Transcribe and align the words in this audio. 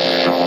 Bonsoir 0.00 0.37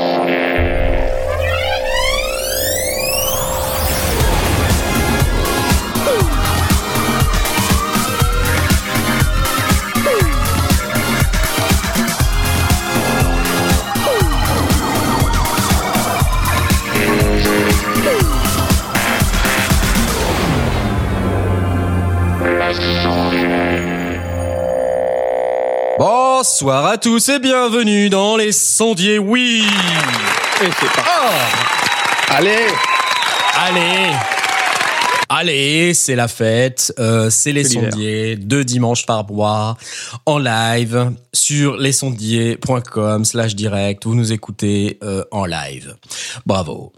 à 26.92 26.98
tous 26.98 27.30
et 27.30 27.40
bienvenue 27.40 28.10
dans 28.10 28.36
les 28.36 28.52
sondiers, 28.52 29.18
oui. 29.18 29.64
Et 30.62 30.66
c'est 30.78 30.92
parti. 30.92 31.10
Oh 31.10 32.34
Allez. 32.36 32.68
Allez. 33.58 34.12
Allez, 35.30 35.94
c'est 35.94 36.16
la 36.16 36.28
fête, 36.28 36.94
euh, 37.00 37.30
c'est 37.30 37.54
les 37.54 37.64
sondiers, 37.64 38.36
deux 38.36 38.66
dimanches 38.66 39.06
par 39.06 39.26
mois, 39.26 39.78
en 40.26 40.38
live, 40.38 41.14
sur 41.32 41.78
lesondiers.com 41.78 43.24
slash 43.24 43.56
direct, 43.56 44.06
vous 44.06 44.16
nous 44.16 44.34
écoutez 44.34 45.00
euh, 45.02 45.24
en 45.32 45.46
live. 45.46 45.96
Bravo. 46.46 46.92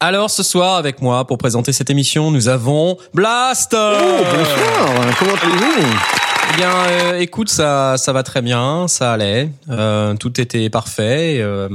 Alors 0.00 0.30
ce 0.30 0.42
soir 0.42 0.78
avec 0.78 1.00
moi 1.00 1.24
pour 1.28 1.38
présenter 1.38 1.72
cette 1.72 1.90
émission, 1.90 2.32
nous 2.32 2.48
avons 2.48 2.98
Blast. 3.12 3.72
Oh, 3.72 4.24
bonsoir. 4.34 5.16
Comment 5.16 5.34
allez-vous? 5.34 6.23
Eh 6.52 6.56
bien, 6.56 6.70
euh, 6.70 7.18
écoute, 7.18 7.48
ça, 7.48 7.96
ça 7.96 8.12
va 8.12 8.22
très 8.22 8.42
bien, 8.42 8.86
ça 8.88 9.12
allait, 9.12 9.50
euh, 9.70 10.14
tout 10.14 10.40
était 10.40 10.70
parfait. 10.70 11.38
euh, 11.40 11.68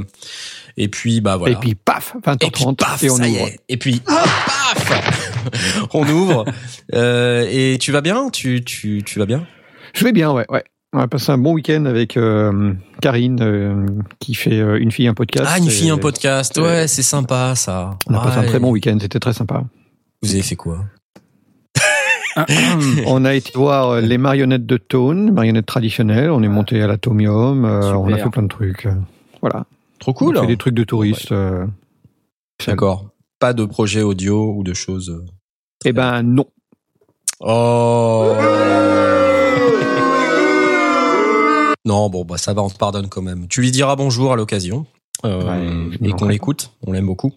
et 0.76 0.88
puis, 0.88 1.20
bah 1.20 1.36
voilà. 1.36 1.56
Et 1.56 1.58
puis 1.60 1.74
paf, 1.74 2.14
20h30 2.24 2.46
Et 2.46 2.50
puis, 2.50 2.64
paf, 2.76 3.02
on 3.04 3.16
ça 3.16 3.28
y 3.28 3.32
ouvre. 3.32 3.46
est. 3.48 3.60
Et 3.68 3.76
puis, 3.76 4.00
paf, 4.00 5.88
on 5.94 6.08
ouvre. 6.08 6.44
Et 6.92 7.76
tu 7.80 7.92
vas 7.92 8.00
bien? 8.00 8.30
Tu, 8.30 8.64
tu, 8.64 9.02
tu 9.04 9.18
vas 9.18 9.26
bien? 9.26 9.46
Je 9.94 10.04
vais 10.04 10.12
bien, 10.12 10.30
ouais, 10.30 10.46
ouais. 10.48 10.64
On 10.92 10.98
a 10.98 11.06
passé 11.06 11.30
un 11.30 11.38
bon 11.38 11.52
week-end 11.52 11.84
avec 11.84 12.16
euh, 12.16 12.72
Karine 13.00 13.40
euh, 13.42 13.86
qui 14.18 14.34
fait 14.34 14.58
euh, 14.58 14.76
une 14.80 14.90
fille 14.90 15.06
un 15.06 15.14
podcast. 15.14 15.46
Ah, 15.48 15.58
une 15.58 15.68
Et 15.68 15.70
fille, 15.70 15.90
un 15.90 15.98
podcast. 15.98 16.56
Ouais, 16.58 16.88
c'est 16.88 17.02
sympa 17.04 17.54
ça. 17.54 17.96
On 18.08 18.14
a 18.14 18.20
passé 18.20 18.38
un 18.38 18.42
très 18.42 18.58
bon 18.58 18.70
week-end, 18.70 18.98
c'était 19.00 19.20
très 19.20 19.32
sympa. 19.32 19.62
Vous 20.22 20.32
avez 20.32 20.42
fait 20.42 20.56
quoi? 20.56 20.78
On 23.06 23.24
a 23.24 23.34
été 23.34 23.50
voir 23.54 23.90
euh, 23.90 24.00
les 24.00 24.18
marionnettes 24.18 24.66
de 24.66 24.76
Tone, 24.76 25.32
marionnettes 25.32 25.66
traditionnelles. 25.66 26.30
On 26.30 26.42
est 26.42 26.48
monté 26.48 26.80
à 26.82 26.86
l'atomium. 26.86 27.64
euh, 27.64 27.92
on 27.94 28.12
a 28.12 28.16
fait 28.18 28.30
plein 28.30 28.42
de 28.42 28.48
trucs. 28.48 28.86
Voilà. 29.40 29.64
Trop 29.98 30.12
On 30.12 30.14
cool. 30.14 30.38
a 30.38 30.40
fait 30.42 30.46
des 30.46 30.56
trucs 30.56 30.74
de 30.74 30.84
touristes. 30.84 31.32
euh. 31.32 31.66
D'accord. 32.66 33.06
Pas 33.38 33.52
de 33.52 33.64
projet 33.64 34.02
audio 34.02 34.52
ou 34.54 34.62
de 34.62 34.74
choses. 34.74 35.24
Eh 35.84 35.92
ben 35.92 36.22
non. 36.22 36.46
Oh. 37.40 38.32
Non, 41.86 42.10
bon, 42.10 42.24
bah 42.24 42.36
ça 42.36 42.52
va, 42.52 42.62
on 42.62 42.68
te 42.68 42.76
pardonne 42.76 43.08
quand 43.08 43.22
même. 43.22 43.48
Tu 43.48 43.62
lui 43.62 43.70
diras 43.70 43.96
bonjour 43.96 44.32
à 44.32 44.36
l'occasion. 44.36 44.86
Euh, 45.24 45.90
Ouais, 45.90 46.08
et 46.08 46.12
qu'on 46.12 46.26
l'écoute, 46.28 46.70
on 46.86 46.92
l'aime 46.92 47.06
beaucoup. 47.06 47.32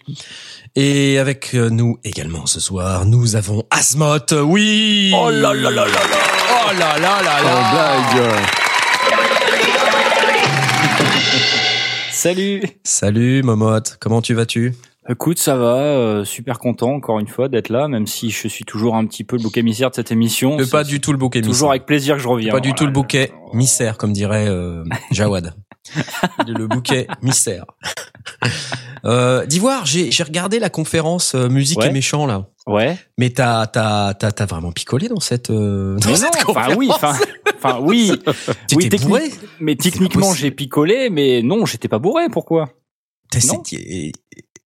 Et 0.75 1.17
avec 1.19 1.53
euh, 1.53 1.69
nous 1.69 1.97
également 2.03 2.45
ce 2.45 2.59
soir, 2.59 3.05
nous 3.05 3.35
avons 3.35 3.63
Asmoth, 3.69 4.33
oui 4.41 5.13
Oh 5.15 5.29
là 5.29 5.53
là 5.53 5.69
là 5.69 5.71
là 5.71 5.85
là 5.85 6.17
Oh 6.49 6.71
là 6.79 6.97
là 6.99 7.21
là 7.21 7.37
Oh, 7.41 7.45
là 7.45 8.11
blague. 8.13 8.33
Salut 12.11 12.63
Salut 12.83 13.43
Momoth, 13.43 13.97
comment 13.99 14.21
tu 14.21 14.33
vas-tu? 14.33 14.73
Écoute, 15.09 15.37
ça 15.37 15.57
va, 15.57 15.75
euh, 15.75 16.23
super 16.23 16.59
content 16.59 16.93
encore 16.93 17.19
une 17.19 17.27
fois 17.27 17.49
d'être 17.49 17.67
là, 17.67 17.89
même 17.89 18.07
si 18.07 18.29
je 18.29 18.47
suis 18.47 18.63
toujours 18.63 18.95
un 18.95 19.05
petit 19.05 19.25
peu 19.25 19.35
le 19.35 19.43
bouc 19.43 19.57
émissaire 19.57 19.89
de 19.89 19.95
cette 19.95 20.13
émission. 20.13 20.55
Pas 20.71 20.85
du 20.85 21.01
tout 21.01 21.11
le 21.11 21.17
bouquet 21.17 21.41
Toujours 21.41 21.53
missaire. 21.53 21.69
avec 21.71 21.85
plaisir 21.85 22.15
que 22.15 22.21
je 22.21 22.27
reviens. 22.29 22.53
Pas 22.53 22.61
du 22.61 22.73
tout 22.73 22.85
le 22.85 22.91
bouquet 22.93 23.33
missaire, 23.51 23.97
comme 23.97 24.13
dirait 24.13 24.47
euh, 24.47 24.85
Jawad. 25.11 25.53
le 26.47 26.67
bouquet 26.67 27.07
mystère. 27.21 27.65
Euh, 29.05 29.45
D'Ivoire, 29.45 29.85
j'ai 29.85 30.09
regardé 30.23 30.57
la 30.59 30.69
conférence 30.69 31.35
euh, 31.35 31.49
musique 31.49 31.79
Ouais. 31.79 31.89
et 31.89 31.91
méchant 31.91 32.25
là. 32.25 32.47
Ouais. 32.67 32.97
Mais 33.17 33.31
t'as 33.31 33.67
t'as 33.67 34.13
t'as 34.13 34.31
t'as 34.31 34.45
vraiment 34.45 34.71
picolé 34.71 35.09
dans 35.09 35.19
cette 35.19 35.49
euh, 35.49 35.97
dans 35.97 36.11
non, 36.11 36.15
cette 36.15 36.35
enfin 36.47 36.73
oui, 36.77 36.87
conférence. 36.87 37.17
enfin, 37.17 37.25
enfin 37.57 37.79
oui. 37.83 38.13
T'étais 38.67 38.75
oui, 38.77 38.87
techni- 38.87 39.07
bourré 39.07 39.31
Mais 39.59 39.75
techniquement, 39.75 40.33
j'ai 40.33 40.51
picolé, 40.51 41.09
mais 41.09 41.41
non, 41.41 41.65
j'étais 41.65 41.89
pas 41.89 41.99
bourré. 41.99 42.29
Pourquoi? 42.31 42.69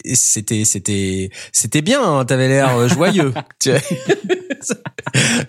C'était 0.05 0.63
c'était 0.63 1.29
c'était 1.51 1.81
bien. 1.81 2.01
Hein, 2.03 2.25
T'avais 2.25 2.47
l'air 2.47 2.77
euh, 2.77 2.87
joyeux. 2.87 3.33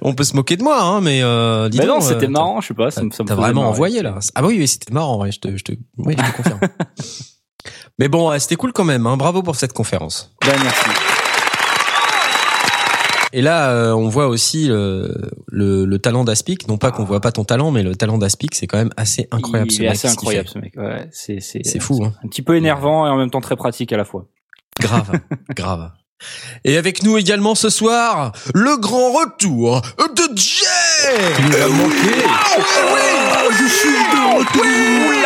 On 0.00 0.14
peut 0.14 0.24
se 0.24 0.34
moquer 0.36 0.56
de 0.56 0.62
moi, 0.62 0.80
hein, 0.82 1.00
mais 1.00 1.22
euh, 1.22 1.68
dis 1.68 1.78
Mais 1.78 1.86
non, 1.86 1.94
donc, 1.98 2.02
c'était 2.04 2.26
euh, 2.26 2.30
marrant, 2.30 2.60
je 2.60 2.68
sais 2.68 2.74
pas. 2.74 2.90
Ça 2.90 3.02
me, 3.02 3.10
ça 3.10 3.22
me 3.22 3.28
T'as 3.28 3.34
vraiment 3.34 3.62
marrer. 3.62 3.72
envoyé 3.72 4.02
là. 4.02 4.18
Ah 4.34 4.42
bah 4.42 4.48
oui, 4.48 4.56
oui 4.58 4.68
c'était 4.68 4.92
marrant. 4.92 5.20
Ouais, 5.20 5.30
je 5.32 5.38
te 5.40 5.56
je 5.56 5.64
te 5.64 5.72
oui, 5.98 6.14
je 6.18 6.30
te 6.30 6.36
confirme. 6.36 6.60
mais 7.98 8.08
bon, 8.08 8.36
c'était 8.38 8.56
cool 8.56 8.72
quand 8.72 8.84
même. 8.84 9.06
Hein, 9.06 9.16
bravo 9.16 9.42
pour 9.42 9.56
cette 9.56 9.72
conférence. 9.72 10.32
Ben, 10.44 10.54
merci. 10.62 10.84
Et 13.34 13.42
là, 13.42 13.72
euh, 13.72 13.92
on 13.92 14.08
voit 14.08 14.26
aussi 14.28 14.68
le, 14.68 15.14
le, 15.48 15.84
le 15.84 15.98
talent 15.98 16.24
d'Aspic. 16.24 16.66
Non 16.66 16.78
pas 16.78 16.90
qu'on 16.92 17.04
voit 17.04 17.20
pas 17.20 17.30
ton 17.30 17.44
talent, 17.44 17.70
mais 17.70 17.82
le 17.82 17.94
talent 17.94 18.16
d'Aspic, 18.16 18.54
c'est 18.54 18.66
quand 18.66 18.78
même 18.78 18.90
assez 18.96 19.28
incroyable. 19.30 19.70
Il 19.70 19.74
ce 19.74 19.82
est 19.82 19.86
mec, 19.86 19.92
assez 19.92 20.08
incroyable 20.08 20.48
ce 20.48 20.58
mec. 20.58 20.74
Ouais, 20.76 21.08
c'est 21.12 21.40
c'est 21.40 21.60
C'est 21.64 21.78
fou, 21.78 22.02
hein. 22.02 22.14
Un 22.24 22.28
petit 22.28 22.40
peu 22.42 22.56
énervant 22.56 23.06
et 23.06 23.10
en 23.10 23.16
même 23.18 23.30
temps 23.30 23.42
très 23.42 23.56
pratique 23.56 23.92
à 23.92 23.98
la 23.98 24.04
fois. 24.06 24.26
Grave, 24.80 25.12
grave. 25.54 25.90
Et 26.64 26.76
avec 26.76 27.02
nous 27.04 27.16
également 27.16 27.54
ce 27.54 27.70
soir, 27.70 28.32
le 28.54 28.76
grand 28.76 29.12
retour 29.12 29.80
de 29.98 30.36
Jay. 30.36 30.66
Nous 31.42 31.74
manqué. 31.74 32.24
Ah 32.26 32.56
oui, 32.56 32.64
oui 32.94 33.02
Je 33.52 33.66
suis 33.68 33.88
de 33.88 34.38
retour. 34.38 34.62
Oui, 34.64 35.18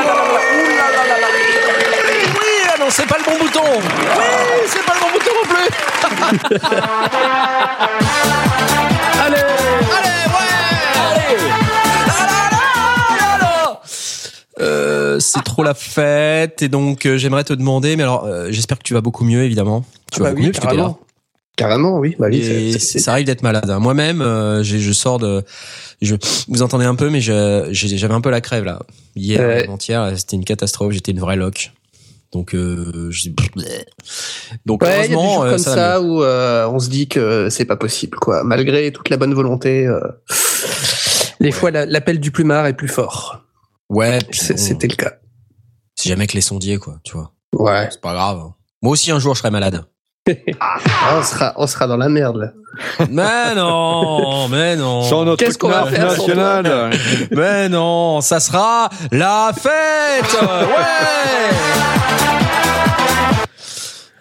Oui, 2.34 2.50
ah 2.68 2.76
non, 2.78 2.86
c'est 2.90 3.06
pas 3.06 3.16
le 3.18 3.24
bon 3.24 3.38
bouton. 3.38 3.62
Oui, 3.64 4.24
c'est 4.66 4.84
pas 4.84 4.94
le 4.94 5.00
bon 5.00 5.10
bouton 5.12 5.32
non 5.34 5.46
plus 5.48 5.68
c'est 15.22 15.42
trop 15.42 15.62
la 15.62 15.74
fête 15.74 16.60
et 16.62 16.68
donc 16.68 17.06
euh, 17.06 17.16
j'aimerais 17.16 17.44
te 17.44 17.52
demander, 17.54 17.96
mais 17.96 18.02
alors 18.02 18.24
euh, 18.24 18.48
j'espère 18.50 18.78
que 18.78 18.82
tu 18.82 18.92
vas 18.94 19.00
beaucoup 19.00 19.24
mieux 19.24 19.42
évidemment. 19.44 19.84
Tu 20.12 20.20
Ah 20.20 20.24
vas 20.24 20.24
bah 20.24 20.30
beaucoup 20.30 20.40
oui, 20.42 20.46
mieux 20.48 20.52
parce 20.52 20.64
que 20.64 20.70
t'es 20.70 20.76
là. 20.76 20.82
carrément. 20.82 20.98
Carrément, 21.54 21.98
oui. 21.98 22.16
Bah 22.18 22.26
oui, 22.30 22.38
Et 22.40 22.78
ça 22.78 23.12
arrive 23.12 23.26
d'être 23.26 23.42
malade. 23.42 23.68
hein. 23.68 23.78
Moi-même, 23.78 24.22
euh, 24.22 24.62
je 24.62 24.92
sors 24.92 25.18
de, 25.18 25.44
je, 26.00 26.14
vous 26.48 26.62
entendez 26.62 26.86
un 26.86 26.94
peu, 26.94 27.10
mais 27.10 27.20
j'avais 27.20 28.14
un 28.14 28.20
peu 28.22 28.30
la 28.30 28.40
crève 28.40 28.64
là. 28.64 28.80
Hier, 29.16 29.40
Ouais. 29.40 29.64
avant-hier, 29.64 30.12
c'était 30.16 30.36
une 30.36 30.44
catastrophe. 30.46 30.92
J'étais 30.92 31.12
une 31.12 31.20
vraie 31.20 31.36
loque. 31.36 31.72
Donc, 32.32 32.54
euh, 32.54 33.08
je... 33.10 33.28
donc 34.64 34.82
Ouais, 34.82 34.88
y 34.88 35.04
a 35.04 35.06
des 35.08 35.12
jours 35.12 35.44
comme 35.46 35.58
ça, 35.58 36.00
où 36.00 36.22
euh, 36.22 36.66
on 36.68 36.78
se 36.78 36.88
dit 36.88 37.06
que 37.06 37.48
c'est 37.50 37.66
pas 37.66 37.76
possible, 37.76 38.16
quoi. 38.18 38.42
Malgré 38.44 38.90
toute 38.90 39.10
la 39.10 39.18
bonne 39.18 39.34
volonté, 39.34 39.86
euh, 39.86 40.00
des 41.40 41.52
fois 41.52 41.70
la- 41.70 41.84
l'appel 41.84 42.18
du 42.20 42.30
plumard 42.30 42.66
est 42.66 42.72
plus 42.72 42.88
fort. 42.88 43.42
Ouais, 43.92 44.18
C'était 44.32 44.88
le 44.88 44.96
cas. 44.96 45.12
c'est 45.94 46.08
jamais 46.08 46.26
que 46.26 46.34
les 46.34 46.40
sondiers, 46.40 46.78
quoi. 46.78 46.96
Tu 47.04 47.12
vois, 47.12 47.32
Ouais. 47.54 47.88
c'est 47.90 48.00
pas 48.00 48.14
grave. 48.14 48.38
hein. 48.38 48.54
Moi 48.82 48.92
aussi, 48.92 49.10
un 49.12 49.18
jour, 49.18 49.34
je 49.34 49.40
serai 49.40 49.50
malade. 49.50 49.84
Ah, 50.60 50.78
on 51.18 51.22
sera, 51.22 51.52
on 51.56 51.66
sera 51.66 51.86
dans 51.88 51.96
la 51.96 52.08
merde. 52.08 52.36
Là. 52.36 52.52
mais 53.10 53.54
non, 53.56 54.48
mais 54.48 54.76
non. 54.76 55.02
Sans 55.02 55.24
notre 55.24 55.44
Qu'est-ce 55.44 55.58
qu'on 55.58 55.68
va 55.68 55.84
faire 55.86 56.06
national. 56.06 56.90
Mais 57.32 57.68
non, 57.68 58.20
ça 58.20 58.38
sera 58.40 58.88
la 59.10 59.52
fête 59.52 60.40
Ouais 60.42 61.50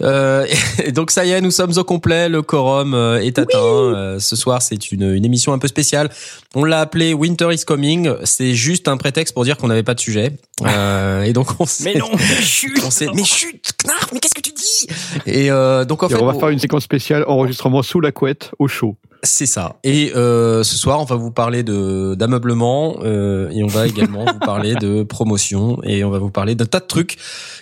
Euh, 0.01 0.45
et 0.83 0.91
donc 0.91 1.11
ça 1.11 1.25
y 1.25 1.31
est, 1.31 1.41
nous 1.41 1.51
sommes 1.51 1.73
au 1.77 1.83
complet, 1.83 2.29
le 2.29 2.41
quorum 2.41 2.93
euh, 2.93 3.19
est 3.21 3.37
atteint. 3.39 3.57
Euh, 3.59 4.19
ce 4.19 4.35
soir, 4.35 4.61
c'est 4.61 4.91
une, 4.91 5.13
une 5.13 5.25
émission 5.25 5.53
un 5.53 5.59
peu 5.59 5.67
spéciale. 5.67 6.09
On 6.55 6.63
l'a 6.63 6.79
appelé 6.81 7.13
Winter 7.13 7.49
is 7.51 7.63
Coming. 7.65 8.11
C'est 8.23 8.53
juste 8.53 8.87
un 8.87 8.97
prétexte 8.97 9.33
pour 9.33 9.43
dire 9.43 9.57
qu'on 9.57 9.67
n'avait 9.67 9.83
pas 9.83 9.93
de 9.93 9.99
sujet. 9.99 10.31
Euh, 10.65 11.23
et 11.23 11.33
donc 11.33 11.47
on 11.59 11.65
s'est... 11.65 11.93
Mais 11.93 11.99
non, 11.99 12.09
chut 12.41 12.79
On 12.85 12.91
s'est, 12.91 13.07
mais 13.13 13.23
chut, 13.23 13.71
Knarf, 13.85 14.09
mais 14.13 14.19
qu'est-ce 14.19 14.33
que 14.35 14.41
tu 14.41 14.51
dis? 14.51 14.87
Et 15.25 15.51
euh, 15.51 15.85
donc 15.85 16.03
en 16.03 16.07
Et 16.07 16.11
fait, 16.13 16.21
on 16.21 16.25
va 16.25 16.33
on- 16.35 16.39
faire 16.39 16.49
une 16.49 16.59
séquence 16.59 16.83
spéciale 16.83 17.23
enregistrement 17.27 17.81
sous 17.83 17.99
la 17.99 18.11
couette 18.11 18.51
au 18.59 18.67
chaud. 18.67 18.95
C'est 19.23 19.45
ça. 19.45 19.77
Et 19.83 20.11
euh, 20.15 20.63
ce 20.63 20.75
soir, 20.75 20.99
on 20.99 21.05
va 21.05 21.15
vous 21.15 21.31
parler 21.31 21.61
de 21.63 22.15
d'ameublement 22.15 22.97
euh, 23.03 23.49
et 23.51 23.63
on 23.63 23.67
va 23.67 23.87
également 23.87 24.25
vous 24.25 24.39
parler 24.39 24.73
de 24.75 25.03
promotion 25.03 25.79
et 25.83 26.03
on 26.03 26.09
va 26.09 26.17
vous 26.19 26.31
parler 26.31 26.55
d'un 26.55 26.65
tas 26.65 26.79
de 26.79 26.85
trucs 26.87 27.17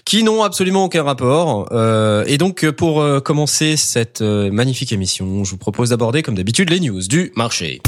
qui 0.06 0.24
n'ont 0.24 0.44
absolument 0.44 0.86
aucun 0.86 1.04
rapport. 1.04 1.68
Euh, 1.72 2.24
et 2.28 2.38
donc, 2.38 2.70
pour 2.72 3.02
euh, 3.02 3.20
commencer 3.20 3.76
cette 3.78 4.22
euh, 4.22 4.50
magnifique 4.52 4.92
émission, 4.94 5.44
je 5.44 5.52
vous 5.52 5.58
propose 5.58 5.90
d'aborder, 5.90 6.22
comme 6.24 6.36
d'habitude, 6.36 6.70
les 6.70 6.80
news 6.80 7.02
du 7.08 7.32
marché. 7.36 7.82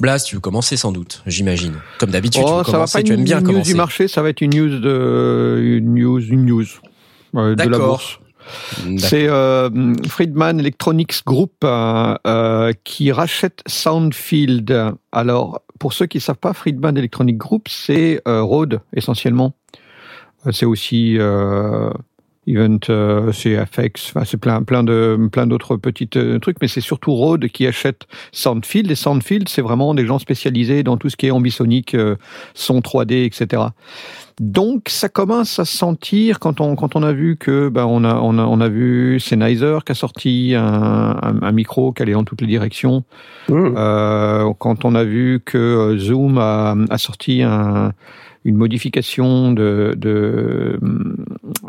Blast, 0.00 0.28
tu 0.28 0.36
veux 0.36 0.40
commencer 0.40 0.78
sans 0.78 0.92
doute, 0.92 1.22
j'imagine. 1.26 1.74
Comme 1.98 2.10
d'habitude, 2.10 2.42
Oh, 2.46 2.62
tu 2.64 2.70
ça 2.70 2.78
va 2.78 2.86
pas 2.86 3.02
tu 3.02 3.12
aimes 3.12 3.18
une 3.18 3.24
bien 3.24 3.40
news 3.40 3.46
commencer. 3.46 3.70
du 3.72 3.76
marché, 3.76 4.08
ça 4.08 4.22
va 4.22 4.30
être 4.30 4.40
une 4.40 4.54
news 4.54 4.78
de 4.80 5.58
une 5.62 5.94
news, 5.94 6.20
une 6.20 6.46
news 6.46 6.64
euh, 7.36 7.54
de 7.54 7.62
la 7.68 7.78
bourse. 7.78 8.18
C'est 8.98 9.28
euh, 9.28 9.70
Friedman 10.08 10.60
Electronics 10.60 11.22
Group 11.26 11.52
euh, 11.64 12.14
euh, 12.26 12.72
qui 12.84 13.12
rachète 13.12 13.62
Soundfield. 13.66 14.94
Alors, 15.12 15.62
pour 15.78 15.92
ceux 15.92 16.06
qui 16.06 16.18
ne 16.18 16.22
savent 16.22 16.36
pas, 16.36 16.52
Friedman 16.52 16.96
Electronics 16.96 17.38
Group, 17.38 17.68
c'est 17.68 18.22
Rode 18.26 18.80
essentiellement. 18.94 19.54
C'est 20.52 20.66
aussi 20.66 21.18
Event, 22.50 22.78
euh, 22.88 23.32
c'est 23.32 23.56
FX, 23.56 24.10
enfin, 24.10 24.24
c'est 24.24 24.36
plein, 24.36 24.62
plein 24.62 24.82
de, 24.82 25.28
plein 25.30 25.46
d'autres 25.46 25.76
petites 25.76 26.16
euh, 26.16 26.38
trucs, 26.38 26.56
mais 26.60 26.68
c'est 26.68 26.80
surtout 26.80 27.12
Rode 27.12 27.48
qui 27.48 27.66
achète 27.66 28.06
Soundfield. 28.32 28.90
Et 28.90 28.94
Soundfield, 28.94 29.48
c'est 29.48 29.62
vraiment 29.62 29.94
des 29.94 30.06
gens 30.06 30.18
spécialisés 30.18 30.82
dans 30.82 30.96
tout 30.96 31.08
ce 31.08 31.16
qui 31.16 31.26
est 31.26 31.30
ambisonique, 31.30 31.94
euh, 31.94 32.16
son 32.54 32.80
3D, 32.80 33.24
etc. 33.24 33.62
Donc, 34.40 34.88
ça 34.88 35.08
commence 35.08 35.58
à 35.58 35.64
se 35.64 35.76
sentir 35.76 36.38
quand 36.40 36.60
on, 36.60 36.74
quand 36.74 36.96
on 36.96 37.02
a 37.02 37.12
vu 37.12 37.36
que, 37.36 37.68
ben, 37.68 37.84
on 37.84 38.04
a, 38.04 38.14
on 38.14 38.38
a, 38.38 38.42
on 38.42 38.60
a 38.60 38.68
vu 38.68 39.20
Sennheiser 39.20 39.78
qui 39.84 39.92
a 39.92 39.94
sorti 39.94 40.54
un, 40.56 40.62
un, 41.22 41.42
un 41.42 41.52
micro 41.52 41.92
qui 41.92 42.02
allait 42.02 42.12
dans 42.12 42.24
toutes 42.24 42.40
les 42.40 42.46
directions. 42.46 43.04
Mmh. 43.48 43.74
Euh, 43.76 44.52
quand 44.58 44.84
on 44.84 44.94
a 44.94 45.04
vu 45.04 45.40
que 45.44 45.96
Zoom 45.98 46.38
a, 46.38 46.74
a 46.88 46.98
sorti 46.98 47.42
un, 47.42 47.92
une 48.44 48.56
modification 48.56 49.52
de, 49.52 49.94
de, 49.96 50.78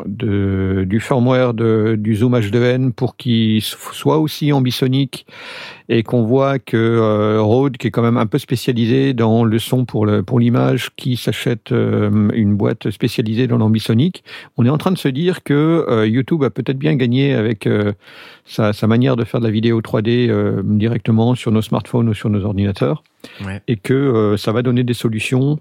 de- 0.06 0.84
du 0.86 1.00
firmware 1.00 1.54
de, 1.54 1.96
du 1.98 2.14
Zoom 2.16 2.34
H2N 2.36 2.92
pour 2.92 3.16
qu'il 3.16 3.60
soit 3.62 4.18
aussi 4.18 4.52
ambisonique 4.52 5.26
et 5.88 6.02
qu'on 6.02 6.22
voit 6.22 6.58
que 6.58 6.76
euh, 6.76 7.40
Rode, 7.42 7.76
qui 7.76 7.88
est 7.88 7.90
quand 7.90 8.02
même 8.02 8.16
un 8.16 8.26
peu 8.26 8.38
spécialisé 8.38 9.12
dans 9.14 9.44
le 9.44 9.58
son 9.58 9.84
pour 9.84 10.06
le 10.06 10.22
pour 10.22 10.40
l'image, 10.40 10.90
qui 10.96 11.16
s'achète 11.16 11.72
euh, 11.72 12.28
une 12.34 12.54
boîte 12.56 12.90
spécialisée 12.90 13.46
dans 13.46 13.58
l'ambisonique, 13.58 14.24
on 14.56 14.64
est 14.66 14.70
en 14.70 14.78
train 14.78 14.92
de 14.92 14.98
se 14.98 15.08
dire 15.08 15.42
que 15.42 15.84
euh, 15.88 16.06
YouTube 16.06 16.42
a 16.44 16.50
peut-être 16.50 16.78
bien 16.78 16.94
gagné 16.94 17.34
avec 17.34 17.66
euh, 17.66 17.92
sa, 18.44 18.72
sa 18.72 18.86
manière 18.86 19.16
de 19.16 19.24
faire 19.24 19.40
de 19.40 19.46
la 19.46 19.52
vidéo 19.52 19.80
3D 19.80 20.28
euh, 20.30 20.62
directement 20.64 21.34
sur 21.34 21.52
nos 21.52 21.62
smartphones 21.62 22.08
ou 22.08 22.14
sur 22.14 22.30
nos 22.30 22.44
ordinateurs, 22.44 23.02
Ouais. 23.44 23.62
et 23.68 23.76
que 23.76 23.92
euh, 23.94 24.36
ça 24.36 24.50
va 24.52 24.62
donner 24.62 24.82
des 24.82 24.94
solutions 24.94 25.58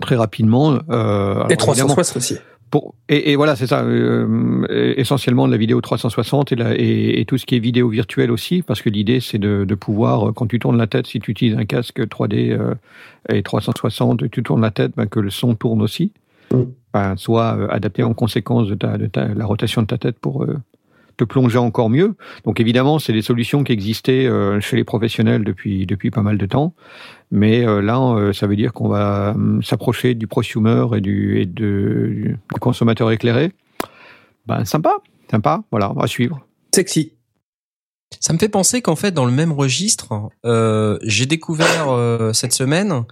très 0.00 0.16
rapidement. 0.16 0.78
Euh, 0.90 1.34
Et 1.48 1.52
évidemment, 1.54 1.56
360 1.94 2.16
aussi. 2.16 2.36
Pour, 2.70 2.94
et, 3.08 3.32
et 3.32 3.36
voilà, 3.36 3.56
c'est 3.56 3.66
ça, 3.66 3.82
euh, 3.82 4.94
essentiellement 4.96 5.46
de 5.46 5.52
la 5.52 5.58
vidéo 5.58 5.80
360 5.80 6.52
et, 6.52 6.56
la, 6.56 6.74
et, 6.78 7.20
et 7.20 7.24
tout 7.24 7.36
ce 7.36 7.46
qui 7.46 7.56
est 7.56 7.58
vidéo 7.58 7.88
virtuelle 7.88 8.30
aussi, 8.30 8.62
parce 8.62 8.80
que 8.80 8.88
l'idée 8.90 9.20
c'est 9.20 9.38
de, 9.38 9.64
de 9.64 9.74
pouvoir, 9.74 10.28
euh, 10.28 10.32
quand 10.32 10.46
tu 10.46 10.58
tournes 10.58 10.78
la 10.78 10.86
tête, 10.86 11.06
si 11.06 11.18
tu 11.20 11.30
utilises 11.30 11.56
un 11.56 11.64
casque 11.64 12.00
3D 12.00 12.52
euh, 12.52 12.74
et 13.28 13.42
360, 13.42 14.30
tu 14.30 14.42
tournes 14.42 14.62
la 14.62 14.70
tête, 14.70 14.92
ben, 14.96 15.06
que 15.06 15.20
le 15.20 15.30
son 15.30 15.54
tourne 15.54 15.82
aussi, 15.82 16.12
Mm. 16.52 16.62
Ben, 16.92 17.16
soit 17.16 17.56
euh, 17.56 17.68
adapté 17.70 18.02
en 18.02 18.14
conséquence 18.14 18.66
de, 18.66 18.74
ta, 18.74 18.98
de 18.98 19.06
ta, 19.06 19.28
la 19.28 19.46
rotation 19.46 19.82
de 19.82 19.86
ta 19.86 19.98
tête 19.98 20.18
pour 20.18 20.42
euh, 20.44 20.58
te 21.20 21.24
plonger 21.24 21.58
encore 21.58 21.90
mieux. 21.90 22.14
Donc 22.44 22.60
évidemment, 22.60 22.98
c'est 22.98 23.12
des 23.12 23.22
solutions 23.22 23.62
qui 23.62 23.72
existaient 23.72 24.26
euh, 24.26 24.60
chez 24.60 24.76
les 24.76 24.84
professionnels 24.84 25.44
depuis, 25.44 25.86
depuis 25.86 26.10
pas 26.10 26.22
mal 26.22 26.38
de 26.38 26.46
temps. 26.46 26.74
Mais 27.30 27.66
euh, 27.66 27.82
là, 27.82 28.00
euh, 28.00 28.32
ça 28.32 28.46
veut 28.46 28.56
dire 28.56 28.72
qu'on 28.72 28.88
va 28.88 29.32
hum, 29.34 29.62
s'approcher 29.62 30.14
du 30.14 30.26
prosumer 30.26 30.86
et 30.96 31.00
du, 31.00 31.46
du 31.46 32.38
consommateur 32.60 33.10
éclairé. 33.10 33.52
Ben, 34.46 34.64
sympa, 34.64 34.96
sympa, 35.30 35.62
voilà, 35.70 35.92
va 35.94 36.06
suivre. 36.06 36.40
Sexy. 36.74 37.12
Ça 38.18 38.32
me 38.32 38.38
fait 38.38 38.48
penser 38.48 38.80
qu'en 38.80 38.96
fait, 38.96 39.12
dans 39.12 39.26
le 39.26 39.32
même 39.32 39.52
registre, 39.52 40.30
j'ai 41.04 41.26
découvert 41.26 42.34
cette 42.34 42.52
semaine 42.52 43.04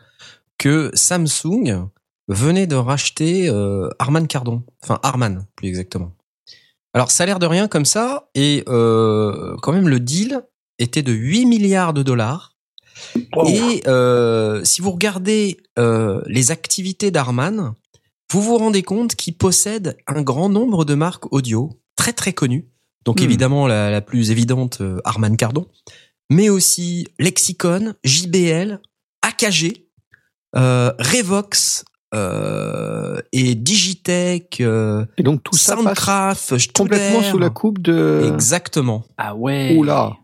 que 0.59 0.91
Samsung 0.93 1.87
venait 2.27 2.67
de 2.67 2.75
racheter 2.75 3.49
Harman 4.01 4.27
Kardon. 4.27 4.65
Enfin, 4.83 4.99
Harman, 5.05 5.47
plus 5.55 5.69
exactement. 5.69 6.18
Alors, 6.94 7.11
ça 7.11 7.25
a 7.25 7.26
l'air 7.26 7.38
de 7.38 7.46
rien 7.46 7.69
comme 7.69 7.85
ça, 7.85 8.29
et 8.35 8.64
euh, 8.69 9.56
quand 9.62 9.73
même, 9.73 9.88
le 9.88 10.00
deal 10.00 10.43
était 10.79 11.02
de 11.02 11.12
8 11.12 11.46
milliards 11.46 11.93
de 11.93 12.02
dollars. 12.02 12.56
Et 13.46 13.82
euh, 13.87 14.64
si 14.64 14.81
vous 14.81 14.90
regardez 14.90 15.58
euh, 15.79 16.20
les 16.26 16.50
activités 16.50 17.11
d'Harman, 17.11 17.75
vous 18.32 18.43
vous 18.43 18.58
rendez 18.58 18.82
compte 18.82 19.14
qu'il 19.14 19.37
possède 19.37 19.96
un 20.06 20.23
grand 20.23 20.49
nombre 20.49 20.85
de 20.85 20.94
marques 20.94 21.32
audio 21.32 21.70
très 21.96 22.12
très 22.12 22.32
connues. 22.32 22.69
Donc 23.05 23.20
Hmm. 23.20 23.25
évidemment 23.25 23.67
la, 23.69 23.90
la 23.90 24.00
plus 24.00 24.31
évidente, 24.32 24.82
Harman 25.05 25.37
Kardon, 25.37 25.67
mais 26.31 26.49
aussi 26.49 27.06
Lexicon, 27.19 27.94
JBL, 28.05 28.81
AKG, 29.23 29.87
euh, 30.56 30.93
Revox 30.99 31.85
euh, 32.15 33.21
et 33.33 33.55
Digitech, 33.55 34.61
euh, 34.61 35.05
Et 35.19 35.23
donc 35.23 35.43
tout 35.43 35.57
ça 35.57 35.77
Soundcraft, 35.77 36.73
complètement 36.73 37.23
sous 37.23 37.39
la 37.39 37.51
coupe 37.51 37.81
de... 37.81 38.31
Exactement. 38.33 39.05
Ah 39.19 39.35
ouais. 39.35 39.75
Oula. 39.77 40.17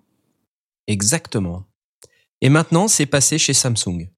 Exactement. 0.86 1.64
Et 2.40 2.48
maintenant, 2.48 2.88
c'est 2.88 3.06
passé 3.06 3.38
chez 3.38 3.54
Samsung. 3.54 4.08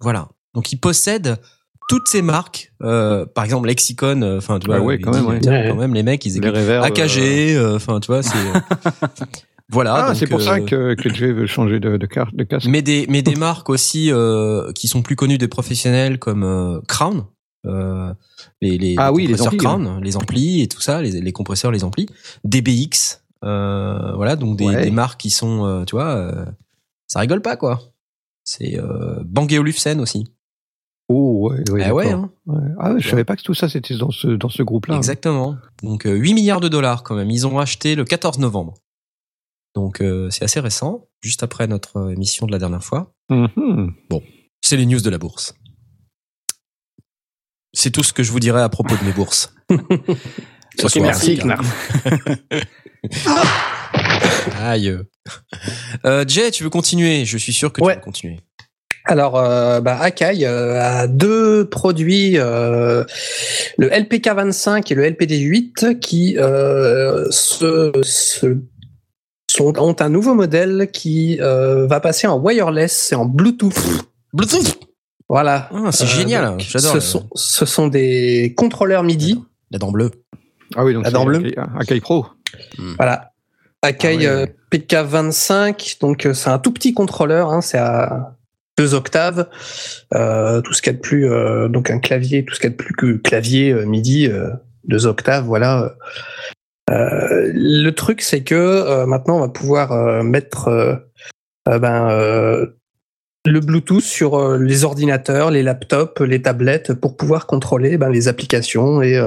Voilà. 0.00 0.28
Donc, 0.54 0.72
il 0.72 0.76
possède 0.78 1.40
toutes 1.88 2.08
ces 2.08 2.22
marques. 2.22 2.72
euh, 2.82 3.24
par 3.26 3.44
exemple, 3.44 3.68
Lexicon. 3.68 4.20
euh, 4.22 4.38
Enfin, 4.38 4.58
tu 4.58 4.66
vois, 4.66 4.76
Ah 4.76 4.80
ouais, 4.82 4.98
quand 4.98 5.12
il 5.12 5.16
même, 5.16 5.26
ouais. 5.26 5.48
Ouais. 5.48 5.68
quand 5.68 5.76
même, 5.76 5.94
les 5.94 6.02
mecs, 6.02 6.24
ils 6.26 6.36
reverbs, 6.50 6.84
AKG. 6.84 7.18
euh, 7.56 7.76
Enfin, 7.76 8.00
tu 8.00 8.06
vois, 8.08 8.22
c'est. 8.22 8.36
voilà. 9.70 10.06
Ah, 10.08 10.14
c'est 10.14 10.26
pour 10.26 10.40
ça 10.42 10.56
euh, 10.56 10.64
que, 10.66 10.94
que 10.94 11.08
Jay 11.14 11.32
veut 11.32 11.46
changer 11.56 11.80
de, 11.80 11.96
de, 11.96 12.06
car- 12.06 12.32
de 12.32 12.44
casque. 12.44 12.66
Mais 12.68 12.82
des, 12.82 13.06
mais 13.08 13.22
des 13.22 13.34
marques 13.34 13.70
aussi 13.70 14.10
euh, 14.12 14.72
qui 14.72 14.88
sont 14.88 15.02
plus 15.02 15.16
connues 15.16 15.38
des 15.38 15.48
professionnels 15.48 16.18
comme 16.18 16.42
euh, 16.44 16.80
Crown. 16.88 17.24
Euh, 17.66 18.12
les, 18.60 18.76
les, 18.76 18.94
Ah 18.98 19.12
oui, 19.12 19.22
les 19.26 19.32
compresseurs 19.38 19.48
amplis, 19.54 19.58
Crown, 19.58 20.00
les 20.02 20.16
amplis 20.16 20.60
et 20.62 20.68
tout 20.68 20.80
ça, 20.82 21.00
les, 21.00 21.20
les 21.20 21.32
compresseurs, 21.32 21.70
les 21.72 21.82
amplis. 21.84 22.06
DBX. 22.44 23.22
Voilà, 23.42 24.36
donc 24.36 24.56
des, 24.58 24.66
Ouais. 24.66 24.84
des 24.84 24.90
marques 24.90 25.20
qui 25.20 25.30
sont, 25.30 25.84
tu 25.86 25.96
vois, 25.96 26.30
ça 27.06 27.20
rigole 27.20 27.42
pas, 27.42 27.56
quoi. 27.56 27.80
C'est 28.44 28.78
Bang 29.24 29.50
Olufsen 29.52 30.00
aussi. 30.00 30.26
Oh, 31.10 31.50
ouais, 31.50 31.70
ouais, 31.70 31.82
ah 31.84 31.94
ouais, 31.94 32.10
hein, 32.10 32.30
Ouais. 32.46 32.62
Ah, 32.78 32.94
je 32.98 33.06
savais 33.06 33.24
pas 33.24 33.36
que 33.36 33.42
tout 33.42 33.52
ça 33.52 33.68
c'était 33.68 33.94
dans 33.96 34.10
ce, 34.10 34.26
dans 34.28 34.48
ce 34.48 34.62
groupe-là. 34.62 34.96
exactement. 34.96 35.56
Donc 35.82 36.06
euh, 36.06 36.14
8 36.14 36.32
milliards 36.32 36.60
de 36.60 36.68
dollars 36.68 37.02
quand 37.02 37.14
même. 37.14 37.30
Ils 37.30 37.46
ont 37.46 37.56
racheté 37.56 37.94
le 37.94 38.04
14 38.06 38.38
novembre. 38.38 38.72
Donc 39.74 40.00
euh, 40.00 40.30
c'est 40.30 40.44
assez 40.44 40.60
récent, 40.60 41.08
juste 41.22 41.42
après 41.42 41.66
notre 41.66 41.96
euh, 41.98 42.10
émission 42.10 42.46
de 42.46 42.52
la 42.52 42.58
dernière 42.58 42.84
fois. 42.84 43.12
Mhm. 43.30 43.92
C'est 44.62 44.76
les 44.76 44.86
news 44.86 45.00
de 45.00 45.10
la 45.10 45.18
bourse. 45.18 45.54
C'est 47.72 47.90
tout 47.90 48.02
ce 48.04 48.12
que 48.12 48.22
je 48.22 48.30
vous 48.30 48.38
dirais 48.40 48.62
à 48.62 48.68
propos 48.68 48.96
de 48.96 49.04
mes 49.04 49.12
bourses. 49.12 49.52
Ce 50.78 50.86
Ok, 50.86 50.90
soir, 50.90 51.04
merci. 51.04 51.40
Aïe. 54.60 54.96
Euh, 56.04 56.24
Jay, 56.26 56.50
tu 56.50 56.64
veux 56.64 56.70
continuer? 56.70 57.24
Je 57.24 57.36
suis 57.38 57.52
sûr 57.52 57.72
que 57.72 57.80
tu 57.80 57.86
Ouais. 57.86 57.94
veux 57.96 58.00
continuer. 58.00 58.40
Alors, 59.06 59.36
euh, 59.36 59.80
bah, 59.80 59.98
Akai 60.00 60.46
euh, 60.46 60.80
a 60.80 61.06
deux 61.06 61.68
produits, 61.68 62.38
euh, 62.38 63.04
le 63.76 63.88
LPK25 63.90 64.90
et 64.90 64.94
le 64.94 65.04
LPD8, 65.10 65.98
qui 65.98 66.38
euh, 66.38 67.26
se, 67.30 67.92
se- 68.02 68.56
sont, 69.56 69.78
ont 69.78 69.96
un 70.00 70.08
nouveau 70.08 70.34
modèle 70.34 70.88
qui 70.92 71.38
euh, 71.40 71.86
va 71.86 72.00
passer 72.00 72.26
en 72.26 72.38
wireless 72.38 73.12
et 73.12 73.14
en 73.14 73.24
Bluetooth. 73.24 73.74
Bluetooth? 74.32 74.78
Voilà. 75.28 75.68
Ah, 75.72 75.90
c'est 75.92 76.04
Euh, 76.04 76.06
génial, 76.06 76.44
donc, 76.50 76.60
j'adore. 76.60 76.92
Ce 76.92 77.00
sont, 77.00 77.28
ce 77.34 77.64
sont 77.64 77.88
des 77.88 78.52
contrôleurs 78.56 79.02
MIDI. 79.02 79.42
La 79.70 79.78
dent 79.78 79.90
bleue. 79.90 80.10
Ah 80.76 80.84
oui, 80.84 80.92
donc 80.94 81.04
La 81.04 81.10
dent 81.10 81.24
bleue. 81.24 81.50
Akai- 81.78 82.00
Pro. 82.00 82.26
Voilà. 82.96 83.30
Akai 83.82 84.18
Ah 84.26 84.30
euh, 84.30 84.46
PK25, 84.72 86.00
donc 86.00 86.26
euh, 86.26 86.34
c'est 86.34 86.50
un 86.50 86.58
tout 86.58 86.72
petit 86.72 86.94
contrôleur, 86.94 87.50
hein, 87.52 87.60
c'est 87.60 87.78
à 87.78 88.36
deux 88.78 88.94
octaves, 88.94 89.48
euh, 90.14 90.60
tout 90.62 90.72
ce 90.72 90.82
qu'il 90.82 90.92
y 90.92 90.94
a 90.94 90.96
de 90.96 91.02
plus, 91.02 91.30
euh, 91.30 91.68
donc 91.68 91.90
un 91.90 91.98
clavier, 92.00 92.44
tout 92.44 92.54
ce 92.54 92.60
qu'il 92.60 92.70
y 92.70 92.72
a 92.72 92.76
de 92.76 92.82
plus 92.82 92.94
que 92.94 93.16
clavier 93.18 93.70
euh, 93.72 93.84
MIDI, 93.86 94.26
euh, 94.28 94.50
deux 94.88 95.06
octaves, 95.06 95.44
voilà. 95.44 95.94
Euh, 96.90 97.50
le 97.54 97.90
truc, 97.90 98.20
c'est 98.20 98.42
que 98.42 98.54
euh, 98.54 99.06
maintenant, 99.06 99.36
on 99.36 99.40
va 99.40 99.48
pouvoir 99.48 99.92
euh, 99.92 100.22
mettre 100.22 101.02
ben, 101.66 102.08
le 103.46 103.60
Bluetooth 103.60 104.02
sur 104.02 104.56
les 104.58 104.84
ordinateurs, 104.84 105.50
les 105.50 105.62
laptops, 105.62 106.20
les 106.20 106.42
tablettes, 106.42 106.92
pour 106.94 107.16
pouvoir 107.16 107.46
contrôler 107.46 107.96
ben, 107.96 108.10
les 108.10 108.28
applications 108.28 109.02
et 109.02 109.18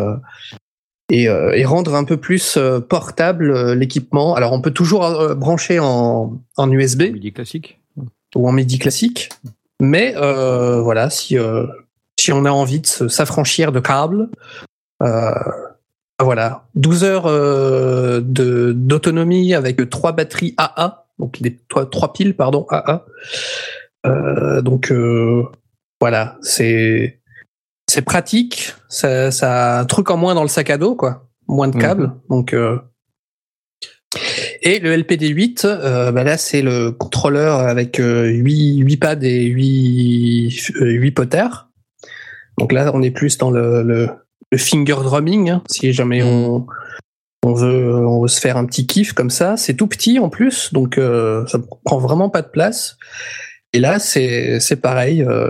et, 1.09 1.23
et 1.23 1.65
rendre 1.65 1.95
un 1.95 2.03
peu 2.03 2.17
plus 2.17 2.59
portable 2.89 3.73
l'équipement. 3.73 4.35
Alors 4.35 4.53
on 4.53 4.61
peut 4.61 4.71
toujours 4.71 5.35
brancher 5.35 5.79
en, 5.79 6.37
en 6.57 6.71
USB 6.71 7.03
Midi 7.13 7.31
classique. 7.31 7.79
ou 8.35 8.47
en 8.47 8.51
MIDI 8.51 8.77
classique, 8.77 9.29
mais 9.81 10.13
voilà, 10.15 11.09
si, 11.09 11.37
si 12.19 12.31
on 12.31 12.45
a 12.45 12.51
envie 12.51 12.81
de 12.81 13.07
s'affranchir 13.07 13.71
de 13.71 13.79
câbles, 13.79 14.29
euh, 15.03 15.31
voilà, 16.24 16.67
12 16.75 17.03
heures 17.03 17.25
euh, 17.27 18.21
de- 18.21 18.71
d'autonomie 18.75 19.53
avec 19.53 19.89
trois 19.89 20.13
batteries 20.13 20.55
AA, 20.57 21.05
donc 21.19 21.41
des 21.41 21.57
trois, 21.69 22.13
piles 22.13 22.36
pardon 22.36 22.65
AA. 22.69 23.05
Euh, 24.05 24.62
donc 24.62 24.91
euh, 24.91 25.43
voilà, 26.01 26.38
c'est 26.41 27.19
c'est 27.89 28.01
pratique. 28.01 28.74
Ça, 28.89 29.31
ça 29.31 29.77
a 29.77 29.79
un 29.81 29.86
truc 29.86 30.09
en 30.09 30.17
moins 30.17 30.36
dans 30.36 30.41
le 30.41 30.47
sac 30.50 30.69
à 30.69 30.77
dos, 30.77 30.95
quoi. 30.95 31.27
Moins 31.47 31.67
de 31.67 31.75
Mhm. 31.75 31.81
câbles. 31.81 32.12
Donc 32.29 32.53
euh, 32.53 32.77
et 34.62 34.79
le 34.79 34.95
LPD8, 34.97 35.65
euh, 35.65 36.12
bah 36.12 36.24
là 36.24 36.38
c'est 36.38 36.62
le 36.62 36.91
contrôleur 36.91 37.59
avec 37.59 38.00
euh, 38.00 38.25
8, 38.27 38.77
8 38.79 38.97
pads 38.97 39.15
et 39.21 39.45
8, 39.45 40.71
euh, 40.81 40.86
8 40.91 41.12
potters. 41.12 41.67
Donc 42.57 42.71
là 42.71 42.89
on 42.93 43.01
est 43.01 43.12
plus 43.12 43.38
dans 43.38 43.51
le, 43.51 43.83
le, 43.83 44.09
le 44.51 44.57
finger 44.57 44.95
drumming, 45.03 45.49
hein, 45.49 45.63
si 45.69 45.91
jamais 45.93 46.23
on, 46.23 46.65
on, 47.43 47.53
veut, 47.53 47.95
on 48.05 48.21
veut 48.21 48.27
se 48.27 48.39
faire 48.39 48.57
un 48.57 48.65
petit 48.65 48.87
kiff 48.87 49.13
comme 49.13 49.29
ça. 49.29 49.57
C'est 49.57 49.75
tout 49.75 49.87
petit 49.87 50.19
en 50.19 50.29
plus, 50.29 50.71
donc 50.73 50.97
euh, 50.97 51.45
ça 51.47 51.59
prend 51.85 51.97
vraiment 51.99 52.29
pas 52.29 52.41
de 52.41 52.47
place. 52.49 52.97
Et 53.73 53.79
là 53.79 53.99
c'est 53.99 54.59
c'est 54.59 54.77
pareil, 54.77 55.21
euh, 55.23 55.49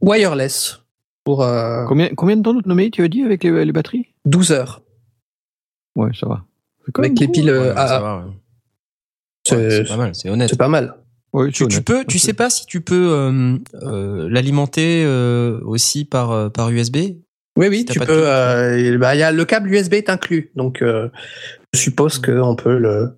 wireless 0.00 0.80
pour 1.24 1.42
euh, 1.42 1.84
Combien, 1.86 2.08
combien 2.14 2.36
de 2.36 2.42
temps 2.42 2.54
d'autonomie 2.54 2.90
tu 2.90 3.02
as 3.02 3.08
dit 3.08 3.22
avec 3.22 3.44
les, 3.44 3.64
les 3.64 3.72
batteries? 3.72 4.06
12 4.24 4.52
heures. 4.52 4.82
Ouais, 5.96 6.10
ça 6.18 6.26
va. 6.28 6.44
Avec 6.96 7.18
les 7.20 7.28
piles 7.28 7.50
Ouais, 7.50 7.56
euh, 7.56 7.74
ça 7.74 7.96
AA. 7.96 8.00
va, 8.00 8.16
ouais. 8.18 8.22
Ouais, 9.56 9.70
C'est 9.70 9.84
pas 9.88 9.96
mal, 9.96 10.14
c'est 10.14 10.30
honnête. 10.30 10.48
c'est 10.50 10.58
pas 10.58 10.68
mal. 10.68 10.94
Ouais, 11.32 11.50
Tu, 11.50 11.66
tu 11.68 11.82
peux, 11.82 12.04
tu 12.06 12.18
sais 12.18 12.32
pas 12.32 12.48
si 12.50 12.64
tu 12.66 12.80
peux 12.80 13.12
euh, 13.12 13.58
euh, 13.82 14.28
l'alimenter 14.30 15.04
euh, 15.04 15.60
aussi 15.64 16.04
par 16.06 16.30
euh, 16.30 16.48
par 16.48 16.70
USB. 16.70 16.96
Oui, 17.58 17.66
oui, 17.68 17.84
tu 17.84 17.98
peux. 17.98 18.26
euh, 18.26 18.96
bah, 18.98 19.14
il 19.14 19.18
y 19.18 19.22
a 19.22 19.32
le 19.32 19.44
câble 19.44 19.70
USB 19.70 19.94
est 19.94 20.08
inclus, 20.10 20.50
donc 20.54 20.80
euh, 20.80 21.08
je 21.74 21.78
suppose 21.80 22.18
qu'on 22.18 22.56
peut 22.56 22.78
le 22.78 23.14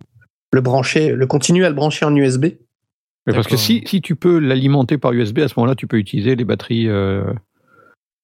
le 0.52 0.60
brancher, 0.60 1.12
le 1.12 1.26
continuer 1.26 1.64
à 1.64 1.68
le 1.68 1.74
brancher 1.76 2.04
en 2.06 2.14
USB. 2.16 2.46
Mais 3.26 3.32
parce 3.34 3.46
que 3.46 3.56
si, 3.56 3.82
si 3.86 4.00
tu 4.00 4.16
peux 4.16 4.38
l'alimenter 4.38 4.98
par 4.98 5.12
USB, 5.12 5.38
à 5.40 5.48
ce 5.48 5.54
moment-là, 5.58 5.74
tu 5.76 5.86
peux 5.86 5.98
utiliser 5.98 6.34
les 6.34 6.44
batteries, 6.44 6.88
euh, 6.88 7.22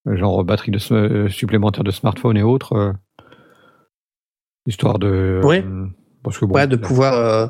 genre 0.07 0.43
batteries 0.43 0.73
de, 0.73 0.79
sm- 0.79 0.95
euh, 0.95 1.29
supplémentaires 1.29 1.85
de 1.85 1.91
smartphone 1.93 2.37
et 2.37 2.43
autres, 2.43 2.73
euh, 2.73 2.93
histoire 4.67 4.99
de. 4.99 5.41
Oui. 5.45 5.59
euh, 5.59 5.87
parce 6.23 6.39
que 6.39 6.45
bon, 6.47 6.55
ouais, 6.55 6.67
de 6.67 6.77
pouvoir 6.77 7.15
euh, 7.15 7.47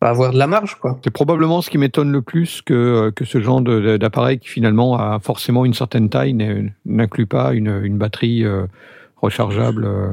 avoir 0.00 0.32
de 0.32 0.38
la 0.38 0.46
marge, 0.46 0.76
quoi. 0.76 0.98
C'est 1.02 1.10
probablement 1.10 1.62
ce 1.62 1.70
qui 1.70 1.78
m'étonne 1.78 2.12
le 2.12 2.22
plus 2.22 2.62
que, 2.62 2.74
euh, 2.74 3.10
que 3.10 3.24
ce 3.24 3.40
genre 3.40 3.60
de- 3.60 3.80
de- 3.80 3.96
d'appareil 3.96 4.38
qui 4.38 4.48
finalement 4.48 4.96
a 4.98 5.18
forcément 5.20 5.64
une 5.64 5.74
certaine 5.74 6.08
taille 6.10 6.34
n'est- 6.34 6.72
n'inclut 6.84 7.26
pas 7.26 7.54
une, 7.54 7.80
une 7.82 7.96
batterie 7.98 8.44
euh, 8.44 8.66
rechargeable, 9.16 9.84
euh, 9.84 10.12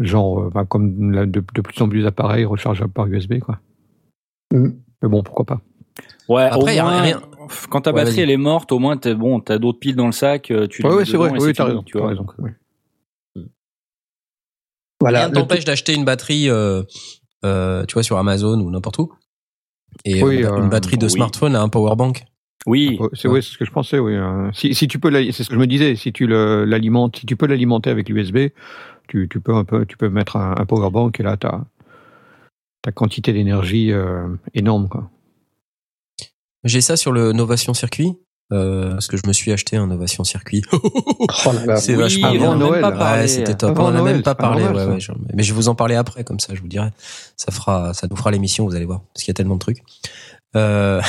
genre 0.00 0.50
bah, 0.50 0.64
comme 0.68 1.12
la- 1.12 1.26
de, 1.26 1.42
de 1.54 1.60
plus 1.60 1.80
en 1.82 1.88
plus 1.88 2.02
d'appareils 2.02 2.44
rechargeables 2.44 2.92
par 2.92 3.06
USB. 3.06 3.38
Quoi. 3.40 3.58
Mhm. 4.52 4.78
Mais 5.02 5.08
bon, 5.08 5.22
pourquoi 5.22 5.44
pas. 5.46 5.60
Ouais, 6.28 6.42
Après, 6.44 6.72
au 6.72 6.76
y 6.76 6.78
a 6.78 6.82
moins, 6.84 7.00
rien- 7.00 7.20
quand 7.70 7.82
ta 7.82 7.92
batterie 7.92 8.20
elle 8.20 8.30
est 8.30 8.36
morte, 8.36 8.72
au 8.72 8.78
moins 8.78 8.96
t'as 8.96 9.14
bon, 9.14 9.40
t'as 9.40 9.58
d'autres 9.58 9.78
piles 9.78 9.96
dans 9.96 10.06
le 10.06 10.12
sac, 10.12 10.44
tu 10.70 10.82
les 10.82 10.88
Ouais, 10.88 10.94
ouais, 10.94 11.04
c'est 11.04 11.16
vrai, 11.16 11.30
oui, 11.30 11.52
t'as 11.52 11.64
fini, 11.64 11.68
raison. 11.68 11.82
tu 11.82 11.92
t'as 11.94 11.98
vois. 12.00 12.08
raison, 12.08 12.26
oui. 12.38 12.50
Voilà. 15.00 15.20
Rien 15.20 15.28
ne 15.28 15.34
t'empêche 15.34 15.64
d'acheter 15.64 15.94
une 15.94 16.04
batterie, 16.04 16.48
euh, 16.48 16.82
euh, 17.44 17.84
tu 17.86 17.94
vois, 17.94 18.02
sur 18.02 18.18
Amazon 18.18 18.60
ou 18.60 18.70
n'importe 18.70 18.98
où. 18.98 19.12
Et 20.04 20.22
Oui, 20.22 20.44
euh, 20.44 20.56
une 20.56 20.64
euh, 20.64 20.68
batterie 20.68 20.98
de 20.98 21.06
oui. 21.06 21.12
smartphone 21.12 21.54
à 21.54 21.62
un 21.62 21.68
power 21.68 21.94
bank. 21.96 22.24
Oui, 22.66 22.98
C'est 23.12 23.28
ouais, 23.28 23.42
c'est 23.42 23.50
ce 23.52 23.58
que 23.58 23.64
je 23.66 23.70
pensais, 23.70 23.98
oui. 23.98 24.14
euh, 24.14 24.50
Si, 24.52 24.74
si 24.74 24.88
tu 24.88 24.98
peux, 24.98 25.10
c'est 25.32 25.44
ce 25.44 25.48
que 25.48 25.54
je 25.54 25.60
me 25.60 25.66
disais, 25.66 25.96
si 25.96 26.12
tu 26.12 26.26
l'alimentes, 26.26 27.18
si 27.18 27.26
tu 27.26 27.36
peux 27.36 27.46
l'alimenter 27.46 27.90
avec 27.90 28.08
l'USB, 28.08 28.48
tu, 29.06 29.28
tu 29.28 29.40
peux 29.40 29.54
un 29.54 29.64
peu, 29.64 29.84
tu 29.84 29.98
peux 29.98 30.08
mettre 30.08 30.36
un, 30.36 30.54
un 30.56 30.64
power 30.64 30.90
bank 30.90 31.20
et 31.20 31.22
là, 31.22 31.36
tu 31.36 31.46
as 31.46 31.62
ta 32.80 32.90
quantité 32.92 33.32
d'énergie 33.34 33.92
euh, 33.92 34.26
énorme, 34.54 34.88
quoi. 34.88 35.10
J'ai 36.64 36.80
ça 36.80 36.96
sur 36.96 37.12
le 37.12 37.32
Novation 37.32 37.74
Circuit. 37.74 38.14
Euh, 38.52 38.90
parce 38.92 39.06
que 39.08 39.16
je 39.16 39.22
me 39.26 39.32
suis 39.32 39.52
acheté 39.52 39.76
un 39.76 39.86
Novation 39.86 40.22
Circuit. 40.24 40.62
Oh. 41.46 41.50
C'est 41.76 41.92
Oui, 41.94 42.02
vachement 42.02 42.28
on 42.28 42.32
bien. 42.32 42.48
en 42.48 42.52
a 42.52 42.56
même 42.56 42.66
Noël. 42.68 42.80
pas 42.82 42.90
Ouais, 42.90 42.98
parlé. 42.98 43.20
Ouais, 43.22 43.28
c'était 43.28 43.54
top. 43.54 43.70
Avant 43.70 43.84
on 43.84 43.86
en 43.86 43.94
a 43.94 43.98
Noël, 43.98 44.14
même 44.14 44.22
pas 44.22 44.34
parlé. 44.34 44.64
ouais, 44.64 44.70
ouais, 44.86 44.98
mais 45.34 45.42
je 45.42 45.52
vais 45.52 45.56
vous 45.56 45.68
en 45.68 45.74
parler 45.74 45.94
après, 45.94 46.24
comme 46.24 46.38
ça, 46.40 46.54
je 46.54 46.60
vous 46.60 46.68
dirai. 46.68 46.88
Ça 47.36 47.50
fera, 47.52 47.92
ça 47.94 48.06
nous 48.10 48.16
fera 48.16 48.30
l'émission, 48.30 48.64
vous 48.66 48.74
allez 48.74 48.84
voir, 48.84 49.00
parce 49.12 49.24
qu'il 49.24 49.30
y 49.30 49.34
a 49.34 49.34
tellement 49.34 49.54
de 49.54 49.60
trucs. 49.60 49.82
Euh... 50.56 51.00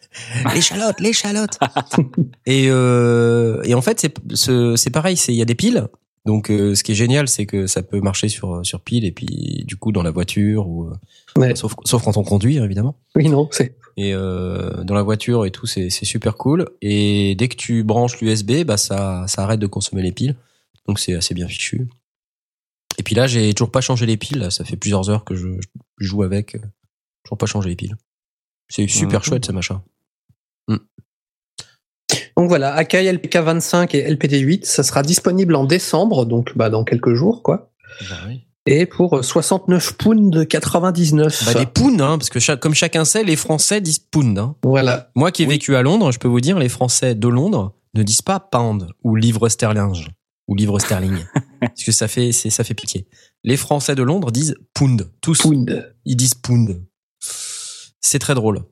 l'échalote, 0.54 1.00
l'échalote. 1.00 1.58
et 2.46 2.66
euh... 2.68 3.60
et 3.64 3.74
en 3.74 3.80
fait, 3.82 4.00
c'est 4.00 4.14
ce- 4.34 4.76
c'est 4.76 4.90
pareil, 4.90 5.16
c'est 5.16 5.32
il 5.32 5.36
y 5.38 5.42
a 5.42 5.46
des 5.46 5.54
piles. 5.54 5.88
Donc, 6.24 6.50
euh, 6.50 6.74
ce 6.76 6.84
qui 6.84 6.92
est 6.92 6.96
génial, 6.96 7.26
c'est 7.28 7.46
que 7.46 7.66
ça 7.66 7.82
peut 7.82 8.00
marcher 8.00 8.28
sur 8.28 8.64
sur 8.64 8.80
pile 8.80 9.04
et 9.04 9.10
puis 9.10 9.64
du 9.66 9.76
coup 9.76 9.90
dans 9.90 10.04
la 10.04 10.12
voiture 10.12 10.68
ou 10.68 10.84
euh, 10.86 10.94
Ouais. 11.36 11.56
sauf 11.56 11.74
sauf 11.84 12.04
quand 12.04 12.16
on 12.16 12.22
conduit 12.22 12.58
évidemment. 12.58 12.96
Oui, 13.16 13.28
non, 13.28 13.48
c'est. 13.50 13.74
Et 13.96 14.14
euh, 14.14 14.82
dans 14.84 14.94
la 14.94 15.02
voiture 15.02 15.44
et 15.46 15.50
tout, 15.50 15.66
c'est 15.66 15.90
c'est 15.90 16.04
super 16.04 16.36
cool. 16.36 16.68
Et 16.80 17.34
dès 17.36 17.48
que 17.48 17.56
tu 17.56 17.84
branches 17.84 18.20
l'USB, 18.20 18.64
bah 18.64 18.76
ça 18.76 19.24
ça 19.28 19.42
arrête 19.42 19.60
de 19.60 19.66
consommer 19.66 20.02
les 20.02 20.12
piles. 20.12 20.36
Donc 20.86 20.98
c'est 20.98 21.14
assez 21.14 21.34
bien 21.34 21.46
fichu. 21.48 21.88
Et 22.98 23.02
puis 23.02 23.14
là, 23.14 23.26
j'ai 23.26 23.52
toujours 23.54 23.70
pas 23.70 23.80
changé 23.80 24.06
les 24.06 24.16
piles. 24.16 24.38
là. 24.38 24.50
Ça 24.50 24.64
fait 24.64 24.76
plusieurs 24.76 25.08
heures 25.10 25.24
que 25.24 25.34
je, 25.34 25.48
je 25.98 26.06
joue 26.06 26.22
avec. 26.22 26.56
Toujours 27.24 27.38
pas 27.38 27.46
changé 27.46 27.68
les 27.68 27.76
piles. 27.76 27.96
C'est 28.68 28.86
super 28.88 29.20
Mhm. 29.20 29.24
chouette 29.24 29.44
ce 29.46 29.52
machin. 29.52 29.82
Donc 32.36 32.48
voilà, 32.48 32.74
Akai 32.74 33.04
LPK25 33.12 33.94
et 33.94 34.10
LPD8, 34.14 34.64
ça 34.64 34.82
sera 34.82 35.02
disponible 35.02 35.54
en 35.54 35.64
décembre, 35.64 36.24
donc 36.24 36.56
bah, 36.56 36.70
dans 36.70 36.82
quelques 36.82 37.14
jours, 37.14 37.42
quoi. 37.42 37.70
Et 38.66 38.86
pour 38.86 39.24
69 39.24 39.94
pounds 39.94 40.30
de 40.30 40.44
99. 40.44 41.44
Bah 41.46 41.54
des 41.54 41.66
pounds, 41.66 42.00
hein, 42.00 42.16
parce 42.16 42.30
que 42.30 42.38
chaque- 42.38 42.60
comme 42.60 42.74
chacun 42.74 43.04
sait, 43.04 43.24
les 43.24 43.34
Français 43.36 43.80
disent 43.80 43.98
pound. 43.98 44.38
Hein. 44.38 44.54
Voilà. 44.62 45.10
Moi 45.16 45.32
qui 45.32 45.42
ai 45.42 45.46
Oui. 45.46 45.54
vécu 45.54 45.74
à 45.74 45.82
Londres, 45.82 46.12
je 46.12 46.18
peux 46.20 46.28
vous 46.28 46.40
dire, 46.40 46.58
les 46.60 46.68
Français 46.68 47.16
de 47.16 47.26
Londres 47.28 47.74
ne 47.94 48.04
disent 48.04 48.22
pas 48.22 48.38
pound 48.38 48.86
ou 49.02 49.16
livre 49.16 49.48
sterling 49.48 50.06
ou 50.48 50.54
livre 50.54 50.78
sterling, 50.78 51.24
parce 51.60 51.82
que 51.84 51.90
ça 51.92 52.06
fait 52.08 52.30
c'est 52.32 52.50
ça 52.50 52.62
fait 52.62 52.74
pitié. 52.74 53.08
Les 53.42 53.56
Français 53.56 53.94
de 53.96 54.02
Londres 54.04 54.30
disent 54.30 54.54
pound, 54.74 55.10
tous. 55.20 55.42
Pound. 55.42 55.92
Ils 56.04 56.16
disent 56.16 56.34
pound. 56.34 56.84
C'est 58.00 58.18
très 58.20 58.34
drôle. 58.34 58.62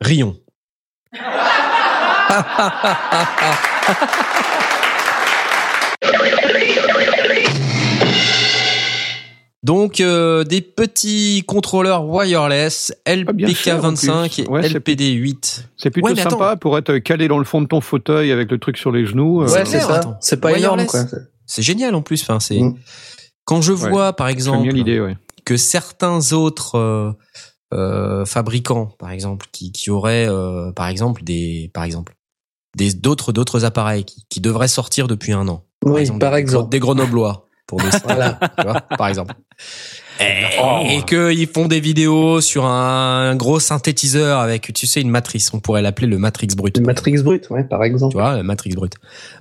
Rions. 0.00 0.36
Donc 9.64 10.00
euh, 10.00 10.42
des 10.42 10.60
petits 10.60 11.44
contrôleurs 11.46 12.04
wireless 12.06 12.92
Pas 13.04 13.32
bien 13.32 13.48
cher, 13.54 13.84
en 13.84 13.92
LPK25 13.92 14.24
et 14.40 14.44
plus. 14.44 14.52
Ouais, 14.52 14.62
c'est- 14.62 14.68
LPD8. 14.78 15.64
C'est 15.76 15.90
plutôt 15.90 16.08
Ouais, 16.08 16.16
sympa 16.16 16.56
pour 16.56 16.76
être 16.78 16.98
calé 16.98 17.28
dans 17.28 17.38
le 17.38 17.44
fond 17.44 17.60
de 17.62 17.66
ton 17.68 17.80
fauteuil 17.80 18.32
avec 18.32 18.50
le 18.50 18.58
truc 18.58 18.76
sur 18.76 18.90
les 18.90 19.06
genoux. 19.06 19.42
euh, 19.42 19.44
Ouais, 19.44 19.50
c'est 19.50 19.64
c'est 19.66 19.70
clair, 19.78 19.86
ça. 19.86 19.94
attends. 19.96 20.16
C'est 20.20 20.40
pas 20.40 20.52
énorme, 20.58 20.80
Wireless. 20.80 20.90
quoi. 21.10 21.18
C'est 21.46 21.62
génial 21.62 21.94
en 21.94 22.02
plus. 22.02 22.22
Enfin, 22.22 22.40
c'est 22.40 22.58
Mm. 22.60 22.74
quand 23.44 23.60
je 23.62 23.72
vois 23.72 24.14
par 24.14 24.28
exemple 24.28 24.68
que 25.44 25.56
certains 25.56 26.32
autres 26.32 26.76
euh, 26.76 27.12
euh, 27.74 28.24
fabricants, 28.24 28.94
par 28.98 29.10
exemple, 29.12 29.46
qui, 29.52 29.70
qui 29.72 29.90
auraient, 29.90 30.28
euh, 30.28 30.72
par 30.72 30.88
exemple, 30.88 31.22
des, 31.24 31.70
par 31.72 31.84
exemple, 31.84 32.14
des 32.76 32.92
d'autres 32.94 33.32
d'autres 33.32 33.64
appareils 33.64 34.04
qui, 34.04 34.24
qui 34.28 34.40
devraient 34.40 34.68
sortir 34.68 35.06
depuis 35.08 35.32
un 35.32 35.46
an. 35.48 35.64
Oui, 35.84 36.08
par 36.18 36.34
exemple. 36.36 36.70
des 36.70 36.78
grenoblois 36.80 37.48
pour 37.66 37.80
des 37.80 37.88
Voilà. 38.04 38.38
tu 38.58 38.64
vois, 38.64 38.80
par 38.80 39.08
exemple. 39.08 39.34
Et, 40.20 40.96
et 40.96 41.02
qu'ils 41.02 41.48
font 41.48 41.66
des 41.66 41.80
vidéos 41.80 42.40
sur 42.40 42.64
un 42.64 43.34
gros 43.34 43.58
synthétiseur 43.58 44.38
avec, 44.40 44.72
tu 44.74 44.86
sais, 44.86 45.00
une 45.00 45.10
matrice. 45.10 45.52
On 45.54 45.60
pourrait 45.60 45.82
l'appeler 45.82 46.06
le 46.06 46.18
Matrix 46.18 46.48
brut. 46.56 46.76
Une 46.76 46.86
Matrix 46.86 47.22
brute, 47.22 47.50
ouais, 47.50 47.64
par 47.64 47.82
exemple. 47.82 48.12
Tu 48.12 48.20
vois, 48.20 48.36
le 48.36 48.42
Matrix 48.42 48.70
brut. 48.70 48.94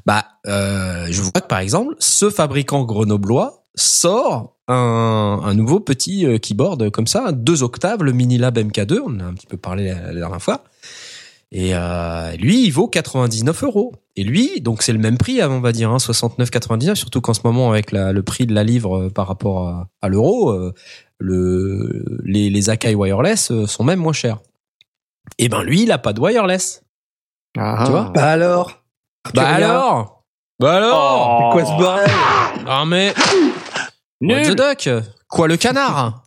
Bah, 0.06 0.26
euh, 0.48 1.08
je 1.10 1.22
vois 1.22 1.42
que 1.42 1.48
par 1.48 1.60
exemple, 1.60 1.96
ce 2.00 2.30
fabricant 2.30 2.84
grenoblois 2.84 3.66
sort 3.76 4.56
un, 4.68 5.42
un 5.44 5.54
nouveau 5.54 5.80
petit 5.80 6.26
euh, 6.26 6.38
keyboard 6.38 6.90
comme 6.90 7.08
ça, 7.08 7.32
deux 7.32 7.64
octaves, 7.64 8.04
le 8.04 8.14
Minilab 8.14 8.58
MK2. 8.58 9.00
On 9.06 9.16
en 9.16 9.20
a 9.20 9.24
un 9.26 9.34
petit 9.34 9.48
peu 9.48 9.58
parlé 9.58 9.90
la, 9.90 10.08
la 10.08 10.14
dernière 10.14 10.42
fois. 10.42 10.64
Et 11.54 11.72
euh, 11.76 12.32
lui, 12.38 12.66
il 12.66 12.72
vaut 12.72 12.88
99 12.88 13.64
euros. 13.64 13.94
Et 14.16 14.24
lui, 14.24 14.62
donc 14.62 14.82
c'est 14.84 14.94
le 14.94 15.00
même 15.00 15.18
prix, 15.18 15.42
hein, 15.42 15.50
on 15.52 15.60
va 15.60 15.72
dire, 15.74 15.90
hein, 15.92 15.98
69,99. 15.98 16.96
Surtout 16.96 17.20
qu'en 17.22 17.34
ce 17.34 17.42
moment, 17.44 17.70
avec 17.72 17.92
la- 17.92 18.14
le 18.14 18.24
prix 18.24 18.46
de 18.46 18.54
la 18.54 18.64
livre 18.64 18.98
euh, 18.98 19.10
par 19.10 19.28
rapport 19.28 19.68
à, 19.68 19.88
à 20.02 20.08
l'euro, 20.10 20.50
euh, 20.52 20.74
le, 21.20 22.06
les, 22.24 22.50
les 22.50 22.70
Akai 22.70 22.96
wireless 22.96 23.52
euh, 23.52 23.68
sont 23.68 23.84
même 23.84 24.00
moins 24.00 24.14
chers. 24.14 24.40
Et 25.38 25.50
ben 25.50 25.62
lui, 25.64 25.84
il 25.84 25.92
a 25.92 25.98
pas 25.98 26.14
de 26.14 26.22
wireless. 26.22 26.84
Ah, 27.58 27.84
Tu 27.86 27.92
vois 27.92 28.12
Bah 28.14 28.32
alors? 28.32 28.82
Bah 29.34 29.44
Arthurien, 29.44 29.70
alors? 29.70 30.24
Bah 30.60 30.78
alors? 30.78 31.40
Oh. 31.42 31.50
C'est 31.52 31.52
quoi 31.52 31.66
ce 31.66 31.78
bordel? 31.82 32.12
Ah 32.68 32.84
mais 32.86 33.14
What 34.22 34.42
the 34.44 34.56
duck? 34.56 34.90
Quoi 35.28 35.48
le 35.48 35.58
canard? 35.58 36.21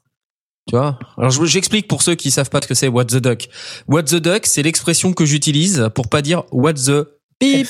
Tu 0.69 0.77
vois? 0.77 0.99
Alors 1.19 1.31
je- 1.31 1.45
j'explique 1.45 1.89
pour 1.89 2.03
ceux 2.03 2.15
qui 2.15 2.31
savent 2.31 2.49
pas 2.51 2.61
ce 2.63 2.67
que 2.69 2.75
c'est 2.75 2.89
what 2.89 3.05
the 3.07 3.17
duck. 3.17 3.49
What 3.89 4.05
the 4.05 4.15
duck, 4.17 4.47
c'est 4.47 4.63
l'expression 4.63 5.13
que 5.13 5.25
j'utilise 5.27 5.89
pour 5.95 6.09
pas 6.09 6.23
dire 6.23 6.45
what 6.53 6.75
the 6.75 7.07
beep 7.41 7.69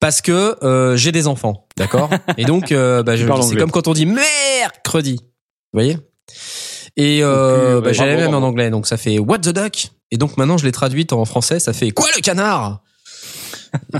parce 0.00 0.20
que 0.20 0.56
euh, 0.64 0.96
j'ai 0.96 1.10
des 1.10 1.26
enfants, 1.26 1.66
d'accord? 1.76 2.10
Et 2.36 2.44
donc 2.44 2.70
euh, 2.70 3.02
bah, 3.04 3.16
c'est 3.42 3.56
comme 3.56 3.70
quand 3.72 3.88
on 3.88 3.92
dit 3.92 4.06
mercredi. 4.06 5.16
Vous 5.72 5.80
voyez? 5.80 5.98
Et 6.96 7.22
euh, 7.22 7.78
euh, 7.78 7.80
bah, 7.80 7.92
j'ai 7.92 8.06
la 8.06 8.16
même 8.16 8.34
en 8.34 8.42
anglais, 8.46 8.70
donc 8.70 8.86
ça 8.86 8.96
fait 8.96 9.18
what 9.18 9.38
the 9.38 9.48
duck. 9.52 9.88
Et 10.10 10.16
donc 10.16 10.36
maintenant, 10.36 10.56
je 10.58 10.64
l'ai 10.64 10.72
traduite 10.72 11.12
en 11.12 11.24
français, 11.24 11.58
ça 11.58 11.72
fait 11.72 11.90
quoi 11.90 12.06
le 12.16 12.20
canard? 12.22 12.82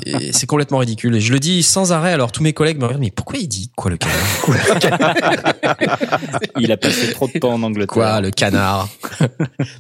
Et 0.06 0.32
c'est 0.32 0.46
complètement 0.46 0.78
ridicule. 0.78 1.14
Et 1.16 1.20
je 1.20 1.32
le 1.32 1.40
dis 1.40 1.62
sans 1.62 1.92
arrêt, 1.92 2.12
alors 2.12 2.32
tous 2.32 2.42
mes 2.42 2.52
collègues 2.52 2.78
me 2.78 2.84
regardent, 2.84 3.02
mais 3.02 3.10
pourquoi 3.10 3.38
il 3.38 3.48
dit 3.48 3.70
quoi 3.76 3.90
le 3.90 3.96
canard? 3.96 4.16
Il 6.60 6.72
a 6.72 6.76
passé 6.76 7.12
trop 7.12 7.28
de 7.28 7.38
temps 7.38 7.52
en 7.54 7.62
Angleterre. 7.62 7.92
Quoi 7.94 8.20
le 8.20 8.30
canard? 8.30 8.88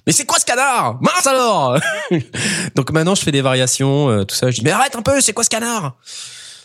Mais 0.06 0.12
c'est 0.12 0.24
quoi 0.24 0.38
ce 0.38 0.44
canard? 0.44 0.98
Mince 1.00 1.26
alors 1.26 1.78
Donc 2.74 2.90
maintenant, 2.92 3.14
je 3.14 3.22
fais 3.22 3.32
des 3.32 3.40
variations, 3.42 4.08
euh, 4.10 4.24
tout 4.24 4.34
ça. 4.36 4.50
Je 4.50 4.56
dis, 4.58 4.64
mais 4.64 4.70
arrête 4.70 4.96
un 4.96 5.02
peu, 5.02 5.20
c'est 5.20 5.32
quoi 5.32 5.44
ce 5.44 5.50
canard? 5.50 5.96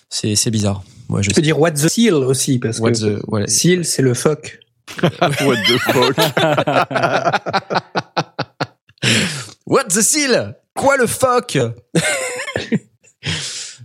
C'est 0.09 0.35
c'est 0.35 0.51
bizarre. 0.51 0.83
Moi, 1.09 1.21
je 1.21 1.29
Tu 1.29 1.35
peux 1.35 1.41
dire 1.41 1.59
what 1.59 1.71
the 1.71 1.89
seal 1.89 2.13
aussi, 2.13 2.59
parce 2.59 2.79
What 2.79 2.91
que 2.91 2.97
the- 3.17 3.21
voilà. 3.27 3.47
seal, 3.47 3.83
c'est 3.85 4.01
le 4.01 4.13
fuck. 4.13 4.59
What 5.01 5.55
the 5.67 5.77
fuck 5.79 6.17
What 9.65 9.85
the 9.85 10.01
seal? 10.01 10.55
Quoi 10.75 10.97
le 10.97 11.07
fuck 11.07 11.57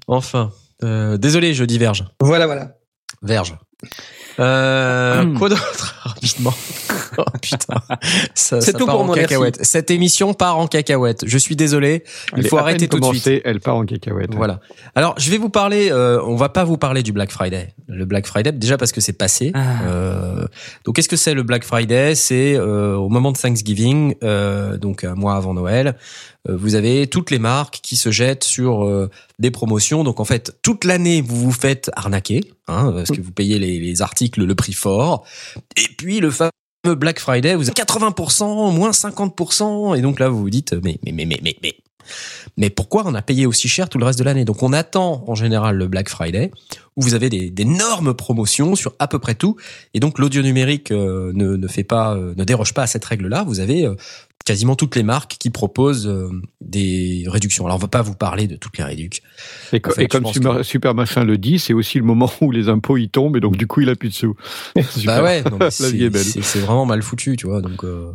Enfin, 0.08 0.50
euh, 0.82 1.16
désolé, 1.18 1.54
je 1.54 1.64
diverge. 1.64 2.04
Voilà, 2.20 2.46
voilà. 2.46 2.72
Verge. 3.22 3.54
Euh, 4.40 5.24
Hmm. 5.24 5.36
quoi 5.38 5.48
d'autre 5.48 5.96
rapidement 6.02 6.54
Oh 7.16 7.24
putain, 7.42 7.74
ça, 8.34 8.60
C'est 8.60 8.72
tout 8.72 8.86
part 8.86 8.94
pour 8.94 9.00
en 9.02 9.06
moi, 9.06 9.16
merci. 9.16 9.30
cacahuète. 9.30 9.58
Cette 9.64 9.90
émission 9.90 10.34
part 10.34 10.58
en 10.58 10.68
cacahuète. 10.68 11.24
Je 11.26 11.38
suis 11.38 11.56
désolé, 11.56 12.04
il 12.36 12.46
faut 12.46 12.58
arrêter 12.58 12.86
tout 12.86 13.00
de 13.00 13.04
suite. 13.06 13.42
Elle 13.44 13.58
part 13.58 13.74
en 13.74 13.84
cacahuète. 13.84 14.32
Voilà. 14.36 14.60
Alors, 14.94 15.14
je 15.18 15.28
vais 15.32 15.38
vous 15.38 15.48
parler. 15.48 15.90
Euh, 15.90 16.22
on 16.24 16.36
va 16.36 16.48
pas 16.48 16.62
vous 16.62 16.76
parler 16.78 17.02
du 17.02 17.10
Black 17.12 17.32
Friday. 17.32 17.74
Le 17.88 18.04
Black 18.04 18.26
Friday, 18.28 18.52
déjà 18.52 18.76
parce 18.76 18.92
que 18.92 19.00
c'est 19.00 19.12
passé. 19.14 19.50
Ah. 19.54 19.82
Euh, 19.88 20.46
donc, 20.84 20.94
qu'est-ce 20.94 21.08
que 21.08 21.16
c'est 21.16 21.34
le 21.34 21.42
Black 21.42 21.64
Friday? 21.64 22.14
C'est 22.14 22.54
euh, 22.54 22.94
au 22.96 23.08
moment 23.08 23.32
de 23.32 23.38
Thanksgiving, 23.38 24.14
euh, 24.22 24.76
donc 24.76 25.02
un 25.02 25.16
mois 25.16 25.34
avant 25.34 25.54
Noël. 25.54 25.96
Euh, 26.48 26.56
vous 26.56 26.74
avez 26.74 27.06
toutes 27.06 27.30
les 27.30 27.38
marques 27.38 27.80
qui 27.82 27.96
se 27.96 28.10
jettent 28.10 28.44
sur 28.44 28.84
euh, 28.84 29.10
des 29.38 29.50
promotions. 29.50 30.04
Donc, 30.04 30.20
en 30.20 30.24
fait, 30.24 30.56
toute 30.62 30.84
l'année, 30.84 31.20
vous 31.20 31.36
vous 31.36 31.52
faites 31.52 31.90
arnaquer, 31.94 32.40
hein, 32.66 32.92
parce 32.94 33.10
que 33.10 33.20
vous 33.20 33.32
payez 33.32 33.58
les, 33.58 33.78
les 33.78 34.02
articles 34.02 34.44
le 34.44 34.54
prix 34.54 34.72
fort. 34.72 35.24
Et 35.76 35.88
puis, 35.96 36.20
le 36.20 36.30
fameux 36.30 36.50
Black 36.96 37.18
Friday, 37.20 37.54
vous 37.54 37.68
avez 37.68 37.72
80%, 37.72 38.72
moins 38.72 38.90
50%. 38.90 39.96
Et 39.96 40.00
donc 40.00 40.20
là, 40.20 40.28
vous 40.28 40.40
vous 40.40 40.50
dites, 40.50 40.74
mais, 40.84 40.98
mais, 41.04 41.12
mais, 41.12 41.26
mais, 41.26 41.40
mais, 41.42 41.56
mais, 41.62 41.74
mais 42.56 42.70
pourquoi 42.70 43.04
on 43.06 43.14
a 43.14 43.22
payé 43.22 43.46
aussi 43.46 43.68
cher 43.68 43.88
tout 43.88 43.98
le 43.98 44.04
reste 44.04 44.18
de 44.18 44.24
l'année? 44.24 44.44
Donc 44.44 44.62
on 44.62 44.72
attend 44.72 45.24
en 45.26 45.34
général 45.34 45.76
le 45.76 45.86
Black 45.86 46.08
Friday 46.08 46.50
où 46.96 47.02
vous 47.02 47.14
avez 47.14 47.28
d'énormes 47.28 48.14
promotions 48.14 48.74
sur 48.74 48.94
à 48.98 49.08
peu 49.08 49.18
près 49.18 49.34
tout 49.34 49.56
et 49.94 50.00
donc 50.00 50.18
l'audio 50.18 50.42
numérique 50.42 50.90
euh, 50.90 51.32
ne, 51.34 51.56
ne 51.56 51.68
fait 51.68 51.84
pas 51.84 52.14
euh, 52.14 52.34
ne 52.36 52.44
déroge 52.44 52.74
pas 52.74 52.82
à 52.82 52.86
cette 52.86 53.04
règle-là. 53.04 53.44
Vous 53.44 53.60
avez 53.60 53.86
euh, 53.86 53.94
quasiment 54.48 54.74
toutes 54.76 54.96
les 54.96 55.02
marques 55.02 55.36
qui 55.38 55.50
proposent 55.50 56.06
euh, 56.08 56.28
des 56.60 57.24
réductions. 57.28 57.66
Alors 57.66 57.76
on 57.76 57.80
va 57.80 57.88
pas 57.88 58.02
vous 58.02 58.14
parler 58.14 58.46
de 58.46 58.56
toutes 58.56 58.78
les 58.78 58.84
réductions. 58.84 59.22
Et, 59.72 59.80
co- 59.80 59.90
En 59.90 59.94
fait, 59.94 60.04
et 60.04 60.08
comme 60.08 60.24
Super, 60.64 60.94
Machin 60.94 61.24
le 61.24 61.36
dit, 61.38 61.58
c'est 61.58 61.74
aussi 61.74 61.98
le 61.98 62.04
moment 62.04 62.30
où 62.40 62.50
les 62.50 62.68
impôts 62.68 62.96
y 62.96 63.08
tombent 63.10 63.36
et 63.36 63.40
donc 63.40 63.56
du 63.56 63.66
coup 63.66 63.80
il 63.82 63.88
a 63.90 63.94
plus 63.94 64.08
de 64.08 64.14
sous. 64.14 64.34
Bah 65.04 65.22
ouais, 65.22 65.42
c'est 65.70 65.90
vie 65.92 66.04
est 66.04 66.10
belle. 66.10 66.24
c'est- 66.24 66.42
c'est 66.42 66.60
vraiment 66.60 66.86
mal 66.86 67.02
foutu, 67.02 67.36
tu 67.36 67.46
vois. 67.46 67.60
Donc 67.60 67.84
euh, 67.84 68.14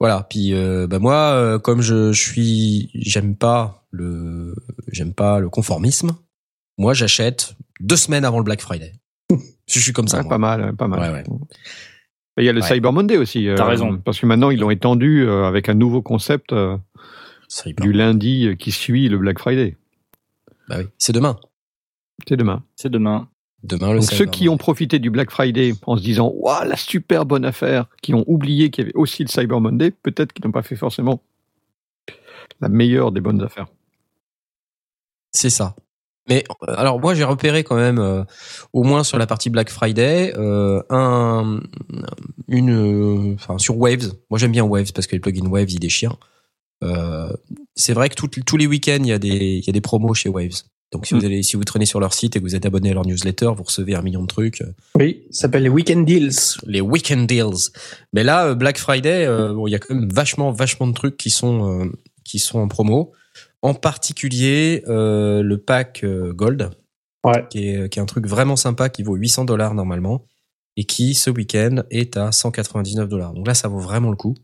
voilà. 0.00 0.26
Puis 0.28 0.52
euh, 0.52 0.86
bah 0.86 0.98
moi, 0.98 1.58
comme 1.62 1.80
je, 1.82 2.12
je 2.12 2.20
suis, 2.20 2.90
j'aime 2.94 3.36
pas 3.36 3.86
le, 3.90 4.54
j'aime 4.92 5.14
pas 5.14 5.38
le 5.38 5.48
conformisme. 5.48 6.16
Moi, 6.78 6.94
j'achète 6.94 7.54
deux 7.80 7.96
semaines 7.96 8.24
avant 8.24 8.38
le 8.38 8.44
Black 8.44 8.60
Friday. 8.60 8.92
je 9.68 9.78
suis 9.78 9.92
comme 9.92 10.08
ça. 10.08 10.16
Ouais, 10.18 10.22
moi. 10.24 10.30
pas 10.30 10.38
mal, 10.38 10.74
pas 10.76 10.88
mal. 10.88 11.00
Ouais, 11.00 11.10
ouais. 11.18 11.24
Et 12.36 12.42
Il 12.42 12.44
y 12.46 12.48
a 12.48 12.52
le 12.52 12.60
Ouais. 12.60 12.66
Cyber 12.66 12.92
Monday 12.92 13.16
aussi. 13.16 13.48
euh, 13.48 13.54
T'as 13.56 13.64
raison. 13.66 13.98
Parce 13.98 14.18
que 14.18 14.26
maintenant 14.26 14.50
ils 14.50 14.58
l'ont 14.58 14.70
étendu 14.70 15.22
euh, 15.22 15.44
avec 15.44 15.68
un 15.68 15.74
nouveau 15.74 16.02
concept 16.02 16.52
euh, 16.52 16.76
du 17.78 17.92
lundi 17.92 18.56
qui 18.58 18.72
suit 18.72 19.08
le 19.08 19.18
Black 19.18 19.38
Friday. 19.38 19.76
Bah 20.68 20.76
oui. 20.78 20.84
C'est 20.98 21.12
demain. 21.12 21.38
C'est 22.26 22.36
demain. 22.36 22.62
C'est 22.76 22.88
demain. 22.90 23.28
Demain 23.62 23.92
le. 23.92 24.00
Donc 24.00 24.08
ceux 24.10 24.16
Cyber 24.16 24.30
qui 24.32 24.48
ont 24.48 24.56
profité 24.56 24.98
du 24.98 25.10
Black 25.10 25.30
Friday 25.30 25.72
en 25.86 25.96
se 25.96 26.02
disant 26.02 26.32
waouh 26.34 26.66
la 26.68 26.76
super 26.76 27.24
bonne 27.24 27.44
affaire, 27.44 27.86
qui 28.02 28.14
ont 28.14 28.24
oublié 28.26 28.70
qu'il 28.70 28.82
y 28.84 28.86
avait 28.86 28.96
aussi 28.96 29.22
le 29.22 29.28
Cyber 29.28 29.60
Monday, 29.60 29.90
peut-être 29.90 30.32
qu'ils 30.32 30.44
n'ont 30.44 30.52
pas 30.52 30.62
fait 30.62 30.76
forcément 30.76 31.22
la 32.60 32.68
meilleure 32.68 33.12
des 33.12 33.20
bonnes 33.20 33.42
affaires. 33.42 33.66
C'est 35.32 35.50
ça. 35.50 35.74
Mais 36.28 36.42
euh, 36.68 36.74
alors 36.76 37.00
moi 37.00 37.14
j'ai 37.14 37.24
repéré 37.24 37.64
quand 37.64 37.76
même 37.76 37.98
euh, 37.98 38.24
au 38.72 38.82
moins 38.82 39.04
sur 39.04 39.18
la 39.18 39.26
partie 39.26 39.50
Black 39.50 39.68
Friday 39.70 40.32
euh, 40.36 40.82
un 40.90 41.60
une 42.48 42.70
euh, 42.70 43.34
enfin 43.34 43.58
sur 43.58 43.76
Waves. 43.78 44.12
Moi 44.30 44.38
j'aime 44.38 44.52
bien 44.52 44.64
Waves 44.64 44.92
parce 44.94 45.06
que 45.06 45.16
les 45.16 45.20
plugins 45.20 45.46
Waves 45.46 45.70
ils 45.70 45.78
déchirent. 45.80 46.16
Euh, 46.82 47.30
c'est 47.74 47.92
vrai 47.92 48.08
que 48.08 48.14
tout- 48.14 48.28
tous 48.28 48.56
les 48.56 48.66
week-ends 48.66 48.98
il 49.00 49.06
y 49.08 49.12
a 49.12 49.18
des 49.18 49.28
il 49.58 49.66
y 49.66 49.70
a 49.70 49.72
des 49.72 49.80
promos 49.80 50.14
chez 50.14 50.28
Waves. 50.28 50.62
Donc 50.92 51.06
si 51.06 51.14
Mm. 51.14 51.18
vous 51.18 51.24
allez 51.26 51.42
si 51.42 51.56
vous 51.56 51.64
traînez 51.64 51.86
sur 51.86 52.00
leur 52.00 52.14
site 52.14 52.36
et 52.36 52.38
que 52.38 52.44
vous 52.44 52.54
êtes 52.54 52.66
abonné 52.66 52.90
à 52.90 52.94
leur 52.94 53.06
newsletter, 53.06 53.50
vous 53.56 53.62
recevez 53.64 53.94
un 53.94 54.02
million 54.02 54.22
de 54.22 54.26
trucs. 54.26 54.62
Oui, 54.96 55.24
ça 55.30 55.42
s'appelle 55.42 55.64
les 55.64 55.68
Weekend 55.68 56.06
Deals. 56.06 56.32
les 56.66 56.80
weekend 56.80 57.26
deals. 57.26 57.70
Mais 58.12 58.22
là, 58.22 58.54
Black 58.54 58.78
Friday, 58.78 59.26
bon, 59.26 59.66
il 59.66 59.72
y 59.72 59.74
a 59.74 59.78
quand 59.78 59.94
même 59.94 60.08
vachement, 60.12 60.52
vachement 60.52 60.86
de 60.86 60.92
trucs 60.94 61.16
qui 61.16 61.30
sont 61.30 61.80
euh, 61.82 61.86
qui 62.24 62.38
sont 62.38 62.60
en 62.60 62.68
promo. 62.68 63.12
En 63.64 63.72
particulier 63.74 64.84
euh, 64.88 65.42
le 65.42 65.58
pack 65.58 66.02
euh, 66.04 66.32
Gold, 66.32 66.70
Ouais. 67.24 67.46
qui 67.48 67.68
est 67.70 67.88
qui 67.88 67.98
est 67.98 68.02
un 68.02 68.06
truc 68.06 68.26
vraiment 68.26 68.54
sympa 68.56 68.90
qui 68.90 69.02
vaut 69.02 69.14
800 69.14 69.46
dollars 69.46 69.72
normalement 69.72 70.26
et 70.76 70.84
qui 70.84 71.14
ce 71.14 71.30
week-end 71.30 71.82
est 71.90 72.18
à 72.18 72.30
199 72.32 73.08
dollars. 73.08 73.32
Donc 73.32 73.46
là, 73.46 73.54
ça 73.54 73.68
vaut 73.68 73.78
vraiment 73.78 74.10
le 74.10 74.16
coup 74.16 74.34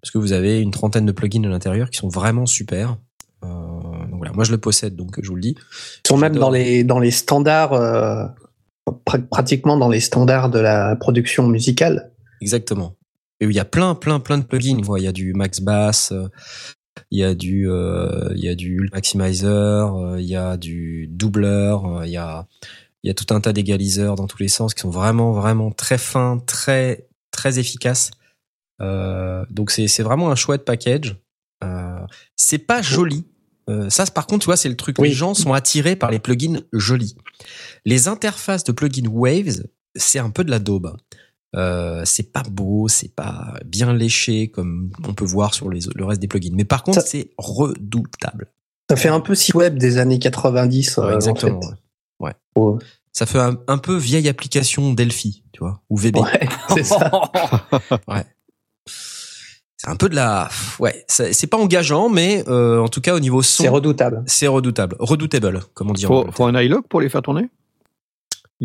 parce 0.00 0.10
que 0.10 0.16
vous 0.16 0.32
avez 0.32 0.60
une 0.60 0.70
trentaine 0.70 1.04
de 1.04 1.12
plugins 1.12 1.44
à 1.44 1.48
l'intérieur 1.48 1.90
qui 1.90 1.98
sont 1.98 2.08
vraiment 2.08 2.46
super. 2.46 2.96
Euh, 3.44 3.46
donc 3.48 4.16
voilà, 4.16 4.32
moi 4.32 4.44
je 4.44 4.52
le 4.52 4.58
possède, 4.58 4.96
donc 4.96 5.20
je 5.22 5.28
vous 5.28 5.34
le 5.34 5.42
dis. 5.42 5.54
Ils 5.58 6.08
sont 6.08 6.16
même 6.16 6.34
dans 6.36 6.48
les, 6.50 6.82
dans 6.84 6.98
les 6.98 7.10
standards, 7.10 7.74
euh, 7.74 8.24
pr- 9.04 9.26
pratiquement 9.28 9.76
dans 9.76 9.90
les 9.90 10.00
standards 10.00 10.48
de 10.48 10.58
la 10.60 10.96
production 10.96 11.46
musicale. 11.46 12.12
Exactement. 12.40 12.96
Et 13.40 13.44
il 13.44 13.52
y 13.52 13.58
a 13.60 13.64
plein, 13.66 13.94
plein, 13.94 14.20
plein 14.20 14.38
de 14.38 14.44
plugins. 14.44 14.80
Il 14.96 15.02
y 15.04 15.06
a 15.06 15.12
du 15.12 15.34
Max 15.34 15.60
Bass, 15.60 16.14
il 17.10 17.18
y 17.18 17.24
a 17.24 17.34
du, 17.34 17.68
euh, 17.68 18.32
il 18.34 18.44
y 18.44 18.48
a 18.48 18.54
du 18.54 18.88
Maximizer, 18.92 19.94
euh, 19.94 20.20
il 20.20 20.26
y 20.26 20.36
a 20.36 20.56
du 20.56 21.06
doubleur, 21.08 21.86
euh, 21.86 22.06
il 22.06 22.12
y 22.12 22.16
a, 22.16 22.46
il 23.02 23.08
y 23.08 23.10
a 23.10 23.14
tout 23.14 23.34
un 23.34 23.40
tas 23.40 23.52
d'égaliseurs 23.52 24.16
dans 24.16 24.26
tous 24.26 24.38
les 24.38 24.48
sens 24.48 24.74
qui 24.74 24.82
sont 24.82 24.90
vraiment, 24.90 25.32
vraiment 25.32 25.70
très 25.70 25.98
fins, 25.98 26.38
très, 26.46 27.08
très 27.30 27.58
efficaces. 27.58 28.10
Euh, 28.82 29.44
donc 29.50 29.70
c'est, 29.70 29.88
c'est 29.88 30.02
vraiment 30.02 30.30
un 30.30 30.34
chouette 30.34 30.64
package. 30.64 31.16
Euh, 31.64 32.00
c'est 32.36 32.58
pas 32.58 32.82
joli. 32.82 33.26
Euh, 33.68 33.88
ça, 33.90 34.04
par 34.06 34.26
contre, 34.26 34.44
tu 34.44 34.46
vois, 34.46 34.56
c'est 34.56 34.68
le 34.68 34.76
truc. 34.76 34.96
Oui. 34.98 35.08
Les 35.08 35.14
gens 35.14 35.34
sont 35.34 35.52
attirés 35.52 35.96
par 35.96 36.10
les 36.10 36.18
plugins 36.18 36.60
jolis. 36.72 37.14
Les 37.84 38.08
interfaces 38.08 38.64
de 38.64 38.72
plugins 38.72 39.08
Waves, 39.08 39.64
c'est 39.94 40.18
un 40.18 40.30
peu 40.30 40.44
de 40.44 40.50
la 40.50 40.58
daube. 40.58 40.96
Euh, 41.56 42.02
c'est 42.04 42.32
pas 42.32 42.42
beau, 42.48 42.86
c'est 42.88 43.12
pas 43.14 43.54
bien 43.64 43.92
léché 43.92 44.48
comme 44.50 44.90
on 45.06 45.14
peut 45.14 45.24
voir 45.24 45.52
sur 45.54 45.68
les, 45.68 45.80
le 45.96 46.04
reste 46.04 46.20
des 46.20 46.28
plugins. 46.28 46.52
Mais 46.54 46.64
par 46.64 46.82
contre, 46.84 47.00
Ça- 47.00 47.06
c'est 47.06 47.30
redoutable. 47.38 48.52
Ça 48.88 48.96
fait 48.96 49.08
un 49.08 49.20
peu 49.20 49.34
site 49.34 49.54
web 49.54 49.76
des 49.78 49.98
années 49.98 50.18
90. 50.18 50.98
euh, 50.98 51.06
Ouais, 51.08 51.14
exactement. 51.14 51.58
en 51.58 51.62
fait. 51.62 51.76
ouais. 52.20 52.32
Ouais. 52.56 52.78
Ça 53.12 53.26
fait 53.26 53.40
un, 53.40 53.56
un 53.66 53.78
peu 53.78 53.96
vieille 53.96 54.28
application 54.28 54.92
Delphi, 54.92 55.42
tu 55.52 55.60
vois, 55.60 55.82
ou 55.90 55.96
VB. 55.96 56.18
Ouais, 56.18 56.48
c'est 56.74 56.84
ça. 56.84 57.10
C'est 59.82 59.88
un 59.88 59.96
peu 59.96 60.10
de 60.10 60.14
la, 60.14 60.50
ouais, 60.78 61.06
c'est 61.08 61.46
pas 61.46 61.56
engageant, 61.56 62.10
mais 62.10 62.44
euh, 62.48 62.80
en 62.82 62.88
tout 62.88 63.00
cas 63.00 63.14
au 63.14 63.18
niveau 63.18 63.40
son, 63.40 63.62
C'est 63.62 63.68
redoutable. 63.70 64.22
c'est 64.26 64.46
redoutable, 64.46 64.94
redoutable, 64.98 65.62
comme 65.72 65.88
on 65.88 65.94
dit. 65.94 66.04
en 66.04 66.08
Faut, 66.08 66.14
Angleterre. 66.16 66.36
faut 66.36 66.44
un 66.44 66.60
iLog 66.60 66.82
pour 66.86 67.00
les 67.00 67.08
faire 67.08 67.22
tourner? 67.22 67.48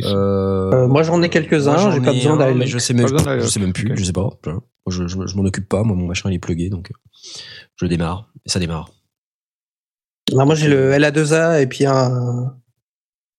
Euh, 0.03 0.71
Euh, 0.73 0.87
moi, 0.87 1.03
j'en 1.03 1.21
ai 1.21 1.29
quelques-uns, 1.29 1.77
j'ai 1.91 1.99
pas 2.01 2.11
besoin 2.13 2.37
d'aller. 2.37 2.53
mais 2.55 2.67
Je 2.67 2.77
sais 2.77 2.93
même, 2.93 3.07
je 3.41 3.47
sais 3.47 3.59
même 3.59 3.73
plus, 3.73 3.95
je 3.95 4.03
sais 4.03 4.11
pas. 4.13 4.29
Je, 4.87 5.07
je, 5.07 5.17
je 5.25 5.35
m'en 5.37 5.43
occupe 5.45 5.67
pas. 5.69 5.83
Moi, 5.83 5.95
mon 5.95 6.05
machin 6.07 6.29
il 6.29 6.35
est 6.35 6.39
plugué, 6.39 6.69
donc 6.69 6.91
euh, 6.91 6.93
je 7.77 7.85
démarre 7.85 8.29
et 8.45 8.49
ça 8.49 8.59
démarre. 8.59 8.89
Non, 10.33 10.45
moi, 10.45 10.55
j'ai 10.55 10.67
le 10.67 10.91
LA2A 10.91 11.61
et 11.61 11.67
puis 11.67 11.85
un, 11.85 12.55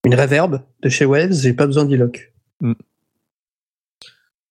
une 0.04 0.14
reverb 0.14 0.62
de 0.82 0.88
chez 0.88 1.04
Waves. 1.04 1.32
J'ai 1.34 1.52
pas 1.52 1.66
besoin 1.66 1.84
d'Iloc. 1.84 2.32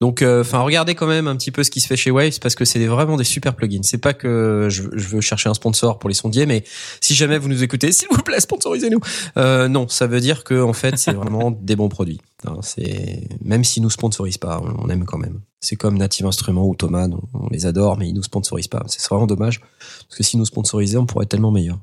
Donc, 0.02 0.22
euh, 0.22 0.42
enfin, 0.42 0.60
regardez 0.60 0.94
quand 0.94 1.08
même 1.08 1.28
un 1.28 1.36
petit 1.38 1.52
peu 1.52 1.64
ce 1.64 1.72
qui 1.72 1.80
se 1.80 1.88
fait 1.88 1.96
chez 1.96 2.12
Waves 2.12 2.40
parce 2.42 2.54
que 2.56 2.66
c'est 2.66 2.86
vraiment 2.86 3.16
des 3.16 3.24
super 3.24 3.56
plugins. 3.56 3.82
C'est 3.84 3.98
pas 3.98 4.14
que 4.14 4.68
je, 4.70 4.84
je 4.94 5.08
veux 5.08 5.22
chercher 5.22 5.48
un 5.48 5.54
sponsor 5.54 6.00
pour 6.00 6.10
les 6.10 6.14
sondiers, 6.14 6.46
mais 6.46 6.66
si 7.00 7.16
jamais 7.16 7.38
vous 7.38 7.48
nous 7.48 7.64
écoutez, 7.64 7.94
s'il 7.94 8.10
vous 8.12 8.22
plaît, 8.22 8.42
sponsorisez-nous. 8.42 9.00
Euh, 9.38 9.70
non, 9.70 9.88
ça 9.88 10.06
veut 10.08 10.20
dire 10.20 10.44
que 10.44 10.62
en 10.62 10.74
fait, 10.74 10.98
c'est 10.98 11.14
vraiment 11.14 11.50
des 11.62 11.78
bons 11.78 11.88
produits. 11.90 12.20
Hein, 12.46 12.58
c'est 12.62 13.28
même 13.42 13.64
s'ils 13.64 13.84
nous 13.84 13.90
sponsorisent 13.90 14.38
pas, 14.38 14.62
on 14.80 14.90
aime 14.90 15.06
quand 15.06 15.18
même. 15.18 15.40
C'est 15.62 15.78
comme 15.78 15.98
Native 15.98 16.26
Instruments 16.26 16.68
ou 16.68 16.76
Thomas, 16.76 17.08
on, 17.08 17.22
on 17.46 17.48
les 17.50 17.66
adore, 17.66 17.98
mais 17.98 18.10
ils 18.10 18.14
nous 18.14 18.24
sponsorisent 18.24 18.68
pas. 18.68 18.84
C'est 18.88 19.02
vraiment 19.10 19.28
dommage 19.28 19.62
parce 19.62 20.18
que 20.18 20.24
s'ils 20.24 20.40
nous 20.40 20.46
sponsorisaient, 20.46 20.98
on 20.98 21.06
pourrait 21.06 21.24
être 21.24 21.30
tellement 21.32 21.52
meilleur. 21.52 21.80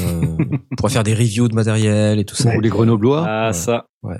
Euh, 0.00 0.36
on 0.70 0.76
pourrait 0.76 0.92
faire 0.92 1.04
des 1.04 1.14
reviews 1.14 1.48
de 1.48 1.54
matériel 1.54 2.18
et 2.18 2.24
tout 2.24 2.36
ça. 2.36 2.56
Ou 2.56 2.60
les 2.60 2.68
Grenoblois 2.68 3.24
Ah, 3.26 3.46
Ouais. 3.48 3.52
ça. 3.52 3.86
Ouais, 4.02 4.18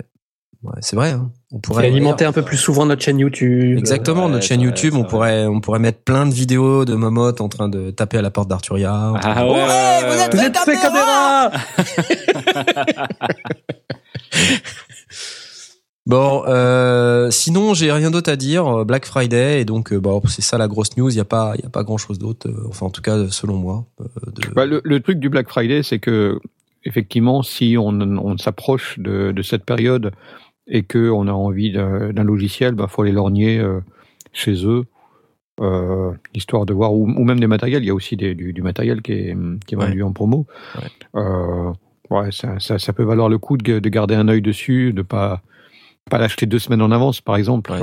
c'est 0.81 0.95
vrai. 0.95 1.11
hein. 1.11 1.31
On 1.51 1.57
Et 1.57 1.61
pourrait 1.61 1.87
alimenter 1.87 2.25
un 2.25 2.31
peu 2.33 2.41
plus 2.41 2.57
souvent 2.57 2.85
notre 2.85 3.01
chaîne 3.01 3.19
YouTube. 3.19 3.77
Exactement, 3.77 4.25
Ouais, 4.25 4.31
notre 4.31 4.43
chaîne 4.45 4.59
vrai, 4.59 4.67
YouTube, 4.67 4.93
on 4.95 4.99
vrai. 5.01 5.07
pourrait, 5.09 5.45
on 5.47 5.61
pourrait 5.61 5.79
mettre 5.79 5.99
plein 5.99 6.25
de 6.25 6.33
vidéos 6.33 6.83
de 6.85 6.93
Momote 6.95 7.39
en 7.41 7.47
train 7.49 7.69
de 7.69 7.89
taper 7.91 8.17
à 8.17 8.21
la 8.21 8.31
porte 8.31 8.49
d'Arturia. 8.49 9.13
Ah 9.23 9.43
de- 9.43 9.47
ouais, 9.47 9.53
ouais, 9.53 9.59
ouais, 9.59 10.17
ouais. 10.17 10.29
Vous 10.33 10.39
êtes 10.39 10.57
ces 10.57 10.73
caméras 10.75 11.51
Bon, 16.05 16.43
euh, 16.47 17.29
sinon 17.31 17.73
j'ai 17.73 17.91
rien 17.91 18.09
d'autre 18.11 18.31
à 18.31 18.37
dire. 18.37 18.85
Black 18.85 19.05
Friday 19.05 19.59
et 19.61 19.65
donc 19.65 19.91
euh, 19.91 19.99
bon, 19.99 20.21
c'est 20.27 20.41
ça 20.41 20.57
la 20.57 20.69
grosse 20.69 20.95
news. 20.95 21.09
Il 21.09 21.17
y 21.17 21.19
a 21.19 21.25
pas, 21.25 21.53
il 21.57 21.63
y 21.63 21.67
a 21.67 21.69
pas 21.69 21.83
grand 21.83 21.97
chose 21.97 22.17
d'autre. 22.17 22.47
euh, 22.49 22.63
enfin, 22.69 22.85
en 22.85 22.89
tout 22.89 23.01
cas, 23.01 23.27
selon 23.29 23.55
moi. 23.57 23.85
euh, 23.99 24.05
de- 24.31 24.53
Bah, 24.53 24.65
le, 24.65 24.79
le 24.85 24.99
truc 25.01 25.19
du 25.19 25.27
Black 25.29 25.49
Friday, 25.49 25.83
c'est 25.83 25.99
que 25.99 26.39
effectivement, 26.85 27.43
si 27.43 27.75
on, 27.77 27.89
on 27.99 28.37
s'approche 28.37 28.97
de, 28.99 29.33
de 29.33 29.41
cette 29.41 29.65
période 29.65 30.11
et 30.67 30.83
que 30.83 31.09
on 31.09 31.27
a 31.27 31.31
envie 31.31 31.71
d'un 31.71 32.23
logiciel, 32.23 32.73
bah 32.75 32.87
faut 32.87 33.01
aller 33.03 33.11
lorgner 33.11 33.59
euh, 33.59 33.79
chez 34.33 34.65
eux, 34.65 34.83
euh, 35.61 36.11
histoire 36.33 36.65
de 36.65 36.73
voir 36.73 36.93
ou, 36.93 37.07
ou 37.09 37.23
même 37.23 37.39
des 37.39 37.47
matériels. 37.47 37.83
Il 37.83 37.87
y 37.87 37.89
a 37.89 37.95
aussi 37.95 38.15
des- 38.17 38.35
du, 38.35 38.53
du 38.53 38.61
matériel 38.61 39.01
qui 39.01 39.13
est, 39.13 39.37
qui 39.65 39.75
est 39.75 39.77
Ouais. 39.77 39.85
vendu 39.87 40.03
en 40.03 40.11
promo. 40.13 40.45
Euh, 41.15 41.71
ouais, 42.09 42.31
ça, 42.31 42.59
ça, 42.59 42.77
ça 42.79 42.93
peut 42.93 43.03
valoir 43.03 43.29
le 43.29 43.37
coup 43.37 43.57
de, 43.57 43.79
de 43.79 43.89
garder 43.89 44.15
un 44.15 44.27
œil 44.27 44.41
dessus, 44.41 44.93
de 44.93 45.01
pas 45.01 45.41
pas 46.09 46.17
l'acheter 46.19 46.45
deux 46.45 46.59
semaines 46.59 46.81
en 46.81 46.91
avance, 46.91 47.19
par 47.19 47.35
exemple. 47.35 47.69
Ouais, 47.71 47.81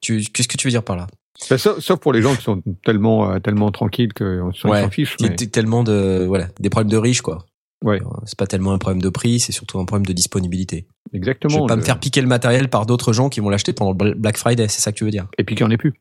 qu'est-ce 0.00 0.46
que 0.48 0.56
tu 0.56 0.68
veux 0.68 0.70
dire 0.70 0.84
par 0.84 0.96
là? 0.96 1.06
Bah, 1.50 1.58
sauf, 1.58 1.80
sauf 1.80 1.98
pour 1.98 2.12
les 2.12 2.22
gens 2.22 2.36
qui 2.36 2.42
sont 2.42 2.62
tellement 2.84 3.30
euh, 3.32 3.38
tellement 3.40 3.72
tranquilles 3.72 4.12
qu'ils 4.12 4.40
s'en 4.54 4.68
Ouais, 4.70 4.88
fichent. 4.90 5.16
T'es- 5.16 5.28
mais- 5.30 5.34
tellement 5.48 5.82
de, 5.82 6.24
voilà, 6.24 6.46
des 6.60 6.70
problèmes 6.70 6.90
de 6.92 6.96
riches 6.96 7.22
quoi. 7.22 7.44
Ouais. 7.82 8.00
C'est 8.24 8.38
pas 8.38 8.46
tellement 8.46 8.72
un 8.72 8.78
problème 8.78 9.02
de 9.02 9.08
prix, 9.08 9.40
c'est 9.40 9.52
surtout 9.52 9.78
un 9.78 9.84
problème 9.84 10.06
de 10.06 10.12
disponibilité. 10.12 10.86
Exactement. 11.12 11.54
Je 11.54 11.60
vais 11.60 11.66
pas 11.66 11.74
le- 11.74 11.80
me 11.80 11.84
faire 11.86 12.00
piquer 12.00 12.20
le 12.22 12.26
matériel 12.28 12.68
par 12.70 12.86
d'autres 12.86 13.12
gens 13.12 13.28
qui 13.28 13.40
vont 13.40 13.48
l'acheter 13.50 13.72
pendant 13.72 13.92
le 14.04 14.14
Black 14.14 14.36
Friday, 14.38 14.68
c'est 14.68 14.80
ça 14.80 14.90
que 14.92 14.96
tu 14.98 15.04
veux 15.04 15.10
dire 15.10 15.26
Et 15.38 15.44
puis 15.44 15.54
qu'il 15.54 15.66
n'y 15.66 15.70
en 15.70 15.74
ait 15.74 15.78
plus. 15.78 15.92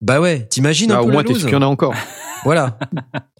Bah 0.00 0.20
ouais, 0.20 0.46
t'imagines 0.46 0.92
un 0.92 0.96
Ah, 0.96 1.02
peu 1.02 1.08
au 1.08 1.12
moins, 1.12 1.24
t'es 1.24 1.34
sûr 1.34 1.44
qu'il 1.48 1.52
y 1.54 1.56
en 1.58 1.62
a 1.62 1.66
encore. 1.66 1.94
Voilà. 2.44 2.78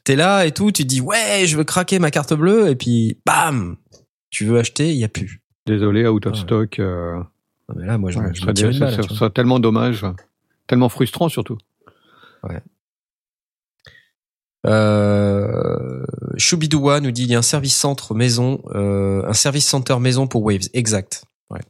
T'es 0.03 0.17
là 0.17 0.45
et 0.45 0.51
tout, 0.51 0.73
tu 0.73 0.83
te 0.83 0.89
dis 0.89 1.01
ouais, 1.01 1.45
je 1.47 1.57
veux 1.57 1.63
craquer 1.63 2.01
ma 2.01 2.11
carte 2.11 2.35
bleue 2.35 2.69
et 2.69 2.75
puis 2.75 3.17
bam, 3.25 3.77
tu 4.31 4.45
veux 4.45 4.59
acheter, 4.59 4.91
il 4.91 4.97
y 4.97 5.05
a 5.05 5.09
plus. 5.09 5.41
Désolé, 5.67 6.05
out 6.09 6.27
of 6.27 6.33
Ouais. 6.33 6.39
stock. 6.41 6.79
euh, 6.81 7.15
Non, 7.69 7.75
Mais 7.77 7.87
là, 7.87 7.97
moi, 7.99 8.11
je, 8.11 8.19
ouais, 8.19 8.31
je 8.35 8.41
ça 8.41 8.47
me 8.47 8.55
tire 8.55 8.69
une 8.69 8.73
ça 8.75 8.87
balle. 8.87 8.95
ça 9.05 9.15
serait 9.15 9.31
tellement 9.31 9.61
dommage, 9.61 10.05
tellement 10.67 10.89
frustrant 10.89 11.29
surtout. 11.29 11.59
Euh, 14.69 16.05
Choubidoua 16.37 17.01
nous 17.01 17.11
dit 17.11 17.25
il 17.25 17.31
y 17.31 17.35
a 17.35 17.39
un 17.39 17.43
service 17.43 17.77
centre 17.77 18.15
maison, 18.15 18.63
euh, 18.75 19.23
un 19.27 19.33
service 19.33 19.67
center 19.67 19.99
maison 19.99 20.27
pour 20.27 20.43
Waves, 20.43 20.69
exact. 20.75 21.25
Ouais. 21.51 21.61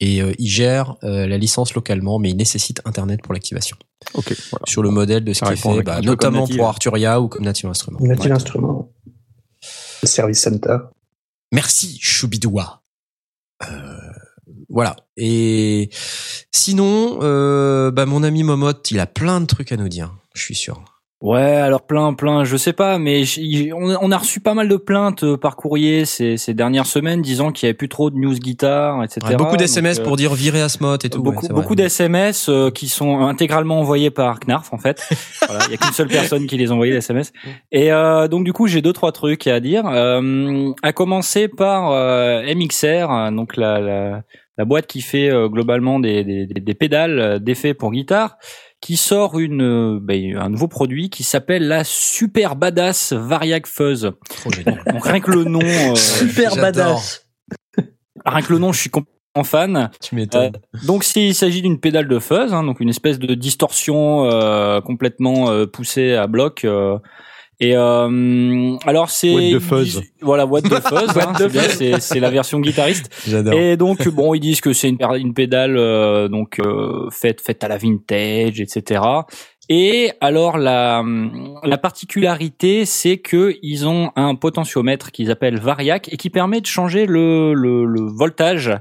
Et 0.00 0.22
euh, 0.22 0.32
il 0.38 0.48
gère 0.48 0.96
euh, 1.02 1.26
la 1.26 1.38
licence 1.38 1.74
localement, 1.74 2.18
mais 2.18 2.30
il 2.30 2.36
nécessite 2.36 2.80
Internet 2.84 3.20
pour 3.22 3.34
l'activation. 3.34 3.76
Ok, 4.14 4.34
voilà. 4.50 4.64
Sur 4.66 4.82
le 4.82 4.90
modèle 4.90 5.24
de 5.24 5.32
ce 5.32 5.44
qui 5.44 5.52
est 5.52 5.56
fait, 5.56 5.82
bah, 5.82 6.00
notamment 6.02 6.42
Native. 6.42 6.56
pour 6.56 6.68
Arturia 6.68 7.20
ou 7.20 7.28
comme 7.28 7.44
Native 7.44 7.68
Instruments. 7.68 7.98
Native 8.00 8.26
Ouais. 8.26 8.32
Instrument. 8.32 8.92
Le 10.02 10.08
Service 10.08 10.40
Center. 10.40 10.76
Merci 11.52 11.98
Choubidoua. 12.00 12.82
Euh, 13.68 13.96
voilà. 14.68 14.96
Et 15.16 15.90
sinon, 16.52 17.18
euh, 17.22 17.90
bah, 17.90 18.06
mon 18.06 18.22
ami 18.22 18.42
Momote, 18.42 18.90
il 18.90 19.00
a 19.00 19.06
plein 19.06 19.40
de 19.40 19.46
trucs 19.46 19.72
à 19.72 19.76
nous 19.76 19.88
dire, 19.88 20.14
je 20.34 20.42
suis 20.42 20.54
sûr. 20.54 20.84
Ouais, 21.22 21.40
alors 21.40 21.86
plein, 21.86 22.12
plein, 22.12 22.44
je 22.44 22.58
sais 22.58 22.74
pas, 22.74 22.98
mais 22.98 23.22
on 23.72 24.10
a 24.12 24.18
reçu 24.18 24.40
pas 24.40 24.52
mal 24.52 24.68
de 24.68 24.76
plaintes 24.76 25.24
euh, 25.24 25.38
par 25.38 25.56
courrier 25.56 26.04
ces, 26.04 26.36
ces 26.36 26.52
dernières 26.52 26.84
semaines 26.84 27.22
disant 27.22 27.52
qu'il 27.52 27.66
y 27.66 27.70
avait 27.70 27.74
plus 27.74 27.88
trop 27.88 28.10
de 28.10 28.16
news 28.16 28.34
guitare, 28.34 29.02
etc. 29.02 29.20
Ouais, 29.28 29.36
beaucoup 29.36 29.56
d'SMS 29.56 29.82
Donc, 29.82 29.98
euh, 29.98 30.04
pour 30.04 30.16
dire 30.16 30.34
virer 30.34 30.60
Asmot 30.60 30.96
et 30.96 31.08
tout. 31.08 31.22
beaucoup, 31.22 31.46
ouais, 31.46 31.54
beaucoup 31.54 31.74
d'SMS 31.74 32.50
euh, 32.50 32.70
qui 32.70 32.88
sont 32.88 33.20
intégralement 33.20 33.80
envoyés 33.80 34.10
par 34.10 34.40
Knarf 34.40 34.74
en 34.74 34.78
fait. 34.78 35.08
Voilà, 35.48 35.64
Il 35.68 35.72
y 35.72 35.74
a 35.74 35.78
qu'une 35.78 35.94
seule 35.94 36.08
personne 36.08 36.46
qui 36.46 36.58
les 36.58 36.70
envoyait 36.70 36.92
les 36.92 36.98
SMS. 36.98 37.32
Et 37.72 37.92
euh, 37.92 38.28
donc 38.28 38.44
du 38.44 38.52
coup 38.52 38.66
j'ai 38.66 38.82
deux 38.82 38.92
trois 38.92 39.12
trucs 39.12 39.46
à 39.46 39.58
dire. 39.58 39.86
À 39.86 40.92
commencer 40.92 41.48
par 41.48 41.92
MXR, 42.44 43.32
donc 43.32 43.56
la, 43.56 43.80
la, 43.80 44.22
la 44.58 44.64
boîte 44.66 44.86
qui 44.86 45.00
fait 45.00 45.30
globalement 45.48 45.98
des, 45.98 46.24
des, 46.24 46.74
pédales 46.74 47.40
d'effets 47.40 47.74
pour 47.74 47.92
guitare, 47.92 48.36
qui 48.80 48.96
sort 48.96 49.38
une 49.38 49.62
euh, 49.62 49.98
ben, 50.00 50.36
un 50.36 50.48
nouveau 50.48 50.68
produit 50.68 51.10
qui 51.10 51.24
s'appelle 51.24 51.66
la 51.66 51.84
Super 51.84 52.56
Badass 52.56 53.12
Variac 53.12 53.66
Fuzz. 53.66 54.12
Trop 54.28 54.50
génial. 54.50 54.82
Donc 54.92 55.04
rien 55.04 55.20
que 55.20 55.30
le 55.30 55.44
nom, 55.44 55.60
euh, 55.62 55.94
Super 55.94 56.56
badass. 56.56 57.26
rien 58.24 58.42
que 58.42 58.52
le 58.52 58.58
nom, 58.58 58.72
je 58.72 58.80
suis 58.80 58.90
complètement 58.90 59.44
fan. 59.44 59.90
tu 60.00 60.14
m'étonnes. 60.14 60.52
Donc 60.84 61.04
s'il 61.04 61.34
s'agit 61.34 61.62
d'une 61.62 61.80
pédale 61.80 62.08
de 62.08 62.18
fuzz, 62.18 62.52
hein, 62.52 62.62
donc 62.62 62.80
une 62.80 62.88
espèce 62.88 63.18
de 63.18 63.34
distorsion 63.34 64.24
euh, 64.30 64.80
complètement 64.80 65.50
euh, 65.50 65.66
poussée 65.66 66.14
à 66.14 66.26
bloc. 66.26 66.66
Et 67.58 67.74
euh, 67.74 68.76
alors 68.84 69.08
c'est 69.08 69.32
What 69.32 69.58
the 69.58 69.62
fuzz. 69.62 70.02
voilà 70.20 70.44
what 70.44 70.62
the 70.62 70.80
fuzz, 70.88 71.16
hein, 71.16 71.32
c'est 71.38 71.50
bien, 71.50 71.62
c'est 71.62 72.00
c'est 72.00 72.20
la 72.20 72.30
version 72.30 72.60
guitariste. 72.60 73.10
J'adore. 73.26 73.54
Et 73.54 73.76
donc 73.76 74.06
bon 74.08 74.34
ils 74.34 74.40
disent 74.40 74.60
que 74.60 74.72
c'est 74.74 74.90
une, 74.90 74.98
une 75.16 75.32
pédale 75.32 75.76
euh, 75.78 76.28
donc 76.28 76.60
euh, 76.60 77.08
faite 77.10 77.40
faite 77.40 77.64
à 77.64 77.68
la 77.68 77.78
vintage, 77.78 78.60
etc. 78.60 79.00
Et 79.68 80.12
alors 80.20 80.58
la 80.58 81.02
la 81.62 81.78
particularité 81.78 82.84
c'est 82.84 83.16
que 83.16 83.54
ils 83.62 83.88
ont 83.88 84.12
un 84.16 84.34
potentiomètre 84.34 85.10
qu'ils 85.10 85.30
appellent 85.30 85.58
variac 85.58 86.12
et 86.12 86.18
qui 86.18 86.28
permet 86.28 86.60
de 86.60 86.66
changer 86.66 87.06
le 87.06 87.54
le, 87.54 87.86
le 87.86 88.02
voltage 88.02 88.72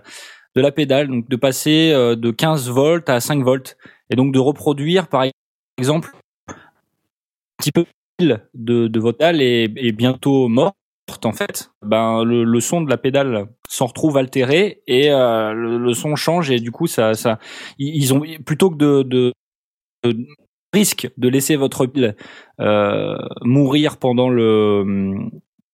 de 0.55 0.61
la 0.61 0.71
pédale, 0.71 1.07
donc 1.07 1.29
de 1.29 1.35
passer 1.35 1.91
euh, 1.93 2.15
de 2.15 2.31
15 2.31 2.69
volts 2.69 3.09
à 3.09 3.19
5 3.19 3.43
volts 3.43 3.77
et 4.09 4.15
donc 4.15 4.33
de 4.33 4.39
reproduire 4.39 5.07
par 5.07 5.25
exemple 5.77 6.11
un 6.49 6.53
petit 7.57 7.71
peu 7.71 7.85
de, 8.19 8.88
de 8.88 8.99
votre 8.99 9.17
pédale 9.17 9.41
est, 9.41 9.91
bientôt 9.91 10.47
morte 10.47 10.75
en 11.23 11.32
fait, 11.32 11.71
ben 11.82 12.23
le, 12.23 12.60
son 12.60 12.82
de 12.82 12.89
la 12.89 12.97
pédale 12.97 13.47
s'en 13.67 13.86
retrouve 13.88 14.17
altéré 14.17 14.82
et 14.88 15.12
euh, 15.12 15.54
le, 15.54 15.93
son 15.93 16.15
change 16.15 16.51
et 16.51 16.60
du 16.60 16.71
coup 16.71 16.88
ça 16.88 17.13
ça 17.13 17.39
ils 17.78 18.13
ont 18.13 18.23
plutôt 18.45 18.69
que 18.69 18.75
de, 18.75 19.04
de, 19.04 19.34
risque 20.73 21.10
de 21.17 21.30
laisser 21.30 21.56
votre 21.56 21.86
pile 21.86 22.15
euh, 22.60 23.17
mourir 23.41 23.97
pendant 23.97 24.30
le 24.30 25.30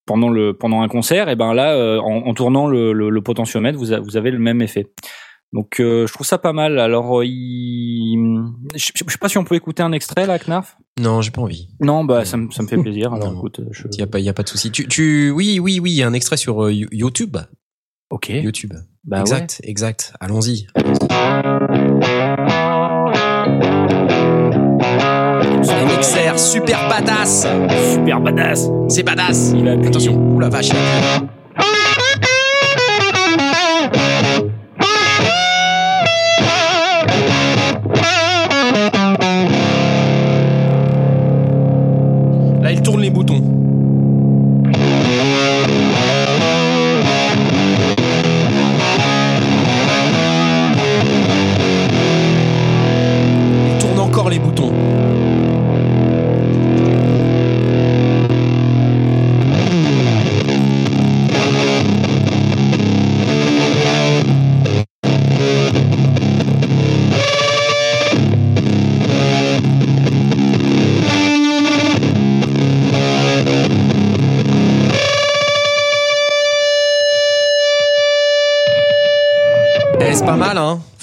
pendant 0.06 0.30
le 0.30 0.54
pendant 0.54 0.82
un 0.82 0.88
concert 0.88 1.30
et 1.30 1.36
ben 1.36 1.54
là 1.54 1.74
euh, 1.76 2.00
en, 2.00 2.34
tournant 2.34 2.68
le, 2.68 3.20
potentiomètre 3.22 3.78
vous, 3.78 3.96
vous 4.04 4.18
avez 4.18 4.32
le 4.32 4.40
même 4.40 4.62
effet 4.62 4.88
donc 5.54 5.80
euh, 5.80 6.08
je 6.08 6.14
trouve 6.14 6.26
ça 6.26 6.38
pas 6.38 6.54
mal 6.54 6.80
alors 6.80 7.20
euh, 7.20 7.26
il... 7.26 8.18
je, 8.76 8.92
je 8.96 9.12
sais 9.12 9.18
pas 9.20 9.28
si 9.30 9.38
on 9.38 9.44
peut 9.44 9.56
écouter 9.56 9.84
un 9.84 9.92
extrait 9.92 10.26
là 10.26 10.40
Knarf? 10.40 10.78
Non, 11.00 11.22
j'ai 11.22 11.32
pas 11.32 11.42
envie. 11.42 11.70
non 11.80 12.04
bah 12.06 12.26
ça, 12.26 12.38
me- 12.38 12.52
ça 12.52 12.64
me 12.64 12.68
fait 12.68 12.78
plaisir 12.82 13.14
alors 13.14 13.32
Non. 13.32 13.38
écoute 13.40 13.62
je... 13.72 13.84
Il 13.92 14.00
y 14.00 14.04
a 14.04 14.08
pas, 14.08 14.20
y 14.20 14.30
a 14.30 14.34
pas 14.34 14.44
de 14.44 14.50
souci. 14.50 14.72
Tu, 14.72 14.88
tu, 14.88 15.32
oui, 15.32 15.60
oui, 15.60 15.80
oui, 15.80 15.92
il 15.92 15.96
y 15.96 16.04
a 16.04 16.08
un 16.08 16.14
extrait 16.14 16.38
sur 16.38 16.64
euh, 16.66 16.74
You- 16.74 16.88
YouTube. 16.92 17.38
ok 18.10 18.30
YouTube. 18.30 18.74
bah 19.04 19.18
ouais. 19.18 19.22
exact, 19.22 19.62
exact. 19.64 20.14
Allons-y. 20.20 20.68
MXR, 25.10 26.38
super 26.38 26.88
badass. 26.90 27.48
super 27.94 28.20
badass 28.20 28.70
C'est 28.90 29.04
badass. 29.04 29.52
il 29.56 29.68
appuyer. 29.68 29.88
Attention. 29.88 30.16
Ouh 30.16 30.40
la 30.40 30.50
vache. 30.50 30.72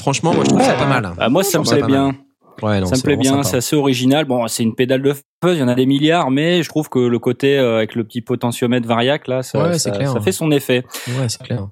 Franchement, 0.09 0.33
moi, 0.33 0.43
je 0.45 0.49
trouve 0.49 0.63
ça 0.63 0.73
pas 0.73 0.87
mal. 0.87 1.13
Ah, 1.19 1.29
moi 1.29 1.45
ça 1.45 1.59
me 1.59 1.65
plaît 1.65 1.83
bien 1.83 2.07
mal. 2.07 2.15
Ouais, 2.63 2.81
non, 2.81 2.87
ça 2.87 2.97
me 2.97 3.03
plaît 3.03 3.17
bien, 3.19 3.43
c'est 3.43 3.59
assez 3.59 3.77
original. 3.77 4.25
Bon, 4.25 4.49
c'est 4.49 4.63
une 4.63 4.75
pédale 4.75 5.03
de 5.03 5.13
fuzz, 5.13 5.57
il 5.57 5.59
y 5.59 5.63
en 5.63 5.69
a 5.69 5.75
des 5.75 5.85
milliards, 5.85 6.31
mais 6.31 6.63
je 6.63 6.69
trouve 6.71 6.89
que 6.89 6.99
le 6.99 7.19
côté 7.19 7.59
euh, 7.59 7.77
avec 7.77 7.95
le 7.95 8.05
petit 8.05 8.23
potentiomètre 8.23 8.89
variac 8.89 9.29
là, 9.29 9.43
ça, 9.43 9.63
Ouais, 9.63 9.73
ça, 9.75 9.79
c'est 9.79 9.91
clair. 9.91 10.11
ça 10.11 10.21
fait 10.23 10.33
son 10.33 10.51
effet. 10.51 10.83
Ouais, 11.09 11.29
c'est 11.29 11.43
clair. 11.43 11.69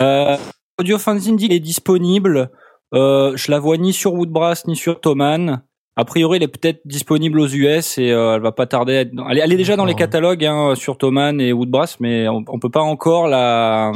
Euh, 0.00 0.36
Audio 0.78 0.96
Fanzine 0.96 1.38
est 1.42 1.58
disponible. 1.58 2.50
Euh, 2.94 3.36
je 3.36 3.50
la 3.50 3.58
vois 3.58 3.78
ni 3.78 3.92
sur 3.92 4.14
Woodbrass 4.14 4.68
ni 4.68 4.76
sur 4.76 5.00
Thomann. 5.00 5.62
A 5.96 6.04
priori, 6.04 6.36
elle 6.36 6.44
est 6.44 6.48
peut-être 6.48 6.82
disponible 6.84 7.40
aux 7.40 7.48
US 7.48 7.98
et 7.98 8.12
euh, 8.12 8.36
elle 8.36 8.42
va 8.42 8.52
pas 8.52 8.66
tarder. 8.66 8.96
À 8.96 9.00
être... 9.00 9.12
elle, 9.28 9.38
est, 9.38 9.40
elle 9.40 9.52
est 9.52 9.56
déjà 9.56 9.74
dans 9.74 9.86
les 9.86 9.94
catalogues 9.94 10.44
hein, 10.44 10.76
sur 10.76 10.98
Thomann 10.98 11.40
et 11.40 11.52
Woodbrass, 11.52 11.98
mais 11.98 12.28
on, 12.28 12.44
on 12.46 12.60
peut 12.60 12.70
pas 12.70 12.82
encore 12.82 13.26
la, 13.26 13.90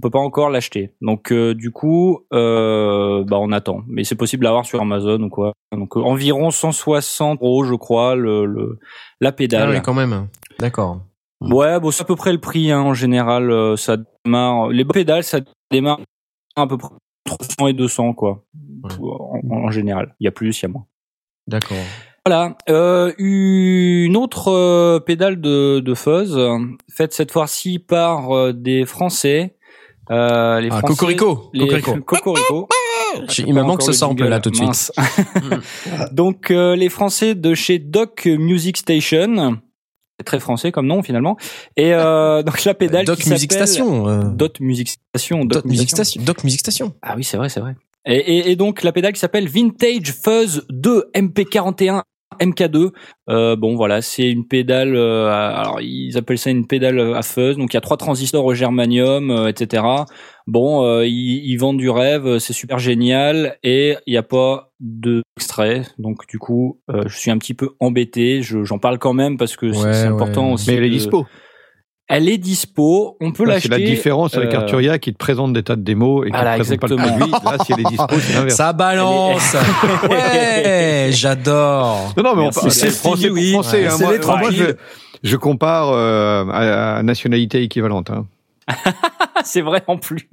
on 0.00 0.08
peut 0.08 0.10
pas 0.10 0.18
encore 0.18 0.48
l'acheter. 0.48 0.94
Donc 1.02 1.30
euh, 1.30 1.54
du 1.54 1.70
coup, 1.70 2.24
euh, 2.32 3.22
bah 3.24 3.36
on 3.38 3.52
attend. 3.52 3.82
Mais 3.86 4.02
c'est 4.04 4.14
possible 4.14 4.44
d'avoir 4.44 4.64
sur 4.64 4.80
Amazon 4.80 5.20
ou 5.22 5.28
quoi. 5.28 5.52
Donc 5.72 5.94
euh, 5.94 6.00
environ 6.00 6.50
160 6.50 7.42
euros, 7.42 7.64
je 7.64 7.74
crois, 7.74 8.14
le, 8.14 8.46
le 8.46 8.78
la 9.20 9.32
pédale. 9.32 9.68
Ah 9.68 9.72
oui, 9.72 9.82
quand 9.82 9.92
même. 9.92 10.28
D'accord. 10.58 11.02
Ouais, 11.42 11.78
bon, 11.80 11.90
c'est 11.90 12.02
à 12.02 12.06
peu 12.06 12.16
près 12.16 12.32
le 12.32 12.40
prix 12.40 12.70
hein, 12.70 12.80
en 12.80 12.94
général. 12.94 13.76
ça 13.76 13.98
démarre. 14.24 14.68
Les 14.68 14.86
pédales, 14.86 15.24
ça 15.24 15.40
démarre 15.70 16.00
à 16.56 16.66
peu 16.66 16.78
près 16.78 16.94
300 17.26 17.66
et 17.68 17.72
200 17.74 18.14
quoi. 18.14 18.42
Ouais. 18.82 18.94
En, 19.50 19.64
en 19.66 19.70
général, 19.70 20.14
il 20.18 20.24
y 20.24 20.28
a 20.28 20.32
plus, 20.32 20.58
il 20.60 20.62
y 20.62 20.66
a 20.66 20.68
moins. 20.68 20.86
D'accord. 21.46 21.76
Voilà, 22.26 22.56
euh, 22.68 23.12
une 23.18 24.16
autre 24.16 24.48
euh, 24.48 25.00
pédale 25.00 25.40
de, 25.40 25.80
de 25.80 25.94
fuzz, 25.94 26.38
faite 26.90 27.14
cette 27.14 27.32
fois-ci 27.32 27.78
par 27.78 28.30
euh, 28.30 28.52
des 28.52 28.84
Français. 28.84 29.56
Euh, 30.10 30.60
les 30.60 30.68
Ah, 30.70 30.78
Français, 30.78 30.86
Cocorico. 30.94 31.50
les 31.52 31.66
Cocorico. 31.68 32.00
Cocorico. 32.04 32.68
Je- 33.28 33.42
Il 33.46 33.54
me 33.54 33.62
manque 33.62 33.82
ce 33.82 33.92
sample 33.92 34.24
là 34.26 34.40
tout 34.40 34.50
de 34.50 34.56
suite. 34.56 34.92
Donc 36.12 36.50
euh, 36.50 36.76
les 36.76 36.88
Français 36.88 37.34
de 37.34 37.54
chez 37.54 37.78
Doc 37.78 38.26
Music 38.26 38.76
Station, 38.76 39.58
très 40.24 40.38
français 40.40 40.70
comme 40.72 40.86
nom 40.86 41.02
finalement. 41.02 41.36
Et 41.76 41.94
euh, 41.94 42.42
donc 42.44 42.64
la 42.64 42.74
pédale 42.74 43.04
Doc 43.06 43.18
qui 43.18 43.30
Music 43.30 43.52
s'appelle 43.52 43.66
Station. 43.68 44.08
euh, 44.08 44.22
Dot 44.24 44.60
Music 44.60 44.88
Station. 45.14 45.44
Doc 45.44 45.64
Music 45.64 45.90
Station. 45.90 46.22
Doc 46.22 46.44
Music 46.44 46.60
Station. 46.60 46.94
Ah 47.02 47.14
oui, 47.16 47.24
c'est 47.24 47.36
vrai, 47.36 47.48
c'est 47.48 47.60
vrai. 47.60 47.74
Et, 48.06 48.16
et, 48.16 48.50
et 48.50 48.56
donc 48.56 48.82
la 48.82 48.92
pédale 48.92 49.12
qui 49.12 49.20
s'appelle 49.20 49.48
Vintage 49.48 50.12
Fuzz 50.24 50.64
2 50.70 51.10
MP41 51.14 52.02
MK2. 52.40 52.90
Euh, 53.28 53.54
bon 53.56 53.76
voilà, 53.76 54.02
c'est 54.02 54.28
une 54.30 54.46
pédale. 54.46 54.96
euh, 54.96 55.28
alors 55.28 55.80
ils 55.80 56.16
appellent 56.16 56.38
ça 56.38 56.50
une 56.50 56.66
pédale 56.66 57.14
à 57.14 57.22
fuzz. 57.22 57.56
Donc 57.56 57.72
il 57.72 57.76
y 57.76 57.78
a 57.78 57.80
trois 57.80 57.96
transistors 57.96 58.44
au 58.44 58.54
germanium, 58.54 59.30
euh, 59.30 59.48
etc. 59.48 59.82
Bon, 60.46 60.84
euh, 60.84 61.06
ils, 61.06 61.44
ils 61.44 61.56
vendent 61.56 61.78
du 61.78 61.90
rêve, 61.90 62.38
c'est 62.38 62.52
super 62.52 62.78
génial 62.78 63.56
et 63.62 63.96
il 64.06 64.12
n'y 64.12 64.16
a 64.16 64.22
pas 64.22 64.70
de 64.80 65.22
extrait. 65.36 65.82
Donc 65.98 66.26
du 66.28 66.38
coup, 66.38 66.80
euh, 66.90 67.02
je 67.06 67.16
suis 67.16 67.30
un 67.30 67.38
petit 67.38 67.54
peu 67.54 67.70
embêté. 67.80 68.42
Je- 68.42 68.64
J'en 68.64 68.78
parle 68.78 68.98
quand 68.98 69.12
même 69.12 69.36
parce 69.38 69.56
que 69.56 69.72
c'est- 69.72 69.84
Ouais, 69.84 69.92
c'est 69.92 70.02
ouais. 70.08 70.12
important 70.14 70.52
aussi. 70.52 70.70
Mais 70.70 70.76
elle 70.76 70.84
est 70.84 70.88
de- 70.88 70.94
dispo. 70.94 71.26
Elle 72.10 72.28
est 72.28 72.38
dispo. 72.38 73.16
On 73.20 73.30
peut 73.32 73.44
l'acheter. 73.44 73.68
C'est 73.72 73.78
la 73.78 73.86
différence 73.86 74.36
avec 74.36 74.52
euh, 74.52 74.58
Arturia 74.58 74.98
qui 74.98 75.12
te 75.12 75.18
présente 75.18 75.52
des 75.52 75.62
tas 75.62 75.76
de 75.76 75.82
démos 75.82 76.26
et 76.26 76.30
qui 76.30 76.36
Voilà, 76.36 76.58
ne 76.58 76.62
présente 76.62 76.80
pas 76.80 76.88
le 76.88 76.96
produit. 76.96 77.30
Là, 77.30 77.56
si 77.64 77.72
elle 77.72 77.80
est 77.80 77.84
dispo, 77.84 78.18
c'est 78.18 78.32
l'inverse. 78.34 78.56
Ça 78.56 78.72
balance. 78.72 79.56
ouais, 80.10 81.10
j'adore. 81.12 82.12
Non, 82.16 82.22
non, 82.24 82.34
mais 82.34 82.40
on 82.40 82.44
Merci. 82.44 82.60
parle 82.60 82.70
C'est 82.72 82.90
français 82.90 83.30
oui. 83.30 83.52
français. 83.52 83.82
Ouais. 83.82 83.86
hein. 83.86 83.90
C'est 83.96 84.04
Moi, 84.04 84.50
les 84.50 84.58
moi, 84.58 84.72
je, 85.22 85.36
compare 85.36 85.90
euh, 85.92 86.44
à, 86.50 86.96
à 86.96 87.02
nationalité 87.04 87.62
équivalente. 87.62 88.10
Hein. 88.10 88.26
c'est 89.44 89.60
vrai 89.62 89.82
en 89.86 89.96
plus. 89.96 90.28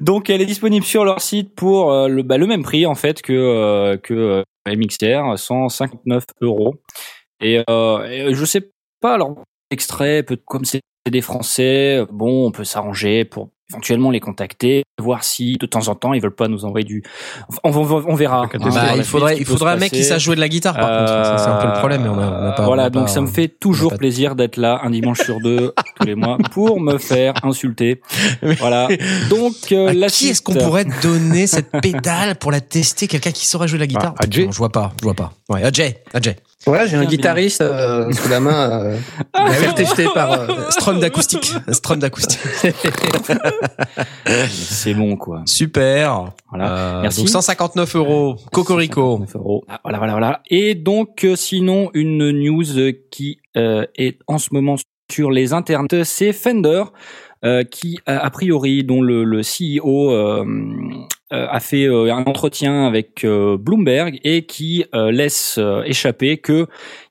Donc 0.00 0.30
elle 0.30 0.40
est 0.40 0.46
disponible 0.46 0.84
sur 0.84 1.04
leur 1.04 1.20
site 1.20 1.54
pour 1.54 1.92
euh, 1.92 2.08
le, 2.08 2.22
bah, 2.22 2.38
le 2.38 2.46
même 2.46 2.62
prix 2.62 2.86
en 2.86 2.94
fait 2.94 3.22
que 3.22 3.32
euh, 3.32 3.96
que 3.96 4.14
euh, 4.14 4.42
MXR, 4.66 5.38
159 5.38 6.24
euros. 6.42 6.74
Et, 7.40 7.62
euh, 7.70 8.04
et 8.04 8.34
je 8.34 8.44
sais 8.44 8.70
pas 9.00 9.14
alors 9.14 9.36
extrait 9.70 10.22
peut 10.22 10.38
comme 10.44 10.64
c'est 10.64 10.80
des 11.10 11.22
Français, 11.22 12.04
bon 12.12 12.46
on 12.46 12.50
peut 12.50 12.64
s'arranger 12.64 13.24
pour 13.24 13.48
éventuellement 13.72 14.10
les 14.10 14.18
contacter, 14.20 14.82
voir 15.00 15.22
si 15.22 15.52
de 15.52 15.64
temps 15.64 15.86
en 15.88 15.94
temps 15.94 16.12
ils 16.12 16.20
veulent 16.20 16.34
pas 16.34 16.48
nous 16.48 16.64
envoyer 16.64 16.84
du. 16.84 17.04
On, 17.64 17.70
on, 17.70 18.04
on 18.08 18.14
verra. 18.16 18.46
Bah, 18.52 18.58
hein, 18.60 18.70
Bah, 18.74 18.92
il 18.96 19.04
faudrait, 19.04 19.36
il 19.38 19.44
faudrait 19.46 19.72
un 19.72 19.76
mec 19.76 19.92
qui 19.92 20.02
sache 20.04 20.22
jouer 20.24 20.34
de 20.34 20.40
la 20.40 20.48
guitare, 20.48 20.74
par 20.74 20.88
contre. 20.98 21.38
C'est 21.38 21.48
un 21.50 21.56
peu 21.60 21.66
le 21.68 21.72
problème, 21.78 22.02
mais 22.02 22.08
on 22.08 22.18
a, 22.18 22.26
on 22.30 22.46
a 22.48 22.52
pas. 22.52 22.62
a 22.62 22.66
Voilà, 22.66 22.82
pas- 22.84 22.90
donc 22.90 23.08
ça 23.08 23.20
me 23.20 23.28
fait 23.28 23.46
toujours 23.48 23.94
plaisir 23.96 24.34
d'être 24.34 24.56
là 24.56 24.80
un 24.82 24.90
dimanche 24.90 25.20
sur 25.22 25.40
deux 25.40 25.72
tous 26.00 26.04
les 26.06 26.16
mois 26.16 26.36
pour 26.50 26.80
me 26.80 26.98
faire 26.98 27.34
insulter. 27.44 28.00
Voilà. 28.58 28.88
Donc 29.30 29.54
euh, 29.70 29.88
À 29.88 29.92
la 29.94 30.08
qui 30.08 30.28
est-ce 30.28 30.42
qu'on 30.42 30.54
pourrait 30.54 30.86
donner 31.02 31.46
cette 31.46 31.70
pédale 31.80 32.34
pour 32.36 32.50
la 32.50 32.60
tester 32.60 33.06
Quelqu'un 33.06 33.30
qui 33.30 33.46
saurait 33.46 33.68
jouer 33.68 33.78
de 33.78 33.84
la 33.84 33.86
guitare? 33.86 34.14
Ah, 34.18 34.24
Adjay. 34.24 34.46
Non, 34.46 34.52
Je 34.52 34.58
vois 34.58 34.70
pas, 34.72 34.92
je 34.98 35.04
vois 35.04 35.14
pas. 35.14 35.32
Ouais, 35.48 35.62
Adjay. 35.62 36.02
Ouais, 36.66 36.86
j'ai 36.86 36.96
un 36.96 37.04
guitariste 37.06 37.62
euh, 37.62 38.12
sous 38.12 38.28
la 38.28 38.38
main. 38.38 38.70
Euh, 38.84 38.96
qui 39.34 39.64
a 39.66 39.70
été 39.70 39.84
jeté 39.86 40.06
par. 40.12 40.32
euh, 40.32 40.46
Strum 40.70 41.00
d'acoustique. 41.00 41.54
Strum 41.72 41.98
d'acoustique. 42.00 42.38
C'est 44.50 44.94
bon 44.94 45.16
quoi. 45.16 45.42
Super. 45.46 46.32
Voilà. 46.50 46.98
Euh, 46.98 47.02
Merci. 47.02 47.20
Donc 47.20 47.28
159 47.30 47.96
euros. 47.96 48.36
Cocorico. 48.52 49.18
159 49.20 49.36
euros. 49.36 49.64
Ah, 49.68 49.80
Voilà, 49.82 49.98
voilà, 49.98 50.12
voilà. 50.12 50.42
Et 50.50 50.74
donc, 50.74 51.24
euh, 51.24 51.34
sinon, 51.36 51.90
une 51.94 52.30
news 52.30 52.64
qui 53.10 53.38
euh, 53.56 53.86
est 53.96 54.18
en 54.26 54.38
ce 54.38 54.48
moment 54.52 54.76
sur 55.10 55.30
les 55.30 55.52
internets, 55.52 56.04
c'est 56.04 56.32
Fender. 56.32 56.84
Euh, 57.44 57.64
qui 57.64 57.98
a, 58.06 58.18
a 58.18 58.30
priori 58.30 58.84
dont 58.84 59.00
le, 59.00 59.24
le 59.24 59.40
CEO 59.40 60.10
euh, 60.10 60.44
euh, 61.32 61.46
a 61.48 61.60
fait 61.60 61.86
un 61.86 62.24
entretien 62.24 62.86
avec 62.86 63.24
Bloomberg 63.24 64.20
et 64.24 64.46
qui 64.46 64.84
laisse 64.92 65.58
échapper 65.84 66.38
que 66.38 66.66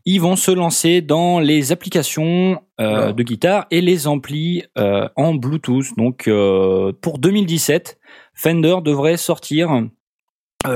ils 0.06 0.20
vont 0.20 0.36
se 0.36 0.52
lancer 0.52 1.02
dans 1.02 1.40
les 1.40 1.72
applications 1.72 2.62
euh, 2.80 3.12
de 3.12 3.24
guitare 3.24 3.68
et 3.72 3.82
les 3.82 4.08
amplis 4.08 4.64
euh, 4.78 5.10
en 5.18 5.34
Bluetooth. 5.34 5.96
Donc 5.98 6.28
euh, 6.28 6.94
pour 7.02 7.20
2017, 7.20 8.00
Fender 8.34 8.78
devrait 8.84 9.18
sortir 9.18 9.70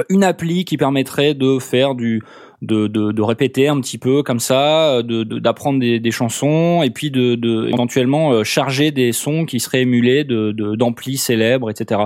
une 0.10 0.24
appli 0.24 0.66
qui 0.66 0.78
permettrait 0.78 1.34
de 1.34 1.60
faire 1.60 1.96
du 1.96 2.22
de, 2.64 3.22
répéter 3.22 3.68
un 3.68 3.80
petit 3.80 3.98
peu 3.98 4.24
comme 4.24 4.40
ça, 4.40 4.98
euh, 4.98 5.04
de 5.04 5.24
de- 5.24 5.40
d'apprendre 5.40 5.80
des, 5.80 6.00
des 6.00 6.12
chansons 6.12 6.82
et 6.84 6.90
puis 6.90 7.12
de, 7.12 7.68
éventuellement 7.68 8.32
euh, 8.32 8.44
charger 8.44 8.92
des 8.92 9.12
sons 9.12 9.46
qui 9.46 9.60
seraient 9.60 9.82
émulés 9.82 10.24
de 10.24 10.52
d'amplis 10.76 11.18
célèbres, 11.18 11.70
etc. 11.70 12.02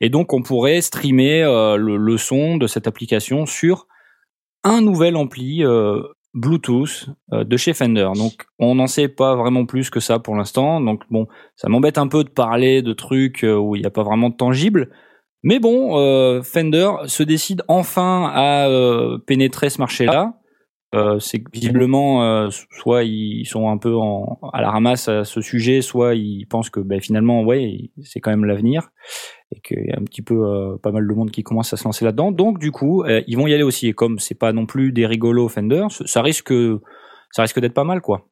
Et 0.00 0.08
donc 0.08 0.32
on 0.32 0.42
pourrait 0.42 0.80
streamer 0.80 1.42
euh, 1.42 1.76
le, 1.76 2.16
son 2.16 2.56
de 2.56 2.66
cette 2.66 2.86
application 2.86 3.46
sur 3.46 3.86
un 4.64 4.80
nouvel 4.82 5.16
ampli 5.16 5.64
Bluetooth 6.34 7.08
de 7.32 7.56
chez 7.56 7.72
Fender. 7.72 8.08
Donc 8.14 8.44
on 8.58 8.74
n'en 8.74 8.86
sait 8.86 9.08
pas 9.08 9.34
vraiment 9.36 9.64
plus 9.64 9.90
que 9.90 10.00
ça 10.00 10.18
pour 10.18 10.36
l'instant. 10.36 10.80
Donc 10.80 11.02
bon, 11.10 11.26
ça 11.56 11.68
m'embête 11.68 11.98
un 11.98 12.08
peu 12.08 12.24
de 12.24 12.28
parler 12.28 12.82
de 12.82 12.92
trucs 12.92 13.46
où 13.48 13.74
il 13.74 13.80
n'y 13.80 13.86
a 13.86 13.90
pas 13.90 14.02
vraiment 14.02 14.28
de 14.28 14.36
tangible. 14.36 14.90
Mais 15.42 15.58
bon, 15.58 15.98
euh, 15.98 16.42
Fender 16.42 16.90
se 17.06 17.22
décide 17.22 17.62
enfin 17.68 18.30
à 18.34 18.68
euh, 18.68 19.18
pénétrer 19.18 19.70
ce 19.70 19.78
marché-là. 19.78 20.34
Euh, 20.92 21.20
c'est 21.20 21.40
visiblement, 21.52 22.24
euh, 22.24 22.48
soit 22.72 23.04
ils 23.04 23.44
sont 23.46 23.70
un 23.70 23.78
peu 23.78 23.94
en, 23.94 24.40
à 24.52 24.60
la 24.60 24.70
ramasse 24.72 25.08
à 25.08 25.24
ce 25.24 25.40
sujet, 25.40 25.82
soit 25.82 26.16
ils 26.16 26.46
pensent 26.46 26.68
que 26.68 26.80
ben, 26.80 27.00
finalement, 27.00 27.42
ouais, 27.44 27.90
c'est 28.02 28.18
quand 28.20 28.30
même 28.30 28.44
l'avenir 28.44 28.90
et 29.54 29.60
qu'il 29.60 29.84
y 29.86 29.92
a 29.92 29.98
un 30.00 30.04
petit 30.04 30.22
peu 30.22 30.76
pas 30.82 30.90
mal 30.90 31.06
de 31.06 31.14
monde 31.14 31.30
qui 31.30 31.42
commence 31.44 31.72
à 31.72 31.76
se 31.76 31.84
lancer 31.84 32.04
là-dedans. 32.04 32.32
Donc 32.32 32.58
du 32.58 32.72
coup, 32.72 33.04
ils 33.06 33.36
vont 33.36 33.46
y 33.46 33.54
aller 33.54 33.62
aussi. 33.62 33.86
Et 33.86 33.92
comme 33.92 34.18
c'est 34.18 34.34
pas 34.38 34.52
non 34.52 34.66
plus 34.66 34.90
des 34.92 35.06
rigolos 35.06 35.48
Fender, 35.48 35.86
ça- 35.90 36.22
risque, 36.22 36.52
ça 37.30 37.42
risque 37.42 37.60
d'être 37.60 37.74
pas 37.74 37.84
mal, 37.84 38.00
quoi. 38.00 38.26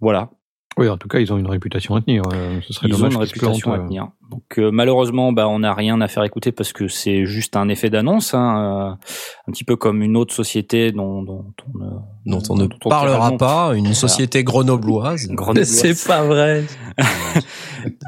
Voilà. 0.00 0.30
Oui, 0.78 0.88
en 0.90 0.98
tout 0.98 1.08
cas, 1.08 1.20
ils 1.20 1.32
ont 1.32 1.38
une 1.38 1.48
réputation 1.48 1.96
à 1.96 2.02
tenir. 2.02 2.22
ce 2.62 2.72
serait 2.74 2.88
Ils 2.88 2.94
ont 2.94 2.98
dommage 2.98 3.14
une 3.14 3.18
qu'ils 3.20 3.28
se 3.28 3.34
réputation 3.46 3.70
plantent, 3.70 3.80
à 3.80 3.84
tenir. 3.86 4.08
Donc 4.30 4.58
euh, 4.58 4.70
malheureusement, 4.72 5.32
bah, 5.32 5.48
on 5.48 5.60
n'a 5.60 5.72
rien 5.72 6.00
à 6.00 6.08
faire 6.08 6.24
écouter 6.24 6.50
parce 6.50 6.72
que 6.72 6.88
c'est 6.88 7.26
juste 7.26 7.56
un 7.56 7.68
effet 7.68 7.90
d'annonce, 7.90 8.34
hein, 8.34 8.58
euh, 8.58 9.08
un 9.48 9.52
petit 9.52 9.64
peu 9.64 9.76
comme 9.76 10.02
une 10.02 10.16
autre 10.16 10.34
société 10.34 10.90
dont, 10.90 11.22
dont 11.22 11.52
on 11.74 11.78
ne, 11.78 11.90
Dont 12.26 12.42
on 12.50 12.56
ne 12.56 12.66
dont 12.66 12.76
on 12.84 12.88
parlera 12.88 13.36
pas. 13.36 13.72
Une 13.74 13.94
société 13.94 14.42
grenobloise. 14.42 15.26
Grenobloise. 15.30 15.68
C'est 15.68 16.06
pas 16.06 16.22
vrai. 16.22 16.64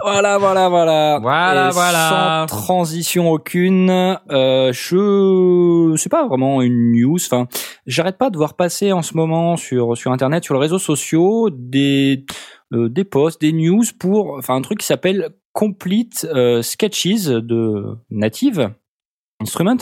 Voilà, 0.03 0.39
voilà, 0.39 0.69
voilà. 0.69 1.21
Voilà, 1.21 1.69
Et 1.69 1.73
voilà. 1.73 2.47
Sans 2.49 2.57
transition 2.57 3.31
aucune, 3.31 4.19
euh, 4.29 4.73
je 4.73 5.95
c'est 5.97 6.09
pas 6.09 6.27
vraiment 6.27 6.63
une 6.63 6.91
news. 6.93 7.19
Enfin, 7.25 7.47
j'arrête 7.87 8.19
pas 8.19 8.31
de 8.31 8.37
voir 8.37 8.55
passer 8.55 8.91
en 8.91 9.03
ce 9.03 9.17
moment 9.17 9.57
sur 9.57 9.97
sur 9.97 10.11
internet, 10.11 10.43
sur 10.43 10.55
les 10.55 10.61
réseaux 10.61 10.81
sociaux, 10.81 11.49
des 11.53 12.25
euh, 12.75 12.91
des 12.91 13.05
posts, 13.05 13.41
des 13.41 13.53
news 13.53 13.85
pour, 13.99 14.37
enfin, 14.37 14.55
un 14.57 14.61
truc 14.61 14.81
qui 14.81 14.87
s'appelle 14.87 15.31
Complete 15.59 16.25
euh, 16.33 16.63
Sketches 16.63 17.27
de 17.27 17.97
Native 18.11 18.71
Instrument. 19.41 19.79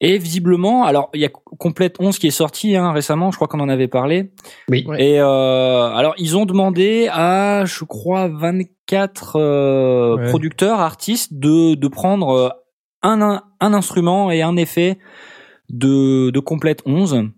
Et 0.00 0.18
visiblement, 0.18 0.84
alors 0.84 1.10
il 1.14 1.20
y 1.20 1.24
a 1.24 1.28
Complete 1.28 1.94
11 2.00 2.18
qui 2.18 2.26
est 2.26 2.32
sorti 2.32 2.74
hein, 2.74 2.90
récemment, 2.90 3.30
je 3.30 3.36
crois 3.36 3.46
qu'on 3.46 3.60
en 3.60 3.68
avait 3.68 3.86
parlé. 3.86 4.32
Oui. 4.68 4.84
Et 4.98 5.20
euh, 5.20 5.94
alors 5.94 6.14
ils 6.18 6.36
ont 6.36 6.44
demandé 6.44 7.08
à, 7.12 7.64
je 7.66 7.84
crois, 7.84 8.26
24 8.26 9.36
euh, 9.36 10.16
Ouais. 10.16 10.28
producteurs, 10.30 10.80
artistes 10.80 11.34
de 11.34 11.76
de 11.76 11.86
prendre 11.86 12.30
euh, 12.30 12.48
un, 13.02 13.22
un 13.22 13.42
un 13.60 13.74
instrument 13.74 14.32
et 14.32 14.42
un 14.42 14.56
effet 14.56 14.98
de 15.68 16.30
de 16.30 16.40
Complete 16.40 16.82
11 16.84 17.28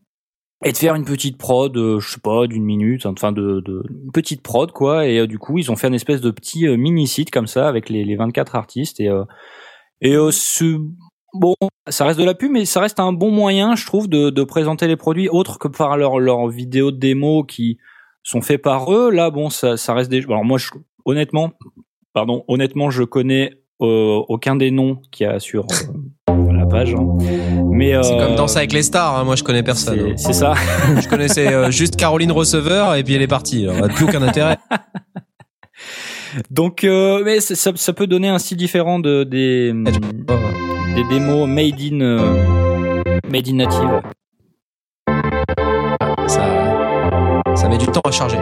et 0.65 0.73
de 0.73 0.77
faire 0.77 0.95
une 0.95 1.05
petite 1.05 1.37
prod, 1.37 1.77
euh, 1.77 2.01
je 2.01 2.15
sais 2.15 2.21
pas, 2.21 2.47
d'une 2.47 2.65
minute, 2.65 3.07
enfin 3.07 3.33
de, 3.33 3.61
de 3.61 3.85
une 4.05 4.13
petite 4.13 4.43
prod 4.43 4.73
quoi. 4.73 5.07
Et 5.07 5.21
euh, 5.21 5.27
du 5.27 5.39
coup, 5.39 5.59
ils 5.59 5.71
ont 5.71 5.77
fait 5.77 5.89
une 5.89 5.95
espèce 5.95 6.21
de 6.21 6.31
petit 6.31 6.67
euh, 6.67 6.77
mini 6.77 7.07
site 7.07 7.31
comme 7.31 7.47
ça 7.47 7.69
avec 7.69 7.89
les, 7.89 8.05
les 8.05 8.17
24 8.17 8.55
artistes 8.57 9.01
et 9.01 9.11
et 10.01 10.17
ce 10.33 10.79
bon, 11.35 11.55
ça 11.89 12.05
reste 12.05 12.19
de 12.19 12.25
la 12.25 12.35
pub, 12.35 12.51
mais 12.51 12.65
ça 12.65 12.81
reste 12.81 13.01
un 13.01 13.13
bon 13.13 13.31
moyen, 13.31 13.75
je 13.75 13.87
trouve, 13.87 14.09
de, 14.09 14.31
de 14.31 14.45
présenter 14.45 14.87
les 14.87 14.97
produits 14.97 15.29
autres 15.29 15.59
que 15.59 15.69
par 15.69 15.97
leurs 15.97 16.19
leurs 16.19 16.49
vidéos 16.49 16.91
de 16.91 16.99
démo 16.99 17.45
qui 17.45 17.79
sont 18.23 18.43
faits 18.43 18.61
par 18.61 18.93
eux. 18.93 19.11
Là, 19.11 19.31
bon, 19.31 19.51
ça, 19.51 19.77
ça 19.77 19.95
reste 19.95 20.11
des. 20.11 20.25
Alors 20.25 20.45
moi, 20.45 20.59
honnêtement, 21.05 21.53
pardon, 22.13 22.45
honnêtement, 22.49 22.91
je 22.91 23.05
connais 23.05 23.64
aucun 23.85 24.57
des 24.57 24.71
noms 24.71 24.99
qu'il 25.11 25.27
y 25.27 25.31
a 25.31 25.39
sur 25.41 25.67
euh, 26.29 26.53
la 26.53 26.67
page. 26.67 26.95
hein. 26.95 27.07
Mais 27.71 27.93
C'est 28.03 28.15
euh, 28.15 28.27
comme 28.27 28.37
Danse 28.37 28.57
avec 28.57 28.73
les 28.73 28.83
stars, 28.83 29.19
hein, 29.19 29.25
moi 29.25 29.37
je 29.37 29.43
connais 29.45 29.63
personne. 29.63 30.17
c'est- 30.17 30.29
hein. 30.29 30.33
Ça. 30.33 30.55
Je 31.01 31.09
connaissais 31.09 31.53
euh, 31.53 31.71
juste 31.71 31.97
Caroline 31.97 32.33
Receveur 32.33 32.95
et 32.95 33.03
puis 33.05 33.15
elle 33.15 33.23
est 33.23 33.27
partie. 33.27 33.67
Alors, 33.69 33.89
plus 33.89 34.05
aucun 34.05 34.23
intérêt. 34.23 34.59
Donc, 36.51 36.85
euh, 36.85 37.23
mais 37.25 37.41
ça, 37.41 37.55
ça- 37.55 37.73
ça 37.75 37.93
peut 37.93 38.07
donner 38.07 38.29
un 38.29 38.39
style 38.39 38.57
différent 38.57 38.99
de 38.99 39.25
des 39.25 39.73
des 40.95 41.05
démos 41.11 41.49
made 41.49 41.81
in 41.81 42.01
euh, 42.01 43.03
made 43.31 43.49
in 43.49 43.55
native. 43.57 44.01
Met 47.75 47.79
du 47.79 47.87
temps 47.87 48.01
à 48.05 48.11
charger. 48.11 48.39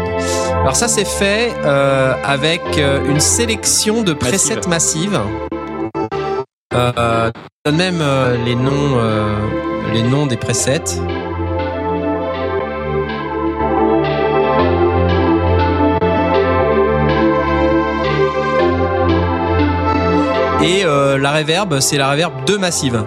Alors 0.61 0.77
ça 0.77 0.89
c'est 0.89 1.07
fait 1.07 1.53
euh, 1.65 2.15
avec 2.25 2.63
euh, 2.77 3.05
une 3.09 3.21
sélection 3.21 4.03
de 4.03 4.13
presets 4.13 4.69
massives. 4.69 5.21
Euh, 6.75 7.31
on 7.65 7.71
donne 7.71 7.79
même 7.79 8.01
euh, 8.01 8.37
les 8.45 8.55
noms, 8.55 8.99
euh, 8.99 9.35
les 9.93 10.03
noms 10.03 10.27
des 10.27 10.37
presets. 10.37 11.01
Et 20.63 20.85
euh, 20.85 21.19
la 21.19 21.33
reverb, 21.33 21.81
c'est 21.81 21.99
la 21.99 22.11
reverb 22.11 22.45
2 22.47 22.59
massive. 22.59 23.05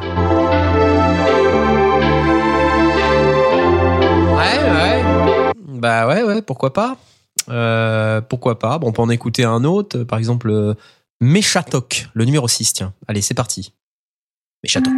Ouais, 4.35 4.59
ouais. 4.59 5.14
Bah 5.85 6.07
ouais, 6.07 6.23
ouais, 6.23 6.41
pourquoi 6.41 6.73
pas. 6.73 6.97
Euh, 7.47 8.19
pourquoi 8.19 8.57
pas. 8.57 8.79
Bon, 8.79 8.87
on 8.87 8.91
peut 8.91 9.03
en 9.03 9.09
écouter 9.11 9.43
un 9.43 9.63
autre, 9.63 9.99
par 9.99 10.17
exemple 10.17 10.49
euh, 10.49 10.73
Méchatok, 11.21 12.07
le 12.15 12.25
numéro 12.25 12.47
6, 12.47 12.73
tiens. 12.73 12.91
Allez, 13.07 13.21
c'est 13.21 13.35
parti. 13.35 13.71
Méchatok. 14.63 14.95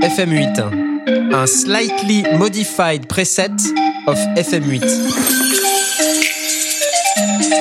FM8. 0.00 1.34
Un 1.34 1.46
slightly 1.46 2.24
modified 2.38 3.06
preset 3.06 3.50
of 4.06 4.18
FM8. 4.36 4.86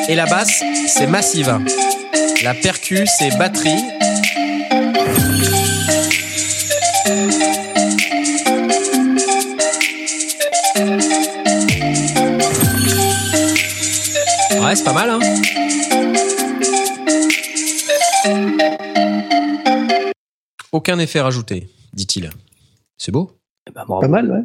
Et 0.08 0.16
la 0.16 0.28
basse, 0.28 0.64
c'est 0.88 1.08
massive. 1.08 1.60
La 2.42 2.54
percu, 2.54 3.06
c'est 3.06 3.38
batterie. 3.38 3.84
Ouais, 14.68 14.76
c'est 14.76 14.84
pas 14.84 14.92
mal, 14.92 15.10
hein 15.10 15.20
Aucun 20.74 21.00
effet 21.00 21.22
rajouté, 21.22 21.70
dit-il. 21.94 22.30
C'est 22.98 23.14
beau. 23.14 23.40
Eh 23.66 23.72
ben. 23.72 23.86
Pas 23.86 24.10
mal, 24.10 24.30
ouais. 24.30 24.42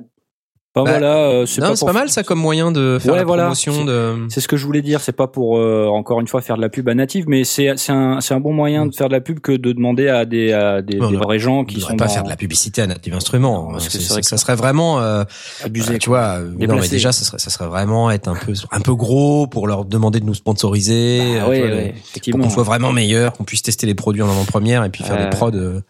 Bah, 0.75 0.85
Bah, 0.85 0.91
voilà, 0.93 1.17
euh, 1.17 1.45
c'est 1.45 1.61
pas, 1.61 1.93
mal 1.93 2.09
ça 2.09 2.23
comme 2.23 2.39
moyen 2.39 2.73
de 2.73 2.99
faire 2.99 3.13
Ouais, 3.13 3.19
la 3.19 3.25
voilà. 3.27 3.43
promotion 3.43 3.85
de. 3.85 4.27
C'est 4.31 4.41
ce 4.41 4.49
que 4.49 4.57
je 4.57 4.65
voulais 4.65 4.81
dire. 4.81 5.03
C'est 5.03 5.13
pas 5.13 5.27
pour 5.27 5.59
euh, 5.59 5.87
encore 5.87 6.19
une 6.21 6.29
fois 6.29 6.41
faire 6.41 6.57
de 6.57 6.63
la 6.63 6.71
pub 6.71 6.89
à 6.89 6.95
native, 6.95 7.27
mais 7.29 7.45
c'est 7.45 7.75
c'est 7.77 7.93
un 7.93 8.23
c'est 8.23 8.33
un 8.33 8.41
bon 8.41 8.55
moyen 8.55 8.87
de 8.87 8.95
faire 8.95 9.09
de 9.09 9.13
la 9.13 9.21
pub 9.21 9.41
que 9.41 9.53
de 9.53 9.73
demander 9.73 10.09
à 10.09 10.25
des 10.25 10.53
à 10.55 10.81
des, 10.81 10.97
vrais 10.97 11.39
gens 11.39 11.59
On 11.59 11.65
qui 11.67 11.77
ne 11.77 11.81
sont 11.83 11.97
pas 11.97 12.07
dans- 12.07 12.13
faire 12.15 12.23
de 12.25 12.31
la 12.31 12.37
publicité 12.37 12.81
à 12.81 12.87
Native 12.87 13.13
Instruments. 13.13 13.67
Non, 13.67 13.73
parce 13.73 13.89
que 13.91 13.99
vrai 14.13 14.23
que 14.23 14.27
ça 14.27 14.39
serait 14.39 14.57
vraiment, 14.57 14.99
euh, 15.01 15.25
abusés. 15.63 15.97
euh, 15.97 15.99
tu 15.99 16.09
vois, 16.09 16.39
non 16.41 16.77
mais 16.77 16.89
déjà, 16.89 17.13
ça 17.13 17.27
serait, 17.27 17.39
ça 17.39 17.51
serait 17.51 17.67
vraiment 17.67 18.11
être 18.11 18.29
un 18.29 18.35
peu, 18.35 18.55
un 18.71 18.81
peu 18.81 18.95
gros 18.95 19.47
pour 19.47 19.67
leur 19.67 19.85
demander 19.85 20.21
de 20.21 20.25
nous 20.25 20.33
sponsoriser, 20.35 21.21
Ah 21.39 21.45
euh, 21.45 21.49
ouais, 21.51 21.61
tu 21.61 21.67
vois, 21.67 21.77
ouais, 21.77 21.95
pour 22.33 22.41
qu'on 22.41 22.51
soit 22.51 22.63
vraiment 22.63 22.93
meilleur, 22.93 23.35
qu'on 23.35 23.45
puisse 23.45 23.63
tester 23.63 23.87
les 23.87 23.95
produits 23.95 24.23
en 24.23 24.29
avant-première 24.31 24.85
et 24.85 24.89
puis 24.89 25.05
faire 25.05 25.19
des 25.23 25.29
prods 25.37 25.51
euh, 25.55 25.81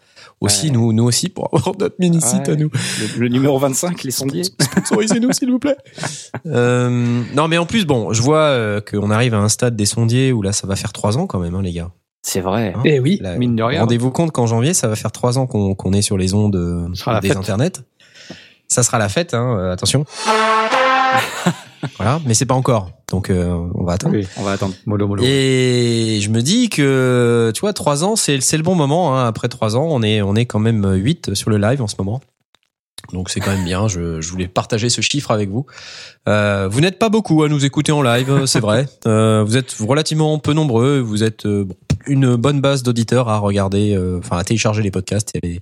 aussi, 0.41 0.67
Ouais. 0.67 0.71
nous, 0.73 0.93
nous 0.93 1.03
aussi, 1.03 1.29
pour 1.29 1.49
avoir 1.53 1.75
notre 1.79 1.95
mini-site 1.99 2.47
Ouais. 2.47 2.53
à 2.53 2.55
nous. 2.55 2.69
Le, 3.17 3.19
le 3.21 3.27
numéro 3.29 3.57
25, 3.59 4.03
les 4.03 4.11
sondiers. 4.11 4.43
Sponsorisez-nous, 4.43 5.31
s'il 5.33 5.51
vous 5.51 5.59
plaît. 5.59 5.77
Euh, 6.45 7.21
non, 7.35 7.47
mais 7.47 7.57
en 7.57 7.65
plus, 7.65 7.85
bon, 7.85 8.11
je 8.13 8.21
vois 8.21 8.37
euh, 8.39 8.81
qu'on 8.81 9.09
arrive 9.11 9.33
à 9.33 9.37
un 9.37 9.49
stade 9.49 9.75
des 9.75 9.85
sondiers 9.85 10.31
où 10.33 10.41
là, 10.41 10.51
ça 10.51 10.67
va 10.67 10.75
faire 10.75 10.91
trois 10.91 11.17
ans 11.17 11.25
quand 11.27 11.39
même, 11.39 11.55
hein, 11.55 11.61
les 11.61 11.71
gars. 11.71 11.91
C'est 12.21 12.41
vrai. 12.41 12.73
Hein 12.75 12.81
Eh 12.85 12.99
oui. 12.99 13.17
Là, 13.21 13.37
Mine 13.37 13.55
de 13.55 13.63
rien. 13.63 13.81
Rendez-vous 13.81 14.11
compte 14.11 14.31
qu'en 14.31 14.45
janvier, 14.45 14.73
ça 14.73 14.87
va 14.87 14.95
faire 14.95 15.11
trois 15.11 15.37
ans 15.37 15.45
qu'on 15.47 15.75
qu'on 15.75 15.93
est 15.93 16.01
sur 16.01 16.17
les 16.17 16.33
ondes 16.33 16.55
euh, 16.55 16.87
des 17.21 17.27
fête. 17.29 17.37
internets. 17.37 17.81
Ça 18.67 18.81
sera 18.83 18.97
la 18.97 19.09
fête, 19.09 19.33
hein, 19.33 19.57
euh, 19.57 19.71
attention. 19.73 20.05
voilà, 21.97 22.19
mais 22.25 22.33
c'est 22.33 22.45
pas 22.45 22.55
encore. 22.55 22.91
Donc, 23.09 23.29
euh, 23.29 23.55
on 23.75 23.83
va 23.83 23.93
attendre. 23.93 24.15
Oui, 24.15 24.27
On 24.37 24.43
va 24.43 24.51
attendre. 24.53 24.73
mollo 24.85 25.07
mollo. 25.07 25.23
Et 25.23 26.19
je 26.21 26.29
me 26.29 26.41
dis 26.41 26.69
que, 26.69 27.51
tu 27.53 27.61
vois, 27.61 27.73
trois 27.73 28.03
ans, 28.03 28.15
c'est 28.15 28.41
c'est 28.41 28.57
le 28.57 28.63
bon 28.63 28.75
moment. 28.75 29.17
Hein. 29.17 29.25
Après 29.25 29.49
trois 29.49 29.75
ans, 29.75 29.87
on 29.89 30.01
est, 30.01 30.21
on 30.21 30.35
est 30.35 30.45
quand 30.45 30.59
même 30.59 30.85
8 30.93 31.33
sur 31.33 31.49
le 31.49 31.57
live 31.57 31.81
en 31.81 31.87
ce 31.87 31.95
moment. 31.97 32.21
Donc 33.11 33.29
c'est 33.29 33.39
quand 33.39 33.51
même 33.51 33.65
bien. 33.65 33.87
Je, 33.87 34.21
je 34.21 34.31
voulais 34.31 34.47
partager 34.47 34.89
ce 34.89 35.01
chiffre 35.01 35.31
avec 35.31 35.49
vous. 35.49 35.65
Euh, 36.29 36.67
vous 36.71 36.79
n'êtes 36.79 36.97
pas 36.99 37.09
beaucoup 37.09 37.43
à 37.43 37.49
nous 37.49 37.65
écouter 37.65 37.91
en 37.91 38.01
live, 38.01 38.45
c'est 38.45 38.59
vrai. 38.61 38.87
Euh, 39.05 39.43
vous 39.45 39.57
êtes 39.57 39.75
relativement 39.81 40.39
peu 40.39 40.53
nombreux. 40.53 40.99
Vous 40.99 41.23
êtes 41.23 41.45
euh, 41.45 41.65
une 42.07 42.37
bonne 42.37 42.61
base 42.61 42.83
d'auditeurs 42.83 43.27
à 43.27 43.37
regarder, 43.37 43.93
euh, 43.93 44.19
enfin 44.19 44.37
à 44.37 44.43
télécharger 44.45 44.81
les 44.81 44.91
podcasts 44.91 45.31
et 45.35 45.39
à 45.39 45.41
les, 45.45 45.59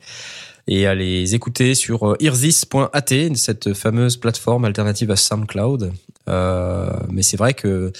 et 0.67 0.87
à 0.87 0.95
les 0.95 1.35
écouter 1.35 1.75
sur 1.75 2.11
euh, 2.11 2.15
irzis.at, 2.19 3.35
cette 3.35 3.73
fameuse 3.73 4.17
plateforme 4.17 4.65
alternative 4.65 5.11
à 5.11 5.15
SoundCloud. 5.15 5.91
Euh, 6.29 6.89
mais 7.09 7.23
c'est 7.23 7.37
vrai 7.37 7.53
que 7.53 7.91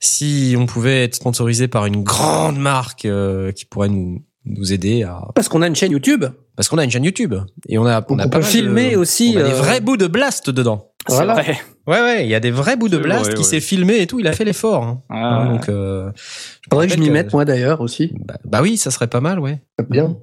si 0.00 0.54
on 0.58 0.66
pouvait 0.66 1.04
être 1.04 1.14
sponsorisé 1.16 1.68
par 1.68 1.86
une 1.86 2.02
grande 2.02 2.58
marque 2.58 3.04
euh, 3.04 3.52
qui 3.52 3.64
pourrait 3.64 3.88
nous 3.88 4.22
nous 4.44 4.72
aider 4.72 5.02
à 5.02 5.20
Parce 5.34 5.48
qu'on 5.48 5.60
a 5.60 5.66
une 5.66 5.74
chaîne 5.76 5.92
YouTube. 5.92 6.24
parce 6.56 6.68
qu'on 6.68 6.78
a 6.78 6.84
une 6.84 6.90
chaîne 6.90 7.04
YouTube 7.04 7.34
et 7.68 7.76
on 7.76 7.84
a 7.84 8.02
on 8.08 8.18
a 8.18 8.28
pas 8.28 8.38
peut 8.38 8.44
filmer 8.44 8.92
de- 8.92 8.96
aussi, 8.96 9.34
on 9.36 9.40
a 9.40 9.42
des 9.42 9.50
euh, 9.50 9.54
vrais 9.54 9.80
bouts 9.80 9.98
de 9.98 10.06
blast 10.06 10.48
dedans 10.48 10.92
Voilà. 11.06 11.34
vrai. 11.34 11.58
ouais 11.86 12.00
ouais 12.00 12.24
il 12.24 12.30
y 12.30 12.34
a 12.34 12.40
des 12.40 12.50
vrais 12.50 12.76
bouts 12.76 12.88
de 12.88 12.96
blast 12.96 13.24
vrai, 13.26 13.34
qui 13.34 13.40
ouais. 13.40 13.44
s'est 13.44 13.60
filmé 13.60 13.98
et 14.00 14.06
tout 14.06 14.20
il 14.20 14.26
a 14.26 14.32
fait 14.32 14.44
l'effort 14.46 14.84
hein. 14.84 15.02
Ah, 15.10 15.48
donc 15.50 15.68
euh, 15.68 16.10
je 16.16 16.68
Faudrait 16.70 16.86
que 16.86 16.94
je 16.94 16.98
m'y 16.98 17.10
mette, 17.10 17.32
moi, 17.34 17.44
d'ailleurs, 17.44 17.82
aussi. 17.82 18.12
bah, 18.24 18.38
bah 18.44 18.60
oui 18.62 18.78
ça 18.78 18.90
serait 18.90 19.08
pas 19.08 19.20
mal 19.20 19.38
ouais 19.38 19.60
Bien. 19.90 20.16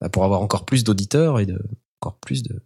Bah, 0.00 0.08
pour 0.08 0.24
avoir 0.24 0.40
encore 0.42 0.64
plus 0.64 0.84
d'auditeurs 0.84 1.40
et 1.40 1.46
de 1.46 1.58
encore 2.00 2.18
plus 2.20 2.42
de 2.42 2.60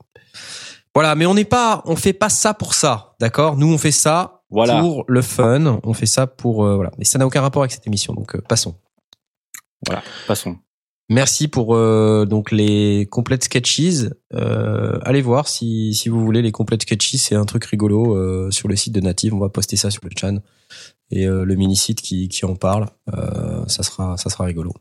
voilà 0.94 1.14
mais 1.14 1.24
on 1.26 1.34
n'est 1.34 1.46
pas 1.46 1.82
on 1.86 1.96
fait 1.96 2.12
pas 2.12 2.28
ça 2.28 2.52
pour 2.54 2.74
ça 2.74 3.14
d'accord? 3.20 3.56
Nous 3.56 3.72
on 3.72 3.78
fait 3.78 3.90
ça 3.92 4.42
Voilà. 4.50 4.80
pour 4.80 5.04
le 5.08 5.22
fun 5.22 5.80
on 5.82 5.94
fait 5.94 6.06
ça 6.06 6.26
pour 6.26 6.64
euh, 6.64 6.76
voilà 6.76 6.90
mais 6.98 7.04
ça 7.04 7.18
n'a 7.18 7.26
aucun 7.26 7.40
rapport 7.40 7.62
avec 7.62 7.72
cette 7.72 7.86
émission 7.86 8.12
donc 8.12 8.34
euh, 8.36 8.40
passons 8.46 8.74
Voilà. 9.86 10.02
Passons. 10.26 10.56
Merci 11.08 11.48
pour 11.48 11.74
euh, 11.74 12.24
donc 12.24 12.52
les 12.52 13.06
complètes 13.10 13.44
sketches. 13.44 14.06
Euh, 14.34 14.98
allez 15.02 15.20
voir 15.20 15.46
si, 15.48 15.94
si 15.94 16.08
vous 16.08 16.24
voulez 16.24 16.40
les 16.40 16.52
complètes 16.52 16.82
sketches, 16.82 17.16
c'est 17.16 17.34
un 17.34 17.44
truc 17.44 17.64
rigolo 17.66 18.16
euh, 18.16 18.50
sur 18.50 18.68
le 18.68 18.76
site 18.76 18.94
de 18.94 19.00
Native. 19.00 19.34
On 19.34 19.38
va 19.38 19.48
poster 19.50 19.76
ça 19.76 19.90
sur 19.90 20.00
le 20.04 20.10
chan 20.18 20.38
et 21.12 21.27
euh, 21.27 21.44
le 21.44 21.55
mini 21.55 21.77
site 21.77 22.01
qui, 22.03 22.29
qui 22.29 22.44
en 22.44 22.57
parle. 22.57 22.87
Euh, 23.14 23.62
ça 23.68 23.83
sera 23.83 24.16
ça 24.16 24.31
sera 24.31 24.44
rigolo. 24.44 24.72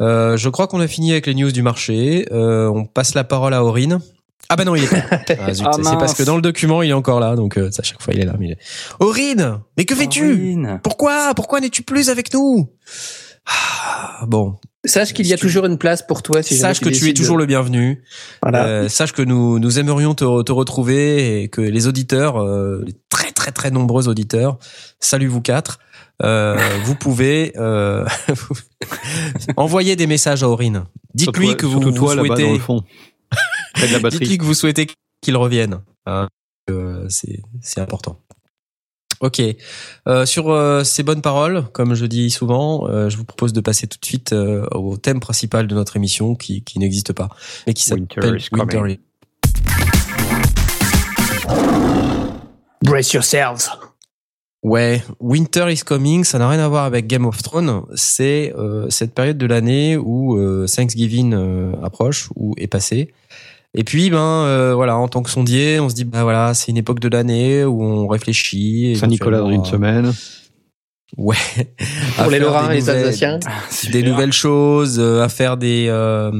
Euh, 0.00 0.36
je 0.36 0.48
crois 0.48 0.66
qu'on 0.66 0.80
a 0.80 0.88
fini 0.88 1.12
avec 1.12 1.26
les 1.26 1.34
news 1.34 1.52
du 1.52 1.62
marché. 1.62 2.26
On 2.30 2.84
passe 2.84 3.14
la 3.14 3.24
parole 3.24 3.54
à 3.54 3.64
Aurine. 3.64 4.00
Ah 4.48 4.56
bah 4.56 4.64
non, 4.66 4.74
il 4.74 4.84
est 4.84 4.88
pas. 4.88 4.96
Ah, 5.40 5.54
zut, 5.54 5.66
Ah, 5.66 5.72
c'est 5.82 5.96
parce 5.96 6.12
que 6.12 6.22
dans 6.24 6.36
le 6.36 6.42
document, 6.42 6.82
il 6.82 6.90
est 6.90 6.94
encore 6.94 7.20
là, 7.20 7.36
donc 7.36 7.56
euh, 7.56 7.70
à 7.78 7.82
chaque 7.82 8.02
fois 8.02 8.12
il 8.12 8.20
est 8.20 8.26
là. 8.26 8.34
Mais. 8.38 8.56
Aurine, 9.00 9.60
mais 9.78 9.86
que 9.86 9.94
fais-tu? 9.94 10.58
Pourquoi? 10.82 11.32
Pourquoi 11.34 11.60
n'es-tu 11.60 11.82
plus 11.82 12.10
avec 12.10 12.34
nous? 12.34 12.68
Bon, 14.26 14.58
Sache 14.84 15.12
qu'il 15.12 15.26
y 15.28 15.32
a 15.32 15.36
toujours 15.36 15.66
une 15.66 15.78
place 15.78 16.04
pour 16.04 16.22
toi 16.22 16.42
si 16.42 16.56
sache 16.56 16.80
que 16.80 16.88
tu 16.88 17.08
es 17.08 17.12
de- 17.12 17.16
toujours 17.18 17.36
le 17.36 17.46
bienvenu. 17.46 18.02
Voilà. 18.42 18.64
Euh, 18.66 18.88
sache 18.88 19.12
que 19.12 19.22
nous 19.22 19.60
nous 19.60 19.78
aimerions 19.78 20.14
te, 20.14 20.42
te 20.42 20.50
retrouver 20.52 21.42
et 21.42 21.48
que 21.48 21.60
les 21.60 21.86
auditeurs, 21.86 22.36
euh, 22.42 22.82
les 22.84 22.94
très 23.08 23.30
très 23.30 23.52
très 23.52 23.70
nombreux 23.70 24.08
auditeurs, 24.08 24.58
salut 24.98 25.28
vous 25.28 25.40
quatre, 25.40 25.78
euh, 26.22 26.56
vous 26.84 26.96
pouvez 26.96 27.52
euh, 27.56 28.04
envoyer 29.56 29.94
des 29.94 30.06
messages 30.08 30.42
à 30.42 30.48
Aurine. 30.48 30.84
Dites-lui 31.14 31.56
que 31.56 31.66
vous, 31.66 31.80
surtout 31.80 31.90
vous 31.90 31.96
toi 31.96 32.14
là-bas 32.16 32.28
dans 32.28 32.34
souhaitez, 32.36 32.52
le 32.52 32.58
fond. 32.58 32.82
Dites-lui 34.10 34.38
que 34.38 34.44
vous 34.44 34.54
souhaitez 34.54 34.88
qu'il 35.20 35.36
revienne. 35.36 35.80
Hein, 36.06 36.26
euh, 36.70 37.06
c'est 37.08 37.40
c'est 37.60 37.80
important. 37.80 38.18
Ok. 39.22 39.40
Euh, 40.08 40.26
sur 40.26 40.50
euh, 40.50 40.82
ces 40.84 41.02
bonnes 41.04 41.22
paroles, 41.22 41.62
comme 41.72 41.94
je 41.94 42.06
dis 42.06 42.28
souvent, 42.30 42.88
euh, 42.88 43.08
je 43.08 43.16
vous 43.16 43.24
propose 43.24 43.52
de 43.52 43.60
passer 43.60 43.86
tout 43.86 43.98
de 44.00 44.04
suite 44.04 44.32
euh, 44.32 44.66
au 44.72 44.96
thème 44.96 45.20
principal 45.20 45.66
de 45.68 45.74
notre 45.76 45.96
émission 45.96 46.34
qui, 46.34 46.62
qui 46.64 46.78
n'existe 46.80 47.12
pas, 47.12 47.28
mais 47.66 47.72
qui 47.72 47.90
Winter 47.92 48.20
s'appelle 48.20 48.36
is 48.40 48.48
coming. 48.50 48.80
Winter 48.82 48.92
is- 48.92 49.00
Brace 52.84 53.12
yourselves. 53.12 53.70
Ouais, 54.64 55.02
Winter 55.18 55.72
is 55.72 55.78
Coming, 55.84 56.22
ça 56.22 56.38
n'a 56.38 56.48
rien 56.48 56.60
à 56.60 56.68
voir 56.68 56.84
avec 56.84 57.08
Game 57.08 57.26
of 57.26 57.42
Thrones. 57.42 57.82
C'est 57.96 58.54
euh, 58.56 58.86
cette 58.90 59.12
période 59.12 59.36
de 59.36 59.46
l'année 59.46 59.96
où 59.96 60.36
euh, 60.38 60.66
Thanksgiving 60.66 61.34
euh, 61.34 61.72
approche 61.82 62.28
ou 62.36 62.54
est 62.58 62.68
passé. 62.68 63.12
Et 63.74 63.84
puis, 63.84 64.10
ben 64.10 64.18
euh, 64.18 64.74
voilà, 64.74 64.96
en 64.98 65.08
tant 65.08 65.22
que 65.22 65.30
sondier, 65.30 65.80
on 65.80 65.88
se 65.88 65.94
dit, 65.94 66.04
bah 66.04 66.22
voilà, 66.24 66.52
c'est 66.54 66.70
une 66.70 66.76
époque 66.76 67.00
de 67.00 67.08
l'année 67.08 67.64
où 67.64 67.82
on 67.82 68.06
réfléchit. 68.06 68.96
Saint-Nicolas 68.96 69.38
dans 69.38 69.50
une 69.50 69.64
semaine. 69.64 70.12
Ouais. 71.18 71.36
Pour 72.16 72.24
À 72.24 72.28
les 72.28 72.38
Lorrains 72.38 72.68
des 72.68 72.72
et 72.72 72.74
les 72.76 72.80
nouvelles- 72.80 73.06
Alsaciens. 73.06 73.38
des 73.90 74.02
nouvelles 74.02 74.32
choses, 74.32 74.98
euh, 74.98 75.22
à 75.22 75.28
faire 75.28 75.56
des, 75.58 75.86
euh, 75.88 76.30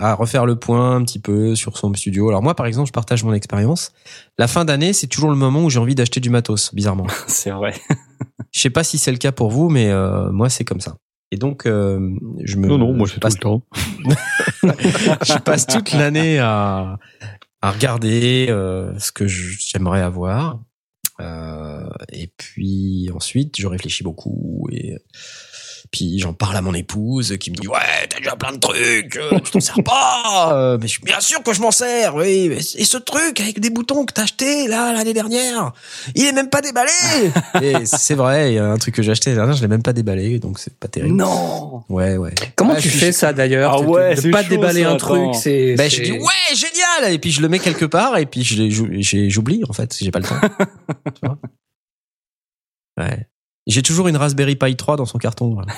à 0.00 0.14
refaire 0.14 0.44
le 0.44 0.56
point 0.56 0.96
un 0.96 1.02
petit 1.04 1.18
peu 1.18 1.54
sur 1.54 1.78
son 1.78 1.92
studio. 1.94 2.28
Alors 2.28 2.42
moi, 2.42 2.54
par 2.54 2.66
exemple, 2.66 2.88
je 2.88 2.92
partage 2.92 3.24
mon 3.24 3.32
expérience. 3.32 3.92
La 4.38 4.46
fin 4.46 4.64
d'année, 4.66 4.92
c'est 4.92 5.06
toujours 5.06 5.30
le 5.30 5.36
moment 5.36 5.62
où 5.64 5.70
j'ai 5.70 5.78
envie 5.78 5.94
d'acheter 5.94 6.20
du 6.20 6.28
matos, 6.30 6.74
bizarrement. 6.74 7.06
C'est 7.26 7.50
vrai. 7.50 7.72
Je 8.52 8.60
sais 8.60 8.70
pas 8.70 8.84
si 8.84 8.96
c'est 8.98 9.12
le 9.12 9.18
cas 9.18 9.32
pour 9.32 9.50
vous, 9.50 9.68
mais 9.70 9.90
euh, 9.90 10.30
moi, 10.30 10.48
c'est 10.48 10.64
comme 10.64 10.80
ça. 10.80 10.96
Et 11.30 11.36
donc, 11.36 11.66
euh, 11.66 12.16
je 12.42 12.56
me 12.56 12.66
Non, 12.66 12.78
non, 12.78 12.92
moi 12.94 13.06
je 13.06 13.12
c'est 13.14 13.20
tout 13.20 13.26
passe, 13.26 13.34
le 13.34 13.40
temps. 13.40 13.62
je 14.62 15.38
passe 15.38 15.66
toute 15.66 15.92
l'année 15.92 16.38
à, 16.38 16.98
à 17.60 17.70
regarder 17.70 18.46
euh, 18.48 18.98
ce 18.98 19.12
que 19.12 19.26
j'aimerais 19.26 20.00
avoir. 20.00 20.60
Euh, 21.20 21.88
et 22.12 22.32
puis 22.36 23.10
ensuite, 23.14 23.60
je 23.60 23.66
réfléchis 23.66 24.04
beaucoup 24.04 24.68
et 24.70 24.96
puis 25.90 26.18
j'en 26.18 26.32
parle 26.32 26.56
à 26.56 26.62
mon 26.62 26.74
épouse 26.74 27.36
qui 27.38 27.50
me 27.50 27.56
dit 27.56 27.66
ouais 27.68 27.78
t'as 28.08 28.18
déjà 28.18 28.36
plein 28.36 28.52
de 28.52 28.58
trucs, 28.58 29.16
euh, 29.16 29.38
tu 29.44 29.50
t'en 29.52 29.60
sers 29.60 29.82
pas. 29.84 30.52
Euh, 30.54 30.78
mais 30.80 30.88
je, 30.88 31.00
bien 31.02 31.20
sûr 31.20 31.42
que 31.42 31.52
je 31.52 31.60
m'en 31.60 31.70
sers, 31.70 32.14
oui. 32.14 32.50
Et 32.76 32.84
ce 32.84 32.96
truc 32.98 33.40
avec 33.40 33.60
des 33.60 33.70
boutons 33.70 34.04
que 34.04 34.12
t'as 34.12 34.22
acheté 34.24 34.68
là 34.68 34.92
l'année 34.92 35.14
dernière, 35.14 35.72
il 36.14 36.24
est 36.24 36.32
même 36.32 36.48
pas 36.50 36.60
déballé. 36.60 36.90
et 37.62 37.86
c'est 37.86 38.14
vrai, 38.14 38.52
il 38.52 38.54
y 38.54 38.58
a 38.58 38.66
un 38.66 38.76
truc 38.78 38.94
que 38.94 39.02
j'ai 39.02 39.12
acheté 39.12 39.30
l'année 39.30 39.38
dernière, 39.40 39.56
je 39.56 39.62
l'ai 39.62 39.68
même 39.68 39.82
pas 39.82 39.92
déballé, 39.92 40.38
donc 40.38 40.58
c'est 40.58 40.74
pas 40.78 40.88
terrible. 40.88 41.14
Non. 41.16 41.82
Ouais 41.88 42.16
ouais. 42.16 42.34
Comment 42.56 42.74
Ah, 42.76 42.80
tu 42.80 42.88
suis- 42.90 42.98
fais 42.98 43.12
ça 43.12 43.32
d'ailleurs 43.32 43.74
Ah 43.78 43.80
de- 43.82 43.86
ouais, 43.86 44.14
De 44.14 44.30
pas 44.30 44.42
chaud, 44.42 44.48
déballer 44.50 44.82
ça, 44.82 44.90
un 44.92 44.96
truc, 44.96 45.34
c'est. 45.34 45.74
Ben, 45.74 45.88
je 45.90 46.02
dis 46.02 46.12
ouais 46.12 46.54
génial 46.54 47.12
et 47.12 47.18
puis 47.18 47.30
je 47.30 47.40
le 47.40 47.48
mets 47.48 47.58
quelque 47.58 47.84
part 47.84 48.16
et 48.18 48.26
puis 48.26 48.42
je 48.42 48.68
j'oublie 49.28 49.62
en 49.68 49.72
fait 49.72 49.96
j'ai 50.00 50.10
pas 50.10 50.18
le 50.20 50.24
temps 50.26 50.40
Tu 51.14 51.20
vois? 51.22 51.38
Ouais 52.98 53.27
j'ai 53.68 53.82
toujours 53.82 54.08
une 54.08 54.16
Raspberry 54.16 54.56
Pi 54.56 54.74
3 54.76 54.96
dans 54.96 55.06
son 55.06 55.18
carton 55.18 55.54
voilà. 55.54 55.72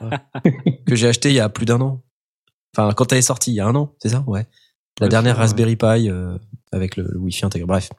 Ouais. 0.00 0.80
que 0.86 0.94
j'ai 0.94 1.08
acheté 1.08 1.28
il 1.30 1.34
y 1.34 1.40
a 1.40 1.48
plus 1.48 1.66
d'un 1.66 1.80
an 1.82 2.02
enfin 2.76 2.92
quand 2.94 3.12
elle 3.12 3.18
est 3.18 3.22
sortie 3.22 3.50
il 3.52 3.56
y 3.56 3.60
a 3.60 3.66
un 3.66 3.74
an 3.74 3.92
c'est 4.00 4.08
ça? 4.08 4.24
Ouais 4.26 4.46
la 5.00 5.06
Ouais, 5.06 5.10
dernière. 5.10 5.36
Raspberry 5.36 5.76
Pi 5.76 6.08
euh, 6.08 6.38
avec 6.72 6.96
le, 6.96 7.06
le 7.12 7.18
Wi-Fi 7.18 7.44
intégré 7.46 7.66
bref 7.66 7.90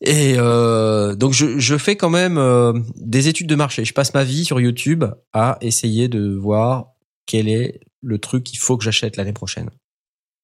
et 0.00 0.34
euh, 0.36 1.14
donc 1.14 1.32
je, 1.32 1.58
je 1.58 1.76
fais 1.76 1.96
quand 1.96 2.10
même 2.10 2.38
euh, 2.38 2.72
des 2.96 3.28
études 3.28 3.48
de 3.48 3.54
marché 3.56 3.84
je 3.84 3.92
passe 3.92 4.14
ma 4.14 4.24
vie 4.24 4.44
sur 4.44 4.60
YouTube 4.60 5.04
à 5.32 5.58
essayer 5.60 6.08
de 6.08 6.32
voir 6.34 6.92
quel 7.26 7.48
est 7.48 7.80
le 8.02 8.18
truc 8.18 8.44
qu'il 8.44 8.58
faut 8.58 8.76
que 8.76 8.84
j'achète 8.84 9.16
l'année 9.16 9.32
prochaine 9.32 9.70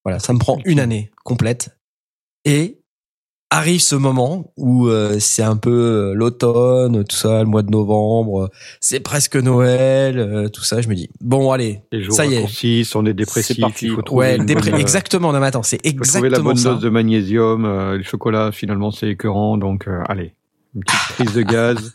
voilà, 0.05 0.21
ça 0.21 0.33
me 0.33 0.39
prend 0.39 0.59
une 0.64 0.81
année 0.81 1.11
complète. 1.25 1.77
Et 2.47 2.78
arrive 3.51 3.80
ce 3.80 3.94
moment 3.96 4.53
où 4.57 4.88
euh, 4.88 5.16
c'est 5.20 5.42
un 5.42 5.57
peu 5.57 5.70
euh, 5.70 6.14
l'automne, 6.14 7.05
tout 7.05 7.16
ça, 7.16 7.40
le 7.40 7.46
mois 7.49 7.62
de 7.62 7.70
novembre, 7.70 8.44
euh, 8.44 8.49
c'est 8.80 9.01
presque 9.01 9.36
Noël, 9.36 10.18
euh, 10.18 10.49
tout 10.49 10.62
ça. 10.64 10.80
Je 10.82 10.88
me 10.88 10.94
dis 10.94 11.09
bon, 11.20 11.51
allez, 11.51 11.80
Les 11.92 12.03
jours 12.03 12.14
ça 12.14 12.26
y 12.26 12.34
est. 12.34 12.94
on 12.96 13.07
est 13.07 13.14
dépressif, 13.14 13.57
C'est 13.57 13.61
parti. 13.62 13.86
il 13.86 13.92
faut 13.94 14.03
trouver 14.03 14.26
Ouais, 14.26 14.36
une 14.36 14.44
dépré- 14.44 14.66
bonne, 14.70 14.74
euh, 14.74 14.82
exactement. 14.82 15.32
Non, 15.32 15.40
mais 15.40 15.46
attends, 15.46 15.62
c'est 15.62 15.76
faut 15.76 15.92
trouver 16.05 16.20
la 16.20 16.26
exactement 16.26 16.44
bonne 16.44 16.57
ça. 16.57 16.70
dose 16.74 16.80
de 16.82 16.88
magnésium. 16.90 17.64
euh, 17.64 17.96
le 17.96 18.03
chocolat, 18.03 18.53
finalement, 18.53 18.90
c'est 18.90 19.09
écœurant, 19.09 19.57
donc 19.57 19.88
euh, 19.88 20.03
allez, 20.09 20.34
une 20.74 20.82
petite 20.84 21.01
prise 21.14 21.32
de 21.32 21.42
gaz. 21.42 21.94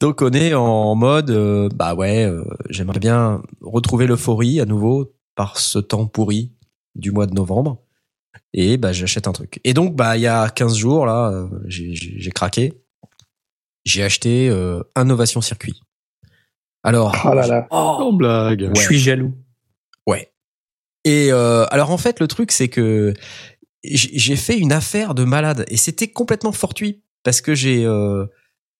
Donc 0.00 0.22
on 0.22 0.30
est 0.30 0.54
en 0.54 0.94
mode, 0.94 1.30
euh, 1.30 1.68
bah 1.74 1.94
ouais, 1.94 2.24
euh, 2.24 2.44
j'aimerais 2.70 3.00
bien 3.00 3.42
retrouver 3.62 4.06
l'euphorie 4.06 4.60
à 4.60 4.66
nouveau 4.66 5.12
par 5.34 5.58
ce 5.58 5.78
temps 5.80 6.06
pourri 6.06 6.52
du 6.94 7.10
mois 7.10 7.26
de 7.26 7.34
novembre. 7.34 7.78
Et 8.52 8.76
bah 8.76 8.92
j'achète 8.92 9.28
un 9.28 9.32
truc. 9.32 9.60
Et 9.64 9.74
donc 9.74 9.94
bah 9.96 10.16
il 10.16 10.22
y 10.22 10.26
a 10.26 10.48
15 10.48 10.76
jours 10.76 11.06
là, 11.06 11.30
euh, 11.30 11.48
j'ai- 11.66 11.94
j'ai 11.94 12.14
j'ai 12.18 12.30
craqué. 12.30 12.72
J'ai 13.84 14.02
acheté 14.02 14.48
euh, 14.48 14.82
Innovation 14.98 15.40
Circuit. 15.40 15.80
Alors, 16.82 17.16
Oh 17.24 17.34
là 17.34 17.46
là. 17.46 17.66
Sans 17.70 18.12
blague. 18.12 18.70
Je 18.74 18.80
suis 18.80 18.98
jaloux. 18.98 19.34
Ouais. 20.06 20.32
Et 21.04 21.28
euh, 21.32 21.66
alors 21.70 21.90
en 21.90 21.98
fait 21.98 22.20
le 22.20 22.26
truc 22.28 22.50
c'est 22.52 22.68
que 22.68 23.14
j'ai 23.84 24.34
fait 24.36 24.58
une 24.58 24.72
affaire 24.72 25.14
de 25.14 25.22
malade 25.24 25.64
et 25.68 25.76
c'était 25.76 26.08
complètement 26.08 26.50
fortuit 26.52 27.02
parce 27.22 27.40
que 27.40 27.54
j'ai 27.54 27.84
euh, 27.84 28.26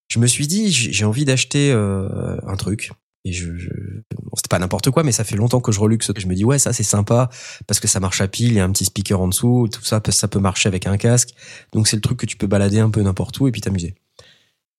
je 0.08 0.18
me 0.18 0.26
suis 0.26 0.46
dit 0.48 0.72
j'ai 0.72 0.92
j'ai 0.92 1.04
envie 1.04 1.24
d'acheter 1.24 1.70
euh, 1.72 2.36
un 2.46 2.56
truc 2.56 2.90
et 3.26 3.32
je, 3.32 3.56
je 3.56 3.70
bon, 4.14 4.30
c'était 4.36 4.48
pas 4.48 4.60
n'importe 4.60 4.90
quoi 4.90 5.02
mais 5.02 5.10
ça 5.10 5.24
fait 5.24 5.36
longtemps 5.36 5.60
que 5.60 5.72
je 5.72 5.80
reluxe. 5.80 6.12
Je 6.16 6.26
me 6.26 6.34
dis 6.34 6.44
ouais 6.44 6.60
ça 6.60 6.72
c'est 6.72 6.84
sympa 6.84 7.28
parce 7.66 7.80
que 7.80 7.88
ça 7.88 7.98
marche 7.98 8.20
à 8.20 8.28
pile 8.28 8.52
il 8.52 8.54
y 8.54 8.60
a 8.60 8.64
un 8.64 8.70
petit 8.70 8.84
speaker 8.84 9.20
en 9.20 9.28
dessous 9.28 9.68
tout 9.70 9.82
ça 9.82 10.00
ça 10.10 10.28
peut 10.28 10.38
marcher 10.38 10.68
avec 10.68 10.86
un 10.86 10.96
casque. 10.96 11.30
Donc 11.72 11.88
c'est 11.88 11.96
le 11.96 12.02
truc 12.02 12.18
que 12.20 12.26
tu 12.26 12.36
peux 12.36 12.46
balader 12.46 12.78
un 12.78 12.90
peu 12.90 13.02
n'importe 13.02 13.38
où 13.40 13.48
et 13.48 13.52
puis 13.52 13.60
t'amuser. 13.60 13.96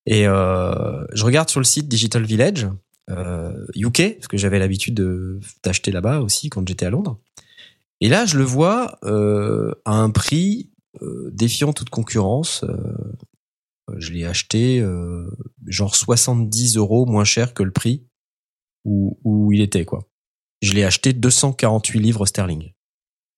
Et 0.06 0.26
euh, 0.26 1.04
je 1.12 1.24
regarde 1.24 1.50
sur 1.50 1.60
le 1.60 1.64
site 1.64 1.88
Digital 1.88 2.24
Village 2.24 2.68
euh, 3.10 3.52
UK 3.76 4.16
parce 4.16 4.28
que 4.28 4.38
j'avais 4.38 4.58
l'habitude 4.58 4.94
de 4.94 5.40
d'acheter 5.62 5.92
là-bas 5.92 6.20
aussi 6.20 6.48
quand 6.48 6.66
j'étais 6.66 6.86
à 6.86 6.90
Londres. 6.90 7.18
Et 8.00 8.08
là 8.08 8.24
je 8.24 8.38
le 8.38 8.44
vois 8.44 8.98
euh, 9.04 9.74
à 9.84 9.92
un 9.92 10.08
prix 10.08 10.70
euh, 11.02 11.30
défiant 11.34 11.74
toute 11.74 11.90
concurrence. 11.90 12.64
Euh, 12.64 13.98
je 13.98 14.12
l'ai 14.12 14.24
acheté 14.24 14.80
euh, 14.80 15.30
genre 15.66 15.94
70 15.94 16.76
euros 16.76 17.06
moins 17.06 17.24
cher 17.24 17.54
que 17.54 17.62
le 17.62 17.70
prix 17.70 18.04
où, 18.88 19.18
où 19.24 19.52
il 19.52 19.60
était 19.60 19.84
quoi. 19.84 20.04
Je 20.62 20.72
l'ai 20.72 20.84
acheté 20.84 21.12
248 21.12 22.00
livres 22.00 22.26
sterling. 22.26 22.72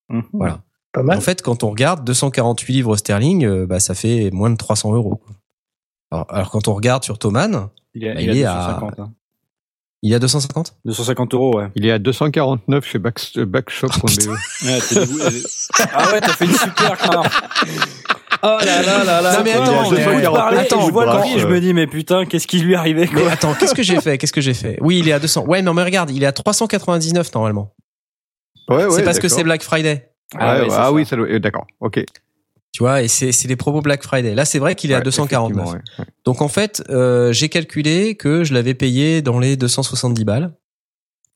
Mhm. 0.08 0.22
Voilà. 0.32 0.62
Pas 0.92 1.02
mal. 1.02 1.18
En 1.18 1.20
fait, 1.20 1.42
quand 1.42 1.62
on 1.62 1.70
regarde 1.70 2.04
248 2.04 2.72
livres 2.72 2.96
sterling, 2.96 3.44
euh, 3.44 3.66
bah 3.66 3.78
ça 3.80 3.94
fait 3.94 4.30
moins 4.32 4.50
de 4.50 4.56
300 4.56 4.92
euros. 4.94 5.16
quoi. 5.16 5.34
Alors, 6.10 6.26
alors 6.30 6.50
quand 6.50 6.66
on 6.68 6.74
regarde 6.74 7.04
sur 7.04 7.18
Il 7.94 8.04
est, 8.04 8.14
Bah, 8.14 8.20
il 8.20 8.30
il 8.30 8.36
est 8.36 8.40
est 8.40 8.44
à 8.44 8.52
à- 8.54 8.66
250. 8.80 8.98
hein. 9.00 9.12
il 10.02 10.10
y 10.10 10.14
a 10.14 10.18
250 10.18 10.76
250 10.84 11.34
euros, 11.34 11.56
ouais. 11.58 11.68
Il 11.76 11.86
est 11.86 11.92
à 11.92 11.98
249 12.00 12.84
chez 12.86 12.98
Back, 12.98 13.20
euh, 13.36 13.44
Backshop.be. 13.44 14.08
T'es 14.88 15.06
dégoûté. 15.06 15.42
ah 15.92 16.10
ouais, 16.12 16.20
t'as 16.20 16.32
fait 16.32 16.46
une 16.46 16.52
super 16.54 16.96
carte. 16.96 17.32
Oh 18.42 18.56
là 18.64 18.82
là 18.82 19.04
là 19.04 19.20
là. 19.20 19.36
Non, 19.38 19.44
mais 19.44 19.52
Quoi, 19.52 19.62
attends, 19.64 19.84
je 19.84 20.02
vois 20.02 20.14
le 20.20 20.22
parler, 20.30 20.58
attends, 20.58 20.86
je 20.86 20.90
vois 20.92 21.04
le 21.04 21.10
bref, 21.10 21.20
prix 21.22 21.34
et 21.34 21.38
je 21.40 21.46
me 21.46 21.60
dis, 21.60 21.74
mais 21.74 21.86
putain, 21.86 22.24
qu'est-ce 22.24 22.46
qui 22.46 22.58
lui 22.60 22.72
est 22.72 22.76
arrivé, 22.76 23.08
Mais 23.12 23.20
quoi. 23.22 23.32
attends, 23.32 23.54
qu'est-ce 23.54 23.74
que 23.74 23.82
j'ai 23.82 24.00
fait 24.00 24.16
Qu'est-ce 24.18 24.32
que 24.32 24.40
j'ai 24.40 24.54
fait? 24.54 24.78
Oui, 24.80 24.98
il 25.00 25.08
est 25.08 25.12
à 25.12 25.18
200. 25.18 25.44
Ouais, 25.46 25.60
mais, 25.62 25.72
mais 25.72 25.82
regarde, 25.84 26.10
il 26.10 26.22
est 26.22 26.26
à 26.26 26.32
399 26.32 27.34
normalement. 27.34 27.74
Ouais, 28.68 28.84
ouais, 28.84 28.90
c'est 28.90 29.02
parce 29.02 29.18
que 29.18 29.28
c'est 29.28 29.42
Black 29.44 29.62
Friday. 29.62 30.10
Ah, 30.38 30.60
ouais, 30.60 30.66
ah 30.70 30.70
ça. 30.70 30.92
oui, 30.92 31.04
ça 31.04 31.16
doit- 31.16 31.26
euh, 31.28 31.38
d'accord, 31.40 31.66
ok. 31.80 32.04
Tu 32.72 32.84
vois, 32.84 33.02
et 33.02 33.08
c'est 33.08 33.32
c'est 33.32 33.48
les 33.48 33.56
promos 33.56 33.80
Black 33.82 34.04
Friday. 34.04 34.32
Là, 34.34 34.44
c'est 34.44 34.60
vrai 34.60 34.76
qu'il 34.76 34.92
est 34.92 34.94
à 34.94 34.98
Ouais, 34.98 35.02
249. 35.04 35.66
effectivement, 35.66 35.72
ouais, 35.98 36.04
ouais. 36.04 36.04
Donc 36.24 36.40
en 36.40 36.46
fait, 36.46 36.84
euh, 36.88 37.32
j'ai 37.32 37.48
calculé 37.48 38.14
que 38.14 38.44
je 38.44 38.54
l'avais 38.54 38.74
payé 38.74 39.22
dans 39.22 39.40
les 39.40 39.56
270 39.56 40.24
balles. 40.24 40.52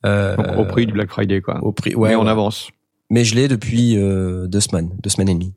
Euh, 0.07 0.36
Donc, 0.36 0.46
au 0.59 0.64
prix 0.64 0.86
du 0.86 0.92
Black 0.92 1.09
Friday, 1.11 1.40
quoi. 1.40 1.59
au 1.62 1.72
prix, 1.72 1.94
ouais, 1.96 2.11
Mais 2.11 2.14
on 2.14 2.24
ouais. 2.24 2.30
avance. 2.30 2.68
Mais 3.11 3.24
je 3.24 3.34
l'ai 3.34 3.48
depuis 3.48 3.96
euh, 3.98 4.46
deux 4.46 4.61
semaines, 4.61 4.90
deux 5.02 5.11
semaines 5.11 5.28
et 5.30 5.34
demie. 5.34 5.55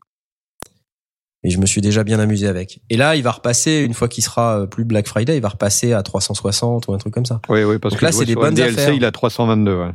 Et 1.47 1.49
je 1.49 1.59
me 1.59 1.65
suis 1.65 1.79
déjà 1.79 2.03
bien 2.03 2.19
amusé 2.19 2.45
avec. 2.45 2.81
Et 2.89 2.97
là, 2.97 3.15
il 3.15 3.23
va 3.23 3.31
repasser 3.31 3.79
une 3.79 3.93
fois 3.93 4.09
qu'il 4.09 4.21
sera 4.21 4.59
euh, 4.59 4.65
plus 4.65 4.83
Black 4.83 5.07
Friday, 5.07 5.37
il 5.37 5.41
va 5.41 5.47
repasser 5.47 5.93
à 5.93 6.03
360 6.03 6.89
ou 6.89 6.93
un 6.93 6.97
truc 6.97 7.13
comme 7.13 7.25
ça. 7.25 7.39
Oui, 7.47 7.63
oui, 7.63 7.79
parce 7.79 7.93
Donc 7.93 8.01
que 8.01 8.05
là, 8.05 8.11
je 8.11 8.17
c'est 8.17 8.25
des 8.25 8.35
bonnes 8.35 8.53
DLC, 8.53 8.77
affaires. 8.77 8.93
il 8.93 9.05
a 9.05 9.13
322, 9.13 9.73
ouais. 9.73 9.91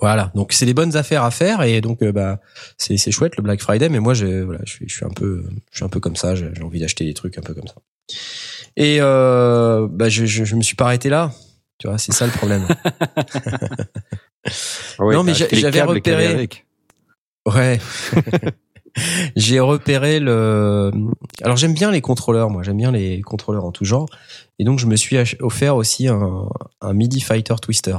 Voilà. 0.00 0.32
Donc 0.34 0.52
c'est 0.52 0.66
des 0.66 0.74
bonnes 0.74 0.96
affaires 0.96 1.22
à 1.22 1.30
faire 1.30 1.62
et 1.62 1.80
donc 1.80 2.02
euh, 2.02 2.10
bah 2.10 2.40
c'est 2.78 2.96
c'est 2.96 3.12
chouette 3.12 3.36
le 3.36 3.44
Black 3.44 3.60
Friday. 3.60 3.88
Mais 3.90 4.00
moi, 4.00 4.12
j'ai 4.12 4.42
voilà, 4.42 4.58
je 4.64 4.72
suis 4.72 4.88
je 4.88 4.96
suis 4.96 5.04
un 5.04 5.10
peu 5.10 5.44
je 5.70 5.76
suis 5.76 5.84
un 5.84 5.88
peu 5.88 6.00
comme 6.00 6.16
ça. 6.16 6.34
J'ai 6.34 6.50
envie 6.64 6.80
d'acheter 6.80 7.04
des 7.04 7.14
trucs 7.14 7.38
un 7.38 7.42
peu 7.42 7.54
comme 7.54 7.68
ça. 7.68 7.74
Et 8.76 8.96
euh, 9.00 9.86
bah 9.88 10.08
je, 10.08 10.26
je 10.26 10.42
je 10.42 10.56
me 10.56 10.62
suis 10.62 10.74
pas 10.74 10.86
arrêté 10.86 11.10
là. 11.10 11.30
Tu 11.78 11.86
vois, 11.86 11.98
c'est 11.98 12.12
ça 12.12 12.26
le 12.26 12.32
problème. 12.32 12.66
Ah 14.98 15.04
Non, 15.12 15.22
mais 15.22 15.34
j'avais 15.34 15.82
repéré-. 15.82 16.48
Ouais. 17.46 17.78
j'ai 19.36 19.60
repéré 19.60 20.20
le. 20.20 20.90
Alors 21.42 21.56
j'aime 21.56 21.74
bien 21.74 21.90
les 21.90 22.00
contrôleurs, 22.00 22.50
moi. 22.50 22.62
J'aime 22.62 22.76
bien 22.76 22.92
les 22.92 23.20
contrôleurs 23.22 23.64
en 23.64 23.72
tout 23.72 23.84
genre. 23.84 24.08
Et 24.58 24.64
donc 24.64 24.78
je 24.78 24.86
me 24.86 24.96
suis 24.96 25.16
offert 25.40 25.76
aussi 25.76 26.08
un, 26.08 26.48
un 26.80 26.92
MIDI 26.92 27.20
Fighter 27.20 27.54
Twister. 27.60 27.96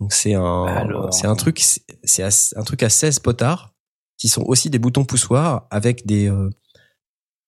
Donc 0.00 0.12
c'est 0.12 0.34
un, 0.34 0.64
Alors. 0.64 1.12
c'est 1.12 1.26
un 1.26 1.36
truc, 1.36 1.62
c'est 2.04 2.22
un 2.56 2.62
truc 2.62 2.82
à 2.82 2.90
16 2.90 3.20
potards 3.20 3.74
qui 4.18 4.28
sont 4.28 4.42
aussi 4.42 4.70
des 4.70 4.78
boutons 4.78 5.04
poussoirs 5.04 5.66
avec 5.70 6.06
des, 6.06 6.28
euh, 6.30 6.50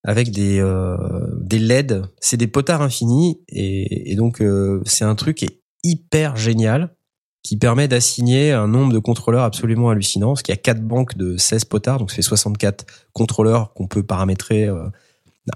avec 0.05 0.30
des, 0.30 0.59
euh, 0.61 0.96
des 1.40 1.59
LED. 1.59 2.03
C'est 2.20 2.36
des 2.36 2.46
potards 2.46 2.82
infinis 2.82 3.42
et, 3.49 4.12
et 4.12 4.16
donc 4.16 4.40
euh, 4.40 4.82
c'est 4.86 5.05
un 5.05 5.14
truc 5.14 5.38
qui 5.38 5.44
est 5.46 5.61
hyper 5.84 6.36
génial 6.36 6.94
qui 7.43 7.57
permet 7.57 7.89
d'assigner 7.89 8.53
un 8.53 8.68
nombre 8.68 8.93
de 8.93 8.99
contrôleurs 8.99 9.45
absolument 9.45 9.91
hallucinant, 9.91 10.28
parce 10.28 10.43
qu'il 10.43 10.53
y 10.53 10.59
a 10.59 10.61
quatre 10.61 10.82
banques 10.82 11.16
de 11.16 11.36
16 11.36 11.64
potards, 11.66 11.99
donc 11.99 12.11
ça 12.11 12.16
fait 12.16 12.22
64 12.22 12.84
contrôleurs 13.12 13.72
qu'on 13.72 13.86
peut 13.86 14.03
paramétrer 14.03 14.64
euh, 14.64 14.89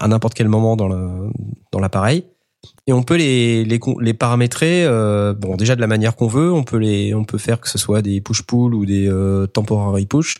à 0.00 0.08
n'importe 0.08 0.34
quel 0.34 0.48
moment 0.48 0.76
dans 0.76 1.80
l'appareil. 1.80 2.24
Et 2.86 2.92
on 2.92 3.02
peut 3.02 3.16
les 3.16 3.64
les, 3.64 3.80
les 4.00 4.14
paramétrer 4.14 4.84
euh, 4.84 5.34
bon 5.34 5.56
déjà 5.56 5.76
de 5.76 5.80
la 5.80 5.86
manière 5.86 6.16
qu'on 6.16 6.26
veut. 6.26 6.52
On 6.52 6.64
peut 6.64 6.76
les 6.76 7.14
on 7.14 7.24
peut 7.24 7.38
faire 7.38 7.60
que 7.60 7.68
ce 7.68 7.78
soit 7.78 8.02
des 8.02 8.20
push 8.20 8.42
pull 8.42 8.74
ou 8.74 8.86
des 8.86 9.08
euh, 9.08 9.46
temporary 9.46 10.06
push. 10.06 10.36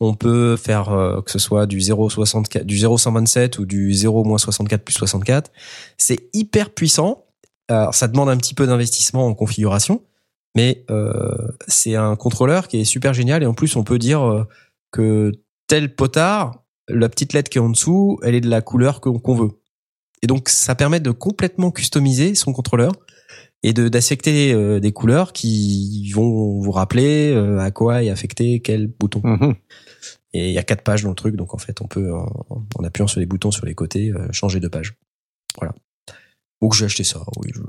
On 0.00 0.14
peut 0.14 0.56
faire 0.56 0.90
euh, 0.90 1.22
que 1.22 1.30
ce 1.30 1.38
soit 1.38 1.66
du 1.66 1.78
0,64 1.78 2.64
du 2.64 2.76
0,127 2.76 3.58
ou 3.58 3.64
du 3.64 3.92
0-64 3.92 4.78
plus 4.78 4.94
64 4.94 5.50
c'est 5.98 6.28
hyper 6.32 6.70
puissant. 6.70 7.24
Alors 7.68 7.94
ça 7.94 8.08
demande 8.08 8.28
un 8.28 8.36
petit 8.36 8.54
peu 8.54 8.66
d'investissement 8.66 9.26
en 9.26 9.34
configuration 9.34 10.02
mais 10.54 10.84
euh, 10.90 11.48
c'est 11.68 11.94
un 11.94 12.16
contrôleur 12.16 12.68
qui 12.68 12.80
est 12.80 12.84
super 12.84 13.14
génial 13.14 13.42
et 13.42 13.46
en 13.46 13.54
plus 13.54 13.76
on 13.76 13.84
peut 13.84 13.98
dire 13.98 14.22
euh, 14.22 14.44
que 14.90 15.32
tel 15.66 15.94
potard 15.94 16.62
la 16.88 17.08
petite 17.08 17.32
lettre 17.32 17.50
qui 17.50 17.58
est 17.58 17.60
en 17.62 17.70
dessous 17.70 18.18
elle 18.22 18.34
est 18.34 18.40
de 18.40 18.50
la 18.50 18.60
couleur 18.60 19.00
qu'on 19.00 19.34
veut 19.34 19.62
et 20.22 20.26
donc, 20.26 20.48
ça 20.48 20.74
permet 20.74 21.00
de 21.00 21.10
complètement 21.10 21.70
customiser 21.70 22.34
son 22.34 22.52
contrôleur 22.52 22.92
et 23.64 23.72
de 23.72 23.88
d'affecter 23.88 24.52
euh, 24.52 24.80
des 24.80 24.92
couleurs 24.92 25.32
qui 25.32 26.10
vont 26.12 26.60
vous 26.60 26.70
rappeler 26.70 27.32
euh, 27.32 27.58
à 27.58 27.70
quoi 27.70 28.02
est 28.02 28.10
affecté 28.10 28.60
quel 28.60 28.86
bouton. 28.86 29.20
Mhm. 29.24 29.54
Et 30.34 30.48
il 30.48 30.54
y 30.54 30.58
a 30.58 30.62
quatre 30.62 30.82
pages 30.82 31.02
dans 31.02 31.10
le 31.10 31.14
truc, 31.14 31.36
donc 31.36 31.54
en 31.54 31.58
fait, 31.58 31.80
on 31.82 31.86
peut, 31.86 32.14
en, 32.14 32.26
en 32.76 32.84
appuyant 32.84 33.06
sur 33.06 33.20
les 33.20 33.26
boutons 33.26 33.50
sur 33.50 33.66
les 33.66 33.74
côtés, 33.74 34.10
euh, 34.10 34.28
changer 34.32 34.60
de 34.60 34.68
page. 34.68 34.94
Voilà. 35.58 35.74
Donc 36.62 36.74
j'ai 36.74 36.86
acheté 36.86 37.04
ça, 37.04 37.22
oui. 37.36 37.50
Je... 37.54 37.60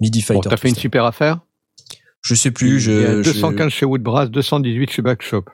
MIDI 0.00 0.20
Bon, 0.20 0.26
Fighter. 0.26 0.48
t'as 0.48 0.56
fait 0.56 0.68
une 0.68 0.74
super 0.74 1.04
affaire. 1.04 1.40
Je 2.22 2.34
sais 2.34 2.50
plus, 2.52 2.78
je, 2.80 2.90
Il 2.92 3.00
y 3.00 3.04
a 3.04 3.22
je- 3.22 3.32
215 3.32 3.70
chez 3.72 3.84
Woodbrass, 3.86 4.30
218 4.30 4.90
chez 4.90 5.02
Backshop. 5.02 5.44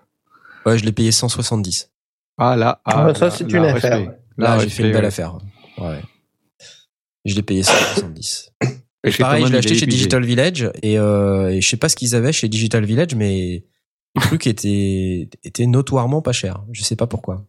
ouais, 0.66 0.78
je 0.78 0.84
l'ai 0.84 0.92
payé 0.92 1.10
170. 1.12 1.90
Ah 2.36 2.56
là, 2.56 2.80
Ah, 2.84 3.06
ah, 3.08 3.14
ça, 3.14 3.30
c'est 3.30 3.50
là, 3.50 3.58
une 3.58 3.64
respect. 3.64 3.88
affaire. 3.88 4.00
Là, 4.36 4.56
Là, 4.56 4.58
j'ai 4.60 4.68
fait 4.68 4.84
une 4.84 4.92
belle 4.92 5.04
affaire. 5.04 5.38
Ouais. 5.78 6.00
Je 7.24 7.34
l'ai 7.34 7.42
payé 7.42 7.62
170. 7.62 8.52
Et 9.04 9.10
Pareil, 9.12 9.46
je 9.46 9.52
l'ai 9.52 9.58
acheté 9.58 9.74
chez. 9.76 9.86
Digital 9.86 10.24
Village 10.24 10.70
et, 10.82 10.98
euh, 10.98 11.50
et 11.50 11.60
je 11.60 11.68
sais 11.68 11.76
pas 11.76 11.88
ce 11.88 11.94
qu'ils 11.96 12.14
avaient 12.16 12.32
chez 12.32 12.48
Digital 12.48 12.84
Village, 12.84 13.14
mais 13.14 13.64
le 14.16 14.20
truc 14.20 14.46
était 14.48 15.28
était 15.44 15.66
notoirement 15.66 16.20
pas 16.20 16.32
cher. 16.32 16.64
Je 16.72 16.82
sais 16.82 16.96
pas 16.96 17.06
pourquoi. 17.06 17.46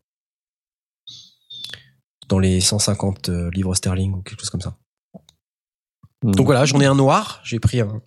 Dans 2.28 2.38
les 2.40 2.62
150 2.62 3.30
euh, 3.30 3.50
livres 3.52 3.74
sterling 3.74 4.14
ou 4.14 4.22
quelque 4.22 4.40
chose 4.40 4.52
comme 4.52 4.62
ça. 4.62 4.78
Mhm. 6.24 6.36
Donc 6.36 6.46
voilà, 6.46 6.66
j'en 6.66 6.80
ai 6.80 6.86
un 6.86 6.96
noir. 6.96 7.42
J'ai 7.44 7.60
pris 7.60 7.82
un, 7.82 8.00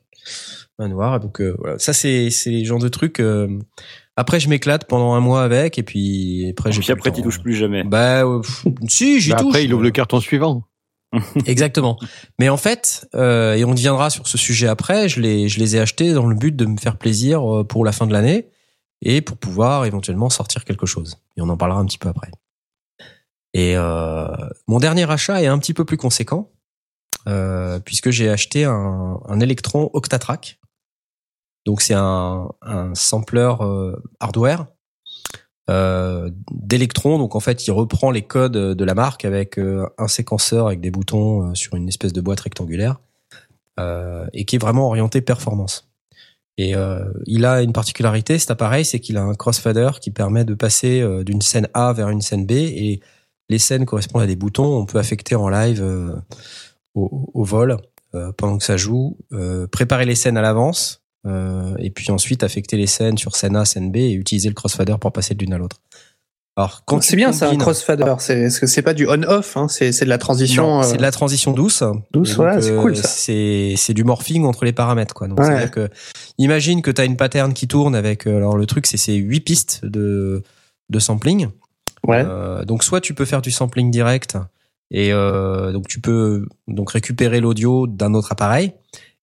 un 0.83 0.89
noir. 0.89 1.20
Donc 1.20 1.41
euh, 1.41 1.55
voilà, 1.59 1.78
ça 1.78 1.93
c'est 1.93 2.30
c'est 2.30 2.51
le 2.51 2.64
genre 2.64 2.78
de 2.78 2.89
truc. 2.89 3.20
euh, 3.20 3.59
après, 4.16 4.41
je 4.41 4.49
m'éclate 4.49 4.87
pendant 4.87 5.14
un 5.14 5.20
mois 5.20 5.43
avec 5.43 5.78
et 5.78 5.83
puis 5.83 6.49
après 6.51 6.70
j'ai 6.72 6.80
Puis 6.80 6.87
plus 6.87 6.93
le 6.93 6.99
après, 6.99 7.11
temps. 7.11 7.16
tu 7.16 7.22
touches 7.22 7.41
plus 7.41 7.55
jamais. 7.55 7.83
Bah 7.85 8.24
euh, 8.24 8.41
pff, 8.41 8.66
si, 8.89 9.20
j'y 9.20 9.30
Bah, 9.30 9.37
touche. 9.39 9.47
Après, 9.49 9.64
il 9.64 9.72
ouvre 9.72 9.83
le 9.85 9.91
carton 9.91 10.20
suivant. 10.20 10.64
Exactement. 11.47 11.99
Mais 12.39 12.49
en 12.49 12.57
fait, 12.57 13.07
euh, 13.14 13.55
et 13.55 13.64
on 13.64 13.74
y 13.74 13.80
viendra 13.80 14.09
sur 14.11 14.26
ce 14.26 14.39
sujet 14.39 14.66
après, 14.66 15.09
je 15.11 15.20
les, 15.20 15.49
je 15.49 15.59
les 15.61 15.76
ai 15.76 15.80
achetés 15.80 16.12
dans 16.14 16.26
le 16.26 16.35
but 16.35 16.57
de 16.57 16.64
me 16.66 16.76
faire 16.78 16.97
plaisir 16.97 17.43
euh, 17.61 17.64
pour 17.64 17.85
la 17.85 17.93
fin 17.93 18.07
de 18.07 18.12
l'année 18.14 18.49
et 19.03 19.20
pour 19.20 19.37
pouvoir 19.37 19.85
éventuellement 19.85 20.30
sortir 20.30 20.64
quelque 20.64 20.87
chose. 20.87 21.18
Et 21.37 21.43
on 21.43 21.49
en 21.51 21.57
parlera 21.59 21.80
un 21.80 21.85
petit 21.87 21.99
peu 21.99 22.09
après. 22.09 22.30
Et 23.55 23.74
euh, 23.76 24.26
mon 24.68 24.78
dernier 24.78 25.11
achat 25.11 25.43
est 25.43 25.47
un 25.49 25.59
petit 25.59 25.74
peu 25.74 25.85
plus 25.85 25.99
conséquent, 25.99 26.51
euh, 27.28 27.78
puisque 27.80 28.09
j'ai 28.11 28.30
acheté 28.30 28.64
un, 28.64 29.20
un 29.28 29.41
Electron 29.41 29.91
Octatrack. 29.93 30.59
Donc 31.64 31.80
c'est 31.80 31.94
un, 31.94 32.48
un 32.62 32.94
sampler 32.94 33.52
euh, 33.60 33.96
hardware 34.20 34.66
euh, 35.70 36.30
d'Electron. 36.50 37.18
Donc 37.18 37.36
en 37.36 37.40
fait, 37.40 37.66
il 37.66 37.70
reprend 37.70 38.10
les 38.10 38.22
codes 38.22 38.52
de 38.52 38.84
la 38.84 38.94
marque 38.94 39.24
avec 39.24 39.58
euh, 39.58 39.86
un 39.98 40.08
séquenceur 40.08 40.66
avec 40.66 40.80
des 40.80 40.90
boutons 40.90 41.54
sur 41.54 41.74
une 41.76 41.88
espèce 41.88 42.12
de 42.12 42.20
boîte 42.20 42.40
rectangulaire 42.40 43.00
et 44.32 44.44
qui 44.44 44.56
est 44.56 44.58
vraiment 44.60 44.86
orienté 44.86 45.22
performance. 45.22 45.90
Et 46.56 46.74
il 47.26 47.44
a 47.44 47.62
une 47.62 47.72
particularité, 47.72 48.38
cet 48.38 48.52
appareil, 48.52 48.84
c'est 48.84 49.00
qu'il 49.00 49.16
a 49.16 49.22
un 49.22 49.34
crossfader 49.34 49.90
qui 50.00 50.12
permet 50.12 50.44
de 50.44 50.54
passer 50.54 51.04
d'une 51.24 51.40
scène 51.40 51.66
A 51.74 51.92
vers 51.92 52.08
une 52.10 52.20
scène 52.20 52.46
B 52.46 52.52
et 52.52 53.00
les 53.48 53.58
scènes 53.58 53.84
correspondent 53.84 54.22
à 54.22 54.26
des 54.26 54.36
boutons. 54.36 54.76
On 54.76 54.86
peut 54.86 54.98
affecter 54.98 55.34
en 55.34 55.48
live 55.48 55.84
au, 56.94 57.44
vol 57.44 57.78
pendant 58.36 58.58
que 58.58 58.64
ça 58.64 58.76
joue, 58.76 59.18
préparer 59.72 60.04
les 60.04 60.14
scènes 60.14 60.36
à 60.36 60.42
l'avance 60.42 61.01
euh, 61.26 61.74
et 61.78 61.90
puis 61.90 62.10
ensuite 62.10 62.42
affecter 62.42 62.76
les 62.76 62.86
scènes 62.86 63.18
sur 63.18 63.36
scène 63.36 63.56
A, 63.56 63.64
scène 63.64 63.90
B 63.92 63.96
et 63.96 64.12
utiliser 64.12 64.48
le 64.48 64.54
crossfader 64.54 64.94
pour 65.00 65.12
passer 65.12 65.34
de 65.34 65.40
l'une 65.44 65.52
à 65.52 65.58
l'autre. 65.58 65.76
Alors 66.56 66.82
quand 66.84 67.00
C'est 67.02 67.16
bien, 67.16 67.32
c'est 67.32 67.44
un 67.46 67.48
combines- 67.48 67.60
crossfader. 67.62 68.04
C'est 68.18 68.42
parce 68.42 68.58
que 68.60 68.66
c'est 68.66 68.82
pas 68.82 68.92
du 68.92 69.06
on-off, 69.08 69.56
hein, 69.56 69.68
c'est 69.68 69.90
c'est 69.90 70.04
de 70.04 70.10
la 70.10 70.18
transition. 70.18 70.80
euh, 70.80 70.82
c'est 70.82 70.98
de 70.98 71.02
la 71.02 71.10
transition 71.10 71.52
douce. 71.52 71.82
douce, 72.12 72.34
voilà, 72.34 72.60
c'est 72.60 72.72
euh, 72.72 72.80
cool, 72.82 72.94
ça. 72.96 73.08
C'est 73.08 73.72
c'est 73.78 73.94
du 73.94 74.04
morphing 74.04 74.44
entre 74.44 74.66
les 74.66 74.72
paramètres 74.74 75.14
quoi. 75.14 75.28
Donc 75.28 75.38
Ouais. 75.40 75.70
que 75.72 75.88
imagine 76.36 76.82
que 76.82 76.90
tu 76.90 77.00
as 77.00 77.04
une 77.06 77.16
pattern 77.16 77.54
qui 77.54 77.68
tourne 77.68 77.94
avec 77.94 78.26
euh, 78.26 78.36
alors 78.36 78.58
le 78.58 78.66
truc 78.66 78.86
c'est 78.86 78.98
c'est 78.98 79.14
huit 79.14 79.40
pistes 79.40 79.84
de 79.86 80.42
de 80.90 80.98
sampling. 80.98 81.48
Ouais. 82.06 82.22
Euh, 82.26 82.64
donc 82.66 82.84
soit 82.84 83.00
tu 83.00 83.14
peux 83.14 83.24
faire 83.24 83.40
du 83.40 83.50
sampling 83.50 83.90
direct 83.90 84.36
et 84.90 85.10
euh, 85.10 85.72
donc 85.72 85.88
tu 85.88 86.00
peux 86.02 86.44
donc 86.68 86.90
récupérer 86.90 87.40
l'audio 87.40 87.86
d'un 87.86 88.12
autre 88.12 88.30
appareil 88.32 88.72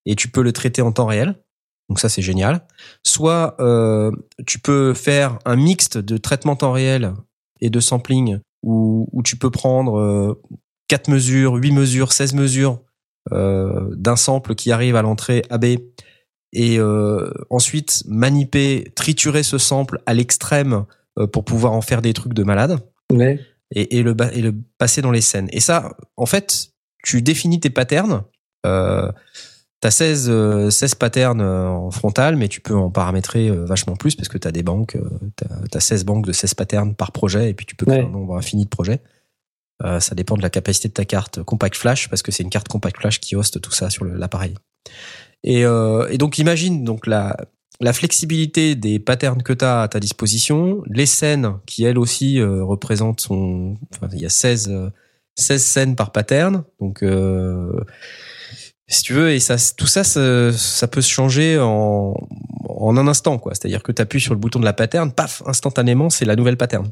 et 0.07 0.15
tu 0.15 0.29
peux 0.29 0.41
le 0.41 0.51
traiter 0.51 0.81
en 0.81 0.91
temps 0.91 1.05
réel. 1.05 1.35
Donc 1.89 1.99
ça 1.99 2.07
c'est 2.09 2.21
génial. 2.21 2.61
Soit 3.03 3.55
euh, 3.59 4.11
tu 4.47 4.59
peux 4.59 4.93
faire 4.93 5.39
un 5.45 5.55
mixte 5.55 5.97
de 5.97 6.17
traitement 6.17 6.55
temps 6.55 6.71
réel 6.71 7.13
et 7.61 7.69
de 7.69 7.79
sampling 7.79 8.39
où, 8.63 9.07
où 9.11 9.23
tu 9.23 9.35
peux 9.35 9.49
prendre 9.49 9.99
euh, 9.99 10.41
4 10.87 11.09
mesures, 11.09 11.55
8 11.55 11.71
mesures, 11.71 12.13
16 12.13 12.33
mesures 12.35 12.79
euh, 13.31 13.89
d'un 13.95 14.15
sample 14.15 14.55
qui 14.55 14.71
arrive 14.71 14.95
à 14.95 15.01
l'entrée 15.01 15.43
AB 15.49 15.65
et 16.53 16.79
euh, 16.79 17.31
ensuite 17.49 18.03
maniper, 18.07 18.91
triturer 18.95 19.43
ce 19.43 19.57
sample 19.57 19.99
à 20.05 20.13
l'extrême 20.13 20.85
euh, 21.19 21.27
pour 21.27 21.43
pouvoir 21.45 21.73
en 21.73 21.81
faire 21.81 22.01
des 22.01 22.13
trucs 22.13 22.33
de 22.33 22.43
malade 22.43 22.79
Ouais. 23.11 23.39
et, 23.71 23.97
et 23.97 24.03
le, 24.03 24.15
et 24.33 24.41
le 24.41 24.53
passer 24.77 25.01
dans 25.01 25.11
les 25.11 25.21
scènes. 25.21 25.47
Et 25.51 25.59
ça, 25.59 25.95
en 26.17 26.25
fait, 26.27 26.69
tu 27.03 27.21
définis 27.21 27.59
tes 27.59 27.69
patterns. 27.71 28.23
Euh, 28.65 29.11
T'as 29.81 29.91
16, 29.91 30.27
euh, 30.29 30.69
16 30.69 30.95
patterns 30.95 31.39
euh, 31.41 31.67
en 31.69 31.89
frontal, 31.91 32.35
mais 32.35 32.49
tu 32.49 32.59
peux 32.59 32.75
en 32.75 32.89
paramétrer 32.89 33.47
euh, 33.47 33.63
vachement 33.65 33.95
plus 33.95 34.15
parce 34.15 34.27
que 34.27 34.37
t'as 34.37 34.51
des 34.51 34.63
banques, 34.63 34.97
euh, 34.97 35.09
t'as 35.37 35.77
as 35.77 35.79
16 35.79 36.03
banques 36.03 36.25
de 36.25 36.33
16 36.33 36.53
patterns 36.55 36.95
par 36.95 37.11
projet 37.13 37.49
et 37.49 37.53
puis 37.53 37.65
tu 37.65 37.75
peux 37.75 37.85
créer 37.85 37.99
Ouais. 38.01 38.05
un 38.05 38.09
nombre 38.11 38.35
infini 38.35 38.65
de 38.65 38.69
projets. 38.69 38.99
Euh, 39.85 40.01
ça 40.01 40.15
dépend 40.15 40.35
de 40.35 40.41
la 40.41 40.49
capacité 40.49 40.89
de 40.89 40.93
ta 40.93 41.05
carte 41.05 41.41
Compact 41.43 41.77
Flash 41.77 42.09
parce 42.09 42.21
que 42.21 42.31
c'est 42.33 42.43
une 42.43 42.49
carte 42.49 42.67
Compact 42.67 42.97
Flash 42.99 43.21
qui 43.21 43.37
hoste 43.37 43.61
tout 43.61 43.71
ça 43.71 43.89
sur 43.89 44.03
l'appareil. 44.03 44.55
Et, 45.45 45.63
euh, 45.63 46.09
et 46.09 46.17
donc 46.17 46.37
imagine 46.39 46.83
donc 46.83 47.07
la, 47.07 47.37
la 47.79 47.93
flexibilité 47.93 48.75
des 48.75 48.99
patterns 48.99 49.41
que 49.41 49.53
tu 49.53 49.63
as 49.63 49.83
à 49.83 49.87
ta 49.87 50.01
disposition, 50.01 50.83
les 50.87 51.05
scènes 51.05 51.53
qui 51.65 51.85
elles 51.85 51.97
aussi 51.97 52.41
euh, 52.41 52.61
représentent 52.65 53.21
son 53.21 53.77
enfin 53.95 54.09
il 54.11 54.21
y 54.21 54.25
a 54.25 54.29
16 54.29 54.67
euh, 54.69 54.89
16 55.37 55.63
scènes 55.63 55.95
par 55.95 56.11
pattern. 56.11 56.65
Donc 56.81 57.01
euh, 57.01 57.71
si 58.89 59.03
tu 59.03 59.13
veux 59.13 59.31
et 59.31 59.39
ça 59.39 59.55
tout 59.77 59.87
ça 59.87 60.03
ça, 60.03 60.51
ça 60.51 60.87
peut 60.87 61.01
se 61.01 61.09
changer 61.09 61.57
en 61.59 62.13
en 62.67 62.97
un 62.97 63.07
instant 63.07 63.37
quoi, 63.37 63.53
c'est-à-dire 63.53 63.83
que 63.83 63.91
tu 63.91 64.01
appuies 64.01 64.19
sur 64.19 64.33
le 64.33 64.39
bouton 64.39 64.59
de 64.59 64.65
la 64.65 64.73
pattern, 64.73 65.11
paf, 65.11 65.43
instantanément, 65.45 66.09
c'est 66.09 66.25
la 66.25 66.35
nouvelle 66.35 66.57
pattern. 66.57 66.91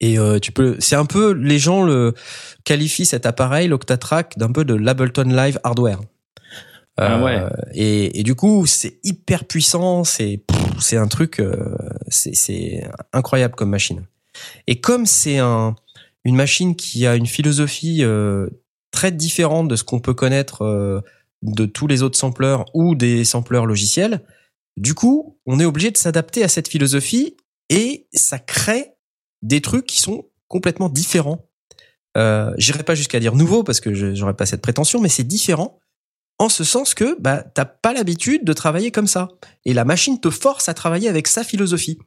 Et 0.00 0.18
euh, 0.18 0.38
tu 0.38 0.52
peux 0.52 0.76
c'est 0.78 0.96
un 0.96 1.06
peu 1.06 1.32
les 1.32 1.58
gens 1.58 1.82
le 1.82 2.14
qualifient 2.64 3.06
cet 3.06 3.26
appareil 3.26 3.68
l'Octatrack 3.68 4.38
d'un 4.38 4.50
peu 4.50 4.64
de 4.64 4.74
l'Ableton 4.74 5.24
Live 5.24 5.58
hardware. 5.64 6.00
Ah 6.98 7.22
ouais. 7.22 7.36
Euh, 7.36 7.48
et, 7.72 8.20
et 8.20 8.22
du 8.22 8.34
coup, 8.34 8.66
c'est 8.66 8.98
hyper 9.02 9.44
puissant, 9.44 10.04
c'est 10.04 10.44
c'est 10.78 10.96
un 10.96 11.08
truc, 11.08 11.40
euh, 11.40 11.74
c'est 12.08 12.34
c'est 12.34 12.86
incroyable 13.12 13.54
comme 13.54 13.70
machine. 13.70 14.04
Et 14.66 14.80
comme 14.80 15.06
c'est 15.06 15.38
un 15.38 15.74
une 16.24 16.36
machine 16.36 16.76
qui 16.76 17.06
a 17.06 17.16
une 17.16 17.26
philosophie 17.26 18.04
euh, 18.04 18.48
très 18.92 19.10
différente 19.10 19.66
de 19.66 19.74
ce 19.74 19.82
qu'on 19.82 19.98
peut 19.98 20.14
connaître 20.14 20.62
euh, 20.62 21.00
de 21.42 21.66
tous 21.66 21.88
les 21.88 22.02
autres 22.04 22.18
sampleurs 22.18 22.66
ou 22.74 22.94
des 22.94 23.24
sampleurs 23.24 23.66
logiciels, 23.66 24.22
du 24.76 24.94
coup, 24.94 25.38
on 25.44 25.58
est 25.58 25.64
obligé 25.64 25.90
de 25.90 25.96
s'adapter 25.96 26.44
à 26.44 26.48
cette 26.48 26.68
philosophie 26.68 27.36
et 27.68 28.06
ça 28.14 28.38
crée 28.38 28.92
des 29.42 29.60
trucs 29.60 29.86
qui 29.86 30.00
sont 30.00 30.26
complètement 30.48 30.88
différents. 30.88 31.48
Euh, 32.16 32.52
J'irai 32.58 32.82
pas 32.82 32.94
jusqu'à 32.94 33.20
dire 33.20 33.34
nouveau 33.34 33.64
parce 33.64 33.80
que 33.80 34.14
j'aurais 34.14 34.34
pas 34.34 34.46
cette 34.46 34.62
prétention, 34.62 35.00
mais 35.00 35.08
c'est 35.08 35.24
différent 35.24 35.80
en 36.38 36.48
ce 36.48 36.64
sens 36.64 36.94
que 36.94 37.16
bah 37.20 37.42
t'as 37.42 37.64
pas 37.64 37.92
l'habitude 37.92 38.44
de 38.44 38.52
travailler 38.52 38.90
comme 38.90 39.06
ça 39.06 39.28
et 39.64 39.74
la 39.74 39.84
machine 39.84 40.20
te 40.20 40.30
force 40.30 40.68
à 40.68 40.74
travailler 40.74 41.08
avec 41.08 41.28
sa 41.28 41.44
philosophie. 41.44 41.98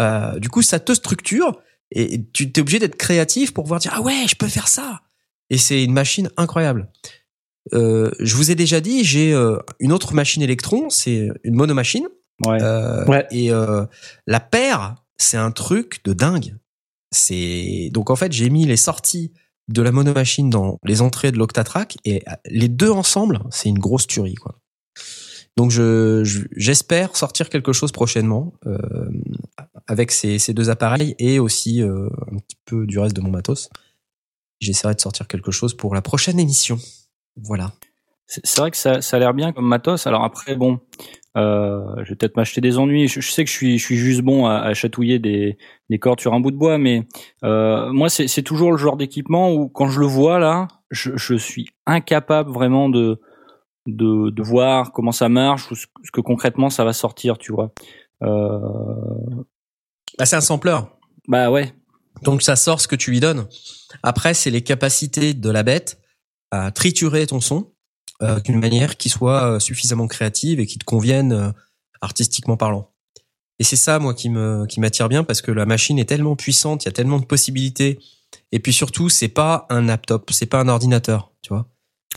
Euh, 0.00 0.38
du 0.38 0.48
coup, 0.48 0.62
ça 0.62 0.80
te 0.80 0.92
structure 0.92 1.60
et 1.90 2.24
tu 2.32 2.50
t'es 2.52 2.60
obligé 2.60 2.78
d'être 2.78 2.96
créatif 2.96 3.52
pour 3.52 3.64
pouvoir 3.64 3.80
dire 3.80 3.92
ah 3.94 4.00
ouais, 4.00 4.26
je 4.28 4.36
peux 4.36 4.48
faire 4.48 4.68
ça. 4.68 5.00
Et 5.50 5.58
c'est 5.58 5.84
une 5.84 5.92
machine 5.92 6.30
incroyable. 6.36 6.88
Euh, 7.72 8.10
je 8.20 8.34
vous 8.36 8.50
ai 8.50 8.54
déjà 8.54 8.80
dit, 8.80 9.04
j'ai 9.04 9.32
euh, 9.32 9.58
une 9.80 9.92
autre 9.92 10.14
machine 10.14 10.42
électron, 10.42 10.90
c'est 10.90 11.28
une 11.44 11.54
monomachine. 11.54 12.06
Ouais. 12.44 12.58
Euh, 12.62 13.04
Ouais. 13.06 13.26
Et 13.30 13.50
euh, 13.52 13.84
la 14.26 14.40
paire, 14.40 14.96
c'est 15.18 15.36
un 15.36 15.50
truc 15.50 16.00
de 16.04 16.12
dingue. 16.12 16.56
c'est 17.12 17.90
donc 17.92 18.10
en 18.10 18.16
fait 18.16 18.32
j'ai 18.32 18.50
mis 18.50 18.66
les 18.66 18.76
sorties 18.76 19.32
de 19.68 19.80
la 19.82 19.92
monomachine 19.92 20.50
dans 20.50 20.78
les 20.84 21.00
entrées 21.00 21.30
de 21.32 21.38
l'Octatrack 21.38 21.96
et 22.04 22.22
les 22.46 22.68
deux 22.68 22.90
ensemble, 22.90 23.38
c'est 23.50 23.68
une 23.68 23.78
grosse 23.78 24.06
tuerie 24.08 24.34
quoi. 24.34 24.58
Donc 25.56 25.70
je 25.70 26.22
je- 26.24 26.46
j'espère 26.56 27.16
sortir 27.16 27.48
quelque 27.48 27.72
chose 27.72 27.92
prochainement 27.92 28.52
euh, 28.66 28.78
avec 29.86 30.10
ces, 30.10 30.38
ces 30.40 30.52
deux 30.54 30.68
appareils 30.70 31.14
et 31.20 31.38
aussi 31.38 31.80
euh, 31.82 32.08
un 32.32 32.38
petit 32.38 32.56
peu 32.64 32.84
du 32.86 32.98
reste 32.98 33.14
de 33.14 33.20
mon 33.20 33.30
matos. 33.30 33.70
J'essaierai 34.64 34.94
de 34.94 35.00
sortir 35.00 35.28
quelque 35.28 35.50
chose 35.50 35.74
pour 35.74 35.94
la 35.94 36.02
prochaine 36.02 36.38
émission. 36.40 36.78
Voilà. 37.36 37.72
C'est 38.26 38.58
vrai 38.58 38.70
que 38.70 38.76
ça, 38.76 39.02
ça 39.02 39.16
a 39.16 39.20
l'air 39.20 39.34
bien 39.34 39.52
comme 39.52 39.66
matos. 39.68 40.06
Alors 40.06 40.24
après, 40.24 40.56
bon, 40.56 40.80
euh, 41.36 41.84
je 42.04 42.10
vais 42.10 42.16
peut-être 42.16 42.36
m'acheter 42.36 42.60
des 42.62 42.78
ennuis. 42.78 43.06
Je, 43.06 43.20
je 43.20 43.30
sais 43.30 43.44
que 43.44 43.50
je 43.50 43.54
suis, 43.54 43.78
je 43.78 43.84
suis 43.84 43.96
juste 43.96 44.22
bon 44.22 44.46
à, 44.46 44.54
à 44.60 44.72
chatouiller 44.74 45.18
des, 45.18 45.58
des 45.90 45.98
cordes 45.98 46.20
sur 46.20 46.32
un 46.32 46.40
bout 46.40 46.50
de 46.50 46.56
bois, 46.56 46.78
mais 46.78 47.06
euh, 47.44 47.92
moi, 47.92 48.08
c'est 48.08 48.42
toujours 48.42 48.70
le 48.72 48.78
genre 48.78 48.96
d'équipement 48.96 49.52
où 49.52 49.68
quand 49.68 49.88
je 49.88 50.00
le 50.00 50.06
vois 50.06 50.38
là, 50.38 50.68
je, 50.90 51.16
je 51.16 51.34
suis 51.34 51.68
incapable 51.86 52.50
vraiment 52.50 52.88
de, 52.88 53.20
de, 53.86 54.30
de 54.30 54.42
voir 54.42 54.92
comment 54.92 55.12
ça 55.12 55.28
marche 55.28 55.70
ou 55.70 55.74
ce, 55.74 55.86
ce 56.02 56.10
que 56.10 56.22
concrètement 56.22 56.70
ça 56.70 56.84
va 56.84 56.94
sortir, 56.94 57.36
tu 57.36 57.52
vois. 57.52 57.72
Euh, 58.22 58.58
Bah, 60.18 60.24
c'est 60.24 60.36
un 60.36 60.40
sampler. 60.40 60.78
bah 61.28 61.50
ouais. 61.50 61.72
Donc 62.22 62.42
ça 62.42 62.56
sort 62.56 62.80
ce 62.80 62.88
que 62.88 62.96
tu 62.96 63.10
lui 63.10 63.20
donnes. 63.20 63.46
Après, 64.02 64.34
c'est 64.34 64.50
les 64.50 64.62
capacités 64.62 65.34
de 65.34 65.50
la 65.50 65.62
bête 65.62 66.00
à 66.50 66.70
triturer 66.70 67.26
ton 67.26 67.40
son 67.40 67.72
euh, 68.22 68.40
d'une 68.40 68.60
manière 68.60 68.96
qui 68.96 69.08
soit 69.08 69.54
euh, 69.54 69.58
suffisamment 69.58 70.06
créative 70.06 70.60
et 70.60 70.66
qui 70.66 70.78
te 70.78 70.84
convienne 70.84 71.32
euh, 71.32 71.50
artistiquement 72.00 72.56
parlant. 72.56 72.90
Et 73.58 73.64
c'est 73.64 73.76
ça, 73.76 73.98
moi, 73.98 74.14
qui 74.14 74.30
me 74.30 74.66
qui 74.66 74.80
m'attire 74.80 75.08
bien 75.08 75.24
parce 75.24 75.40
que 75.42 75.50
la 75.52 75.66
machine 75.66 75.98
est 75.98 76.04
tellement 76.08 76.36
puissante, 76.36 76.84
il 76.84 76.86
y 76.86 76.88
a 76.88 76.92
tellement 76.92 77.18
de 77.20 77.24
possibilités. 77.24 77.98
Et 78.52 78.58
puis 78.58 78.72
surtout, 78.72 79.08
c'est 79.08 79.28
pas 79.28 79.66
un 79.70 79.82
laptop, 79.82 80.30
c'est 80.32 80.46
pas 80.46 80.60
un 80.60 80.68
ordinateur, 80.68 81.32
tu 81.42 81.50
vois. 81.50 81.68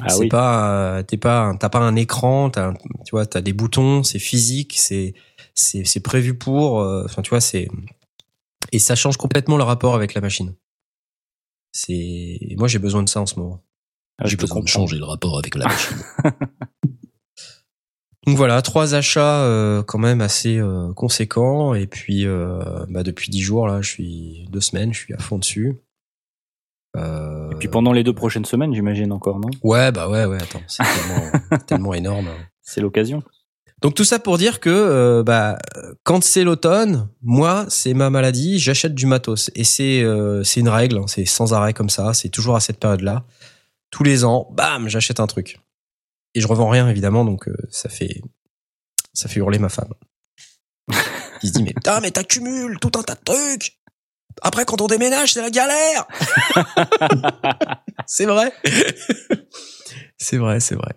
Ah 0.01 0.09
c'est 0.09 0.19
oui. 0.19 0.27
pas, 0.29 0.69
euh, 0.99 1.03
t'es 1.03 1.17
pas, 1.17 1.41
un- 1.41 1.55
t'as 1.55 1.69
pas 1.69 1.79
un 1.79 1.95
écran, 1.95 2.49
t'as, 2.51 2.67
un- 2.69 2.73
tu 2.73 3.11
vois, 3.11 3.25
t'as 3.25 3.41
des 3.41 3.53
boutons, 3.53 4.03
c'est 4.03 4.19
physique, 4.19 4.75
c'est, 4.77 5.13
c'est, 5.55 5.83
c'est 5.85 5.99
prévu 6.01 6.35
pour. 6.37 6.81
euh, 6.81 7.03
Enfin, 7.05 7.21
tu 7.23 7.29
vois, 7.31 7.41
c'est 7.41 7.67
et 8.71 8.79
ça 8.79 8.95
change 8.95 9.17
complètement 9.17 9.57
le 9.57 9.63
rapport 9.63 9.95
avec 9.95 10.13
la 10.13 10.21
machine. 10.21 10.55
C'est, 11.71 12.39
moi, 12.57 12.67
j'ai 12.67 12.79
besoin 12.79 13.03
de 13.03 13.09
ça 13.09 13.21
en 13.21 13.25
ce 13.25 13.39
moment. 13.39 13.63
Ah, 14.19 14.27
J'ai 14.27 14.35
besoin 14.37 14.61
de 14.61 14.67
changer 14.67 14.97
le 14.97 15.05
rapport 15.05 15.37
avec 15.37 15.53
la 15.55 15.65
machine. 15.69 15.97
Donc 18.25 18.35
voilà, 18.35 18.61
trois 18.61 18.93
achats 18.95 19.43
euh, 19.43 19.83
quand 19.83 19.99
même 19.99 20.21
assez 20.21 20.57
euh, 20.57 20.91
conséquents. 20.93 21.73
Et 21.75 21.87
puis, 21.87 22.25
euh, 22.25 22.85
bah, 22.89 23.03
depuis 23.03 23.29
dix 23.29 23.41
jours 23.41 23.67
là, 23.67 23.81
je 23.81 23.89
suis 23.89 24.47
deux 24.49 24.59
semaines, 24.59 24.93
je 24.93 24.99
suis 24.99 25.13
à 25.13 25.17
fond 25.19 25.37
dessus. 25.37 25.77
Euh, 26.97 27.51
Et 27.51 27.55
puis 27.55 27.67
pendant 27.67 27.93
les 27.93 28.03
deux 28.03 28.13
prochaines 28.13 28.45
semaines, 28.45 28.73
j'imagine 28.73 29.11
encore, 29.11 29.39
non? 29.39 29.49
Ouais, 29.63 29.91
bah 29.91 30.09
ouais, 30.09 30.25
ouais. 30.25 30.41
Attends, 30.41 30.61
c'est 30.67 30.83
tellement, 30.83 31.57
tellement 31.67 31.93
énorme. 31.93 32.29
C'est 32.63 32.81
l'occasion. 32.81 33.23
Donc 33.81 33.93
tout 33.93 34.03
ça 34.03 34.17
pour 34.17 34.37
dire 34.37 34.59
que 34.59 34.69
euh, 34.69 35.23
bah 35.23 35.57
quand 36.03 36.23
c'est 36.23 36.43
l'automne, 36.43 37.09
moi 37.21 37.65
c'est 37.69 37.93
ma 37.93 38.09
maladie, 38.09 38.57
j'achète 38.57 38.95
du 38.95 39.05
matos 39.05 39.51
et 39.53 39.63
c'est 39.63 40.01
euh, 40.01 40.43
c'est 40.43 40.61
une 40.61 40.69
règle, 40.69 40.97
hein, 40.97 41.05
c'est 41.07 41.25
sans 41.25 41.53
arrêt 41.53 41.73
comme 41.73 41.89
ça, 41.89 42.13
c'est 42.13 42.29
toujours 42.29 42.55
à 42.55 42.59
cette 42.59 42.79
période-là. 42.79 43.23
Tous 43.91 44.03
les 44.03 44.25
ans, 44.25 44.49
bam, 44.51 44.89
j'achète 44.89 45.19
un 45.19 45.27
truc. 45.27 45.59
Et 46.33 46.41
je 46.41 46.47
revends 46.47 46.69
rien 46.69 46.89
évidemment, 46.89 47.23
donc 47.23 47.47
euh, 47.47 47.55
ça 47.69 47.87
fait 47.87 48.21
ça 49.13 49.29
fait 49.29 49.39
hurler 49.39 49.59
ma 49.59 49.69
femme. 49.69 49.93
Qui 51.41 51.49
se 51.49 51.53
dit 51.53 51.63
mais 51.63 51.73
putain 51.73 51.99
mais 51.99 52.09
t'accumules 52.09 52.79
tout 52.79 52.91
un 52.97 53.03
tas 53.03 53.15
de 53.15 53.23
trucs. 53.23 53.77
Après 54.41 54.65
quand 54.65 54.81
on 54.81 54.87
déménage 54.87 55.33
c'est 55.33 55.41
la 55.41 55.51
galère. 55.51 56.07
c'est 58.07 58.25
vrai. 58.25 58.51
c'est 60.17 60.37
vrai, 60.37 60.59
c'est 60.59 60.75
vrai. 60.75 60.95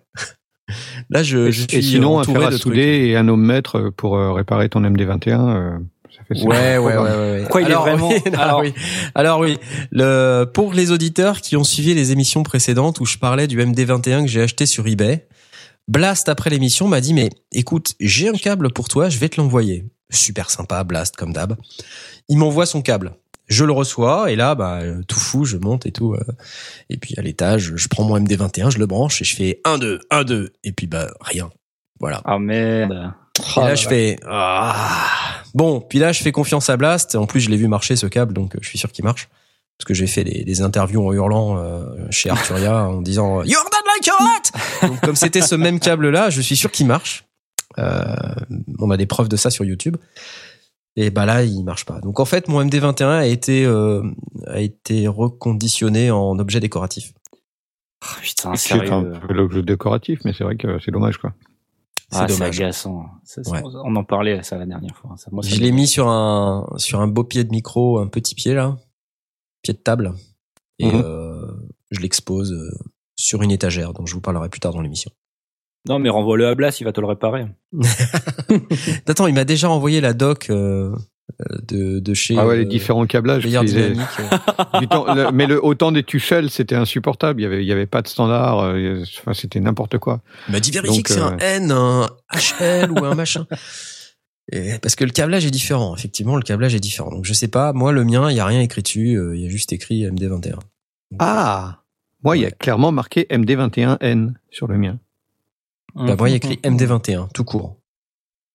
Là 1.09 1.23
je, 1.23 1.37
Et, 1.47 1.51
je 1.51 1.63
et 1.65 1.67
suis 1.69 1.83
sinon, 1.83 2.17
un 2.17 2.21
entouré 2.21 2.39
fer 2.39 2.47
à 2.47 2.51
de 2.51 2.57
souder 2.57 2.81
et 3.07 3.17
un 3.17 3.27
ohmmètre 3.27 3.91
pour 3.95 4.17
euh, 4.17 4.31
réparer 4.33 4.69
ton 4.69 4.81
MD21, 4.81 5.29
euh, 5.49 5.77
ça 6.15 6.23
fait 6.27 6.43
Ouais, 6.43 6.77
ouais, 6.77 6.97
ouais, 6.97 6.97
ouais, 6.97 7.07
ouais. 7.43 7.47
Il 7.55 7.61
est 7.61 7.65
alors, 7.65 7.81
vraiment- 7.83 8.09
oui, 8.09 8.21
non, 8.31 8.39
alors- 8.39 8.59
oui. 8.61 8.73
Alors 9.15 9.39
oui, 9.39 9.57
le 9.91 10.45
pour 10.45 10.73
les 10.73 10.91
auditeurs 10.91 11.41
qui 11.41 11.55
ont 11.57 11.63
suivi 11.63 11.93
les 11.93 12.11
émissions 12.11 12.43
précédentes 12.43 12.99
où 12.99 13.05
je 13.05 13.17
parlais 13.17 13.47
du 13.47 13.57
MD21 13.59 14.21
que 14.23 14.27
j'ai 14.27 14.41
acheté 14.41 14.65
sur 14.65 14.85
eBay, 14.87 15.27
Blast 15.87 16.29
après 16.29 16.49
l'émission 16.49 16.87
m'a 16.87 17.01
dit 17.01 17.13
mais 17.13 17.29
écoute, 17.51 17.93
j'ai 17.99 18.29
un 18.29 18.33
câble 18.33 18.71
pour 18.71 18.87
toi, 18.87 19.09
je 19.09 19.17
vais 19.17 19.29
te 19.29 19.39
l'envoyer. 19.39 19.85
Super 20.09 20.49
sympa, 20.49 20.83
Blast 20.83 21.15
comme 21.15 21.31
d'hab. 21.33 21.55
Il 22.27 22.37
m'envoie 22.37 22.65
son 22.65 22.81
câble. 22.81 23.13
Je 23.51 23.65
le 23.65 23.73
reçois 23.73 24.31
et 24.31 24.35
là 24.35 24.55
bah 24.55 24.79
tout 25.07 25.19
fou, 25.19 25.45
je 25.45 25.57
monte 25.57 25.85
et 25.85 25.91
tout 25.91 26.13
euh, 26.13 26.23
et 26.89 26.97
puis 26.97 27.13
à 27.17 27.21
l'étage, 27.21 27.73
je 27.75 27.87
prends 27.87 28.03
mon 28.03 28.17
MD21, 28.17 28.71
je 28.71 28.79
le 28.79 28.85
branche 28.85 29.21
et 29.21 29.25
je 29.25 29.35
fais 29.35 29.59
1 29.65 29.77
2 29.77 29.99
1 30.09 30.23
2 30.23 30.53
et 30.63 30.71
puis 30.71 30.87
bah 30.87 31.07
rien. 31.21 31.49
Voilà. 31.99 32.21
Ah 32.25 32.39
merde. 32.39 33.13
Et 33.57 33.59
là, 33.59 33.75
je 33.75 33.87
fais 33.87 34.17
ah. 34.27 34.75
bon. 35.53 35.79
Puis 35.81 35.99
là, 35.99 36.11
je 36.11 36.21
fais 36.21 36.31
confiance 36.31 36.69
à 36.69 36.75
Blast. 36.75 37.15
En 37.15 37.27
plus, 37.27 37.41
je 37.41 37.49
l'ai 37.49 37.57
vu 37.57 37.67
marcher 37.67 37.95
ce 37.95 38.07
câble, 38.07 38.33
donc 38.33 38.55
je 38.59 38.67
suis 38.67 38.79
sûr 38.79 38.91
qu'il 38.91 39.05
marche. 39.05 39.29
Parce 39.77 39.87
que 39.87 39.93
j'ai 39.93 40.07
fait 40.07 40.23
des, 40.23 40.43
des 40.43 40.61
interviews 40.61 41.07
en 41.07 41.13
hurlant 41.13 41.57
euh, 41.57 41.85
chez 42.09 42.29
Arturia 42.29 42.83
en 42.87 43.01
disant 43.01 43.43
Jordan 43.43 43.81
like 43.95 44.07
your 44.07 44.89
Donc 44.89 45.01
comme 45.01 45.15
c'était 45.15 45.41
ce 45.41 45.55
même 45.55 45.79
câble-là, 45.79 46.29
je 46.29 46.41
suis 46.41 46.55
sûr 46.55 46.71
qu'il 46.71 46.87
marche. 46.87 47.25
Euh, 47.79 48.03
on 48.79 48.91
a 48.91 48.97
des 48.97 49.05
preuves 49.05 49.29
de 49.29 49.37
ça 49.37 49.49
sur 49.49 49.63
YouTube. 49.63 49.97
Et 50.97 51.09
bah 51.09 51.25
là, 51.25 51.43
il 51.43 51.63
marche 51.63 51.85
pas. 51.85 52.01
Donc 52.01 52.19
en 52.19 52.25
fait, 52.25 52.47
mon 52.49 52.63
MD21 52.63 53.05
a 53.07 53.25
été 53.25 53.65
euh, 53.65 54.03
a 54.47 54.59
été 54.59 55.07
reconditionné 55.07 56.11
en 56.11 56.37
objet 56.37 56.59
décoratif. 56.59 57.13
Ah, 58.03 58.07
putain, 58.21 58.55
C'est 58.55 58.89
un 58.89 59.03
peu 59.03 59.33
l'objet 59.33 59.61
décoratif, 59.61 60.19
mais 60.25 60.33
c'est 60.33 60.43
vrai 60.43 60.57
que 60.57 60.79
c'est 60.79 60.91
dommage, 60.91 61.17
quoi. 61.17 61.33
C'est 62.11 62.17
Ah, 62.19 62.25
c'est 62.27 62.33
dommage. 62.33 62.59
agaçant. 62.59 63.05
Ça, 63.23 63.41
Ouais. 63.49 63.61
On 63.63 63.95
en 63.95 64.03
parlait 64.03 64.43
ça 64.43 64.57
la 64.57 64.65
dernière 64.65 64.95
fois. 64.97 65.15
Ça, 65.17 65.29
moi, 65.31 65.43
ça 65.43 65.49
Je 65.49 65.61
l'ai 65.61 65.71
mis 65.71 65.87
sur 65.87 66.09
un 66.09 66.67
sur 66.77 66.99
un 66.99 67.07
beau 67.07 67.23
pied 67.23 67.43
de 67.45 67.51
micro, 67.51 67.99
un 67.99 68.07
petit 68.07 68.35
pied 68.35 68.53
là, 68.53 68.77
pied 69.61 69.73
de 69.73 69.79
table, 69.79 70.13
et 70.79 70.87
Mhm. 70.91 71.01
euh, 71.05 71.51
je 71.91 72.01
l'expose 72.01 72.51
euh, 72.51 72.69
sur 73.15 73.43
une 73.43 73.51
étagère. 73.51 73.93
Donc 73.93 74.07
je 74.07 74.13
vous 74.13 74.19
parlerai 74.21 74.49
plus 74.49 74.59
tard 74.59 74.73
dans 74.73 74.81
l'émission. 74.81 75.11
Non, 75.87 75.97
mais 75.99 76.09
renvoie-le 76.09 76.47
à 76.47 76.55
Blas, 76.55 76.77
il 76.79 76.83
va 76.83 76.91
te 76.91 77.01
le 77.01 77.07
réparer. 77.07 77.45
Attends, 79.07 79.27
il 79.27 79.33
m'a 79.33 79.45
déjà 79.45 79.69
envoyé 79.69 79.99
la 80.01 80.13
doc 80.13 80.49
euh, 80.49 80.95
euh, 81.41 81.57
de 81.67 81.99
de 81.99 82.13
chez. 82.13 82.35
Ah 82.37 82.45
ouais, 82.45 82.57
les 82.57 82.65
euh, 82.65 82.67
différents 82.67 83.05
câblages. 83.05 83.45
Dynamique. 83.45 83.99
euh. 84.19 84.79
Du 84.79 84.87
temps- 84.87 85.13
le- 85.13 85.31
mais 85.31 85.47
le, 85.47 85.63
autant 85.63 85.91
des 85.91 86.03
Tuchel, 86.03 86.49
c'était 86.49 86.75
insupportable. 86.75 87.39
Il 87.41 87.43
y 87.43 87.47
avait, 87.47 87.63
il 87.63 87.67
y 87.67 87.71
avait 87.71 87.87
pas 87.87 88.01
de 88.01 88.07
standard. 88.07 88.59
euh, 88.59 89.03
enfin, 89.19 89.33
c'était 89.33 89.59
n'importe 89.59 89.97
quoi. 89.97 90.21
Il 90.47 90.51
m'a 90.53 90.59
dit 90.59 90.71
vérifie 90.71 90.97
Donc, 90.97 91.05
que 91.07 91.13
c'est 91.13 91.19
un 91.19 91.37
N, 91.37 91.71
un 91.71 92.07
HL 92.33 92.91
ou 92.91 93.03
un 93.03 93.15
machin. 93.15 93.47
Et 94.53 94.77
parce 94.81 94.95
que 94.95 95.05
le 95.05 95.11
câblage 95.11 95.45
est 95.45 95.51
différent. 95.51 95.95
Effectivement, 95.95 96.35
le 96.35 96.41
câblage 96.41 96.75
est 96.75 96.79
différent. 96.79 97.09
Donc 97.11 97.25
je 97.25 97.33
sais 97.33 97.47
pas. 97.47 97.73
Moi, 97.73 97.91
le 97.91 98.03
mien, 98.03 98.29
il 98.29 98.35
y 98.35 98.39
a 98.39 98.45
rien 98.45 98.59
écrit 98.61 98.81
dessus. 98.81 99.15
euh, 99.17 99.35
Il 99.35 99.41
y 99.41 99.45
a 99.45 99.49
juste 99.49 99.71
écrit 99.71 100.03
MD21. 100.03 100.55
Ah 101.19 101.79
Moi, 102.23 102.37
il 102.37 102.43
y 102.43 102.45
a 102.45 102.51
clairement 102.51 102.91
marqué 102.91 103.27
MD21N 103.31 104.33
sur 104.49 104.67
le 104.67 104.77
mien. 104.77 104.99
Bah, 105.95 106.15
moi, 106.15 106.29
il 106.29 106.31
y 106.31 106.33
a 106.33 106.37
écrit 106.37 106.55
MD21, 106.63 107.31
tout 107.33 107.43
court. 107.43 107.77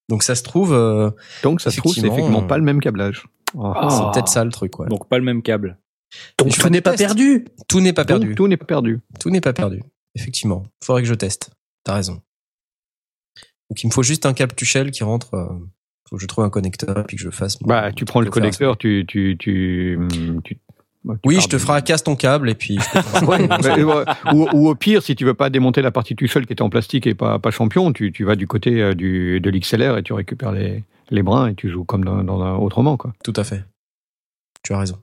Donc 0.08 0.22
ça 0.22 0.34
se 0.34 0.42
trouve, 0.42 0.72
euh, 0.72 1.10
Donc, 1.42 1.60
ça 1.60 1.70
se 1.70 1.78
trouve, 1.78 1.92
c'est 1.94 2.00
Effectivement, 2.06 2.42
euh, 2.42 2.46
pas 2.46 2.58
le 2.58 2.64
même 2.64 2.80
câblage. 2.80 3.26
Oh. 3.54 3.72
Ah. 3.74 3.88
c'est 3.90 4.12
peut-être 4.12 4.28
ça 4.28 4.44
le 4.44 4.50
truc. 4.52 4.78
Ouais. 4.78 4.86
Donc 4.88 5.08
pas 5.08 5.18
le 5.18 5.24
même 5.24 5.42
câble. 5.42 5.78
Donc 6.38 6.50
Je 6.54 6.60
tout 6.60 6.68
n'est 6.68 6.80
pas 6.80 6.94
perdu. 6.96 7.44
Tout 7.68 7.80
n'est 7.80 7.92
pas 7.92 8.04
Donc, 8.04 8.20
perdu. 8.20 8.34
tout 8.34 8.46
n'est 8.48 8.56
pas 8.56 8.64
perdu. 8.66 9.00
Tout 9.18 9.30
n'est 9.30 9.40
pas 9.40 9.52
perdu. 9.52 9.82
Effectivement. 10.14 10.64
Faudrait 10.84 11.02
que 11.02 11.08
je 11.08 11.14
teste. 11.14 11.50
T'as 11.84 11.94
raison. 11.94 12.22
Donc 13.70 13.82
il 13.82 13.88
me 13.88 13.92
faut 13.92 14.02
juste 14.04 14.26
un 14.26 14.32
câble 14.32 14.54
Tuchel 14.54 14.90
qui 14.92 15.02
rentre. 15.04 15.34
euh, 15.34 15.48
faut 16.08 16.16
que 16.16 16.22
je 16.22 16.26
trouve 16.28 16.44
un 16.44 16.50
connecteur 16.50 16.96
et 16.98 17.02
puis 17.02 17.16
que 17.16 17.22
je 17.24 17.30
fasse. 17.30 17.60
mon- 17.60 17.66
Bah, 17.66 17.90
tu 17.92 18.04
prends 18.04 18.20
le 18.20 18.30
connecteur, 18.30 18.78
tu, 18.78 19.04
tu, 19.08 19.36
tu, 19.38 19.96
hum, 19.96 20.40
tu 20.44 20.56
Oui, 21.24 21.34
pars 21.36 21.42
je 21.44 21.48
te 21.48 21.56
du- 21.56 21.62
ferai 21.62 21.82
casse 21.82 22.02
ton 22.04 22.16
câble 22.16 22.50
et 22.50 22.54
puis. 22.54 22.78
Ouais, 23.26 23.46
bah, 23.46 24.04
ou, 24.32 24.48
ou 24.52 24.68
au 24.68 24.74
pire, 24.74 25.02
si 25.02 25.14
tu 25.16 25.24
veux 25.24 25.34
pas 25.34 25.50
démonter 25.50 25.82
la 25.82 25.90
partie 25.90 26.16
Tuchel 26.16 26.46
qui 26.46 26.52
était 26.52 26.62
en 26.62 26.70
plastique 26.70 27.06
et 27.06 27.14
pas, 27.14 27.38
pas 27.38 27.50
champion, 27.50 27.92
tu, 27.92 28.12
tu 28.12 28.24
vas 28.24 28.36
du 28.36 28.46
côté 28.46 28.82
euh, 28.82 28.94
du, 28.94 29.40
de 29.40 29.50
l'XLR 29.50 29.98
et 29.98 30.02
tu 30.02 30.12
récupères 30.12 30.52
les, 30.52 30.82
les 31.10 31.22
brins 31.22 31.48
et 31.48 31.54
tu 31.54 31.68
joues 31.68 31.84
comme 31.84 32.04
dans, 32.04 32.22
dans 32.24 32.40
un 32.42 32.54
autrement, 32.56 32.96
quoi. 32.96 33.12
Tout 33.24 33.32
à 33.36 33.44
fait. 33.44 33.64
Tu 34.62 34.72
as 34.74 34.78
raison. 34.78 34.98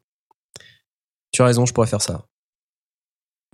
Tu 1.32 1.42
as 1.42 1.46
raison, 1.46 1.66
je 1.66 1.74
pourrais 1.74 1.88
faire 1.88 2.02
ça. 2.02 2.26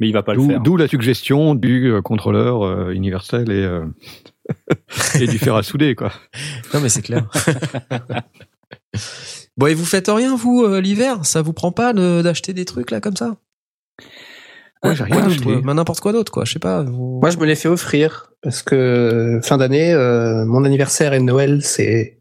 Mais 0.01 0.07
il 0.07 0.13
va 0.13 0.23
pas 0.23 0.33
le 0.33 0.39
D'où 0.39 0.47
faire. 0.47 0.59
d'où 0.61 0.77
la 0.77 0.87
suggestion 0.87 1.55
du 1.55 1.91
euh, 1.91 2.01
contrôleur 2.01 2.63
euh, 2.63 2.91
universel 2.91 3.51
et, 3.51 3.63
euh, 3.63 3.85
et 5.19 5.27
du 5.27 5.37
fer 5.37 5.55
à 5.55 5.61
souder, 5.63 5.93
quoi. 5.95 6.11
Non, 6.73 6.79
mais 6.81 6.89
c'est 6.89 7.01
clair. 7.01 7.25
bon, 9.59 9.67
et 9.67 9.73
vous 9.73 9.85
faites 9.85 10.07
rien, 10.07 10.35
vous, 10.35 10.63
euh, 10.63 10.81
l'hiver? 10.81 11.25
Ça 11.25 11.41
vous 11.41 11.53
prend 11.53 11.71
pas 11.71 11.93
de- 11.93 12.21
d'acheter 12.21 12.53
des 12.53 12.65
trucs 12.65 12.89
là 12.91 12.99
comme 13.01 13.15
ça? 13.15 13.35
Moi, 14.83 14.93
j'ai 14.93 15.03
rien 15.03 15.25
acheté. 15.25 15.43
quoi 15.43 15.61
Mais 15.63 15.73
n'importe 15.73 15.99
quoi 15.99 16.13
d'autre, 16.13 16.31
quoi. 16.31 16.45
Je 16.45 16.53
sais 16.53 16.59
pas. 16.59 16.83
vous- 16.83 17.19
Moi, 17.21 17.29
je 17.31 17.37
me 17.37 17.45
l'ai 17.45 17.55
fait 17.55 17.67
offrir 17.67 18.31
parce 18.41 18.61
que 18.63 19.39
fin 19.43 19.57
d'année, 19.57 19.93
euh, 19.93 20.45
mon 20.45 20.63
anniversaire 20.63 21.13
et 21.13 21.19
Noël, 21.19 21.61
c'est 21.63 22.17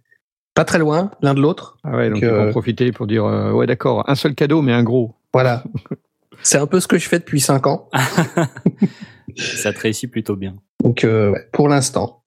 pas 0.55 0.65
très 0.65 0.79
loin 0.79 1.13
l'un 1.23 1.35
de 1.35 1.41
l'autre. 1.41 1.79
Ah 1.85 1.97
ouais, 1.97 2.11
donc 2.11 2.15
Donc, 2.21 2.23
ils 2.25 2.29
vont 2.37 2.47
euh, 2.47 2.51
profiter 2.51 2.91
pour 2.91 3.07
dire 3.07 3.25
euh, 3.27 3.53
ouais 3.53 3.67
d'accord, 3.67 4.03
un 4.11 4.17
seul 4.17 4.35
cadeau 4.35 4.61
mais 4.61 4.73
un 4.73 4.83
gros. 4.83 5.15
Voilà. 5.33 5.63
C'est 6.43 6.59
un 6.59 6.67
peu 6.67 6.81
ce 6.81 6.89
que 6.89 6.99
je 6.99 7.09
fais 7.09 7.19
depuis 7.21 7.41
cinq 7.41 7.67
ans. 7.69 7.89
Ça 9.37 9.73
te 9.73 9.79
réussit 9.81 10.11
plutôt 10.11 10.35
bien. 10.37 10.57
Donc 10.83 11.05
euh, 11.05 11.31
ouais, 11.31 11.49
pour 11.53 11.69
l'instant. 11.69 12.18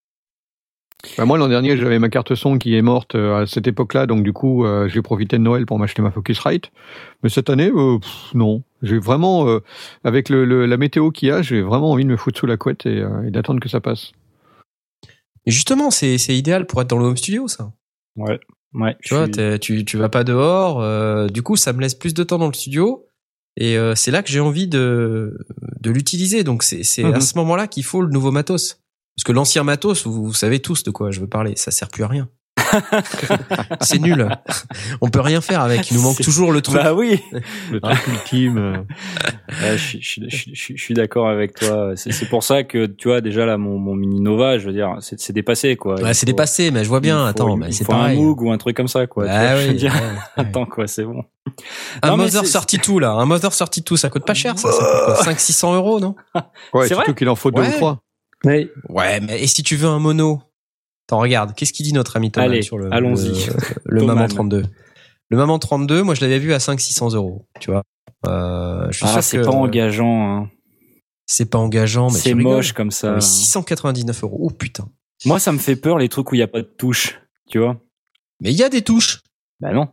Bah, 1.18 1.26
moi 1.26 1.38
l'an 1.38 1.48
dernier 1.48 1.78
j'avais 1.78 1.98
ma 2.00 2.10
carte 2.10 2.36
son 2.36 2.58
qui 2.58 2.76
est 2.76 2.82
morte 2.82 3.16
euh, 3.16 3.42
à 3.42 3.48
cette 3.48 3.66
époque-là, 3.68 4.06
donc 4.06 4.24
du 4.24 4.34
coup 4.34 4.66
euh, 4.66 4.88
j'ai 4.88 5.02
profité 5.02 5.38
de 5.38 5.44
Noël 5.44 5.66
pour 5.66 5.80
m'acheter 5.80 6.02
ma 6.02 6.12
Focusrite. 6.12 6.72
Mais 7.24 7.30
cette 7.30 7.50
année, 7.50 7.72
euh, 7.74 7.98
pff, 8.00 8.34
non. 8.34 8.64
J'ai 8.84 8.98
vraiment, 9.00 9.48
euh, 9.48 9.60
avec 10.04 10.30
le, 10.30 10.44
le- 10.46 10.66
la 10.66 10.78
météo 10.78 11.12
qu'il 11.12 11.30
y 11.30 11.32
a, 11.32 11.42
j'ai 11.42 11.62
vraiment 11.62 11.92
envie 11.92 12.04
de 12.04 12.10
me 12.10 12.18
foutre 12.18 12.40
sous 12.40 12.46
la 12.48 12.58
couette 12.58 12.86
et, 12.86 13.00
euh, 13.00 13.28
et 13.28 13.32
d'attendre 13.32 13.60
que 13.60 13.70
ça 13.70 13.80
passe. 13.80 14.12
Et 15.46 15.52
justement, 15.52 15.92
c'est 15.92 16.18
c'est 16.18 16.36
idéal 16.36 16.66
pour 16.68 16.82
être 16.82 16.90
dans 16.90 16.98
le 16.98 17.06
home 17.06 17.18
studio, 17.18 17.48
ça. 17.48 17.72
Ouais. 18.16 18.40
Ouais. 18.74 18.96
Tu 19.04 19.14
vois, 19.14 19.26
suis- 19.26 19.60
tu, 19.60 19.86
tu 19.86 19.98
vas 19.98 20.10
pas 20.10 20.24
dehors. 20.24 20.82
euh, 20.82 21.28
du 21.28 21.42
coup, 21.44 21.56
ça 21.58 21.74
me 21.74 21.82
laisse 21.82 21.96
plus 21.96 22.14
de 22.14 22.24
temps 22.24 22.38
dans 22.38 22.48
le 22.48 22.54
studio. 22.54 23.06
Et 23.58 23.78
euh, 23.78 23.96
c'est 23.96 24.12
là 24.12 24.24
que 24.24 24.30
j'ai 24.30 24.40
envie 24.40 24.68
de, 24.68 25.38
de 25.82 25.92
l'utiliser. 25.92 26.44
Donc, 26.44 26.64
c'est 26.64 26.84
c'est 26.84 27.04
Mhm. 27.04 27.16
à 27.16 27.20
ce 27.22 27.38
moment-là 27.38 27.68
qu'il 27.68 27.84
faut 27.84 28.02
le 28.02 28.10
nouveau 28.10 28.32
matos. 28.32 28.81
Parce 29.22 29.34
que 29.34 29.34
l'ancien 29.34 29.62
matos, 29.64 30.08
vous, 30.08 30.26
vous 30.26 30.34
savez 30.34 30.60
tous 30.62 30.82
de 30.82 30.90
quoi 30.90 31.12
je 31.12 31.20
veux 31.20 31.28
parler. 31.28 31.54
Ça 31.56 31.70
sert 31.70 31.90
plus 31.90 32.04
à 32.04 32.08
rien. 32.08 32.28
c'est 33.82 34.00
nul. 34.00 34.28
On 35.00 35.10
peut 35.10 35.20
rien 35.22 35.42
faire 35.42 35.62
avec. 35.62 35.92
Il 35.92 35.98
nous 35.98 36.02
manque 36.04 36.20
toujours 36.24 36.52
le 36.52 36.62
truc. 36.62 36.82
Bah 36.82 36.96
oui. 36.96 37.22
Le 37.72 37.80
truc 37.80 38.08
ultime. 38.08 38.86
Ouais, 39.62 39.78
je, 39.78 39.78
suis- 39.78 40.02
je, 40.02 40.22
je, 40.54 40.74
je 40.76 40.94
d'accord 40.96 41.30
avec 41.30 41.54
toi. 41.54 41.92
C'est 41.96 42.30
pour 42.30 42.42
ça 42.44 42.64
que 42.64 42.88
tu 42.88 43.10
vois 43.10 43.22
déjà 43.22 43.46
là 43.46 43.58
mon, 43.58 43.78
mon 43.78 43.94
mini 43.94 44.22
Nova, 44.22 44.58
je 44.58 44.66
veux 44.66 44.74
dire, 44.74 44.96
c'est 45.02 45.20
c'est 45.20 45.34
dépassé 45.34 45.76
quoi. 45.76 46.02
Ouais, 46.02 46.16
c'est 46.16 46.26
dépassé, 46.26 46.72
mais 46.72 46.84
je 46.84 46.90
vois 46.90 47.00
bien. 47.00 47.24
Attends, 47.28 47.58
mais 47.58 47.72
c'est 47.72 47.86
pareil. 47.86 48.18
un 48.18 48.22
Moog 48.22 48.42
ou 48.42 48.52
un 48.52 48.58
truc 48.58 48.76
comme 48.76 48.88
ça 48.88 49.06
quoi. 49.06 49.26
Bah 49.26 49.38
vois, 49.54 49.58
je 49.62 49.66
veux 49.68 49.72
oui, 49.74 49.78
dire. 49.78 49.94
ouais, 49.94 50.00
ouais. 50.00 50.18
Attends 50.48 50.66
quoi, 50.66 50.88
c'est 50.88 51.04
bon. 51.04 51.24
Un 52.02 52.08
Non, 52.10 52.18
Mother 52.18 52.44
c'est- 52.46 52.54
32 52.54 53.00
là, 53.00 53.12
un 53.12 53.26
Mother 53.26 53.52
32, 53.52 53.98
ça 53.98 54.10
coûte 54.10 54.26
pas 54.26 54.34
cher, 54.34 54.58
ça, 54.58 54.72
ça 54.72 54.78
coûte 54.80 55.06
quoi 55.06 55.16
5 55.26 55.40
600 55.40 55.76
euros, 55.76 56.00
non? 56.00 56.16
Ouais, 56.74 56.88
surtout 56.88 57.14
qu'il 57.14 57.30
en 57.30 57.36
faut 57.36 57.52
deux 57.52 57.62
Ouais. 57.62 57.68
ou 57.70 57.78
trois. 57.78 58.00
Oui. 58.44 58.70
Ouais, 58.90 59.20
mais 59.20 59.42
et 59.44 59.48
si 59.48 59.64
tu 59.64 59.76
veux 59.76 59.88
un 59.88 60.00
mono 60.00 60.42
Attends, 61.08 61.20
regarde, 61.20 61.54
qu'est-ce 61.56 61.74
qu'il 61.74 61.86
dit 61.86 61.94
notre 61.94 62.16
ami 62.18 62.32
Thomas 62.32 62.46
Allez, 62.46 62.62
sur 62.62 62.78
le 62.78 62.92
allons-y. 62.94 63.48
le. 63.86 64.02
Maman 64.06 64.28
32 64.28 64.64
Le 65.30 65.38
Maman 65.38 65.60
32, 65.60 66.04
moi 66.04 66.16
je 66.16 66.22
l'avais 66.22 66.40
vu 66.40 66.54
à 66.54 66.60
5 66.60 66.80
600 66.80 67.14
euros, 67.14 67.46
tu 67.60 67.70
vois. 67.72 67.84
Euh, 68.28 68.88
je 68.92 68.98
suis 68.98 69.06
Ah, 69.08 69.14
sûr 69.14 69.24
c'est 69.24 69.38
que 69.38 69.44
pas 69.44 69.52
engageant. 69.52 70.38
Hein. 70.44 70.50
c'est 71.26 71.50
pas 71.50 71.58
engageant, 71.58 72.10
mais 72.12 72.18
C'est 72.20 72.34
rigoles. 72.34 72.54
moche 72.58 72.74
comme 72.74 72.92
ça. 72.92 73.14
Mais 73.16 73.22
699 73.22 74.24
euros, 74.24 74.38
oh 74.42 74.50
putain. 74.50 74.88
Moi, 75.26 75.40
ça 75.40 75.52
me 75.52 75.58
fait 75.60 75.76
peur 75.76 75.98
les 76.00 76.10
trucs 76.10 76.32
où 76.32 76.36
il 76.36 76.40
y 76.40 76.44
a 76.44 76.48
pas 76.48 76.62
de 76.62 76.68
touche. 76.78 77.20
Tu 77.50 77.60
vois 77.60 77.80
Mais 78.40 78.52
il 78.52 78.58
y 78.58 78.64
a 78.64 78.70
des 78.70 78.82
touches. 78.82 79.20
Bah 79.60 79.72
non. 79.74 79.90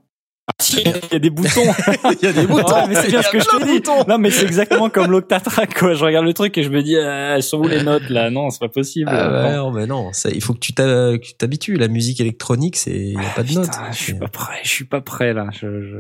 Il 0.71 1.13
y 1.13 1.17
a 1.17 1.19
des 1.19 1.31
boutons. 1.31 1.73
Il 2.21 2.25
y 2.25 2.27
a 2.29 2.33
des 2.33 2.47
boutons. 2.47 2.75
Ouais, 2.75 2.89
mais 2.89 2.95
c'est 2.95 3.09
bien 3.09 3.23
ce 3.23 3.31
que 3.31 3.39
je 3.41 3.45
te 3.45 3.65
dis. 3.65 3.79
boutons. 3.79 4.05
Non, 4.09 4.19
mais 4.19 4.31
c'est 4.31 4.45
exactement 4.45 4.91
comme 4.91 5.11
l'Octatrack, 5.11 5.79
quoi. 5.79 5.95
Je 5.95 6.05
regarde 6.05 6.27
le 6.27 6.35
truc 6.35 6.57
et 6.59 6.63
je 6.63 6.71
me 6.71 6.83
dis, 6.83 6.97
euh, 6.97 7.35
elles 7.35 7.43
sont 7.43 7.59
où 7.59 7.69
les 7.69 7.83
notes, 7.83 8.09
là? 8.11 8.31
Non, 8.31 8.51
c'est 8.51 8.59
pas 8.61 8.69
possible. 8.69 9.09
Ah 9.13 9.31
ouais, 9.45 9.57
non, 9.57 9.71
mais 9.71 9.87
non, 9.87 10.13
ça, 10.13 10.31
il 10.31 10.43
faut 10.43 10.55
que 10.55 10.59
tu 10.59 10.73
t'habitues. 10.75 11.77
La 11.77 11.89
musique 11.89 12.21
électronique, 12.21 12.77
c'est 12.77 12.97
il 12.97 13.13
y 13.15 13.17
a 13.25 13.31
pas 13.35 13.43
de 13.43 13.49
Putain, 13.49 13.61
notes. 13.63 13.71
Je 13.93 13.97
suis 13.97 14.15
pas 14.15 14.29
prêt, 14.29 14.59
je 14.63 14.69
suis 14.69 14.85
pas 14.85 15.01
prêt, 15.01 15.33
là. 15.33 15.47
Je, 15.53 15.83
je... 15.83 15.97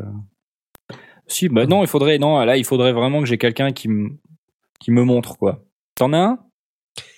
Si, 1.27 1.49
bah 1.49 1.67
non, 1.67 1.83
il 1.83 1.89
faudrait, 1.89 2.19
non, 2.19 2.39
là, 2.45 2.57
il 2.57 2.65
faudrait 2.65 2.93
vraiment 2.93 3.21
que 3.21 3.27
j'ai 3.27 3.39
quelqu'un 3.39 3.73
qui 3.73 3.89
me, 3.89 4.11
qui 4.81 4.91
me 4.91 5.03
montre, 5.03 5.37
quoi. 5.37 5.61
T'en 5.95 6.13
as 6.13 6.19
un? 6.19 6.39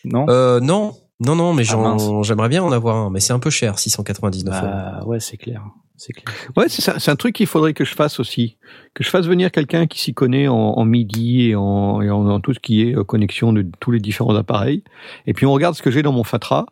Non? 0.05 0.27
Euh, 0.29 0.61
non, 0.61 0.95
non, 1.21 1.37
non, 1.37 1.55
mais 1.55 1.63
Ah, 1.71 1.97
j'aimerais 2.23 2.49
bien 2.49 2.63
en 2.63 2.73
avoir 2.73 2.97
un, 2.97 3.11
mais 3.11 3.21
c'est 3.21 3.33
un 3.33 3.39
peu 3.39 3.51
cher, 3.51 3.79
699 3.79 4.55
euros. 4.55 4.67
bah, 4.67 5.03
ouais, 5.07 5.21
c'est 5.21 5.37
clair. 5.37 5.63
C'est 6.01 6.15
clair. 6.15 6.35
Ouais, 6.57 6.71
c'est 6.71 7.11
un 7.11 7.17
truc 7.17 7.35
qu'il 7.35 7.47
faudrait 7.47 7.75
que 7.75 7.85
je 7.85 7.95
fasse 7.95 8.21
aussi. 8.21 8.57
Que 8.95 9.05
je 9.05 9.11
fasse 9.11 9.27
venir 9.27 9.51
quelqu'un 9.53 9.87
qui 9.87 10.01
s'y 10.01 10.15
connaît 10.15 10.49
en, 10.49 10.55
en 10.57 10.85
MIDI 10.87 11.51
et, 11.51 11.55
en, 11.57 12.01
et 12.01 12.09
en, 12.09 12.27
en 12.27 12.41
tout 12.41 12.55
ce 12.55 12.59
qui 12.59 12.81
est 12.89 12.97
euh, 12.97 13.05
connexion 13.05 13.53
de 13.53 13.67
tous 13.81 13.91
les 13.91 14.01
différents 14.01 14.35
appareils. 14.35 14.83
Et 15.27 15.35
puis 15.35 15.45
on 15.45 15.53
regarde 15.53 15.75
ce 15.75 15.83
que 15.83 15.91
j'ai 15.91 16.01
dans 16.01 16.13
mon 16.13 16.25
Fatra. 16.25 16.65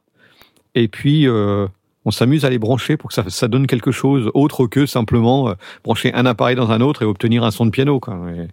Et 0.74 0.89
puis 0.89 1.29
euh, 1.29 1.66
on 2.07 2.11
s'amuse 2.11 2.47
à 2.47 2.51
les 2.51 2.59
brancher 2.59 2.97
pour 2.97 3.09
que 3.09 3.14
ça, 3.14 3.29
ça 3.29 3.49
donne 3.49 3.66
quelque 3.66 3.91
chose 3.91 4.31
autre 4.33 4.66
que 4.66 4.87
simplement 4.87 5.51
euh, 5.51 5.55
brancher 5.85 6.14
un 6.14 6.24
appareil 6.24 6.57
dans 6.57 6.70
un 6.70 6.81
autre 6.81 7.03
et 7.03 7.05
obtenir 7.05 7.45
un 7.45 7.51
son 7.51 7.66
de 7.66 7.70
piano. 7.70 8.01
Quoi. 8.01 8.18
Et 8.35 8.49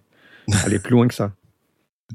aller 0.65 0.80
plus 0.80 0.91
loin 0.91 1.07
que 1.07 1.13
ça. 1.13 1.32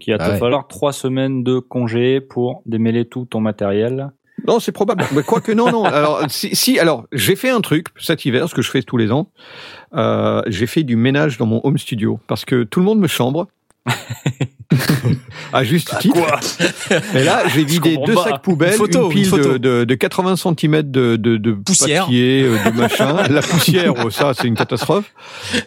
Il 0.07 0.13
va 0.13 0.19
Ah 0.21 0.27
te 0.27 0.33
ouais. 0.33 0.39
falloir 0.39 0.69
trois 0.69 0.93
semaines 0.93 1.43
de 1.45 1.61
congé 1.61 2.21
pour 2.21 2.63
démêler 2.67 3.07
tout 3.07 3.25
ton 3.25 3.41
matériel. 3.41 4.11
Non, 4.47 4.61
c'est 4.61 4.73
probable. 4.73 5.05
Mais 5.15 5.23
quoique 5.23 5.53
non, 5.53 5.71
non. 5.71 5.85
Alors, 5.85 6.23
si, 6.29 6.55
si, 6.55 6.79
alors, 6.79 7.07
j'ai 7.13 7.37
fait 7.37 7.51
un 7.51 7.61
truc 7.61 7.89
cet 7.99 8.25
hiver, 8.25 8.49
ce 8.49 8.55
que 8.55 8.63
je 8.63 8.71
fais 8.71 8.83
tous 8.83 8.97
les 8.97 9.11
ans. 9.13 9.31
Euh, 9.95 10.43
j'ai 10.47 10.67
fait 10.67 10.83
du 10.83 10.97
ménage 10.97 11.37
dans 11.39 11.47
mon 11.47 11.61
home 11.65 11.79
studio 11.79 12.21
parce 12.27 12.45
que 12.45 12.63
tout 12.65 12.81
le 12.81 12.87
monde 12.87 13.01
me 13.01 13.09
chambre. 13.09 13.49
à 15.53 15.65
juste 15.65 15.99
titre. 15.99 16.19
Et 17.15 17.25
là, 17.25 17.43
j'ai 17.49 17.65
vidé 17.65 17.97
deux 18.07 18.15
pas. 18.15 18.25
sacs 18.25 18.43
poubelles, 18.43 18.73
Une 18.73 18.77
photo, 18.79 19.05
une 19.07 19.09
pile 19.11 19.25
une 19.25 19.29
photo. 19.31 19.53
de, 19.55 19.59
de, 19.59 19.85
de 19.85 19.95
80 19.95 20.37
cm 20.37 20.83
de, 20.91 21.17
de, 21.17 21.37
de 21.39 21.53
Poussière. 21.53 22.05
papier, 22.05 22.45
euh, 22.45 22.71
de 22.71 22.77
machin. 22.77 23.17
La 23.31 23.43
poussière, 23.43 23.95
oh, 24.05 24.11
ça, 24.11 24.33
c'est 24.35 24.47
une 24.47 24.55
catastrophe. 24.55 25.13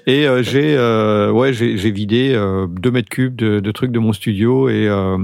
Et 0.07 0.25
euh, 0.27 0.41
j'ai, 0.43 0.75
euh, 0.77 1.31
ouais, 1.31 1.53
j'ai, 1.53 1.77
j'ai 1.77 1.91
vidé 1.91 2.31
euh, 2.33 2.67
2 2.69 2.91
mètres 2.91 3.09
cubes 3.09 3.35
de, 3.35 3.59
de 3.59 3.71
trucs 3.71 3.91
de 3.91 3.99
mon 3.99 4.13
studio 4.13 4.69
et 4.69 4.87
euh, 4.87 5.17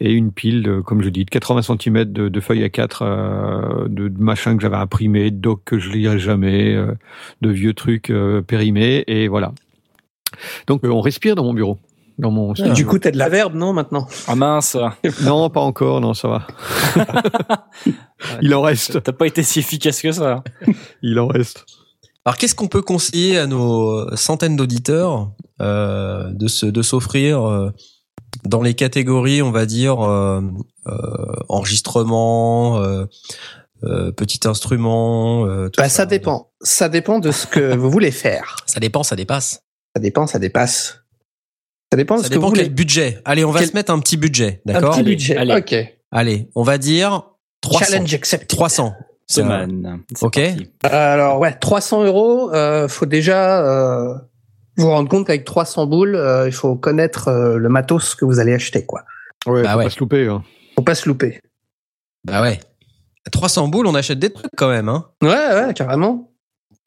et 0.00 0.12
une 0.12 0.32
pile, 0.32 0.62
de, 0.62 0.80
comme 0.80 1.02
je 1.02 1.08
dis, 1.08 1.24
de 1.24 1.30
80 1.30 1.62
cm 1.62 2.04
de, 2.04 2.28
de 2.28 2.40
feuilles 2.40 2.64
A4, 2.64 2.98
euh, 3.02 3.88
de, 3.88 4.08
de 4.08 4.20
machins 4.20 4.56
que 4.56 4.62
j'avais 4.62 4.76
imprimés, 4.76 5.30
de 5.30 5.36
docs 5.36 5.62
que 5.64 5.78
je 5.78 5.90
lirai 5.90 6.18
jamais, 6.18 6.74
euh, 6.74 6.92
de 7.40 7.50
vieux 7.50 7.74
trucs 7.74 8.10
euh, 8.10 8.42
périmés, 8.42 9.04
et 9.06 9.28
voilà. 9.28 9.52
Donc 10.66 10.84
euh, 10.84 10.88
on 10.88 11.00
respire 11.00 11.34
dans 11.34 11.44
mon 11.44 11.54
bureau, 11.54 11.78
dans 12.18 12.30
mon. 12.30 12.52
Du 12.52 12.86
coup, 12.86 12.98
t'as 12.98 13.10
de 13.10 13.18
la 13.18 13.28
verbe, 13.28 13.54
non, 13.54 13.72
maintenant? 13.72 14.06
Ah 14.26 14.34
mince. 14.34 14.76
Non, 15.22 15.50
pas 15.50 15.60
encore, 15.60 16.00
non, 16.00 16.14
ça 16.14 16.28
va. 16.28 16.46
Il 18.42 18.54
en 18.54 18.62
reste, 18.62 19.02
T'as 19.02 19.12
pas 19.12 19.26
été 19.26 19.42
si 19.42 19.60
efficace 19.60 20.00
que 20.02 20.12
ça. 20.12 20.42
il 21.02 21.18
en 21.18 21.26
reste. 21.26 21.66
Alors, 22.24 22.36
qu'est-ce 22.38 22.54
qu'on 22.54 22.68
peut 22.68 22.82
conseiller 22.82 23.38
à 23.38 23.46
nos 23.46 24.14
centaines 24.16 24.56
d'auditeurs 24.56 25.30
euh, 25.60 26.32
de 26.32 26.48
se 26.48 26.66
de 26.66 26.82
s'offrir 26.82 27.46
euh, 27.46 27.70
dans 28.44 28.62
les 28.62 28.74
catégories, 28.74 29.42
on 29.42 29.50
va 29.50 29.66
dire 29.66 30.00
euh, 30.00 30.40
euh, 30.86 30.92
enregistrement, 31.48 32.78
euh, 32.82 33.04
euh, 33.84 34.12
petit 34.12 34.40
instrument. 34.46 35.46
euh, 35.46 35.68
tout 35.68 35.80
Bah, 35.80 35.88
ça 35.88 36.06
dépend. 36.06 36.50
Ça 36.62 36.88
dépend 36.88 37.18
de 37.18 37.30
ce 37.30 37.46
que 37.46 37.74
vous 37.76 37.90
voulez 37.90 38.10
faire. 38.10 38.56
Ça 38.66 38.80
dépend, 38.80 39.02
ça 39.02 39.16
dépasse. 39.16 39.62
Ça 39.94 40.00
dépend, 40.00 40.26
ça 40.26 40.38
dépasse. 40.38 41.00
Ça 41.92 41.96
dépend 41.96 42.16
de 42.16 42.22
Ça 42.22 42.24
ce 42.26 42.30
que 42.30 42.34
vous 42.34 42.40
dépend 42.40 42.48
voulez. 42.50 42.62
quel 42.64 42.74
budget. 42.74 43.20
Allez, 43.24 43.44
on 43.44 43.50
va 43.52 43.60
Quel- 43.60 43.68
se 43.68 43.74
mettre 43.74 43.92
un 43.92 43.98
petit 44.00 44.16
budget, 44.16 44.60
Un 44.68 44.72
d'accord 44.72 44.90
petit 44.90 45.00
Allez, 45.00 45.10
budget. 45.10 45.36
allez. 45.36 45.54
Ok. 45.54 45.74
Allez, 46.10 46.48
on 46.54 46.62
va 46.62 46.78
dire 46.78 47.22
300. 47.60 47.84
Challenge 47.86 48.14
accepted. 48.14 48.48
300. 48.48 48.94
C'est 49.28 49.42
un- 49.42 49.66
Thoman. 49.66 50.02
C'est 50.14 50.24
Ok. 50.24 50.34
parti. 50.40 50.70
Alors 50.96 51.38
ouais, 51.40 51.54
300 51.58 52.04
euros. 52.04 52.52
Euh, 52.54 52.86
faut 52.88 53.06
déjà 53.06 53.64
euh, 53.64 54.14
vous 54.76 54.88
rendre 54.90 55.08
compte 55.08 55.26
qu'avec 55.26 55.44
300 55.44 55.86
boules, 55.86 56.14
euh, 56.16 56.46
il 56.46 56.52
faut 56.52 56.74
connaître 56.76 57.28
euh, 57.28 57.56
le 57.56 57.68
matos 57.68 58.14
que 58.14 58.24
vous 58.24 58.38
allez 58.40 58.52
acheter, 58.54 58.84
quoi. 58.84 59.02
Ouais, 59.46 59.62
Bah 59.62 59.72
faut 59.72 59.78
ouais. 59.78 59.84
pas 59.84 59.90
se 59.90 60.00
louper. 60.00 60.26
Hein. 60.28 60.42
Faut 60.74 60.82
pas 60.82 60.94
se 60.94 61.08
louper. 61.08 61.40
Bah 62.24 62.42
ouais. 62.42 62.60
300 63.32 63.68
boules, 63.68 63.86
on 63.86 63.94
achète 63.94 64.18
des 64.18 64.30
trucs 64.32 64.50
quand 64.56 64.68
même. 64.68 64.88
Hein. 64.88 65.06
Ouais, 65.22 65.28
ouais, 65.30 65.74
carrément. 65.74 66.30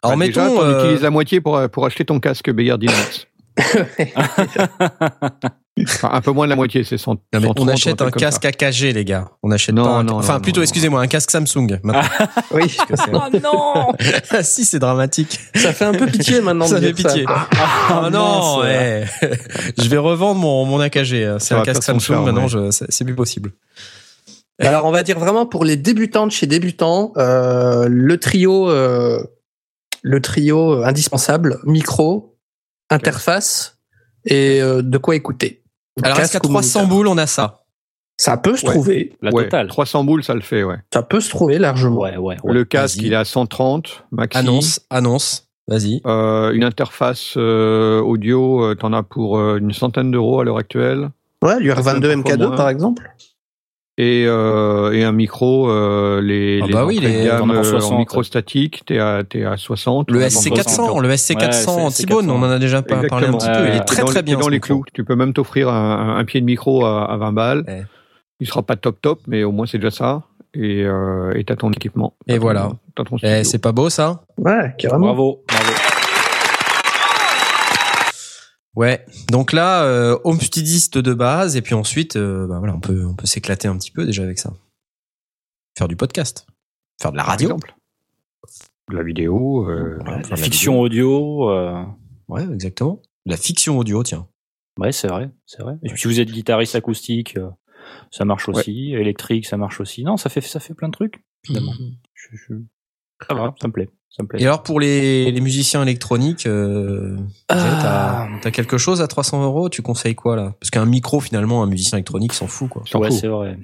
Alors 0.03 0.17
Bah, 0.17 0.25
mettons. 0.25 0.55
t'en 0.55 0.63
euh, 0.63 0.79
utilises 0.83 1.01
la 1.03 1.09
moitié 1.09 1.41
pour, 1.41 1.59
pour 1.69 1.85
acheter 1.85 2.05
ton 2.05 2.19
casque 2.19 2.49
Beyer 2.51 2.77
Dynamics. 2.77 3.27
Enfin, 5.81 6.09
un 6.11 6.19
peu 6.19 6.31
moins 6.31 6.45
de 6.45 6.49
la 6.49 6.57
moitié, 6.57 6.83
c'est 6.83 6.97
100. 6.97 7.11
non, 7.13 7.19
mais 7.33 7.39
130, 7.39 7.59
on 7.59 7.67
achète 7.69 8.01
un 8.01 8.11
casque 8.11 8.43
AKG, 8.43 8.91
les 8.93 9.05
gars. 9.05 9.29
On 9.43 9.51
achète 9.51 9.73
Non, 9.75 9.83
pas. 9.85 9.89
un- 9.91 10.03
non, 10.03 10.15
enfin, 10.17 10.33
non, 10.33 10.39
plutôt, 10.41 10.61
excusez-moi, 10.61 10.99
un 11.01 11.07
casque 11.07 11.31
Samsung. 11.31 11.79
maintenant, 11.83 12.01
Oui, 12.51 12.67
que 12.67 12.95
c'est- 12.97 13.11
Oh 13.13 13.21
non 13.41 13.93
Ah, 14.31 14.43
si, 14.43 14.65
c'est 14.65 14.79
dramatique. 14.79 15.39
ça 15.55 15.71
fait 15.71 15.85
un 15.85 15.93
peu 15.93 16.05
pitié 16.07 16.41
maintenant 16.41 16.67
Ça 16.67 16.81
de 16.81 16.87
fait 16.87 16.93
dire 16.93 17.09
ça. 17.09 17.15
pitié. 17.15 17.25
Ah, 17.29 18.09
non, 18.11 18.59
ouais. 18.59 19.05
je 19.77 19.87
vais 19.87 19.97
revendre 19.97 20.39
mon, 20.41 20.65
mon 20.65 20.79
AKG. 20.81 21.37
C'est 21.39 21.53
un 21.55 21.61
casque 21.63 21.83
Samsung. 21.83 22.25
maintenant, 22.25 22.47
ouais. 22.49 22.69
c'est 22.71 23.05
plus 23.05 23.15
possible. 23.15 23.51
Alors 24.61 24.83
on 24.83 24.91
va 24.91 25.03
dire 25.03 25.17
vraiment 25.17 25.45
pour 25.45 25.63
les 25.63 25.77
débutants 25.77 26.27
de 26.27 26.33
chez 26.33 26.45
débutants, 26.45 27.13
euh, 27.15 27.87
le 27.89 28.17
trio, 28.19 28.69
euh, 28.69 29.23
le 30.01 30.19
trio 30.21 30.73
euh, 30.81 30.85
indispensable, 30.85 31.59
micro, 31.63 32.35
interface 32.89 33.77
et 34.25 34.61
euh, 34.61 34.81
de 34.81 34.97
quoi 34.97 35.15
écouter. 35.15 35.58
Alors, 36.03 36.19
est-ce 36.19 36.31
qu'à 36.33 36.39
Casque 36.39 36.45
ou 36.49 36.53
300 36.53 36.79
moniteur. 36.79 36.97
boules, 36.97 37.07
on 37.07 37.17
a 37.17 37.27
ça? 37.27 37.59
Ça 38.17 38.35
peut 38.37 38.57
se 38.57 38.65
Ouais. 38.65 38.73
trouver, 38.73 39.13
La 39.21 39.31
Ouais, 39.31 39.45
totale. 39.45 39.67
300 39.69 40.03
boules, 40.03 40.23
ça 40.23 40.33
le 40.33 40.41
fait, 40.41 40.63
ouais. 40.63 40.75
ça 40.93 41.01
peut 41.03 41.21
se 41.21 41.29
trouver 41.29 41.57
largement. 41.57 42.01
Ouais, 42.01 42.17
ouais, 42.17 42.37
ouais. 42.43 42.53
le 42.53 42.65
casque, 42.65 42.97
il 43.01 43.13
est 43.13 43.15
à 43.15 43.23
130, 43.25 44.03
maxi. 44.11 44.37
Annonce, 44.37 44.81
annonce. 44.89 45.47
Vas-y. 45.69 46.01
Euh, 46.05 46.51
une 46.51 46.63
interface 46.63 47.35
euh, 47.37 48.01
audio, 48.01 48.63
euh, 48.63 48.75
t'en 48.75 48.91
as 48.91 49.03
pour 49.03 49.37
euh, 49.37 49.57
une 49.57 49.71
centaine 49.71 50.11
d'euros 50.11 50.39
à 50.41 50.43
l'heure 50.43 50.57
actuelle. 50.57 51.11
Ouais, 51.43 51.57
l'UR22 51.59 51.75
Ça 51.75 51.83
fait 51.83 51.89
un 51.97 52.01
peu 52.01 52.13
MK2 52.15 52.47
moins. 52.47 52.55
par 52.57 52.69
exemple. 52.69 53.09
Et, 54.01 54.23
euh, 54.25 54.93
et 54.93 55.03
un 55.03 55.11
micro, 55.11 55.69
euh, 55.69 56.21
les, 56.21 56.61
Ah 56.63 56.67
les 56.67 56.73
bah 56.73 56.85
oui, 56.85 56.99
les- 56.99 57.25
gamme, 57.25 57.51
en 57.51 57.55
euh, 57.55 57.63
60. 57.63 57.91
en 57.93 57.97
micro 57.99 58.23
statique, 58.23 58.83
t'es 58.85 58.97
à, 58.97 59.23
t'es 59.27 59.43
à 59.43 59.57
60. 59.57 60.09
Le 60.09 60.19
Ouais, 60.19 60.27
SC400, 60.27 61.01
le 61.01 61.09
SC400 61.09 62.13
Ouais, 62.13 62.23
on 62.25 62.29
en 62.41 62.43
a 62.43 62.59
déjà 62.59 62.81
pas 62.81 63.01
parlé 63.09 63.27
un 63.27 63.33
petit 63.33 63.47
peu. 63.47 63.67
Il 63.67 63.75
est 63.75 63.79
très 63.81 64.01
dans 64.03 64.07
très 64.07 64.23
bien. 64.23 64.37
dans 64.37 64.47
les 64.47 64.55
micro. 64.55 64.75
clous. 64.75 64.83
Tu 64.93 65.03
peux 65.03 65.15
même 65.15 65.33
t'offrir 65.33 65.67
un, 65.67 66.15
un 66.17 66.23
pied 66.23 66.39
de 66.39 66.45
micro 66.45 66.85
à, 66.85 67.11
à 67.11 67.17
20 67.17 67.33
balles. 67.33 67.63
Ouais. 67.67 67.83
Il 68.39 68.47
sera 68.47 68.61
pas 68.63 68.77
top 68.77 69.01
top, 69.01 69.19
mais 69.27 69.43
au 69.43 69.51
moins 69.51 69.65
c'est 69.65 69.79
déjà 69.79 69.91
ça. 69.91 70.21
Et 70.53 70.83
euh, 70.85 71.33
t'as 71.45 71.57
ton 71.57 71.69
équipement. 71.71 72.13
Et 72.27 72.37
voilà. 72.37 72.69
T'as 72.95 73.03
ton 73.03 73.17
Eh, 73.21 73.43
c'est 73.43 73.59
pas 73.61 73.73
beau 73.73 73.89
ça? 73.89 74.21
Ouais, 74.37 74.73
carrément. 74.77 75.07
Bravo, 75.07 75.43
bravo. 75.47 75.71
Ouais. 78.75 79.05
Donc 79.29 79.51
là, 79.51 79.83
euh, 79.83 80.17
home 80.23 80.39
studiste 80.39 80.97
de 80.97 81.13
base, 81.13 81.55
et 81.55 81.61
puis 81.61 81.73
ensuite, 81.73 82.15
euh, 82.15 82.47
bah 82.47 82.59
voilà, 82.59 82.73
on 82.75 82.79
peut 82.79 83.05
on 83.05 83.15
peut 83.15 83.25
s'éclater 83.25 83.67
un 83.67 83.77
petit 83.77 83.91
peu 83.91 84.05
déjà 84.05 84.23
avec 84.23 84.39
ça. 84.39 84.53
Faire 85.77 85.87
du 85.87 85.95
podcast, 85.95 86.45
faire 87.01 87.11
de 87.11 87.17
la 87.17 87.23
Par 87.23 87.31
radio. 87.31 87.47
exemple. 87.49 87.75
De 88.89 88.95
la 88.95 89.03
vidéo. 89.03 89.69
euh, 89.69 89.97
Ouais, 89.99 90.03
La 90.05 90.11
faire 90.23 90.23
de 90.23 90.29
la 90.29 90.37
fiction 90.37 90.79
audio. 90.79 91.49
euh, 91.49 91.83
Ouais, 92.27 92.43
exactement. 92.53 93.01
La 93.25 93.37
fiction 93.37 93.77
audio, 93.77 94.03
tiens. 94.03 94.27
Ouais, 94.77 94.91
c'est 94.91 95.07
vrai, 95.07 95.29
c'est 95.45 95.61
vrai. 95.61 95.75
Et 95.83 95.89
puis 95.89 95.99
si 95.99 96.07
vous 96.07 96.19
êtes 96.19 96.31
guitariste 96.31 96.75
acoustique, 96.75 97.37
euh, 97.37 97.49
ça 98.11 98.23
marche 98.23 98.47
aussi. 98.49 98.93
Électrique, 98.93 99.45
ça 99.45 99.57
marche 99.57 99.79
aussi. 99.81 100.03
Non, 100.03 100.15
ça 100.17 100.29
fait 100.29 100.41
ça 100.41 100.59
fait 100.59 100.73
plein 100.73 100.87
de 100.89 100.93
trucs. 100.93 101.23
Finalement. 101.45 101.73
Je, 102.13 102.27
je... 102.35 102.53
Ça 103.27 103.33
va, 103.33 103.53
ça 103.59 103.67
me 103.67 103.73
plaît, 103.73 103.89
ça 104.09 104.23
me 104.23 104.27
plaît. 104.27 104.41
Et 104.41 104.45
alors 104.45 104.63
pour 104.63 104.79
les, 104.79 105.31
les 105.31 105.41
musiciens 105.41 105.81
électroniques, 105.83 106.45
euh, 106.45 107.17
Ah. 107.49 108.27
t'as 108.41 108.51
quelque 108.51 108.77
chose 108.77 109.01
à 109.01 109.07
300 109.07 109.43
euros? 109.43 109.69
Tu 109.69 109.81
conseilles 109.81 110.15
quoi 110.15 110.35
là? 110.35 110.53
Parce 110.59 110.69
qu'un 110.71 110.85
micro, 110.85 111.19
finalement, 111.19 111.63
un 111.63 111.67
musicien 111.67 111.97
électronique 111.97 112.33
s'en 112.33 112.47
fout 112.47 112.69
quoi. 112.69 112.83
ouais, 112.99 113.11
c'est 113.11 113.27
vrai. 113.27 113.57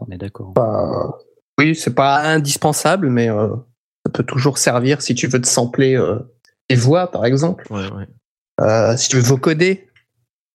On 0.00 0.10
est 0.10 0.18
d'accord. 0.18 0.52
Bah, 0.54 1.18
oui, 1.58 1.74
c'est 1.74 1.94
pas 1.94 2.20
indispensable, 2.22 3.10
mais 3.10 3.28
euh, 3.28 3.48
ça 4.06 4.12
peut 4.12 4.22
toujours 4.24 4.56
servir 4.58 5.02
si 5.02 5.14
tu 5.14 5.26
veux 5.26 5.40
te 5.40 5.46
sampler 5.46 5.94
euh, 5.94 6.18
tes 6.68 6.74
voix, 6.74 7.10
par 7.10 7.26
exemple. 7.26 7.66
Ouais, 7.70 7.84
ouais. 7.92 8.06
Euh, 8.62 8.96
si 8.96 9.10
tu 9.10 9.16
veux 9.16 9.22
vocoder, 9.22 9.76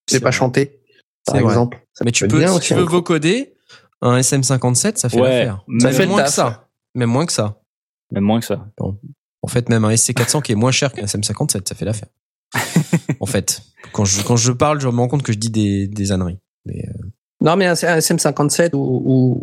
tu 0.08 0.14
sais 0.14 0.18
C'est 0.18 0.20
pas 0.20 0.30
vrai. 0.30 0.38
chanter, 0.38 0.80
par 1.28 1.36
vrai. 1.36 1.44
exemple. 1.44 1.86
Ça 1.94 2.04
Mais 2.06 2.12
tu 2.12 2.28
peux, 2.28 2.40
bien 2.40 2.48
si 2.48 2.58
aussi, 2.58 2.68
tu 2.70 2.74
veux 2.74 2.84
vocoder, 2.86 3.54
un 4.02 4.18
SM57, 4.20 4.98
ça 4.98 5.10
fait 5.10 5.20
Ouais, 5.22 5.30
l'affaire. 5.46 5.64
ça 5.80 5.92
fait 5.92 6.08
moins 6.08 6.24
que 6.24 6.30
ça. 6.32 6.68
Même 6.96 7.10
moins 7.12 7.26
que 7.28 7.34
ça. 7.34 7.60
Même 8.12 8.24
moins 8.24 8.40
que 8.40 8.46
ça. 8.46 8.66
En 9.46 9.48
fait, 9.48 9.70
même 9.70 9.86
un 9.86 9.92
SC400 9.92 10.42
qui 10.42 10.54
est 10.54 10.56
moins 10.56 10.72
cher 10.72 10.92
qu'un 10.92 11.04
SM57, 11.06 11.68
ça 11.70 11.76
fait 11.76 11.86
l'affaire. 11.86 12.10
en 13.20 13.28
fait, 13.28 13.62
quand 13.94 14.04
je, 14.06 14.24
quand 14.24 14.36
je 14.38 14.52
parle, 14.52 14.82
je 14.82 14.88
me 14.88 14.98
rends 14.98 15.08
compte 15.08 15.22
que 15.22 15.32
je 15.32 15.38
dis 15.38 15.52
des, 15.52 15.88
des 15.88 16.12
âneries. 16.12 16.40
Mais, 16.66 16.84
euh, 16.88 17.04
Non, 17.42 17.56
mais 17.56 17.68
un, 17.68 17.74
un 17.74 17.98
SM57 18.00 18.72
ou, 18.74 18.80
ou, 19.06 19.38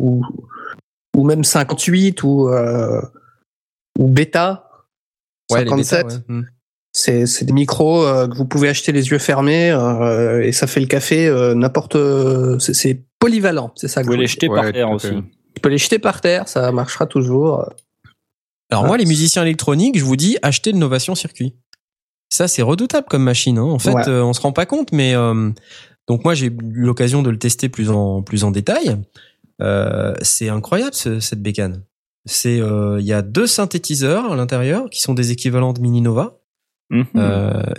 ou, 1.15 1.19
ou 1.21 1.23
même 1.25 1.45
58 1.45 2.21
ou, 2.23 2.49
euh, 2.49 3.01
ou 3.97 4.07
Beta. 4.09 4.67
ouais, 5.49 5.63
les 5.63 5.69
57. 5.69 6.05
bêtas, 6.05 6.15
ouais. 6.17 6.23
Hmm. 6.27 6.45
C'est 6.95 7.25
c'est 7.25 7.45
des 7.45 7.53
micros 7.53 8.05
euh, 8.05 8.27
que 8.27 8.35
vous 8.35 8.45
pouvez 8.45 8.67
acheter 8.69 8.91
les 8.91 9.09
yeux 9.09 9.17
fermés 9.17 9.71
euh, 9.71 10.43
et 10.43 10.51
ça 10.51 10.67
fait 10.67 10.79
le 10.81 10.85
café 10.85 11.27
euh, 11.27 11.55
n'importe. 11.55 11.97
c'est- 12.59 12.73
C'est 12.73 13.01
polyvalent, 13.19 13.71
c'est 13.75 13.87
ça. 13.87 14.01
Vous 14.01 14.09
que 14.09 14.13
pouvez 14.13 14.17
je 14.17 14.21
les 14.21 14.27
jeter 14.27 14.49
Ouais, 14.49 14.61
par 14.61 14.71
terre 14.73 14.91
aussi. 14.91 15.07
Tu 15.55 15.61
peux 15.61 15.69
les 15.69 15.77
jeter 15.79 15.97
par 15.97 16.19
terre, 16.21 16.47
ça 16.49 16.71
marchera 16.71 17.05
toujours. 17.07 17.67
Alors 18.73 18.85
Ah. 18.85 18.87
moi, 18.87 18.97
les 18.97 19.05
musiciens 19.05 19.43
électroniques, 19.43 19.97
je 19.97 20.03
vous 20.03 20.15
dis, 20.15 20.37
achetez 20.41 20.71
le 20.71 20.77
Novation 20.79 21.13
Circuit. 21.15 21.55
Ça, 22.29 22.47
c'est 22.47 22.63
redoutable 22.63 23.05
comme 23.09 23.23
machine. 23.23 23.57
Hein. 23.59 23.63
En 23.63 23.77
fait, 23.79 23.93
Ouais. 23.93 24.07
euh, 24.09 24.23
on 24.23 24.33
se 24.33 24.41
rend 24.41 24.51
pas 24.51 24.65
compte, 24.65 24.91
mais 24.91 25.13
euh, 25.15 25.51
donc 26.07 26.23
moi, 26.23 26.33
j'ai 26.33 26.47
eu 26.47 26.55
l'occasion 26.61 27.21
de 27.21 27.29
le 27.29 27.37
tester 27.37 27.69
plus 27.69 27.91
en 27.91 28.23
plus 28.23 28.43
en 28.43 28.49
détail. 28.51 28.97
Euh, 29.61 30.15
c'est 30.23 30.49
incroyable 30.49 30.95
ce- 30.95 31.19
cette 31.19 31.41
bécane. 31.43 31.83
C'est, 32.25 32.59
euh, 32.59 32.99
il 32.99 33.05
y 33.05 33.13
a 33.13 33.21
deux 33.21 33.45
synthétiseurs 33.45 34.31
à 34.31 34.35
l'intérieur 34.35 34.89
qui 34.89 35.01
sont 35.01 35.13
des 35.13 35.31
équivalents 35.31 35.73
de 35.73 35.79
Mini 35.81 36.01
Nova. 36.01 36.39
Mhm. 36.89 37.05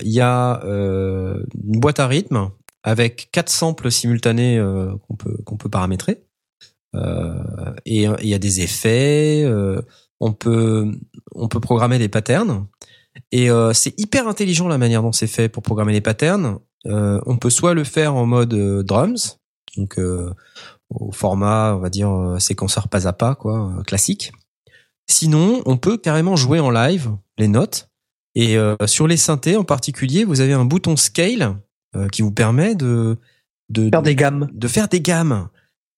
Il 0.03 0.13
y 0.13 0.21
a 0.21 0.61
une 0.65 1.81
boîte 1.81 1.99
à 2.01 2.07
rythme 2.07 2.51
avec 2.85 3.29
quatre 3.33 3.49
samples 3.51 3.91
simultanés 3.91 4.63
qu'on 5.09 5.17
peut 5.17 5.37
qu'on 5.45 5.57
peut 5.57 5.69
paramétrer. 5.69 6.23
Et 7.87 8.05
il 8.05 8.29
y 8.29 8.35
a 8.35 8.39
des 8.39 8.61
effets. 8.61 9.45
On 10.25 10.33
peut 10.33 10.91
on 11.35 11.49
peut 11.49 11.61
programmer 11.61 11.99
des 11.99 12.09
patterns. 12.09 12.67
Et 13.31 13.51
euh, 13.51 13.73
c'est 13.73 13.99
hyper 13.99 14.27
intelligent 14.27 14.69
la 14.69 14.79
manière 14.79 15.03
dont 15.03 15.13
c'est 15.13 15.27
fait 15.27 15.49
pour 15.49 15.63
programmer 15.63 15.93
les 15.93 16.01
patterns. 16.01 16.59
Euh, 16.87 17.21
on 17.27 17.37
peut 17.37 17.51
soit 17.51 17.75
le 17.75 17.85
faire 17.85 18.15
en 18.15 18.27
mode 18.27 18.55
euh, 18.55 18.83
drums, 18.83 19.39
donc 19.77 19.99
au 20.91 21.13
format, 21.13 21.75
on 21.75 21.81
va 21.81 21.91
dire 21.91 22.37
séquenceur 22.39 22.89
pas 22.89 23.07
à 23.07 23.13
pas, 23.13 23.35
quoi, 23.35 23.83
classique. 23.87 24.33
Sinon, 25.09 25.63
on 25.67 25.77
peut 25.77 25.99
carrément 25.99 26.37
jouer 26.37 26.61
en 26.61 26.71
live 26.71 27.11
les 27.39 27.49
notes. 27.49 27.91
Et 28.37 28.57
sur 28.87 29.09
les 29.09 29.17
synthés 29.17 29.57
en 29.57 29.65
particulier, 29.65 30.25
vous 30.25 30.41
avez 30.41 30.53
un 30.53 30.65
bouton 30.65 30.97
scale 30.97 31.57
qui 32.13 32.23
vous 32.23 32.31
permet 32.31 32.77
de 32.77 33.19
de, 33.71 33.89
Faire 33.91 34.03
des 34.03 34.15
gammes. 34.15 34.49
de 34.53 34.69
faire 34.69 34.87
des 34.89 35.01
gammes. 35.01 35.49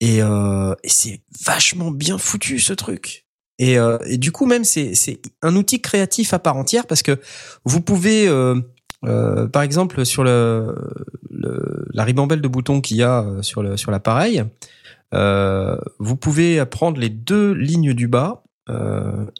Et, 0.00 0.18
et 0.18 0.88
c'est 0.88 1.20
vachement 1.44 1.90
bien 1.90 2.16
foutu 2.16 2.58
ce 2.58 2.72
truc. 2.72 3.25
Et, 3.58 3.78
euh, 3.78 3.98
et 4.06 4.18
du 4.18 4.32
coup 4.32 4.46
même 4.46 4.64
c'est 4.64 5.20
un 5.42 5.56
outil 5.56 5.80
créatif 5.80 6.34
à 6.34 6.38
part 6.38 6.56
entière 6.56 6.86
parce 6.86 7.02
que 7.02 7.18
vous 7.64 7.80
pouvez 7.80 8.28
euh, 8.28 8.60
euh, 9.04 9.48
par 9.48 9.62
exemple 9.62 10.04
sur 10.04 10.24
la 10.24 10.74
ribambelle 12.04 12.42
de 12.42 12.48
boutons 12.48 12.80
qu'il 12.80 12.98
y 12.98 13.02
a 13.02 13.24
sur 13.40 13.62
l'appareil, 13.62 14.44
vous 15.12 16.16
pouvez 16.16 16.64
prendre 16.66 17.00
les 17.00 17.08
deux 17.08 17.52
lignes 17.52 17.94
du 17.94 18.08
bas 18.08 18.42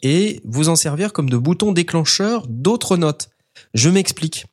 et 0.01 0.41
vous 0.45 0.69
en 0.69 0.75
servir 0.75 1.13
comme 1.13 1.29
de 1.29 1.37
boutons 1.37 1.71
déclencheurs 1.71 2.47
d'autres 2.47 2.97
notes. 2.97 3.29
Je 3.73 3.89
m'explique. 3.89 4.45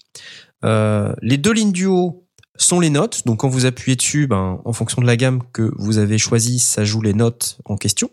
Les 0.63 1.39
deux 1.39 1.53
lignes 1.53 1.73
du 1.73 1.87
haut 1.87 2.25
sont 2.57 2.81
les 2.81 2.91
notes. 2.91 3.23
Donc 3.27 3.41
quand 3.41 3.49
vous 3.49 3.67
appuyez 3.67 3.97
dessus, 3.97 4.27
ben, 4.27 4.61
en 4.65 4.73
fonction 4.73 5.01
de 5.03 5.07
la 5.07 5.17
gamme 5.17 5.43
que 5.53 5.73
vous 5.77 5.99
avez 5.99 6.19
choisie, 6.19 6.59
ça 6.59 6.85
joue 6.85 7.01
les 7.01 7.15
notes 7.15 7.59
en 7.65 7.77
question. 7.77 8.11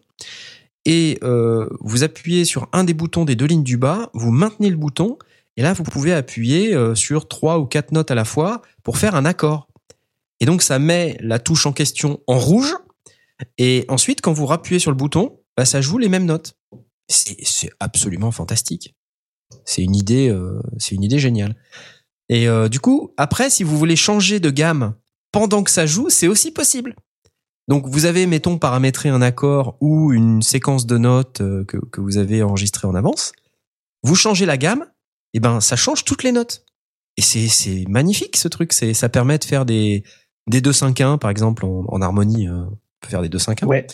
Et 0.86 1.20
euh, 1.24 1.68
vous 1.80 2.04
appuyez 2.04 2.46
sur 2.46 2.68
un 2.74 2.84
des 2.84 2.94
boutons 2.94 3.26
des 3.26 3.36
deux 3.36 3.46
lignes 3.46 3.64
du 3.64 3.78
bas, 3.78 4.10
vous 4.14 4.32
maintenez 4.32 4.70
le 4.70 4.78
bouton, 4.78 5.18
et 5.58 5.62
là 5.62 5.74
vous 5.74 5.84
pouvez 5.84 6.14
appuyer 6.14 6.74
euh, 6.74 6.96
sur 6.96 7.28
trois 7.28 7.60
ou 7.60 7.66
quatre 7.66 7.92
notes 7.92 8.10
à 8.10 8.16
la 8.16 8.26
fois 8.26 8.62
pour 8.84 8.98
faire 8.98 9.16
un 9.16 9.26
accord. 9.26 9.68
Et 10.40 10.46
donc 10.46 10.64
ça 10.64 10.80
met 10.80 11.18
la 11.20 11.38
touche 11.38 11.66
en 11.68 11.74
question 11.74 12.20
en 12.26 12.40
rouge, 12.40 12.74
et 13.58 13.86
ensuite 13.90 14.22
quand 14.22 14.34
vous 14.34 14.48
rappuyez 14.48 14.80
sur 14.80 14.92
le 14.92 14.98
bouton, 14.98 15.40
bah, 15.56 15.66
ça 15.66 15.82
joue 15.82 16.00
les 16.00 16.10
mêmes 16.10 16.26
notes. 16.26 16.58
C'est 17.08 17.72
absolument 17.80 18.32
fantastique. 18.32 18.96
C'est 19.66 19.84
une 19.84 19.96
idée, 19.96 20.30
euh, 20.30 20.62
c'est 20.78 20.96
une 20.96 21.04
idée 21.04 21.20
géniale. 21.20 21.56
Et 22.30 22.48
du 22.70 22.80
coup, 22.80 23.14
après, 23.18 23.50
si 23.50 23.66
vous 23.66 23.78
voulez 23.78 23.98
changer 23.98 24.40
de 24.40 24.50
gamme 24.50 24.96
pendant 25.34 25.64
que 25.64 25.70
ça 25.70 25.86
joue, 25.86 26.10
c'est 26.10 26.30
aussi 26.30 26.52
possible. 26.52 26.96
Donc 27.72 27.88
vous 27.88 28.04
avez, 28.06 28.28
mettons, 28.28 28.58
paramétré 28.58 29.08
un 29.08 29.22
accord 29.22 29.78
ou 29.80 30.12
une 30.12 30.42
séquence 30.42 30.86
de 30.86 30.98
notes 30.98 31.40
euh, 31.40 31.64
que, 31.64 31.78
que 31.78 32.02
vous 32.02 32.18
avez 32.18 32.44
enregistré 32.44 32.86
en 32.86 32.96
avance. 32.96 33.32
Vous 34.04 34.16
changez 34.16 34.46
la 34.46 34.58
gamme, 34.58 34.86
et 35.34 35.40
ben 35.40 35.62
ça 35.62 35.78
change 35.78 36.04
toutes 36.04 36.24
les 36.24 36.34
notes. 36.34 36.66
Et 37.16 37.22
c'est 37.22 37.86
magnifique 37.88 38.36
ce 38.36 38.50
truc. 38.50 38.74
C'est 38.74 38.94
ça 38.94 39.08
permet 39.08 39.38
de 39.38 39.46
faire 39.46 39.66
des 39.66 40.04
des 40.48 40.60
2 40.60 40.74
5 40.74 41.00
1 41.00 41.18
par 41.18 41.30
exemple 41.30 41.66
en, 41.66 41.86
en 41.88 42.02
harmonie. 42.02 42.50
euh, 42.50 42.66
on 42.66 42.78
peut 43.02 43.10
faire 43.10 43.22
des 43.22 43.30
2 43.30 43.40
5 43.40 43.64
1 43.64 43.68
Ouais. 43.68 43.88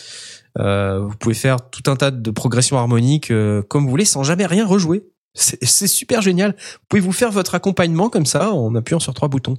euh, 0.58 0.98
vous 1.00 1.16
pouvez 1.16 1.34
faire 1.34 1.70
tout 1.70 1.88
un 1.88 1.94
tas 1.96 2.10
de 2.10 2.30
progressions 2.32 2.78
harmoniques 2.78 3.30
euh, 3.30 3.62
comme 3.62 3.84
vous 3.84 3.90
voulez 3.90 4.04
sans 4.04 4.24
jamais 4.24 4.46
rien 4.46 4.66
rejouer. 4.66 5.06
C'est 5.34 5.62
c'est 5.64 5.86
super 5.86 6.20
génial. 6.20 6.56
Vous 6.58 6.86
pouvez 6.88 7.00
vous 7.02 7.12
faire 7.12 7.30
votre 7.30 7.54
accompagnement 7.54 8.08
comme 8.10 8.26
ça 8.26 8.52
en 8.52 8.74
appuyant 8.74 8.98
sur 8.98 9.14
trois 9.14 9.28
boutons. 9.28 9.56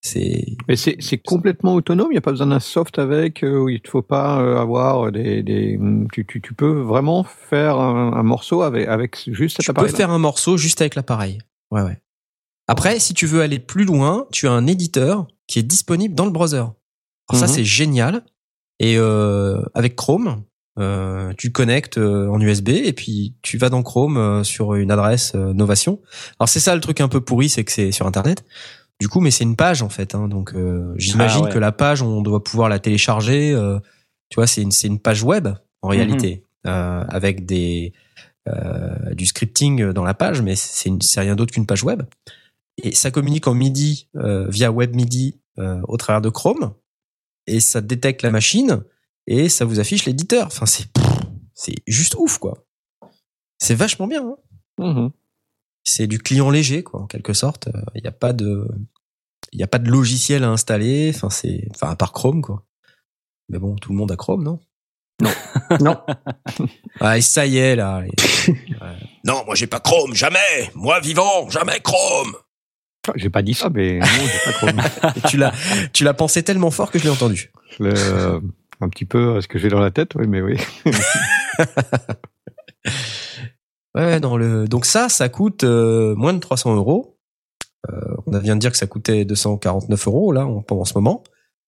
C'est 0.00 0.56
Mais 0.68 0.76
c'est 0.76 0.96
c'est 1.00 1.18
complètement 1.18 1.74
autonome. 1.74 2.08
Il 2.10 2.14
n'y 2.14 2.18
a 2.18 2.22
pas 2.22 2.30
besoin 2.30 2.46
d'un 2.46 2.60
soft 2.60 2.98
avec. 2.98 3.42
euh, 3.42 3.58
où 3.58 3.68
il 3.68 3.80
ne 3.84 3.88
faut 3.90 4.02
pas 4.02 4.40
euh, 4.40 4.56
avoir 4.56 5.10
des. 5.10 5.42
des 5.42 5.78
tu, 6.12 6.24
tu, 6.24 6.40
tu 6.40 6.54
peux 6.54 6.70
vraiment 6.82 7.24
faire 7.24 7.78
un, 7.78 8.12
un 8.12 8.22
morceau 8.22 8.62
avec 8.62 8.86
avec 8.88 9.16
juste 9.32 9.56
cet 9.56 9.64
tu 9.66 9.72
peux 9.72 9.80
appareil. 9.80 9.94
faire 9.94 10.10
un 10.10 10.18
morceau 10.18 10.56
juste 10.56 10.80
avec 10.80 10.94
l'appareil. 10.94 11.38
Ouais 11.72 11.82
ouais. 11.82 11.98
Après, 12.68 13.00
si 13.00 13.12
tu 13.14 13.26
veux 13.26 13.40
aller 13.42 13.58
plus 13.58 13.84
loin, 13.84 14.26
tu 14.30 14.46
as 14.46 14.52
un 14.52 14.66
éditeur 14.66 15.26
qui 15.46 15.58
est 15.58 15.62
disponible 15.64 16.14
dans 16.14 16.26
le 16.26 16.30
browser. 16.30 16.58
Alors 16.58 17.40
ça 17.40 17.46
Mhm. 17.46 17.52
c'est 17.52 17.64
génial. 17.64 18.24
Et 18.78 18.96
euh, 18.98 19.62
avec 19.74 19.96
Chrome, 19.96 20.44
euh, 20.78 21.32
tu 21.36 21.48
te 21.48 21.52
connectes 21.52 21.98
en 21.98 22.38
USB 22.40 22.68
et 22.68 22.92
puis 22.92 23.34
tu 23.42 23.58
vas 23.58 23.68
dans 23.70 23.82
Chrome 23.82 24.16
euh, 24.16 24.44
sur 24.44 24.74
une 24.76 24.92
adresse 24.92 25.32
euh, 25.34 25.52
Novation. 25.52 26.00
Alors 26.38 26.48
c'est 26.48 26.60
ça 26.60 26.74
le 26.76 26.80
truc 26.80 27.00
un 27.00 27.08
peu 27.08 27.20
pourri, 27.20 27.48
c'est 27.48 27.64
que 27.64 27.72
c'est 27.72 27.90
sur 27.90 28.06
Internet. 28.06 28.44
Du 29.00 29.08
coup, 29.08 29.20
mais 29.20 29.30
c'est 29.30 29.44
une 29.44 29.56
page 29.56 29.82
en 29.82 29.88
fait. 29.88 30.14
Hein, 30.14 30.28
donc 30.28 30.54
euh, 30.54 30.92
j'imagine 30.96 31.42
Ah 31.42 31.46
ouais. 31.46 31.52
que 31.52 31.58
la 31.58 31.72
page, 31.72 32.02
on 32.02 32.20
doit 32.22 32.42
pouvoir 32.42 32.68
la 32.68 32.78
télécharger. 32.78 33.52
euh, 33.52 33.78
tu 34.30 34.36
vois, 34.36 34.46
c'est 34.46 34.62
une 34.62 34.72
c'est 34.72 34.88
une 34.88 34.98
page 34.98 35.22
web 35.22 35.48
en 35.82 35.88
réalité 35.88 36.44
euh, 36.66 37.04
avec 37.08 37.46
des 37.46 37.92
euh, 38.48 39.14
du 39.14 39.26
scripting 39.26 39.92
dans 39.92 40.04
la 40.04 40.14
page, 40.14 40.42
mais 40.42 40.56
c'est 40.56 40.88
une- 40.88 41.00
c'est 41.02 41.20
rien 41.20 41.36
d'autre 41.36 41.52
qu'une 41.52 41.66
page 41.66 41.84
web. 41.84 42.02
Et 42.82 42.94
ça 42.94 43.10
communique 43.10 43.46
en 43.46 43.54
MIDI 43.54 44.08
euh, 44.16 44.48
via 44.48 44.70
web 44.72 44.94
MIDI 44.94 45.38
euh, 45.58 45.80
au 45.88 45.96
travers 45.96 46.20
de 46.20 46.28
Chrome 46.28 46.72
et 47.46 47.60
ça 47.60 47.80
détecte 47.80 48.22
la 48.22 48.30
machine 48.30 48.82
et 49.26 49.48
ça 49.48 49.64
vous 49.64 49.80
affiche 49.80 50.04
l'éditeur. 50.06 50.46
Enfin, 50.46 50.66
c'est 50.66 50.86
c'est 51.54 51.74
juste 51.86 52.14
ouf, 52.18 52.38
quoi. 52.38 52.64
C'est 53.58 53.74
vachement 53.74 54.06
bien. 54.06 54.24
Hein 54.24 54.36
Mhm. 54.80 55.10
C'est 55.88 56.06
du 56.06 56.18
client 56.18 56.50
léger, 56.50 56.82
quoi, 56.82 57.00
en 57.00 57.06
quelque 57.06 57.32
sorte. 57.32 57.68
Il 57.94 58.02
n'y 58.02 58.08
a 58.08 58.12
pas 58.12 58.32
de, 58.32 58.66
il 59.52 59.60
y 59.60 59.62
a 59.62 59.66
pas 59.66 59.78
de 59.78 59.90
logiciel 59.90 60.44
à 60.44 60.50
installer. 60.50 61.12
Enfin, 61.14 61.30
c'est, 61.30 61.66
enfin, 61.70 61.90
à 61.90 61.96
part 61.96 62.12
Chrome, 62.12 62.42
quoi. 62.42 62.64
Mais 63.48 63.58
bon, 63.58 63.76
tout 63.76 63.92
le 63.92 63.98
monde 63.98 64.12
a 64.12 64.16
Chrome, 64.16 64.42
non? 64.42 64.60
Non. 65.80 65.96
Ah, 67.00 67.16
et 67.16 67.20
ça 67.20 67.46
y 67.46 67.58
est, 67.58 67.76
là. 67.76 68.02
Ouais. 68.48 68.96
Non, 69.26 69.44
moi 69.44 69.54
j'ai 69.54 69.66
pas 69.66 69.78
Chrome, 69.80 70.14
jamais. 70.14 70.70
Moi 70.74 71.00
vivant, 71.00 71.50
jamais 71.50 71.80
Chrome. 71.80 72.34
Ah, 73.06 73.12
J'ai 73.16 73.28
pas 73.28 73.42
dit 73.42 73.52
ça, 73.52 73.68
mais 73.68 73.98
non, 73.98 74.06
j'ai 74.06 74.52
pas 74.52 74.58
Chrome. 74.58 74.82
Tu 75.28 75.36
l'as, 75.36 75.52
tu 75.92 76.02
l'as 76.04 76.14
pensé 76.14 76.42
tellement 76.42 76.70
fort 76.70 76.90
que 76.90 76.98
je 76.98 77.04
l'ai 77.04 77.10
entendu. 77.10 77.52
Euh, 77.80 78.40
un 78.80 78.88
petit 78.88 79.04
peu 79.04 79.36
euh, 79.36 79.40
ce 79.42 79.48
que 79.48 79.58
j'ai 79.58 79.68
dans 79.68 79.80
la 79.80 79.90
tête, 79.90 80.14
oui, 80.14 80.26
mais 80.26 80.40
oui. 80.40 80.56
Ouais, 83.98 84.20
dans 84.20 84.36
le, 84.36 84.68
donc 84.68 84.86
ça, 84.86 85.08
ça 85.08 85.28
coûte 85.28 85.64
euh, 85.64 86.14
moins 86.14 86.32
de 86.32 86.38
300 86.38 86.76
euros. 86.76 87.18
Euh, 87.90 88.16
on 88.26 88.38
vient 88.38 88.54
de 88.54 88.60
dire 88.60 88.70
que 88.70 88.76
ça 88.76 88.86
coûtait 88.86 89.24
249 89.24 90.06
euros 90.06 90.32
là 90.32 90.46
en, 90.46 90.64
en 90.68 90.84
ce 90.84 90.94
moment. 90.94 91.24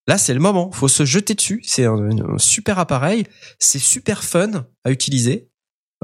Là, 0.06 0.16
c'est 0.16 0.34
le 0.34 0.40
moment. 0.40 0.70
Faut 0.70 0.88
se 0.88 1.04
jeter 1.04 1.34
dessus. 1.34 1.60
C'est 1.64 1.84
un, 1.84 2.10
un 2.34 2.38
super 2.38 2.78
appareil. 2.78 3.26
C'est 3.58 3.78
super 3.78 4.22
fun 4.22 4.66
à 4.84 4.90
utiliser. 4.90 5.50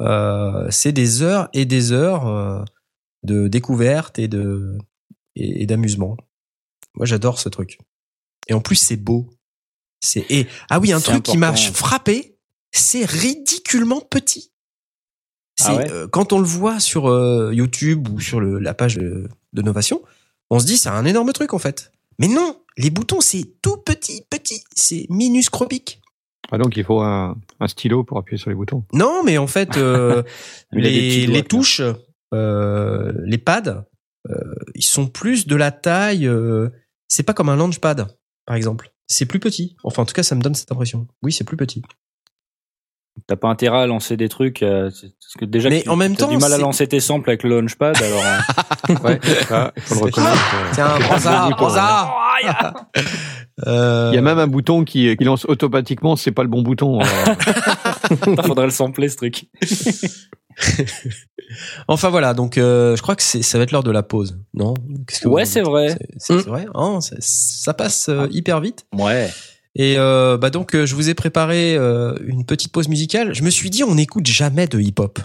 Euh, 0.00 0.66
c'est 0.70 0.92
des 0.92 1.22
heures 1.22 1.48
et 1.52 1.64
des 1.64 1.92
heures 1.92 2.64
de 3.22 3.48
découverte 3.48 4.18
et 4.18 4.28
de 4.28 4.78
et, 5.36 5.62
et 5.62 5.66
d'amusement. 5.66 6.16
Moi, 6.94 7.06
j'adore 7.06 7.38
ce 7.38 7.48
truc. 7.48 7.78
Et 8.48 8.54
en 8.54 8.60
plus, 8.60 8.76
c'est 8.76 8.96
beau. 8.96 9.30
C'est 10.00 10.26
et 10.30 10.46
ah 10.70 10.80
oui, 10.80 10.92
un 10.92 11.00
truc 11.00 11.22
qui 11.22 11.38
m'a 11.38 11.54
frappé, 11.54 12.38
c'est 12.72 13.04
ridiculement 13.04 14.00
petit. 14.00 14.52
C'est 15.58 15.68
Ah 15.70 15.76
ouais 15.76 15.90
euh, 15.90 16.06
quand 16.08 16.32
on 16.32 16.38
le 16.38 16.44
voit 16.46 16.80
sur 16.80 17.08
euh, 17.08 17.50
YouTube 17.54 18.08
ou 18.08 18.20
sur 18.20 18.40
le, 18.40 18.58
la 18.58 18.74
page 18.74 18.96
de, 18.96 19.28
de 19.52 19.62
Novation, 19.62 20.02
on 20.50 20.58
se 20.58 20.66
dit 20.66 20.76
c'est 20.76 20.88
un 20.90 21.04
énorme 21.04 21.32
truc 21.32 21.54
en 21.54 21.58
fait. 21.58 21.92
Mais 22.18 22.28
non, 22.28 22.60
les 22.76 22.90
boutons 22.90 23.20
c'est 23.20 23.44
tout 23.62 23.76
petit, 23.78 24.22
petit, 24.30 24.62
c'est 24.74 25.06
minuscropique. 25.10 26.00
Ah, 26.52 26.58
donc 26.58 26.76
il 26.76 26.84
faut 26.84 27.00
un, 27.00 27.36
un 27.58 27.68
stylo 27.68 28.04
pour 28.04 28.18
appuyer 28.18 28.38
sur 28.38 28.50
les 28.50 28.56
boutons. 28.56 28.84
Non, 28.92 29.22
mais 29.24 29.36
en 29.38 29.46
fait, 29.48 29.76
euh, 29.76 30.22
les, 30.72 31.26
les 31.26 31.42
touches, 31.42 31.80
euh, 32.34 33.12
les 33.24 33.38
pads, 33.38 33.84
euh, 34.30 34.54
ils 34.74 34.84
sont 34.84 35.06
plus 35.08 35.46
de 35.46 35.56
la 35.56 35.72
taille. 35.72 36.26
euh, 36.26 36.68
c'est 37.08 37.22
pas 37.24 37.32
comme 37.34 37.48
un 37.48 37.56
launchpad, 37.56 38.06
par 38.46 38.56
exemple. 38.56 38.92
C'est 39.08 39.26
plus 39.26 39.38
petit. 39.40 39.76
Enfin, 39.84 40.02
en 40.02 40.06
tout 40.06 40.14
cas, 40.14 40.22
ça 40.22 40.34
me 40.34 40.40
donne 40.40 40.54
cette 40.54 40.70
impression. 40.70 41.06
Oui, 41.22 41.32
c'est 41.32 41.44
plus 41.44 41.56
petit. 41.56 41.82
T'as 43.26 43.36
pas 43.36 43.48
intérêt 43.48 43.78
à 43.78 43.86
lancer 43.86 44.16
des 44.16 44.28
trucs, 44.28 44.62
euh, 44.62 44.90
parce 44.90 45.34
que 45.38 45.44
déjà 45.46 45.68
Mais 45.70 45.82
tu 45.82 45.88
en 45.88 45.96
même 45.96 46.12
as 46.12 46.16
temps, 46.16 46.28
du 46.28 46.36
mal 46.36 46.52
à 46.52 46.58
lancer 46.58 46.86
tes 46.86 47.00
samples 47.00 47.30
avec 47.30 47.42
le 47.42 47.48
launchpad, 47.60 47.96
alors. 48.00 48.22
euh, 48.22 48.94
Ouais, 49.04 49.20
ça, 49.48 49.72
il 49.76 49.82
faut 49.82 49.94
le 49.96 50.00
reconnaître. 50.02 50.54
euh. 50.54 50.70
Tiens, 50.74 50.88
prends 51.00 51.18
ça, 51.18 51.48
prends 51.56 51.70
ça. 51.74 52.12
Euh, 53.66 54.10
Il 54.12 54.16
y 54.16 54.18
a 54.18 54.20
même 54.20 54.38
un 54.38 54.46
bouton 54.46 54.84
qui, 54.84 55.16
qui 55.16 55.24
lance 55.24 55.46
automatiquement, 55.46 56.14
c'est 56.14 56.30
pas 56.30 56.42
le 56.42 56.48
bon 56.50 56.60
bouton. 56.60 56.98
Putain, 58.10 58.42
faudrait 58.42 58.66
le 58.66 58.70
sampler 58.70 59.08
ce 59.08 59.16
truc. 59.16 59.46
Enfin 61.88 62.10
voilà, 62.10 62.34
donc 62.34 62.58
euh, 62.58 62.96
je 62.96 63.02
crois 63.02 63.14
que 63.16 63.22
c'est 63.22 63.40
ça 63.42 63.56
va 63.56 63.64
être 63.64 63.72
l'heure 63.72 63.82
de 63.82 63.90
la 63.90 64.02
pause, 64.02 64.38
non? 64.52 64.74
Que 65.06 65.28
Ouais, 65.28 65.44
c'est 65.46 65.62
vrai. 65.62 65.96
C'est 66.18 66.36
vrai, 66.46 66.66
hein, 66.74 67.00
ça, 67.00 67.16
ça 67.20 67.72
passe 67.72 68.08
euh, 68.10 68.26
hyper 68.30 68.60
vite. 68.60 68.84
Ouais. 68.92 69.30
Et 69.78 69.96
euh, 69.98 70.38
bah 70.38 70.48
donc 70.50 70.74
euh, 70.74 70.86
je 70.86 70.94
vous 70.94 71.10
ai 71.10 71.14
préparé 71.14 71.76
euh, 71.76 72.16
une 72.24 72.46
petite 72.46 72.72
pause 72.72 72.88
musicale. 72.88 73.34
Je 73.34 73.42
me 73.42 73.50
suis 73.50 73.68
dit 73.68 73.84
on 73.84 73.94
n'écoute 73.94 74.26
jamais 74.26 74.66
de 74.66 74.80
hip-hop. 74.80 75.18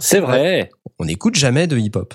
C'est 0.00 0.20
vrai. 0.20 0.70
On 0.98 1.04
n'écoute 1.06 1.36
jamais 1.36 1.66
de 1.66 1.78
hip-hop. 1.78 2.14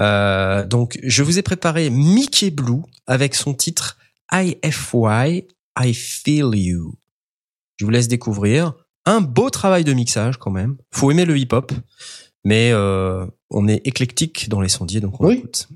Euh, 0.00 0.64
donc 0.64 0.98
je 1.02 1.22
vous 1.22 1.38
ai 1.38 1.42
préparé 1.42 1.90
Mickey 1.90 2.50
Blue 2.50 2.82
avec 3.06 3.34
son 3.34 3.54
titre 3.54 3.98
IFY 4.32 5.44
I 5.78 5.94
Feel 5.94 6.50
You. 6.54 6.94
Je 7.76 7.84
vous 7.84 7.90
laisse 7.90 8.08
découvrir 8.08 8.72
un 9.04 9.20
beau 9.20 9.50
travail 9.50 9.84
de 9.84 9.92
mixage 9.92 10.36
quand 10.38 10.50
même. 10.52 10.76
Faut 10.94 11.10
aimer 11.10 11.24
le 11.24 11.36
hip-hop, 11.36 11.72
mais 12.44 12.70
euh, 12.72 13.26
on 13.50 13.66
est 13.68 13.86
éclectique 13.86 14.48
dans 14.48 14.60
les 14.60 14.68
sondiers 14.68 15.00
donc 15.00 15.20
on 15.20 15.26
Oui. 15.26 15.34
écoute. 15.38 15.68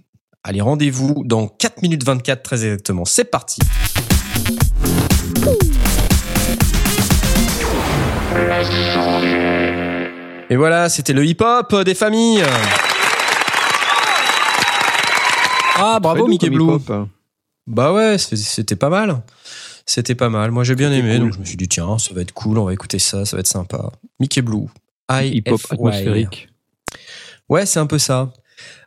Allez, 0.44 0.60
rendez-vous 0.60 1.24
dans 1.26 1.48
4 1.48 1.82
minutes 1.82 2.04
24 2.04 2.42
très 2.42 2.64
exactement. 2.64 3.04
C'est 3.04 3.24
parti. 3.24 3.58
Et 10.48 10.56
voilà, 10.56 10.88
c'était 10.88 11.12
le 11.12 11.24
hip-hop 11.24 11.74
des 11.84 11.94
familles. 11.94 12.44
Ah, 15.76 15.98
bravo 16.00 16.26
Mickey 16.26 16.50
Blue. 16.50 16.78
Bah 17.66 17.92
ouais, 17.92 18.16
c'était 18.18 18.76
pas 18.76 18.88
mal. 18.88 19.22
C'était 19.84 20.14
pas 20.14 20.28
mal. 20.28 20.50
Moi, 20.50 20.64
j'ai 20.64 20.74
bien 20.74 20.92
aimé, 20.92 21.16
cool. 21.16 21.20
donc 21.26 21.34
je 21.34 21.38
me 21.38 21.44
suis 21.44 21.56
dit 21.56 21.68
tiens, 21.68 21.98
ça 21.98 22.14
va 22.14 22.20
être 22.20 22.32
cool, 22.32 22.58
on 22.58 22.64
va 22.64 22.72
écouter 22.72 22.98
ça, 22.98 23.24
ça 23.24 23.36
va 23.36 23.40
être 23.40 23.46
sympa. 23.46 23.90
Mickey 24.20 24.42
Blue. 24.42 24.66
Hip-hop 25.10 25.60
atmosphérique. 25.70 26.48
Ouais, 27.48 27.66
c'est 27.66 27.78
un 27.78 27.86
peu 27.86 27.98
ça. 27.98 28.32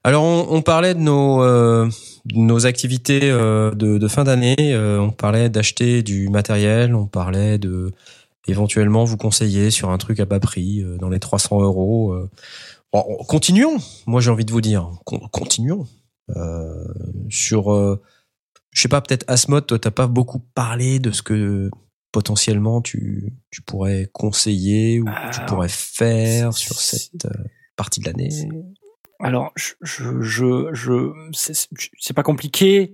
Alors, 0.03 0.24
on, 0.24 0.47
on 0.49 0.62
parlait 0.62 0.93
de 0.93 0.99
nos 0.99 1.43
euh, 1.43 1.89
nos 2.34 2.66
activités 2.66 3.20
euh, 3.24 3.72
de, 3.72 3.97
de 3.97 4.07
fin 4.07 4.24
d'année. 4.24 4.55
euh, 4.60 4.99
on 4.99 5.12
parlait 5.12 5.49
d'acheter 5.49 6.03
du 6.03 6.30
matériel. 6.30 6.95
On 6.95 7.05
parlait 7.05 7.57
de 7.57 7.91
éventuellement 8.47 9.03
vous 9.05 9.17
conseiller 9.17 9.69
sur 9.71 9.89
un 9.89 9.97
truc 9.97 10.19
à 10.19 10.25
bas 10.25 10.39
prix 10.39 10.81
euh, 10.81 10.97
dans 10.97 11.09
les 11.09 11.19
300 11.19 11.61
euros. 11.61 12.11
euh. 12.13 12.29
Bon, 12.93 13.03
continuons. 13.27 13.77
Moi, 14.07 14.19
j'ai 14.21 14.31
envie 14.31 14.45
de 14.45 14.51
vous 14.51 14.61
dire, 14.61 14.89
con- 15.05 15.27
continuons 15.31 15.85
Euh, 16.35 16.85
sur. 17.29 17.71
euh, 17.73 18.01
je 18.71 18.81
sais 18.81 18.87
pas, 18.87 19.01
peut-être 19.01 19.25
Asmod, 19.27 19.65
toi, 19.65 19.79
t'as 19.79 19.91
pas 19.91 20.07
beaucoup 20.07 20.39
parlé 20.39 20.99
de 20.99 21.11
ce 21.11 21.21
que 21.23 21.69
potentiellement 22.11 22.81
tu 22.81 23.33
tu 23.51 23.61
pourrais 23.61 24.09
conseiller 24.13 24.99
ou 25.01 25.05
tu 25.05 25.11
Alors, 25.11 25.45
pourrais 25.47 25.69
faire 25.69 26.53
sur 26.53 26.79
cette 26.79 27.25
euh, 27.25 27.43
partie 27.75 27.99
de 27.99 28.05
l'année. 28.05 28.29
Alors, 29.19 29.51
je, 29.55 29.73
je, 29.81 30.21
je, 30.21 30.71
je 30.71 31.11
c'est 31.99 32.13
pas 32.13 32.23
compliqué. 32.23 32.93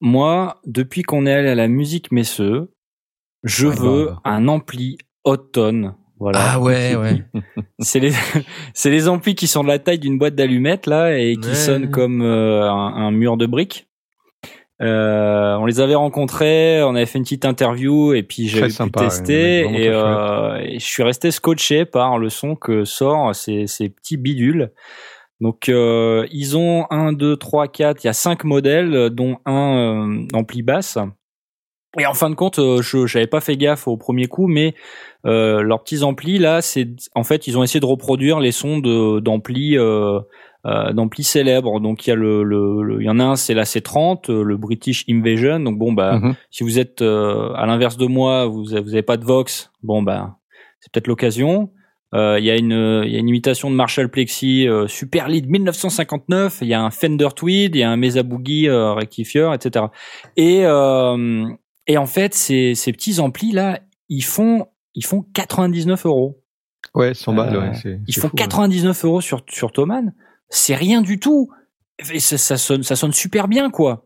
Moi, 0.00 0.60
depuis 0.64 1.02
qu'on 1.02 1.26
est 1.26 1.32
allé 1.32 1.48
à 1.48 1.54
la 1.56 1.68
musique 1.68 2.12
Messeux, 2.12 2.72
je 3.44 3.66
Ouais, 3.68 3.74
veux 3.76 4.04
bah. 4.06 4.20
un 4.24 4.48
ampli 4.48 4.98
automne. 5.24 5.94
Voilà. 6.20 6.38
Ah 6.54 6.60
ouais, 6.60 6.96
ouais. 6.96 7.22
C'est 7.78 8.00
les, 8.00 8.12
c'est 8.74 8.90
les 8.90 9.08
amplis 9.08 9.36
qui 9.36 9.46
sont 9.46 9.62
de 9.62 9.68
la 9.68 9.78
taille 9.78 10.00
d'une 10.00 10.18
boîte 10.18 10.34
d'allumettes 10.34 10.86
là 10.86 11.16
et 11.16 11.36
qui 11.36 11.50
Ouais. 11.50 11.54
sonnent 11.54 11.90
comme 11.92 12.22
euh, 12.22 12.68
un, 12.68 12.94
un 13.06 13.10
mur 13.12 13.36
de 13.36 13.46
briques. 13.46 13.86
Euh, 14.80 15.56
on 15.56 15.66
les 15.66 15.80
avait 15.80 15.94
rencontrés, 15.96 16.82
on 16.84 16.94
avait 16.94 17.06
fait 17.06 17.18
une 17.18 17.24
petite 17.24 17.44
interview 17.44 18.14
et 18.14 18.22
puis 18.22 18.46
j'avais 18.48 18.66
pu 18.66 18.72
sympa, 18.72 19.00
tester 19.00 19.60
et, 19.60 19.88
euh, 19.88 20.56
et 20.60 20.78
je 20.78 20.84
suis 20.86 21.02
resté 21.02 21.30
scotché 21.32 21.84
par 21.84 22.18
le 22.18 22.28
son 22.28 22.54
que 22.54 22.84
sort 22.84 23.34
ces, 23.34 23.66
ces 23.66 23.88
petits 23.88 24.16
bidules. 24.16 24.70
Donc 25.40 25.68
euh, 25.68 26.26
ils 26.30 26.56
ont 26.56 26.86
un, 26.90 27.12
deux, 27.12 27.36
trois, 27.36 27.66
quatre, 27.68 28.02
il 28.04 28.06
y 28.08 28.10
a 28.10 28.12
cinq 28.12 28.44
modèles 28.44 29.10
dont 29.10 29.38
un 29.46 29.76
euh, 29.76 30.26
ampli 30.32 30.62
basse. 30.62 30.98
Et 31.98 32.04
en 32.06 32.12
fin 32.14 32.28
de 32.28 32.34
compte, 32.34 32.58
euh, 32.58 32.82
je 32.82 33.06
j'avais 33.06 33.26
pas 33.26 33.40
fait 33.40 33.56
gaffe 33.56 33.88
au 33.88 33.96
premier 33.96 34.26
coup, 34.26 34.46
mais 34.46 34.74
euh, 35.24 35.62
leurs 35.62 35.82
petits 35.82 36.02
amplis 36.02 36.38
là, 36.38 36.60
c'est 36.60 36.86
en 37.14 37.24
fait 37.24 37.46
ils 37.46 37.56
ont 37.56 37.62
essayé 37.62 37.80
de 37.80 37.86
reproduire 37.86 38.40
les 38.40 38.52
sons 38.52 38.78
de 38.78 39.20
d'amplis 39.20 39.78
euh, 39.78 40.20
euh, 40.66 40.92
d'amplis 40.92 41.24
célèbres. 41.24 41.80
Donc 41.80 42.06
il 42.06 42.10
y 42.10 42.12
a 42.12 42.16
le, 42.16 42.42
le, 42.42 42.82
le- 42.82 43.00
il 43.00 43.06
y 43.06 43.10
en 43.10 43.18
a 43.18 43.24
un 43.24 43.36
c'est 43.36 43.54
la 43.54 43.64
C30, 43.64 44.30
euh, 44.30 44.42
le 44.42 44.56
British 44.58 45.04
Invasion. 45.08 45.60
Donc 45.60 45.78
bon 45.78 45.92
bah 45.94 46.18
Mhm. 46.18 46.34
si 46.50 46.62
vous 46.62 46.78
êtes 46.78 47.00
euh, 47.00 47.52
à 47.54 47.64
l'inverse 47.64 47.96
de 47.96 48.06
moi, 48.06 48.44
vous 48.46 48.64
vous 48.64 48.74
avez 48.74 49.02
pas 49.02 49.16
de 49.16 49.24
Vox, 49.24 49.70
bon 49.82 50.02
bah 50.02 50.36
c'est 50.80 50.92
peut-être 50.92 51.06
l'occasion. 51.08 51.70
Euh, 52.14 52.36
Il 52.38 52.44
y 52.44 52.50
a 52.50 52.56
une 52.56 53.02
il 53.06 53.12
y 53.12 53.16
a 53.16 53.18
une 53.18 53.28
imitation 53.28 53.70
de 53.70 53.74
Marshall 53.76 54.10
Plexi 54.10 54.68
euh, 54.68 54.86
Super 54.88 55.28
Lead 55.28 55.48
1959. 55.48 56.58
Il 56.60 56.68
y 56.68 56.74
a 56.74 56.82
un 56.82 56.90
Fender 56.90 57.28
Tweed, 57.34 57.74
il 57.74 57.78
y 57.78 57.82
a 57.82 57.90
un 57.90 57.96
Mesa 57.96 58.22
Boogie 58.22 58.68
euh, 58.68 58.92
rectifieur, 58.92 59.54
etc. 59.54 59.86
Et 60.36 60.60
euh, 60.64 61.46
et 61.88 61.98
en 61.98 62.06
fait 62.06 62.34
ces 62.34 62.74
ces 62.76 62.92
petits 62.92 63.18
amplis 63.18 63.50
là, 63.52 63.80
ils 64.08 64.22
font 64.24 64.66
ils 64.94 65.04
font 65.04 65.24
99 65.34 66.06
euros. 66.06 66.40
Ouais, 66.94 67.12
100 67.14 67.34
balles, 67.34 67.56
Euh, 67.56 67.60
ouais. 67.60 67.74
c'est- 67.74 68.00
Ils 68.06 68.14
c'est 68.14 68.20
font 68.20 68.28
fou, 68.28 68.36
ouais. 68.36 68.42
99 68.42 69.04
euros 69.04 69.20
sur 69.20 69.42
sur 69.48 69.72
Thomann. 69.72 70.14
C'est 70.48 70.74
rien 70.76 71.02
du 71.02 71.18
tout. 71.18 71.50
Et 72.12 72.20
ça, 72.20 72.38
ça 72.38 72.56
sonne 72.56 72.82
ça 72.84 72.94
sonne 72.96 73.12
super 73.12 73.48
bien 73.48 73.70
quoi. 73.70 74.04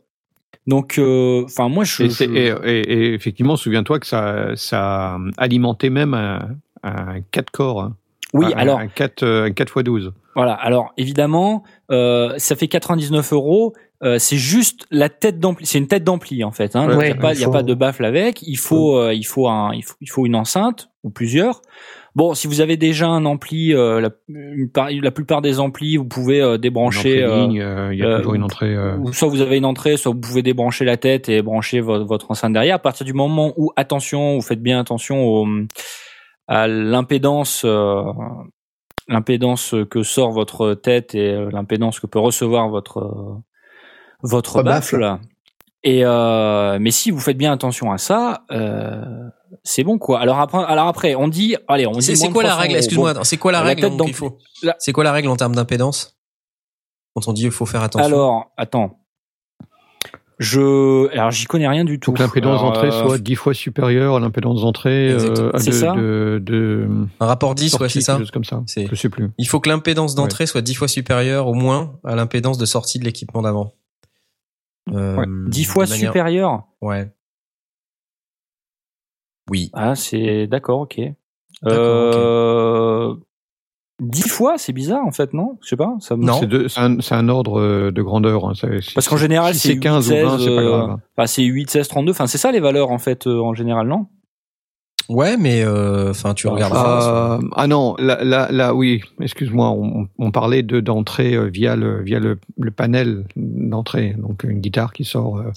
Donc 0.67 0.99
euh, 0.99 1.43
enfin 1.45 1.69
moi 1.69 1.85
je, 1.85 2.05
Et, 2.05 2.11
je- 2.11 2.25
et- 2.25 2.55
et- 2.65 2.93
et 2.93 3.15
effectivement, 3.15 3.57
souviens-toi 3.57 3.99
que 4.01 4.07
ça, 4.07 4.53
ça 4.57 5.19
alimentait 5.37 5.91
même 5.91 6.15
un, 6.15 6.49
un 6.83 7.21
4 7.31 7.51
corps. 7.51 7.83
hein. 7.83 7.97
Oui, 8.35 8.47
un, 8.55 8.59
alors 8.59 8.79
un 8.79 8.87
4 8.89 9.23
euh, 9.25 9.45
un 9.47 9.51
4 9.53 9.73
x 9.81 9.85
12. 9.85 10.13
voilà. 10.35 10.55
Alors 10.55 10.93
évidemment, 10.97 11.65
euh, 11.91 12.35
ça 12.39 12.57
fait 12.57 12.69
99 12.69 13.33
euros. 13.33 13.75
Euh, 14.05 14.19
c'est 14.19 14.37
juste 14.37 14.87
la 14.91 15.09
tête 15.09 15.39
d'ampli. 15.39 15.65
C'est 15.65 15.79
une 15.79 15.87
tête 15.87 16.03
d'ampli 16.03 16.43
en 16.43 16.51
fait. 16.51 16.75
Hein. 16.75 16.89
Ouais, 16.97 17.11
il 17.11 17.13
n'y 17.13 17.19
a 17.19 17.21
pas, 17.21 17.35
y 17.35 17.43
a 17.43 17.47
faut- 17.47 17.53
pas 17.53 17.63
de 17.63 17.75
baffle 17.75 18.05
avec. 18.05 18.43
Il 18.43 18.57
faut, 18.59 18.97
euh, 18.97 19.15
il 19.15 19.23
faut 19.23 19.47
un, 19.49 19.73
il 19.75 19.83
faut, 19.85 19.95
il 20.01 20.11
faut 20.11 20.27
une 20.27 20.35
enceinte 20.35 20.89
ou 21.05 21.11
plusieurs. 21.11 21.63
Bon, 22.17 22.35
si 22.35 22.47
vous 22.49 22.61
avez 22.61 22.77
déjà 22.77 23.07
un 23.07 23.25
ampli, 23.25 23.73
euh, 23.75 24.01
la, 24.01 24.11
une 24.29 24.69
par- 24.71 24.91
la 24.91 25.11
plupart 25.13 25.41
des 25.41 25.61
amplis, 25.61 25.97
vous 25.97 26.05
pouvez 26.05 26.43
euh, 26.43 26.59
débrancher. 26.59 27.23
euh, 27.23 27.47
il 27.93 27.99
y 27.99 28.03
a 28.03 28.17
toujours 28.19 28.35
une 28.35 28.43
entrée. 28.43 28.77
ou 28.99 29.13
soit 29.13 29.29
vous 29.29 29.41
avez 29.41 29.57
une 29.57 29.65
entrée, 29.65 29.97
soit 29.97 30.13
vous 30.13 30.19
pouvez 30.21 30.43
débrancher 30.43 30.85
la 30.85 30.97
tête 30.97 31.29
et 31.29 31.41
brancher 31.41 31.81
votre, 31.81 32.05
votre 32.05 32.31
enceinte 32.31 32.53
derrière. 32.53 32.75
À 32.75 32.79
partir 32.81 33.07
du 33.07 33.13
moment 33.15 33.55
où, 33.57 33.71
attention, 33.77 34.35
vous 34.35 34.43
faites 34.43 34.61
bien 34.63 34.81
attention 34.81 35.25
au, 35.25 35.47
à 36.49 36.67
l'impédance, 36.67 37.65
l'impédance 39.09 39.75
que 39.91 40.03
sort 40.03 40.33
votre 40.33 40.75
tête 40.75 41.15
et 41.15 41.35
l'impédance 41.53 42.01
que 42.01 42.07
peut 42.07 42.19
recevoir 42.19 42.69
votre 42.69 43.39
votre 44.23 44.63
baffle. 44.63 45.01
baffle. 45.01 45.21
Et 45.85 46.05
euh, 46.05 46.79
mais 46.81 46.91
si 46.93 47.11
vous 47.11 47.19
faites 47.21 47.37
bien 47.37 47.53
attention 47.53 47.91
à 47.91 47.99
ça, 47.99 48.45
euh, 48.53 49.03
c'est 49.65 49.83
bon 49.83 49.99
quoi. 49.99 50.21
Alors 50.21 50.39
après, 50.39 50.63
alors 50.65 50.87
après, 50.87 51.15
on 51.17 51.27
dit, 51.29 51.57
allez, 51.69 51.87
on 51.87 51.93
dit. 51.93 52.03
C'est 52.17 52.29
quoi 52.31 52.43
la 52.45 52.51
300 52.51 52.61
règle? 52.63 52.77
Excuse-moi, 52.77 53.15
c'est 53.25 53.37
quoi 53.37 53.51
la 53.53 53.63
règle 53.63 53.81
tête 53.83 53.91
donc, 53.91 53.99
dans- 53.99 54.07
il 54.07 54.15
faut 54.15 54.39
la- 54.63 54.77
C'est 54.79 54.93
quoi 54.93 55.03
la 55.05 55.13
règle 55.13 55.29
en 55.29 55.37
termes 55.37 55.55
d'impédance? 55.57 56.17
Quand 57.15 57.27
on 57.29 57.33
dit 57.33 57.43
il 57.45 57.51
faut 57.51 57.67
faire 57.67 57.83
attention. 57.83 58.07
alors, 58.07 58.53
attends. 58.57 58.99
Je, 60.39 61.09
alors 61.13 61.31
j'y 61.31 61.45
connais 61.47 61.69
rien 61.69 61.85
du 61.85 62.01
tout. 62.01 62.11
Faut 62.11 62.17
que 62.17 62.23
l'impédance 62.23 62.59
Alors, 62.61 62.73
d'entrée 62.73 62.89
euh, 62.89 63.05
soit 63.07 63.19
10 63.19 63.35
fois 63.37 63.55
supérieure 63.55 64.17
à 64.17 64.21
l'impédance 64.21 64.61
d'entrée 64.63 65.11
euh, 65.11 65.15
Exactement. 65.15 65.51
à 65.51 65.59
C'est 65.61 65.71
de, 65.71 65.75
ça 65.77 65.93
de, 65.95 66.43
de 66.45 66.89
un 67.21 67.27
rapport 67.27 67.55
10, 67.55 67.79
ouais, 67.79 67.89
c'est 67.89 68.01
ça. 68.01 68.19
comme 68.33 68.43
ça. 68.45 68.63
C'est- 68.67 68.89
Je 68.91 68.95
sais 68.97 69.09
plus. 69.09 69.31
Il 69.39 69.47
faut 69.47 69.61
que 69.61 69.69
l'impédance 69.69 70.15
d'entrée 70.15 70.47
soit 70.47 70.63
10 70.63 70.75
fois 70.75 70.89
supérieure 70.89 71.47
au 71.47 71.55
moins 71.55 71.93
à 72.05 72.17
l'impédance 72.17 72.59
de 72.59 72.65
sortie 72.67 72.99
de 72.99 73.05
l'équipement 73.05 73.43
d'avant. 73.43 73.73
Euh, 74.91 75.17
Ouais. 75.17 75.25
10 75.49 75.65
fois 75.65 75.85
de 75.85 75.91
manière- 75.91 76.11
supérieur. 76.11 76.65
Ouais. 76.81 77.11
Oui. 79.51 79.71
Ah, 79.75 79.95
c'est 79.95 80.47
d'accord, 80.47 80.81
ok. 80.81 81.01
Euh... 81.67 83.15
10 84.01 84.29
fois, 84.29 84.59
c'est 84.59 84.73
bizarre 84.73 85.05
en 85.07 85.13
fait, 85.13 85.33
non? 85.33 85.59
Je 85.63 85.69
sais 85.69 85.77
pas. 85.77 85.95
Ça 86.01 86.17
me- 86.17 86.25
Non. 86.25 86.41
C'est 86.69 86.81
un, 86.81 86.97
un 87.19 87.29
ordre 87.29 87.61
euh, 87.61 87.93
de 87.93 88.03
grandeur. 88.03 88.49
hein. 88.49 88.53
C'est- 88.55 88.95
Parce 88.95 89.09
qu'en 89.09 89.17
général, 89.17 89.55
si 89.55 89.61
c'est 89.61 89.69
c'est 89.75 89.79
15 89.79 90.11
ou 90.11 90.15
20, 90.15 90.37
8, 90.39 90.45
c'est 90.45 90.57
pas 90.57 90.63
euh, 90.63 90.69
grave. 90.87 90.99
Enfin, 91.17 91.27
c'est 91.27 91.43
8, 91.45 91.71
16, 91.71 91.87
32. 91.89 92.11
Enfin, 92.13 92.27
c'est 92.27 92.39
ça 92.39 92.51
les 92.51 92.59
valeurs 92.61 92.91
en 92.91 92.99
fait 92.99 93.27
euh, 93.29 93.41
en 93.41 93.55
général, 93.55 93.87
non? 93.87 94.07
Ouais, 95.09 95.37
mais 95.37 95.65
euh, 95.65 96.11
enfin, 96.11 96.35
tu 96.35 96.47
regardes. 96.49 96.75
Euh, 96.75 97.49
ah 97.57 97.67
non, 97.67 97.95
là, 97.99 98.23
là, 98.25 98.49
là 98.51 98.75
oui, 98.75 99.03
excuse-moi, 99.21 99.71
on, 99.71 100.09
on 100.19 100.31
parlait 100.31 100.63
de 100.63 100.81
d'entrée 100.81 101.35
euh, 101.35 101.47
via 101.47 101.77
le 101.77 102.03
via 102.03 102.19
le, 102.19 102.39
le 102.59 102.71
panel 102.71 103.25
d'entrée, 103.37 104.15
donc 104.19 104.45
une 104.45 104.61
guitare 104.61 104.93
qui 104.93 105.05
sort 105.05 105.39
euh, 105.39 105.53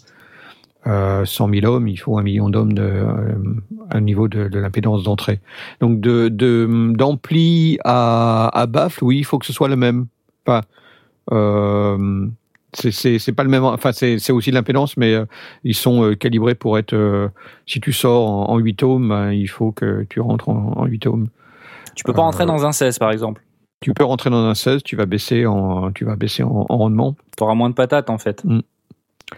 euh, 0.87 1.25
100 1.25 1.49
000 1.49 1.65
ohms, 1.73 1.87
il 1.87 1.97
faut 1.97 2.17
un 2.17 2.23
million 2.23 2.49
d'ohms 2.49 2.73
de 2.73 3.05
un 3.91 4.01
niveau 4.01 4.27
de, 4.27 4.47
de 4.47 4.59
l'impédance 4.59 5.03
d'entrée. 5.03 5.39
Donc 5.81 5.99
de 5.99 6.29
de 6.29 6.93
d'ampli 6.95 7.77
à 7.83 8.49
à 8.53 8.65
baffle, 8.67 9.03
oui, 9.03 9.17
il 9.19 9.23
faut 9.25 9.39
que 9.39 9.45
ce 9.45 9.53
soit 9.53 9.67
le 9.69 9.75
même. 9.75 10.07
Enfin, 10.45 10.61
euh, 11.31 12.27
c'est 12.75 13.33
pas 13.33 13.43
le 13.43 13.49
même. 13.49 13.63
Enfin, 13.63 13.91
c'est 13.91 14.19
c'est 14.19 14.33
aussi 14.33 14.49
de 14.49 14.55
l'impédance, 14.55 14.97
mais 14.97 15.13
euh, 15.13 15.25
ils 15.63 15.75
sont 15.75 16.03
euh, 16.03 16.15
calibrés 16.15 16.55
pour 16.55 16.77
être. 16.77 16.93
euh, 16.93 17.29
si 17.65 17.79
tu 17.79 17.93
sors 17.93 18.29
en, 18.29 18.49
en 18.49 18.57
8 18.57 18.83
ohms, 18.83 19.09
ben, 19.09 19.31
il 19.31 19.47
faut 19.47 19.71
que 19.71 20.05
tu 20.09 20.19
rentres 20.19 20.49
en, 20.49 20.73
en 20.75 20.85
8 20.85 21.07
ohms. 21.07 21.27
Tu 21.95 22.03
peux 22.03 22.13
pas 22.13 22.21
rentrer 22.21 22.45
dans 22.45 22.65
un 22.65 22.71
16 22.71 22.99
par 22.99 23.11
exemple. 23.11 23.41
Tu 23.81 23.93
peux 23.93 24.03
rentrer 24.03 24.29
dans 24.29 24.45
un 24.45 24.55
16, 24.55 24.83
tu 24.83 24.95
vas 24.95 25.05
baisser 25.05 25.45
en, 25.45 25.91
tu 25.91 26.05
vas 26.05 26.15
baisser 26.15 26.43
en, 26.43 26.65
en 26.69 26.77
rendement. 26.77 27.15
T'auras 27.37 27.55
moins 27.55 27.69
de 27.69 27.75
patates 27.75 28.09
en 28.09 28.17
fait. 28.17 28.43
Mm. 28.43 28.61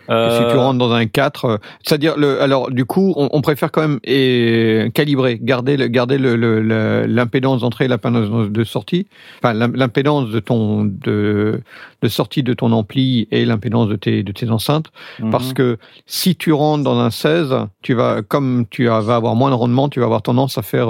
Euh, 0.10 0.38
si 0.38 0.52
tu 0.52 0.58
rentres 0.58 0.78
dans 0.80 0.92
un 0.92 1.06
4, 1.06 1.46
euh, 1.46 1.58
c'est-à-dire 1.82 2.18
le, 2.18 2.42
alors 2.42 2.70
du 2.72 2.84
coup, 2.84 3.14
on, 3.16 3.30
on 3.32 3.42
préfère 3.42 3.72
quand 3.72 3.82
même 3.82 4.00
et 4.04 4.92
calibrer, 4.94 5.40
garder 5.42 5.78
le, 5.78 5.88
garder 5.88 6.18
le, 6.18 6.36
le- 6.36 6.62
le- 6.62 7.06
l'impédance 7.08 7.62
d'entrée 7.62 7.86
et 7.86 7.88
l'impédance 7.88 8.50
de 8.50 8.64
sortie, 8.66 9.08
enfin 9.42 9.54
l'im- 9.54 9.72
l'impédance 9.74 10.30
de 10.30 10.40
ton 10.42 10.84
de, 10.84 11.62
de 12.02 12.08
sortie 12.10 12.44
de 12.44 12.54
ton 12.54 12.74
ampli 12.74 13.30
et 13.32 13.46
l'impédance 13.46 13.88
de 13.88 13.96
tes 13.96 14.24
de 14.24 14.32
tes 14.34 14.50
enceintes, 14.50 14.88
mhm. 15.20 15.32
parce 15.32 15.54
que 15.54 15.78
si 16.06 16.36
tu 16.36 16.52
rentres 16.52 16.84
dans 16.84 17.00
un 17.00 17.10
16, 17.10 17.56
tu 17.82 17.94
vas 17.94 18.22
comme 18.24 18.66
tu 18.70 18.88
vas 18.88 18.98
avoir 18.98 19.36
moins 19.36 19.52
de 19.52 19.56
rendement, 19.56 19.88
tu 19.88 20.00
vas 20.02 20.06
avoir 20.06 20.22
tendance 20.22 20.58
à 20.58 20.64
faire 20.64 20.90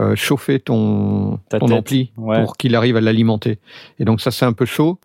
euh, 0.00 0.14
chauffer 0.16 0.60
ton 0.60 1.38
ton 1.50 1.68
ampli 1.70 2.12
Ouais. 2.16 2.42
pour 2.42 2.56
qu'il 2.56 2.74
arrive 2.76 2.96
à 2.96 3.00
l'alimenter. 3.00 3.58
Et 3.98 4.04
donc 4.04 4.20
ça 4.20 4.30
c'est 4.30 4.44
un 4.44 4.52
peu 4.52 4.64
chaud. 4.66 4.98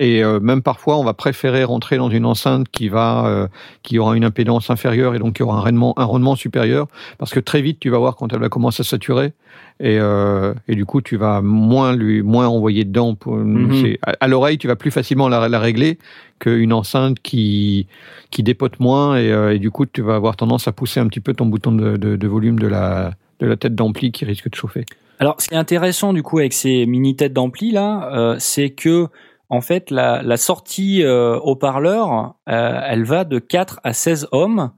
Et 0.00 0.22
euh, 0.22 0.38
même 0.38 0.62
parfois, 0.62 0.96
on 0.96 1.02
va 1.02 1.12
préférer 1.12 1.64
rentrer 1.64 1.96
dans 1.96 2.08
une 2.08 2.24
enceinte 2.24 2.68
qui 2.70 2.88
va, 2.88 3.26
euh, 3.26 3.48
qui 3.82 3.98
aura 3.98 4.16
une 4.16 4.22
impédance 4.24 4.70
inférieure 4.70 5.16
et 5.16 5.18
donc 5.18 5.34
qui 5.34 5.42
aura 5.42 5.56
un 5.58 5.60
rendement, 5.60 5.92
un 5.98 6.04
rendement 6.04 6.36
supérieur, 6.36 6.86
parce 7.18 7.32
que 7.32 7.40
très 7.40 7.62
vite, 7.62 7.80
tu 7.80 7.90
vas 7.90 7.98
voir 7.98 8.14
quand 8.14 8.32
elle 8.32 8.38
va 8.38 8.48
commencer 8.48 8.82
à 8.82 8.84
saturer, 8.84 9.32
et, 9.80 9.98
euh, 9.98 10.54
et 10.68 10.76
du 10.76 10.84
coup, 10.84 11.00
tu 11.00 11.16
vas 11.16 11.40
moins 11.42 11.96
lui, 11.96 12.22
moins 12.22 12.46
envoyer 12.46 12.84
dedans. 12.84 13.16
Pour, 13.16 13.34
Mhm. 13.38 13.96
à, 14.06 14.12
à 14.20 14.28
l'oreille, 14.28 14.58
tu 14.58 14.68
vas 14.68 14.76
plus 14.76 14.92
facilement 14.92 15.28
la, 15.28 15.48
la 15.48 15.58
régler 15.58 15.98
qu'une 16.38 16.72
enceinte 16.72 17.18
qui, 17.20 17.88
qui 18.30 18.44
dépote 18.44 18.78
moins, 18.78 19.18
et, 19.18 19.30
et 19.54 19.58
du 19.58 19.72
coup, 19.72 19.84
tu 19.84 20.00
vas 20.02 20.14
avoir 20.14 20.36
tendance 20.36 20.68
à 20.68 20.72
pousser 20.72 21.00
un 21.00 21.08
petit 21.08 21.18
peu 21.20 21.34
ton 21.34 21.46
bouton 21.46 21.72
de, 21.72 21.96
de, 21.96 22.14
de 22.14 22.28
volume 22.28 22.60
de 22.60 22.68
la, 22.68 23.14
de 23.40 23.46
la 23.46 23.56
tête 23.56 23.74
d'ampli 23.74 24.12
qui 24.12 24.24
risque 24.24 24.50
de 24.50 24.54
chauffer. 24.54 24.84
Alors, 25.18 25.40
ce 25.40 25.48
qui 25.48 25.54
est 25.54 25.58
intéressant 25.58 26.12
du 26.12 26.22
coup 26.22 26.38
avec 26.38 26.52
ces 26.52 26.86
mini 26.86 27.16
têtes 27.16 27.32
d'ampli 27.32 27.70
là, 27.72 28.10
euh, 28.12 28.36
c'est 28.38 28.70
que 28.70 29.08
en 29.48 29.60
fait 29.60 29.90
la, 29.90 30.36
sortie 30.36 31.02
euh, 31.02 31.38
haut-parleur, 31.38 32.34
euh, 32.48 32.80
elle 32.86 33.04
va 33.04 33.24
de 33.24 33.38
4 33.38 33.80
à 33.82 33.92
16 33.92 34.28
ohms. 34.32 34.70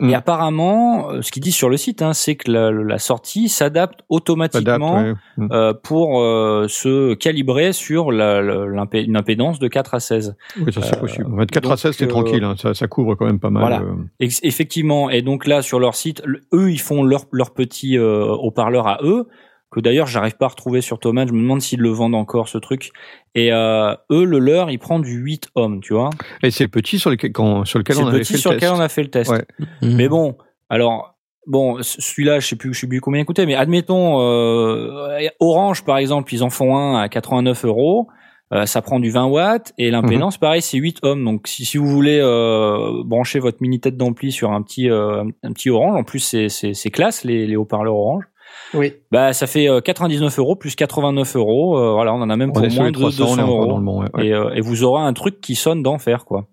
Mm. 0.00 0.10
Et 0.10 0.14
apparemment, 0.14 1.10
euh, 1.10 1.22
ce 1.22 1.30
qu'ils 1.30 1.42
disent 1.42 1.54
sur 1.54 1.68
le 1.68 1.76
site, 1.76 2.02
hein, 2.02 2.12
c'est 2.14 2.34
que 2.36 2.50
la, 2.50 2.70
la 2.70 2.98
sortie 2.98 3.48
s'adapte 3.48 4.00
automatiquement 4.08 4.94
ouais. 5.02 5.14
Mm. 5.36 5.48
euh, 5.52 5.74
pour 5.74 6.20
euh, 6.20 6.66
se 6.68 7.14
calibrer 7.14 7.72
sur 7.72 8.10
la, 8.10 8.40
la- 8.42 8.64
une 8.94 9.16
impédance 9.16 9.58
de 9.58 9.68
4 9.68 9.94
à 9.94 10.00
16. 10.00 10.36
Oui, 10.60 10.72
ça 10.72 10.82
c'est 10.82 10.98
possible. 10.98 11.26
En 11.32 11.36
fait, 11.38 11.50
4 11.50 11.66
à 11.66 11.68
donc, 11.70 11.78
16, 11.78 11.96
c'est 11.96 12.04
euh, 12.04 12.08
tranquille. 12.08 12.44
hein. 12.44 12.54
Ça, 12.58 12.74
ça 12.74 12.86
couvre 12.88 13.14
quand 13.14 13.26
même 13.26 13.38
pas 13.40 13.50
mal. 13.50 13.62
Voilà. 13.62 13.80
euh. 13.82 13.94
Effectivement, 14.42 15.10
et 15.10 15.22
donc 15.22 15.46
là 15.46 15.62
sur 15.62 15.78
leur 15.80 15.94
site, 15.94 16.22
eux 16.52 16.70
ils 16.70 16.80
font 16.80 17.02
leur 17.02 17.24
leur 17.32 17.50
petit 17.52 17.98
euh, 17.98 18.24
haut-parleur 18.26 18.86
à 18.86 18.98
eux 19.02 19.28
que 19.70 19.80
d'ailleurs 19.80 20.06
j'arrive 20.06 20.36
pas 20.36 20.46
à 20.46 20.48
retrouver 20.48 20.80
sur 20.80 20.98
Thomas. 20.98 21.26
Je 21.26 21.32
me 21.32 21.40
demande 21.40 21.60
s'ils 21.60 21.80
le 21.80 21.90
vendent 21.90 22.14
encore 22.14 22.48
ce 22.48 22.58
truc. 22.58 22.90
Et 23.34 23.52
euh, 23.52 23.94
eux 24.10 24.24
le 24.24 24.38
leur 24.38 24.70
il 24.70 24.78
prend 24.78 24.98
du 24.98 25.14
8 25.14 25.48
ohms, 25.54 25.80
tu 25.80 25.92
vois. 25.94 26.10
Et 26.42 26.50
c'est 26.50 26.64
le 26.64 26.70
petit 26.70 26.98
sur 26.98 27.10
lequel, 27.10 27.32
quand- 27.32 27.64
sur 27.64 27.78
lequel 27.78 27.96
C'est 27.96 28.02
on 28.02 28.06
le 28.06 28.10
avait 28.12 28.20
petit 28.20 28.32
fait 28.32 28.38
sur 28.38 28.50
le 28.50 28.56
lequel 28.56 28.70
test. 28.70 28.80
on 28.80 28.82
a 28.82 28.88
fait 28.88 29.02
le 29.02 29.10
test. 29.10 29.30
Ouais. 29.30 29.44
Mais 29.82 30.08
bon, 30.08 30.36
alors 30.68 31.14
bon 31.46 31.78
celui-là 31.82 32.38
je 32.40 32.46
sais 32.48 32.56
plus 32.56 32.74
je 32.74 32.80
sais 32.80 32.86
plus 32.86 33.00
combien 33.00 33.20
il 33.22 33.24
coûtait, 33.24 33.46
mais 33.46 33.54
admettons 33.54 34.20
euh, 34.20 35.28
Orange 35.40 35.84
par 35.84 35.98
exemple 35.98 36.32
ils 36.34 36.42
en 36.42 36.50
font 36.50 36.76
un 36.76 37.00
à 37.00 37.08
89 37.08 37.64
euros. 37.64 38.08
Euh, 38.52 38.66
ça 38.66 38.82
prend 38.82 38.98
du 38.98 39.10
20 39.12 39.26
watts 39.26 39.72
et 39.78 39.92
l'impédance 39.92 40.36
pareil 40.36 40.60
c'est 40.60 40.76
8 40.76 40.98
ohms 41.04 41.24
donc 41.24 41.46
si, 41.46 41.64
si 41.64 41.78
vous 41.78 41.86
voulez 41.86 42.18
euh, 42.20 43.00
brancher 43.04 43.38
votre 43.38 43.58
mini 43.60 43.78
tête 43.78 43.96
d'ampli 43.96 44.32
sur 44.32 44.50
un 44.50 44.60
petit 44.62 44.90
euh, 44.90 45.22
un 45.44 45.52
petit 45.52 45.70
orange 45.70 45.94
en 45.96 46.02
plus 46.02 46.18
c'est 46.18 46.48
c'est 46.48 46.74
c'est 46.74 46.90
classe 46.90 47.22
les, 47.22 47.46
les 47.46 47.54
haut-parleurs 47.54 47.94
orange 47.94 48.24
Oui. 48.72 48.94
bah 49.10 49.32
ça 49.32 49.46
fait 49.48 49.68
euh, 49.68 49.80
99 49.80 50.38
euros 50.38 50.54
plus 50.54 50.76
89 50.76 51.34
euros 51.36 51.76
euh, 51.76 51.92
voilà 51.92 52.14
on 52.14 52.22
en 52.22 52.30
a 52.30 52.36
même 52.36 52.50
On 52.50 52.52
pour 52.52 52.62
moins 52.70 52.90
de 52.90 52.96
300, 52.96 53.24
200 53.24 53.24
on 53.24 53.38
est 53.38 53.42
encore 53.42 53.66
dans 53.66 53.66
euros 53.66 53.78
le 53.78 53.84
bon. 53.84 54.00
ouais, 54.02 54.08
ouais. 54.14 54.26
et, 54.26 54.32
euh, 54.32 54.54
et 54.54 54.60
vous 54.60 54.84
aurez 54.84 55.02
un 55.02 55.12
truc 55.12 55.40
qui 55.40 55.56
sonne 55.56 55.82
d'enfer 55.82 56.24
quoi. 56.24 56.46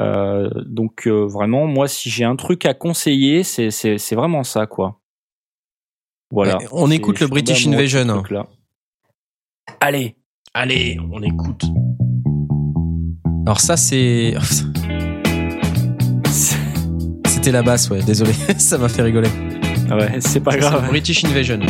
Euh, 0.00 0.48
donc 0.64 1.06
euh, 1.06 1.26
vraiment 1.26 1.66
moi 1.66 1.86
si 1.88 2.08
j'ai 2.08 2.24
un 2.24 2.36
truc 2.36 2.64
à 2.64 2.72
conseiller 2.72 3.42
c'est 3.42 3.70
c'est 3.70 3.98
c'est 3.98 4.16
vraiment 4.16 4.42
ça 4.42 4.66
quoi. 4.66 5.00
Voilà. 6.30 6.56
Ouais, 6.56 6.68
on 6.72 6.90
écoute 6.90 7.20
le 7.20 7.26
British 7.26 7.66
Invasion. 7.66 8.06
truc-là. 8.06 8.46
Allez. 9.80 10.16
Allez, 10.54 10.98
on 11.10 11.22
écoute. 11.22 11.64
Alors 13.46 13.60
ça 13.60 13.76
c'est 13.76 14.34
c'était 17.42 17.52
la 17.52 17.62
basse, 17.62 17.90
ouais. 17.90 18.02
Désolé, 18.02 18.32
ça 18.56 18.78
m'a 18.78 18.88
fait 18.88 19.02
rigoler. 19.02 19.28
Ah 19.90 19.96
Ouais, 19.96 20.20
c'est 20.20 20.40
pas 20.40 20.52
Ça, 20.52 20.56
c'est 20.56 20.60
grave. 20.60 20.82
le 20.84 20.88
British 20.88 21.24
Invasion. 21.24 21.60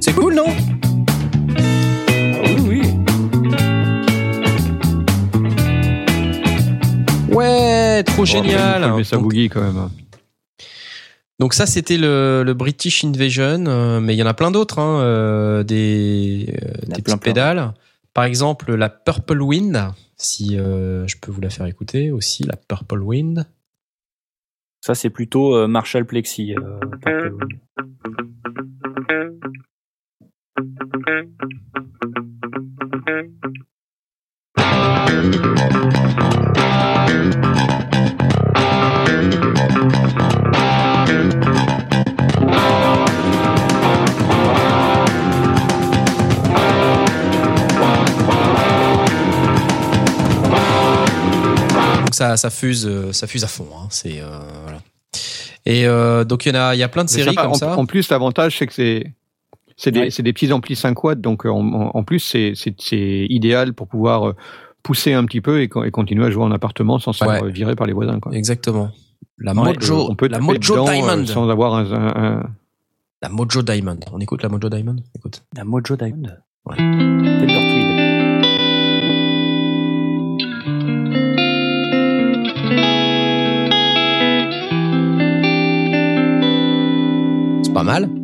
C'est 0.00 0.12
cool, 0.14 0.34
non? 0.34 0.44
Ah 1.56 2.48
oui 2.66 2.82
oui. 2.82 2.82
Ouais, 7.34 8.02
trop 8.04 8.18
Bon, 8.18 8.24
génial. 8.24 9.04
sa 9.04 9.16
Donc- 9.16 9.24
boogie 9.24 9.48
quand 9.48 9.62
même. 9.62 9.88
Donc 11.40 11.52
ça, 11.54 11.66
c'était 11.66 11.96
le, 11.96 12.42
le 12.44 12.54
British 12.54 13.04
Invasion, 13.04 13.64
euh, 13.66 14.00
mais 14.00 14.14
il 14.14 14.18
y 14.18 14.22
en 14.22 14.26
a 14.26 14.34
plein 14.34 14.50
d'autres, 14.52 14.78
hein, 14.78 15.00
euh, 15.00 15.62
des, 15.64 16.46
euh, 16.48 16.68
des 16.82 16.86
plein, 16.86 16.94
petites 16.94 17.04
plein. 17.06 17.16
pédales. 17.18 17.72
Par 18.12 18.24
exemple, 18.24 18.72
la 18.74 18.88
Purple 18.88 19.42
Wind, 19.42 19.76
si 20.16 20.58
euh, 20.58 21.06
je 21.06 21.16
peux 21.20 21.30
vous 21.30 21.40
la 21.40 21.50
faire 21.50 21.66
écouter 21.66 22.10
aussi, 22.10 22.44
la 22.44 22.56
Purple 22.56 23.00
Wind. 23.00 23.46
Ça, 24.80 24.94
c'est 24.94 25.10
plutôt 25.10 25.56
euh, 25.56 25.66
Marshall 25.66 26.04
Plexi. 26.06 26.54
euh, 26.54 26.78
pas 27.02 27.10
que- 27.12 27.32
Donc 52.14 52.28
ça, 52.28 52.36
ça 52.36 52.50
fuse, 52.50 52.86
euh, 52.86 53.12
ça 53.12 53.26
fuse 53.26 53.42
à 53.44 53.48
fond. 53.48 53.66
Hein. 53.76 53.86
C'est 53.90 54.20
euh, 54.20 54.38
voilà. 54.62 54.78
Et 55.66 55.86
euh, 55.86 56.24
donc 56.24 56.46
il 56.46 56.54
y 56.54 56.56
en 56.56 56.60
a, 56.60 56.74
il 56.74 56.78
y 56.78 56.82
a 56.82 56.88
plein 56.88 57.04
de 57.04 57.10
Mais 57.10 57.22
séries 57.22 57.34
comme 57.34 57.50
en, 57.50 57.54
ça. 57.54 57.76
en 57.76 57.86
plus, 57.86 58.08
l'avantage, 58.10 58.58
c'est 58.58 58.66
que 58.66 58.72
c'est 58.72 59.12
c'est 59.76 59.90
des, 59.90 60.00
Ouais. 60.00 60.10
c'est 60.10 60.22
des 60.22 60.32
petits 60.32 60.52
amplis 60.52 60.76
5 60.76 61.02
watts, 61.02 61.20
donc 61.20 61.44
en, 61.46 62.04
plus, 62.04 62.20
c'est 62.20 62.52
c'est- 62.54 62.76
c'est 62.80 63.26
idéal 63.28 63.72
pour 63.74 63.88
pouvoir 63.88 64.34
pousser 64.84 65.12
un 65.14 65.24
petit 65.24 65.40
peu 65.40 65.60
et, 65.62 65.68
co- 65.68 65.82
et 65.82 65.90
continuer 65.90 66.26
à 66.26 66.30
jouer 66.30 66.44
en 66.44 66.52
appartement 66.52 66.98
sans 67.00 67.12
se 67.12 67.24
Ouais. 67.24 67.38
faire 67.40 67.44
virer 67.46 67.74
par 67.74 67.86
les 67.88 67.92
voisins. 67.92 68.20
Quoi. 68.20 68.32
Exactement. 68.34 68.90
La 69.38 69.52
Ouais, 69.52 69.72
Mojo, 69.74 70.06
on 70.08 70.14
peut 70.14 70.28
la 70.28 70.38
Mojo 70.38 70.58
dedans, 70.74 70.86
euh, 70.86 70.92
Diamond. 70.92 71.26
sans 71.26 71.48
avoir 71.48 71.74
un, 71.74 71.90
un- 71.90 72.24
un- 72.36 72.50
La 73.22 73.28
Mojo 73.30 73.62
Diamond. 73.62 73.98
On 74.12 74.20
écoute 74.20 74.42
la 74.44 74.48
Mojo 74.48 74.68
Diamond? 74.68 74.96
Écoute. 75.16 75.42
La 75.56 75.64
Mojo 75.64 75.96
Diamond. 75.96 76.28
Ouais. 76.66 76.76
Tender 76.76 77.46
Tweed. 77.46 78.13
Mal. 87.84 88.23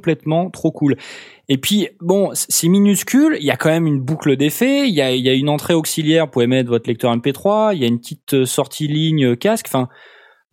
Complètement 0.00 0.50
trop 0.50 0.72
cool. 0.72 0.96
Et 1.48 1.58
puis, 1.58 1.88
bon, 2.00 2.30
c'est 2.32 2.68
minuscule, 2.68 3.36
il 3.38 3.44
y 3.44 3.50
a 3.50 3.56
quand 3.56 3.68
même 3.68 3.86
une 3.86 4.00
boucle 4.00 4.36
d'effet, 4.36 4.88
il 4.88 4.94
y 4.94 5.02
a, 5.02 5.12
il 5.12 5.22
y 5.22 5.28
a 5.28 5.34
une 5.34 5.48
entrée 5.48 5.74
auxiliaire, 5.74 6.24
vous 6.24 6.30
pouvez 6.30 6.46
mettre 6.46 6.70
votre 6.70 6.88
lecteur 6.88 7.14
MP3, 7.14 7.74
il 7.74 7.80
y 7.80 7.84
a 7.84 7.88
une 7.88 7.98
petite 7.98 8.34
euh, 8.34 8.46
sortie 8.46 8.88
ligne 8.88 9.32
euh, 9.32 9.36
casque, 9.36 9.66
enfin, 9.68 9.88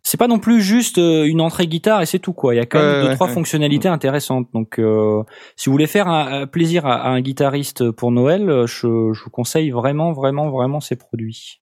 c'est 0.02 0.18
pas 0.18 0.28
non 0.28 0.38
plus 0.38 0.60
juste 0.60 0.98
euh, 0.98 1.24
une 1.24 1.40
entrée 1.40 1.66
guitare 1.66 2.02
et 2.02 2.06
c'est 2.06 2.18
tout, 2.18 2.32
quoi. 2.34 2.54
Il 2.54 2.58
y 2.58 2.60
a 2.60 2.66
quand 2.66 2.78
même 2.78 2.88
Ouais, 2.88 3.02
deux, 3.02 3.08
ouais, 3.08 3.14
trois 3.14 3.26
ouais. 3.28 3.32
fonctionnalités 3.32 3.88
intéressantes. 3.88 4.48
Donc, 4.52 4.78
euh, 4.78 5.22
si 5.56 5.68
vous 5.68 5.72
voulez 5.72 5.86
faire 5.86 6.08
un, 6.08 6.42
un 6.42 6.46
plaisir 6.46 6.84
à, 6.86 6.94
à 6.94 7.08
un 7.08 7.20
guitariste 7.20 7.90
pour 7.90 8.10
Noël, 8.10 8.64
je, 8.66 9.12
je 9.12 9.24
vous 9.24 9.30
conseille 9.30 9.70
vraiment, 9.70 10.12
vraiment, 10.12 10.50
vraiment 10.50 10.80
ces 10.80 10.96
produits. 10.96 11.60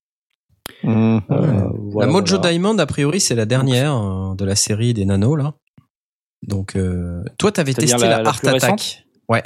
Euh, 0.84 1.20
La 1.28 2.06
Mojo 2.06 2.36
voilà. 2.36 2.50
Diamond, 2.50 2.78
a 2.78 2.86
priori, 2.86 3.20
c'est 3.20 3.34
la 3.34 3.46
dernière 3.46 4.34
de 4.36 4.44
la 4.44 4.56
série 4.56 4.94
des 4.94 5.04
nanos, 5.04 5.36
là. 5.36 5.54
Donc, 6.42 6.76
euh, 6.76 7.22
toi, 7.38 7.50
t'avais 7.52 7.74
testé 7.74 7.96
la- 8.06 8.22
la, 8.22 8.28
Art 8.28 8.40
Attack. 8.44 9.04
Ouais. 9.28 9.42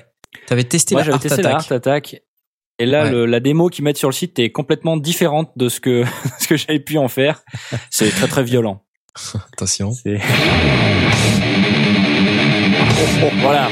T'avais 0.47 0.65
testé 0.65 0.95
Moi, 0.95 1.05
la 1.05 1.15
Art 1.15 1.21
testé 1.21 1.43
la 1.43 1.51
Attack. 1.57 1.71
Art 1.71 1.77
Attack. 1.77 2.23
Et 2.79 2.87
là, 2.87 3.05
Ouais. 3.05 3.11
le- 3.11 3.27
la 3.27 3.41
démo 3.41 3.69
qu'ils 3.69 3.85
mettent 3.85 3.99
sur 3.99 4.09
le 4.09 4.15
site 4.15 4.39
est 4.39 4.51
complètement 4.53 4.97
différente 4.97 5.51
de 5.57 5.69
ce 5.69 5.81
que, 5.81 6.05
ce 6.41 6.49
que 6.49 6.57
j'avais 6.57 6.81
pu 6.81 6.99
en 6.99 7.09
faire. 7.09 7.43
C'est 7.91 8.11
très 8.11 8.27
très 8.29 8.43
violent. 8.43 8.83
Attention. 9.53 9.93
C'est... 9.93 10.19
voilà. 13.41 13.69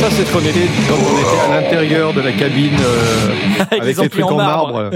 Ça, 0.00 0.08
c'est 0.10 0.24
ce 0.24 0.32
qu'on 0.32 0.40
était 0.40 0.68
quand 0.88 0.94
on 0.94 1.18
était 1.18 1.40
à 1.52 1.60
l'intérieur 1.60 2.12
de 2.14 2.20
la 2.20 2.32
cabine 2.32 2.76
euh, 2.80 3.34
avec, 3.70 3.96
les 3.98 4.08
trucs 4.08 4.24
en 4.24 4.36
marbre. 4.36 4.90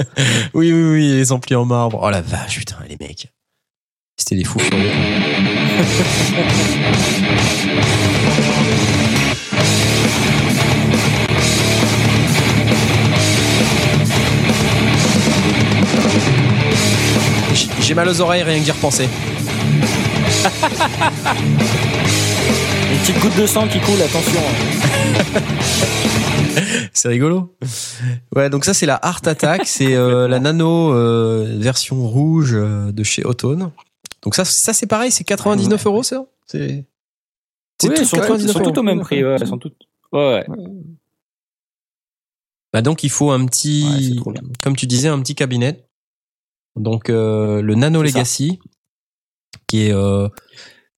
Oui, 0.54 0.72
oui, 0.72 0.90
oui, 0.92 1.08
les 1.12 1.32
amplis 1.32 1.56
en 1.56 1.64
marbre. 1.64 1.98
Oh 2.02 2.10
la 2.10 2.20
vache, 2.20 2.58
putain, 2.58 2.76
les 2.88 2.96
mecs. 3.00 3.31
C'était 4.32 4.44
des 4.44 4.48
fous 4.48 4.58
furieux. 4.60 4.88
J'ai 17.80 17.94
mal 17.94 18.08
aux 18.08 18.20
oreilles, 18.22 18.42
rien 18.42 18.58
que 18.58 18.64
d'y 18.64 18.70
repenser. 18.70 19.06
Une 22.90 22.98
petite 23.00 23.20
goutte 23.20 23.36
de 23.36 23.46
sang 23.46 23.68
qui 23.68 23.80
coule, 23.80 24.00
attention. 24.00 24.40
C'est 26.94 27.08
rigolo. 27.08 27.54
Ouais, 28.34 28.48
donc 28.48 28.64
ça 28.64 28.72
c'est 28.72 28.86
la 28.86 28.96
Art 28.96 29.20
Attack, 29.26 29.62
c'est 29.66 29.94
euh, 29.94 30.28
la 30.28 30.38
nano 30.38 30.94
euh, 30.94 31.56
version 31.58 32.06
rouge 32.06 32.52
euh, 32.54 32.92
de 32.92 33.02
chez 33.02 33.24
Automne. 33.24 33.70
Donc 34.22 34.34
ça, 34.34 34.44
ça 34.44 34.72
c'est 34.72 34.86
pareil, 34.86 35.10
c'est 35.10 35.24
99 35.24 35.84
euros 35.86 36.02
ça? 36.02 36.24
C'est 36.46 36.84
c'est 37.80 37.88
Oui, 37.88 37.94
tout 37.96 38.04
sont, 38.04 38.16
toutes- 38.16 38.26
99 38.26 38.42
elles 38.46 38.52
sont 38.52 38.58
euros. 38.60 38.68
toutes 38.70 38.78
au 38.78 38.82
même 38.82 39.00
prix. 39.00 39.24
Ouais, 39.24 39.36
elles 39.40 39.46
sont 39.46 39.58
toutes. 39.58 39.76
Ouais, 40.12 40.44
ouais. 40.48 40.56
Bah 42.72 42.80
donc 42.82 43.02
il 43.04 43.10
faut 43.10 43.30
un 43.30 43.44
petit, 43.46 44.18
comme 44.62 44.76
tu 44.76 44.86
disais, 44.86 45.08
un 45.08 45.20
petit 45.20 45.34
cabinet. 45.34 45.84
Donc 46.76 47.10
euh, 47.10 47.60
le 47.60 47.74
Nano 47.74 48.00
ça. 48.00 48.04
Legacy, 48.06 48.58
qui 49.66 49.86
est 49.86 49.92
euh, 49.92 50.28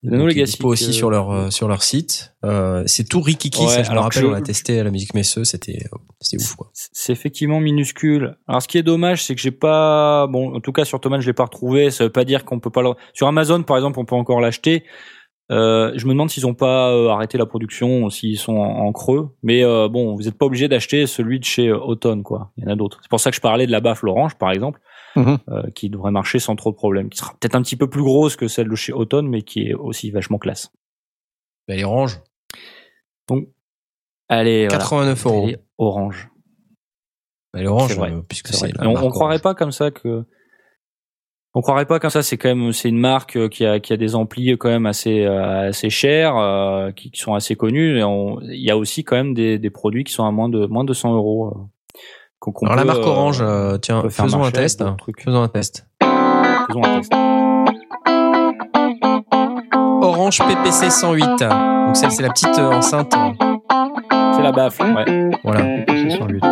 Nano 0.04 0.26
Legacy 0.26 0.52
dispo 0.52 0.68
aussi 0.68 0.92
sur 0.92 1.10
leur 1.10 1.30
euh, 1.30 1.50
sur 1.50 1.66
leur 1.66 1.82
site. 1.82 2.34
Euh, 2.44 2.82
c'est 2.86 3.08
tout 3.08 3.20
rikiki, 3.20 3.62
Ouais, 3.62 3.68
ça 3.68 3.82
je 3.82 3.90
me 3.90 3.98
rappelle, 3.98 4.26
on 4.26 4.30
l'a 4.30 4.42
testé 4.42 4.78
à 4.78 4.84
la 4.84 4.90
musique 4.90 5.14
Messeux, 5.14 5.44
c'était 5.44 5.84
c'était 6.20 6.42
ouf 6.42 6.54
quoi. 6.56 6.70
C'est 6.72 7.12
effectivement 7.12 7.60
minuscule. 7.60 8.36
Alors, 8.46 8.62
ce 8.62 8.68
qui 8.68 8.78
est 8.78 8.82
dommage, 8.82 9.24
c'est 9.24 9.34
que 9.34 9.40
j'ai 9.40 9.50
pas, 9.50 10.26
bon, 10.26 10.54
en 10.54 10.60
tout 10.60 10.72
cas 10.72 10.84
sur 10.84 11.00
Thomann, 11.00 11.20
je 11.20 11.26
l'ai 11.26 11.32
pas 11.32 11.44
retrouvé. 11.44 11.90
Ça 11.90 12.04
veut 12.04 12.10
pas 12.10 12.24
dire 12.24 12.44
qu'on 12.44 12.60
peut 12.60 12.70
pas 12.70 12.82
le, 12.82 12.90
sur 13.14 13.26
Amazon, 13.26 13.62
par 13.62 13.76
exemple, 13.76 13.98
on 13.98 14.04
peut 14.04 14.14
encore 14.14 14.40
l'acheter. 14.40 14.84
Euh, 15.50 15.92
je 15.96 16.06
me 16.06 16.12
demande 16.12 16.30
s'ils 16.30 16.46
ont 16.46 16.54
pas 16.54 16.90
euh, 16.90 17.08
arrêté 17.08 17.36
la 17.36 17.46
production, 17.46 18.08
s'ils 18.08 18.38
sont 18.38 18.56
en, 18.56 18.86
en 18.86 18.92
creux. 18.92 19.30
Mais 19.42 19.62
euh, 19.62 19.88
bon, 19.88 20.14
vous 20.14 20.22
n'êtes 20.22 20.38
pas 20.38 20.46
obligé 20.46 20.68
d'acheter 20.68 21.06
celui 21.06 21.38
de 21.38 21.44
chez 21.44 21.70
Automne, 21.70 22.22
quoi. 22.22 22.52
Il 22.56 22.64
y 22.64 22.66
en 22.66 22.70
a 22.70 22.76
d'autres. 22.76 22.98
C'est 23.02 23.10
pour 23.10 23.20
ça 23.20 23.30
que 23.30 23.36
je 23.36 23.40
parlais 23.40 23.66
de 23.66 23.72
la 23.72 23.80
baffle 23.80 24.08
orange, 24.08 24.36
par 24.36 24.50
exemple, 24.50 24.80
Mhm. 25.16 25.38
euh, 25.48 25.70
qui 25.74 25.88
devrait 25.90 26.10
marcher 26.10 26.38
sans 26.38 26.56
trop 26.56 26.70
de 26.70 26.76
problèmes, 26.76 27.08
qui 27.08 27.18
sera 27.18 27.32
peut-être 27.38 27.54
un 27.54 27.62
petit 27.62 27.76
peu 27.76 27.88
plus 27.88 28.02
grosse 28.02 28.36
que 28.36 28.48
celle 28.48 28.68
de 28.68 28.74
chez 28.74 28.92
Automne, 28.92 29.28
mais 29.28 29.42
qui 29.42 29.68
est 29.68 29.74
aussi 29.74 30.10
vachement 30.10 30.38
classe. 30.38 30.70
Bah, 31.68 31.74
les 31.76 31.84
oranges, 31.84 32.20
Allez, 34.28 34.66
voilà. 34.68 34.78
89 34.78 35.26
euros. 35.26 35.48
Et 35.48 35.56
orange. 35.78 36.28
Bah, 37.52 37.60
les 37.60 37.66
oranges, 37.66 37.90
C'est 37.92 37.98
vrai. 37.98 38.12
euh, 38.12 38.22
puisque 38.28 38.48
C'est 38.48 38.72
on, 38.80 38.90
on 38.96 39.10
croirait 39.10 39.34
Orange. 39.34 39.42
pas 39.42 39.54
comme 39.54 39.72
ça 39.72 39.90
que 39.90 40.24
on 41.56 41.60
croirait 41.60 41.86
pas 41.86 42.00
comme 42.00 42.10
ça. 42.10 42.22
C'est 42.22 42.36
quand 42.36 42.48
même 42.54 42.72
c'est 42.72 42.88
une 42.88 42.98
marque 42.98 43.36
euh, 43.36 43.48
qui 43.48 43.64
a 43.64 43.78
qui 43.80 43.92
a 43.92 43.96
des 43.96 44.14
amplis 44.16 44.56
quand 44.58 44.70
même 44.70 44.86
assez 44.86 45.24
euh, 45.24 45.68
assez 45.68 45.88
chers, 45.90 46.36
euh, 46.36 46.90
qui, 46.90 47.10
qui 47.10 47.20
sont 47.20 47.34
assez 47.34 47.54
connus. 47.54 47.98
Et 47.98 48.02
on- 48.02 48.40
il 48.40 48.60
y 48.64 48.70
a 48.70 48.76
aussi 48.76 49.04
quand 49.04 49.14
même 49.16 49.34
des, 49.34 49.58
des 49.58 49.70
produits 49.70 50.04
qui 50.04 50.12
sont 50.12 50.24
à 50.24 50.30
moins 50.32 50.48
de 50.48 50.66
moins 50.66 50.84
de 50.84 50.92
100 50.92 51.14
euros. 51.14 51.68
Euh, 52.48 52.52
qu'on- 52.52 52.52
qu'on 52.52 52.66
Alors 52.66 52.76
la 52.76 52.84
marque 52.84 53.00
euh, 53.00 53.06
Orange, 53.10 53.38
euh, 53.42 53.78
tiens, 53.78 54.00
peut 54.02 54.08
faire 54.08 54.24
faisons 54.24 54.42
un 54.44 54.50
test. 54.50 54.84
trucs. 54.98 55.20
Faisons 55.22 55.42
un 55.42 55.48
test. 55.48 55.86
faisons 56.68 56.82
un 56.84 56.98
test. 57.00 57.12
Orange 60.02 60.38
PPC 60.38 60.90
108. 60.90 61.26
Donc 61.86 61.96
celle, 61.96 62.10
c'est 62.10 62.22
la 62.22 62.28
petite 62.30 62.58
euh, 62.58 62.72
enceinte. 62.72 63.14
euh, 63.14 64.32
C'est 64.36 64.42
la 64.42 64.52
baffle. 64.52 64.82
Ouais. 64.82 65.30
Voilà. 65.44 65.60
C'est 65.88 66.10
108. 66.10 66.42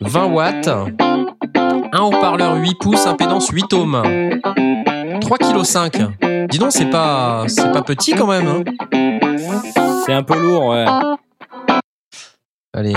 20 0.00 0.24
watts. 0.26 0.68
Un 1.92 2.00
haut-parleur 2.00 2.56
8 2.56 2.74
pouces, 2.80 3.06
impédance 3.06 3.48
8 3.50 3.72
ohms. 3.74 4.02
3,5 5.20 5.90
kg. 5.90 6.48
Dis 6.50 6.58
donc, 6.58 6.72
c'est 6.72 6.90
pas, 6.90 7.44
c'est 7.46 7.70
pas 7.72 7.82
petit 7.82 8.12
quand 8.14 8.26
même. 8.26 8.46
Hein. 8.48 8.62
C'est 10.04 10.12
un 10.12 10.22
peu 10.22 10.38
lourd. 10.38 10.66
Ouais. 10.68 10.84
Allez. 12.76 12.92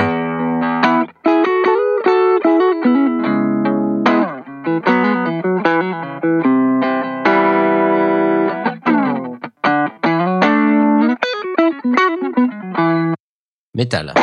Métal. 13.76 14.14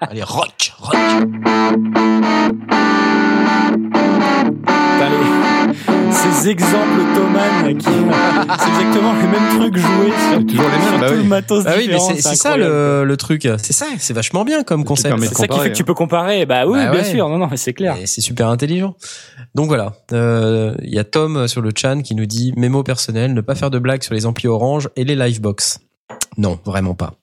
Allez, 0.00 0.24
rock, 0.24 0.72
rock. 0.80 0.96
Putain, 4.98 5.87
Ces 6.38 6.48
exemples 6.50 7.00
Thoman 7.14 7.78
qui 7.78 7.84
c'est 8.58 8.68
exactement 8.70 9.12
les 9.14 9.26
mêmes 9.26 9.48
trucs 9.58 9.76
joués 9.76 10.12
sur, 10.30 10.46
toujours 10.46 10.68
les 10.70 10.78
mêmes, 10.78 10.88
sur 10.88 10.98
bah 10.98 11.08
tout 11.08 11.14
oui. 11.14 11.22
le 11.22 11.28
matos 11.28 11.64
Ah 11.66 11.72
oui, 11.76 11.88
mais 11.90 11.98
c'est 11.98 12.34
ça 12.36 12.56
le, 12.56 13.04
le 13.04 13.16
truc. 13.16 13.42
C'est 13.58 13.72
ça, 13.72 13.86
c'est 13.98 14.12
vachement 14.14 14.44
bien 14.44 14.62
comme 14.62 14.84
concept. 14.84 15.18
C'est 15.20 15.34
ça 15.34 15.48
qui 15.48 15.58
fait 15.58 15.70
que 15.70 15.76
tu 15.76 15.82
hein. 15.82 15.84
peux 15.84 15.94
comparer. 15.94 16.46
Bah 16.46 16.66
oui, 16.66 16.78
Bah 16.78 16.90
bien 16.90 17.00
ouais. 17.00 17.04
sûr. 17.04 17.28
Non, 17.28 17.38
non, 17.38 17.48
mais 17.50 17.56
c'est 17.56 17.72
clair. 17.72 17.96
C'est 18.04 18.20
super 18.20 18.48
intelligent. 18.48 18.94
Donc 19.54 19.66
voilà, 19.68 19.94
Euh, 20.12 20.74
il 20.82 20.94
y 20.94 20.98
a 20.98 21.04
Tom 21.04 21.48
sur 21.48 21.60
le 21.60 21.70
chan 21.76 22.02
qui 22.02 22.14
nous 22.14 22.26
dit 22.26 22.52
mémo 22.56 22.82
personnel, 22.82 23.34
ne 23.34 23.40
pas 23.40 23.54
faire 23.54 23.70
de 23.70 23.78
blagues 23.78 24.02
sur 24.02 24.14
les 24.14 24.24
amplis 24.26 24.48
orange 24.48 24.88
et 24.96 25.04
les 25.04 25.16
livebox. 25.16 25.80
Non, 26.36 26.58
vraiment 26.64 26.94
pas. 26.94 27.14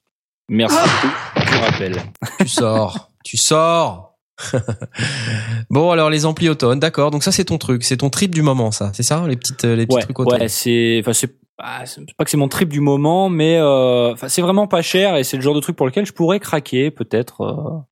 Merci 0.49 0.75
beaucoup 0.77 1.49
du 1.51 1.57
rappel. 1.57 2.01
Tu 2.39 2.47
sors, 2.47 3.09
tu 3.23 3.37
sors. 3.37 4.14
bon 5.69 5.91
alors 5.91 6.09
les 6.09 6.25
amplis 6.25 6.49
automne, 6.49 6.79
d'accord. 6.79 7.11
Donc 7.11 7.23
ça 7.23 7.31
c'est 7.31 7.45
ton 7.45 7.57
truc, 7.57 7.83
c'est 7.83 7.97
ton 7.97 8.09
trip 8.09 8.33
du 8.33 8.41
moment, 8.41 8.71
ça, 8.71 8.91
c'est 8.93 9.03
ça, 9.03 9.25
les 9.27 9.35
petites 9.37 9.63
les 9.63 9.85
petits 9.85 9.95
Ouais, 9.95 10.01
trucs 10.01 10.19
automne? 10.19 10.41
ouais, 10.41 10.47
c'est, 10.47 10.97
enfin 11.01 11.13
c'est, 11.13 11.35
ah, 11.57 11.85
c'est 11.85 12.01
pas 12.17 12.25
que 12.25 12.29
c'est 12.31 12.37
mon 12.37 12.49
trip 12.49 12.69
du 12.69 12.81
moment, 12.81 13.29
mais 13.29 13.57
euh, 13.57 14.11
enfin 14.13 14.27
c'est 14.27 14.41
vraiment 14.41 14.67
pas 14.67 14.81
cher 14.81 15.15
et 15.15 15.23
c'est 15.23 15.37
le 15.37 15.43
genre 15.43 15.55
de 15.55 15.61
truc 15.61 15.75
pour 15.75 15.85
lequel 15.85 16.05
je 16.05 16.11
pourrais 16.13 16.39
craquer 16.39 16.91
peut-être. 16.91 17.85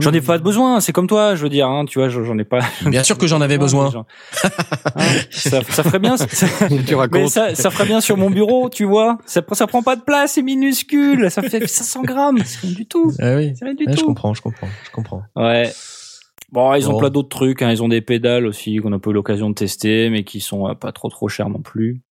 J'en 0.00 0.12
ai 0.12 0.20
pas 0.20 0.38
besoin, 0.38 0.80
c'est 0.80 0.92
comme 0.92 1.06
toi, 1.06 1.34
je 1.34 1.42
veux 1.42 1.48
dire, 1.48 1.68
hein, 1.68 1.84
tu 1.84 1.98
vois, 1.98 2.08
j'en 2.08 2.36
ai 2.38 2.44
pas. 2.44 2.60
Bien 2.86 3.02
sûr 3.02 3.16
que 3.18 3.26
j'en 3.26 3.40
avais 3.40 3.58
besoin. 3.66 3.90
Hein, 3.94 5.02
ça, 5.30 5.62
ça 5.62 5.82
ferait 5.82 5.98
bien. 5.98 6.16
ça- 6.16 6.26
Tu 6.68 6.74
Mais 6.88 6.94
racontes. 6.94 7.28
ça, 7.28 7.54
ça 7.54 7.70
ferait 7.70 7.86
bien 7.86 8.00
sur 8.00 8.16
mon 8.16 8.30
bureau, 8.30 8.68
tu 8.70 8.84
vois. 8.84 9.18
Ça, 9.26 9.42
ça 9.52 9.66
prend 9.66 9.82
pas 9.82 9.96
de 9.96 10.02
place, 10.02 10.32
c'est 10.32 10.42
minuscule. 10.42 11.30
Ça 11.30 11.42
fait 11.42 11.66
500 11.66 12.02
grammes, 12.02 12.38
c'est 12.44 12.60
rien 12.66 12.72
du 12.74 12.86
tout. 12.86 13.12
Ah 13.20 13.36
oui. 13.36 13.52
C'est 13.58 13.64
rien 13.64 13.74
du 13.74 13.84
je 13.88 13.96
tout. 13.96 14.06
comprends, 14.06 14.34
je 14.34 14.42
comprends, 14.42 14.68
je 14.84 14.90
comprends. 14.90 15.22
Ouais. 15.36 15.70
Bon, 16.52 16.74
ils 16.74 16.88
ont 16.88 16.92
Bon. 16.94 16.98
plein 16.98 17.10
d'autres 17.10 17.28
trucs. 17.28 17.62
Hein. 17.62 17.70
Ils 17.70 17.82
ont 17.82 17.88
des 17.88 18.00
pédales 18.00 18.46
aussi 18.46 18.76
qu'on 18.78 18.92
a 18.92 18.98
pas 18.98 19.10
eu 19.10 19.12
l'occasion 19.12 19.50
de 19.50 19.54
tester, 19.54 20.10
mais 20.10 20.24
qui 20.24 20.40
sont 20.40 20.68
euh, 20.68 20.74
pas 20.74 20.90
trop 20.92 21.08
trop 21.08 21.28
chers 21.28 21.48
non 21.48 21.60
plus. 21.60 22.02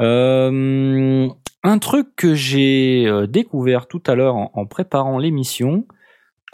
Euh, 0.00 1.28
un 1.62 1.78
truc 1.78 2.08
que 2.16 2.34
j'ai 2.34 3.04
euh, 3.06 3.26
découvert 3.26 3.86
tout 3.86 4.02
à 4.06 4.14
l'heure 4.14 4.34
en, 4.36 4.50
en 4.54 4.66
préparant 4.66 5.18
l'émission. 5.18 5.86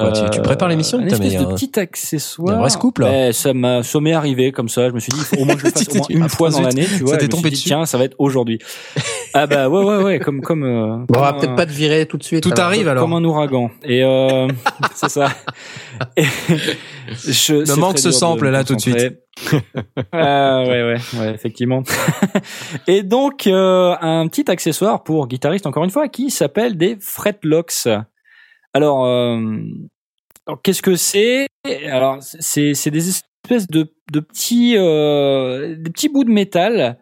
Euh, 0.00 0.10
Ouais, 0.10 0.24
tu- 0.24 0.30
tu 0.30 0.40
prépares 0.42 0.68
l'émission, 0.68 0.98
Un 0.98 1.02
putain, 1.04 1.18
mais 1.18 1.26
espèce 1.26 1.40
de 1.42 1.46
a 1.46 1.50
un- 1.50 1.54
petit 1.54 1.78
accessoire. 1.78 2.56
un 2.56 2.60
vrai 2.60 2.70
scoop, 2.70 2.98
là. 2.98 3.10
Ouais, 3.10 3.32
ça 3.32 3.52
m'a, 3.54 3.80
m'est 4.00 4.12
arrivé 4.12 4.52
comme 4.52 4.68
ça. 4.68 4.88
Je 4.88 4.94
me 4.94 5.00
suis 5.00 5.12
dit, 5.12 5.18
il 5.20 5.24
faut 5.24 5.36
au 5.42 5.44
moins 5.44 5.54
que 5.54 5.60
je 5.60 5.66
le 5.66 5.70
fasse 5.72 5.88
au 5.88 5.94
moins 5.96 6.06
dit, 6.08 6.14
une 6.14 6.28
fois 6.28 6.50
dans 6.50 6.60
l'année, 6.62 6.86
tu 6.86 7.02
vois. 7.04 7.12
ça 7.12 7.16
t'est 7.18 7.28
tombé 7.28 7.50
dit. 7.50 7.62
Tiens, 7.62 7.84
ça 7.86 7.98
va 7.98 8.04
être 8.04 8.16
aujourd'hui. 8.18 8.58
ah 9.34 9.46
bah 9.46 9.68
ouais, 9.68 9.84
ouais, 9.84 10.02
ouais, 10.02 10.18
comme 10.18 10.40
comme. 10.40 10.64
euh, 10.64 10.96
Bon, 11.08 11.18
on 11.18 11.22
va 11.22 11.32
peut-être 11.34 11.56
pas 11.56 11.66
te 11.66 11.72
virer 11.72 12.06
tout 12.06 12.16
de 12.18 12.22
suite. 12.24 12.42
Tout 12.42 12.50
alors. 12.52 12.66
arrive 12.66 12.88
alors. 12.88 13.02
comme 13.04 13.12
un 13.14 13.24
ouragan. 13.24 13.70
Et 13.84 14.02
euh, 14.02 14.48
c'est 14.94 15.08
ça. 15.10 15.28
Et 16.16 16.24
je, 17.16 17.64
c'est 17.64 17.76
manque 17.76 17.98
ce 17.98 18.10
sample, 18.10 18.48
là, 18.48 18.64
tout 18.64 18.74
de 18.74 18.82
concentrer. 18.82 19.18
Ah 20.12 20.62
ouais, 20.66 20.82
ouais, 20.82 20.96
ouais, 21.18 21.34
effectivement. 21.34 21.82
Et 22.86 23.02
donc 23.02 23.46
euh, 23.46 23.94
un 24.00 24.28
petit 24.28 24.50
accessoire 24.50 25.02
pour 25.02 25.26
guitariste 25.28 25.66
encore 25.66 25.84
une 25.84 25.90
fois 25.90 26.08
qui 26.08 26.30
s'appelle 26.30 26.76
des 26.76 26.96
fretlocks. 27.00 27.88
Alors, 28.72 29.04
euh, 29.04 29.38
alors, 30.46 30.62
qu'est-ce 30.62 30.82
que 30.82 30.96
c'est? 30.96 31.46
Alors 31.86 32.18
c'est 32.22 32.74
c'est 32.74 32.90
des 32.90 33.08
espèces 33.08 33.66
de 33.68 33.92
de 34.12 34.20
petits 34.20 34.76
euh, 34.76 35.76
des 35.76 35.90
petits 35.90 36.08
bouts 36.08 36.24
de 36.24 36.30
métal 36.30 36.98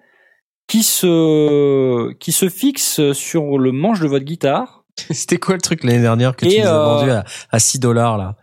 qui 0.69 0.83
se 0.83 2.13
qui 2.15 2.33
se 2.33 2.49
fixent 2.49 3.13
sur 3.13 3.59
le 3.59 3.73
manche 3.73 4.01
de 4.01 4.09
votre 4.09 4.25
guitare. 4.25 4.78
C'était 5.11 5.39
quoi 5.39 5.55
le 5.55 5.61
truc 5.61 5.85
l'année 5.85 6.01
dernière 6.01 6.35
que 6.37 6.45
Et, 6.47 6.49
tu 6.49 6.61
nous 6.61 6.67
as 6.67 6.71
euh, 6.75 6.85
vendu 6.97 7.11
à, 7.11 7.25
à 7.51 7.59
6 7.59 7.79
dollars 7.79 8.19
là? 8.19 8.37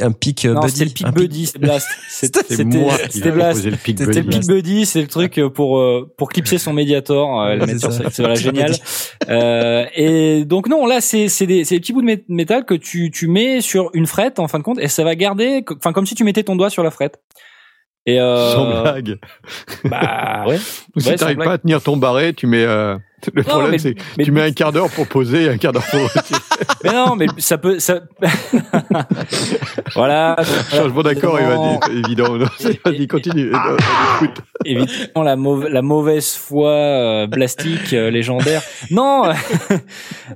Un 0.00 0.12
pic 0.12 0.44
euh, 0.44 0.54
non, 0.54 0.60
buddy 0.60 0.72
c'était 0.72 0.84
le 0.84 0.90
Pic 0.94 1.08
Buddy, 1.14 1.46
c'est 1.46 1.58
Blast. 1.58 1.86
C'était 2.08 2.64
moi 2.64 2.96
qui 2.98 3.18
c'était 3.18 3.30
le 3.30 3.76
pic 3.76 3.98
C'était 3.98 4.12
le 4.14 4.22
buddy. 4.22 4.38
Pic 4.38 4.48
Buddy, 4.48 4.86
c'est 4.86 5.00
le 5.02 5.08
truc 5.08 5.38
euh, 5.38 5.50
pour 5.50 5.78
euh, 5.78 6.12
pour 6.16 6.28
clipser 6.30 6.58
son 6.58 6.72
médiator, 6.72 7.40
euh, 7.42 7.54
le 7.56 7.60
Ouais, 7.60 7.66
mettre 7.66 7.92
sur 7.92 8.10
voilà, 8.18 8.34
génial. 8.40 8.70
Buddy. 8.70 8.82
Euh, 9.28 9.84
et 9.94 10.44
donc 10.44 10.68
non, 10.68 10.86
là 10.86 11.00
c'est 11.00 11.28
c'est 11.28 11.46
des 11.46 11.64
c'est 11.64 11.74
des 11.76 11.80
petits 11.80 11.92
bouts 11.92 12.02
de 12.02 12.06
mé- 12.06 12.24
métal 12.28 12.64
que 12.64 12.74
tu 12.74 13.10
tu 13.10 13.26
mets 13.28 13.60
sur 13.60 13.90
une 13.94 14.06
frette 14.06 14.38
en 14.38 14.48
fin 14.48 14.58
de 14.58 14.64
compte 14.64 14.78
et 14.78 14.88
ça 14.88 15.02
va 15.04 15.14
garder, 15.16 15.64
enfin 15.76 15.92
comme 15.92 16.06
si 16.06 16.14
tu 16.14 16.24
mettais 16.24 16.44
ton 16.44 16.56
doigt 16.56 16.70
sur 16.70 16.82
la 16.82 16.90
frette. 16.90 17.20
Et 18.06 18.20
euh, 18.20 18.52
Sans 18.52 18.82
blague. 18.82 19.18
bah 19.84 20.44
ouais. 20.46 20.58
Ou 20.94 21.00
si 21.00 21.08
Ouais, 21.08 21.16
t'arrives 21.16 21.38
pas 21.38 21.52
à 21.54 21.58
tenir 21.58 21.80
ton 21.82 21.96
barré, 21.96 22.34
tu 22.34 22.46
mets. 22.46 22.62
euh, 22.64 22.96
Le 23.34 23.42
Non, 23.42 23.48
problème, 23.48 23.78
c'est 23.78 23.94
mais 24.18 24.24
tu 24.24 24.32
mets 24.32 24.42
un 24.42 24.52
quart 24.52 24.72
d'heure 24.72 24.90
pour 24.90 25.06
poser 25.06 25.44
et 25.44 25.48
un 25.48 25.56
quart 25.58 25.72
d'heure 25.72 25.84
pour 25.90 26.00
retirer. 26.02 26.40
Mais 26.84 26.92
non, 26.92 27.16
mais 27.16 27.26
ça 27.38 27.58
peut 27.58 27.78
ça. 27.78 28.00
voilà. 29.94 30.36
Changement 30.70 31.02
d'accord, 31.02 31.38
il 31.40 31.46
va 31.46 31.54
Évidemment- 31.54 31.80
dire. 31.80 32.04
Évident. 32.06 32.38
Non, 32.38 32.46
Vas-y, 32.84 33.06
continue. 33.08 33.50
Non, 33.50 33.58
non, 33.58 33.76
évidemment 34.64 35.22
la, 35.22 35.36
mauva- 35.36 35.68
la 35.68 35.82
mauvaise 35.82 36.34
foi 36.34 36.70
euh, 36.70 37.26
blastique 37.26 37.92
euh, 37.92 38.10
légendaire. 38.10 38.62
Non, 38.90 39.24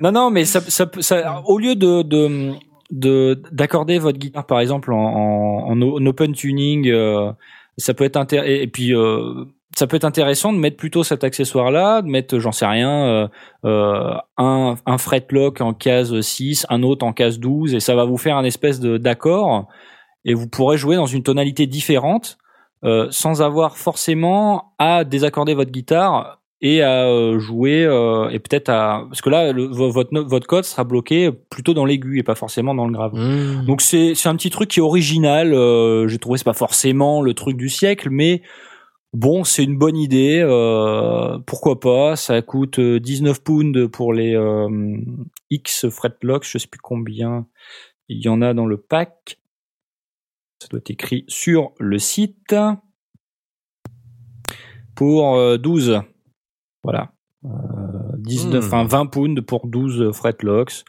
non, 0.01 0.13
non, 0.13 0.31
mais 0.31 0.45
ça, 0.45 0.61
ça, 0.61 0.87
ça, 1.01 1.43
au 1.47 1.59
lieu 1.59 1.75
de 1.75 2.03
de 2.03 2.53
de- 2.91 3.43
d'accorder 3.53 3.99
votre 3.99 4.19
guitare 4.19 4.47
par 4.47 4.61
exemple 4.61 4.93
en, 4.93 5.69
en, 5.69 6.07
open 6.07 6.33
tuning, 6.33 6.89
euh, 6.89 7.31
ça 7.77 7.93
peut 7.95 8.05
être 8.05 8.17
intér- 8.17 8.45
et, 8.45 8.63
et 8.63 8.67
puis 8.67 8.95
euh, 8.95 9.45
ça 9.79 9.87
peut 9.87 9.95
être 9.97 10.05
intéressant 10.05 10.53
de 10.53 10.59
mettre 10.59 10.77
plutôt 10.77 11.05
cet 11.05 11.23
accessoire-là, 11.23 12.03
de 12.03 12.09
mettre, 12.09 12.41
j'en 12.41 12.51
sais 12.51 12.67
rien, 12.67 12.91
euh, 13.07 13.29
euh, 13.65 14.13
un, 14.37 14.75
un 14.87 14.99
fretlock 14.99 15.61
en 15.61 15.73
case 15.73 16.21
6, 16.21 16.67
un 16.69 16.83
autre 16.83 17.07
en 17.07 17.13
case 17.13 17.39
12, 17.39 17.75
et 17.75 17.81
ça 17.81 17.95
va 17.95 18.05
vous 18.05 18.17
faire 18.17 18.37
un 18.37 18.43
espèce 18.43 18.81
d'accord, 18.81 19.69
et 20.25 20.35
vous 20.35 20.49
pourrez 20.49 20.79
jouer 20.79 20.97
dans 20.97 21.07
une 21.07 21.23
tonalité 21.23 21.69
différente 21.69 22.39
euh, 22.83 23.07
sans 23.11 23.41
avoir 23.41 23.77
forcément 23.77 24.73
à 24.81 25.05
désaccorder 25.05 25.55
votre 25.55 25.71
guitare 25.71 26.41
et 26.61 26.83
à 26.83 27.39
jouer 27.39 27.85
euh, 27.85 28.31
et 28.31 28.41
peut-être 28.41 28.71
à 28.71 29.05
parce 29.09 29.21
que 29.23 29.31
là 29.31 29.53
le- 29.53 29.67
votre 29.67 30.11
votre 30.23 30.49
code 30.49 30.65
sera 30.65 30.83
bloqué 30.83 31.31
plutôt 31.51 31.73
dans 31.73 31.85
l'aigu 31.85 32.19
et 32.19 32.25
pas 32.25 32.35
forcément 32.35 32.75
dans 32.75 32.89
le 32.89 32.93
grave. 32.93 33.13
Mmh. 33.15 33.67
Donc 33.67 33.81
c'est 33.81 34.17
c'est 34.17 34.29
un 34.29 34.35
petit 34.35 34.51
truc 34.51 34.71
qui 34.71 34.81
est 34.81 34.83
original. 34.83 35.55
J'ai 36.09 36.19
trouvé 36.19 36.37
c'est 36.37 36.45
pas 36.45 36.53
forcément 36.53 37.23
le 37.23 37.33
truc 37.35 37.57
du 37.57 37.69
siècle, 37.69 38.09
mais 38.11 38.43
bon 39.19 39.45
c'est 39.45 39.65
une 39.65 39.77
bonne 39.77 39.97
idée. 39.97 40.41
euh, 40.43 41.39
pourquoi 41.47 41.81
pas 41.81 42.17
Ça 42.17 42.41
coûte 42.43 42.79
euh, 42.79 43.01
19 43.01 43.43
pounds 43.43 43.89
pour 43.89 44.13
les 44.13 44.35
euh, 44.35 44.97
X 45.51 45.89
fretlocks. 45.89 46.45
Je 46.45 46.59
sais 46.59 46.69
plus 46.69 46.81
combien 46.81 47.47
il 48.09 48.25
y 48.25 48.29
en 48.29 48.41
a 48.43 48.55
dans 48.55 48.67
le 48.67 48.77
pack. 48.79 49.39
Ça 50.63 50.69
doit 50.69 50.79
être 50.79 50.91
écrit 50.91 51.25
sur 51.29 51.73
le 51.79 51.99
site 51.99 52.55
pour 54.95 55.37
euh, 55.37 55.59
12. 55.59 56.01
Voilà. 56.83 57.13
Euh, 57.45 57.49
19, 58.19 58.65
Hmm. 58.65 58.67
enfin 58.67 58.85
20 58.85 59.07
pounds 59.07 59.41
pour 59.43 59.67
12 59.69 60.11
fretlocks. 60.13 60.85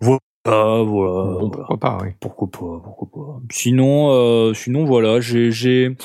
Voilà, 0.00 0.20
voilà. 0.44 0.84
voilà. 0.84 1.48
Pourquoi 1.50 1.78
pas, 1.78 1.98
oui. 2.02 2.08
Pourquoi 2.20 2.50
pas, 2.50 2.80
pourquoi 2.84 3.08
pas. 3.10 3.40
Sinon, 3.50 4.10
euh, 4.12 4.52
sinon 4.54 4.84
voilà, 4.84 5.20
j'ai, 5.20 5.50
j'ai, 5.50 5.96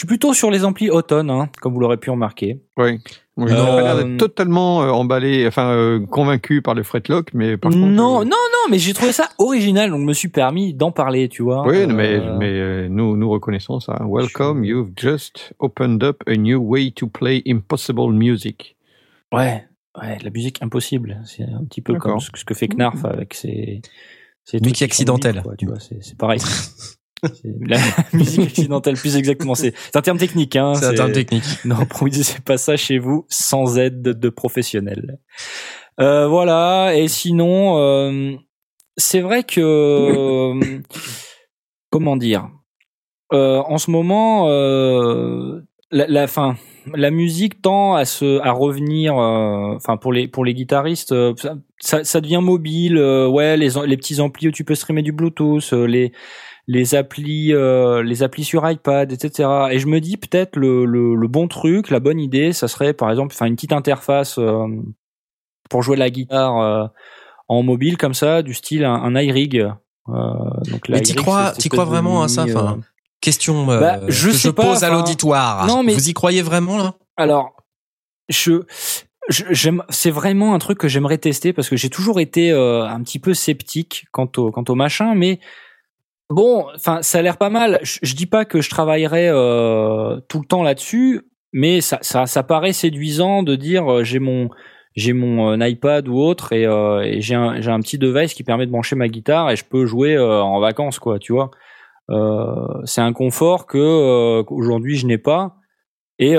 je 0.00 0.06
suis 0.06 0.08
plutôt 0.08 0.32
sur 0.32 0.50
les 0.50 0.64
amplis 0.64 0.88
automne, 0.88 1.28
hein, 1.28 1.50
comme 1.60 1.74
vous 1.74 1.80
l'aurez 1.80 1.98
pu 1.98 2.08
remarquer. 2.08 2.62
Oui. 2.78 3.00
Oui, 3.36 3.52
Euh, 3.52 3.54
non, 3.54 3.64
on 3.70 3.76
a 3.76 3.82
l'air 3.82 3.96
d'être 3.98 4.16
totalement 4.16 4.82
euh, 4.82 4.88
emballé, 4.88 5.46
enfin 5.46 5.72
euh, 5.72 6.00
convaincu 6.06 6.62
par 6.62 6.74
le 6.74 6.82
fretlock, 6.82 7.34
mais 7.34 7.58
par 7.58 7.70
contre. 7.70 7.84
non, 7.84 8.20
euh, 8.22 8.24
non, 8.24 8.30
non, 8.30 8.70
mais 8.70 8.78
j'ai 8.78 8.94
trouvé 8.94 9.12
ça 9.12 9.28
original, 9.38 9.90
donc 9.90 10.00
je 10.00 10.06
me 10.06 10.12
suis 10.14 10.28
permis 10.28 10.72
d'en 10.72 10.90
parler, 10.90 11.28
tu 11.28 11.42
vois. 11.42 11.66
Oui, 11.66 11.82
Euh, 11.82 11.86
mais, 11.86 12.18
mais 12.38 12.48
euh, 12.50 12.88
nous, 12.88 13.14
nous 13.18 13.28
reconnaissons 13.28 13.78
ça. 13.78 14.00
Welcome, 14.06 14.64
you've 14.64 14.92
just 14.96 15.52
opened 15.58 16.02
up 16.02 16.22
a 16.26 16.34
new 16.34 16.58
way 16.62 16.90
to 16.92 17.06
play 17.06 17.42
impossible 17.46 18.10
music. 18.14 18.76
Ouais, 19.34 19.66
ouais, 20.00 20.16
la 20.22 20.30
musique 20.30 20.62
impossible. 20.62 21.20
C'est 21.26 21.44
un 21.44 21.62
petit 21.64 21.82
peu 21.82 21.96
comme 21.96 22.20
ce 22.20 22.30
ce 22.34 22.44
que 22.46 22.54
fait 22.54 22.68
Knarf 22.68 23.04
avec 23.04 23.34
ses, 23.34 23.82
ses 24.44 24.60
Musique 24.60 24.80
accidentelle. 24.82 25.42
quoi, 25.44 25.56
tu 25.56 25.66
vois, 25.66 25.78
c'est, 25.78 26.02
c'est 26.02 26.16
pareil. 26.16 26.40
La 27.66 27.78
musique 28.12 28.40
accidentelle, 28.48 28.94
plus 28.96 29.16
exactement. 29.16 29.54
C'est, 29.54 29.72
c'est 29.76 29.96
un 29.96 30.02
terme 30.02 30.18
technique, 30.18 30.56
hein. 30.56 30.74
C'est 30.74 30.86
un 30.86 30.94
terme 30.94 31.12
technique. 31.12 31.44
Non, 31.64 31.84
produisez 31.86 32.38
pas 32.44 32.58
ça 32.58 32.76
chez 32.76 32.98
vous 32.98 33.26
sans 33.28 33.78
aide 33.78 34.02
de, 34.02 34.28
professionnels. 34.28 35.18
Euh, 36.00 36.26
voilà. 36.28 36.92
Et 36.94 37.08
sinon, 37.08 37.78
euh, 37.78 38.32
c'est 38.96 39.20
vrai 39.20 39.42
que 39.44 39.60
euh, 39.60 40.80
comment 41.90 42.16
dire. 42.16 42.48
euh, 43.32 43.58
en 43.66 43.78
ce 43.78 43.90
moment, 43.90 44.48
euh, 44.48 45.60
la, 45.90 46.06
la 46.06 46.26
fin, 46.26 46.56
la 46.94 47.10
musique 47.10 47.60
tend 47.62 47.94
à 47.94 48.04
se 48.04 48.40
à 48.40 48.52
revenir. 48.52 49.18
euh, 49.18 49.74
Enfin 49.76 49.96
pour 49.96 50.12
les 50.12 50.28
pour 50.28 50.44
les 50.44 50.54
guitaristes, 50.54 51.12
euh, 51.12 51.34
ça, 51.80 52.04
ça, 52.04 52.20
devient 52.20 52.40
mobile. 52.42 52.96
euh, 52.96 53.28
ouais, 53.28 53.56
les 53.56 53.70
les 53.86 53.96
petits 53.96 54.20
amplis 54.20 54.48
où 54.48 54.52
tu 54.52 54.64
peux 54.64 54.74
streamer 54.74 55.02
du 55.02 55.12
Bluetooth, 55.12 55.72
euh, 55.72 55.84
les 55.86 56.12
les 56.72 56.94
applis 56.94 57.52
euh, 57.52 58.00
les 58.02 58.22
applis 58.22 58.44
sur 58.44 58.68
iPad, 58.70 59.10
etc. 59.10 59.48
Et 59.72 59.78
je 59.80 59.88
me 59.88 59.98
dis 60.00 60.16
peut-être 60.16 60.54
le, 60.56 60.84
le 60.84 61.16
le 61.16 61.28
bon 61.28 61.48
truc, 61.48 61.90
la 61.90 61.98
bonne 61.98 62.20
idée, 62.20 62.52
ça 62.52 62.68
serait 62.68 62.92
par 62.92 63.10
exemple, 63.10 63.34
enfin 63.34 63.46
une 63.46 63.56
petite 63.56 63.72
interface 63.72 64.38
euh, 64.38 64.66
pour 65.68 65.82
jouer 65.82 65.96
la 65.96 66.10
guitare 66.10 66.58
euh, 66.60 66.86
en 67.48 67.62
mobile 67.64 67.96
comme 67.96 68.14
ça, 68.14 68.42
du 68.42 68.54
style 68.54 68.84
un, 68.84 68.94
un 68.94 69.20
iRig. 69.20 69.58
Euh, 69.58 70.12
donc 70.70 70.88
Mais 70.88 71.00
t'y 71.00 71.12
l'iRig, 71.12 71.16
crois, 71.24 71.50
t'y 71.52 71.68
crois 71.68 71.84
de 71.84 71.90
vraiment 71.90 72.22
à 72.22 72.28
ça 72.28 72.44
mini, 72.44 72.56
enfin, 72.56 72.78
Question 73.20 73.68
euh, 73.70 73.80
Bah, 73.80 74.00
je 74.08 74.28
que 74.28 74.32
sais 74.34 74.48
je 74.48 74.52
pas, 74.52 74.62
pose 74.62 74.84
à 74.84 74.90
l'auditoire. 74.90 75.66
non, 75.66 75.82
mais- 75.82 75.92
Vous 75.94 76.08
y 76.08 76.12
croyez 76.14 76.42
vraiment 76.42 76.78
là? 76.78 76.94
Alors, 77.16 77.54
je, 78.28 78.62
je- 79.28 79.44
j'aime, 79.50 79.82
c'est 79.88 80.10
vraiment 80.12 80.54
un 80.54 80.58
truc 80.60 80.78
que 80.78 80.86
j'aimerais 80.88 81.18
tester 81.18 81.52
parce 81.52 81.68
que 81.68 81.76
j'ai 81.76 81.90
toujours 81.90 82.20
été 82.20 82.50
euh, 82.52 82.86
un 82.86 83.02
petit 83.02 83.18
peu 83.18 83.34
sceptique 83.34 84.06
quant 84.12 84.30
au 84.36 84.50
quant 84.52 84.64
au 84.68 84.74
machin, 84.76 85.14
mais 85.14 85.40
bon, 86.30 86.66
enfin, 86.74 87.02
ça 87.02 87.18
a 87.18 87.22
l'air 87.22 87.36
pas 87.36 87.50
mal. 87.50 87.80
Je, 87.82 88.14
dis 88.14 88.26
pas 88.26 88.44
que 88.44 88.60
je 88.60 88.70
travaillerai 88.70 89.28
euh, 89.28 90.20
tout 90.28 90.40
le 90.40 90.46
temps 90.46 90.62
là-dessus, 90.62 91.22
mais 91.52 91.80
ça, 91.80 91.98
ça, 92.02 92.26
ça 92.26 92.42
paraît 92.42 92.72
séduisant 92.72 93.42
de 93.42 93.56
dire 93.56 93.90
euh, 93.90 94.04
j'ai 94.04 94.18
mon 94.18 94.48
j'ai 94.96 95.12
mon 95.12 95.52
euh, 95.60 95.66
iPad 95.68 96.08
ou 96.08 96.18
autre 96.18 96.52
et, 96.52 96.66
euh, 96.66 97.00
et 97.02 97.20
j'ai 97.20 97.34
un 97.34 97.54
un 97.54 97.80
petit 97.80 97.98
device 97.98 98.34
qui 98.34 98.42
permet 98.44 98.66
de 98.66 98.72
brancher 98.72 98.96
ma 98.96 99.08
guitare 99.08 99.50
et 99.50 99.56
je 99.56 99.64
peux 99.64 99.86
jouer 99.86 100.16
euh, 100.16 100.42
en 100.42 100.60
vacances 100.60 100.98
quoi, 100.98 101.18
tu 101.18 101.32
vois. 101.32 101.50
C'est 102.86 103.00
un 103.00 103.12
confort 103.12 103.66
que 103.66 104.42
qu'aujourd'hui 104.42 104.96
je 104.96 105.06
n'ai 105.06 105.18
pas 105.18 105.54
et 106.18 106.34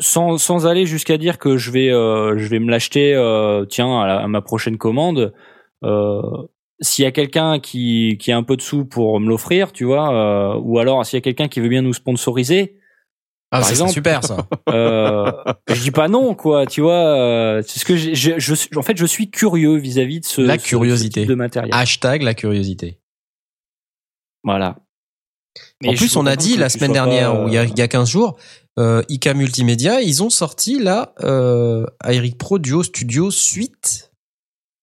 sans, 0.00 0.36
sans 0.36 0.66
aller 0.66 0.84
jusqu'à 0.84 1.16
dire 1.16 1.38
que 1.38 1.56
je 1.56 1.70
vais 1.70 1.88
je 1.88 2.46
vais 2.46 2.58
me 2.58 2.70
l'acheter 2.70 3.14
tiens 3.70 4.02
à, 4.02 4.18
à 4.18 4.28
ma 4.28 4.42
prochaine 4.42 4.76
commande 4.76 5.32
euh, 5.84 6.20
s'il 6.82 7.04
y 7.04 7.06
a 7.06 7.12
quelqu'un 7.12 7.58
qui 7.60 8.18
qui 8.20 8.30
a 8.32 8.36
un 8.36 8.42
peu 8.42 8.56
de 8.56 8.62
sous 8.62 8.84
pour 8.84 9.18
me 9.20 9.28
l'offrir 9.28 9.72
tu 9.72 9.84
vois 9.84 10.12
euh, 10.12 10.60
ou 10.62 10.78
alors 10.78 11.06
s'il 11.06 11.16
y 11.16 11.18
a 11.18 11.22
quelqu'un 11.22 11.48
qui 11.48 11.60
veut 11.60 11.68
bien 11.70 11.80
nous 11.82 11.94
sponsoriser 11.94 12.76
Ah, 13.50 13.58
Par 13.60 13.64
c'est 13.64 13.72
exemple. 13.72 13.92
super 13.92 14.24
ça. 14.24 14.46
euh, 14.70 15.30
je 15.68 15.80
dis 15.80 15.90
pas 15.90 16.08
non 16.08 16.34
quoi 16.34 16.66
tu 16.66 16.80
vois 16.82 17.04
euh, 17.16 17.62
c'est 17.66 17.78
ce 17.80 17.84
que 17.84 17.96
j'ai- 17.96 18.14
je, 18.14 18.38
je, 18.38 18.54
en 18.78 18.82
fait 18.82 18.96
je 18.96 19.06
suis 19.06 19.30
curieux 19.30 19.76
vis-à-vis 19.76 20.20
de 20.20 20.24
ce 20.26 20.40
La 20.42 20.58
ce- 20.58 20.64
ce 20.64 20.68
curiosité. 20.68 21.20
type 21.20 21.28
de 21.30 21.34
matériel 21.34 21.70
Hashtag 21.74 22.22
la 22.22 22.34
curiosité. 22.34 22.98
voilà 24.44 24.76
En 25.84 25.90
Et 25.92 25.96
je 25.96 25.98
plus, 25.98 26.16
on 26.16 26.26
a 26.26 26.34
dit 26.36 26.56
la 26.56 26.68
semaine 26.68 26.92
dernière, 26.92 27.32
pas, 27.32 27.44
ou 27.44 27.48
il 27.48 27.54
y 27.54 27.58
a, 27.58 27.62
euh, 27.62 27.66
il 27.66 27.78
y 27.78 27.82
a 27.82 27.88
15 27.88 28.08
jours, 28.08 28.38
euh, 28.78 29.02
IK 29.10 29.26
Multimédia, 29.34 30.00
ils 30.00 30.22
ont 30.22 30.30
sorti 30.30 30.78
la 30.78 31.12
euh, 31.20 31.84
Pro 32.38 32.58
Duo 32.58 32.82
Studio 32.82 33.30
Suite. 33.30 34.11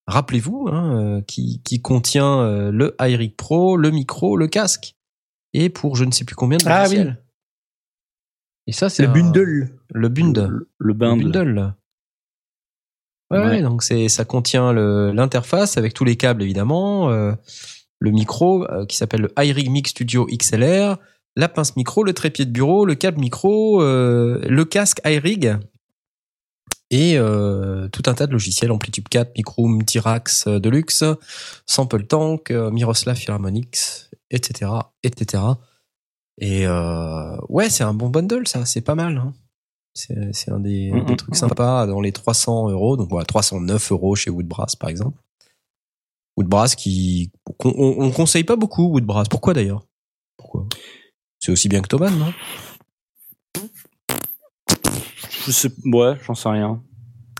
Rappelez-vous, 0.10 0.68
hein, 0.72 1.00
euh, 1.18 1.22
qui, 1.22 1.62
qui 1.64 1.82
contient 1.82 2.40
euh, 2.42 2.72
le 2.72 2.96
iRig 3.00 3.36
Pro, 3.36 3.78
le 3.78 3.92
micro, 3.92 4.38
le 4.38 4.48
casque. 4.48 4.96
Et 5.54 5.70
pour 5.70 5.96
je 5.96 6.04
ne 6.04 6.12
sais 6.12 6.26
plus 6.26 6.36
combien 6.36 6.58
de 6.58 6.64
Ah 6.68 6.84
logiciels. 6.84 7.24
Et 8.68 8.72
ça, 8.72 8.90
c'est 8.90 9.04
Le 9.04 9.10
un- 9.10 9.14
bundle. 9.14 9.70
Le 9.94 10.10
bundle. 10.10 10.42
le, 10.48 10.50
le 10.50 10.68
Le 10.80 10.94
bundle. 10.94 11.32
bundle. 11.32 11.74
Ouais, 13.32 13.40
Ouais. 13.40 13.46
ouais, 13.46 13.62
donc 13.62 13.84
c'est 13.84 14.10
ça 14.10 14.26
contient 14.26 14.74
l'interface 14.74 15.78
avec 15.78 15.94
tous 15.94 16.04
les 16.04 16.16
câbles 16.16 16.42
évidemment, 16.42 17.12
euh, 17.12 17.34
le 18.00 18.10
micro 18.12 18.66
euh, 18.72 18.86
qui 18.88 18.98
s'appelle 18.98 19.22
le 19.22 19.32
iRig 19.44 19.70
Mix 19.70 19.92
Studio 19.92 20.26
XLR, 20.26 20.98
la 21.36 21.48
pince 21.50 21.76
micro, 21.76 22.04
le 22.04 22.14
trépied 22.14 22.46
de 22.46 22.52
bureau, 22.52 22.86
le 22.86 22.96
câble 22.96 23.20
micro, 23.20 23.84
euh, 23.84 24.42
le 24.50 24.66
casque 24.66 25.00
iRig 25.06 25.58
et 26.92 27.18
euh, 27.18 27.88
tout 27.90 28.04
un 28.08 28.14
tas 28.14 28.26
de 28.26 28.32
logiciels 28.32 28.72
Amplitude 28.72 29.08
4, 29.10 29.36
Microom, 29.38 29.84
T-Rax 29.84 30.48
euh, 30.48 30.60
Deluxe, 30.60 31.04
Sample 31.66 32.06
Tank, 32.06 32.50
euh, 32.52 32.72
Miroslav 32.72 33.16
Philharmonics, 33.16 34.10
etc., 34.32 34.72
etc. 35.04 35.44
Et 36.40 36.66
euh, 36.66 37.38
ouais, 37.50 37.70
c'est 37.70 37.84
un 37.84 37.94
bon 37.94 38.10
bundle 38.10 38.48
ça, 38.48 38.66
c'est 38.66 38.82
pas 38.82 38.96
mal. 38.96 39.18
Hein. 39.18 39.34
C'est 39.94 40.34
c'est 40.34 40.52
un 40.52 40.60
des, 40.60 40.92
des 41.08 41.16
trucs 41.16 41.36
sympas 41.36 41.86
dans 41.86 42.00
les 42.00 42.12
300 42.12 42.70
euros, 42.70 42.96
donc 42.96 43.10
voilà 43.10 43.26
309 43.26 43.92
euros 43.92 44.16
chez 44.16 44.30
Woodbrass 44.30 44.76
par 44.76 44.90
exemple. 44.90 45.20
Woodbrass 46.38 46.76
qui 46.76 47.32
on, 47.66 47.96
on 47.98 48.12
conseille 48.12 48.46
pas 48.46 48.56
beaucoup 48.56 48.88
Woodbrass. 48.88 49.28
Pourquoi 49.28 49.54
d'ailleurs? 49.54 49.86
Pourquoi? 50.38 50.68
C'est 51.40 51.52
aussi 51.52 51.70
bien 51.70 51.82
que 51.82 51.88
Thomann, 51.88 52.18
non? 52.18 52.34
Je 55.50 55.54
sais, 55.54 55.70
ouais, 55.86 56.14
j'en 56.28 56.36
sais 56.36 56.48
rien. 56.48 56.80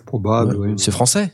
Probable, 0.08 0.56
Ouais, 0.56 0.70
oui. 0.70 0.74
C'est 0.78 0.90
français. 0.90 1.32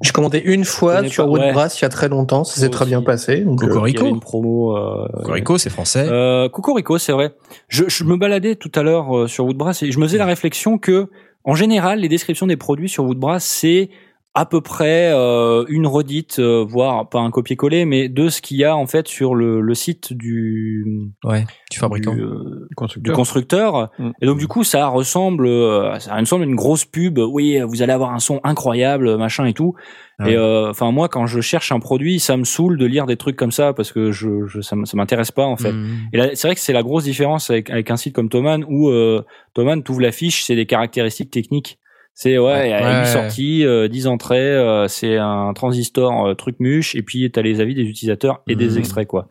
J'ai 0.00 0.12
commandé 0.12 0.38
une 0.38 0.64
Je 0.64 0.70
fois 0.70 1.06
sur 1.06 1.24
pas, 1.24 1.30
Woodbrass 1.30 1.78
il 1.80 1.82
y 1.82 1.84
a 1.84 1.90
très 1.90 2.08
longtemps, 2.08 2.44
ça 2.44 2.58
s'est 2.58 2.70
très 2.70 2.86
bien 2.86 3.02
passé. 3.02 3.40
Donc, 3.40 3.62
euh, 3.62 3.66
Cocorico. 3.66 4.00
avait 4.00 4.10
une 4.10 4.20
promo. 4.20 4.74
Euh, 4.74 5.06
Cocorico, 5.12 5.58
c'est 5.58 5.68
français. 5.68 6.06
Euh, 6.08 6.48
Cocorico, 6.48 6.96
c'est 6.96 7.12
vrai. 7.12 7.34
Je, 7.68 7.84
je 7.88 8.04
me 8.04 8.16
baladais 8.16 8.54
tout 8.54 8.72
à 8.74 8.82
l'heure 8.82 9.14
euh, 9.14 9.26
sur 9.26 9.44
Woodbrass 9.44 9.82
et 9.82 9.92
je 9.92 9.98
me 9.98 10.06
faisais 10.06 10.16
la 10.16 10.24
réflexion 10.24 10.78
que, 10.78 11.10
en 11.44 11.54
général, 11.54 12.00
les 12.00 12.08
descriptions 12.08 12.46
des 12.46 12.56
produits 12.56 12.88
sur 12.88 13.04
Woodbrass, 13.04 13.44
c'est 13.44 13.90
à 14.38 14.46
peu 14.46 14.60
près 14.60 15.10
euh, 15.12 15.64
une 15.68 15.88
redite, 15.88 16.38
euh, 16.38 16.64
voire 16.64 17.08
pas 17.08 17.18
un 17.18 17.32
copier-coller, 17.32 17.84
mais 17.84 18.08
de 18.08 18.28
ce 18.28 18.40
qu'il 18.40 18.56
y 18.56 18.64
a 18.64 18.76
en 18.76 18.86
fait 18.86 19.08
sur 19.08 19.34
le, 19.34 19.60
le 19.60 19.74
site 19.74 20.12
du, 20.12 21.10
ouais, 21.24 21.44
du 21.72 21.78
fabricant. 21.78 22.14
du, 22.14 22.22
euh, 22.22 22.66
du 22.68 22.74
Constructeur. 22.76 23.16
constructeur. 23.16 23.90
Mm. 23.98 24.10
Et 24.22 24.26
donc 24.26 24.38
du 24.38 24.46
coup, 24.46 24.62
ça 24.62 24.86
ressemble, 24.86 25.44
euh, 25.48 25.98
ça 25.98 26.14
ressemble 26.14 26.44
à 26.44 26.46
une 26.46 26.54
grosse 26.54 26.84
pub. 26.84 27.18
Oui, 27.18 27.58
vous 27.66 27.82
allez 27.82 27.92
avoir 27.92 28.14
un 28.14 28.20
son 28.20 28.40
incroyable, 28.44 29.16
machin 29.16 29.44
et 29.44 29.54
tout. 29.54 29.74
Ouais. 30.20 30.32
Et 30.32 30.36
euh, 30.36 30.70
enfin 30.70 30.92
moi, 30.92 31.08
quand 31.08 31.26
je 31.26 31.40
cherche 31.40 31.72
un 31.72 31.80
produit, 31.80 32.20
ça 32.20 32.36
me 32.36 32.44
saoule 32.44 32.78
de 32.78 32.86
lire 32.86 33.06
des 33.06 33.16
trucs 33.16 33.34
comme 33.34 33.50
ça 33.50 33.72
parce 33.72 33.90
que 33.90 34.12
je, 34.12 34.46
je 34.46 34.60
ça 34.60 34.76
m'intéresse 34.94 35.32
pas 35.32 35.46
en 35.46 35.56
fait. 35.56 35.72
Mhm. 35.72 35.96
Et 36.12 36.16
là, 36.16 36.28
c'est 36.34 36.46
vrai 36.46 36.54
que 36.54 36.60
c'est 36.60 36.72
la 36.72 36.84
grosse 36.84 37.02
différence 37.02 37.50
avec, 37.50 37.70
avec 37.70 37.90
un 37.90 37.96
site 37.96 38.14
comme 38.14 38.28
Thomann 38.28 38.64
où 38.68 38.88
euh, 38.88 39.24
Thomann 39.54 39.82
t'ouvre 39.82 40.00
la 40.00 40.12
fiche, 40.12 40.44
c'est 40.44 40.54
des 40.54 40.66
caractéristiques 40.66 41.32
techniques. 41.32 41.80
C'est 42.20 42.36
ouais, 42.36 42.66
il 42.66 42.70
y 42.70 42.74
a 42.74 42.82
Ouais. 42.82 43.00
8 43.04 43.12
sorties, 43.12 43.64
euh, 43.64 43.86
10 43.86 44.08
entrées, 44.08 44.38
euh, 44.40 44.88
c'est 44.88 45.18
un 45.18 45.52
transistor 45.54 46.26
euh, 46.26 46.34
truc 46.34 46.56
muche, 46.58 46.96
et 46.96 47.02
puis 47.02 47.30
t'as 47.30 47.42
les 47.42 47.60
avis 47.60 47.76
des 47.76 47.82
utilisateurs 47.84 48.42
et 48.48 48.56
des 48.56 48.70
Mhm. 48.70 48.78
extraits 48.78 49.06
quoi. 49.06 49.28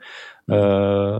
Euh, 0.49 1.19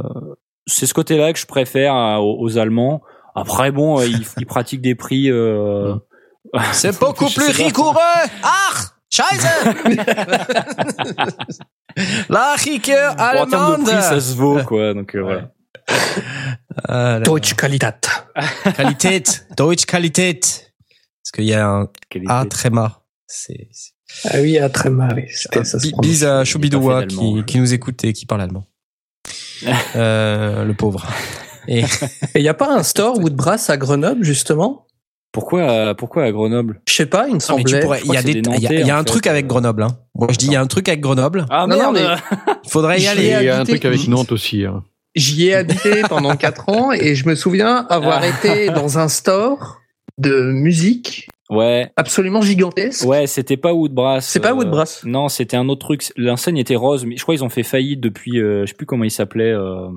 c'est 0.65 0.85
ce 0.85 0.94
côté-là 0.94 1.34
que 1.34 1.39
je 1.39 1.45
préfère 1.45 1.94
à- 1.94 2.22
aux, 2.22 2.38
aux 2.39 2.57
Allemands. 2.57 3.02
Après 3.35 3.72
bon, 3.72 3.99
euh, 3.99 4.06
ils, 4.06 4.26
ils 4.38 4.45
pratiquent 4.45 4.80
des 4.81 4.95
prix. 4.95 5.30
Euh, 5.30 5.95
C'est 6.72 6.98
beaucoup 7.02 7.30
plus 7.30 7.49
rigoureux. 7.52 7.98
Ach, 8.44 8.94
Scheiße. 9.10 9.45
La 12.30 12.53
en 12.53 12.57
termes 12.57 13.49
de 13.49 13.56
allemande. 13.56 13.84
prix, 13.84 14.02
ça 14.03 14.22
se 14.22 14.35
vaut 14.35 14.60
quoi. 14.64 14.94
Donc 14.94 15.15
euh, 15.15 15.22
voilà. 15.22 15.52
Ah. 16.88 17.19
Deutsche 17.19 17.56
Qualität. 17.56 18.10
Qualität, 18.76 19.48
Deutsch 19.57 19.85
Qualität. 19.85 20.66
Parce 21.28 21.32
qu'il 21.44 21.45
y 21.49 21.54
a 21.54 21.68
un. 21.68 21.90
A 22.30 22.45
tréma. 22.45 23.02
C'est 23.28 23.68
Ah 24.24 24.38
oui, 24.41 24.58
à 24.58 24.70
très 24.70 24.90
mal. 24.90 25.16
oui, 25.18 25.26
prononce. 25.52 25.76
Bise 25.99 26.24
à 26.24 26.45
Choubidoua 26.45 27.06
qui, 27.06 27.38
je- 27.38 27.41
qui 27.44 27.60
nous 27.60 27.74
écoute 27.74 28.02
et 28.06 28.14
qui 28.14 28.26
parle 28.26 28.41
allemand. 28.41 28.66
euh, 29.98 30.64
le 30.64 30.74
pauvre. 30.74 31.06
Et 31.68 31.84
il 32.36 32.41
n'y 32.41 32.48
a 32.48 32.54
pas 32.54 32.74
un 32.74 32.84
store 32.84 33.20
Woodbrass 33.20 33.70
à 33.70 33.76
Grenoble, 33.76 34.24
justement? 34.24 34.86
Pourquoi, 35.34 35.62
euh, 35.70 35.94
pourquoi 35.94 36.24
à 36.24 36.32
Grenoble? 36.32 36.82
Je 36.88 36.94
sais 36.94 37.06
pas, 37.06 37.24
il 37.28 37.32
me 37.32 37.34
mais 37.34 37.40
tu 37.40 37.45
semblait. 37.45 37.82
il 38.06 38.14
y 38.14 38.18
a 38.18 38.24
des, 38.24 38.41
y 38.62 38.68
a, 38.68 38.74
y 38.86 38.90
a 38.90 38.95
un 38.95 38.99
fait. 38.99 39.06
truc 39.06 39.28
avec 39.28 39.48
Grenoble. 39.48 39.84
Hein. 39.84 39.99
Moi, 40.16 40.30
je 40.32 40.38
dis 40.38 40.45
il 40.45 40.54
y 40.54 40.56
a 40.56 40.62
un 40.62 40.68
truc 40.68 40.88
avec 40.88 41.02
Grenoble. 41.02 41.45
Ah 41.49 41.68
Non, 41.68 41.78
non, 41.78 41.91
merde. 41.91 42.20
Il 42.64 42.70
faudrait 42.70 43.02
y 43.02 43.08
aller. 43.08 43.36
Il 43.41 43.45
y 43.45 43.49
a 43.49 43.60
un 43.60 43.66
truc 43.66 43.84
avec 43.84 44.08
Nantes 44.08 44.32
aussi. 44.32 44.64
hein. 44.64 44.86
J'y 45.16 45.48
ai 45.48 45.56
habité 45.56 46.04
pendant 46.08 46.36
quatre 46.38 46.70
ans 46.70 46.91
et 46.94 47.16
je 47.16 47.28
me 47.28 47.36
souviens 47.36 47.86
avoir 47.90 48.22
Ah. 48.22 48.28
été 48.28 48.68
dans 48.70 48.98
un 48.99 49.10
store 49.10 49.82
de 50.18 50.52
musique 50.52 51.27
Ouais, 51.49 51.91
absolument 51.95 52.41
gigantesque. 52.41 53.06
ouais, 53.07 53.26
c'était 53.26 53.56
pas 53.56 53.73
Woodbrass. 53.73 54.27
C'est 54.27 54.41
pas 54.41 54.52
euh, 54.52 54.56
Woodbrass. 54.56 55.03
Non, 55.06 55.30
c'était 55.30 55.56
un 55.56 55.69
autre 55.69 55.85
truc. 55.85 56.11
L'enseigne 56.18 56.57
était 56.57 56.76
rose, 56.76 57.06
mais 57.06 57.15
je 57.15 57.22
crois 57.22 57.35
qu'ils 57.35 57.44
ont 57.45 57.49
fait 57.49 57.64
faillite 57.64 58.02
depuis. 58.02 58.41
euh, 58.41 58.64
je 58.65 58.72
sais 58.72 58.76
plus 58.76 58.85
comment 58.85 59.06
il 59.06 59.11
s'appelait. 59.11 59.52
euh. 59.53 59.88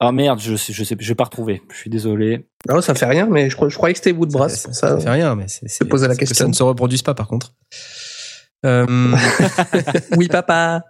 Ah 0.00 0.12
merde, 0.12 0.38
je 0.40 0.54
sais, 0.54 0.72
je 0.74 0.84
sais, 0.84 0.96
je 1.00 1.08
vais 1.08 1.14
pas 1.14 1.24
retrouver. 1.24 1.62
Je 1.72 1.76
suis 1.78 1.88
désolé. 1.90 2.46
Non, 2.68 2.80
ça 2.82 2.94
fait 2.94 3.06
rien, 3.06 3.26
mais 3.26 3.48
je, 3.50 3.56
crois- 3.56 3.68
je 3.70 3.76
croyais 3.76 3.94
que 3.94 3.98
c'était 3.98 4.12
Woodbrass. 4.12 4.54
ça, 4.54 4.72
ça, 4.72 4.74
ça. 4.74 4.88
ça 4.96 5.00
fait 5.00 5.10
rien, 5.10 5.34
mais 5.34 5.46
c'est 5.48 5.88
poser 5.88 6.06
la 6.08 6.12
c'est 6.14 6.20
que 6.20 6.26
question. 6.26 6.44
ça 6.44 6.48
ne 6.48 6.52
se 6.54 6.62
reproduise 6.62 7.02
pas, 7.02 7.14
par 7.14 7.26
contre. 7.26 7.54
Euh, 8.66 8.86
oui, 10.16 10.28
papa. 10.28 10.82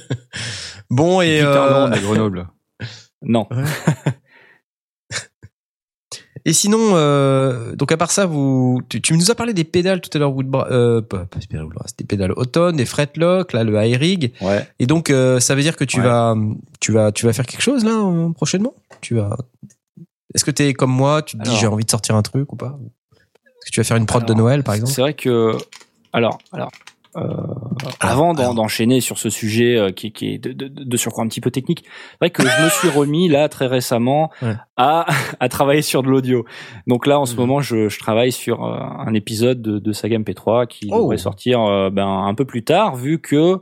bon 0.90 1.20
et 1.20 1.42
euh, 1.42 1.86
à 1.86 1.98
Grenoble. 1.98 2.48
Non. 3.22 3.46
et 6.48 6.52
sinon 6.54 6.92
euh, 6.94 7.74
donc 7.76 7.92
à 7.92 7.96
part 7.98 8.10
ça 8.10 8.24
vous 8.24 8.80
tu, 8.88 9.02
tu 9.02 9.12
nous 9.14 9.30
as 9.30 9.34
parlé 9.34 9.52
des 9.52 9.64
pédales 9.64 10.00
tout 10.00 10.10
à 10.14 10.18
l'heure 10.18 10.32
Woodbra 10.34 10.68
euh, 10.70 11.02
pas, 11.02 11.26
pas 11.26 11.38
des 11.40 11.46
pédales 11.46 11.64
Woodbrass, 11.66 11.94
des 11.96 12.04
pédales 12.04 12.32
Automne, 12.32 12.76
des 12.76 12.86
fretlock, 12.86 13.52
là 13.52 13.64
le 13.64 13.74
iRig 13.84 14.32
Ouais. 14.40 14.66
et 14.78 14.86
donc 14.86 15.10
euh, 15.10 15.40
ça 15.40 15.54
veut 15.54 15.62
dire 15.62 15.76
que 15.76 15.84
tu 15.84 15.98
Ouais. 16.00 16.06
vas 16.06 16.34
tu 16.80 16.92
vas 16.92 17.12
tu 17.12 17.26
vas 17.26 17.32
faire 17.34 17.46
quelque 17.46 17.62
chose 17.62 17.84
là 17.84 17.92
prochainement? 18.34 18.74
Tu 19.02 19.14
vas 19.16 19.36
Est-ce 20.34 20.44
que 20.44 20.50
t'es 20.50 20.72
comme 20.72 20.90
moi, 20.92 21.22
tu 21.22 21.36
te 21.36 21.42
dis 21.42 21.54
j'ai 21.56 21.66
envie 21.66 21.84
de 21.84 21.90
sortir 21.90 22.14
un 22.14 22.22
truc 22.22 22.52
ou 22.52 22.56
pas? 22.56 22.78
Est-ce 23.16 23.66
que 23.66 23.70
tu 23.74 23.80
vas 23.80 23.84
faire 23.84 23.96
une 23.96 24.06
prod 24.06 24.24
de 24.24 24.32
Noël 24.34 24.62
par 24.62 24.74
exemple? 24.74 24.92
C'est 24.94 25.00
vrai 25.02 25.14
que, 25.14 25.52
alors, 26.12 26.38
alors, 26.52 26.70
euh, 27.16 27.22
avant 28.00 28.34
d'enchaîner 28.34 29.00
sur 29.00 29.18
ce 29.18 29.30
sujet 29.30 29.76
euh, 29.76 29.90
qui, 29.90 30.12
qui 30.12 30.34
est 30.34 30.38
de, 30.38 30.52
de, 30.52 30.68
de 30.68 30.96
surcroît 30.96 31.24
un 31.24 31.28
petit 31.28 31.40
peu 31.40 31.50
technique, 31.50 31.84
c'est 31.84 32.16
vrai 32.20 32.30
que 32.30 32.42
je 32.42 32.62
me 32.64 32.68
suis 32.68 32.88
remis 32.88 33.28
là 33.28 33.48
très 33.48 33.66
récemment 33.66 34.30
Ouais. 34.42 34.54
à, 34.76 35.06
à 35.40 35.48
travailler 35.48 35.82
sur 35.82 36.02
de 36.02 36.08
l'audio. 36.08 36.44
Donc 36.86 37.06
là, 37.06 37.18
en 37.18 37.26
ce 37.26 37.32
Mhm. 37.34 37.40
moment, 37.40 37.60
je, 37.60 37.88
je 37.88 37.98
travaille 37.98 38.32
sur 38.32 38.64
euh, 38.64 38.78
un 38.80 39.14
épisode 39.14 39.62
de, 39.62 39.78
de 39.78 39.92
Saga 39.92 40.18
MP3 40.18 40.66
qui 40.66 40.88
Oh. 40.92 41.02
devrait 41.02 41.18
sortir 41.18 41.62
euh, 41.62 41.90
ben, 41.90 42.06
un 42.06 42.34
peu 42.34 42.44
plus 42.44 42.64
tard, 42.64 42.96
vu 42.96 43.20
que 43.20 43.58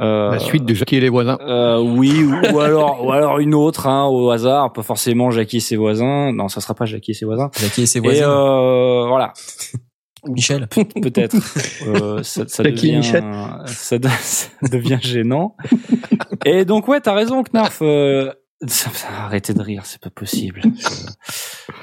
euh, 0.00 0.30
La 0.32 0.38
suite 0.40 0.64
de 0.64 0.74
Jackie 0.74 0.96
et 0.96 1.00
les 1.00 1.08
voisins. 1.08 1.38
euh, 1.40 1.78
oui, 1.80 2.24
ou, 2.24 2.54
ou 2.54 2.58
alors, 2.58 3.04
ou 3.06 3.12
alors 3.12 3.38
une 3.38 3.54
autre, 3.54 3.86
hein, 3.86 4.06
au 4.06 4.28
hasard, 4.30 4.72
pas 4.72 4.82
forcément 4.82 5.30
Jackie 5.30 5.58
et 5.58 5.60
ses 5.60 5.76
voisins. 5.76 6.32
Non, 6.32 6.48
ça 6.48 6.60
sera 6.60 6.74
pas 6.74 6.84
Jackie 6.84 7.12
et 7.12 7.14
ses 7.14 7.24
voisins. 7.26 7.50
Jackie 7.60 7.82
et 7.82 7.86
ses 7.86 7.98
Et 7.98 8.02
voisins. 8.02 8.28
euh, 8.28 9.06
voilà, 9.06 9.32
Michel. 10.28 10.66
peut-être. 11.02 11.36
Euh, 11.86 12.22
ça, 12.22 12.46
ça 12.48 12.62
devient, 12.62 12.96
Michel? 12.96 13.24
ça, 13.66 13.98
de- 13.98 14.08
ça 14.20 14.48
devient 14.70 14.98
gênant. 15.00 15.56
Et 16.44 16.64
donc 16.64 16.88
ouais, 16.88 17.00
t'as 17.00 17.14
raison, 17.14 17.42
Knarf. 17.42 17.78
Euh, 17.82 18.32
arrêtez 19.18 19.52
de 19.54 19.60
rire, 19.62 19.82
c'est 19.84 20.00
pas 20.00 20.10
possible. 20.10 20.62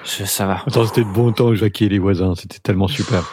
Je, 0.03 0.19
je- 0.19 0.26
ça 0.26 0.45
va, 0.45 0.63
Attends, 0.65 0.85
c'était 0.85 1.03
de 1.03 1.11
bon 1.13 1.31
temps, 1.31 1.53
Jackie 1.53 1.85
et 1.85 1.89
les 1.89 1.99
voisins. 1.99 2.34
C'était 2.35 2.59
tellement 2.59 2.88
super. 2.88 3.30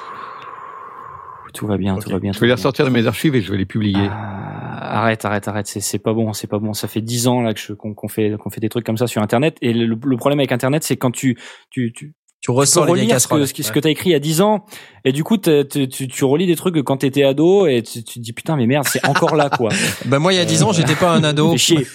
tout 1.55 1.67
va 1.67 1.77
bien, 1.79 1.97
tout 1.99 2.11
va 2.11 2.19
bien. 2.19 2.33
Je 2.33 2.39
vais 2.41 2.47
les 2.47 2.53
ressortir 2.53 2.85
de 2.85 2.91
mes 2.91 3.07
archives 3.07 3.35
et 3.35 3.41
je 3.41 3.51
vais 3.51 3.59
les 3.59 3.67
publier. 3.67 4.09
Ah, 4.11 5.01
arrête, 5.01 5.25
arrête, 5.25 5.49
arrête. 5.49 5.67
C'est, 5.67 5.81
c'est 5.81 5.99
pas 5.99 6.13
bon, 6.13 6.33
c'est 6.33 6.47
pas 6.47 6.59
bon. 6.59 6.73
Ça 6.73 6.87
fait 6.89 7.01
dix 7.01 7.27
ans 7.27 7.41
là 7.41 7.53
que 7.55 7.59
je, 7.61 7.73
qu'on, 7.73 7.95
qu'on 7.95 8.09
fait, 8.09 8.37
qu'on 8.39 8.51
fait 8.51 8.61
des 8.61 8.69
trucs 8.69 8.85
comme 8.87 8.97
ça 8.99 9.07
sur 9.07 9.23
Internet. 9.23 9.57
Et 9.61 9.73
le, 9.73 9.87
le 9.87 10.17
problème 10.17 10.39
avec 10.39 10.53
Internet, 10.53 10.85
c'est 10.85 10.97
quand 10.97 11.11
tu, 11.11 11.37
tu, 11.71 11.93
tu, 11.93 12.15
Tu 12.49 12.53
ressens 12.53 12.87
les 12.87 12.95
vieilles 12.95 13.03
relire 13.03 13.21
ce 13.21 13.27
que, 13.27 13.35
casseroles. 13.35 13.47
ce 13.47 13.53
que, 13.53 13.63
ce 13.63 13.73
que 13.73 13.79
t'as 13.79 13.91
écrit 13.91 14.09
il 14.09 14.13
y 14.13 14.17
a 14.17 14.21
10 14.21 14.41
ans 14.41 14.65
et 15.05 15.13
du 15.13 15.23
coup 15.23 15.37
tu, 15.37 16.25
relis 16.25 16.47
des 16.47 16.57
trucs 16.57 16.75
que 16.75 16.81
quand 16.81 16.97
t'étais 16.97 17.23
ado 17.23 17.67
et 17.67 17.83
tu, 17.83 18.03
tu 18.03 18.21
te 18.21 18.25
dis 18.25 18.33
putain 18.33 18.57
mais 18.57 18.67
merde 18.67 18.87
c'est 18.89 19.07
encore 19.07 19.37
là 19.37 19.51
quoi 19.51 19.69
Bah 20.07 20.19
moi 20.19 20.33
il 20.33 20.37
y 20.37 20.39
a 20.39 20.47
10 20.47 20.63
ans, 20.63 20.73
j'étais 20.73 20.95
pas 20.95 21.11
un 21.11 21.25
ado. 21.25 21.55
Chier. 21.59 21.87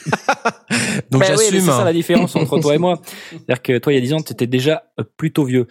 Donc 1.10 1.22
Bah 1.22 1.28
oui, 1.32 1.46
j'assume. 1.46 1.60
c'est 1.60 1.72
ça 1.72 1.84
la 1.84 1.92
différence 1.92 2.36
entre 2.36 2.60
toi 2.60 2.76
et 2.76 2.78
moi 2.78 3.00
c'est-à-dire 3.32 3.64
que 3.64 3.78
toi 3.80 3.94
il 3.94 3.96
y 3.96 3.98
a 3.98 4.02
10 4.02 4.14
ans 4.14 4.20
t'étais 4.20 4.46
déjà 4.46 4.84
euh, 5.00 5.04
plutôt 5.18 5.44
vieux 5.44 5.66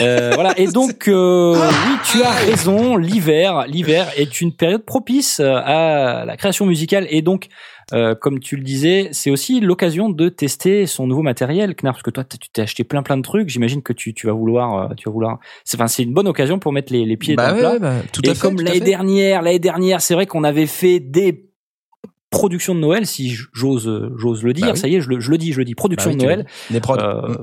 euh, 0.00 0.30
voilà 0.34 0.58
et 0.58 0.68
donc 0.68 1.06
euh, 1.08 1.54
oui 1.54 1.94
tu 2.10 2.22
as 2.22 2.30
raison 2.30 2.96
l'hiver 2.96 3.66
l'hiver 3.66 4.10
est 4.16 4.40
une 4.40 4.54
période 4.54 4.86
propice 4.86 5.38
euh, 5.40 5.54
à 5.54 6.24
la 6.24 6.36
création 6.38 6.64
musicale 6.64 7.06
et 7.10 7.20
donc 7.20 7.48
euh, 7.92 8.14
comme 8.14 8.40
tu 8.40 8.56
le 8.56 8.62
disais, 8.62 9.08
c'est 9.12 9.30
aussi 9.30 9.60
l'occasion 9.60 10.08
de 10.08 10.28
tester 10.28 10.86
son 10.86 11.06
nouveau 11.06 11.22
matériel, 11.22 11.74
Knarf, 11.74 11.96
parce 11.96 12.02
que 12.02 12.10
toi, 12.10 12.24
tu 12.24 12.38
t'es 12.52 12.62
acheté 12.62 12.84
plein 12.84 13.02
plein 13.02 13.16
de 13.16 13.22
trucs. 13.22 13.48
J'imagine 13.48 13.82
que 13.82 13.92
tu, 13.92 14.14
tu 14.14 14.26
vas 14.26 14.32
vouloir, 14.32 14.90
euh, 14.90 14.94
tu 14.96 15.08
vas 15.08 15.12
vouloir. 15.12 15.38
C'est, 15.64 15.76
enfin, 15.76 15.86
c'est 15.88 16.02
une 16.02 16.14
bonne 16.14 16.28
occasion 16.28 16.58
pour 16.58 16.72
mettre 16.72 16.92
les, 16.92 17.04
les 17.04 17.16
pieds 17.16 17.36
Bah 17.36 17.48
dans 17.50 17.54
le 17.54 17.60
plat. 17.60 17.78
bah, 17.78 17.94
tout 18.12 18.24
et 18.24 18.30
à 18.30 18.34
fait. 18.34 18.40
comme 18.40 18.60
l'année 18.60 18.80
dernière, 18.80 19.42
l'année 19.42 19.58
dernière, 19.58 20.00
c'est 20.00 20.14
vrai 20.14 20.26
qu'on 20.26 20.44
avait 20.44 20.66
fait 20.66 21.00
des 21.00 21.50
productions 22.30 22.74
de 22.74 22.80
Noël, 22.80 23.06
si 23.06 23.36
j'ose, 23.52 24.10
j'ose 24.16 24.42
le 24.42 24.52
dire. 24.52 24.66
Bah 24.66 24.72
oui. 24.72 24.78
Ça 24.78 24.88
y 24.88 24.96
est, 24.96 25.00
je 25.00 25.08
le, 25.08 25.20
je 25.20 25.30
le 25.30 25.38
dis, 25.38 25.52
je 25.52 25.58
le 25.58 25.64
dis. 25.64 25.74
Production 25.74 26.10
Bah 26.10 26.14
oui, 26.16 26.20
de 26.20 26.24
Noël. 26.26 26.46
Des 26.70 26.80
prods. 26.80 26.98
Euh, 26.98 27.36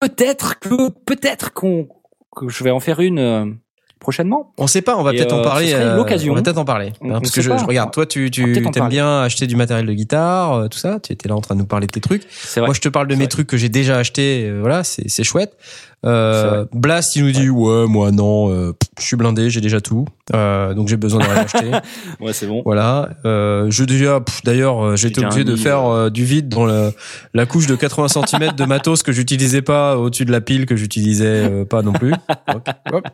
peut-être 0.00 0.58
que, 0.58 0.88
peut-être 1.04 1.52
qu'on, 1.52 1.88
que 2.34 2.48
je 2.48 2.64
vais 2.64 2.70
en 2.70 2.80
faire 2.80 3.00
une 3.00 3.58
prochainement. 4.00 4.52
On 4.58 4.66
sait 4.66 4.82
pas, 4.82 4.96
on 4.96 5.02
va 5.02 5.12
peut-être 5.12 5.32
euh, 5.32 5.40
en 5.40 5.42
parler. 5.42 5.66
ce 5.66 5.72
serait 5.72 5.82
euh, 5.84 5.96
l'occasion. 5.96 6.32
On 6.32 6.36
va 6.36 6.42
peut-être 6.42 6.58
en 6.58 6.64
parler. 6.64 6.92
On- 7.00 7.06
Hein, 7.10 7.14
on 7.16 7.20
parce 7.20 7.30
que 7.32 7.40
je, 7.40 7.50
pas. 7.50 7.56
je 7.58 7.64
regarde, 7.64 7.92
toi, 7.92 8.06
tu, 8.06 8.30
tu 8.30 8.62
parler. 8.74 8.88
bien 8.88 9.22
acheter 9.22 9.46
du 9.46 9.56
matériel 9.56 9.86
de 9.86 9.92
guitare, 9.92 10.52
euh, 10.52 10.68
tout 10.68 10.78
ça. 10.78 10.98
Tu 11.00 11.12
étais 11.12 11.28
là 11.28 11.34
en 11.36 11.40
train 11.40 11.54
de 11.54 11.60
nous 11.60 11.66
parler 11.66 11.86
de 11.86 11.92
tes 11.92 12.00
trucs. 12.00 12.22
Moi, 12.56 12.72
je 12.74 12.80
te 12.80 12.88
parle 12.88 13.08
de 13.08 13.14
mes 13.14 13.20
vrai. 13.24 13.28
trucs 13.28 13.46
que 13.46 13.56
j'ai 13.56 13.68
déjà 13.68 13.96
achetés. 13.98 14.46
euh, 14.48 14.58
voilà, 14.60 14.84
c'est 14.84 15.08
c'est 15.08 15.24
chouette. 15.24 15.56
Euh. 16.04 16.66
Blast, 16.72 17.16
il 17.16 17.24
nous 17.24 17.32
dit 17.32 17.48
ouais, 17.48 17.86
moi 17.88 18.12
non, 18.12 18.52
euh, 18.52 18.72
je 19.00 19.04
suis 19.04 19.16
blindé, 19.16 19.50
j'ai 19.50 19.60
déjà 19.62 19.80
tout, 19.80 20.04
euh, 20.34 20.72
donc 20.74 20.86
j'ai 20.88 20.96
besoin 20.96 21.20
de 21.20 21.24
rien 21.26 21.36
acheter. 21.42 21.70
Ouais, 22.20 22.32
c'est 22.32 22.46
bon. 22.46 22.62
Voilà. 22.64 23.08
Euh, 23.24 23.66
je 23.70 23.82
déjà, 23.82 24.20
pff, 24.20 24.42
d'ailleurs, 24.44 24.84
euh, 24.84 24.96
j'ai 24.96 25.08
été 25.08 25.16
déjà 25.22 25.28
obligé 25.28 25.44
de 25.44 25.56
faire 25.56 25.84
euh. 25.84 26.06
euh, 26.06 26.10
du 26.10 26.24
vide 26.24 26.48
dans 26.48 26.64
le, 26.66 26.92
la 27.34 27.46
couche 27.46 27.66
de 27.66 27.74
80 27.74 28.08
cm 28.26 28.52
de 28.52 28.64
matos 28.66 29.02
que 29.02 29.10
j'utilisais 29.10 29.62
pas 29.62 29.96
au-dessus 29.96 30.26
de 30.26 30.32
la 30.32 30.40
pile 30.40 30.66
que 30.66 30.76
j'utilisais 30.76 31.24
euh, 31.50 31.64
pas 31.64 31.82
non 31.82 31.92
plus. 31.92 32.12
Hop, 32.54 32.68
hop, 32.92 33.08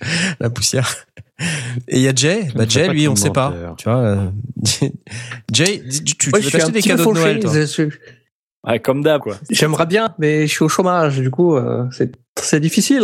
la 0.40 0.50
poussière. 0.50 1.06
Et 1.88 1.96
il 1.96 2.02
y 2.02 2.08
a 2.08 2.14
Jay. 2.14 2.48
Bah 2.54 2.64
ne 2.64 2.70
Jay, 2.70 2.88
lui, 2.88 3.08
on 3.08 3.16
sait 3.16 3.30
pas. 3.30 3.74
Tu 3.76 3.84
vois. 3.88 3.98
euh, 3.98 4.30
Jay, 5.52 5.82
tu, 5.88 6.16
tu 6.16 6.30
Ouais, 6.30 6.40
veux 6.40 6.50
t'acheter 6.50 6.72
des 6.72 6.82
cadeaux 6.82 7.12
de. 7.12 7.18
Noël, 7.18 7.40
toi 7.40 7.52
Ouais, 8.66 8.80
comme 8.80 9.02
d'hab, 9.04 9.20
quoi. 9.20 9.36
J'aimerais 9.50 9.86
bien, 9.86 10.14
mais 10.18 10.46
je 10.46 10.52
suis 10.52 10.64
au 10.64 10.68
chômage, 10.68 11.18
du 11.20 11.30
coup, 11.30 11.54
euh, 11.56 11.86
c'est 11.92 12.12
c'est 12.40 12.58
difficile. 12.58 13.02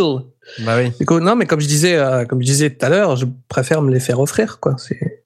Bah 0.59 0.77
oui. 0.77 0.91
Du 0.99 1.05
coup, 1.05 1.19
non, 1.21 1.35
mais 1.37 1.45
comme 1.45 1.61
je 1.61 1.67
disais, 1.67 1.95
euh, 1.95 2.25
comme 2.25 2.41
je 2.41 2.45
disais 2.45 2.69
tout 2.75 2.85
à 2.85 2.89
l'heure, 2.89 3.15
je 3.15 3.25
préfère 3.47 3.81
me 3.81 3.89
les 3.91 4.01
faire 4.01 4.19
offrir, 4.19 4.59
quoi. 4.59 4.75
C'est 4.77 5.23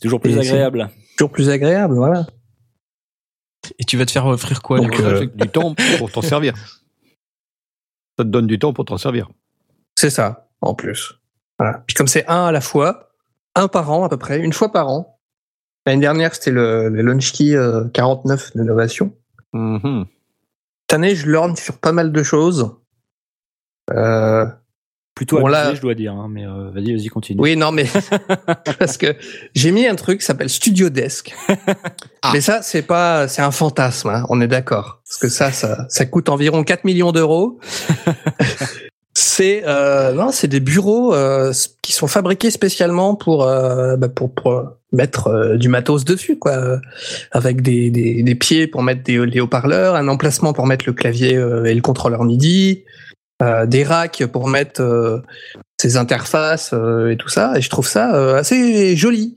Toujours 0.00 0.20
plus 0.20 0.36
Et 0.36 0.38
agréable. 0.38 0.90
toujours 1.16 1.32
plus 1.32 1.48
agréable, 1.48 1.94
voilà. 1.94 2.26
Et 3.80 3.84
tu 3.84 3.96
vas 3.96 4.06
te 4.06 4.12
faire 4.12 4.26
offrir 4.26 4.62
quoi 4.62 4.78
Donc, 4.78 4.92
du 4.92 4.96
coup 4.98 5.02
euh, 5.02 5.26
du 5.26 5.48
temps 5.48 5.74
pour 5.98 6.12
t'en 6.12 6.22
servir. 6.22 6.54
Ça 8.18 8.24
te 8.24 8.28
donne 8.28 8.46
du 8.46 8.58
temps 8.60 8.72
pour 8.72 8.84
t'en 8.84 8.96
servir. 8.98 9.28
C'est 9.98 10.10
ça, 10.10 10.45
en 10.60 10.74
plus. 10.74 11.14
Voilà. 11.58 11.82
Puis 11.86 11.94
comme 11.94 12.06
c'est 12.08 12.26
un 12.26 12.46
à 12.46 12.52
la 12.52 12.60
fois, 12.60 13.10
un 13.54 13.68
par 13.68 13.90
an 13.90 14.04
à 14.04 14.08
peu 14.08 14.16
près, 14.18 14.38
une 14.40 14.52
fois 14.52 14.70
par 14.72 14.88
an. 14.88 15.18
L'année 15.86 16.00
dernière, 16.00 16.34
c'était 16.34 16.50
le, 16.50 16.88
le 16.88 17.02
Launch 17.02 17.32
Key 17.32 17.54
euh, 17.54 17.84
49 17.94 18.56
d'innovation. 18.56 19.14
Mhm. 19.52 20.06
Cette 20.88 20.94
année, 20.94 21.14
je 21.14 21.26
lorne 21.28 21.56
sur 21.56 21.78
pas 21.78 21.92
mal 21.92 22.12
de 22.12 22.22
choses. 22.22 22.76
Euh, 23.92 24.46
Plutôt 25.14 25.38
Bon, 25.40 25.46
abusé, 25.46 25.62
là- 25.62 25.74
je 25.74 25.80
dois 25.80 25.94
dire. 25.94 26.12
hein, 26.12 26.28
mais 26.30 26.44
euh, 26.46 26.70
vas-y, 26.74 26.92
vas-y, 26.94 27.06
continue. 27.06 27.40
oui, 27.40 27.56
non, 27.56 27.72
mais 27.72 27.86
parce 28.78 28.98
que 28.98 29.16
j'ai 29.54 29.70
mis 29.72 29.86
un 29.86 29.94
truc 29.94 30.20
qui 30.20 30.26
s'appelle 30.26 30.50
Studio 30.50 30.90
Desk. 30.90 31.34
Ah. 32.22 32.30
Mais 32.34 32.40
ça, 32.40 32.60
c'est 32.60 32.82
pas, 32.82 33.28
c'est 33.28 33.40
un 33.42 33.52
fantasme. 33.52 34.08
hein, 34.08 34.26
on 34.30 34.40
est 34.40 34.48
d'accord, 34.48 35.00
parce 35.06 35.16
que 35.18 35.28
ça, 35.28 35.52
ça, 35.52 35.86
ça 35.88 36.04
coûte 36.06 36.28
environ 36.28 36.64
4 36.64 36.82
millions 36.84 37.12
d'euros. 37.12 37.60
c'est 39.18 39.62
euh, 39.66 40.12
non, 40.12 40.30
c'est 40.30 40.46
des 40.46 40.60
bureaux 40.60 41.14
euh, 41.14 41.50
qui 41.80 41.92
sont 41.92 42.06
fabriqués 42.06 42.50
spécialement 42.50 43.14
pour 43.14 43.44
euh, 43.44 43.96
bah, 43.96 44.10
pour, 44.10 44.30
pour 44.34 44.64
mettre 44.92 45.28
euh, 45.28 45.56
du 45.56 45.70
matos 45.70 46.04
dessus, 46.04 46.38
quoi, 46.38 46.52
euh, 46.52 46.78
avec 47.32 47.62
des, 47.62 47.90
des, 47.90 48.22
des 48.22 48.34
pieds 48.34 48.66
pour 48.66 48.82
mettre 48.82 49.02
des, 49.04 49.40
haut-parleurs, 49.40 49.94
un 49.94 50.08
emplacement 50.08 50.52
pour 50.52 50.66
mettre 50.66 50.84
le 50.86 50.92
clavier 50.92 51.34
euh, 51.34 51.64
et 51.64 51.74
le 51.74 51.80
contrôleur 51.80 52.24
MIDI, 52.24 52.84
euh, 53.42 53.64
des 53.64 53.84
racks 53.84 54.26
pour 54.26 54.48
mettre 54.48 54.82
euh, 54.82 55.22
ses 55.80 55.96
interfaces 55.96 56.74
euh, 56.74 57.08
et 57.08 57.16
tout 57.16 57.30
ça. 57.30 57.54
Et 57.56 57.62
je 57.62 57.70
trouve 57.70 57.88
ça 57.88 58.14
euh, 58.14 58.36
assez 58.36 58.96
joli. 58.96 59.34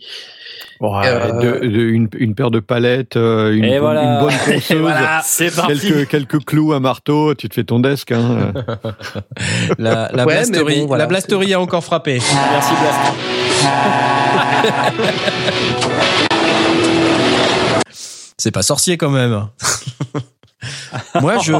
Ouais, 0.82 1.08
Euh, 1.08 1.60
de- 1.60 1.68
de- 1.68 1.80
une, 1.82 2.08
une 2.18 2.36
paire 2.36 2.52
de 2.52 2.62
palettes, 2.62 3.18
euh, 3.18 3.52
une, 3.54 3.68
bonne- 3.68 3.80
voilà. 3.80 4.04
une 4.04 4.20
bonne 4.22 4.34
ponceuse, 4.46 4.80
Voilà. 4.80 5.20
C'est 5.26 5.54
parti. 5.54 5.78
quelques, 5.80 6.08
quelques 6.08 6.46
clous, 6.46 6.72
un 6.74 6.80
marteau, 6.80 7.36
tu 7.36 7.50
te 7.50 7.54
fais 7.54 7.66
ton 7.66 7.80
desk. 7.82 8.12
Hein. 8.14 8.54
La, 9.78 10.10
la 10.14 10.26
Ouais, 10.26 10.26
mais 10.26 10.26
blasterie, 10.52 10.80
bon, 10.82 10.86
voilà, 10.88 11.04
la 11.04 11.08
blasterie 11.08 11.54
a 11.54 11.60
encore 11.60 11.84
frappé. 11.84 12.20
Merci, 12.52 12.74
Blast. 12.80 14.70
C'est 18.38 18.52
pas 18.52 18.62
sorcier 18.62 18.98
quand 18.98 19.10
même. 19.10 19.48
moi, 21.22 21.38
je, 21.40 21.52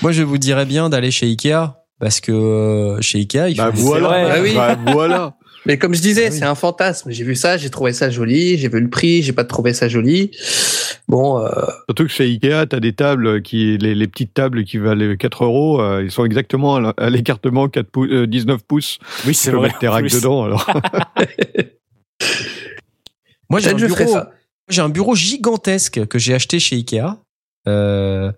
moi, 0.00 0.12
je 0.12 0.22
vous 0.22 0.38
dirais 0.38 0.64
bien 0.64 0.88
d'aller 0.88 1.10
chez 1.10 1.26
Ikea 1.26 1.74
parce 1.98 2.20
que 2.20 2.32
euh, 2.32 3.00
chez 3.00 3.18
Ikea, 3.18 3.48
il 3.50 3.56
bah 3.56 3.70
faut 3.74 3.82
voilà, 3.82 4.08
vrai. 4.08 4.28
Ah 4.30 4.36
oui. 4.40 4.52
bah 4.54 4.76
voilà. 4.92 5.34
Mais 5.66 5.78
comme 5.78 5.94
je 5.94 6.00
disais, 6.00 6.26
Ah 6.26 6.30
oui. 6.32 6.38
c'est 6.38 6.44
un 6.44 6.54
fantasme. 6.56 7.10
J'ai 7.10 7.22
vu 7.24 7.34
ça, 7.36 7.56
j'ai 7.56 7.70
trouvé 7.70 7.92
ça 7.92 8.10
joli, 8.10 8.58
j'ai 8.58 8.68
vu 8.68 8.80
le 8.80 8.90
prix, 8.90 9.22
j'ai 9.22 9.32
pas 9.32 9.44
trouvé 9.44 9.72
ça 9.74 9.88
joli. 9.88 10.30
Bon, 11.08 11.38
euh, 11.38 11.48
Surtout 11.88 12.04
que 12.04 12.10
chez 12.10 12.24
Ikea, 12.24 12.66
tu 12.68 12.76
as 12.76 12.80
des 12.80 12.92
tables 12.94 13.42
qui, 13.42 13.78
les, 13.78 13.94
les 13.94 14.08
petites 14.08 14.34
tables 14.34 14.64
qui 14.64 14.78
valent 14.78 15.14
4 15.16 15.44
euros, 15.44 15.80
euh, 15.80 16.02
ils 16.02 16.10
sont 16.10 16.24
exactement 16.24 16.76
à 16.76 17.10
l'écartement 17.10 17.68
4 17.68 17.86
pou- 17.90 18.06
euh, 18.06 18.26
19 18.26 18.62
pouces. 18.64 18.98
Oui, 19.24 19.32
Tu 19.32 19.34
c'est 19.34 19.50
peux 19.52 19.56
vrai. 19.58 19.68
mettre 19.68 19.78
tes 19.78 19.88
en 19.88 19.92
racks 19.92 20.02
plus. 20.06 20.14
dedans. 20.16 20.44
Alors. 20.44 20.66
Moi, 23.50 23.60
j'ai 23.60 23.70
un 23.70 23.74
bureau, 23.74 24.16
un 24.78 24.88
bureau 24.88 25.14
gigantesque 25.14 26.06
que 26.06 26.18
j'ai 26.18 26.34
acheté 26.34 26.58
chez 26.58 26.76
Ikea. 26.76 27.18
Euh, 27.68 28.32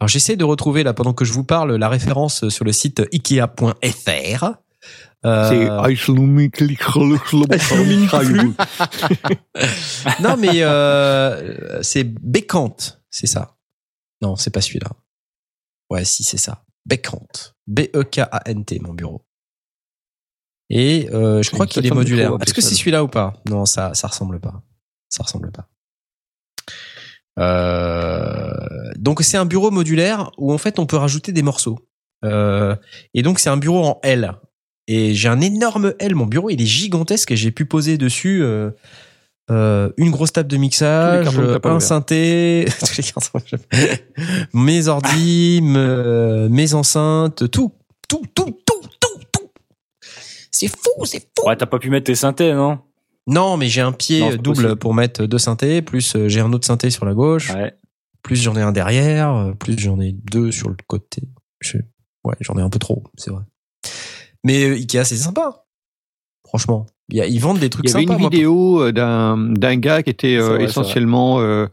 alors, 0.00 0.08
j'essaie 0.08 0.36
de 0.36 0.44
retrouver 0.44 0.82
là 0.84 0.92
pendant 0.94 1.12
que 1.12 1.24
je 1.24 1.32
vous 1.32 1.44
parle 1.44 1.74
la 1.76 1.88
référence 1.88 2.48
sur 2.48 2.64
le 2.64 2.72
site 2.72 3.02
ikea.fr. 3.12 4.52
Euh, 5.24 5.48
C'est 5.48 5.68
non, 10.20 10.36
mais 10.36 10.62
euh, 10.62 11.80
c'est 11.82 12.04
Bécant, 12.04 12.76
c'est 13.10 13.26
ça. 13.26 13.56
Non, 14.20 14.36
c'est 14.36 14.50
pas 14.50 14.60
celui-là. 14.60 14.90
Ouais, 15.90 16.04
si, 16.04 16.24
c'est 16.24 16.38
ça. 16.38 16.64
Bécant. 16.86 17.26
B-E-K-A-N-T, 17.66 18.80
mon 18.80 18.94
bureau. 18.94 19.24
Et 20.70 21.08
euh, 21.12 21.42
je 21.42 21.50
crois 21.50 21.66
qu'il 21.66 21.86
est 21.86 21.90
modulaire. 21.90 22.32
Est-ce 22.40 22.54
que 22.54 22.60
c'est 22.62 22.74
celui-là 22.74 23.04
ou 23.04 23.08
pas? 23.08 23.34
Non, 23.48 23.66
ça, 23.66 23.94
ça 23.94 24.08
ressemble 24.08 24.40
pas. 24.40 24.62
Ça 25.08 25.22
ressemble 25.22 25.52
pas. 25.52 25.68
Euh, 27.38 28.90
donc 28.96 29.22
c'est 29.22 29.36
un 29.36 29.46
bureau 29.46 29.70
modulaire 29.70 30.30
où 30.36 30.52
en 30.52 30.58
fait 30.58 30.78
on 30.78 30.86
peut 30.86 30.96
rajouter 30.96 31.32
des 31.32 31.42
morceaux. 31.42 31.78
Euh, 32.24 32.76
et 33.14 33.22
donc 33.22 33.38
c'est 33.38 33.50
un 33.50 33.56
bureau 33.56 33.84
en 33.84 34.00
L. 34.02 34.34
Et 34.88 35.14
j'ai 35.14 35.28
un 35.28 35.40
énorme 35.40 35.94
L. 35.98 36.14
Mon 36.14 36.26
bureau 36.26 36.50
il 36.50 36.60
est 36.60 36.66
gigantesque 36.66 37.30
et 37.30 37.36
j'ai 37.36 37.50
pu 37.52 37.64
poser 37.66 37.98
dessus 37.98 38.42
euh, 38.42 38.70
euh, 39.50 39.90
une 39.96 40.10
grosse 40.10 40.32
table 40.32 40.48
de 40.48 40.56
mixage, 40.56 41.28
un 41.64 41.80
synthé, 41.80 42.66
tous 42.80 42.96
les 42.96 43.02
cartons 43.04 43.38
que 43.40 43.56
j'ai- 43.72 44.04
mes 44.52 44.88
ordi, 44.88 45.60
me- 45.62 46.48
mes 46.50 46.74
enceintes, 46.74 47.50
tout, 47.50 47.72
tout, 48.08 48.22
tout, 48.34 48.44
tout, 48.66 48.80
tout, 49.00 49.18
tout. 49.32 49.50
C'est 50.50 50.68
fou, 50.68 51.04
c'est 51.04 51.20
fou. 51.20 51.46
Ouais, 51.48 51.56
t'as 51.56 51.66
pas 51.66 51.78
pu 51.78 51.90
mettre 51.90 52.04
tes 52.06 52.14
synthés, 52.14 52.52
non? 52.52 52.78
Non, 53.28 53.56
mais 53.56 53.68
j'ai 53.68 53.80
un 53.82 53.92
pied 53.92 54.20
Non, 54.20 54.30
double 54.30 54.42
possible. 54.62 54.76
pour 54.76 54.94
mettre 54.94 55.26
deux 55.26 55.38
synthés, 55.38 55.80
plus 55.82 56.16
euh, 56.16 56.28
j'ai 56.28 56.40
un 56.40 56.52
autre 56.52 56.66
synthé 56.66 56.90
sur 56.90 57.04
la 57.04 57.14
gauche, 57.14 57.50
Ouais. 57.54 57.72
plus 58.22 58.36
j'en 58.42 58.56
ai 58.56 58.62
un 58.62 58.72
derrière, 58.72 59.32
euh, 59.34 59.52
plus 59.52 59.78
j'en 59.78 60.00
ai 60.00 60.12
deux 60.12 60.50
sur 60.50 60.68
le 60.68 60.76
côté. 60.88 61.22
Je- 61.60 61.78
Ouais, 62.24 62.34
j'en 62.40 62.56
ai 62.56 62.62
un 62.62 62.70
peu 62.70 62.78
trop, 62.78 63.02
c'est 63.16 63.30
vrai. 63.30 63.42
Mais 64.44 64.64
euh, 64.64 64.74
Ikea, 64.74 65.04
c'est 65.04 65.16
sympa. 65.16 65.64
Franchement, 66.46 66.86
il 67.08 67.16
y 67.16 67.20
a- 67.20 67.26
ils 67.26 67.40
vendent 67.40 67.58
des 67.60 67.70
trucs 67.70 67.84
Il 67.86 67.90
y 67.90 67.94
avait 67.94 68.04
sympas. 68.06 68.14
une 68.18 68.28
vidéo 68.30 68.82
euh, 68.82 68.92
d'un 68.92 69.76
gars 69.76 70.02
qui 70.02 70.10
était 70.10 70.36
euh, 70.36 70.48
vrai, 70.56 70.64
essentiellement 70.64 71.40
euh, 71.40 71.66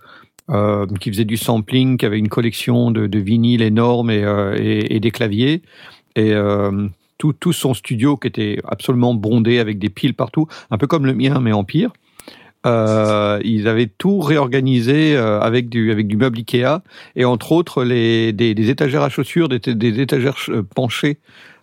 qui 0.99 1.09
faisait 1.11 1.25
du 1.25 1.37
sampling, 1.37 1.97
qui 1.97 2.05
avait 2.05 2.19
une 2.19 2.29
collection 2.29 2.91
de, 2.91 3.07
de 3.07 3.19
vinyles 3.19 3.61
énormes 3.61 4.09
et, 4.11 4.23
euh, 4.23 4.55
et, 4.59 4.95
et 4.95 4.99
des 4.99 5.11
claviers 5.11 5.61
et 6.15 6.31
euh, 6.33 6.87
tout, 7.17 7.33
tout 7.33 7.53
son 7.53 7.73
studio 7.73 8.15
qui 8.17 8.27
était 8.27 8.59
absolument 8.67 9.13
bondé 9.13 9.59
avec 9.59 9.77
des 9.79 9.89
piles 9.89 10.13
partout, 10.15 10.47
un 10.71 10.77
peu 10.77 10.87
comme 10.87 11.05
le 11.05 11.13
mien 11.13 11.39
mais 11.41 11.51
en 11.51 11.63
pire. 11.63 11.91
Ils 12.65 13.67
avaient 13.67 13.87
tout 13.97 14.19
réorganisé 14.19 15.15
avec 15.15 15.69
du 15.69 15.91
avec 15.91 16.07
du 16.07 16.17
meuble 16.17 16.39
Ikea 16.39 16.81
et 17.15 17.25
entre 17.25 17.51
autres 17.53 17.83
les 17.83 18.33
des, 18.33 18.53
des 18.53 18.69
étagères 18.69 19.01
à 19.03 19.09
chaussures, 19.09 19.47
des, 19.49 19.59
des 19.59 19.99
étagères 20.01 20.35
penchées 20.75 21.17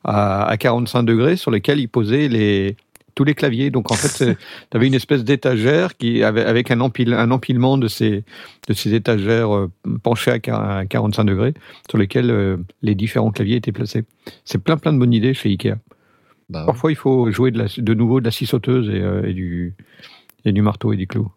à, 0.06 0.46
à 0.46 0.56
45 0.56 1.02
degrés 1.02 1.36
sur 1.36 1.50
lesquelles 1.50 1.80
ils 1.80 1.88
posaient 1.88 2.28
les 2.28 2.76
tous 3.14 3.24
les 3.24 3.34
claviers. 3.34 3.70
Donc 3.70 3.90
en 3.90 3.94
fait, 3.94 4.36
tu 4.36 4.38
avais 4.76 4.86
une 4.86 4.94
espèce 4.94 5.24
d'étagère 5.24 5.96
qui 5.96 6.22
avait 6.22 6.44
avec 6.44 6.70
un, 6.70 6.80
empile, 6.80 7.14
un 7.14 7.30
empilement 7.30 7.78
de 7.78 7.88
ces 7.88 8.24
de 8.68 8.72
ces 8.74 8.94
étagères 8.94 9.54
euh, 9.54 9.70
penchées 10.02 10.30
à 10.32 10.38
quar- 10.38 10.78
à 10.80 10.86
45 10.86 11.24
degrés 11.24 11.54
sur 11.88 11.98
lesquelles 11.98 12.30
euh, 12.30 12.56
les 12.82 12.94
différents 12.94 13.30
claviers 13.32 13.56
étaient 13.56 13.72
placés. 13.72 14.04
C'est 14.44 14.58
plein 14.62 14.76
plein 14.76 14.92
de 14.92 14.98
bonnes 14.98 15.14
idées 15.14 15.34
chez 15.34 15.48
Ikea. 15.50 15.76
Bah 16.48 16.60
ouais. 16.60 16.66
Parfois, 16.66 16.92
il 16.92 16.96
faut 16.96 17.30
jouer 17.32 17.50
de, 17.50 17.58
la, 17.58 17.66
de 17.76 17.94
nouveau 17.94 18.20
de 18.20 18.26
la 18.26 18.30
scie 18.30 18.46
sauteuse 18.46 18.88
et, 18.88 19.00
euh, 19.00 19.26
et 19.26 19.32
du 19.32 19.74
et 20.44 20.52
du 20.52 20.62
marteau 20.62 20.92
et 20.92 20.96
du 20.96 21.06
clou. 21.06 21.32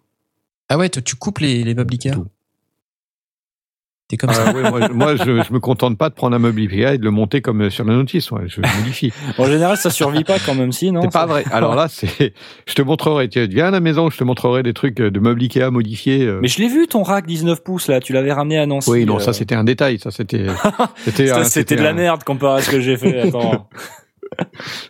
Ah 0.68 0.78
ouais, 0.78 0.90
tu 0.90 1.16
coupes 1.16 1.40
les, 1.40 1.64
les 1.64 1.74
meubles 1.74 1.94
Ikea? 1.96 2.12
Tout. 2.12 2.28
T'es 4.10 4.18
comme 4.18 4.34
ça 4.34 4.46
Ah 4.48 4.54
ouais, 4.54 4.64
moi, 4.72 4.88
je- 4.88 4.92
moi, 4.92 5.16
je, 5.16 5.24
je 5.44 5.54
me 5.54 5.60
contente 5.60 5.96
pas 5.96 6.10
de 6.10 6.16
prendre 6.16 6.36
un 6.36 6.40
meuble 6.40 6.62
Ikea 6.62 6.96
et 6.96 6.98
de 6.98 7.04
le 7.04 7.12
monter 7.12 7.42
comme 7.44 7.62
euh, 7.62 7.70
sur 7.70 7.86
la 7.86 7.94
notice. 7.94 8.32
ouais, 8.32 8.42
je 8.48 8.60
modifie. 8.60 9.14
En 9.38 9.46
général, 9.46 9.78
ça 9.78 9.92
survit 9.92 10.24
pas 10.24 10.40
quand 10.44 10.56
même 10.56 10.72
si, 10.72 10.92
non 10.92 11.02
C'est 11.04 11.12
pas 11.14 11.28
vrai. 11.28 11.44
Alors 11.52 11.76
là, 11.76 11.88
c'est. 11.90 12.34
Je 12.66 12.74
te 12.74 12.82
montrerai. 12.82 13.30
Tu 13.30 13.46
viens 13.48 13.68
à 13.68 13.72
la 13.72 13.80
maison, 13.82 14.10
je 14.10 14.18
te 14.18 14.24
montrerai 14.24 14.64
des 14.64 14.74
trucs 14.74 15.00
euh, 15.00 15.12
de 15.12 15.20
meubles 15.20 15.44
Ikea 15.44 15.70
modifiés. 15.70 16.26
euh. 16.26 16.40
Mais 16.42 16.48
je 16.48 16.58
l'ai 16.60 16.70
vu 16.70 16.88
ton 16.88 17.04
rack 17.04 17.28
19 17.28 17.64
pouces 17.64 17.88
là, 17.88 18.00
tu 18.00 18.12
l'avais 18.14 18.34
ramené 18.34 18.58
à 18.58 18.66
Nancy. 18.66 18.90
Oui, 18.90 19.06
non, 19.06 19.18
euh, 19.18 19.20
ça 19.20 19.32
c'était 19.32 19.54
un 19.54 19.64
détail. 19.64 20.00
Ça 20.00 20.10
c'était. 20.10 20.48
C'était. 21.06 21.28
ça, 21.28 21.42
un- 21.42 21.44
c'était 21.44 21.76
de 21.76 21.84
la 21.84 21.94
merde 21.94 22.24
comparé 22.24 22.60
à 22.60 22.62
ce 22.64 22.72
que 22.72 22.82
j'ai 22.82 22.98
fait. 22.98 23.20
Attends. 23.20 23.70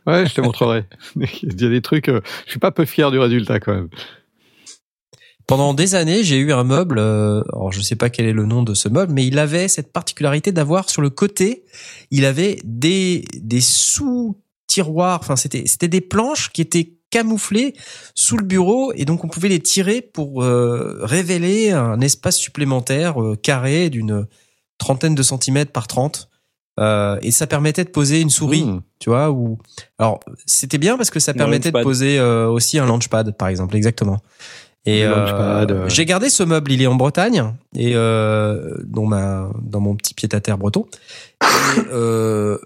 Ouais, 0.07 0.25
je 0.25 0.33
te 0.33 0.41
montrerai. 0.41 0.85
Il 1.43 1.61
y 1.61 1.65
a 1.65 1.69
des 1.69 1.81
trucs. 1.81 2.07
euh, 2.09 2.21
Je 2.45 2.51
suis 2.51 2.59
pas 2.59 2.71
peu 2.71 2.85
fier 2.85 3.11
du 3.11 3.19
résultat 3.19 3.59
quand 3.59 3.73
même. 3.73 3.89
Pendant 5.49 5.73
des 5.73 5.95
années, 5.95 6.23
j'ai 6.23 6.37
eu 6.37 6.53
un 6.53 6.63
meuble. 6.63 6.99
euh, 6.99 7.41
alors, 7.53 7.71
je 7.71 7.81
sais 7.81 7.95
pas 7.95 8.11
quel 8.11 8.27
est 8.27 8.33
le 8.33 8.45
nom 8.45 8.61
de 8.61 8.75
ce 8.75 8.87
meuble, 8.87 9.11
mais 9.13 9.25
il 9.25 9.39
avait 9.39 9.67
cette 9.67 9.91
particularité 9.91 10.51
d'avoir 10.51 10.91
sur 10.91 11.01
le 11.01 11.09
côté, 11.09 11.63
il 12.11 12.23
avait 12.25 12.59
des 12.63 13.25
des 13.33 13.59
sous 13.59 14.37
tiroirs. 14.67 15.19
Enfin, 15.23 15.35
c'était 15.35 15.63
c'était 15.65 15.87
des 15.87 16.01
planches 16.01 16.51
qui 16.51 16.61
étaient 16.61 16.93
camouflées 17.09 17.73
sous 18.13 18.37
le 18.37 18.45
bureau 18.45 18.93
et 18.93 19.05
donc 19.05 19.23
on 19.23 19.27
pouvait 19.27 19.49
les 19.49 19.59
tirer 19.59 20.01
pour 20.01 20.43
euh, 20.43 20.99
révéler 21.01 21.71
un 21.71 21.99
espace 21.99 22.37
supplémentaire 22.37 23.19
euh, 23.19 23.35
carré 23.35 23.89
d'une 23.89 24.27
trentaine 24.77 25.15
de 25.15 25.23
centimètres 25.23 25.71
par 25.71 25.87
30 25.87 26.29
euh, 26.79 27.17
et 27.23 27.31
ça 27.31 27.47
permettait 27.47 27.83
de 27.83 27.89
poser 27.89 28.21
une 28.21 28.29
souris 28.29 28.63
Mmh. 28.63 28.81
tu 28.99 29.09
vois 29.09 29.31
ou 29.31 29.57
alors 29.97 30.19
c'était 30.45 30.77
bien 30.77 30.97
parce 30.97 31.09
que 31.09 31.19
ça 31.19 31.33
permettait 31.33 31.71
de 31.71 31.81
poser 31.81 32.19
euh, 32.19 32.47
aussi 32.47 32.77
un 32.77 32.85
launchpad 32.85 33.35
par 33.35 33.47
exemple 33.47 33.75
exactement 33.75 34.21
et 34.85 35.03
euh, 35.03 35.65
euh. 35.69 35.89
j'ai 35.89 36.05
gardé 36.05 36.29
ce 36.29 36.43
meuble 36.43 36.71
il 36.71 36.81
est 36.81 36.87
en 36.87 36.95
Bretagne 36.95 37.53
et 37.75 37.95
euh, 37.95 38.77
dans 38.85 39.05
ma 39.05 39.51
dans 39.61 39.81
mon 39.81 39.95
petit 39.95 40.13
pied 40.13 40.29
à 40.31 40.39
terre 40.39 40.57
breton. 40.57 40.85
Et, 41.41 41.45
euh, 41.91 42.57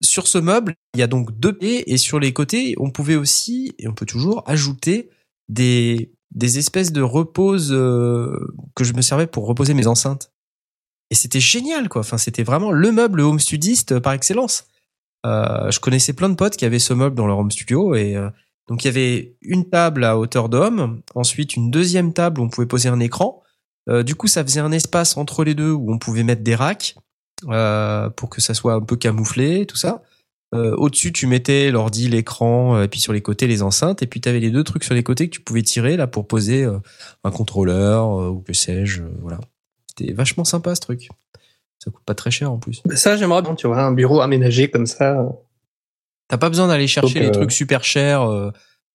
sur 0.00 0.28
ce 0.28 0.38
meuble 0.38 0.74
il 0.94 1.00
y 1.00 1.02
a 1.02 1.06
donc 1.06 1.38
deux 1.38 1.52
pieds 1.52 1.92
et 1.92 1.98
sur 1.98 2.20
les 2.20 2.32
côtés 2.32 2.74
on 2.78 2.90
pouvait 2.90 3.16
aussi 3.16 3.74
et 3.78 3.88
on 3.88 3.92
peut 3.92 4.06
toujours 4.06 4.42
ajouter 4.46 5.10
des 5.48 6.12
des 6.34 6.58
espèces 6.58 6.92
de 6.92 7.02
repose 7.02 7.70
euh, 7.72 8.52
que 8.74 8.84
je 8.84 8.92
me 8.94 9.02
servais 9.02 9.26
pour 9.26 9.46
reposer 9.46 9.74
mes 9.74 9.86
enceintes. 9.86 10.32
Et 11.10 11.14
c'était 11.14 11.40
génial 11.40 11.88
quoi. 11.88 12.00
Enfin 12.00 12.18
c'était 12.18 12.42
vraiment 12.42 12.70
le 12.70 12.92
meuble 12.92 13.20
home 13.20 13.40
studiste 13.40 13.98
par 13.98 14.12
excellence. 14.12 14.66
Euh, 15.26 15.70
je 15.70 15.80
connaissais 15.80 16.12
plein 16.12 16.28
de 16.28 16.34
potes 16.34 16.56
qui 16.56 16.64
avaient 16.64 16.78
ce 16.78 16.94
meuble 16.94 17.16
dans 17.16 17.26
leur 17.26 17.38
home 17.38 17.50
studio 17.50 17.94
et 17.94 18.16
euh, 18.16 18.30
donc 18.68 18.84
il 18.84 18.86
y 18.86 18.90
avait 18.90 19.36
une 19.40 19.68
table 19.68 20.04
à 20.04 20.18
hauteur 20.18 20.48
d'homme, 20.48 21.00
ensuite 21.14 21.56
une 21.56 21.70
deuxième 21.70 22.12
table 22.12 22.40
où 22.40 22.44
on 22.44 22.48
pouvait 22.48 22.66
poser 22.66 22.88
un 22.88 23.00
écran. 23.00 23.42
Euh, 23.88 24.02
du 24.02 24.14
coup, 24.14 24.26
ça 24.26 24.44
faisait 24.44 24.60
un 24.60 24.72
espace 24.72 25.16
entre 25.16 25.42
les 25.42 25.54
deux 25.54 25.72
où 25.72 25.90
on 25.92 25.98
pouvait 25.98 26.22
mettre 26.22 26.42
des 26.42 26.54
racks 26.54 26.94
euh, 27.48 28.10
pour 28.10 28.28
que 28.28 28.40
ça 28.40 28.52
soit 28.52 28.74
un 28.74 28.82
peu 28.82 28.96
camouflé, 28.96 29.64
tout 29.64 29.76
ça. 29.76 30.02
Euh, 30.54 30.74
Au-dessus, 30.76 31.12
tu 31.12 31.26
mettais 31.26 31.70
l'ordi, 31.70 32.08
l'écran, 32.08 32.76
euh, 32.76 32.84
et 32.84 32.88
puis 32.88 33.00
sur 33.00 33.12
les 33.12 33.20
côtés 33.20 33.46
les 33.46 33.62
enceintes, 33.62 34.02
et 34.02 34.06
puis 34.06 34.20
tu 34.20 34.28
avais 34.28 34.40
les 34.40 34.50
deux 34.50 34.64
trucs 34.64 34.84
sur 34.84 34.94
les 34.94 35.02
côtés 35.02 35.28
que 35.28 35.34
tu 35.34 35.40
pouvais 35.40 35.62
tirer 35.62 35.96
là 35.96 36.06
pour 36.06 36.26
poser 36.26 36.64
euh, 36.64 36.78
un 37.24 37.30
contrôleur 37.30 38.20
euh, 38.20 38.28
ou 38.28 38.40
que 38.40 38.52
sais-je. 38.52 39.02
voilà, 39.20 39.40
c'était 39.86 40.12
vachement 40.12 40.44
sympa 40.44 40.74
ce 40.74 40.80
truc. 40.80 41.08
Ça 41.78 41.90
coûte 41.90 42.04
pas 42.04 42.14
très 42.14 42.30
cher 42.30 42.50
en 42.50 42.58
plus. 42.58 42.82
Mais 42.86 42.96
ça, 42.96 43.16
j'aimerais 43.16 43.42
bien, 43.42 43.54
tu 43.54 43.66
vois, 43.66 43.80
un 43.82 43.92
bureau 43.92 44.20
aménagé 44.20 44.70
comme 44.70 44.86
ça. 44.86 45.28
T'as 46.28 46.38
pas 46.38 46.48
besoin 46.48 46.68
d'aller 46.68 46.86
chercher 46.86 47.14
Donc, 47.14 47.22
les 47.22 47.28
euh, 47.28 47.32
trucs 47.32 47.52
super 47.52 47.84
chers 47.84 48.22
euh, 48.22 48.50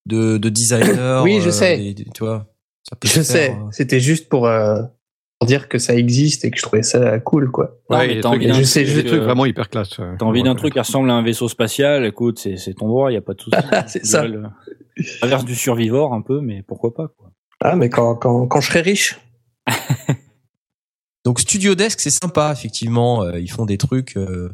de, 0.05 0.37
de 0.37 0.49
designers. 0.49 1.21
Oui, 1.23 1.39
je 1.41 1.49
euh, 1.49 1.51
sais. 1.51 1.77
des- 1.77 1.93
des- 1.93 2.05
tu 2.13 2.23
vois, 2.23 2.47
ça 2.87 2.95
peut 2.95 3.07
Je 3.07 3.21
sais, 3.21 3.51
euh. 3.51 3.71
c'était 3.71 3.99
juste 3.99 4.29
pour, 4.29 4.47
euh, 4.47 4.81
pour 5.39 5.47
dire 5.47 5.67
que 5.67 5.77
ça 5.79 5.95
existe 5.95 6.45
et 6.45 6.51
que 6.51 6.57
je 6.57 6.61
trouvais 6.61 6.83
ça 6.83 7.19
cool, 7.19 7.49
quoi. 7.51 7.79
Non, 7.89 7.97
Ouais, 7.97 8.07
mais 8.07 8.15
des 8.15 8.21
t'as 8.21 8.29
trucs- 8.29 8.37
envie 8.41 8.47
d'un 8.47 8.59
je 8.59 8.63
sais, 8.63 8.83
trucs 8.85 9.21
vraiment 9.21 9.45
hyper 9.45 9.69
classe. 9.69 9.97
ouais. 9.97 10.15
T'as 10.19 10.25
envie 10.25 10.43
d'un 10.43 10.51
ouais. 10.51 10.57
truc 10.57 10.73
qui 10.73 10.79
ressemble 10.79 11.09
à 11.09 11.13
un 11.13 11.23
vaisseau 11.23 11.47
spatial, 11.49 12.05
écoute, 12.05 12.37
c'est 12.39 12.57
c'est 12.57 12.73
ton 12.75 12.87
droit, 12.87 13.11
y 13.11 13.17
a 13.17 13.21
pas 13.21 13.33
de 13.33 13.41
souci. 13.41 13.57
C'est 13.87 14.05
ça. 14.05 14.25
Le- 14.27 14.43
Inverse 15.23 15.43
du 15.45 15.55
survivor 15.55 16.13
un 16.13 16.21
peu, 16.21 16.39
mais 16.39 16.61
pourquoi 16.61 16.93
pas 16.93 17.07
quoi. 17.07 17.31
Ah, 17.61 17.75
mais 17.75 17.89
quand, 17.89 18.15
quand, 18.15 18.45
quand 18.45 18.61
je 18.61 18.67
serai 18.67 18.81
riche. 18.81 19.19
Donc 21.25 21.39
Studio 21.39 21.73
Desk, 21.73 21.99
c'est 21.99 22.09
sympa, 22.09 22.51
effectivement. 22.51 23.27
ils 23.33 23.49
font 23.49 23.65
des 23.65 23.77
trucs. 23.77 24.17
euh, 24.17 24.53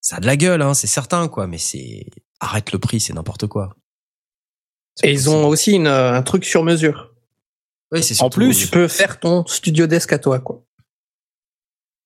ça 0.00 0.16
a 0.16 0.20
de 0.20 0.26
la 0.26 0.36
gueule, 0.36 0.62
hein, 0.62 0.74
c'est 0.74 0.86
certain, 0.86 1.28
quoi. 1.28 1.46
Mais 1.46 1.58
c'est 1.58 2.06
arrête 2.40 2.72
le 2.72 2.78
prix, 2.78 3.00
c'est 3.00 3.12
n'importe 3.12 3.46
quoi. 3.46 3.76
C'est 4.96 5.08
Et 5.08 5.12
ils 5.12 5.30
ont 5.30 5.46
aussi 5.46 5.72
une, 5.72 5.86
euh, 5.86 6.12
un 6.14 6.22
truc 6.22 6.44
sur 6.44 6.64
mesure. 6.64 7.12
Ouais, 7.92 8.02
c'est 8.02 8.20
En 8.22 8.30
plus, 8.30 8.56
Tu 8.58 8.68
peux 8.68 8.88
faire 8.88 9.18
ton 9.20 9.44
studio 9.46 9.86
desk 9.86 10.12
à 10.12 10.18
toi, 10.18 10.38
quoi. 10.40 10.62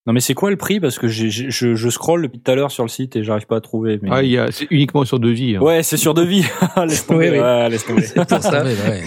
Non 0.06 0.12
mais 0.12 0.20
c'est 0.20 0.34
quoi 0.34 0.50
le 0.50 0.56
prix? 0.58 0.80
Parce 0.80 0.98
que 0.98 1.08
j'ai- 1.08 1.30
j'ai- 1.30 1.50
je, 1.50 1.74
je 1.74 1.88
scroll 1.88 2.20
depuis 2.22 2.38
tout 2.38 2.50
à 2.50 2.54
l'heure 2.54 2.70
sur 2.70 2.82
le 2.84 2.90
site 2.90 3.16
et 3.16 3.24
j'arrive 3.24 3.46
pas 3.46 3.56
à 3.56 3.60
trouver. 3.62 3.98
Mais... 4.02 4.10
Ah, 4.12 4.22
il 4.22 4.30
y 4.32 4.36
a- 4.38 4.52
c'est 4.52 4.66
uniquement 4.70 5.06
sur 5.06 5.18
devis. 5.18 5.56
hein. 5.56 5.60
Ouais, 5.62 5.82
c'est 5.82 5.96
sur 5.96 6.12
devis. 6.12 6.44
laisse 6.86 7.06
tomber. 7.06 7.30
Oui, 7.30 7.36
oui. 7.36 7.42
ouais, 7.42 7.70
laisse 7.70 7.86
tomber. 7.86 8.02
C'est 8.02 8.26
pour 8.28 8.42
ça. 8.42 8.62
Ouais, 8.64 8.76
ouais. 8.76 9.02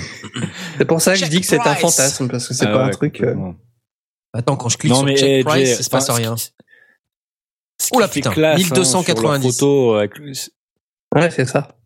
C'est 0.80 0.86
pour 0.86 1.00
ça 1.00 1.14
que 1.14 1.20
je 1.20 1.26
dis 1.28 1.40
que 1.42 1.46
c'est 1.46 1.60
un 1.60 1.76
fantasme, 1.76 2.28
parce 2.28 2.48
que 2.48 2.54
c'est 2.56 2.66
Ah 2.66 2.72
pas 2.72 2.78
ouais, 2.80 2.84
un 2.86 2.90
truc. 2.90 3.22
euh. 3.22 3.36
Attends, 4.34 4.56
quand 4.56 4.70
je 4.70 4.78
clique 4.80 4.92
Non 4.92 4.98
sur 4.98 5.06
mais 5.06 5.16
check 5.18 5.30
eh, 5.30 5.44
price, 5.44 5.76
il 5.80 5.84
se 5.84 5.90
passe 5.90 6.10
rien. 6.10 6.34
Ce 7.80 7.90
qui 7.90 7.98
fait 8.02 8.20
putain, 8.22 8.32
classe, 8.32 8.72
hein, 8.72 8.76
1290. 8.76 9.14
sur 9.14 9.32
leur 9.32 9.42
photo, 9.42 9.94
avec 9.96 10.20
Ouais, 11.16 11.30
c'est 11.32 11.46
ça. 11.46 11.78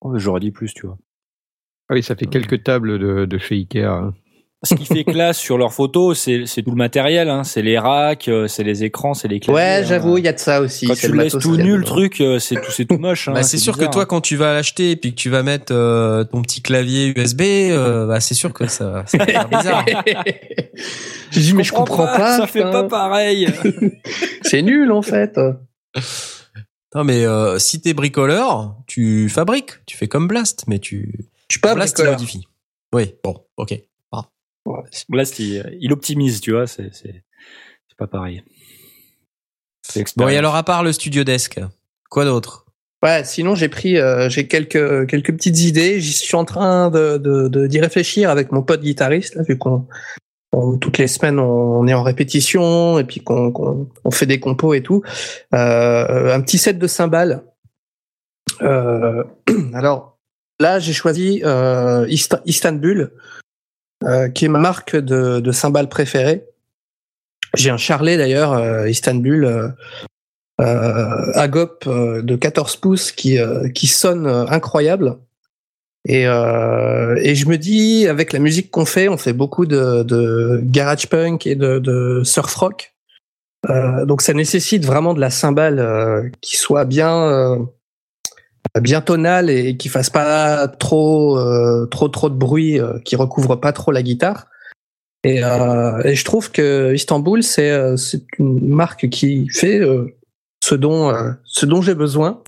Oh, 0.00 0.16
J'aurais 0.18 0.40
dit 0.40 0.50
plus, 0.50 0.72
tu 0.74 0.86
vois. 0.86 0.98
Ah 1.88 1.94
oui, 1.94 2.02
ça 2.02 2.14
fait 2.16 2.26
quelques 2.26 2.62
tables 2.64 2.98
de, 2.98 3.24
de 3.24 3.38
chez 3.38 3.54
Ikea. 3.56 3.84
hein. 3.84 4.14
Ce 4.64 4.74
qui 4.74 4.86
fait 4.86 5.04
classe 5.04 5.38
sur 5.38 5.56
leurs 5.56 5.72
photos, 5.72 6.18
c'est 6.18 6.44
c'est 6.46 6.64
tout 6.64 6.70
le 6.72 6.76
matériel. 6.76 7.28
Hein. 7.28 7.44
C'est 7.44 7.62
les 7.62 7.78
racks, 7.78 8.26
euh, 8.26 8.48
c'est 8.48 8.64
les 8.64 8.82
écrans, 8.82 9.14
c'est 9.14 9.28
les 9.28 9.38
claviers. 9.38 9.54
Ouais, 9.62 9.78
hein. 9.78 9.84
j'avoue, 9.86 10.18
il 10.18 10.24
y 10.24 10.28
a 10.28 10.32
de 10.32 10.38
ça 10.40 10.60
aussi. 10.60 10.86
Quand 10.88 10.94
tu 10.96 11.06
le 11.06 11.14
laisses 11.14 11.34
matos 11.34 11.42
tout 11.44 11.50
qu'il 11.52 11.60
y 11.60 11.62
a 11.62 11.64
nu 11.64 11.76
le 11.76 11.84
truc, 11.84 12.20
euh, 12.20 12.40
c'est 12.40 12.56
tout, 12.56 12.72
c'est 12.72 12.84
tout 12.84 12.98
moche. 12.98 13.28
Hein, 13.28 13.34
Bah, 13.34 13.44
c'est 13.44 13.56
sûr 13.58 13.78
que 13.78 13.84
toi, 13.84 14.02
hein. 14.02 14.06
quand 14.06 14.20
tu 14.20 14.34
vas 14.34 14.52
l'acheter 14.54 14.90
et 14.90 14.96
puis 14.96 15.10
que 15.14 15.16
tu 15.20 15.30
vas 15.30 15.44
mettre 15.44 15.72
euh, 15.72 16.24
ton 16.24 16.42
petit 16.42 16.60
clavier 16.60 17.12
USB, 17.16 17.40
euh, 17.42 18.06
bah, 18.08 18.18
c'est 18.18 18.34
sûr 18.34 18.52
que 18.52 18.66
ça, 18.66 19.04
ça 19.06 19.18
va 19.18 19.26
faire 19.26 19.48
bizarre. 19.48 19.84
J'ai 21.30 21.40
dit, 21.40 21.54
mais 21.54 21.62
je 21.62 21.72
comprends 21.72 22.06
pas. 22.06 22.38
Ça 22.38 22.46
fait 22.48 22.62
pas 22.62 22.82
pareil. 22.82 23.48
C'est 24.42 24.62
nul, 24.62 24.90
en 24.90 25.02
fait. 25.02 25.38
Non, 26.94 27.04
mais 27.04 27.24
euh, 27.26 27.58
si 27.58 27.80
t'es 27.80 27.92
bricoleur, 27.94 28.74
tu 28.86 29.28
fabriques, 29.28 29.72
tu 29.86 29.96
fais 29.96 30.08
comme 30.08 30.26
Blast, 30.26 30.64
mais 30.66 30.78
tu 30.78 31.26
Je 31.48 31.54
suis 31.54 31.60
pas 31.60 31.74
Blast 31.74 31.94
bricoleur. 31.94 32.18
modifie. 32.18 32.48
Oui, 32.94 33.14
bon, 33.22 33.36
ok. 33.56 33.78
Blast, 35.08 35.38
il, 35.38 35.78
il 35.80 35.92
optimise, 35.92 36.40
tu 36.40 36.52
vois. 36.52 36.66
C'est 36.66 36.90
pas 37.96 38.06
pareil. 38.06 38.42
Bon, 40.16 40.28
et 40.28 40.36
alors 40.36 40.54
à 40.54 40.62
part 40.64 40.82
le 40.84 40.92
studio 40.92 41.24
desk, 41.24 41.58
quoi 42.10 42.24
d'autre? 42.24 42.66
Ouais, 43.02 43.22
sinon 43.24 43.54
j'ai 43.54 43.68
pris, 43.68 43.96
euh, 43.96 44.28
j'ai 44.28 44.46
quelques 44.48 45.08
quelques 45.08 45.32
petites 45.32 45.60
idées. 45.60 46.00
J'y 46.00 46.12
suis 46.12 46.34
en 46.36 46.44
train 46.44 46.90
de 46.90 47.16
de 47.16 47.66
d'y 47.66 47.80
réfléchir 47.80 48.28
avec 48.28 48.52
mon 48.52 48.62
pote 48.62 48.82
guitariste 48.82 49.34
là, 49.36 49.42
vu 49.48 49.56
qu'on 49.56 49.86
on- 50.52 50.76
toutes 50.78 50.98
les 50.98 51.06
semaines 51.08 51.38
on, 51.38 51.78
on 51.80 51.86
est 51.86 51.94
en 51.94 52.02
répétition 52.02 52.98
et 52.98 53.04
puis 53.04 53.20
qu'on 53.20 53.50
qu'on 53.52 53.88
on 54.04 54.10
fait 54.10 54.26
des 54.26 54.40
compos 54.40 54.74
et 54.74 54.82
tout. 54.82 55.02
Euh, 55.54 56.34
un 56.34 56.40
petit 56.40 56.58
set 56.58 56.78
de 56.78 56.86
cymbales. 56.86 57.44
Euh, 58.62 59.22
alors 59.74 60.18
là 60.60 60.78
j'ai 60.80 60.92
choisi 60.92 61.40
euh, 61.44 62.04
Ist- 62.08 62.40
Istanbul, 62.46 63.12
euh, 64.04 64.28
qui 64.28 64.44
est 64.44 64.48
ma 64.48 64.58
marque 64.58 64.96
de 64.96 65.40
de 65.40 65.52
cymbales 65.52 65.88
préférée. 65.88 66.44
J'ai 67.54 67.70
un 67.70 67.76
Charlet 67.76 68.16
d'ailleurs, 68.16 68.52
euh, 68.52 68.88
Istanbul. 68.88 69.44
euh, 69.44 69.68
euh, 70.60 71.32
Agop 71.34 71.86
euh, 71.86 72.20
de 72.20 72.34
14 72.34 72.76
pouces 72.76 73.12
qui, 73.12 73.38
qui 73.74 73.86
sonne 73.86 74.26
incroyable. 74.26 75.18
Et, 76.08 76.22
et 76.22 77.34
je 77.34 77.46
me 77.48 77.56
dis, 77.56 78.06
avec 78.08 78.32
la 78.32 78.38
musique 78.38 78.70
qu'on 78.70 78.86
fait, 78.86 79.08
on 79.08 79.18
fait 79.18 79.32
beaucoup 79.34 79.66
de, 79.66 80.02
de 80.02 80.60
garage 80.64 81.08
punk 81.08 81.46
et 81.46 81.54
de, 81.54 81.78
de 81.78 82.22
surf 82.24 82.54
rock. 82.54 82.94
Donc 84.06 84.22
ça 84.22 84.32
nécessite 84.32 84.86
vraiment 84.86 85.12
de 85.12 85.20
la 85.20 85.28
cymbale 85.30 86.32
qui 86.40 86.56
soit 86.56 86.86
bien 86.86 87.68
bien 88.80 89.00
tonale 89.00 89.50
et 89.50 89.76
qui 89.76 89.88
fasse 89.88 90.10
pas 90.10 90.68
trop 90.68 91.38
euh, 91.38 91.86
trop 91.86 92.08
trop 92.08 92.28
de 92.30 92.34
bruit, 92.34 92.80
euh, 92.80 92.98
qui 93.04 93.16
recouvre 93.16 93.56
pas 93.56 93.72
trop 93.72 93.92
la 93.92 94.02
guitare. 94.02 94.46
Et, 95.24 95.42
euh, 95.42 96.00
et 96.04 96.14
je 96.14 96.24
trouve 96.24 96.52
que 96.52 96.94
Istanbul 96.94 97.42
c'est 97.42 97.70
euh, 97.70 97.96
c'est 97.96 98.22
une 98.38 98.68
marque 98.68 99.08
qui 99.08 99.48
fait 99.48 99.78
euh, 99.80 100.16
ce 100.62 100.74
dont 100.76 101.10
euh, 101.10 101.32
ce 101.44 101.66
dont 101.66 101.82
j'ai 101.82 101.94
besoin. 101.94 102.40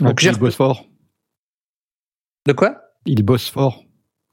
Donc, 0.00 0.22
il 0.22 0.32
bosse 0.38 0.56
fort. 0.56 0.84
De 2.46 2.52
quoi? 2.52 2.76
Il 3.06 3.22
bosse 3.22 3.48
fort. 3.50 3.84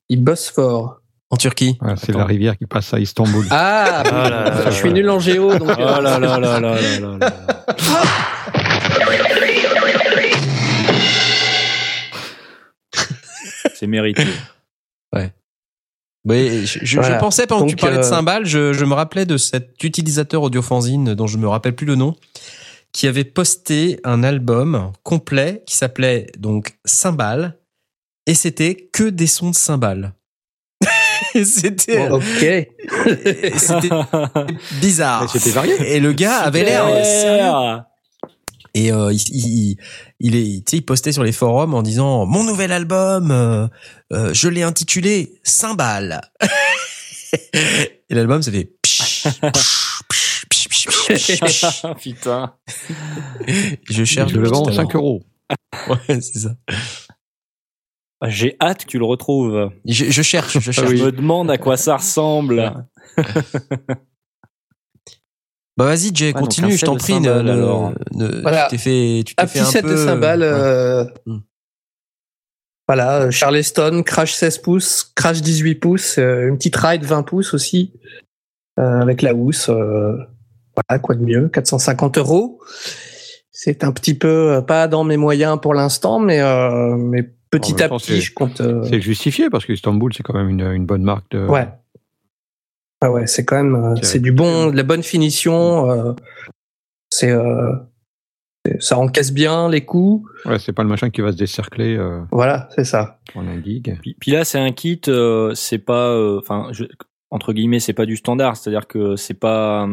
Il 0.09 0.23
bosse 0.23 0.49
fort. 0.49 0.99
En 1.29 1.37
Turquie 1.37 1.77
c'est 1.97 2.13
la 2.13 2.25
rivière 2.25 2.57
qui 2.57 2.65
passe 2.65 2.93
à 2.93 2.99
Istanbul. 2.99 3.45
Ah, 3.51 4.03
Ah 4.05 4.29
là 4.29 4.49
là 4.49 4.69
je 4.69 4.75
suis 4.75 4.91
nul 4.91 5.09
en 5.09 5.19
géo 5.19 5.53
donc. 5.57 5.69
Oh 5.71 5.79
là 5.79 6.01
là 6.01 6.19
là 6.19 6.37
là 6.39 6.59
là 6.59 6.75
là 6.99 7.19
C'est 13.81 13.87
mérité. 13.87 14.23
Oui, 16.23 16.67
je, 16.67 16.77
je- 16.83 16.99
Voilà. 16.99 17.15
je 17.15 17.19
pensais 17.19 17.47
pendant 17.47 17.65
que 17.65 17.71
tu 17.71 17.75
parlais 17.77 17.97
de 17.97 18.01
euh, 18.03 18.07
cymbales, 18.07 18.45
je, 18.45 18.73
je 18.73 18.85
me 18.85 18.93
rappelais 18.93 19.25
de 19.25 19.37
cet 19.37 19.83
utilisateur 19.83 20.43
audiofanzine 20.43 21.15
dont 21.15 21.25
je 21.25 21.39
me 21.39 21.47
rappelle 21.47 21.73
plus 21.75 21.87
le 21.87 21.95
nom, 21.95 22.15
qui 22.91 23.07
avait 23.07 23.23
posté 23.23 23.99
un 24.03 24.21
album 24.21 24.91
complet 25.01 25.63
qui 25.65 25.75
s'appelait 25.75 26.27
donc 26.37 26.77
Cymbales 26.85 27.57
et 28.27 28.35
c'était 28.35 28.75
que 28.93 29.05
des 29.09 29.25
sons 29.25 29.49
de 29.49 29.55
cymbales. 29.55 30.13
Et 31.33 31.43
c'était 31.43 32.07
ok. 32.11 32.23
c'était 33.57 33.89
bizarre. 34.79 35.27
C'était 35.27 35.49
varié. 35.49 35.95
Et 35.95 35.99
le 35.99 36.13
gars 36.13 36.37
avait 36.37 36.63
l'air 36.63 36.85
sérieux. 37.03 37.79
Et 38.75 38.91
euh, 38.93 39.11
il, 39.11 39.21
il, 39.29 39.77
il, 40.23 40.35
est, 40.35 40.65
tu 40.65 40.71
sais, 40.71 40.77
il 40.77 40.85
postait 40.85 41.11
sur 41.11 41.23
les 41.23 41.31
forums 41.31 41.73
en 41.73 41.81
disant 41.81 42.27
mon 42.27 42.43
nouvel 42.43 42.71
album, 42.71 43.31
euh, 43.31 43.67
euh, 44.13 44.31
je 44.33 44.47
l'ai 44.49 44.61
intitulé 44.61 45.39
Cymbales. 45.43 46.21
Et 48.09 48.13
l'album, 48.13 48.41
ça 48.41 48.51
fait. 48.51 48.71
Putain. 51.99 52.53
Je 53.89 54.03
cherche. 54.05 54.31
Je 54.31 54.39
le 54.39 54.47
vends 54.49 54.63
tout 54.63 54.69
à 54.69 54.73
5 54.73 54.93
l'heure. 54.93 55.01
euros. 55.01 55.23
Ouais, 55.89 56.21
c'est 56.21 56.39
ça. 56.39 56.55
Bah, 58.19 58.29
J'ai 58.29 58.55
hâte 58.61 58.85
que 58.85 58.89
tu 58.91 58.99
le 58.99 59.05
retrouves. 59.05 59.71
Je, 59.85 60.05
je 60.05 60.21
cherche, 60.21 60.59
je 60.59 60.71
cherche. 60.71 60.95
Je 60.95 61.03
me 61.05 61.11
demande 61.11 61.49
à 61.49 61.57
quoi 61.57 61.77
ça 61.77 61.97
ressemble. 61.97 62.85
Bah 65.81 65.87
vas-y, 65.87 66.11
Jay, 66.13 66.31
continue, 66.33 66.77
je 66.77 66.85
t'en 66.85 66.95
prie. 66.95 67.19
Ne, 67.19 67.23
cymbales, 67.25 67.45
ne- 67.45 67.51
alors. 67.51 67.91
ne- 68.13 68.41
Voilà. 68.41 68.67
Tu 68.69 68.75
t'es 68.75 68.77
fait, 68.77 69.23
tu 69.25 69.35
t'es 69.35 69.43
Un 69.43 69.47
fait 69.47 69.59
petit 69.59 69.67
un 69.67 69.71
set 69.71 69.81
peu. 69.83 69.91
de 69.91 69.95
cymbales. 69.97 70.41
ouais. 70.41 70.45
euh, 70.47 71.03
Hmm. 71.25 71.39
Voilà, 72.87 73.21
euh, 73.21 73.31
Charleston, 73.31 74.03
Crash 74.05 74.33
16 74.33 74.57
pouces, 74.57 75.11
Crash 75.15 75.41
18 75.41 75.75
pouces, 75.75 76.17
euh, 76.17 76.47
une 76.49 76.57
petite 76.57 76.75
ride 76.75 77.03
20 77.05 77.23
pouces 77.23 77.53
aussi, 77.53 77.93
euh, 78.79 79.01
avec 79.01 79.21
la 79.21 79.33
housse. 79.33 79.69
euh, 79.69 80.17
voilà, 80.75 80.99
quoi 81.01 81.15
de 81.15 81.23
mieux, 81.23 81.47
450 81.49 82.17
euros. 82.17 82.59
C'est 83.51 83.83
un 83.83 83.91
petit 83.91 84.13
peu 84.13 84.61
pas 84.67 84.87
dans 84.87 85.03
mes 85.03 85.17
moyens 85.17 85.59
pour 85.61 85.73
l'instant, 85.73 86.19
mais, 86.19 86.41
euh, 86.41 86.95
mais 86.97 87.23
petit 87.49 87.81
à 87.81 87.89
petit, 87.89 88.21
je 88.21 88.33
compte. 88.33 88.59
euh, 88.61 88.83
C'est 88.89 89.01
justifié 89.01 89.49
parce 89.49 89.65
que 89.65 89.73
Istanbul, 89.73 90.13
c'est 90.13 90.23
quand 90.23 90.33
même 90.33 90.49
une, 90.49 90.61
une 90.71 90.85
bonne 90.85 91.03
marque 91.03 91.29
de. 91.31 91.45
Ouais. 91.47 91.67
Ah 93.01 93.11
ouais, 93.11 93.25
c'est 93.27 93.43
quand 93.45 93.55
même, 93.61 93.75
euh, 93.75 93.95
C'est 94.03 94.19
du 94.19 94.31
bon, 94.31 94.67
de 94.71 94.75
la 94.77 94.83
bonne 94.83 95.03
finition. 95.03 95.89
euh, 95.89 96.13
c'est, 97.09 97.31
euh, 97.31 97.73
c'est- 98.65 98.81
ça 98.81 98.97
encaisse 98.97 99.33
bien 99.33 99.69
les 99.69 99.83
coups. 99.85 100.29
Ouais, 100.45 100.59
c'est 100.59 100.71
pas 100.73 100.83
le 100.83 100.89
machin 100.89 101.09
qui 101.09 101.21
va 101.21 101.31
se 101.31 101.37
décercler 101.37 101.97
euh, 101.97 102.21
Voilà, 102.31 102.69
c'est 102.75 102.83
ça. 102.85 103.19
en 103.35 103.47
un 103.47 103.61
gig. 103.61 103.97
Puis, 104.01 104.15
puis 104.19 104.31
là, 104.31 104.45
c'est 104.45 104.59
un 104.59 104.71
kit, 104.71 105.01
euh, 105.07 105.53
c'est 105.55 105.79
pas, 105.79 106.15
enfin, 106.37 106.69
entre 107.31 107.53
guillemets, 107.53 107.79
c'est 107.79 107.93
pas 107.93 108.05
du 108.05 108.15
standard. 108.17 108.55
C'est-à-dire 108.55 108.87
que 108.87 109.15
c'est 109.15 109.33
pas, 109.39 109.87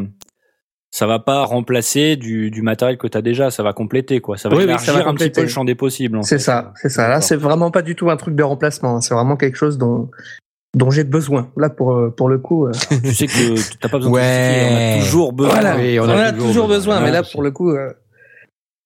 ça 0.90 1.06
va 1.06 1.18
pas 1.18 1.44
remplacer 1.44 2.16
du, 2.16 2.50
du 2.50 2.60
matériel 2.62 2.98
que 2.98 3.06
tu 3.06 3.16
as 3.16 3.22
déjà. 3.22 3.50
Ça 3.50 3.62
va 3.62 3.72
compléter, 3.72 4.20
quoi. 4.20 4.36
Ça 4.36 4.48
va 4.50 4.56
Oui, 4.56 4.62
oui, 4.62 4.68
élargir 4.68 4.92
ça 4.92 5.02
va 5.02 5.08
un 5.08 5.14
petit 5.14 5.30
peu 5.30 5.40
le 5.42 5.48
champ 5.48 5.64
des 5.64 5.74
possibles. 5.74 6.18
C'est 6.24 6.38
ça, 6.38 6.72
c'est 6.76 6.88
ça. 6.90 7.08
Là, 7.08 7.20
c'est 7.22 7.36
vraiment 7.36 7.70
pas 7.70 7.80
du 7.82 7.94
tout 7.96 8.10
un 8.10 8.16
truc 8.18 8.34
de 8.34 8.42
remplacement. 8.42 8.96
hein. 8.96 9.00
C'est 9.00 9.14
vraiment 9.14 9.36
quelque 9.38 9.56
chose 9.56 9.78
dont, 9.78 10.10
dont 10.74 10.90
j'ai 10.90 11.04
besoin. 11.04 11.50
Là, 11.56 11.70
pour, 11.70 11.92
euh, 11.92 12.10
pour 12.10 12.28
le 12.28 12.38
coup. 12.38 12.66
euh, 12.66 12.72
Tu 13.02 13.14
sais 13.14 13.26
que 13.26 13.78
t'as 13.78 13.88
pas 13.88 13.98
besoin 13.98 14.12
Ouais. 14.12 14.20
de 14.20 14.98
justifier, 14.98 14.98
On 14.98 15.00
a 15.00 15.04
toujours 15.04 15.32
besoin. 15.32 15.54
voilà. 15.54 15.76
oui, 15.76 15.98
on, 16.00 16.04
on 16.04 16.08
a 16.08 16.14
en 16.14 16.18
a 16.18 16.32
toujours 16.32 16.48
toujours 16.48 16.68
besoin, 16.68 16.94
besoin. 16.96 17.06
mais 17.06 17.12
là, 17.12 17.22
pour 17.22 17.42
le 17.42 17.50
coup, 17.50 17.70
euh, 17.70 17.92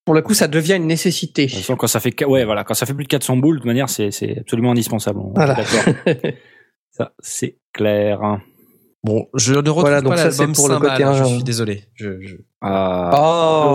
pour 0.05 0.15
le 0.15 0.23
coup, 0.23 0.35
ça 0.35 0.49
devient 0.49 0.75
une 0.77 0.87
nécessité. 0.87 1.47
De 1.47 1.51
toute 1.51 1.61
façon, 1.61 1.77
quand 1.77 1.87
ça 1.87 2.01
fait, 2.01 2.25
ouais, 2.25 2.45
voilà, 2.45 2.65
quand 2.65 2.75
ça 2.75 2.87
fait 2.87 2.95
plus 2.95 3.05
de 3.05 3.09
400 3.09 3.37
boules, 3.37 3.57
de 3.57 3.61
toute 3.61 3.67
manière, 3.67 3.89
c'est, 3.89 4.11
c'est 4.11 4.39
absolument 4.41 4.73
indispensable. 4.73 5.21
Voilà. 5.35 5.55
D'accord. 5.55 5.95
ça, 6.91 7.13
c'est 7.21 7.59
clair. 7.73 8.21
Bon, 9.05 9.27
je 9.35 9.53
ne 9.55 9.59
retrouve 9.59 9.81
Voilà, 9.81 9.97
pas 9.97 10.03
donc 10.11 10.17
ça, 10.19 10.29
l'album 10.29 10.55
c'est 10.55 10.61
pour 10.61 10.69
le 10.69 10.79
côté, 10.79 11.03
Je 11.03 11.23
euh, 11.23 11.25
suis 11.25 11.43
désolé. 11.43 11.85
Je, 11.95 12.21
je... 12.21 12.37
Ah, 12.61 13.11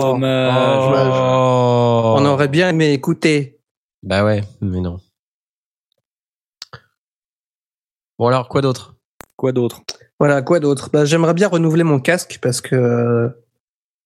dommage. 0.12 1.12
Oh. 1.20 2.14
on 2.18 2.24
aurait 2.24 2.48
bien 2.48 2.70
aimé 2.70 2.92
écouter. 2.94 3.58
Bah 4.02 4.24
ouais, 4.24 4.42
mais 4.62 4.80
non. 4.80 4.98
Bon 8.18 8.26
alors, 8.26 8.48
quoi 8.48 8.60
d'autre? 8.60 8.96
Quoi 9.36 9.52
d'autre? 9.52 9.82
Voilà, 10.18 10.42
quoi 10.42 10.60
d'autre? 10.60 10.90
Bah, 10.92 11.04
J'aimerais 11.04 11.34
bien 11.34 11.48
renouveler 11.48 11.84
mon 11.84 12.00
casque 12.00 12.38
parce 12.42 12.60
que 12.60 13.30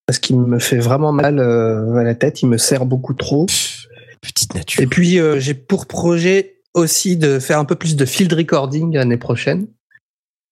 parce 0.07 0.19
qu'il 0.19 0.39
me 0.39 0.59
fait 0.59 0.79
vraiment 0.79 1.13
mal 1.13 1.39
euh, 1.39 1.95
à 1.95 2.03
la 2.03 2.15
tête, 2.15 2.43
il 2.43 2.49
me 2.49 2.59
serre 2.59 2.85
beaucoup 2.85 3.15
trop. 3.15 3.47
Pff, 3.47 3.87
Petite 4.21 4.55
nature. 4.55 4.83
Et 4.83 4.87
puis 4.87 5.19
euh, 5.19 5.41
j'ai 5.41 5.55
pour 5.55 5.87
projet 5.87 6.61
aussi 6.75 7.17
de 7.17 7.39
faire 7.39 7.59
un 7.59 7.65
peu 7.65 7.75
plus 7.75 7.97
de 7.97 8.05
field 8.05 8.33
recording 8.33 8.95
l'année 8.95 9.17
prochaine. 9.17 9.67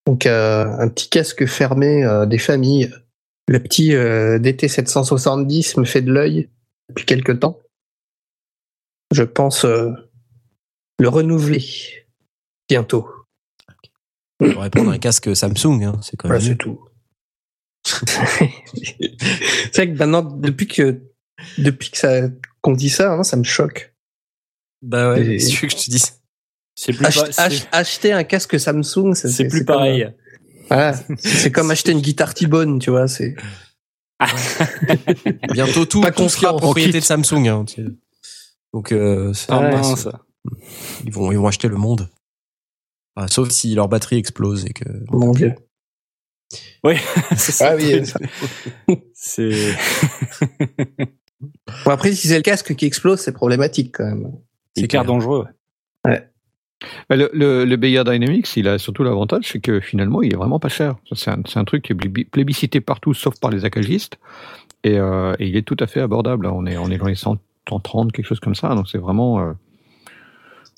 Donc 0.06 0.26
euh, 0.26 0.64
un 0.64 0.88
petit 0.88 1.08
casque 1.08 1.46
fermé 1.46 2.04
euh, 2.04 2.26
des 2.26 2.38
familles. 2.38 2.92
Le 3.48 3.60
petit 3.60 3.94
euh, 3.94 4.38
DT770 4.38 5.78
me 5.78 5.84
fait 5.84 6.02
de 6.02 6.12
l'œil 6.12 6.48
depuis 6.88 7.04
quelque 7.04 7.32
temps. 7.32 7.60
Je 9.12 9.22
pense 9.22 9.64
le 9.64 11.08
renouveler 11.08 11.64
bientôt. 12.68 13.08
On 14.40 14.52
pourrait 14.52 14.70
prendre 14.70 14.90
un 14.90 14.98
casque 14.98 15.34
Samsung, 15.36 15.82
hein, 15.84 16.00
c'est 16.02 16.16
quand 16.16 16.28
même. 16.28 16.38
Voilà, 16.38 16.40
c'est 16.52 16.56
tout. 16.56 16.80
c'est 18.06 19.76
vrai 19.76 19.92
que 19.92 19.98
maintenant, 19.98 20.22
depuis 20.22 20.66
que 20.66 21.02
depuis 21.58 21.90
que 21.90 21.98
ça 21.98 22.28
qu'on 22.60 22.72
dit 22.72 22.90
ça, 22.90 23.12
hein, 23.14 23.22
ça 23.22 23.36
me 23.36 23.44
choque. 23.44 23.94
Bah 24.82 25.12
ouais, 25.12 25.26
Et- 25.34 25.38
c'est 25.38 25.50
ce 25.56 25.60
que 25.62 25.68
je 25.68 25.76
te 25.76 25.90
dis. 25.90 26.02
C'est 26.74 26.92
plus, 26.92 27.04
Ach- 27.06 27.14
pas- 27.16 27.32
c'est- 27.32 27.40
ach- 27.42 27.68
acheter 27.72 28.12
un 28.12 28.24
casque 28.24 28.58
Samsung, 28.58 29.14
c'est 29.14 29.28
c'est 29.28 29.48
plus 29.48 29.64
comme, 29.64 29.76
pareil. 29.76 30.04
euh, 30.04 30.10
voilà, 30.68 30.94
c'est 31.18 31.50
comme 31.52 31.70
acheter 31.70 31.92
une 31.92 32.00
guitare 32.00 32.32
T-Bone, 32.34 32.78
tu 32.78 32.90
vois. 32.90 33.08
C'est 33.08 33.34
Bientôt 35.52 35.84
tout, 35.86 36.00
Pas 36.00 36.12
tout 36.12 36.28
sera 36.28 36.56
propriété 36.56 37.00
de 37.00 37.04
Samsung. 37.04 37.46
Hein. 37.48 37.64
Donc, 38.72 38.92
euh, 38.92 39.32
c'est- 39.32 39.46
Ah, 39.50 39.60
Ouais, 39.60 39.70
mince. 39.72 40.08
ils 41.04 41.12
vont, 41.12 41.32
ils 41.32 41.38
vont 41.38 41.46
acheter 41.48 41.68
le 41.68 41.76
monde. 41.76 42.08
Sauf 43.26 43.50
si 43.50 43.74
leur 43.74 43.88
batterie 43.88 44.16
explose 44.16 44.64
et 44.66 44.72
que. 44.72 44.84
mon 45.10 45.32
dieu. 45.32 45.54
C'est 47.36 47.52
ça. 47.52 47.72
Ah 47.72 47.76
oui. 47.76 48.04
ça. 48.06 48.18
C'est, 49.14 49.50
Bon 51.84 51.90
après, 51.92 52.12
si 52.12 52.28
c'est 52.28 52.36
le 52.36 52.42
casque 52.42 52.74
qui 52.74 52.84
explose, 52.84 53.18
c'est 53.20 53.32
problématique 53.32 53.94
quand 53.96 54.04
même. 54.04 54.30
c'est 54.76 54.82
hyper 54.84 55.04
dangereux. 55.06 55.46
Bah, 56.04 56.18
Le, 57.16 57.30
le, 57.32 57.64
le 57.64 57.76
Beyer 57.76 58.04
Dynamics, 58.04 58.56
il 58.56 58.68
a 58.68 58.76
surtout 58.78 59.04
l'avantage, 59.04 59.44
c'est 59.50 59.60
que 59.60 59.80
finalement, 59.80 60.20
il 60.22 60.32
est 60.32 60.36
vraiment 60.36 60.58
pas 60.60 60.68
cher. 60.68 60.96
C'est 61.12 61.30
un, 61.30 61.40
c'est 61.46 61.58
un 61.58 61.64
truc 61.64 61.84
qui 61.84 61.92
est 61.92 61.96
plébi- 61.96 62.28
plébiscité 62.28 62.80
partout, 62.82 63.14
sauf 63.14 63.38
par 63.40 63.50
les 63.50 63.64
acagistes. 63.64 64.18
Et, 64.84 64.98
euh, 64.98 65.34
et 65.38 65.46
il 65.48 65.56
est 65.56 65.62
tout 65.66 65.76
à 65.80 65.86
fait 65.86 66.00
abordable. 66.00 66.46
On 66.46 66.66
est, 66.66 66.76
on 66.76 66.90
est 66.90 66.98
dans 66.98 67.06
les 67.06 67.14
100, 67.14 67.38
130, 67.68 68.12
quelque 68.12 68.26
chose 68.26 68.40
comme 68.40 68.54
ça. 68.54 68.74
Donc 68.74 68.88
c'est 68.88 68.98
vraiment. 68.98 69.40
euh, 69.40 69.52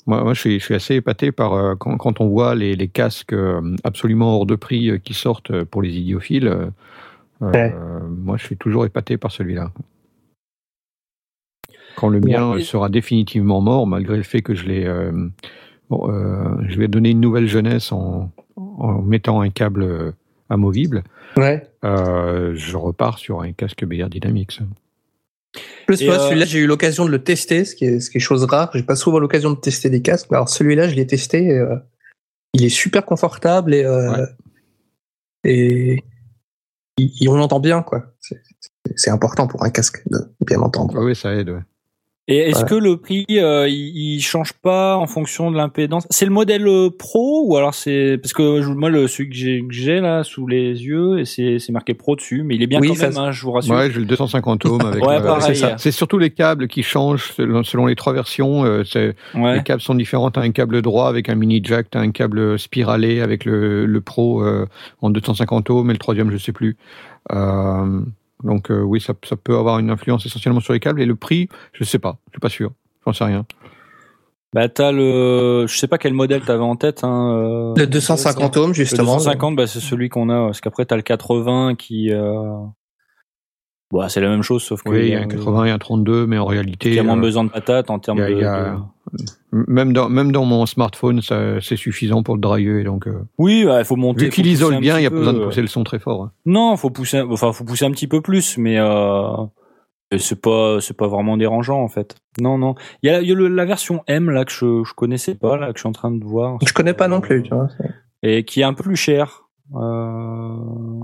moi, 0.07 0.23
moi 0.25 0.35
je, 0.35 0.41
suis, 0.41 0.59
je 0.61 0.65
suis 0.65 0.75
assez 0.75 0.95
épaté 0.97 1.31
par 1.33 1.53
euh, 1.55 1.75
quand, 1.77 1.97
quand 1.97 2.21
on 2.21 2.29
voit 2.29 2.55
les, 2.55 2.75
les 2.77 2.89
casques 2.89 3.33
euh, 3.33 3.77
absolument 3.85 4.37
hors 4.37 4.47
de 4.47 4.55
prix 4.57 4.91
euh, 4.91 4.99
qui 4.99 5.15
sortent 5.15 5.63
pour 5.65 5.83
les 5.83 5.97
idiophiles. 5.97 6.49
euh, 6.49 6.71
Ouais. 7.41 7.75
moi, 8.09 8.37
je 8.37 8.45
suis 8.45 8.57
toujours 8.57 8.87
épaté 8.87 9.17
par 9.17 9.33
celui-là. 9.33 9.73
Quand 11.97 12.09
le 12.09 12.21
mien 12.21 12.59
sera 12.61 12.89
définitivement 12.89 13.61
mort, 13.61 13.87
malgré 13.89 14.17
le 14.17 14.23
fait 14.23 14.43
que 14.43 14.55
je 14.55 14.65
l'ai, 14.67 14.87
euh, 14.87 15.11
bon, 15.91 16.07
je 16.69 16.79
vais 16.79 16.87
donner 16.87 17.11
une 17.11 17.21
nouvelle 17.21 17.49
jeunesse 17.49 17.91
en, 17.91 18.31
en 18.57 19.03
mettant 19.03 19.41
un 19.41 19.51
câble 19.51 20.15
amovible. 20.51 21.03
Ouais. 21.37 21.67
je 21.83 22.77
repars 22.77 23.19
sur 23.19 23.41
un 23.43 23.51
casque 23.53 23.85
BR 23.85 24.09
Dynamics. 24.09 24.61
Plus 25.87 26.03
moi, 26.05 26.15
euh, 26.15 26.29
celui-là, 26.29 26.47
j'ai 26.47 26.61
eu 26.61 26.67
l'occasion 26.67 27.05
de 27.05 27.11
le 27.11 27.23
tester, 27.23 27.65
ce 27.65 27.75
qui 27.75 27.85
est, 27.85 28.01
ce 28.01 28.11
qui 28.11 28.17
est 28.19 28.21
chose 28.21 28.45
rare. 28.45 28.71
J'ai 28.75 28.83
pas 28.83 28.97
souvent 28.97 29.19
l'occasion 29.19 29.51
de 29.51 29.57
tester 29.57 29.91
des 29.91 30.01
casques. 30.03 30.29
mais 30.31 30.37
Alors 30.37 30.49
celui-là, 30.49 30.89
je 30.89 30.95
l'ai 30.95 31.07
testé. 31.07 31.45
et, 31.47 31.59
euh, 31.59 31.77
il 32.55 32.65
est 32.65 32.69
super 32.71 33.05
confortable 33.05 33.75
et, 33.75 33.85
euh, 33.85 34.27
Ouais. 35.45 35.99
et 37.21 37.29
on 37.29 37.35
l'entend 37.35 37.61
bien, 37.61 37.83
quoi. 37.83 38.15
C'est- 38.21 39.11
important 39.11 39.47
pour 39.47 39.65
un 39.65 39.71
casque 39.71 40.03
de 40.11 40.19
bien 40.47 40.59
l'entendre. 40.59 40.95
Ah 40.99 41.03
oui, 41.03 41.15
ça 41.17 41.35
aide. 41.35 41.51
ouais. 41.51 41.61
Et 42.29 42.37
est-ce 42.37 42.61
Ouais. 42.63 42.69
que 42.69 42.75
le 42.77 42.97
prix, 42.99 43.27
euh, 43.33 43.67
il, 43.69 44.15
il 44.17 44.21
change 44.21 44.53
pas 44.53 44.97
en 44.97 45.09
fonction 45.09 45.51
de 45.51 45.57
l'impédance? 45.57 46.07
C'est 46.09 46.25
le 46.25 46.31
modèle 46.31 46.69
euh, 46.69 46.89
pro 46.97 47.43
ou 47.49 47.57
alors 47.57 47.75
c'est 47.75 48.17
parce 48.23 48.33
que 48.33 48.63
je- 48.63 48.69
moi 48.69 48.91
le 48.91 49.09
celui 49.09 49.29
que 49.31 49.35
j'ai 49.35 49.61
que 49.67 49.75
j'ai 49.75 49.99
là 50.01 50.23
sous 50.23 50.47
les 50.47 50.85
yeux 50.85 51.19
et 51.19 51.25
c'est 51.25 51.59
c'est 51.59 51.73
marqué 51.73 51.95
pro 51.95 52.15
dessus, 52.15 52.45
mais 52.45 52.55
il 52.55 52.63
est 52.63 52.69
bien 52.69 52.79
Oui, 52.79 52.89
quand 52.89 52.95
ça 52.95 53.09
même, 53.09 53.19
hein, 53.19 53.33
je 53.33 53.43
vous 53.43 53.51
rassure. 53.51 53.75
Ouais, 53.75 53.91
j'ai 53.91 53.99
le 53.99 54.07
250 54.07 54.65
ohms 54.67 54.81
avec. 54.87 55.05
Ouais, 55.05 55.19
le- 55.19 55.25
pareil. 55.25 55.61
c'est 55.79 55.91
surtout 55.91 56.19
les 56.19 56.31
câbles 56.31 56.69
qui 56.69 56.85
changent 56.85 57.33
selon, 57.33 57.65
selon 57.65 57.87
les 57.87 57.97
trois 57.97 58.13
versions. 58.13 58.65
euh, 58.65 58.85
Ouais. 59.35 59.57
Les 59.57 59.63
câbles 59.65 59.83
sont 59.83 59.97
différents. 59.97 60.31
T'as 60.31 60.43
un 60.43 60.53
câble 60.53 60.81
droit 60.81 61.09
avec 61.09 61.29
un 61.29 61.35
mini 61.35 61.61
jack, 61.65 61.89
t'as 61.91 62.01
un 62.01 62.13
câble 62.13 62.57
spiralé 62.57 63.21
avec 63.21 63.45
le, 63.45 63.85
le 63.85 64.01
Pro 64.01 64.45
euh, 64.45 64.67
en 65.01 65.11
250 65.11 65.71
ohms, 65.71 65.87
mais 65.89 65.93
le 65.93 65.99
troisième, 65.99 66.31
je 66.31 66.37
sais 66.39 66.53
plus. 66.53 66.77
Euh, 67.33 68.01
donc 68.45 68.71
euh, 68.71 68.81
oui, 68.81 69.01
ça, 69.01 69.15
ça 69.25 69.37
peut 69.37 69.57
avoir 69.57 69.79
une 69.79 69.91
influence 69.91 70.27
essentiellement 70.27 70.61
sur 70.61 70.73
les 70.73 70.81
câbles. 70.81 71.01
Et 71.01 71.07
le 71.07 71.17
prix, 71.17 71.49
je 71.73 71.85
sais 71.85 71.99
pas, 71.99 72.19
je 72.29 72.33
suis 72.33 72.41
pas 72.41 72.49
sûr. 72.49 72.73
J'en 73.07 73.13
sais 73.13 73.25
rien. 73.25 73.45
Bah 74.55 74.69
t'as 74.69 74.93
le, 74.93 75.67
je 75.67 75.77
sais 75.77 75.89
pas 75.89 75.97
quel 75.97 76.13
modèle 76.13 76.43
t'avais 76.43 76.63
en 76.63 76.77
tête. 76.77 77.05
Hein, 77.05 77.37
euh, 77.37 77.75
Le 77.75 77.87
250 77.87 78.57
ohms, 78.59 78.69
Le 78.69 78.75
justement. 78.75 79.15
250, 79.15 79.57
bah, 79.57 79.67
c'est 79.67 79.81
celui 79.81 80.11
qu'on 80.11 80.29
a, 80.29 80.47
parce 80.47 80.61
qu'après, 80.61 80.85
t'as 80.85 80.97
le 80.97 81.03
80 81.03 81.75
qui, 81.75 82.13
euh... 82.13 82.53
bah, 83.93 84.09
c'est 84.09 84.21
la 84.21 84.29
même 84.29 84.43
chose, 84.43 84.63
sauf 84.63 84.83
que 84.83 84.89
Oui, 84.91 85.01
il 85.03 85.09
y 85.11 85.15
a 85.15 85.21
un 85.21 85.27
80 85.29 85.65
et 85.67 85.71
un 85.71 85.79
32, 85.79 86.27
mais 86.27 86.39
en 86.39 86.47
réalité, 86.47 86.89
il 86.89 86.95
y 86.95 86.99
a 86.99 87.03
moins 87.05 87.17
euh, 87.19 87.21
besoin 87.21 87.45
de 87.45 87.51
patates 87.51 87.91
en 87.91 87.99
termes 87.99 88.19
il 88.19 88.23
y 88.23 88.25
a- 88.25 88.29
de, 88.29 88.35
il 88.35 88.41
y 88.41 88.45
a- 88.45 88.77
de- 89.13 89.65
même 89.69 89.93
dans 89.93 90.09
même 90.09 90.33
dans 90.33 90.45
mon 90.47 90.65
smartphone, 90.67 91.21
ça- 91.21 91.61
c'est 91.61 91.77
suffisant 91.77 92.23
pour 92.23 92.35
le 92.37 92.41
draguer. 92.41 92.83
Donc 92.85 93.07
euh, 93.07 93.21
Oui, 93.39 93.65
bah, 93.65 93.81
il 93.81 93.85
faut 93.85 93.97
monter. 93.97 94.25
vu 94.25 94.31
qu'il 94.31 94.47
isole 94.47 94.79
bien, 94.79 94.99
il 94.99 95.03
y 95.03 95.07
a 95.07 95.11
pas 95.11 95.17
besoin 95.17 95.35
de 95.35 95.45
pousser 95.45 95.61
le 95.61 95.67
son 95.69 95.85
très 95.85 95.99
fort. 95.99 96.23
hein. 96.25 96.33
Non, 96.47 96.77
faut 96.77 96.91
pousser, 96.91 97.21
enfin, 97.21 97.53
faut 97.53 97.65
pousser 97.65 97.85
un 97.85 97.91
petit 97.91 98.07
peu 98.09 98.21
plus, 98.23 98.57
mais 98.57 98.79
euh... 98.79 99.37
et 100.11 100.19
c'est 100.19 100.41
pas, 100.41 100.79
c'est 100.81 100.97
pas 100.97 101.07
vraiment 101.09 101.37
dérangeant 101.37 101.83
en 101.83 101.89
fait. 101.89 102.17
Non, 102.41 102.57
non. 102.57 102.75
Il 103.03 103.11
y 103.11 103.15
a, 103.15 103.21
il 103.21 103.29
y 103.29 103.33
a 103.33 103.35
le- 103.35 103.49
la 103.49 103.67
version 103.67 104.03
M 104.07 104.31
là 104.31 104.47
que 104.47 104.53
je, 104.53 104.85
je 104.85 104.95
connaissais 104.95 105.35
pas, 105.35 105.59
là 105.59 105.67
que 105.73 105.79
je 105.79 105.81
suis 105.83 105.89
en 105.89 105.93
train 105.93 106.11
de 106.11 106.25
voir. 106.25 106.57
Je 106.67 106.73
connais 106.73 106.95
pas 106.95 107.09
non 107.09 107.21
plus, 107.21 107.43
tu 107.43 107.51
vois. 107.55 107.69
Et 108.23 108.45
qui 108.45 108.61
est 108.61 108.65
un 108.65 108.73
peu 108.73 108.85
plus 108.85 108.97
cher. 108.97 109.43
Euh... 109.75 111.01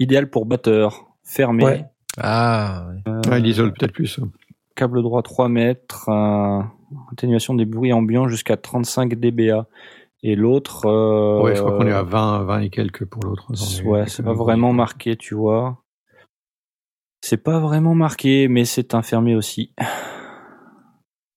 Idéal 0.00 0.28
pour 0.28 0.46
batteur, 0.46 1.04
fermé. 1.24 1.64
Ouais. 1.64 1.84
Ah, 2.18 2.86
ouais. 3.06 3.28
Ouais, 3.30 3.40
il 3.40 3.46
isole 3.46 3.72
peut-être 3.72 3.92
plus. 3.92 4.20
câble 4.76 5.02
droit 5.02 5.22
3 5.22 5.48
mètres, 5.48 6.08
euh, 6.08 6.60
atténuation 7.12 7.54
des 7.54 7.64
bruits 7.64 7.92
ambiants 7.92 8.28
jusqu'à 8.28 8.56
35 8.56 9.14
dBA. 9.14 9.66
Et 10.22 10.36
l'autre, 10.36 10.86
euh, 10.86 11.42
Ouais, 11.42 11.54
je 11.54 11.60
crois 11.60 11.76
qu'on 11.76 11.86
est 11.86 11.92
à 11.92 12.02
20, 12.02 12.44
20 12.44 12.60
et 12.60 12.70
quelques 12.70 13.04
pour 13.04 13.22
l'autre. 13.24 13.48
ouais, 13.84 14.06
c'est 14.06 14.22
pas 14.22 14.32
vraiment 14.32 14.72
marqué, 14.72 15.16
tu 15.16 15.34
vois. 15.34 15.82
C'est 17.20 17.42
pas 17.42 17.58
vraiment 17.58 17.94
marqué, 17.94 18.48
mais 18.48 18.64
c'est 18.64 18.94
un 18.94 19.02
fermé 19.02 19.34
aussi. 19.34 19.74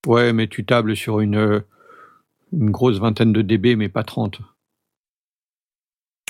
Ouais, 0.05 0.31
mais 0.31 0.47
tu 0.47 0.65
tables 0.65 0.95
sur 0.95 1.19
une, 1.19 1.35
euh, 1.35 1.61
une 2.53 2.72
grosse 2.72 2.97
vingtaine 2.99 3.34
de 3.34 3.41
dB, 3.41 3.76
mais 3.76 3.89
pas 3.89 4.03
30. 4.03 4.39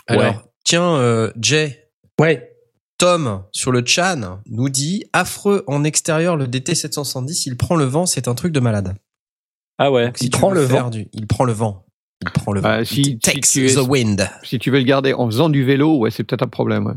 Alors, 0.08 0.24
Ouais. 0.24 0.36
tiens, 0.64 0.96
euh, 0.96 1.32
Jay, 1.40 1.90
Ouais. 2.20 2.57
Tom 2.98 3.44
sur 3.52 3.72
le 3.72 3.84
chan 3.86 4.40
nous 4.50 4.70
dit 4.70 5.06
affreux 5.14 5.64
en 5.68 5.84
extérieur 5.84 6.36
le 6.36 6.48
DT 6.48 6.74
770, 6.76 7.46
il 7.46 7.56
prend 7.58 7.76
le 7.76 7.86
vent, 7.86 8.06
c'est 8.06 8.28
un 8.28 8.34
truc 8.36 8.52
de 8.52 8.60
malade. 8.60 8.96
Ah 9.78 9.92
ouais. 9.92 10.08
Donc, 10.08 10.18
si 10.18 10.26
Il 10.26 10.30
prend 10.32 10.52
le 10.52 10.62
vent 10.62 10.90
du- 10.90 11.08
il 11.14 11.28
prend 11.28 11.44
le 11.44 11.54
vent. 11.54 11.86
Il 12.24 12.32
prend 12.32 12.52
le 12.52 12.62
Bah, 12.62 12.80
vent. 12.80 12.86
si- 12.86 13.02
It 13.02 13.22
takes 13.22 13.46
si 13.46 13.60
tu 13.60 13.66
es- 13.68 13.76
the 13.76 13.88
wind. 13.88 14.28
Si 14.44 14.58
tu 14.58 14.72
veux 14.72 14.80
le 14.80 14.86
garder 14.86 15.14
en 15.14 15.28
faisant 15.28 15.50
du 15.50 15.64
vélo, 15.64 15.98
ouais, 16.00 16.10
c'est 16.10 16.24
peut-être 16.24 16.42
un 16.42 16.48
problème. 16.48 16.88
ouais. 16.88 16.94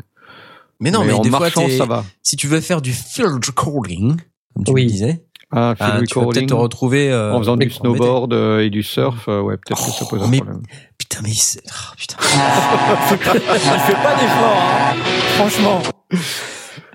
Mais 0.82 0.90
non, 0.90 1.04
mais, 1.04 1.12
en 1.12 1.20
des 1.20 1.28
marchant, 1.28 1.68
ça 1.68 1.84
va. 1.84 2.04
si 2.22 2.36
tu 2.36 2.46
veux 2.46 2.62
faire 2.62 2.80
du 2.80 2.92
field 2.94 3.44
recording, 3.44 4.16
comme 4.54 4.64
tu 4.64 4.72
Oui. 4.72 4.84
le 4.84 4.90
disais, 4.90 5.26
Ah, 5.52 5.74
ah, 5.78 5.84
field 5.96 6.08
tu 6.08 6.14
vas 6.14 6.20
recording, 6.20 6.40
peut-être 6.42 6.48
te 6.48 6.54
retrouver 6.54 7.10
euh, 7.12 7.34
en 7.34 7.38
faisant 7.40 7.56
du 7.58 7.68
snowboard 7.68 8.32
euh, 8.32 8.60
et 8.64 8.70
du 8.70 8.82
surf, 8.82 9.28
euh, 9.28 9.42
ouais, 9.42 9.56
peut-être 9.58 9.84
que 9.84 9.90
ça 9.92 10.06
pose 10.06 10.22
un 10.22 10.28
mais- 10.28 10.38
problème. 10.38 10.62
Putain, 11.10 11.22
mais 11.24 11.34
c'est- 11.34 11.60
oh, 11.66 11.94
putain. 11.98 12.16
Il 12.22 13.10
fait 13.18 13.94
pas 13.94 14.14
d'effort, 14.14 14.62
hein. 14.62 14.94
Franchement. 15.36 15.82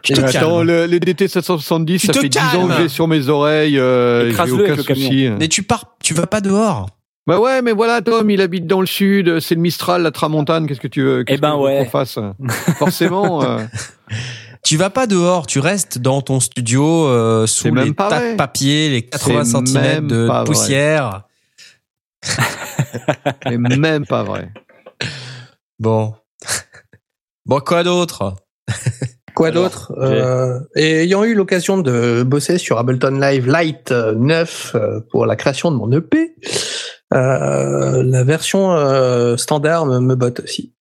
Tu 0.02 0.14
Mais 0.14 0.32
te 0.32 0.38
attends, 0.38 0.64
le, 0.64 0.86
les 0.86 1.00
DT 1.00 1.28
770, 1.28 2.00
Tu 2.00 2.08
ça 2.08 2.14
te 2.14 2.20
fait 2.20 2.30
10 2.30 2.40
ans 2.56 2.68
que 2.68 2.74
j'ai 2.78 2.90
sur 2.90 3.08
mes 3.08 3.28
oreilles, 3.28 3.78
euh, 3.80 4.26
j'ai 4.26 4.30
Écrase-le 4.32 4.72
aucun 4.72 4.82
souci. 4.84 5.30
Mais 5.40 5.48
tu 5.48 5.64
pars, 5.64 5.96
tu 6.04 6.14
vas 6.14 6.28
pas 6.28 6.42
dehors. 6.42 6.88
Bah 7.28 7.40
ouais, 7.40 7.64
mais 7.64 7.72
voilà, 7.72 8.02
Tom, 8.02 8.30
il 8.30 8.40
habite 8.40 8.68
dans 8.68 8.82
le 8.82 8.86
sud, 8.88 9.40
c'est 9.40 9.56
le 9.56 9.62
Mistral, 9.62 10.04
la 10.04 10.12
Tramontane, 10.12 10.68
qu'est-ce 10.68 10.80
que 10.80 10.88
tu 10.88 11.02
veux 11.02 11.24
qu'est-ce 11.24 11.40
Eh 11.40 11.42
ben 11.42 11.56
veux 11.56 11.62
ouais. 11.64 11.78
qu'on 11.84 11.90
fasse? 11.90 12.20
Forcément. 12.78 13.42
euh, 13.44 13.58
Tu 14.64 14.78
vas 14.78 14.92
pas 14.92 15.08
dehors, 15.08 15.48
tu 15.48 15.60
restes 15.60 15.98
dans 15.98 16.22
ton 16.22 16.40
studio 16.40 17.08
euh, 17.08 17.48
sous 17.48 17.64
C'est 17.64 17.72
même 17.72 17.86
les 17.86 17.94
pas 17.94 18.10
tas 18.10 18.20
vrai. 18.20 18.32
de 18.34 18.38
papier, 18.38 18.90
les 18.90 19.02
80 19.02 19.44
C'est 19.44 19.52
cm 19.68 20.08
de 20.08 20.28
pas 20.28 20.44
vrai. 20.44 20.54
c'est 23.44 23.58
même 23.58 24.06
pas 24.06 24.24
vrai. 24.24 24.52
Bon. 25.80 26.14
bon, 27.46 27.60
quoi 27.60 27.84
d'autre? 27.84 28.36
Quoi 29.36 29.52
d'autre 29.52 29.94
euh, 29.98 30.60
Et 30.76 31.04
ayant 31.04 31.24
eu 31.26 31.36
l'occasion 31.36 31.78
de 31.78 32.24
bosser 32.24 32.58
sur 32.58 32.78
Ableton 32.78 33.20
Live 33.20 33.52
Lite 33.52 33.92
euh, 33.92 34.16
9 34.16 34.72
euh, 34.76 35.00
pour 35.12 35.26
la 35.26 35.36
création 35.36 35.72
de 35.72 35.76
mon 35.76 35.92
EP, 35.92 36.36
euh, 37.14 38.02
la 38.04 38.24
version 38.24 38.72
euh, 38.72 39.36
standard 39.38 39.86
me, 39.86 40.00
me 40.00 40.16
botte 40.16 40.40
aussi. 40.40 40.74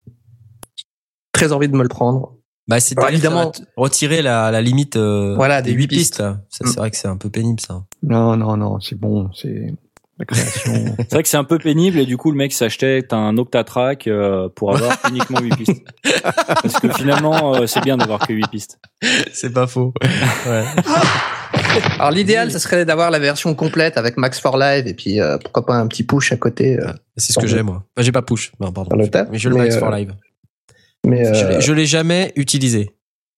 Très 1.31 1.51
envie 1.51 1.67
de 1.67 1.75
me 1.75 1.83
le 1.83 1.89
prendre. 1.89 2.37
Bah, 2.67 2.79
c'est 2.79 2.95
évidemment 3.09 3.51
retirer 3.75 4.21
la, 4.21 4.49
la 4.49 4.61
limite 4.61 4.95
euh, 4.95 5.35
Voilà, 5.35 5.61
des 5.61 5.71
huit 5.71 5.81
huit 5.91 5.97
pistes. 5.97 6.23
c'est 6.49 6.65
vrai 6.77 6.91
que 6.91 6.97
c'est 6.97 7.09
un 7.09 7.17
peu 7.17 7.29
pénible, 7.29 7.59
ça. 7.59 7.83
Non, 8.03 8.37
non, 8.37 8.55
non, 8.55 8.79
c'est 8.79 8.95
bon, 8.95 9.29
c'est 9.33 9.73
la 10.31 10.37
création. 10.37 10.73
C'est 10.97 11.11
vrai 11.13 11.23
que 11.23 11.29
c'est 11.29 11.37
un 11.37 11.43
peu 11.43 11.57
pénible 11.57 11.99
et 11.99 12.05
du 12.05 12.17
coup 12.17 12.31
le 12.31 12.37
mec 12.37 12.53
s'achetait 12.53 13.03
un 13.11 13.37
octatrack 13.37 14.07
euh, 14.07 14.49
pour 14.55 14.75
avoir 14.75 14.97
uniquement 15.09 15.39
8 15.39 15.55
pistes. 15.57 15.83
Parce 16.47 16.79
que 16.79 16.89
finalement 16.89 17.55
euh, 17.55 17.67
c'est 17.67 17.81
bien 17.81 17.97
d'avoir 17.97 18.19
que 18.27 18.33
8 18.33 18.47
pistes. 18.49 18.79
c'est 19.33 19.51
pas 19.53 19.67
faux. 19.67 19.93
Ouais. 20.47 20.63
Alors 21.99 22.11
l'idéal, 22.11 22.51
ce 22.51 22.59
serait 22.59 22.85
d'avoir 22.85 23.09
la 23.11 23.19
version 23.19 23.53
complète 23.55 23.97
avec 23.97 24.17
Max 24.17 24.39
for 24.39 24.57
Live 24.57 24.87
et 24.87 24.93
puis 24.93 25.19
euh, 25.19 25.37
pourquoi 25.37 25.65
pas 25.65 25.75
un 25.75 25.87
petit 25.87 26.03
push 26.03 26.31
à 26.31 26.37
côté. 26.37 26.79
euh, 26.79 26.91
C'est 27.17 27.33
ce 27.33 27.39
que 27.39 27.47
j'ai, 27.47 27.63
moi. 27.63 27.83
Enfin, 27.95 28.03
j'ai 28.05 28.11
pas 28.11 28.21
push. 28.21 28.51
Non, 28.59 28.71
pardon. 28.71 28.89
Dans 28.95 29.01
le 29.01 29.07
taf, 29.09 29.27
mais 29.31 29.37
je 29.39 29.49
le 29.49 29.55
max 29.55 29.75
euh, 29.75 29.79
for 29.79 29.89
live. 29.91 30.13
mais 31.05 31.25
euh, 31.27 31.59
Je 31.59 31.73
l'ai 31.73 31.85
jamais 31.85 32.31
utilisé. 32.35 32.91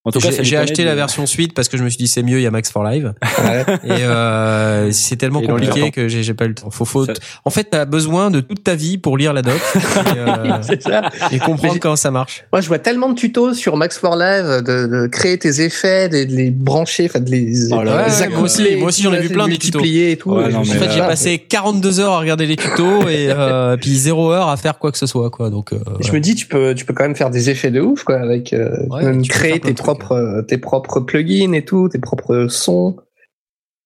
En 0.06 0.12
tout 0.12 0.20
cas, 0.20 0.30
J'ai 0.42 0.56
acheté 0.58 0.84
de- 0.84 0.88
la 0.88 0.96
version 0.96 1.26
suite 1.26 1.54
parce 1.54 1.68
que 1.68 1.78
je 1.78 1.84
me 1.84 1.90
suis 1.90 1.98
dit 1.98 2.08
c'est 2.08 2.22
mieux, 2.24 2.38
il 2.38 2.44
y 2.44 2.48
a 2.48 2.52
Max 2.52 2.70
for 2.72 2.84
Live. 2.84 3.14
ouais. 3.44 3.66
Et 3.86 4.04
euh, 4.04 4.92
c'est 4.92 5.16
tellement 5.16 5.42
Et 5.42 5.48
compliqué 5.48 5.92
que 5.92 6.08
j'ai 6.08 6.34
pas 6.34 6.46
eu 6.46 6.50
le 6.50 6.56
temps. 6.56 6.70
Faut, 6.70 6.86
faut, 6.86 7.06
En 7.44 7.50
fait, 7.50 7.66
t'as 7.72 7.86
besoin 7.86 8.30
de 8.32 8.40
toute 8.40 8.64
ta 8.64 8.76
vie 8.76 8.98
pour 8.98 9.18
lire 9.18 9.34
la 9.34 9.42
doc 9.42 9.60
et, 9.76 10.20
euh, 10.20 10.62
ça. 10.80 11.10
et 11.32 11.40
comprendre 11.40 11.80
comment 11.80 11.96
ça 11.96 12.12
marche. 12.12 12.44
Moi, 12.54 12.62
je 12.62 12.68
vois 12.68 12.80
tellement 12.80 13.10
de 13.10 13.16
tutos 13.16 13.54
sur 13.56 13.78
Max 13.78 13.98
for 13.98 14.16
Live 14.16 14.46
de, 14.64 14.88
de 14.88 15.08
créer 15.08 15.38
tes 15.38 15.62
effets, 15.62 16.08
de, 16.10 16.24
de 16.24 16.36
les 16.36 16.52
brancher, 16.52 17.06
enfin 17.10 17.20
de 17.20 17.32
les, 17.32 17.74
Oh 17.74 17.82
là 17.84 18.06
les 18.08 18.22
ouais, 18.22 18.30
moi 18.30 18.42
aussi, 18.44 18.62
accoupler, 18.62 18.76
moi 18.78 18.88
aussi, 18.90 19.02
j'en 19.02 19.14
ai 19.14 19.22
vu 19.22 19.30
plein 19.30 19.48
des 19.48 19.58
tutos. 19.58 19.82
et 19.84 20.18
tout. 20.20 20.32
Ouais, 20.34 20.50
Et 20.50 20.54
non, 20.54 20.60
En 20.60 20.64
fait, 20.66 20.92
j'ai 20.92 21.00
passé 21.00 21.40
42 21.40 22.00
heures 22.00 22.14
à 22.14 22.20
regarder 22.20 22.46
les 22.46 22.56
tutos 22.58 23.08
et 23.10 23.30
euh, 23.30 23.76
puis 23.82 23.96
zéro 23.96 24.32
heure 24.32 24.50
à 24.50 24.58
faire 24.58 24.78
quoi 24.78 24.92
que 24.92 24.98
ce 24.98 25.08
soit, 25.08 25.30
quoi. 25.32 25.50
Donc, 25.50 25.74
euh, 25.74 25.80
Je 26.02 26.12
me 26.12 26.20
dis, 26.20 26.36
tu 26.36 26.46
peux, 26.46 26.76
tu 26.76 26.86
peux 26.86 26.94
quand 26.94 27.04
même 27.06 27.16
faire 27.16 27.30
des 27.32 27.50
effets 27.50 27.72
de 27.72 27.82
ouf, 27.82 28.04
quoi, 28.04 28.18
avec 28.18 28.54
euh, 28.54 28.70
même 29.02 29.26
créer 29.26 29.60
tes 29.60 29.74
trucs, 29.74 29.95
propres, 29.98 30.12
euh, 30.14 30.42
tes 30.42 30.58
propres 30.58 31.00
plugins 31.02 31.54
et 31.54 31.66
tout, 31.66 31.90
tes 31.90 32.00
propres 32.00 32.48
sons. 32.48 32.96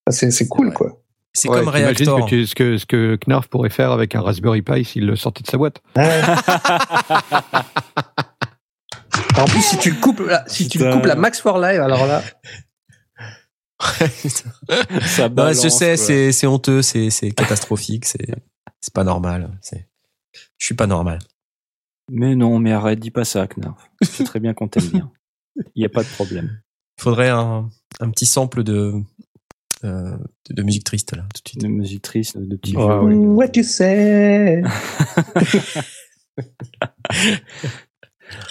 Enfin, 0.08 0.30
C'est, 0.32 0.48
cool, 0.48 0.68
vrai. 0.68 0.76
quoi. 0.76 1.02
C'est 1.34 1.48
Ouais, 1.50 1.60
comme 1.60 1.68
Reactor. 1.70 2.26
que 2.26 2.30
tu- 2.30 2.46
ce, 2.48 2.56
que, 2.56 2.78
ce 2.78 2.86
que 2.86 3.18
Knarf 3.28 3.48
pourrait 3.48 3.70
faire 3.70 3.92
avec 3.92 4.16
un 4.16 4.22
Raspberry 4.22 4.62
Pi 4.64 4.84
s'il 4.84 5.06
le 5.06 5.16
sortait 5.16 5.44
de 5.44 5.48
sa 5.48 5.58
boîte. 5.58 5.82
Ouais. 5.96 6.22
en 9.38 9.46
plus, 9.46 9.62
si 9.62 9.78
tu 9.78 9.92
le 9.92 9.98
coupes, 10.02 10.20
là, 10.22 10.44
si 10.48 10.68
tu 10.68 10.80
le 10.80 10.86
Putain. 10.86 10.98
coupes 10.98 11.06
la 11.06 11.16
Max 11.16 11.40
for 11.40 11.60
Live, 11.60 11.80
alors 11.82 12.06
là, 12.08 12.24
Ça 15.06 15.30
Non, 15.30 15.36
balance, 15.36 15.64
je 15.64 15.70
sais, 15.70 15.96
c'est 15.96 16.32
c'est 16.34 16.48
honteux, 16.48 16.82
c'est 16.82 17.10
c'est 17.10 17.32
catastrophique, 17.32 18.06
c'est 18.06 18.28
c'est 18.82 18.94
pas 18.94 19.06
normal. 19.06 19.52
C'est 19.62 19.88
je 20.58 20.66
suis 20.66 20.76
pas 20.76 20.88
normal. 20.88 21.20
Mais 22.12 22.36
non, 22.36 22.60
mais 22.60 22.74
arrête, 22.74 23.00
dis 23.00 23.12
pas 23.12 23.24
ça, 23.24 23.48
Knarf. 23.48 23.90
C'est 24.02 24.24
très 24.26 24.40
bien 24.40 24.54
qu'on 24.54 24.68
t'aime 24.68 24.88
bien. 24.88 25.12
Il 25.76 25.82
y 25.82 25.86
a 25.86 25.90
pas 25.90 26.04
de 26.04 26.08
problème. 26.10 26.62
Il 26.98 27.02
faudrait 27.04 27.30
un 27.30 27.70
un 28.00 28.10
petit 28.12 28.26
sample 28.26 28.64
de 28.64 28.94
euh, 29.84 30.18
de, 30.50 30.54
de 30.54 30.64
musique 30.64 30.84
triste 30.84 31.16
là 31.16 31.24
tout 31.34 31.42
de 31.44 31.50
suite. 31.50 31.64
Une 31.64 31.72
musique 31.78 32.02
triste 32.02 32.38
de 32.38 32.56
Ouais, 32.56 32.60
vieux. 32.64 32.78
ouais. 32.80 33.16
what 33.16 33.50
you 33.56 33.64
say? 33.64 34.62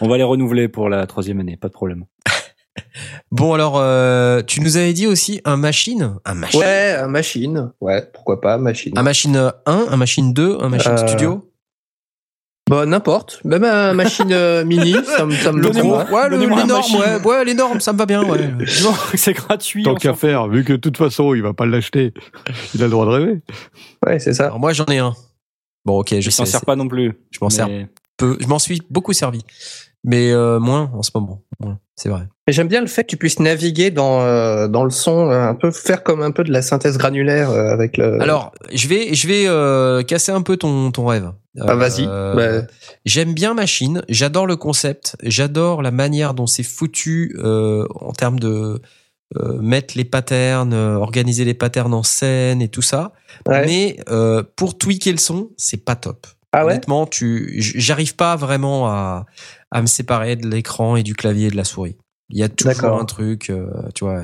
On 0.00 0.08
va 0.08 0.16
les 0.16 0.24
renouveler 0.24 0.68
pour 0.68 0.88
la 0.88 1.06
troisième 1.06 1.38
année, 1.40 1.56
pas 1.56 1.68
de 1.68 1.72
problème. 1.72 2.04
Bon 3.30 3.52
alors 3.54 3.74
euh, 3.76 4.40
tu 4.42 4.60
nous 4.60 4.76
avais 4.76 4.92
dit 4.92 5.06
aussi 5.06 5.40
un 5.44 5.56
machine, 5.56 6.14
un 6.24 6.34
machine, 6.34 6.60
Ouais, 6.60 6.94
un 6.98 7.08
machine. 7.08 7.72
Ouais, 7.80 8.08
pourquoi 8.12 8.40
pas, 8.40 8.56
machine. 8.56 8.96
un 8.96 9.02
machine 9.02 9.36
1, 9.66 9.86
un 9.90 9.96
machine 9.96 10.32
2, 10.32 10.58
un 10.62 10.68
machine 10.68 10.92
Euh, 10.92 10.96
studio? 11.06 11.47
Bah, 12.68 12.86
n'importe. 12.86 13.40
Même 13.44 13.64
un 13.64 13.92
machine 13.94 14.30
euh, 14.32 14.64
mini, 14.64 14.94
ça 15.16 15.24
me, 15.26 15.32
ça 15.32 15.52
me 15.52 15.60
Le 15.60 15.70
le 15.70 15.80
gros, 15.82 15.98
prend. 16.00 16.12
ouais, 16.14 16.24
le- 16.28 16.36
Donnez-moi 16.36 16.56
les 16.58 16.62
un 16.62 16.66
normes, 16.66 16.80
machine. 16.80 17.00
ouais, 17.00 17.24
ouais, 17.26 17.44
les 17.44 17.54
normes, 17.54 17.80
ça 17.80 17.92
me 17.92 17.98
va 17.98 18.06
bien, 18.06 18.22
ouais. 18.24 18.48
Non, 18.82 18.94
c'est 19.14 19.32
gratuit. 19.32 19.82
Tant 19.82 19.94
qu'à 19.94 20.14
faire, 20.14 20.48
vu 20.48 20.64
que 20.64 20.72
de 20.74 20.76
toute 20.78 20.96
façon, 20.96 21.34
il 21.34 21.42
va 21.42 21.54
pas 21.54 21.66
l'acheter, 21.66 22.12
il 22.74 22.82
a 22.82 22.84
le 22.86 22.90
droit 22.90 23.06
de 23.06 23.10
rêver. 23.10 23.40
Ouais, 24.06 24.18
c'est 24.18 24.32
ça. 24.34 24.46
Alors 24.46 24.58
moi 24.60 24.72
j'en 24.72 24.86
ai 24.86 24.98
un. 24.98 25.14
Bon 25.84 25.98
ok, 26.00 26.14
je 26.16 26.20
Je 26.20 26.30
s'en 26.30 26.44
sers 26.44 26.64
pas 26.64 26.76
non 26.76 26.86
plus. 26.88 27.12
je 27.30 27.38
m'en 27.40 27.50
sers 27.50 27.68
peu, 28.16 28.36
je 28.40 28.46
m'en 28.46 28.58
suis 28.58 28.82
beaucoup 28.90 29.12
servi, 29.12 29.42
mais 30.09 30.32
euh, 30.32 30.59
moins 30.59 30.90
en 30.94 31.02
ce 31.02 31.10
moment. 31.14 31.43
Moins, 31.60 31.78
c'est 31.97 32.09
vrai. 32.09 32.22
Mais 32.47 32.52
j'aime 32.55 32.68
bien 32.68 32.80
le 32.80 32.86
fait 32.86 33.02
que 33.05 33.09
tu 33.09 33.16
puisses 33.18 33.40
naviguer 33.40 33.90
dans, 33.90 34.22
euh, 34.22 34.68
dans 34.68 34.85
le 34.85 34.90
son, 34.90 35.28
euh, 35.30 35.43
un 35.43 35.55
peu 35.55 35.70
faire 35.70 36.02
comme 36.02 36.22
un 36.22 36.30
peu 36.30 36.44
de 36.44 36.51
la 36.52 36.62
synthèse 36.62 36.97
granulaire 36.97 37.51
euh, 37.51 37.70
avec 37.70 37.97
le. 37.98 38.20
Alors, 38.22 38.52
je 38.72 38.89
vais, 38.89 39.12
je 39.14 39.28
vais 39.28 39.44
euh, 39.47 40.02
casser 40.02 40.32
un 40.32 40.40
peu 40.43 40.56
ton, 40.56 40.90
ton 40.90 41.05
rêve. 41.06 41.30
Ah, 41.60 41.74
vas-y. 41.74 42.06
Bah, 42.06 42.62
J'aime 43.05 43.35
bien 43.35 43.52
Machine, 43.52 44.02
j'adore 44.09 44.47
le 44.47 44.56
concept, 44.56 45.16
j'adore 45.22 45.82
la 45.82 45.90
manière 45.90 46.32
dont 46.35 46.47
c'est 46.47 46.62
foutu 46.62 47.36
euh, 47.39 47.85
en 47.97 48.12
termes 48.12 48.39
de 48.39 48.80
euh, 49.36 49.60
mettre 49.60 49.94
les 49.98 50.05
patterns, 50.05 50.72
euh, 50.72 50.94
organiser 50.97 51.44
les 51.44 51.55
patterns 51.55 51.93
en 51.93 52.02
scène 52.02 52.62
et 52.62 52.68
tout 52.68 52.80
ça. 52.82 53.12
ouais. 53.47 53.66
Mais 53.66 53.97
euh, 54.09 54.43
pour 54.56 54.78
tweaker 54.78 55.12
le 55.12 55.18
son, 55.18 55.51
c'est 55.59 55.85
pas 55.85 55.97
top. 55.97 56.26
ah 56.52 56.64
ouais? 56.64 56.72
Honnêtement, 56.72 57.06
tu, 57.06 57.56
j'arrive 57.59 58.14
pas 58.16 58.36
vraiment 58.36 58.89
à, 58.89 59.26
à 59.70 59.82
me 59.82 59.86
séparer 59.86 60.36
de 60.36 60.48
l'écran 60.48 60.96
et 60.96 61.02
du 61.02 61.14
clavier 61.14 61.46
et 61.48 61.50
de 61.50 61.56
la 61.56 61.64
souris. 61.64 61.96
Il 62.30 62.38
y 62.38 62.42
a 62.42 62.48
toujours 62.48 62.98
un 63.00 63.04
truc, 63.06 63.48
euh, 63.50 63.66
tu 63.94 64.04
vois. 64.04 64.22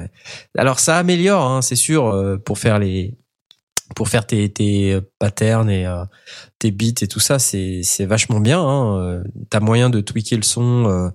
Alors 0.59 0.79
ça 0.79 0.99
améliore, 0.99 1.43
hein, 1.47 1.63
c'est 1.63 1.77
sûr, 1.77 2.09
euh, 2.09 2.37
pour 2.37 2.59
faire 2.59 2.79
les, 2.79 3.15
pour 3.97 4.09
faire 4.09 4.27
tes, 4.27 4.49
tes 4.53 4.99
patterns 5.19 5.71
et 5.71 5.87
euh, 5.87 6.05
tes 6.59 6.71
beats 6.71 7.01
et 7.03 7.09
tout 7.09 7.21
ça, 7.21 7.39
c'est, 7.39 7.81
c'est 7.83 8.05
vachement 8.07 8.41
bien. 8.41 8.61
Hein. 8.61 8.99
Euh, 8.99 9.25
T'as 9.51 9.61
moyen 9.61 9.89
de 9.91 10.01
tweaker 10.01 10.37
le 10.37 10.43
son. 10.43 10.87
euh, 10.89 11.09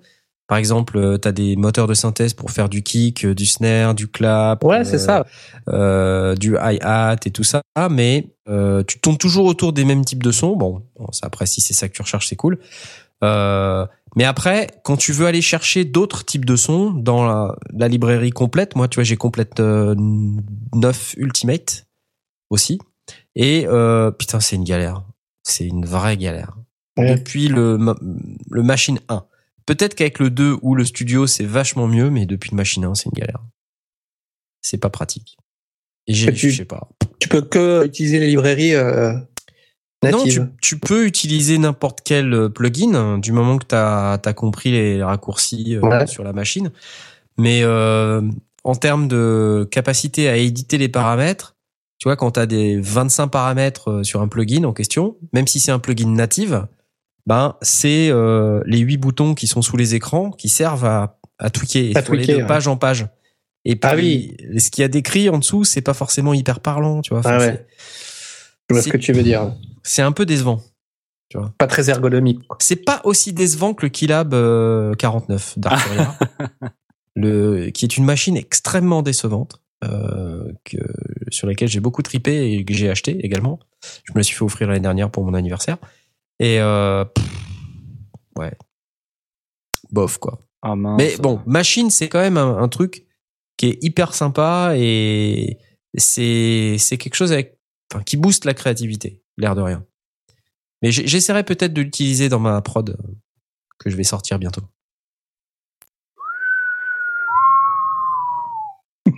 par 0.48 0.58
exemple, 0.58 0.98
euh, 0.98 1.18
t'as 1.20 1.32
des 1.32 1.56
moteurs 1.56 1.86
de 1.86 1.94
synthèse 1.94 2.34
pour 2.34 2.50
faire 2.50 2.70
du 2.70 2.82
kick, 2.82 3.24
euh, 3.24 3.36
du 3.36 3.46
snare, 3.46 3.94
du 3.94 4.08
clap. 4.08 4.64
Ouais, 4.64 4.80
euh, 4.80 4.84
c'est 4.84 4.98
ça. 4.98 5.28
euh, 5.68 6.34
du 6.36 6.56
hi-hat 6.60 7.18
et 7.24 7.30
tout 7.30 7.44
ça, 7.44 7.62
mais 7.92 8.34
euh, 8.48 8.84
tu 8.84 9.00
tournes 9.00 9.20
toujours 9.20 9.46
autour 9.46 9.74
des 9.74 9.86
mêmes 9.86 10.04
types 10.04 10.24
de 10.24 10.32
sons. 10.32 10.56
Bon, 10.56 10.82
bon, 10.98 11.12
ça, 11.12 11.28
après, 11.28 11.46
si 11.46 11.62
c'est 11.62 11.76
ça 11.76 11.88
que 11.88 11.94
tu 11.94 12.02
recherches, 12.02 12.28
c'est 12.28 12.36
cool. 12.36 12.58
Euh, 13.24 13.86
mais 14.16 14.24
après, 14.24 14.68
quand 14.84 14.98
tu 14.98 15.12
veux 15.14 15.26
aller 15.28 15.42
chercher 15.42 15.86
d'autres 15.86 16.26
types 16.26 16.46
de 16.46 16.56
sons 16.56 16.92
dans 16.92 17.26
la, 17.26 17.56
la 17.74 17.88
librairie 17.88 18.32
complète, 18.32 18.76
moi, 18.76 18.88
tu 18.88 18.96
vois, 18.96 19.04
j'ai 19.04 19.18
complète 19.18 19.60
euh, 19.60 19.96
9 20.74 21.16
Ultimate 21.18 21.88
aussi. 22.50 22.80
Et 23.36 23.66
euh, 23.68 24.12
putain, 24.12 24.40
c'est 24.40 24.56
une 24.56 24.64
galère. 24.64 25.04
C'est 25.44 25.66
une 25.66 25.86
vraie 25.86 26.18
galère. 26.18 26.56
Ouais. 26.98 27.16
Depuis 27.16 27.48
le, 27.48 27.78
ma- 27.78 27.96
le 28.50 28.64
Machine 28.64 29.00
1. 29.10 29.26
Peut-être 29.66 29.94
qu'avec 29.96 30.20
le 30.20 30.30
2 30.30 30.58
ou 30.62 30.76
le 30.76 30.84
studio, 30.84 31.28
c'est 31.28 31.46
vachement 31.46 31.88
mieux, 31.88 32.10
mais 32.10 32.26
depuis 32.26 32.52
le 32.52 32.58
Machine 32.58 32.84
1, 32.86 32.96
c'est 32.96 33.06
une 33.06 33.12
galère. 33.18 33.42
C'est 34.62 34.78
pas 34.80 34.90
pratique. 34.90 35.38
Et 36.08 36.14
j'ai, 36.14 36.34
je 36.36 36.50
sais 36.50 36.66
pas. 36.66 36.90
Tu 37.20 37.30
peux 37.30 37.42
que 37.42 37.86
utiliser 37.86 38.20
les 38.20 38.28
librairies 38.28 38.74
euh, 38.74 39.14
Non, 40.04 40.24
tu, 40.24 40.40
tu 40.62 40.80
peux 40.80 41.06
utiliser 41.06 41.58
n'importe 41.58 42.00
quel 42.06 42.34
euh, 42.34 42.50
plugin 42.50 42.94
hein, 42.96 43.18
du 43.18 43.32
moment 43.34 43.58
que 43.58 43.66
tu 43.66 43.76
as, 43.76 44.34
compris 44.34 44.72
les 44.72 45.04
raccourcis 45.04 45.76
euh, 45.76 45.82
Ouais. 45.82 46.08
sur 46.08 46.24
la 46.24 46.32
machine. 46.32 46.72
Mais 47.38 47.62
euh, 47.64 48.22
en 48.64 48.76
termes 48.76 49.08
de 49.10 49.68
capacité 49.72 50.30
à 50.30 50.38
éditer 50.38 50.78
les 50.78 50.88
paramètres, 50.90 51.56
tu 51.98 52.08
vois, 52.08 52.16
quand 52.16 52.32
tu 52.32 52.40
as 52.40 52.46
des 52.46 52.80
25 52.80 53.28
paramètres 53.28 53.90
euh, 53.92 54.04
sur 54.04 54.22
un 54.22 54.30
plugin 54.30 54.64
en 54.64 54.72
question, 54.74 55.18
même 55.34 55.48
si 55.48 55.60
c'est 55.60 55.72
un 55.72 55.80
plugin 55.80 56.10
native, 56.10 56.66
ben 57.28 57.56
c'est 57.62 58.08
euh, 58.10 58.62
les 58.66 58.80
8 58.80 58.98
boutons 58.98 59.36
qui 59.36 59.48
sont 59.48 59.62
sous 59.62 59.76
les 59.76 59.96
écrans 59.96 60.32
qui 60.32 60.48
servent 60.48 60.86
à, 60.86 61.20
à 61.40 61.50
tweaker 61.50 61.92
À 61.98 62.02
tweaker, 62.02 62.38
de 62.38 62.42
ouais. 62.44 62.48
page 62.48 62.68
en 62.70 62.78
page. 62.78 63.08
Et 63.66 63.76
puis, 63.76 63.90
Ah 63.92 63.96
oui. 63.98 64.38
ce 64.58 64.70
qu'il 64.70 64.82
y 64.82 64.86
a 64.86 64.88
décrit 64.88 65.30
en 65.30 65.40
dessous, 65.40 65.66
c'est 65.66 65.82
pas 65.82 65.94
forcément 65.94 66.34
hyper 66.34 66.62
parlant, 66.62 67.02
tu 67.02 67.14
vois. 67.14 67.22
Ah 67.26 67.38
ouais. 67.38 67.66
Je 68.70 68.76
vois 68.76 68.82
ce 68.82 68.88
que 68.90 68.98
tu 68.98 69.12
veux 69.12 69.24
dire. 69.24 69.54
C'est- 69.90 70.02
un 70.02 70.12
peu 70.12 70.26
décevant. 70.26 70.62
Pas 71.60 71.68
très 71.68 71.90
ergonomique. 71.92 72.42
C'est 72.60 72.84
pas 72.84 73.02
aussi 73.04 73.34
décevant 73.34 73.74
que 73.76 73.86
le 73.86 73.90
Keylab 73.90 74.34
euh, 74.34 74.94
49 74.96 75.60
d'Arturia, 75.60 76.18
le 77.16 77.70
qui 77.70 77.86
est 77.86 77.98
une 77.98 78.06
machine 78.06 78.36
extrêmement 78.36 79.04
décevante, 79.04 79.62
euh, 79.84 80.52
que, 80.66 80.78
sur 81.30 81.48
laquelle 81.48 81.68
j'ai 81.70 81.80
beaucoup 81.82 82.02
tripé 82.02 82.52
et 82.54 82.66
que 82.66 82.74
j'ai 82.74 82.90
acheté 82.90 83.24
également. 83.24 83.60
Je 84.06 84.14
me 84.14 84.18
la 84.20 84.24
suis 84.24 84.36
fait 84.36 84.44
offrir 84.44 84.68
l'année 84.70 84.80
dernière 84.80 85.12
pour 85.12 85.24
mon 85.24 85.34
anniversaire. 85.36 85.78
Et 86.40 86.60
euh, 86.60 87.06
pff, 87.06 87.26
ouais, 88.38 88.54
bof 89.92 90.18
quoi. 90.18 90.40
Ah 90.62 90.76
mince. 90.76 90.98
Mais 90.98 91.16
bon, 91.18 91.42
machine, 91.46 91.90
c'est 91.92 92.10
quand 92.10 92.20
même 92.20 92.38
un, 92.38 92.58
un 92.58 92.68
truc 92.70 93.06
qui 93.58 93.68
est 93.68 93.78
hyper 93.84 94.14
sympa 94.14 94.74
et 94.76 95.58
c'est 95.96 96.78
c'est 96.80 96.98
quelque 96.98 97.16
chose 97.16 97.32
avec, 97.32 97.58
enfin, 97.94 98.04
qui 98.04 98.18
booste 98.18 98.46
la 98.46 98.54
créativité, 98.54 99.22
l'air 99.42 99.56
de 99.56 99.62
rien. 99.62 99.86
Mais 100.82 100.92
j'essaierai 100.92 101.44
peut-être 101.44 101.74
de 101.74 101.82
l'utiliser 101.82 102.30
dans 102.30 102.40
ma 102.40 102.62
prod 102.62 102.90
euh, 102.90 102.96
que 103.80 103.90
je 103.90 103.96
vais 103.98 104.04
sortir 104.04 104.40
bientôt. 104.40 104.62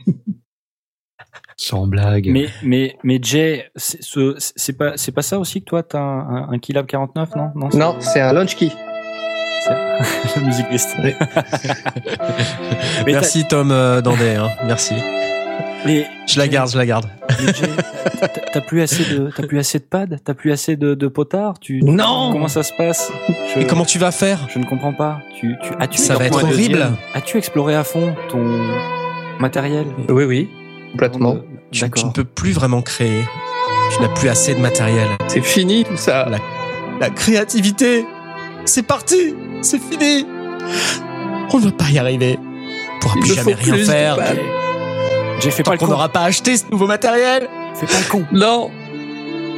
Sans 1.58 1.86
blague. 1.86 2.30
Mais 2.32 2.48
mais 2.64 2.98
mais 3.04 3.20
Jay, 3.22 3.70
c'est 3.76 4.02
ce- 4.02 4.36
c'est 4.40 4.74
pas 4.74 4.98
c'est 4.98 5.12
pas 5.12 5.22
ça 5.22 5.38
aussi 5.38 5.60
que 5.62 5.66
toi 5.66 5.84
t'as 5.84 6.00
un, 6.00 6.20
un, 6.48 6.50
un 6.54 6.60
Keylab 6.60 6.88
49 6.88 7.36
non? 7.36 7.52
Non 7.56 7.70
Non, 7.74 7.96
c'est 8.02 8.20
un 8.22 8.34
launch 8.34 8.56
key. 8.56 8.70
la 9.70 10.42
musique. 10.42 10.66
Mais 13.06 13.12
Merci 13.14 13.48
Tom 13.48 13.70
euh, 13.72 14.02
Dandet, 14.02 14.36
hein. 14.36 14.50
merci. 14.66 14.96
Mais 15.86 16.08
Je 16.28 16.38
la 16.40 16.48
garde, 16.48 16.70
je 16.72 16.78
la 16.78 16.86
garde. 16.86 17.06
t'as- 18.54 18.62
plus 18.62 18.82
assez 18.82 19.04
de 19.04 19.30
t'as 19.36 19.44
plus 19.48 19.58
assez 19.60 19.80
de 19.80 19.84
pads, 19.84 20.06
t'as 20.24 20.34
plus 20.34 20.52
assez 20.52 20.76
de, 20.76 20.94
de 20.94 21.08
potards? 21.08 21.60
Tu 21.60 21.82
Non 21.84 22.30
comment 22.32 22.48
ça 22.48 22.62
se 22.64 22.72
passe? 22.78 23.12
Je, 23.56 23.62
Et 23.62 23.66
comment 23.68 23.86
tu 23.86 23.98
vas 23.98 24.12
faire? 24.12 24.48
je 24.54 24.60
ne 24.60 24.66
comprends 24.66 24.94
pas. 24.94 25.20
Tu 25.40 25.56
tu 25.64 25.70
as-tu 25.80 25.98
Ça 25.98 26.16
va 26.16 26.26
être 26.26 26.44
horrible. 26.44 26.88
As-tu 27.16 27.38
exploré 27.38 27.76
à 27.76 27.84
fond 27.84 28.16
ton 28.30 28.60
matériel? 29.40 29.86
Oui, 30.10 30.24
oui, 30.26 30.50
complètement. 30.92 31.38
tu, 31.72 31.90
tu 31.90 32.06
ne 32.06 32.12
peux 32.12 32.24
plus 32.26 32.52
vraiment 32.52 32.82
créer. 32.82 33.24
Tu 33.96 34.02
n'as 34.02 34.10
plus 34.10 34.30
assez 34.30 34.54
de 34.54 34.60
matériel. 34.60 35.08
C'est 35.28 35.42
fini 35.44 35.84
tout 35.84 35.98
ça. 35.98 36.28
La- 36.30 36.38
La 37.00 37.10
créativité, 37.10 38.06
c'est 38.66 38.84
parti, 38.86 39.34
c'est 39.64 39.82
fini. 39.82 40.26
On 41.54 41.58
ne 41.58 41.66
va 41.66 41.72
pas 41.72 41.90
y 41.90 41.98
arriver. 41.98 42.38
On 42.96 43.00
pourra 43.00 43.16
plus 43.20 43.34
jamais 43.34 43.54
rien 43.56 43.74
plus 43.74 43.82
de 43.88 43.92
faire. 43.92 44.18
Jay, 45.42 45.52
fais 45.52 45.64
pas 45.64 45.72
le 45.74 45.78
qu'on 45.78 45.86
con. 45.86 45.92
n'aura 45.92 46.10
pas 46.10 46.22
acheté 46.24 46.56
ce 46.58 46.66
nouveau 46.72 46.88
matériel. 46.88 47.48
Fais 47.76 47.86
pas 47.88 48.00
le 48.00 48.10
con. 48.10 48.26
Non, 48.32 48.72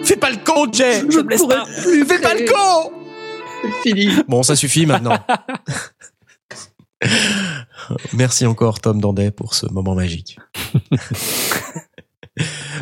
Fais 0.04 0.16
pas 0.18 0.30
le 0.32 0.38
con, 0.44 0.68
Jay. 0.72 1.02
je 1.10 1.20
me 1.20 1.30
laisse 1.30 1.42
pourrais 1.42 1.58
pas. 1.58 1.66
plus. 1.82 2.06
Fais 2.06 2.20
pas 2.20 2.34
le 2.34 2.46
con. 2.46 2.92
C'est 3.64 3.90
fini. 3.90 4.10
Bon, 4.28 4.44
ça 4.44 4.56
suffit 4.56 4.86
maintenant. 4.86 5.18
Merci 8.14 8.46
encore 8.46 8.80
Tom 8.80 9.02
Dandet 9.02 9.32
pour 9.32 9.54
ce 9.56 9.66
moment 9.68 9.94
magique. 9.96 10.38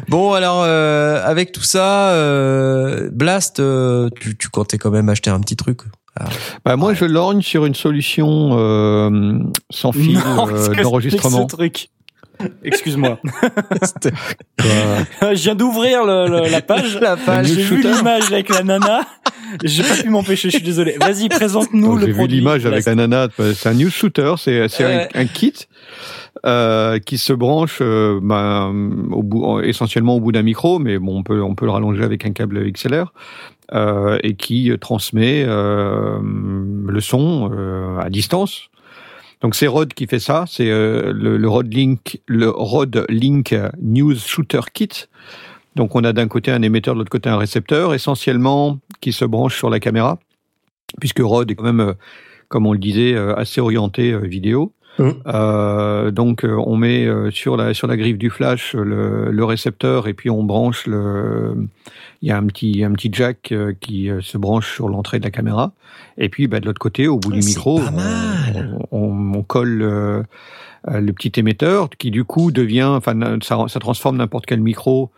bon 0.08 0.34
alors 0.34 0.64
euh, 0.64 1.22
avec 1.26 1.52
tout 1.52 1.64
ça, 1.64 2.12
euh, 2.12 3.10
Blast, 3.12 3.60
euh, 3.60 4.10
tu, 4.20 4.38
tu 4.38 4.50
comptais 4.50 4.78
quand 4.78 4.92
même 4.92 5.10
acheter 5.10 5.30
un 5.32 5.40
petit 5.40 5.56
truc. 5.56 5.82
Bah, 6.66 6.76
moi, 6.76 6.94
je 6.94 7.06
lorgne 7.06 7.42
sur 7.42 7.66
une 7.66 7.74
solution 7.74 8.52
euh, 8.60 9.40
sans 9.72 9.92
fil 9.94 10.18
euh, 10.18 10.76
d'enregistrement. 10.84 11.48
Excuse-moi. 12.64 13.20
Je 14.60 15.44
viens 15.44 15.56
d'ouvrir 15.56 16.06
le- 16.06 16.28
le- 16.28 16.50
la 16.52 16.62
page. 16.62 16.98
La 17.00 17.18
page. 17.18 17.48
J'ai 17.48 17.56
vu 17.64 17.78
shooter. 17.82 17.94
l'image 17.94 18.32
avec 18.32 18.50
la 18.50 18.64
nana. 18.64 19.02
J'ai 19.64 19.84
pas 19.84 19.96
pu 20.02 20.10
m'empêcher. 20.10 20.50
Je 20.50 20.58
suis 20.58 20.66
désolé. 20.66 20.96
Vas-y, 21.00 21.28
présente-nous 21.30 21.96
le 21.96 22.02
J'ai 22.02 22.08
vu 22.08 22.14
produit. 22.14 22.38
l'image 22.38 22.66
avec 22.66 22.86
la 22.86 22.96
nana. 22.96 23.28
C'est 23.56 23.70
un 23.70 23.74
news 23.74 23.90
shooter. 23.90 24.34
C'est 24.38 24.84
un, 24.84 25.08
un 25.14 25.26
kit 25.26 25.54
euh, 26.46 27.00
qui 27.00 27.18
se 27.18 27.34
branche 27.34 27.80
euh, 27.82 28.20
au 29.12 29.24
bout, 29.24 29.60
essentiellement 29.62 30.16
au 30.16 30.20
bout 30.20 30.32
d'un 30.32 30.44
micro, 30.44 30.80
mais 30.80 30.98
bon, 31.00 31.18
on 31.20 31.24
peut 31.24 31.42
on 31.42 31.56
peut 31.56 31.66
le 31.66 31.72
rallonger 31.72 32.04
avec 32.04 32.26
un 32.26 32.32
câble 32.32 32.72
XLR 32.72 33.12
euh, 33.74 34.18
et 34.24 34.36
qui 34.36 34.72
transmet 34.80 35.44
euh, 35.46 36.18
le 36.22 37.02
son 37.02 37.52
euh, 37.54 38.00
à 38.00 38.10
distance. 38.10 38.70
Donc 39.42 39.56
c'est 39.56 39.68
Rode 39.68 39.94
qui 39.94 40.08
fait 40.08 40.20
ça. 40.20 40.46
C'est 40.48 40.70
euh, 40.70 41.12
le, 41.14 41.38
le 41.38 41.50
Rode 41.50 41.74
Link, 41.74 42.22
le 42.28 42.50
Rode 42.50 43.06
Link 43.10 43.56
News 43.82 44.16
Shooter 44.16 44.62
Kit. 44.74 45.08
Donc 45.76 45.96
on 45.96 46.04
a 46.04 46.14
d'un 46.14 46.28
côté 46.28 46.52
un 46.52 46.62
émetteur, 46.62 46.94
de 46.94 47.00
l'autre 47.00 47.12
côté 47.12 47.30
un 47.30 47.38
récepteur, 47.38 47.94
essentiellement 47.94 48.80
qui 49.00 49.14
se 49.14 49.26
branche 49.26 49.58
sur 49.58 49.70
la 49.70 49.80
caméra, 49.80 50.20
puisque 51.00 51.20
Rode 51.20 51.50
est 51.50 51.56
quand 51.56 51.64
même, 51.64 51.80
euh, 51.80 51.94
comme 52.50 52.66
on 52.68 52.74
le 52.74 52.80
disait, 52.80 53.14
euh, 53.14 53.36
assez 53.36 53.62
orienté 53.62 54.18
vidéo. 54.20 54.74
Mhm. 55.00 55.14
Euh, 55.26 56.12
donc 56.12 56.44
euh, 56.44 56.56
on 56.68 56.76
met 56.76 57.06
euh, 57.06 57.32
sur 57.32 57.56
la 57.58 57.74
sur 57.74 57.88
la 57.88 57.96
griffe 57.98 58.18
du 58.18 58.30
flash 58.30 58.74
le, 58.76 59.32
le 59.32 59.46
récepteur 59.46 60.08
et 60.08 60.14
puis 60.14 60.30
on 60.30 60.44
branche 60.44 60.86
le. 60.88 61.56
Il 62.22 62.28
y 62.28 62.32
a 62.32 62.38
un 62.38 62.46
petit 62.46 62.84
un 62.84 62.92
petit 62.92 63.10
jack 63.12 63.54
qui 63.80 64.10
se 64.22 64.38
branche 64.38 64.74
sur 64.76 64.90
l'entrée 64.90 65.18
de 65.20 65.24
la 65.24 65.32
caméra 65.32 65.72
et 66.18 66.30
puis 66.30 66.48
bah, 66.48 66.60
de 66.60 66.66
l'autre 66.66 66.80
côté 66.80 67.08
au 67.08 67.18
bout 67.18 67.32
Ah, 67.32 67.36
du 67.40 67.42
micro 67.46 67.80
on, 68.92 69.00
on- 69.00 69.34
on 69.40 69.44
colle 69.44 69.80
le 69.80 71.12
petit 71.14 71.32
émetteur 71.40 71.90
qui 71.90 72.12
du 72.12 72.24
coup 72.24 72.52
devient 72.52 72.84
enfin 72.84 73.18
ça, 73.42 73.66
ça 73.68 73.80
transforme 73.80 74.18
n'importe 74.18 74.46
quel 74.46 74.60
micro 74.62 75.10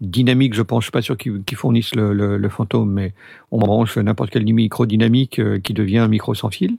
dynamique, 0.00 0.54
je 0.54 0.62
pense, 0.62 0.82
je 0.82 0.86
suis 0.86 0.92
pas 0.92 1.02
sûr 1.02 1.16
qu'ils 1.16 1.42
qu'ils 1.44 1.58
fournissent 1.58 1.94
le, 1.96 2.12
le, 2.12 2.38
le 2.38 2.48
fantôme, 2.48 2.90
mais 2.92 3.12
on 3.50 3.58
branche 3.58 3.98
n'importe 3.98 4.30
quel 4.30 4.44
micro 4.44 4.86
dynamique 4.86 5.40
qui 5.62 5.74
devient 5.74 5.98
un 5.98 6.08
micro 6.08 6.34
sans 6.34 6.50
fil. 6.50 6.76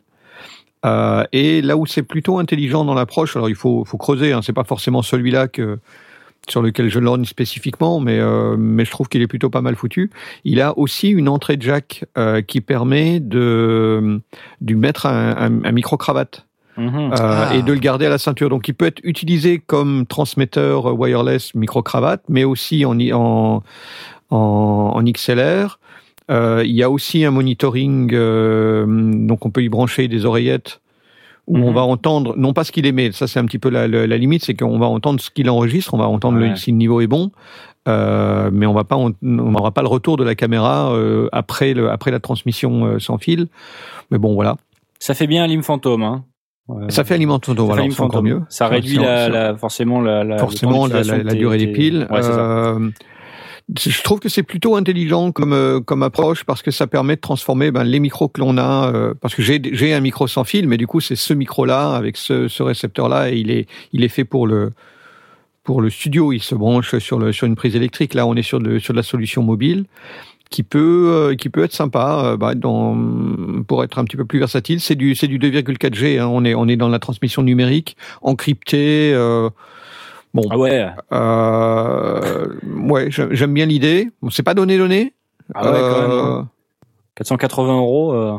Euh, 0.85 1.23
et 1.33 1.61
là 1.61 1.75
où 1.77 1.85
c'est 1.85 2.03
plutôt 2.03 2.39
intelligent 2.39 2.85
dans 2.85 2.93
l'approche, 2.93 3.35
alors 3.35 3.49
il 3.49 3.55
faut, 3.55 3.83
faut 3.85 3.97
creuser, 3.97 4.31
hein, 4.33 4.41
c'est 4.41 4.53
pas 4.53 4.63
forcément 4.63 5.01
celui-là 5.01 5.47
que 5.47 5.77
sur 6.49 6.61
lequel 6.61 6.89
je 6.89 6.99
lorgne 6.99 7.25
spécifiquement, 7.25 7.99
mais, 7.99 8.17
euh, 8.17 8.55
mais 8.57 8.85
je 8.85 8.91
trouve 8.91 9.09
qu'il 9.09 9.21
est 9.21 9.27
plutôt 9.27 9.49
pas 9.49 9.61
mal 9.61 9.75
foutu. 9.75 10.09
Il 10.45 10.61
a 10.61 10.75
aussi 10.77 11.09
une 11.09 11.27
entrée 11.27 11.57
jack 11.59 12.05
euh, 12.17 12.41
qui 12.41 12.61
permet 12.61 13.19
de, 13.19 14.21
de 14.61 14.75
mettre 14.75 15.05
un, 15.05 15.35
un, 15.37 15.63
un 15.65 15.71
micro-cravate 15.71 16.45
Mhm. 16.77 17.11
euh, 17.11 17.15
Ah. 17.19 17.49
et 17.53 17.61
de 17.61 17.73
le 17.73 17.79
garder 17.79 18.05
à 18.05 18.09
la 18.09 18.17
ceinture. 18.17 18.47
Donc 18.49 18.69
il 18.69 18.73
peut 18.73 18.85
être 18.85 19.01
utilisé 19.03 19.59
comme 19.59 20.05
transmetteur 20.05 20.97
wireless 20.97 21.53
micro-cravate, 21.53 22.23
mais 22.29 22.45
aussi 22.45 22.85
en, 22.85 22.97
en, 23.11 23.61
en, 24.29 24.37
en 24.95 25.03
XLR. 25.03 25.77
Euh, 26.29 26.61
il 26.65 26.75
y 26.75 26.83
a 26.83 26.89
aussi 26.89 27.25
un 27.25 27.31
monitoring, 27.31 28.11
euh, 28.13 28.85
donc 28.87 29.45
on 29.45 29.49
peut 29.49 29.63
y 29.63 29.69
brancher 29.69 30.07
des 30.07 30.25
oreillettes 30.25 30.79
où 31.47 31.57
Mhm. 31.57 31.63
on 31.63 31.71
va 31.71 31.81
entendre, 31.81 32.35
non 32.37 32.53
pas 32.53 32.63
ce 32.63 32.71
qu'il 32.71 32.85
émet, 32.85 33.11
ça 33.11 33.27
c'est 33.27 33.39
un 33.39 33.45
petit 33.45 33.57
peu 33.57 33.69
la, 33.69 33.87
la, 33.87 34.05
la 34.05 34.17
limite, 34.17 34.45
c'est 34.45 34.53
qu'on 34.53 34.77
va 34.77 34.85
entendre 34.85 35.19
ce 35.19 35.31
qu'il 35.31 35.49
enregistre, 35.49 35.95
on 35.95 35.97
va 35.97 36.07
entendre 36.07 36.37
le, 36.37 36.55
si 36.55 36.69
le 36.71 36.77
niveau 36.77 37.01
est 37.01 37.07
bon, 37.07 37.31
euh, 37.87 38.51
mais 38.53 38.67
on 38.67 38.73
va 38.73 38.83
pas, 38.83 38.97
on 38.97 39.13
n'aura 39.23 39.71
pas 39.71 39.81
le 39.81 39.87
retour 39.87 40.17
de 40.17 40.23
la 40.23 40.35
caméra 40.35 40.95
après, 41.31 41.73
le, 41.73 41.89
après 41.89 42.11
la 42.11 42.19
transmission 42.19 42.99
sans 42.99 43.17
fil. 43.17 43.47
Mais 44.11 44.19
bon, 44.19 44.35
voilà. 44.35 44.57
Ça 44.99 45.15
fait 45.15 45.25
bien 45.25 45.43
un 45.45 45.47
Lim 45.47 45.63
Fantôme, 45.63 46.03
hein. 46.03 46.25
Ça 46.89 47.03
fait 47.03 47.15
alimente 47.15 47.45
Ça 47.47 47.55
fait 47.55 47.61
voilà, 47.61 47.83
c'est 47.89 48.01
encore 48.01 48.21
mieux. 48.21 48.41
Ça 48.49 48.67
réduit 48.67 48.97
la, 48.97 49.55
forcément 49.57 50.01
la, 50.01 50.37
forcément 50.37 50.87
durée 50.87 51.57
des 51.57 51.67
piles. 51.71 52.07
Ouais. 52.11 52.19
Euh, 52.23 52.89
je 53.77 54.01
trouve 54.01 54.19
que 54.19 54.29
c'est 54.29 54.43
plutôt 54.43 54.75
intelligent 54.75 55.31
comme 55.31 55.53
euh, 55.53 55.79
comme 55.79 56.03
approche 56.03 56.43
parce 56.43 56.61
que 56.61 56.71
ça 56.71 56.87
permet 56.87 57.15
de 57.15 57.21
transformer 57.21 57.71
ben, 57.71 57.83
les 57.83 57.99
micros 57.99 58.27
que 58.27 58.39
l'on 58.39 58.57
a. 58.57 58.91
euh, 58.93 59.13
parce 59.19 59.35
que 59.35 59.41
j'ai 59.43 59.61
j'ai 59.71 59.93
un 59.93 59.99
micro 59.99 60.27
sans 60.27 60.43
fil, 60.43 60.67
mais 60.67 60.77
du 60.77 60.87
coup 60.87 61.01
c'est 61.01 61.15
ce 61.15 61.33
micro 61.33 61.65
là 61.65 61.95
avec 61.95 62.17
ce, 62.17 62.47
ce 62.47 62.63
récepteur 62.63 63.09
là 63.09 63.29
et 63.31 63.37
il 63.37 63.51
est 63.51 63.67
il 63.93 64.03
est 64.03 64.09
fait 64.09 64.25
pour 64.25 64.47
le 64.47 64.71
pour 65.63 65.81
le 65.81 65.89
studio. 65.89 66.33
Il 66.33 66.41
se 66.41 66.55
branche 66.55 66.97
sur 66.97 67.19
le 67.19 67.31
sur 67.31 67.45
une 67.45 67.55
prise 67.55 67.75
électrique. 67.75 68.13
Là 68.13 68.25
on 68.25 68.35
est 68.35 68.43
sur 68.43 68.59
de 68.59 68.79
sur 68.79 68.93
la 68.93 69.03
solution 69.03 69.43
mobile 69.43 69.85
qui 70.49 70.63
peut 70.63 71.11
euh, 71.13 71.35
qui 71.35 71.49
peut 71.49 71.63
être 71.63 71.73
sympa 71.73 72.23
euh, 72.25 72.37
bah, 72.37 72.55
dans, 72.55 72.97
pour 73.67 73.83
être 73.83 73.99
un 73.99 74.03
petit 74.03 74.17
peu 74.17 74.25
plus 74.25 74.39
versatile. 74.39 74.81
C'est 74.81 74.95
du 74.95 75.13
c'est 75.13 75.27
du 75.27 75.37
2,4G. 75.37 76.19
Hein. 76.19 76.27
On 76.27 76.43
est 76.43 76.55
on 76.55 76.67
est 76.67 76.77
dans 76.77 76.89
la 76.89 76.99
transmission 76.99 77.43
numérique 77.43 77.97
encryptée. 78.23 79.13
Euh, 80.35 80.41
bon, 80.41 80.43
Ah 80.51 80.57
ouais. 80.57 80.87
euh, 81.11 82.47
ouais, 82.65 83.07
j'aime 83.09 83.53
bien 83.53 83.65
l'idée. 83.65 84.09
Bon, 84.21 84.29
c'est 84.29 84.43
pas 84.43 84.53
donné 84.53 84.77
donné. 84.77 85.13
Ah 85.55 85.71
ouais, 85.71 85.79
quand 85.79 86.01
même, 86.01 86.11
Euh, 86.11 86.23
hein. 86.41 86.49
480 87.15 87.77
euros. 87.77 88.13
euh, 88.13 88.37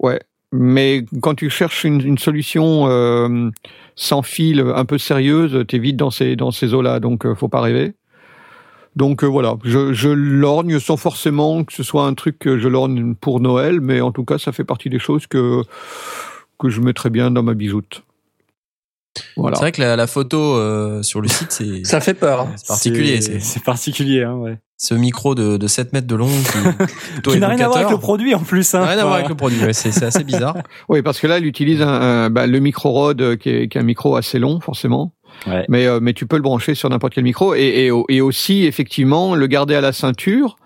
ouais. 0.00 0.20
Mais 0.52 1.04
quand 1.22 1.34
tu 1.34 1.50
cherches 1.50 1.84
une, 1.84 2.00
une 2.00 2.18
solution 2.18 2.86
euh, 2.88 3.50
sans 3.96 4.22
fil, 4.22 4.60
un 4.60 4.84
peu 4.84 4.96
sérieuse, 4.98 5.64
t'es 5.66 5.78
vite 5.78 5.96
dans 5.96 6.10
ces 6.10 6.36
dans 6.36 6.50
ces 6.52 6.72
eaux-là, 6.72 7.00
donc 7.00 7.26
euh, 7.26 7.34
faut 7.34 7.48
pas 7.48 7.60
rêver. 7.60 7.94
Donc 8.94 9.24
euh, 9.24 9.26
voilà, 9.26 9.56
je, 9.64 9.92
je 9.92 10.08
lorgne 10.08 10.78
sans 10.78 10.96
forcément 10.96 11.64
que 11.64 11.72
ce 11.72 11.82
soit 11.82 12.06
un 12.06 12.14
truc 12.14 12.38
que 12.38 12.58
je 12.58 12.68
lorgne 12.68 13.14
pour 13.14 13.40
Noël, 13.40 13.80
mais 13.80 14.00
en 14.00 14.12
tout 14.12 14.24
cas, 14.24 14.38
ça 14.38 14.52
fait 14.52 14.64
partie 14.64 14.88
des 14.88 14.98
choses 15.00 15.26
que 15.26 15.62
que 16.58 16.68
je 16.70 16.80
mettrais 16.80 17.10
bien 17.10 17.30
dans 17.30 17.42
ma 17.42 17.52
bijoute. 17.54 18.02
Voilà. 19.36 19.56
C'est 19.56 19.60
vrai 19.62 19.72
que 19.72 19.80
la, 19.80 19.96
la 19.96 20.06
photo 20.06 20.56
euh, 20.56 21.02
sur 21.02 21.20
le 21.20 21.28
site, 21.28 21.52
c'est 21.52 21.84
Ça 21.84 22.00
fait 22.00 22.14
peur. 22.14 22.40
hein. 22.40 22.52
c'est 22.56 22.66
particulier. 22.66 23.20
C'est 23.40 23.62
particulier, 23.62 24.22
hein, 24.24 24.34
ouais. 24.34 24.58
ce 24.76 24.94
micro 24.94 25.34
de, 25.34 25.56
de 25.56 25.66
7 25.66 25.92
mètres 25.92 26.06
de 26.06 26.14
long 26.16 26.28
qui, 26.28 27.22
Qui 27.30 27.38
n'a 27.38 27.48
rien 27.48 27.60
à 27.60 27.66
voir 27.68 27.78
avec 27.78 27.90
le 27.90 27.98
produit 27.98 28.34
en 28.34 28.40
plus. 28.42 28.74
Hein. 28.74 28.84
Rien 28.84 28.98
à 28.98 29.02
voir 29.02 29.14
avec 29.14 29.28
le 29.28 29.34
produit. 29.34 29.60
ouais, 29.62 29.72
c'est 29.72 29.92
c'est 29.92 30.04
assez 30.04 30.24
bizarre. 30.24 30.56
Oui, 30.88 31.02
parce 31.02 31.18
que 31.20 31.26
là, 31.26 31.38
il 31.38 31.46
utilise 31.46 31.82
un, 31.82 31.88
un- 31.88 32.30
bah, 32.30 32.46
le 32.46 32.58
micro 32.60 32.90
Rode 32.92 33.20
euh, 33.22 33.36
qui 33.36 33.48
est, 33.50 33.68
qui 33.68 33.78
est 33.78 33.80
un 33.80 33.84
micro 33.84 34.16
assez 34.16 34.38
long, 34.38 34.60
forcément. 34.60 35.12
Ouais. 35.46 35.64
Mais, 35.68 35.86
euh, 35.86 35.98
mais 36.00 36.12
tu 36.14 36.26
peux 36.26 36.36
le 36.36 36.42
brancher 36.42 36.74
sur 36.74 36.88
n'importe 36.88 37.12
quel 37.14 37.24
micro 37.24 37.54
et, 37.54 37.60
et, 37.88 37.90
et 38.08 38.20
aussi, 38.20 38.64
effectivement, 38.64 39.34
le 39.34 39.46
garder 39.46 39.74
à 39.74 39.80
la 39.80 39.92
ceinture 39.92 40.56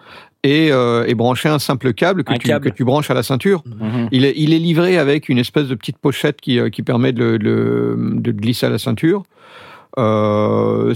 et, 0.43 0.71
euh, 0.73 1.05
et 1.07 1.15
brancher 1.15 1.49
un 1.49 1.59
simple 1.59 1.93
câble 1.93 2.25
que, 2.25 2.33
Un 2.33 2.39
tu, 2.39 2.49
câble. 2.49 2.71
que 2.71 2.75
tu 2.75 2.85
branches 2.85 3.11
à 3.11 3.15
la 3.15 3.23
ceinture. 3.23 3.63
Mhm. 3.67 4.09
Il 4.11 4.25
est, 4.25 4.35
il 4.37 4.55
est 4.55 4.59
livré 4.59 4.97
avec 4.99 5.29
une 5.29 5.39
espèce 5.39 5.69
de 5.69 5.75
petite 5.75 5.99
pochette 5.99 6.41
qui, 6.41 6.59
euh, 6.59 6.71
qui 6.71 6.83
permet 6.83 7.13
de, 7.13 7.37
de, 7.37 8.33
glisser 8.33 8.67
à 8.67 8.71
la 8.71 8.79
ceinture. 8.79 9.23
Euh, 9.99 10.95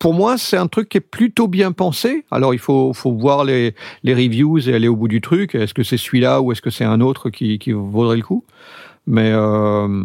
pour 0.00 0.12
moi 0.12 0.36
c'est 0.38 0.56
un 0.56 0.66
truc 0.66 0.88
qui 0.88 0.98
est 0.98 1.00
plutôt 1.00 1.46
bien 1.46 1.70
pensé. 1.70 2.24
Alors 2.32 2.52
il 2.52 2.58
faut 2.58 2.92
faut 2.92 3.12
voir 3.12 3.44
les 3.44 3.76
les 4.02 4.12
reviews 4.12 4.68
et 4.68 4.74
aller 4.74 4.88
au 4.88 4.96
bout 4.96 5.06
du 5.06 5.20
truc. 5.20 5.54
Est-ce 5.54 5.72
que 5.72 5.84
c'est 5.84 5.96
celui-là 5.96 6.40
ou 6.40 6.50
est-ce 6.50 6.60
que 6.60 6.70
c'est 6.70 6.84
un 6.84 7.00
autre 7.00 7.30
qui 7.30 7.60
qui 7.60 7.70
vaudrait 7.70 8.16
le 8.16 8.24
coup? 8.24 8.44
Mais 9.06 9.30
euh, 9.32 10.02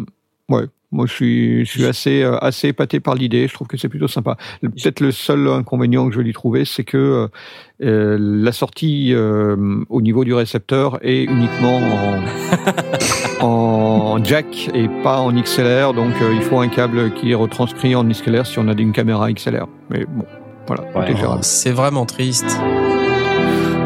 ouais, 0.48 0.66
moi 0.92 1.06
je 1.06 1.12
suis 1.12 1.64
je 1.64 1.70
suis 1.70 1.86
assez 1.86 2.22
euh, 2.22 2.38
assez 2.38 2.68
épaté 2.68 3.00
par 3.00 3.14
l'idée. 3.14 3.48
Je 3.48 3.54
trouve 3.54 3.68
que 3.68 3.76
c'est 3.76 3.88
plutôt 3.88 4.08
sympa. 4.08 4.36
Peut-être 4.60 5.00
le 5.00 5.12
seul 5.12 5.48
inconvénient 5.48 6.06
que 6.06 6.12
je 6.12 6.18
vais 6.18 6.24
lui 6.24 6.32
trouver, 6.32 6.64
c'est 6.64 6.84
que 6.84 7.28
euh, 7.82 8.18
la 8.20 8.52
sortie 8.52 9.14
euh, 9.14 9.56
au 9.88 10.02
niveau 10.02 10.24
du 10.24 10.34
récepteur 10.34 10.98
est 11.00 11.24
uniquement 11.24 11.78
en, 13.40 13.40
en 13.46 14.24
jack 14.24 14.70
et 14.74 14.86
pas 15.02 15.18
en 15.20 15.32
XLR, 15.32 15.94
donc 15.94 16.12
euh, 16.20 16.34
il 16.34 16.42
faut 16.42 16.58
un 16.58 16.68
câble 16.68 17.14
qui 17.14 17.30
est 17.30 17.34
retranscrit 17.34 17.94
en 17.94 18.04
XLR 18.04 18.44
si 18.44 18.58
on 18.58 18.68
a 18.68 18.72
une 18.72 18.92
caméra 18.92 19.32
XLR. 19.32 19.66
Mais 19.88 20.04
bon, 20.04 20.26
voilà, 20.66 20.84
Ouais. 20.94 21.14
C'est 21.40 21.72
vraiment 21.72 22.04
triste. 22.04 22.60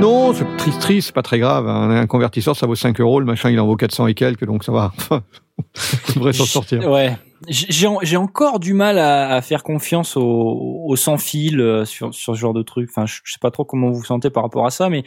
Non, 0.04 0.34
c'est 0.34 0.44
triste, 0.58 0.80
triste, 0.80 1.06
c'est 1.08 1.14
pas 1.14 1.22
très 1.22 1.38
grave. 1.38 1.66
Un, 1.66 1.88
un 1.90 2.06
convertisseur, 2.06 2.54
ça 2.56 2.66
vaut 2.66 2.74
5 2.74 3.00
euros, 3.00 3.20
le 3.20 3.26
machin, 3.26 3.48
il 3.50 3.58
en 3.58 3.66
vaut 3.66 3.74
400 3.76 4.06
et 4.08 4.14
quelques, 4.14 4.44
donc 4.44 4.62
ça 4.62 4.70
va. 4.70 4.92
On 5.10 6.12
devrait 6.16 6.34
s'en 6.34 6.44
sortir. 6.44 6.86
Ouais. 6.90 7.16
J'ai 7.48 7.66
j'ai 7.70 7.86
en- 7.86 7.98
j'ai 8.02 8.16
encore 8.18 8.60
du 8.60 8.74
mal 8.74 8.98
à, 8.98 9.30
à 9.34 9.40
faire 9.40 9.62
confiance 9.62 10.16
au, 10.18 10.82
au 10.86 10.94
sans 10.96 11.16
fil 11.16 11.58
euh, 11.60 11.84
sur, 11.86 12.12
sur 12.14 12.34
ce 12.34 12.38
genre 12.38 12.52
de 12.52 12.62
truc. 12.62 12.90
Enfin, 12.90 13.06
je, 13.06 13.20
je 13.24 13.32
sais 13.32 13.38
pas 13.40 13.50
trop 13.50 13.64
comment 13.64 13.88
vous 13.88 13.96
vous 13.96 14.04
sentez 14.04 14.28
par 14.28 14.42
rapport 14.42 14.66
à 14.66 14.70
ça, 14.70 14.90
mais 14.90 15.04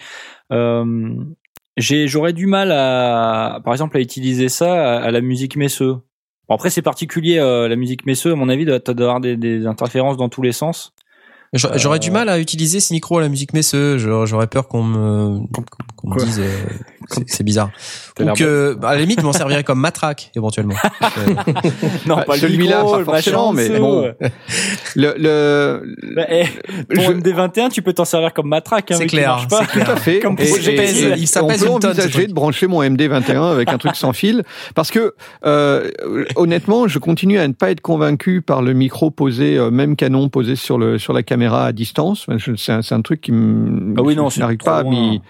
euh, 0.51 1.13
j'aurais 1.77 2.33
du 2.33 2.47
mal 2.47 2.71
à, 2.71 3.59
par 3.63 3.73
exemple, 3.73 3.97
à 3.97 3.99
utiliser 3.99 4.49
ça 4.49 4.73
à, 4.73 4.99
à 5.03 5.11
la 5.11 5.21
musique 5.21 5.57
messeux. 5.57 5.97
Bon, 6.49 6.55
après, 6.55 6.69
c'est 6.71 6.81
particulier 6.81 7.37
euh, 7.37 7.67
la 7.67 7.75
musique 7.75 8.05
messeux. 8.07 8.31
À 8.31 8.35
mon 8.35 8.49
avis, 8.49 8.65
doit 8.65 8.79
doit 8.79 8.93
avoir 9.05 9.19
des, 9.19 9.37
des 9.37 9.67
interférences 9.67 10.17
dans 10.17 10.29
tous 10.29 10.41
les 10.41 10.53
sens. 10.53 10.93
J'a- 11.53 11.77
J'aurais 11.77 11.99
du 11.99 12.11
mal 12.11 12.27
à 12.29 12.39
utiliser 12.39 12.79
ce 12.79 12.93
micro 12.93 13.17
à 13.17 13.21
la 13.21 13.29
musique 13.29 13.53
Messeux. 13.53 13.97
J'aurais 13.97 14.27
j'aurais 14.27 14.47
peur 14.47 14.67
qu'on 14.67 14.83
me, 14.83 15.39
qu'on 15.95 16.09
me 16.09 16.19
dise 16.19 16.39
euh, 16.41 16.49
c'est- 17.27 17.43
bizarre. 17.43 17.69
Ou 18.19 18.33
que, 18.33 18.73
bah, 18.73 18.89
à 18.89 18.95
la 18.95 19.01
limite, 19.01 19.21
je 19.21 19.25
m'en 19.25 19.31
servirais 19.31 19.63
comme 19.63 19.79
matraque, 19.79 20.31
éventuellement. 20.35 20.75
Euh, 21.17 21.33
Non, 22.05 22.17
Bah, 22.17 22.23
pas 22.27 22.33
le 22.35 22.41
celui-là, 22.41 22.83
micro, 22.83 22.97
pas 22.97 23.03
forcément, 23.05 23.53
mais 23.53 23.69
bon. 23.79 24.11
Le, 24.95 25.13
le, 25.17 25.95
Bah, 26.15 26.25
eh, 26.29 26.43
ton 26.93 27.01
je- 27.01 27.11
MD21, 27.11 27.69
tu 27.69 27.81
peux 27.81 27.93
t'en 27.93 28.05
servir 28.05 28.33
comme 28.33 28.47
matraque. 28.49 28.91
Hein, 28.91 28.95
C'est 28.97 29.03
mais 29.03 29.07
clair, 29.07 29.47
c'est. 29.49 29.79
Tout 29.83 29.91
à 29.91 29.95
fait. 29.95 30.19
Comme 30.19 30.35
Et- 30.39 30.47
pour 30.47 30.57
et- 30.57 30.61
GPS, 30.61 31.01
et- 31.01 31.13
il- 31.17 31.27
ça 31.27 31.43
on 31.43 31.47
peut 31.47 31.57
ce 31.57 31.67
envisager 31.67 32.27
de 32.27 32.33
brancher 32.33 32.67
mon 32.67 32.81
MD21 32.83 33.51
avec 33.51 33.69
un 33.69 33.77
truc 33.77 33.95
sans 33.95 34.11
fil, 34.13 34.43
parce 34.75 34.91
que 34.91 35.13
euh, 35.45 35.89
honnêtement, 36.35 36.87
je 36.87 36.99
continue 36.99 37.39
à 37.39 37.47
ne 37.47 37.53
pas 37.53 37.71
être 37.71 37.81
convaincu 37.81 38.41
par 38.41 38.61
le 38.61 38.73
micro 38.73 39.11
posé, 39.11 39.57
euh, 39.57 39.69
même 39.71 39.95
canon 39.95 40.29
posé 40.29 40.55
sur 40.55 40.77
le 40.77 40.97
sur 40.97 41.13
la 41.13 41.23
caméra 41.23 41.36
à 41.45 41.72
distance. 41.72 42.26
C'est 42.57 42.91
un, 42.93 43.01
truc 43.01 43.22
qui 43.22 43.31
me, 43.31 43.93
Ah 43.97 44.01
oui, 44.01 44.15
non, 44.15 44.30
je 44.30 44.35
c'est 44.35 44.41
n'arrive 44.41 44.57
pas 44.57 44.80
à 44.80 44.84
m'y 44.84 45.22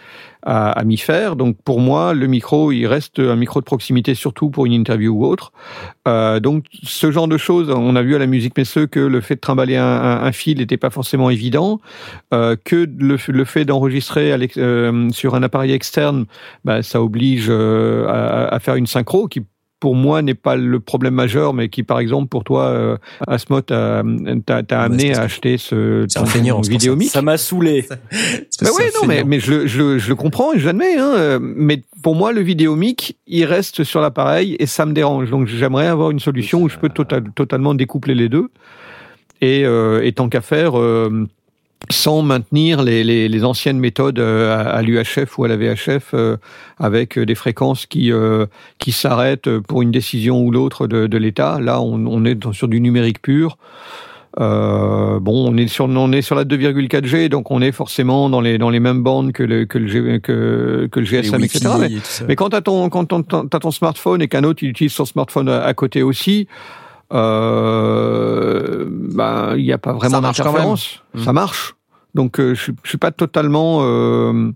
à, 0.44 0.72
à 0.72 0.84
m'y 0.86 0.98
faire. 0.98 1.36
Donc 1.36 1.58
pour 1.66 1.82
moi, 1.82 2.14
le 2.14 2.26
micro, 2.28 2.72
il 2.72 2.86
reste 2.88 3.20
un 3.20 3.36
micro 3.36 3.60
de 3.60 3.66
proximité, 3.66 4.16
surtout 4.16 4.50
pour 4.50 4.66
une 4.66 4.72
interview 4.74 5.14
ou 5.14 5.26
autre. 5.26 5.52
Euh, 6.08 6.40
donc 6.40 6.66
ce 6.84 7.12
genre 7.12 7.28
de 7.28 7.38
choses, 7.38 7.70
on 7.70 7.96
a 7.96 8.02
vu 8.02 8.16
à 8.16 8.20
la 8.20 8.28
musique 8.28 8.58
Messeux 8.58 8.88
que 8.88 9.00
le 9.00 9.20
fait 9.20 9.36
de 9.36 9.40
trimballer 9.42 9.76
un, 9.76 9.84
un- 9.86 10.24
un 10.24 10.32
fil 10.32 10.60
n'était 10.60 10.78
pas 10.78 10.90
forcément 10.90 11.30
évident, 11.30 11.82
euh, 12.34 12.56
que 12.64 12.88
le, 12.98 13.18
le 13.28 13.46
fait 13.46 13.66
d'enregistrer 13.66 14.32
euh, 14.58 15.10
sur 15.12 15.36
un 15.36 15.44
appareil 15.44 15.72
externe, 15.74 16.26
bah, 16.64 16.82
ça 16.82 17.02
oblige 17.02 17.48
euh, 17.50 18.08
à, 18.08 18.48
à 18.56 18.60
faire 18.60 18.76
une 18.76 18.88
synchro 18.88 19.28
qui 19.28 19.46
pour 19.80 19.96
moi 19.96 20.22
n'est 20.22 20.34
pas 20.34 20.56
le 20.56 20.80
problème 20.80 21.14
majeur, 21.14 21.54
mais 21.54 21.70
qui 21.70 21.84
par 21.84 22.00
exemple 22.00 22.28
pour 22.30 22.44
toi, 22.44 22.64
euh, 22.66 22.98
Asmot, 23.28 23.62
t'a 23.62 24.04
t'a- 24.46 24.64
t'a 24.64 24.80
Ouais, 24.80 24.86
amené 24.86 25.14
à 25.16 25.22
acheter 25.22 25.58
ce 25.58 26.06
pour 26.16 26.62
vidéo 26.64 26.94
ça. 26.94 26.98
mic. 26.98 27.10
Ça 27.10 27.22
m'a 27.22 27.38
saoulé. 27.38 27.84
que 28.12 28.64
Bah 28.66 28.72
oui, 28.78 28.86
non, 29.00 29.08
mais, 29.08 29.24
mais 29.24 29.40
je, 29.40 29.52
le- 29.54 29.68
je, 29.68 29.78
le- 29.82 29.98
je 30.00 30.10
le 30.10 30.16
comprends 30.16 30.54
et 30.54 30.60
je 30.60 30.66
l'admets. 30.66 30.98
Hein, 30.98 31.14
euh, 31.18 31.40
mais 31.42 31.84
pour 32.02 32.16
moi, 32.16 32.32
le 32.32 32.42
vidéomic, 32.42 33.18
il 33.28 33.46
reste 33.46 33.84
sur 33.84 34.02
l'appareil 34.02 34.56
et 34.60 34.66
ça 34.66 34.86
me 34.86 34.94
dérange. 34.94 35.30
Donc 35.30 35.48
j'aimerais 35.48 35.88
avoir 35.88 36.10
une 36.12 36.20
solution 36.20 36.62
où 36.64 36.70
je 36.70 36.78
peux 36.78 36.90
tota- 36.90 37.22
totalement 37.36 37.76
découpler 37.76 38.16
les 38.16 38.30
deux. 38.30 38.50
Et, 39.42 39.64
euh, 39.66 40.02
et 40.04 40.14
tant 40.14 40.30
qu'à 40.30 40.42
faire, 40.42 40.80
euh, 40.80 41.28
sans 41.90 42.22
maintenir 42.22 42.82
les, 42.84 43.04
les, 43.04 43.30
les 43.30 43.44
anciennes 43.46 43.80
méthodes 43.80 44.20
euh, 44.20 44.58
à, 44.78 44.82
l'UHF 44.82 45.38
ou 45.38 45.46
à 45.46 45.48
la 45.48 45.56
VHF 45.58 46.12
euh, 46.14 46.36
avec 46.80 47.18
des 47.20 47.36
fréquences 47.36 47.86
qui, 47.86 48.12
euh, 48.12 48.46
qui 48.80 48.92
s'arrêtent 48.92 49.58
pour 49.60 49.82
une 49.82 49.92
décision 49.92 50.42
ou 50.42 50.52
l'autre 50.52 50.88
de, 50.88 51.08
de 51.08 51.18
l'État. 51.18 51.60
Là, 51.62 51.80
on, 51.82 52.06
on 52.08 52.26
est 52.26 52.52
sur 52.54 52.68
du 52.68 52.82
numérique 52.82 53.22
pur. 53.22 53.58
Euh, 54.40 55.20
bon, 55.20 55.50
on 55.52 55.58
est 55.58 55.68
sur 55.68 55.86
on 55.86 56.12
est 56.12 56.22
sur 56.22 56.36
la 56.36 56.44
2,4G, 56.44 57.28
donc 57.30 57.50
on 57.50 57.60
est 57.62 57.72
forcément 57.72 58.30
dans 58.30 58.42
les 58.42 58.60
dans 58.60 58.70
les 58.70 58.80
mêmes 58.80 59.02
bandes 59.02 59.32
que 59.32 59.42
le 59.42 59.66
que 59.66 59.80
le, 59.80 59.88
G- 59.88 60.20
que, 60.22 60.88
que 60.92 61.00
le 61.00 61.06
Les 61.06 61.24
GSM, 61.24 61.44
etc. 61.44 61.60
Mais, 61.80 62.34
et 62.34 62.36
quand 62.36 62.50
t'as 62.50 62.62
ton 62.62 62.90
quand 62.90 63.06
ton, 63.06 63.24
ton- 63.24 63.48
t'as 63.48 63.58
ton 63.60 63.72
smartphone 63.72 64.22
et 64.22 64.28
qu'un 64.28 64.44
autre 64.44 64.62
il 64.62 64.70
utilise 64.70 64.92
son 64.94 65.06
smartphone 65.06 65.50
à, 65.50 65.64
à 65.64 65.74
côté 65.74 66.04
aussi, 66.04 66.48
euh, 67.14 68.86
ben 68.90 69.56
il 69.58 69.64
n'y 69.64 69.72
a 69.72 69.78
pas 69.78 69.94
vraiment 69.94 70.22
d'interférence. 70.22 71.02
même. 71.14 71.24
Ça 71.24 71.34
marche. 71.34 71.76
Donc 72.16 72.40
euh, 72.40 72.54
je 72.56 72.72
je 72.84 72.90
suis 72.90 72.98
pas 72.98 73.12
totalement, 73.12 73.80
euh, 73.82 74.52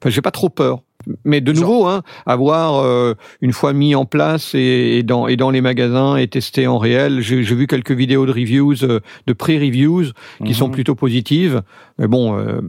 enfin 0.00 0.10
j'ai 0.10 0.22
pas 0.22 0.30
trop 0.30 0.48
peur. 0.48 0.82
Mais 1.24 1.40
de 1.40 1.54
Genre- 1.54 1.62
nouveau, 1.68 1.86
hein, 1.86 2.02
avoir 2.26 2.82
euh, 2.84 3.14
une 3.40 3.52
fois 3.52 3.72
mis 3.72 3.94
en 3.94 4.06
place 4.06 4.54
et, 4.56 4.98
et 4.98 5.02
dans 5.04 5.28
et 5.28 5.36
dans 5.36 5.50
les 5.50 5.60
magasins 5.60 6.16
et 6.16 6.26
testé 6.26 6.66
en 6.66 6.78
réel, 6.78 7.20
j'ai 7.20 7.40
vu 7.42 7.66
quelques 7.68 7.92
vidéos 7.92 8.26
de 8.26 8.32
reviews, 8.32 8.82
euh, 8.84 9.00
de 9.28 9.32
pré-reviews 9.32 10.06
qui 10.44 10.52
sont 10.54 10.66
Mhm. 10.66 10.72
plutôt 10.72 10.94
positives. 10.96 11.62
Mais 11.98 12.08
bon, 12.08 12.36
euh, 12.36 12.60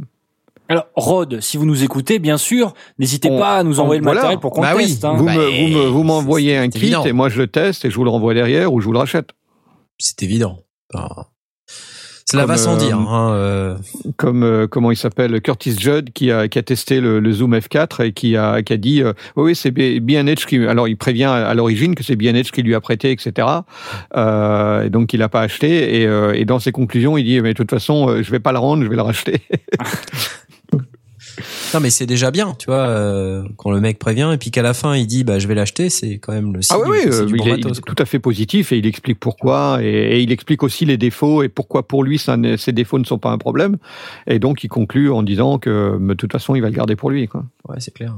Alors, 0.70 0.86
Rod, 0.96 1.40
si 1.42 1.56
vous 1.58 1.66
nous 1.66 1.84
écoutez, 1.84 2.20
bien 2.20 2.38
sûr, 2.38 2.74
n'hésitez 3.00 3.30
On- 3.32 3.40
pas 3.40 3.58
à 3.58 3.64
nous 3.64 3.80
on- 3.80 3.84
envoyer 3.84 4.00
le 4.00 4.04
voilà. 4.04 4.20
matériel 4.22 4.40
pour 4.40 4.52
qu'on 4.52 4.62
Bah 4.62 4.72
le 4.74 4.78
oui. 4.78 4.84
teste. 4.88 5.06
hein. 5.06 5.14
vous 5.16 5.26
Bah, 5.26 5.36
me 5.36 5.46
vous 5.46 5.68
me 5.80 5.86
vous 5.88 6.04
m'envoyez 6.04 6.58
un 6.58 6.68
kit 6.70 6.78
évident. 6.80 7.06
et 7.06 7.14
moi 7.14 7.30
je 7.30 7.38
le 7.38 7.48
teste 7.48 7.86
et 7.86 7.90
je 7.90 7.96
vous 7.96 8.04
le 8.04 8.10
renvoie 8.10 8.34
derrière 8.34 8.74
ou 8.74 8.82
je 8.82 8.86
vous 8.86 8.92
le 8.94 9.00
rachète. 9.00 9.30
C'est 9.98 10.22
évident. 10.24 10.60
Cela 12.30 12.44
Comme, 12.44 12.52
va 12.52 12.58
sans 12.58 12.76
euh, 12.76 12.78
dire. 12.86 12.98
Hein, 13.00 13.32
euh, 13.36 13.78
Comme 14.18 14.44
euh, 14.44 14.68
comment 14.68 14.92
il 14.92 14.98
s'appelle 14.98 15.40
Curtis 15.40 15.78
Judd 15.80 16.12
qui 16.12 16.30
a 16.30 16.50
qui 16.50 16.60
a 16.60 16.64
testé 16.64 17.00
le, 17.00 17.22
le 17.22 17.32
Zoom 17.32 17.56
F4 17.56 18.04
et 18.04 18.12
qui 18.12 18.36
a 18.36 18.62
qui 18.64 18.74
a 18.74 18.78
dit 18.78 19.02
euh, 19.02 19.14
oui 19.38 19.56
c'est 19.56 19.72
B&H 19.72 20.46
qui 20.46 20.58
alors 20.68 20.90
il 20.90 20.98
prévient 20.98 21.24
à, 21.24 21.54
l'origine 21.54 21.96
que 21.96 22.04
c'est 22.04 22.18
B&H 22.18 22.52
qui 22.52 22.64
lui 22.64 22.76
a 22.76 22.82
prêté 22.82 23.12
etc. 23.12 23.48
Euh, 24.18 24.84
et 24.84 24.90
donc 24.90 25.14
il 25.14 25.22
a 25.24 25.30
pas 25.30 25.40
acheté 25.40 26.02
et, 26.02 26.06
euh, 26.06 26.34
et 26.34 26.44
dans 26.44 26.60
ses 26.60 26.74
conclusions 26.74 27.16
il 27.18 27.24
dit 27.24 27.40
mais 27.40 27.54
de 27.54 27.58
toute 27.58 27.70
façon 27.72 28.22
je 28.22 28.30
vais 28.30 28.40
pas 28.42 28.52
le 28.52 28.60
rendre 28.60 28.84
je 28.84 28.90
vais 28.90 28.98
le 28.98 29.02
racheter. 29.04 29.40
Non, 31.74 31.82
mais 31.82 31.90
c'est 31.90 32.06
déjà 32.06 32.32
bien, 32.32 32.56
tu 32.58 32.68
vois, 32.68 32.88
euh, 32.88 33.44
quand 33.58 33.72
le 33.72 33.82
mec 33.82 34.00
prévient 34.00 34.30
et 34.34 34.38
puis 34.38 34.52
qu'à 34.52 34.62
la 34.62 34.74
fin 34.74 34.96
il 34.96 35.06
dit 35.06 35.24
bah 35.26 35.38
je 35.38 35.48
vais 35.48 35.54
l'acheter, 35.54 35.90
c'est 35.90 36.18
quand 36.18 36.32
même 36.32 36.54
le 36.54 36.62
signe 36.62 36.78
Ah 36.80 36.88
oui, 36.90 37.00
oui, 37.06 37.12
euh, 37.14 37.26
du 37.26 37.34
il, 37.36 37.38
bon 37.40 37.46
est, 37.46 37.50
matos, 37.52 37.72
il 37.74 37.78
est 37.78 37.82
quoi. 37.82 37.94
tout 37.94 38.02
à 38.02 38.06
fait 38.06 38.20
positif 38.20 38.72
et 38.72 38.78
il 38.78 38.86
explique 38.88 39.20
pourquoi 39.20 39.80
et, 39.84 39.88
et 39.88 40.20
il 40.22 40.32
explique 40.32 40.64
aussi 40.64 40.86
les 40.86 40.98
défauts 40.98 41.44
et 41.44 41.50
pourquoi 41.50 41.86
pour 41.88 42.04
lui 42.04 42.18
ça 42.18 42.38
ne- 42.38 42.56
ces 42.56 42.72
défauts 42.72 43.00
ne 43.00 43.04
sont 43.04 43.18
pas 43.20 43.32
un 43.32 43.38
problème 43.38 43.78
et 44.28 44.40
donc 44.40 44.64
il 44.64 44.70
conclut 44.70 45.12
en 45.12 45.24
disant 45.24 45.60
que 45.60 45.98
de 46.00 46.14
toute 46.14 46.32
façon 46.32 46.56
il 46.56 46.62
va 46.62 46.70
le 46.70 46.76
garder 46.76 46.96
pour 46.96 47.10
lui 47.10 47.28
quoi. 47.28 47.44
Ouais, 47.68 47.76
c'est 47.80 47.94
clair. 47.94 48.16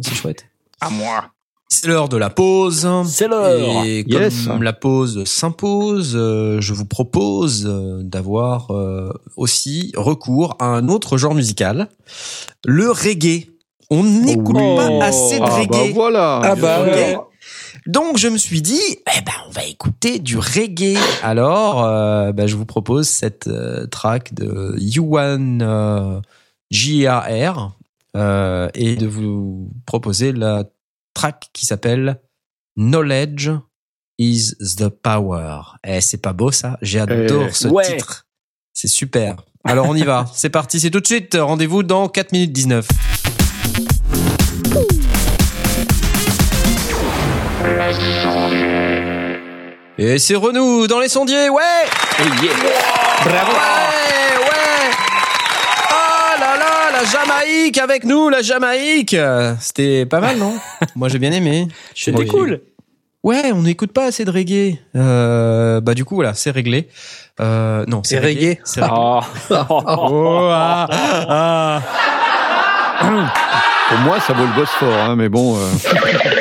c'est 0.00 0.14
chouette. 0.14 0.46
À 0.82 0.88
moi. 0.90 1.30
C'est 1.72 1.86
l'heure 1.86 2.08
de 2.08 2.16
la 2.16 2.30
pause. 2.30 2.88
C'est 3.06 3.28
l'heure. 3.28 3.84
Et 3.84 4.02
comme 4.04 4.22
Yes. 4.22 4.48
la 4.60 4.72
pause 4.72 5.22
s'impose, 5.24 6.14
euh, 6.16 6.60
je 6.60 6.74
vous 6.74 6.84
propose 6.84 7.64
euh, 7.66 8.02
d'avoir 8.02 8.72
euh, 8.72 9.12
aussi 9.36 9.92
recours 9.96 10.56
à 10.58 10.64
un 10.66 10.88
autre 10.88 11.16
genre 11.16 11.34
musical, 11.34 11.88
le 12.66 12.90
reggae. 12.90 13.46
On 13.88 14.02
n'écoute 14.02 14.56
oui. 14.58 14.76
pas 14.76 15.04
assez 15.06 15.38
de 15.38 15.44
Ah 15.44 15.48
bah 15.48 15.56
reggae. 15.78 15.92
voilà. 15.94 16.40
Ah 16.42 16.54
bah 16.56 16.74
alors. 16.82 17.30
Donc 17.86 18.18
je 18.18 18.26
me 18.28 18.36
suis 18.36 18.62
dit, 18.62 18.80
eh 19.16 19.20
ben 19.24 19.32
on 19.48 19.52
va 19.52 19.64
écouter 19.64 20.18
du 20.18 20.38
reggae. 20.38 20.98
Alors, 21.22 21.82
ben, 22.32 22.46
je 22.48 22.56
vous 22.56 22.66
propose 22.66 23.08
cette 23.08 23.48
track 23.90 24.34
de 24.34 24.74
Yuan 24.78 25.62
euh, 28.16 28.68
et 28.74 28.96
de 28.96 29.06
vous 29.06 29.70
proposer 29.86 30.32
la 30.32 30.64
track 31.14 31.48
qui 31.52 31.66
s'appelle 31.66 32.20
Knowledge 32.76 33.50
is 34.18 34.54
the 34.76 34.88
power. 34.88 35.60
Eh, 35.84 36.00
c'est 36.00 36.18
pas 36.22 36.32
beau 36.32 36.50
ça 36.52 36.78
J'adore 36.82 37.46
Eh, 37.48 37.52
ce 37.52 37.68
ouais. 37.68 37.96
titre. 37.96 38.26
C'est 38.72 38.88
super. 38.88 39.36
Alors 39.64 39.88
on 39.88 39.94
y 39.94 40.02
va. 40.04 40.26
C'est 40.34 40.50
parti, 40.50 40.80
c'est 40.80 40.90
tout 40.90 41.00
de 41.00 41.06
suite. 41.06 41.36
Rendez-vous 41.38 41.82
dans 41.82 42.08
4 42.08 42.32
minutes 42.32 42.52
19. 42.52 42.86
Et 49.98 50.18
c'est 50.18 50.34
Renou 50.34 50.86
dans 50.86 50.98
les 51.00 51.08
sondiers, 51.08 51.50
ouais 51.50 51.62
Bravo. 53.24 53.52
Ouais, 53.52 54.38
ouais 54.38 54.90
Oh 55.90 56.40
là 56.40 56.56
là, 56.56 56.89
la 57.00 57.06
Jamaïque 57.06 57.78
avec 57.78 58.04
nous, 58.04 58.28
la 58.28 58.42
Jamaïque 58.42 59.16
C'était 59.60 60.06
pas 60.06 60.20
mal, 60.20 60.36
non? 60.36 60.54
Moi 60.96 61.08
j'ai 61.08 61.18
bien 61.18 61.32
aimé. 61.32 61.68
C'était 61.94 62.26
cool. 62.26 62.60
Ouais, 63.22 63.52
on 63.52 63.62
n'écoute 63.62 63.92
pas 63.92 64.06
assez 64.06 64.24
de 64.24 64.30
reggae. 64.30 64.78
Euh, 64.96 65.82
bah 65.82 65.92
du 65.92 66.06
coup, 66.06 66.14
voilà, 66.14 66.32
c'est 66.32 66.50
réglé. 66.50 66.88
Euh, 67.38 67.84
non, 67.86 68.00
c'est 68.02 68.16
C'est 68.16 68.26
reggae. 68.26 68.58
C'est 68.64 68.80
réglé. 68.80 68.96
Oh. 69.50 69.82
Oh, 70.10 70.48
ah, 70.52 70.86
ah. 71.28 71.82
Pour 73.88 73.98
moi 73.98 74.20
ça 74.20 74.34
vaut 74.34 74.44
le 74.44 74.54
Bosphore 74.54 74.94
hein, 74.94 75.16
mais 75.16 75.28
bon 75.28 75.56
euh, 75.56 75.60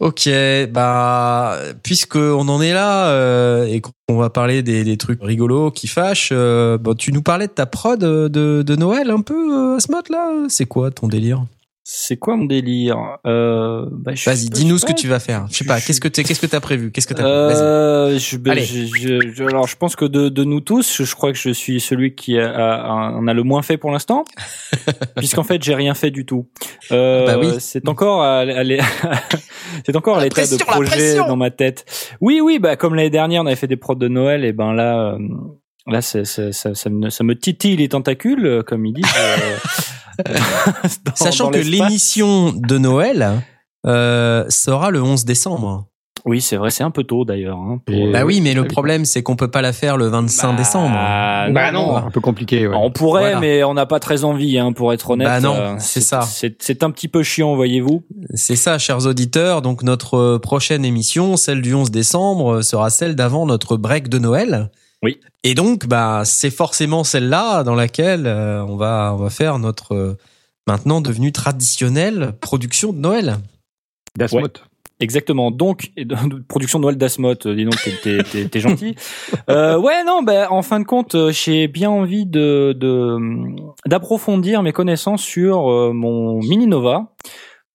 Ok, 0.00 0.28
bah 0.70 1.56
puisque 1.84 2.16
on 2.16 2.48
en 2.48 2.60
est 2.60 2.72
là 2.72 3.10
euh, 3.10 3.64
et 3.66 3.80
qu'on 3.80 4.16
va 4.16 4.28
parler 4.28 4.62
des, 4.64 4.96
trucs 4.96 5.22
rigolos 5.22 5.70
qui 5.70 5.86
fâchent, 5.86 6.30
euh, 6.32 6.78
bah, 6.78 6.94
tu 6.98 7.12
nous 7.12 7.22
parlais 7.22 7.46
de 7.46 7.52
ta 7.52 7.64
prod 7.64 8.00
de, 8.00 8.26
de, 8.26 8.62
de 8.62 8.76
Noël 8.76 9.10
un 9.10 9.20
peu 9.20 9.34
euh, 9.34 9.76
à 9.76 9.80
ce 9.80 9.92
mode 9.92 10.08
là. 10.10 10.30
C'est 10.48 10.66
quoi 10.66 10.90
ton 10.90 11.06
délire? 11.06 11.44
C'est 11.86 12.16
quoi 12.16 12.34
mon 12.36 12.46
délire? 12.46 12.96
Euh, 13.26 13.84
bah, 13.92 14.12
Vas-y, 14.24 14.48
dis-nous 14.48 14.78
ce 14.78 14.86
que 14.86 14.94
tu 14.94 15.06
vas 15.06 15.20
faire. 15.20 15.46
Je 15.50 15.56
sais 15.58 15.64
pas, 15.66 15.82
qu'est-ce 15.82 16.00
que 16.00 16.08
t'es, 16.08 16.24
qu'est-ce 16.24 16.40
que 16.40 16.46
t'as 16.46 16.60
prévu? 16.60 16.90
Qu'est-ce 16.90 17.06
que 17.06 17.12
t'as. 17.12 17.26
Euh, 17.26 18.18
je, 18.18 18.38
ben, 18.38 18.58
je, 18.58 18.86
je- 18.86 19.32
je- 19.34 19.44
alors, 19.44 19.66
je 19.66 19.76
pense 19.76 19.94
que 19.94 20.06
de, 20.06 20.30
de 20.30 20.44
nous 20.44 20.60
tous, 20.62 21.02
je 21.04 21.14
crois 21.14 21.30
que 21.30 21.36
je 21.38 21.50
suis 21.50 21.80
celui 21.80 22.14
qui 22.14 22.38
a, 22.38 22.50
a- 22.50 23.12
en 23.12 23.26
a 23.26 23.34
le 23.34 23.42
moins 23.42 23.60
fait 23.60 23.76
pour 23.76 23.90
l'instant, 23.90 24.24
puisqu'en 25.18 25.42
fait, 25.44 25.62
j'ai 25.62 25.74
rien 25.74 25.92
fait 25.92 26.10
du 26.10 26.24
tout. 26.24 26.48
Euh, 26.90 27.26
Bah 27.26 27.38
oui. 27.38 27.48
C'est 27.58 27.86
encore, 27.86 28.22
à, 28.22 28.38
à 28.40 28.64
c'est 29.86 29.94
encore 29.94 30.20
l'état 30.20 30.46
de 30.46 30.56
projet 30.64 31.16
dans 31.16 31.36
ma 31.36 31.50
tête. 31.50 31.84
Oui, 32.22 32.40
oui, 32.42 32.58
bah 32.58 32.76
comme 32.76 32.94
l'année 32.94 33.10
dernière, 33.10 33.42
on 33.42 33.46
avait 33.46 33.56
fait 33.56 33.66
des 33.66 33.76
prods 33.76 33.94
de 33.94 34.08
Noël, 34.08 34.46
et 34.46 34.54
ben 34.54 34.72
là, 34.72 35.18
là, 35.86 36.00
c'est- 36.02 36.24
c'est- 36.24 36.52
ça, 36.52 36.74
ça, 36.74 36.90
me, 36.90 37.10
ça 37.10 37.24
me 37.24 37.38
titille 37.38 37.76
les 37.76 37.88
tentacules, 37.88 38.46
euh, 38.46 38.62
comme 38.62 38.86
ils 38.86 38.94
disent. 38.94 39.04
euh, 39.18 39.56
dans- 41.04 41.14
Sachant 41.14 41.44
dans 41.46 41.50
que 41.52 41.58
l'émission 41.58 42.52
de 42.52 42.78
Noël 42.78 43.42
euh, 43.86 44.44
sera 44.48 44.90
le 44.90 45.02
11 45.02 45.24
décembre. 45.24 45.86
Oui, 46.26 46.40
c'est 46.40 46.56
vrai, 46.56 46.70
c'est 46.70 46.84
un 46.84 46.90
peu 46.90 47.04
tôt 47.04 47.26
d'ailleurs. 47.26 47.58
Hein, 47.58 47.80
pour- 47.84 48.10
Bah 48.10 48.24
oui, 48.24 48.40
mais 48.40 48.54
le 48.54 48.62
oui. 48.62 48.68
problème, 48.68 49.04
c'est 49.04 49.22
qu'on 49.22 49.36
peut 49.36 49.50
pas 49.50 49.60
la 49.60 49.74
faire 49.74 49.98
le 49.98 50.06
25 50.08 50.52
Bah, 50.52 50.56
décembre. 50.56 50.94
Bah 50.94 51.70
non. 51.70 51.96
Un 51.98 52.10
peu 52.10 52.20
compliqué, 52.22 52.66
ouais. 52.66 52.74
On 52.74 52.90
pourrait, 52.90 53.32
Voilà. 53.32 53.40
mais 53.40 53.62
on 53.62 53.74
n'a 53.74 53.84
pas 53.84 54.00
très 54.00 54.24
envie, 54.24 54.58
hein, 54.58 54.72
pour 54.72 54.94
être 54.94 55.10
honnête. 55.10 55.26
Bah 55.26 55.40
non, 55.40 55.54
Euh, 55.54 55.74
c'est 55.80 56.00
ça. 56.00 56.22
C'est 56.22 56.56
c'est 56.62 56.82
un 56.82 56.90
petit 56.90 57.08
peu 57.08 57.22
chiant, 57.22 57.54
voyez-vous. 57.56 58.06
C'est 58.32 58.56
ça, 58.56 58.78
chers 58.78 59.04
auditeurs. 59.06 59.60
Donc 59.60 59.82
notre 59.82 60.38
prochaine 60.38 60.82
émission, 60.86 61.36
celle 61.36 61.60
du 61.60 61.74
11 61.74 61.90
décembre, 61.90 62.62
sera 62.62 62.88
celle 62.88 63.16
d'avant 63.16 63.44
notre 63.44 63.76
break 63.76 64.08
de 64.08 64.18
Noël. 64.18 64.70
Oui. 65.04 65.20
Et 65.44 65.54
donc, 65.54 65.86
bah, 65.86 66.22
c'est 66.24 66.50
forcément 66.50 67.04
celle-là 67.04 67.62
dans 67.62 67.74
laquelle 67.74 68.26
euh, 68.26 68.64
on 68.64 68.76
va 68.76 69.12
on 69.14 69.18
va 69.18 69.30
faire 69.30 69.58
notre 69.58 69.94
euh, 69.94 70.16
maintenant 70.66 71.00
devenue 71.00 71.30
traditionnelle 71.30 72.32
production 72.40 72.92
de 72.92 72.98
Noël. 72.98 73.36
Dasmot. 74.16 74.48
Exactement. 75.00 75.50
Donc, 75.50 75.90
production 76.48 76.78
de 76.78 76.84
Noël 76.84 76.96
d'Asmot, 76.96 77.34
euh, 77.46 77.54
dis 77.54 77.64
donc, 77.64 77.76
t'es- 78.02 78.46
t'es- 78.48 78.60
gentil. 78.60 78.94
Euh, 79.50 79.76
ouais, 79.78 80.04
non, 80.04 80.22
bah, 80.22 80.50
en 80.50 80.62
fin 80.62 80.78
de 80.80 80.84
compte, 80.84 81.16
j'ai 81.30 81.68
bien 81.68 81.90
envie 81.90 82.24
de 82.24 82.74
de- 82.78 83.18
d'approfondir 83.86 84.62
mes 84.62 84.72
connaissances 84.72 85.22
sur 85.22 85.70
euh, 85.70 85.92
mon 85.92 86.38
Mini 86.38 86.66
Nova. 86.66 87.12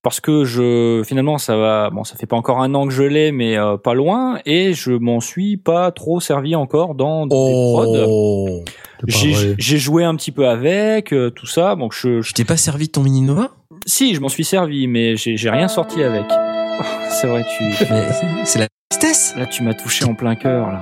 Parce 0.10 0.22
que 0.22 0.44
je 0.44 1.03
finalement 1.06 1.38
ça 1.38 1.56
va 1.56 1.91
bon 1.91 2.03
ça 2.03 2.15
fait 2.15 2.26
pas 2.26 2.36
encore 2.36 2.61
un 2.64 2.73
an 2.73 2.88
que 2.88 2.91
je 2.91 3.03
l'ai 3.03 3.31
mais 3.31 3.60
euh, 3.60 3.77
pas 3.77 3.94
loin 3.94 4.40
et 4.44 4.73
je 4.73 4.90
m'en 4.94 5.19
suis 5.19 5.56
pas 5.56 5.91
trop 5.91 6.19
servi 6.19 6.56
encore 6.56 6.95
dans 6.95 7.27
des 7.27 7.36
prods. 7.36 8.07
Oh, 8.10 8.64
pas 8.65 9.18
J'ai 9.60 9.77
joué 9.77 10.03
un 10.06 10.15
petit 10.15 10.31
peu 10.31 10.49
avec 10.49 11.14
euh, 11.14 11.30
tout 11.30 11.45
ça 11.45 11.76
donc 11.76 11.94
je, 11.94 12.34
t'ai 12.34 12.44
pas 12.44 12.57
servi 12.57 12.88
de 12.88 12.91
ton 12.91 13.03
mini 13.03 13.22
Nova? 13.22 13.52
Si 13.86 14.15
je 14.15 14.19
m'en 14.19 14.30
suis 14.30 14.45
servi 14.45 14.88
mais 14.88 15.15
j'ai 15.15 15.38
j'ai 15.38 15.52
rien 15.52 15.68
sorti 15.68 16.02
avec. 16.02 16.26
Oh, 16.27 16.84
C'est 17.11 17.27
vrai 17.27 17.45
tu 17.56 17.65
Mais 17.65 18.07
C'est 18.45 18.57
la 18.57 18.68
tristesse. 18.90 19.36
Là, 19.38 19.45
tu 19.45 19.61
m'as 19.61 19.76
touché 19.76 20.06
en 20.06 20.15
plein 20.15 20.34
cœur, 20.34 20.72
là. 20.72 20.81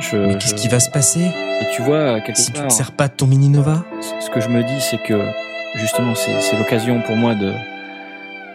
Je, 0.00 0.16
Mais 0.16 0.34
qu'est-ce 0.38 0.56
je- 0.56 0.60
qui 0.62 0.66
va 0.66 0.80
se 0.80 0.90
passer? 0.90 1.20
Et 1.60 1.66
tu 1.76 1.82
vois, 1.82 2.20
quelque 2.20 2.36
si 2.36 2.46
tu 2.46 2.58
part, 2.58 2.66
te 2.66 2.72
sers 2.72 2.90
pas 2.90 3.06
de 3.06 3.14
ton 3.14 3.28
mini 3.28 3.48
Nova? 3.48 3.84
ce 4.00 4.26
ce 4.26 4.30
que 4.30 4.40
je 4.40 4.48
me 4.48 4.64
dis, 4.64 4.80
c'est 4.80 5.00
que, 5.04 5.20
justement, 5.76 6.16
c'est 6.16 6.40
c'est 6.40 6.56
l'occasion 6.58 7.00
pour 7.06 7.14
moi 7.14 7.36
de 7.36 7.52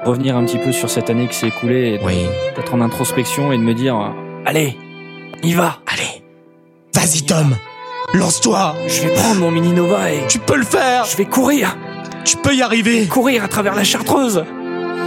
revenir 0.05 0.35
un 0.37 0.45
petit 0.45 0.57
peu 0.57 0.71
sur 0.71 0.89
cette 0.89 1.09
année 1.09 1.27
qui 1.27 1.35
s'est 1.35 1.47
écoulée 1.47 1.99
et 2.01 2.05
Oui. 2.05 2.25
d'être 2.55 2.73
en 2.73 2.81
introspection 2.81 3.51
et 3.51 3.57
de 3.57 3.63
me 3.63 3.73
dire, 3.73 3.95
allez, 4.45 4.77
y 5.43 5.53
va 5.53 5.77
Allez, 5.91 6.23
vas-y 6.93 7.23
Tom, 7.25 7.55
lance-toi. 8.13 8.75
Je 8.87 9.01
vais 9.03 9.13
prendre 9.13 9.39
mon 9.41 9.51
mini 9.51 9.71
Nova 9.73 10.11
et 10.11 10.25
Tu 10.27 10.39
peux 10.39 10.57
le 10.57 10.65
faire. 10.65 11.05
je 11.05 11.15
vais 11.17 11.25
courir, 11.25 11.77
Tu 12.25 12.37
peux 12.37 12.53
y 12.55 12.61
arriver. 12.61 13.07
courir 13.07 13.43
à 13.43 13.47
travers 13.47 13.75
la 13.75 13.83
chartreuse 13.83 14.43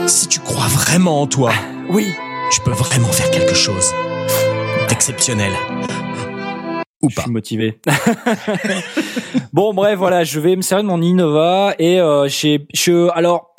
Si 0.06 0.28
tu 0.28 0.40
crois 0.40 0.66
vraiment 0.68 1.22
en 1.22 1.26
toi, 1.26 1.52
Oui, 1.90 2.12
tu 2.50 2.60
peux 2.62 2.72
vraiment 2.72 3.08
faire 3.08 3.30
quelque 3.30 3.54
chose 3.54 3.92
d'exceptionnel. 4.88 5.52
Ou 7.02 7.10
je 7.10 7.14
pas. 7.16 7.22
suis 7.22 7.30
motivé. 7.30 7.78
bon, 9.52 9.74
bref, 9.74 9.98
voilà, 9.98 10.24
je 10.24 10.40
vais 10.40 10.56
me 10.56 10.62
servir 10.62 10.84
de 10.84 10.88
mon 10.88 11.02
Innova 11.02 11.74
et 11.78 12.00
euh, 12.00 12.26
j'ai, 12.28 12.66
je, 12.74 13.08
alors, 13.10 13.54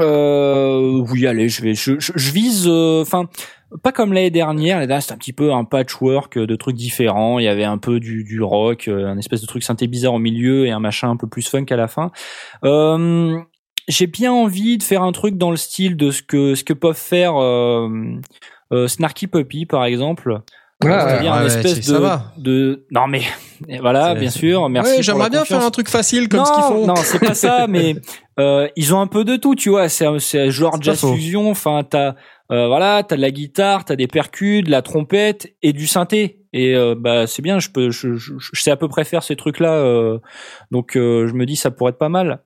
euh, 0.00 1.04
oui, 1.10 1.26
allez, 1.26 1.48
je 1.48 1.62
vais, 1.62 1.74
je, 1.74 1.98
je, 1.98 2.12
je 2.14 2.32
vise, 2.32 2.66
euh, 2.66 3.02
enfin, 3.02 3.28
pas 3.82 3.92
comme 3.92 4.12
l'année 4.12 4.30
dernière. 4.30 4.76
L'année 4.76 4.88
dernière, 4.88 5.02
c'était 5.02 5.14
un 5.14 5.18
petit 5.18 5.32
peu 5.32 5.52
un 5.52 5.64
patchwork 5.64 6.38
de 6.38 6.56
trucs 6.56 6.76
différents. 6.76 7.38
Il 7.38 7.44
y 7.44 7.48
avait 7.48 7.64
un 7.64 7.78
peu 7.78 8.00
du, 8.00 8.24
du 8.24 8.42
rock, 8.42 8.88
euh, 8.88 9.06
un 9.06 9.18
espèce 9.18 9.40
de 9.40 9.46
truc 9.46 9.62
synthé 9.62 9.86
bizarre 9.86 10.14
au 10.14 10.18
milieu 10.18 10.66
et 10.66 10.70
un 10.70 10.80
machin 10.80 11.10
un 11.10 11.16
peu 11.16 11.26
plus 11.26 11.48
funk 11.48 11.66
à 11.70 11.76
la 11.76 11.88
fin. 11.88 12.10
Euh, 12.64 13.38
j'ai 13.88 14.06
bien 14.06 14.32
envie 14.32 14.78
de 14.78 14.82
faire 14.82 15.02
un 15.02 15.12
truc 15.12 15.36
dans 15.38 15.50
le 15.50 15.56
style 15.56 15.96
de 15.96 16.10
ce 16.10 16.22
que 16.22 16.54
ce 16.54 16.62
que 16.62 16.74
peuvent 16.74 16.94
faire 16.94 17.34
Snarky 18.86 19.26
Puppy 19.28 19.64
par 19.64 19.86
exemple. 19.86 20.42
Ah, 20.84 21.08
C'est-à-dire 21.08 21.32
ouais, 21.32 21.38
un 21.38 21.40
ouais, 21.40 21.46
espèce 21.46 21.86
de, 22.36 22.86
non 22.92 23.08
mais 23.08 23.22
voilà 23.80 24.14
bien 24.14 24.30
sûr 24.30 24.68
merci 24.68 24.96
Ouais, 24.98 25.02
j'aimerais 25.02 25.28
bien 25.28 25.40
confiance. 25.40 25.58
faire 25.58 25.66
un 25.66 25.70
truc 25.72 25.88
facile 25.88 26.28
comme 26.28 26.38
non, 26.40 26.44
ce 26.46 26.52
qu'ils 26.52 26.62
font. 26.62 26.86
non 26.86 26.94
c'est 26.96 27.18
pas 27.18 27.34
ça 27.34 27.66
mais 27.68 27.96
euh, 28.38 28.68
ils 28.76 28.94
ont 28.94 29.00
un 29.00 29.08
peu 29.08 29.24
de 29.24 29.34
tout 29.36 29.56
tu 29.56 29.70
vois 29.70 29.88
c'est 29.88 30.06
un- 30.06 30.20
c'est 30.20 30.40
un 30.42 30.50
genre 30.50 30.80
jazz 30.80 31.00
fusion 31.00 31.50
enfin 31.50 31.82
t'as 31.88 32.14
euh, 32.52 32.68
voilà 32.68 33.02
t'as 33.02 33.16
de 33.16 33.20
la 33.22 33.32
guitare 33.32 33.84
t'as 33.84 33.96
des 33.96 34.06
percus 34.06 34.62
de 34.62 34.70
la 34.70 34.82
trompette 34.82 35.52
et 35.62 35.72
du 35.72 35.86
synthé. 35.88 36.36
Et 36.54 36.74
euh, 36.76 36.94
bah 36.96 37.26
c'est 37.26 37.42
bien 37.42 37.58
je 37.58 37.68
peux 37.70 37.90
je, 37.90 38.14
je, 38.14 38.32
je 38.38 38.62
sais 38.62 38.70
à 38.70 38.76
peu 38.76 38.88
près 38.88 39.04
faire 39.04 39.22
ces 39.22 39.34
trucs 39.36 39.58
là 39.60 40.16
donc 40.70 40.96
euh, 40.96 41.26
je 41.26 41.34
me 41.34 41.44
dis 41.44 41.56
ça 41.56 41.70
pourrait 41.70 41.90
être 41.90 41.98
pas 41.98 42.08
mal 42.08 42.42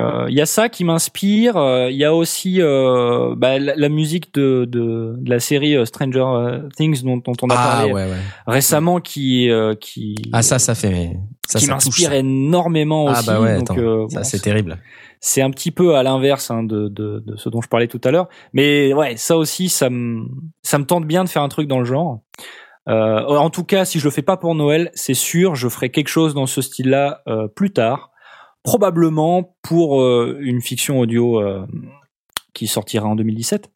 il 0.00 0.34
y 0.34 0.40
a 0.40 0.46
ça 0.46 0.68
qui 0.68 0.84
m'inspire. 0.84 1.54
Il 1.90 1.96
y 1.96 2.04
a 2.04 2.14
aussi 2.14 2.60
euh, 2.62 3.34
bah, 3.36 3.58
la, 3.58 3.74
la 3.74 3.88
musique 3.88 4.32
de, 4.34 4.64
de, 4.64 5.14
de 5.18 5.28
la 5.30 5.40
série 5.40 5.76
euh, 5.76 5.84
Stranger 5.84 6.20
euh, 6.24 6.68
Things 6.76 7.02
dont, 7.02 7.16
dont 7.16 7.32
on 7.42 7.48
a 7.50 7.54
Ah 7.58 7.76
parlé 7.78 7.92
ouais 7.92 8.04
ouais. 8.04 8.16
récemment, 8.46 9.00
qui 9.00 9.50
euh, 9.50 9.74
qui 9.74 10.14
Ah 10.32 10.42
ça 10.42 10.58
ça 10.58 10.74
fait 10.74 11.16
ça 11.48 11.58
qui 11.58 11.66
m'inspire 11.66 12.12
énormément 12.12 13.06
Ah 13.08 13.12
aussi. 13.18 13.26
bah 13.26 13.40
ouais, 13.40 13.58
donc, 13.58 13.70
attends, 13.72 13.80
euh, 13.80 14.08
ça 14.08 14.22
c'est 14.22 14.38
terrible. 14.38 14.78
c'est 15.20 15.42
un 15.42 15.50
petit 15.50 15.70
peu 15.72 15.96
à 15.96 16.02
l'inverse 16.04 16.50
hein, 16.50 16.62
de, 16.62 16.88
de, 16.88 17.22
de 17.26 17.36
ce 17.36 17.48
dont 17.48 17.60
je 17.60 17.68
parlais 17.68 17.88
tout 17.88 18.00
à 18.04 18.10
l'heure. 18.12 18.28
Mais 18.52 18.92
ouais, 18.94 19.16
ça 19.16 19.36
aussi, 19.36 19.68
ça 19.68 19.90
me 19.90 20.26
ça 20.62 20.78
me 20.78 20.84
tente 20.84 21.06
bien 21.06 21.24
de 21.24 21.28
faire 21.28 21.42
un 21.42 21.48
truc 21.48 21.66
dans 21.66 21.78
le 21.80 21.84
genre. 21.84 22.20
Euh, 22.88 23.20
en 23.26 23.50
tout 23.50 23.64
cas, 23.64 23.84
si 23.84 23.98
je 23.98 24.04
le 24.04 24.10
fais 24.10 24.22
pas 24.22 24.36
pour 24.36 24.54
Noël, 24.54 24.90
c'est 24.94 25.12
sûr, 25.14 25.54
je 25.56 25.68
ferai 25.68 25.90
quelque 25.90 26.08
chose 26.08 26.34
dans 26.34 26.46
ce 26.46 26.62
style-là 26.62 27.20
euh, 27.28 27.46
plus 27.48 27.70
tard, 27.70 28.10
probablement 28.62 29.56
pour 29.62 30.02
euh, 30.02 30.38
une 30.40 30.60
fiction 30.60 30.98
audio 31.00 31.40
euh, 31.40 31.66
qui 32.54 32.66
sortira 32.66 33.06
en 33.08 33.14
2017. 33.16 33.70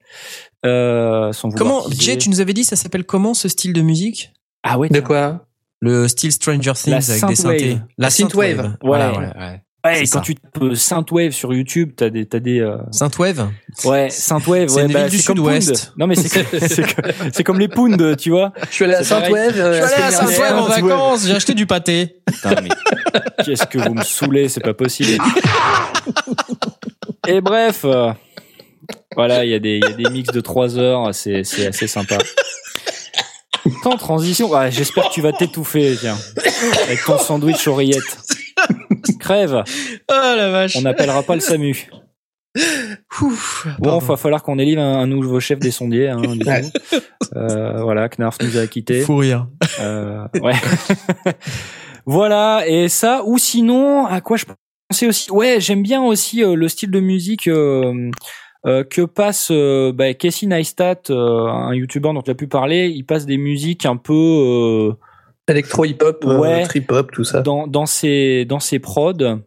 Euh, 0.65 1.33
sans 1.33 1.51
Comment. 1.51 1.83
Jay, 1.91 2.19
tu 2.19 2.29
nous 2.31 2.41
avais 2.41 2.53
dit 2.53 2.65
ça 2.65 2.77
s'appelle 2.77 3.05
comment 3.05 3.35
ce 3.35 3.49
style 3.49 3.73
de 3.73 3.81
musique? 3.83 4.33
Ah 4.63 4.79
ouais. 4.79 4.89
De 4.89 5.01
quoi? 5.01 5.47
Le 5.81 6.07
style 6.07 6.31
Stranger 6.33 6.73
Things 6.75 6.91
La 6.91 6.97
avec 6.99 7.07
des 7.29 7.35
synthés. 7.35 7.35
synthwave. 7.37 7.83
La 7.99 8.11
synthwave. 8.11 8.57
synthwave. 8.57 8.77
Voilà, 8.83 9.13
Ouais. 9.13 9.19
ouais, 9.19 9.37
ouais. 9.37 9.63
Ouais, 9.85 9.99
et 9.99 10.07
quand 10.07 10.19
ça. 10.19 10.21
tu 10.21 10.37
tapes 10.37 10.75
Synthwave 10.75 11.33
sur 11.33 11.53
YouTube, 11.53 11.91
t'as 11.97 12.09
des 12.09 12.25
t'as 12.25 12.39
des 12.39 12.61
euh, 12.61 12.77
Synthwave 12.93 13.49
Ouais, 13.85 14.11
Saint-Wave, 14.11 14.69
C'est 14.69 14.77
ouais, 14.77 14.83
une 14.87 14.93
bah, 14.93 15.01
ville 15.09 15.11
du 15.11 15.19
Sud-Ouest. 15.19 15.93
Non 15.97 16.07
mais 16.07 16.15
c'est 16.15 16.29
que- 16.45 16.59
c'est 16.69 16.83
que- 16.95 17.03
c'est 17.33 17.43
comme 17.43 17.59
les 17.59 17.67
Pound, 17.67 18.17
tu 18.17 18.31
vois. 18.31 18.53
Je 18.71 18.75
suis 18.75 18.85
allé 18.85 18.95
à. 18.95 19.03
Saint-Wave. 19.03 19.59
euh, 19.59 19.83
Je 19.83 19.87
suis 19.87 19.95
allé 19.95 20.03
à 20.05 20.11
semaine 20.13 20.29
Saint-Wave 20.37 20.59
en 20.59 20.67
vacances, 20.67 21.27
j'ai 21.27 21.35
acheté 21.35 21.55
du 21.55 21.67
pâté. 21.67 22.17
Putain, 22.27 22.55
mais 22.63 22.69
qu'est-ce 23.45 23.67
que 23.67 23.79
vous 23.79 23.93
me 23.95 24.05
saoulez, 24.05 24.49
c'est 24.49 24.61
pas 24.61 24.75
possible. 24.75 25.21
Et 27.27 27.41
bref, 27.41 27.81
euh, 27.85 28.13
voilà, 29.17 29.45
il 29.45 29.51
y 29.51 29.55
a 29.55 29.59
des 29.59 29.79
il 29.79 29.85
y 29.91 29.93
a 29.93 29.97
des 29.97 30.11
mix 30.11 30.31
de 30.33 30.41
3 30.41 30.79
heures, 30.79 31.13
c'est 31.15 31.43
c'est 31.45 31.67
assez 31.67 31.87
sympa. 31.89 32.19
Sans 33.83 33.97
transition, 33.97 34.49
ouais, 34.51 34.71
j'espère 34.73 35.09
que 35.09 35.15
tu 35.15 35.21
vas 35.21 35.33
t'étouffer, 35.33 35.97
tiens, 36.01 36.17
avec 36.85 37.05
ton 37.05 37.19
sandwich 37.19 37.67
oreillette. 37.69 38.03
Crève, 39.21 39.63
Oh 40.11 40.35
la 40.37 40.51
vache. 40.51 40.77
on 40.77 40.83
n'appellera 40.83 41.23
pas 41.23 41.35
le 41.35 41.41
SAMU. 41.41 41.91
Ouf. 43.23 43.67
Bon, 43.79 43.99
il 44.01 44.07
va 44.07 44.17
falloir 44.17 44.43
qu'on 44.43 44.57
délivre 44.57 44.83
un, 44.83 45.01
un 45.01 45.07
nouveau 45.07 45.41
chef 45.41 45.59
des 45.59 45.71
sondiers. 45.71 46.09
Hein, 46.09 46.21
du 46.21 46.39
coup. 46.39 46.49
Ouais. 46.49 46.63
Euh, 47.35 47.83
voilà, 47.83 48.09
Knarf 48.09 48.39
nous 48.43 48.59
a 48.59 48.67
quittés. 48.67 49.01
Fou 49.01 49.17
rire. 49.17 49.47
Euh, 49.81 50.27
ouais. 50.43 50.53
voilà, 52.07 52.65
et 52.67 52.89
ça, 52.89 53.23
ou 53.25 53.39
sinon, 53.39 54.07
à 54.07 54.21
quoi 54.21 54.37
je 54.37 54.45
pensais 54.91 55.07
aussi 55.07 55.31
Ouais, 55.31 55.57
j'aime 55.61 55.83
bien 55.83 56.03
aussi 56.03 56.43
euh, 56.45 56.55
le 56.55 56.69
style 56.69 56.91
de 56.91 57.01
musique 57.01 57.49
euh, 57.49 58.11
euh, 58.67 58.85
que 58.85 59.03
passe 59.03 59.49
euh, 59.51 59.93
bah, 59.93 60.13
Casey 60.13 60.47
Neistat, 60.47 61.01
euh, 61.11 61.47
un 61.47 61.73
youtubeur 61.75 62.13
dont 62.13 62.23
tu 62.23 62.31
as 62.31 62.35
pu 62.35 62.49
parler. 62.49 62.89
Il 62.89 63.05
passe 63.05 63.25
des 63.25 63.39
musiques 63.39 63.87
un 63.87 63.97
peu 63.97 64.93
euh, 65.49 65.53
Électro 65.53 65.85
hip-hop, 65.85 66.25
euh, 66.27 66.39
Ouais. 66.39 66.63
trip-hop, 66.65 67.11
tout 67.13 67.25
ça. 67.25 67.41
dans, 67.43 67.67
dans 67.67 67.87
ses 67.87 68.45
dans 68.45 68.61
ses 68.61 68.79
prods. 68.79 69.39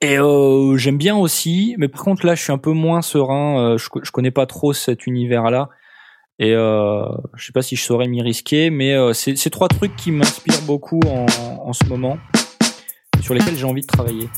Et 0.00 0.18
euh, 0.18 0.76
j'aime 0.76 0.98
bien 0.98 1.16
aussi, 1.16 1.76
mais 1.78 1.86
par 1.88 2.02
contre 2.02 2.26
là, 2.26 2.34
je 2.34 2.42
suis 2.42 2.52
un 2.52 2.58
peu 2.58 2.72
moins 2.72 3.02
serein. 3.02 3.60
euh, 3.74 3.78
je, 3.78 3.86
je 4.02 4.10
connais 4.10 4.32
pas 4.32 4.44
trop 4.46 4.72
cet 4.72 5.06
univers-là, 5.06 5.68
et 6.40 6.52
euh, 6.54 7.04
je 7.36 7.46
sais 7.46 7.52
pas 7.52 7.62
si 7.62 7.76
je 7.76 7.82
saurais 7.84 8.08
m'y 8.08 8.20
risquer. 8.20 8.70
Mais 8.70 8.94
euh, 8.94 9.12
c'est 9.12 9.36
c'est 9.36 9.50
trois 9.50 9.68
trucs 9.68 9.94
qui 9.94 10.10
m'inspirent 10.10 10.62
beaucoup 10.62 10.98
en, 11.06 11.26
en 11.64 11.72
ce 11.72 11.84
moment, 11.84 12.18
sur 13.22 13.32
lesquels 13.34 13.54
j'ai 13.56 13.64
envie 13.64 13.82
de 13.82 13.86
travailler. 13.86 14.28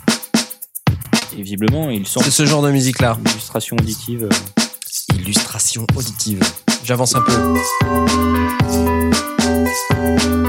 Et 1.37 1.41
visiblement, 1.43 1.89
ils 1.89 2.07
sont 2.07 2.21
C'est 2.21 2.31
ce 2.31 2.45
genre 2.45 2.63
de 2.63 2.71
musique 2.71 3.01
là. 3.01 3.17
une 3.19 3.31
illustration 3.31 3.77
auditive. 3.81 4.29
Illustration 5.15 5.87
auditive. 5.97 6.41
J'avance 6.85 7.15
un 7.17 7.23
peu. 7.23 8.98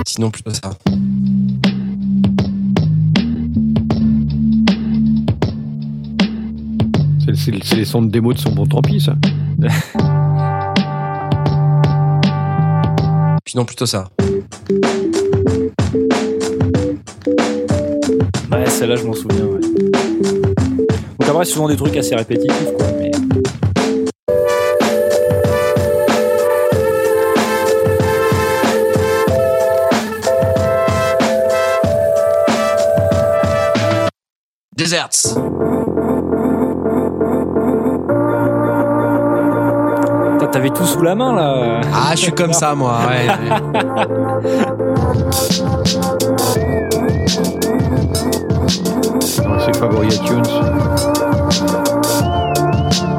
Sinon 0.05 0.31
plutôt 0.31 0.51
ça. 0.51 0.71
C'est 7.35 7.75
les 7.75 7.85
sons 7.85 8.01
de 8.01 8.09
démo 8.09 8.33
de 8.33 8.39
son 8.39 8.51
bon 8.51 8.65
tant 8.65 8.81
pis, 8.81 8.99
ça. 8.99 9.15
Sinon 13.47 13.65
plutôt 13.65 13.85
ça. 13.85 14.09
Ouais, 18.51 18.65
celle-là, 18.67 18.95
je 18.95 19.03
m'en 19.05 19.13
souviens. 19.13 19.45
Ouais. 19.45 19.59
Donc 21.19 21.29
après, 21.29 21.45
c'est 21.45 21.53
souvent 21.53 21.67
des 21.67 21.75
trucs 21.75 21.97
assez 21.97 22.15
répétitifs, 22.15 22.73
quoi. 22.77 22.85
Mais... 22.99 23.11
Deserts. 34.79 35.35
T'avais 40.53 40.69
tout 40.69 40.85
sous 40.85 41.01
la 41.01 41.15
main 41.15 41.35
là. 41.35 41.81
Ah, 41.93 42.11
je 42.15 42.21
suis 42.21 42.31
comme 42.31 42.53
ça, 42.53 42.73
moi. 42.75 42.97
Ouais, 43.07 43.27
ouais. 43.27 43.49
Dans 49.43 49.59
ses 49.59 49.73
favoris 49.77 50.15
iTunes. 50.15 50.43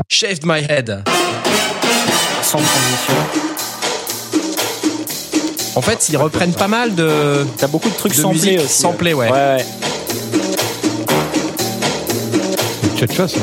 Shaved 0.09 0.47
my 0.47 0.65
head. 0.67 1.05
Sans 2.43 2.59
transition. 2.59 3.15
En 5.77 5.83
fait, 5.83 6.09
ils 6.09 6.17
reprennent 6.17 6.55
pas 6.55 6.69
mal 6.69 6.95
de, 6.95 7.47
T'as 7.59 7.67
beaucoup 7.69 7.91
de 7.91 7.95
trucs 7.95 8.13
de 8.13 8.17
samplés 8.17 8.57
musique 8.57 9.19
ouais. 9.19 9.31
Ouais, 9.31 9.31
ouais. 9.31 9.65
Tcha-tcha, 13.01 13.27
ça. 13.29 13.41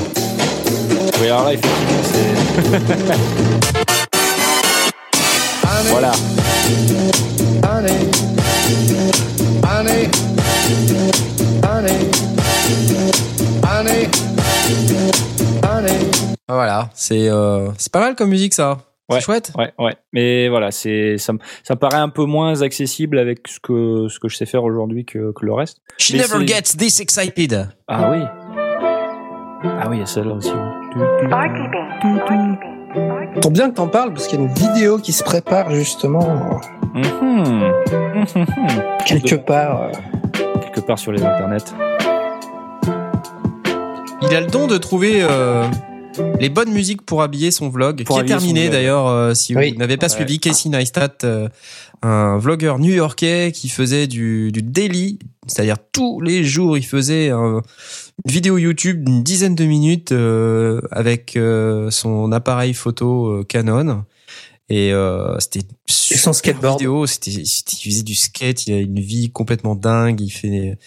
Oui, 1.19 1.25
alors 1.27 1.45
là, 1.45 1.53
effectivement, 1.53 2.03
c'est. 2.03 3.47
voilà. 5.89 6.11
Honey, 7.63 7.97
honey, 9.63 10.09
honey, 11.63 11.99
honey, 13.63 14.07
honey. 15.63 15.97
Voilà, 16.47 16.89
c'est 16.93 17.27
euh, 17.29 17.69
c'est 17.77 17.91
pas 17.91 17.99
mal 17.99 18.15
comme 18.15 18.29
musique 18.29 18.53
ça. 18.53 18.77
Ouais. 19.09 19.19
C'est 19.19 19.25
chouette. 19.25 19.51
Ouais, 19.57 19.71
ouais. 19.79 19.95
Mais 20.11 20.49
voilà, 20.49 20.69
c'est 20.71 21.17
ça, 21.17 21.31
me- 21.31 21.39
ça 21.63 21.75
me 21.75 21.79
paraît 21.79 21.95
un 21.97 22.09
peu 22.09 22.25
moins 22.25 22.61
accessible 22.61 23.17
avec 23.19 23.47
ce 23.47 23.57
que 23.61 24.07
ce 24.09 24.19
que 24.19 24.27
je 24.27 24.35
sais 24.35 24.45
faire 24.45 24.65
aujourd'hui 24.65 25.05
que, 25.05 25.31
que 25.31 25.45
le 25.45 25.53
reste. 25.53 25.77
She 25.97 26.11
Mais 26.11 26.19
never 26.19 26.45
gets 26.45 26.75
this 26.77 26.99
excited. 26.99 27.69
Ah 27.87 28.09
oui. 28.11 28.19
Ah 29.79 29.87
oui, 29.89 29.97
il 29.97 29.99
y 29.99 30.03
a 30.03 30.05
celle-là 30.05 30.33
aussi. 30.33 30.51
Tombe 33.41 33.53
bien 33.53 33.69
que 33.69 33.75
t'en 33.75 33.87
parles 33.87 34.13
parce 34.13 34.27
qu'il 34.27 34.39
y 34.39 34.43
a 34.43 34.45
une 34.45 34.53
vidéo 34.53 34.97
qui 34.97 35.11
se 35.13 35.23
prépare 35.23 35.69
justement 35.71 36.59
Mhm. 36.93 37.03
Mhm. 37.03 37.71
quelque 39.05 39.35
part. 39.35 39.83
euh, 39.83 39.91
Quelque 40.61 40.81
part 40.81 40.99
sur 40.99 41.11
les 41.11 41.23
internets. 41.23 41.57
Il 44.21 44.35
a 44.35 44.41
le 44.41 44.47
don 44.47 44.67
de 44.67 44.77
trouver 44.77 45.19
euh, 45.21 45.63
les 46.39 46.49
bonnes 46.49 46.71
musiques 46.71 47.03
pour 47.03 47.21
habiller 47.21 47.51
son 47.51 47.69
vlog, 47.69 48.03
Pour 48.03 48.17
qui 48.17 48.21
est 48.23 48.25
terminé 48.25 48.69
d'ailleurs. 48.69 49.07
euh, 49.07 49.33
si 49.33 49.55
Oui. 49.55 49.73
vous 49.73 49.79
n'avez 49.79 49.97
pas 49.97 50.07
Ouais. 50.07 50.11
suivi 50.13 50.39
Casey 50.39 50.69
Neistat, 50.69 51.09
euh, 51.23 51.47
un 52.03 52.37
vlogueur 52.37 52.79
new-yorkais 52.79 53.51
qui 53.53 53.69
faisait 53.69 54.07
du, 54.07 54.51
du 54.51 54.61
daily, 54.63 55.19
c'est-à-dire 55.47 55.77
tous 55.91 56.19
les 56.21 56.43
jours, 56.43 56.77
il 56.77 56.85
faisait 56.85 57.29
un- 57.29 57.61
une 58.25 58.31
vidéo 58.31 58.57
YouTube 58.57 59.03
d'une 59.03 59.23
dizaine 59.23 59.55
de 59.55 59.65
minutes 59.65 60.11
euh, 60.11 60.81
avec 60.91 61.35
euh, 61.35 61.91
son 61.91 62.31
appareil 62.31 62.73
photo 62.73 63.27
euh, 63.27 63.43
Canon. 63.43 64.03
Et 64.69 64.91
euh, 64.91 65.39
c'était 65.39 65.65
son 65.87 66.33
super 66.33 66.55
skateboard. 66.55 66.79
vidéo. 66.79 67.05
C'était, 67.07 67.31
il 67.31 67.91
faisait 67.91 68.03
du 68.03 68.15
skate. 68.15 68.67
Il 68.67 68.73
a 68.73 68.79
une 68.79 68.99
vie 68.99 69.29
complètement 69.29 69.75
dingue. 69.75 70.19
Il 70.19 70.29
fait, 70.29 70.77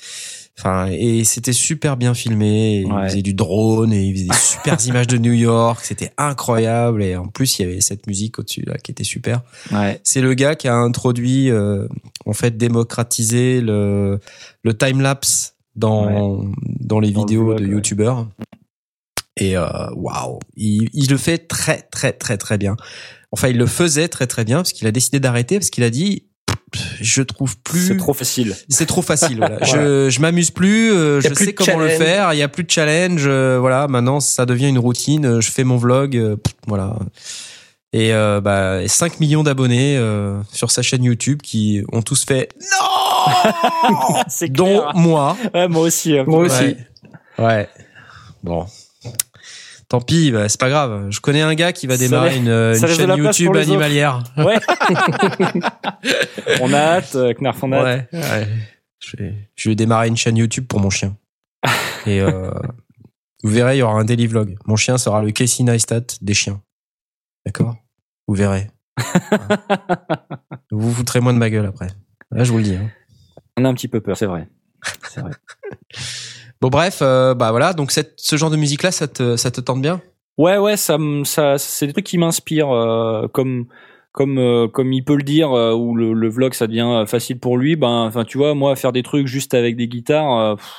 enfin, 0.59 0.89
et 0.91 1.25
c'était 1.25 1.55
super 1.55 1.97
bien 1.97 2.13
filmé. 2.13 2.85
Il 2.87 3.09
faisait 3.09 3.23
du 3.23 3.33
drone 3.33 3.93
et 3.95 4.05
il 4.05 4.13
faisait 4.15 4.27
des 4.27 4.35
super 4.39 4.77
images 4.87 5.07
de 5.07 5.17
New 5.17 5.33
York. 5.33 5.81
C'était 5.83 6.13
incroyable. 6.19 7.03
Et 7.03 7.17
en 7.17 7.29
plus, 7.29 7.59
il 7.59 7.63
y 7.63 7.65
avait 7.71 7.81
cette 7.81 8.07
musique 8.07 8.39
au-dessus 8.39 8.65
là 8.67 8.77
qui 8.77 8.91
était 8.91 9.05
super. 9.05 9.41
Ouais. 9.73 9.99
C'est 10.05 10.21
le 10.21 10.35
gars 10.35 10.57
qui 10.57 10.69
a 10.69 10.75
introduit, 10.75 11.51
euh, 11.51 11.87
en 12.27 12.35
fait, 12.35 12.59
démocratisé 12.59 13.63
le 13.63 14.21
le 14.63 14.77
time 14.77 15.01
lapse 15.01 15.55
dans 15.77 16.45
dans 16.81 17.01
les 17.01 17.11
Dans 17.13 17.21
le 17.23 17.27
vidéos 17.29 17.55
de 17.55 17.65
ouais. 17.65 17.71
youtubeurs. 17.71 18.29
Et 19.37 19.57
euh, 19.57 19.67
waouh, 19.95 20.39
il, 20.57 20.89
il 20.93 21.09
le 21.11 21.17
fait 21.17 21.39
très 21.49 21.83
très 21.83 22.13
très 22.13 22.37
très 22.37 22.59
bien. 22.59 22.77
Enfin, 23.33 23.49
il 23.49 23.57
le 23.59 23.67
faisait 23.67 24.09
très 24.09 24.27
très 24.27 24.45
bien 24.45 24.59
parce 24.59 24.73
qu'il 24.73 24.87
a 24.87 24.93
décidé 24.93 25.21
d'arrêter 25.21 25.59
parce 25.59 25.71
qu'il 25.71 25.85
a 25.85 25.91
dit 25.91 26.27
je 27.01 27.23
trouve 27.23 27.57
plus 27.59 27.89
C'est 27.89 27.97
trop 27.97 28.13
facile. 28.13 28.55
c'est 28.69 28.87
trop 28.87 29.03
facile 29.03 29.39
voilà. 29.39 29.59
je 29.65 30.09
je 30.09 30.21
m'amuse 30.21 30.53
plus 30.53 30.93
euh, 30.93 31.21
Y 31.23 31.27
a 31.27 31.31
je 31.31 31.35
plus 31.35 31.45
sais 31.47 31.51
de 31.53 31.57
comment 31.57 31.79
le 31.79 31.89
challenge. 31.89 31.99
faire 32.05 32.33
il 32.33 32.39
y 32.39 32.43
a 32.43 32.49
plus 32.49 32.63
de 32.63 32.71
challenge 32.71 33.25
euh, 33.27 33.59
voilà 33.59 33.89
maintenant 33.89 34.21
ça 34.21 34.47
devient 34.47 34.69
une 34.69 34.79
routine 34.79 35.25
euh, 35.27 35.41
je 35.41 35.51
fais 35.51 35.65
mon 35.65 35.77
vlog 35.79 36.17
euh, 36.17 36.37
voilà 36.69 36.97
et 37.93 38.15
euh, 38.15 38.41
bah 38.41 38.87
5 38.87 39.19
millions 39.21 39.43
d'abonnés 39.43 39.97
euh, 39.97 40.41
sur 40.53 40.71
sa 40.71 40.83
chaîne 40.83 41.03
YouTube 41.03 41.43
qui 41.43 41.83
ont 41.93 42.03
tous 42.03 42.25
fait 42.25 42.49
non 42.61 44.23
C'est 44.29 44.49
dont 44.49 44.81
clair. 44.81 44.93
moi 44.95 45.37
Ouais, 45.55 45.69
moi 45.69 45.83
aussi. 45.83 46.13
peu. 46.13 46.25
Moi 46.25 46.45
aussi. 46.45 46.77
Ouais. 47.39 47.69
Bon. 48.43 48.67
Tant 49.89 50.01
pis, 50.01 50.31
bah, 50.31 50.49
c'est 50.49 50.61
pas 50.61 50.69
grave. 50.69 51.09
Je 51.11 51.21
connais 51.21 51.43
un 51.43 51.55
gars 51.57 51.73
qui 51.73 51.89
va 51.89 51.97
démarrer 51.97 52.37
une, 52.37 52.45
de 52.45 52.75
chaîne 52.75 53.17
YouTube 53.17 53.57
animalière. 53.57 54.23
Ouais. 54.37 54.57
on 56.61 56.73
a 56.73 56.79
hâte, 56.79 57.17
euh, 57.17 57.35
Knarf, 57.35 57.61
on 57.65 57.73
a 57.73 57.79
hâte. 57.79 58.09
Ouais. 58.13 58.19
ouais. 58.21 58.49
Je, 59.01 59.17
vais, 59.17 59.35
je 59.57 59.69
vais 59.69 59.75
démarrer 59.75 60.07
une 60.07 60.17
chaîne 60.17 60.37
YouTube 60.37 60.67
pour 60.69 60.79
mon 60.79 60.91
chien. 60.91 61.17
Et 62.07 62.21
euh, 62.21 62.53
vous 63.43 63.51
verrez, 63.51 63.77
il 63.77 63.79
y 63.81 63.83
aura 63.83 63.99
un 63.99 64.05
daily 64.05 64.29
vlog. 64.29 64.57
Mon 64.65 64.77
chien 64.77 64.97
sera 64.97 65.23
le 65.23 65.33
Casey 65.33 65.65
Neistat 65.65 66.03
des 66.23 66.35
chiens. 66.35 66.61
D'accord 67.47 67.77
Vous 68.27 68.35
verrez. 68.35 68.69
vous 70.71 70.79
vous 70.81 70.93
foutrez 70.93 71.21
moins 71.21 71.33
de 71.33 71.39
ma 71.39 71.51
gueule 71.51 71.67
après. 71.67 71.89
Là, 72.31 72.45
je 72.45 72.53
vous 72.53 72.59
le 72.59 72.65
dis. 72.65 72.75
hein. 72.77 72.91
On 73.57 73.65
a 73.65 73.69
un 73.69 73.75
petit 73.75 73.89
peu 73.89 74.01
peur, 74.01 74.17
c'est 74.17 74.27
vrai. 74.27 74.49
C'est 75.09 75.21
vrai. 75.21 75.33
Bon, 76.61 76.69
bref, 76.69 76.99
euh, 77.01 77.33
bah 77.35 77.53
voilà. 77.53 77.73
Donc, 77.73 77.91
cette, 77.91 78.13
ce 78.19 78.37
genre 78.37 78.51
de 78.51 78.57
musique-là, 78.57 78.91
ça 78.93 79.09
te, 79.09 79.37
ça 79.39 79.51
te 79.51 79.63
tente 79.63 79.81
bien? 79.81 80.03
Ouais, 80.37 80.59
ouais, 80.59 80.77
ça, 80.77 80.99
me- 80.99 81.25
ça, 81.25 81.57
c'est 81.57 81.87
des 81.87 81.95
trucs 81.95 82.05
qui 82.05 82.19
m'inspirent, 82.19 82.71
euh, 82.71 83.29
comme, 83.29 83.65
comme, 84.13 84.37
euh, 84.39 84.69
comme 84.69 84.93
il 84.93 85.03
peut 85.03 85.17
le 85.17 85.23
dire, 85.23 85.53
euh, 85.53 85.73
où 85.73 85.95
le, 85.97 86.13
le 86.13 86.29
vlog 86.29 86.53
ça 86.53 86.67
devient 86.67 87.05
facile 87.07 87.41
pour 87.41 87.57
lui. 87.57 87.77
Ben, 87.77 87.89
enfin, 88.05 88.25
tu 88.27 88.37
vois, 88.37 88.55
moi, 88.55 88.77
faire 88.77 88.93
des 88.93 89.03
trucs 89.03 89.27
juste 89.27 89.55
avec 89.55 89.75
des 89.77 89.89
guitares, 89.89 90.37
euh, 90.39 90.57
pff, 90.57 90.71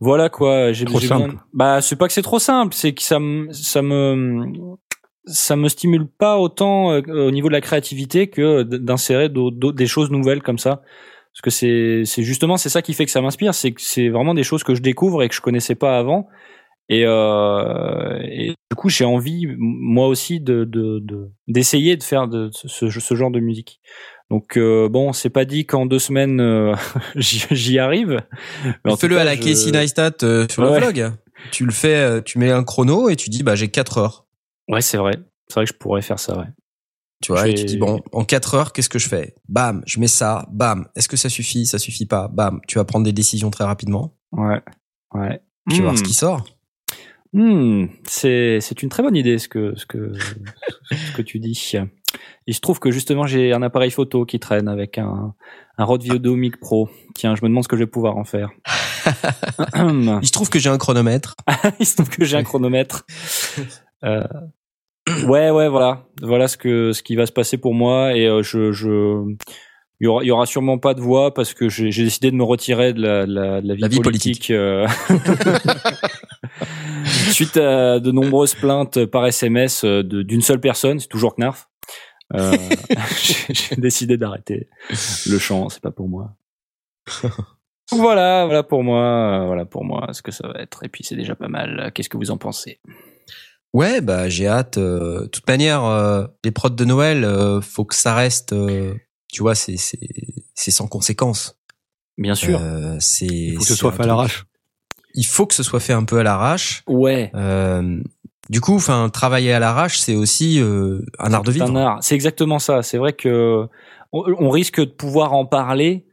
voilà 0.00 0.30
quoi. 0.30 0.72
J'ai 0.72 0.86
Trop 0.86 1.00
j'ai 1.00 1.08
simple. 1.08 1.36
Bah, 1.52 1.82
c'est 1.82 1.96
pas 1.96 2.06
que 2.06 2.14
c'est 2.14 2.22
trop 2.22 2.38
simple, 2.38 2.72
c'est 2.74 2.94
que 2.94 3.02
ça 3.02 3.18
me, 3.18 3.52
ça 3.52 3.82
me, 3.82 4.46
ça 5.28 5.56
me 5.56 5.68
stimule 5.68 6.06
pas 6.06 6.38
autant 6.38 6.92
euh, 6.92 7.00
au 7.26 7.30
niveau 7.30 7.48
de 7.48 7.52
la 7.52 7.60
créativité 7.60 8.28
que 8.28 8.62
d'insérer 8.62 9.28
des 9.30 9.86
choses 9.86 10.10
nouvelles 10.10 10.42
comme 10.42 10.58
ça. 10.58 10.82
Parce 11.32 11.42
que 11.42 11.50
c'est, 11.50 12.02
c'est 12.04 12.22
justement 12.24 12.56
c'est 12.56 12.68
ça 12.68 12.82
qui 12.82 12.94
fait 12.94 13.04
que 13.04 13.10
ça 13.12 13.20
m'inspire, 13.20 13.54
c'est 13.54 13.72
que 13.72 13.80
c'est 13.80 14.08
vraiment 14.08 14.34
des 14.34 14.42
choses 14.42 14.64
que 14.64 14.74
je 14.74 14.82
découvre 14.82 15.22
et 15.22 15.28
que 15.28 15.34
je 15.34 15.40
connaissais 15.40 15.74
pas 15.76 15.96
avant. 15.98 16.28
Et, 16.88 17.04
euh, 17.04 18.18
et 18.22 18.48
du 18.70 18.76
coup, 18.76 18.88
j'ai 18.88 19.04
envie, 19.04 19.46
moi 19.58 20.08
aussi, 20.08 20.40
de 20.40 20.64
de- 20.64 20.98
de- 21.00 21.28
d'essayer 21.46 21.96
de, 21.96 22.02
faire 22.02 22.28
de 22.28 22.48
ce, 22.52 22.88
ce 22.88 23.14
genre 23.14 23.30
de 23.30 23.40
musique. 23.40 23.80
Donc 24.30 24.56
euh, 24.56 24.88
bon, 24.88 25.12
c'est 25.12 25.30
pas 25.30 25.44
dit 25.44 25.64
qu'en 25.66 25.86
deux 25.86 25.98
semaines 25.98 26.40
euh, 26.40 26.74
j'y 27.16 27.44
j'y 27.50 27.78
arrive. 27.78 28.18
Fais-le 28.98 29.18
à 29.18 29.24
la 29.24 29.36
je- 29.36 29.42
Casey 29.42 29.70
Neistat 29.70 30.12
sur 30.50 30.62
le 30.62 30.70
vlog. 30.78 31.12
Tu 31.52 31.64
le 31.64 31.72
fais, 31.72 32.22
tu 32.24 32.38
mets 32.38 32.50
un 32.50 32.64
chrono 32.64 33.08
et 33.10 33.16
tu 33.16 33.30
dis 33.30 33.42
bah 33.42 33.54
j'ai 33.54 33.68
4 33.68 33.98
heures. 33.98 34.24
Ouais, 34.68 34.80
c'est 34.80 34.96
vrai. 34.98 35.12
C'est 35.48 35.54
vrai 35.54 35.64
que 35.66 35.72
je 35.72 35.78
pourrais 35.78 36.02
faire 36.02 36.18
ça. 36.18 36.38
Ouais. 36.38 36.46
Tu 37.22 37.32
vois, 37.32 37.48
et 37.48 37.54
tu 37.54 37.64
dis 37.64 37.78
bon, 37.78 38.00
en 38.12 38.24
4 38.24 38.54
heures, 38.54 38.72
qu'est-ce 38.72 38.88
que 38.88 38.98
je 39.00 39.08
fais? 39.08 39.34
Bam, 39.48 39.82
je 39.86 39.98
mets 39.98 40.06
ça, 40.06 40.46
bam. 40.52 40.86
Est-ce 40.94 41.08
que 41.08 41.16
ça 41.16 41.28
suffit? 41.28 41.66
Ça 41.66 41.78
suffit 41.78 42.06
pas 42.06 42.28
Bam. 42.28 42.60
Tu 42.68 42.78
vas 42.78 42.84
prendre 42.84 43.04
des 43.04 43.12
décisions 43.12 43.50
très 43.50 43.64
rapidement. 43.64 44.14
Ouais. 44.32 44.60
Ouais. 45.14 45.40
Tu 45.70 45.76
vas 45.78 45.82
voir 45.82 45.94
Hmm. 45.94 45.96
ce 45.96 46.02
qui 46.04 46.14
sort. 46.14 46.44
Hmm, 47.34 47.86
c'est 48.04 48.58
c'est 48.62 48.82
une 48.82 48.88
très 48.88 49.02
bonne 49.02 49.16
idée 49.16 49.36
ce 49.38 49.48
que 49.48 49.74
ce 49.76 49.84
que 49.84 50.12
ce 50.92 51.12
que 51.12 51.20
tu 51.22 51.40
dis. 51.40 51.72
Il 52.46 52.54
se 52.54 52.60
trouve 52.60 52.78
que 52.78 52.90
justement 52.90 53.26
j'ai 53.26 53.52
un 53.52 53.60
appareil 53.62 53.90
photo 53.90 54.24
qui 54.24 54.38
traîne 54.40 54.66
avec 54.68 54.96
un 54.96 55.34
un 55.76 55.84
Rode 55.84 56.02
Videomic 56.04 56.58
Pro. 56.58 56.88
Tiens, 57.14 57.34
je 57.34 57.42
me 57.42 57.48
demande 57.48 57.64
ce 57.64 57.68
que 57.68 57.76
je 57.76 57.82
vais 57.82 57.86
pouvoir 57.90 58.16
en 58.16 58.24
faire. 58.24 58.50
Il 60.22 60.26
se 60.26 60.32
trouve 60.32 60.48
que 60.48 60.58
j'ai 60.58 60.70
un 60.70 60.78
chronomètre. 60.78 61.34
Il 61.80 61.84
se 61.86 61.96
trouve 61.96 62.08
que 62.08 62.24
j'ai 62.24 62.36
un 62.36 62.44
chronomètre. 62.44 63.04
Euh, 64.04 64.22
ouais, 65.28 65.50
ouais, 65.50 65.68
voilà, 65.68 66.06
voilà 66.22 66.48
ce 66.48 66.56
que 66.56 66.92
ce 66.92 67.02
qui 67.02 67.16
va 67.16 67.26
se 67.26 67.32
passer 67.32 67.58
pour 67.58 67.74
moi 67.74 68.14
et 68.16 68.26
euh, 68.26 68.42
je 68.42 68.72
je 68.72 69.24
il 70.00 70.04
y 70.04 70.06
aura, 70.06 70.22
il 70.22 70.26
y 70.28 70.30
aura 70.30 70.46
sûrement 70.46 70.78
pas 70.78 70.94
de 70.94 71.00
voix 71.00 71.34
parce 71.34 71.54
que 71.54 71.68
j'ai 71.68 71.88
décidé 71.90 72.30
de 72.30 72.36
me 72.36 72.44
retirer 72.44 72.92
de 72.92 73.02
la, 73.02 73.26
de 73.26 73.32
la, 73.34 73.60
de 73.60 73.66
la 73.66 73.74
vie, 73.74 73.80
La 73.80 73.88
vie 73.88 74.00
politique. 74.00 74.50
euh, 74.52 74.86
suite 77.32 77.56
à 77.56 77.98
de 77.98 78.10
nombreuses 78.12 78.54
plaintes 78.54 79.04
par 79.06 79.26
SMS 79.26 79.84
euh, 79.84 80.02
d'une 80.04 80.40
seule 80.42 80.60
personne, 80.60 81.00
c'est 81.00 81.08
toujours 81.08 81.34
Knarf. 81.34 81.68
Euh, 82.34 82.52
j'ai 83.52 83.76
décidé 83.76 84.16
d'arrêter 84.16 84.68
le 84.90 85.38
chant, 85.38 85.68
c'est 85.68 85.82
pas 85.82 85.90
pour 85.92 86.08
moi. 86.08 86.34
Voilà, 87.90 88.44
voilà 88.44 88.62
pour 88.62 88.84
moi, 88.84 89.46
voilà 89.46 89.64
pour 89.64 89.82
moi 89.82 90.08
ce 90.12 90.20
que 90.20 90.30
ça 90.30 90.46
va 90.46 90.60
être. 90.60 90.84
Et 90.84 90.90
puis 90.90 91.04
c'est 91.04 91.16
déjà 91.16 91.34
pas 91.34 91.48
mal. 91.48 91.90
Qu'est-ce 91.94 92.10
que 92.10 92.18
vous 92.18 92.30
en 92.30 92.36
pensez? 92.36 92.80
Ouais, 93.74 94.00
bah 94.00 94.28
j'ai 94.28 94.46
hâte. 94.48 94.78
euh, 94.78 95.22
De 95.22 95.26
toute 95.26 95.46
manière, 95.46 95.84
euh, 95.84 96.24
les 96.44 96.50
prods 96.50 96.70
de 96.70 96.84
Noël, 96.84 97.24
euh, 97.24 97.60
faut 97.60 97.84
que 97.84 97.94
ça 97.94 98.14
reste. 98.14 98.52
euh, 98.52 98.94
tu 99.32 99.42
vois, 99.42 99.54
c'est 99.54 99.76
c'est 99.76 99.98
c'est 100.54 100.70
sans 100.70 100.86
conséquence. 100.86 101.58
Bien 102.16 102.34
sûr. 102.34 102.58
Euh, 102.62 102.96
c'est. 102.98 103.26
Il 103.26 103.52
faut 103.54 103.58
que 103.60 103.64
ce 103.66 103.74
c'est 103.74 103.78
soit 103.80 103.92
fait 103.92 104.02
à 104.02 104.06
l'arrache. 104.06 104.44
il 105.14 105.26
faut 105.26 105.46
que 105.46 105.54
ce 105.54 105.62
soit 105.62 105.80
fait 105.80 105.92
un 105.92 106.04
peu 106.04 106.18
à 106.18 106.22
l'arrache. 106.22 106.82
Ouais. 106.86 107.30
Euh, 107.34 108.00
du 108.48 108.60
coup, 108.62 108.74
enfin, 108.74 109.10
travailler 109.10 109.52
à 109.52 109.58
l'arrache, 109.58 109.98
c'est 109.98 110.16
aussi 110.16 110.58
euh, 110.60 111.00
un 111.18 111.32
art 111.34 111.42
de 111.42 111.52
C'est 111.52 111.58
vivre. 111.58 111.70
un 111.70 111.76
art. 111.76 111.98
C'est 112.00 112.14
exactement 112.14 112.58
ça. 112.58 112.82
C'est 112.82 112.96
vrai 112.98 113.12
que 113.12 113.66
on, 114.12 114.24
on 114.38 114.48
risque 114.50 114.80
de 114.80 114.86
pouvoir 114.90 115.34
en 115.34 115.44
parler. 115.44 116.06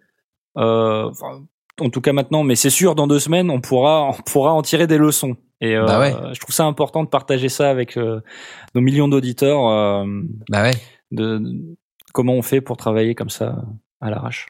Euh, 0.57 1.09
enfin, 1.09 1.43
en 1.79 1.89
tout 1.89 2.01
cas 2.01 2.11
maintenant, 2.13 2.43
mais 2.43 2.55
c'est 2.55 2.69
sûr, 2.69 2.95
dans 2.95 3.07
deux 3.07 3.19
semaines, 3.19 3.49
on 3.49 3.61
pourra, 3.61 4.03
on 4.09 4.21
pourra 4.23 4.51
en 4.53 4.61
tirer 4.61 4.87
des 4.87 4.97
leçons. 4.97 5.37
Et 5.61 5.75
euh, 5.75 5.85
Bah 5.85 5.99
ouais. 5.99 6.13
je 6.33 6.39
trouve 6.39 6.53
ça 6.53 6.65
important 6.65 7.03
de 7.03 7.09
partager 7.09 7.49
ça 7.49 7.69
avec 7.69 7.97
euh, 7.97 8.21
nos 8.75 8.81
millions 8.81 9.07
d'auditeurs. 9.07 9.67
euh, 9.67 10.05
Bah 10.49 10.63
ouais. 10.63 10.71
de, 11.11 11.37
de- 11.37 11.75
comment 12.13 12.33
on 12.33 12.41
fait 12.41 12.61
pour 12.61 12.77
travailler 12.77 13.15
comme 13.15 13.29
ça 13.29 13.63
à 14.01 14.09
l'arrache. 14.09 14.47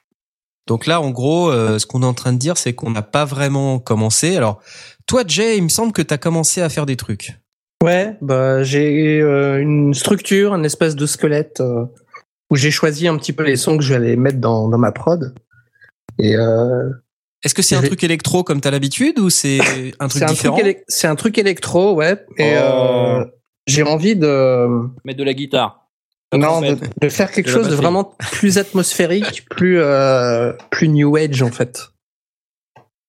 Donc 0.67 0.87
là, 0.87 0.99
en 0.99 1.11
gros, 1.11 1.49
euh, 1.51 1.77
ce 1.77 1.85
qu'on 1.85 2.01
est 2.01 2.07
en 2.07 2.13
train 2.15 2.33
de 2.33 2.39
dire, 2.39 2.57
c'est 2.57 2.73
qu'on 2.73 2.89
n'a 2.89 3.03
pas 3.03 3.23
vraiment 3.25 3.77
commencé. 3.79 4.35
Alors, 4.35 4.61
toi, 5.05 5.21
Jay, 5.27 5.57
il 5.57 5.63
me 5.63 5.69
semble 5.69 5.93
que 5.93 6.01
tu 6.01 6.11
as 6.13 6.17
commencé 6.17 6.61
à 6.61 6.69
faire 6.69 6.87
des 6.87 6.95
trucs. 6.95 7.39
Ouais, 7.83 8.17
bah 8.21 8.63
j'ai 8.63 9.21
euh, 9.21 9.61
une 9.61 9.93
structure, 9.93 10.55
une 10.55 10.65
espèce 10.65 10.95
de 10.95 11.05
squelette 11.05 11.61
euh, 11.61 11.85
où 12.49 12.55
j'ai 12.55 12.71
choisi 12.71 13.07
un 13.07 13.15
petit 13.17 13.31
peu 13.33 13.43
les 13.43 13.57
sons 13.57 13.77
que 13.77 13.83
je 13.83 13.89
vais 13.89 13.95
aller 13.97 14.15
mettre 14.15 14.39
dans, 14.39 14.67
dans 14.69 14.77
ma 14.79 14.91
prod. 14.91 15.35
Et 16.17 16.35
euh, 16.35 16.89
Est-ce 17.45 17.53
que 17.55 17.61
c'est 17.61 17.75
un 17.75 17.81
truc 17.83 18.03
électro 18.03 18.43
comme 18.43 18.59
t'as 18.59 18.71
l'habitude 18.71 19.19
ou 19.19 19.29
c'est 19.29 19.59
un 19.99 20.07
truc 20.07 20.23
un 20.23 20.25
différent 20.25 20.59
c'est 20.87 21.07
un 21.07 21.15
truc 21.15 21.37
électro, 21.37 21.93
ouais. 21.93 22.13
Et 22.37 22.55
Oh. 22.57 22.59
euh, 22.59 23.25
j'ai 23.67 23.83
envie 23.83 24.15
de 24.15 24.67
Mettre 25.05 25.19
de 25.19 25.23
la 25.23 25.33
guitare. 25.33 25.87
non 26.33 26.59
de, 26.61 27.09
faire 27.09 27.31
quelque 27.31 27.47
De 27.47 27.51
chose 27.51 27.69
de 27.69 27.75
vraiment 27.75 28.15
plus 28.31 28.57
atmosphérique, 28.57 29.45
plus 29.49 29.79
euh, 29.79 30.53
plus 30.71 30.87
new 30.89 31.15
age 31.15 31.41
en 31.43 31.51
fait. 31.51 31.89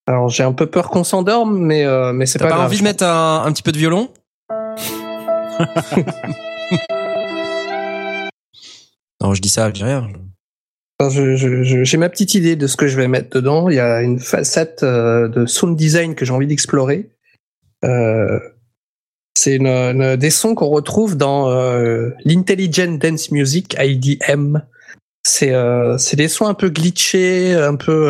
Alors 0.05 0.29
j'ai 0.29 0.43
un 0.43 0.53
peu 0.53 0.67
peur 0.67 0.89
qu'on 0.89 1.03
s'endorme, 1.03 1.57
mais 1.59 1.83
euh, 1.85 2.13
mais 2.13 2.25
c'est 2.25 2.39
T'as 2.39 2.45
pas, 2.45 2.51
pas, 2.51 2.55
grave. 2.57 2.67
envie 2.67 2.77
de 2.79 2.83
mettre 2.83 3.03
un, 3.03 3.43
un 3.43 3.51
petit 3.51 3.63
peu 3.63 3.71
de 3.73 3.77
violon? 3.77 4.09
Non, 9.19 9.33
je 9.33 9.41
dis 9.41 9.49
ça, 9.49 9.67
je 9.69 9.73
dis 9.73 9.83
rien. 9.83 10.07
Enfin, 10.99 11.09
je- 11.09 11.35
je- 11.35 11.63
je- 11.63 11.83
J'ai 11.83 11.97
ma 11.97 12.09
petite 12.09 12.33
idée 12.33 12.55
de 12.55 12.65
ce 12.67 12.75
que 12.75 12.87
je 12.87 12.97
vais 12.97 13.07
mettre 13.07 13.29
dedans. 13.29 13.69
Il 13.69 13.75
y 13.75 13.79
a 13.79 14.01
une 14.01 14.19
facette 14.19 14.81
euh, 14.83 15.27
de 15.27 15.45
sound 15.45 15.75
design 15.77 16.15
que 16.15 16.25
j'ai 16.25 16.33
envie 16.33 16.47
d'explorer. 16.47 17.09
Euh, 17.85 18.39
c'est 19.35 19.55
une, 19.55 19.67
une- 19.67 20.15
des 20.15 20.31
sons 20.31 20.55
qu'on 20.55 20.69
retrouve 20.69 21.15
dans 21.15 21.51
euh, 21.51 22.09
l'Intelligent 22.25 22.97
Dance 22.97 23.29
Music 23.31 23.75
IDM. 23.79 24.57
C'est 25.23 25.53
c'est 25.99 26.15
des 26.15 26.29
sons 26.29 26.45
un 26.47 26.53
peu 26.53 26.69
glitchés, 26.69 27.53
un 27.53 27.75
peu 27.75 28.09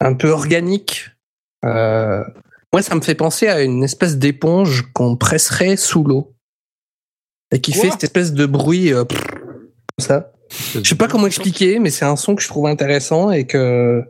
un 0.00 0.14
peu 0.14 0.28
organiques. 0.30 1.10
Moi, 1.64 2.80
ça 2.80 2.94
me 2.94 3.00
fait 3.00 3.16
penser 3.16 3.48
à 3.48 3.60
une 3.62 3.82
espèce 3.82 4.16
d'éponge 4.18 4.84
qu'on 4.94 5.16
presserait 5.16 5.76
sous 5.76 6.04
l'eau 6.04 6.32
et 7.50 7.60
qui 7.60 7.72
fait 7.72 7.90
cette 7.90 8.04
espèce 8.04 8.32
de 8.32 8.46
bruit 8.46 8.92
comme 8.92 9.06
ça. 9.98 10.31
Je 10.74 10.80
sais 10.88 10.94
pas 10.94 11.08
comment 11.08 11.26
expliquer, 11.26 11.78
mais 11.78 11.90
c'est 11.90 12.04
un 12.04 12.16
son 12.16 12.34
que 12.34 12.42
je 12.42 12.48
trouve 12.48 12.66
intéressant 12.66 13.30
et 13.30 13.46
que 13.46 14.02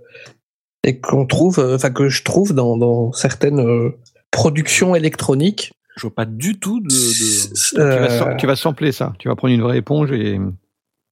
et 0.85 0.99
qu'on 0.99 1.27
trouve, 1.27 1.59
euh, 1.61 1.77
enfin 1.77 1.91
que 1.91 2.09
je 2.09 2.23
trouve 2.25 2.53
dans, 2.55 2.77
dans 2.77 3.13
certaines 3.13 3.61
euh, 3.61 3.91
productions 4.31 4.95
électroniques. 4.97 5.73
Je 5.97 6.03
vois 6.03 6.15
pas 6.15 6.25
du 6.25 6.59
tout 6.59 6.81
de. 6.81 6.89
de... 6.89 7.55
Tu, 7.55 7.77
vas, 7.77 7.83
Euh, 7.85 8.19
sam- 8.19 8.37
tu 8.39 8.47
vas 8.47 8.57
sampler 8.57 8.93
ça. 8.93 9.13
Tu 9.19 9.29
vas 9.29 9.37
prendre 9.37 9.55
une 9.55 9.63
vraie 9.63 9.79
éponge 9.79 10.11
et. 10.13 10.41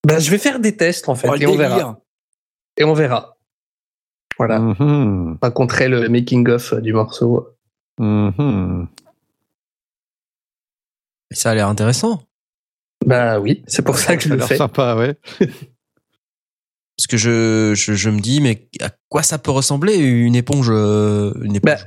bah, 0.06 0.18
je 0.18 0.30
vais 0.30 0.38
faire 0.38 0.58
des 0.58 0.76
tests 0.76 1.08
en 1.08 1.14
fait 1.14 1.28
Oh, 1.30 1.34
et 1.36 1.46
on 1.46 1.54
verra. 1.56 2.00
Et 2.76 2.84
on 2.84 2.94
verra. 2.94 3.36
Voilà. 4.38 4.58
Mhm. 4.58 5.34
Je 5.42 5.46
raconterai 5.46 5.88
le 5.88 6.08
making 6.08 6.48
of 6.48 6.74
du 6.80 6.92
morceau. 6.94 7.46
Mhm. 7.98 8.88
Ça 11.30 11.50
a 11.50 11.54
l'air 11.54 11.68
intéressant. 11.68 12.22
Bah 13.06 13.40
oui, 13.40 13.62
c'est 13.66 13.82
pour 13.82 13.98
ça 13.98 14.16
que 14.16 14.22
je 14.22 14.28
le 14.34 14.40
fais. 14.40 14.56
sympa, 14.56 14.94
ouais. 14.96 15.14
Parce 16.96 17.06
que 17.08 17.16
je, 17.16 17.72
je, 17.74 17.94
je 17.94 18.10
me 18.10 18.20
dis, 18.20 18.40
mais 18.42 18.68
à 18.82 18.90
quoi 19.08 19.22
ça 19.22 19.38
peut 19.38 19.50
ressembler 19.50 19.94
une 19.96 20.34
éponge, 20.36 20.68
euh, 20.70 21.32
une 21.42 21.56
éponge? 21.56 21.72
Bah, 21.76 21.78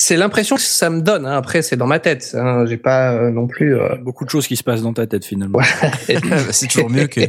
c'est 0.00 0.16
l'impression 0.18 0.56
que 0.56 0.62
ça 0.62 0.90
me 0.90 1.00
donne. 1.00 1.24
hein. 1.26 1.36
Après, 1.36 1.62
c'est 1.62 1.76
dans 1.76 1.86
ma 1.86 1.98
tête. 1.98 2.32
hein. 2.38 2.66
J'ai 2.66 2.76
pas 2.76 3.14
euh, 3.14 3.30
non 3.30 3.46
plus. 3.48 3.74
euh, 3.76 3.96
Beaucoup 3.96 4.26
de 4.26 4.30
choses 4.30 4.46
qui 4.46 4.56
se 4.56 4.62
passent 4.62 4.82
dans 4.82 4.92
ta 4.92 5.06
tête 5.06 5.24
finalement. 5.24 5.58
C'est 6.52 6.68
toujours 6.68 6.88
mieux 6.90 7.06
que 7.08 7.20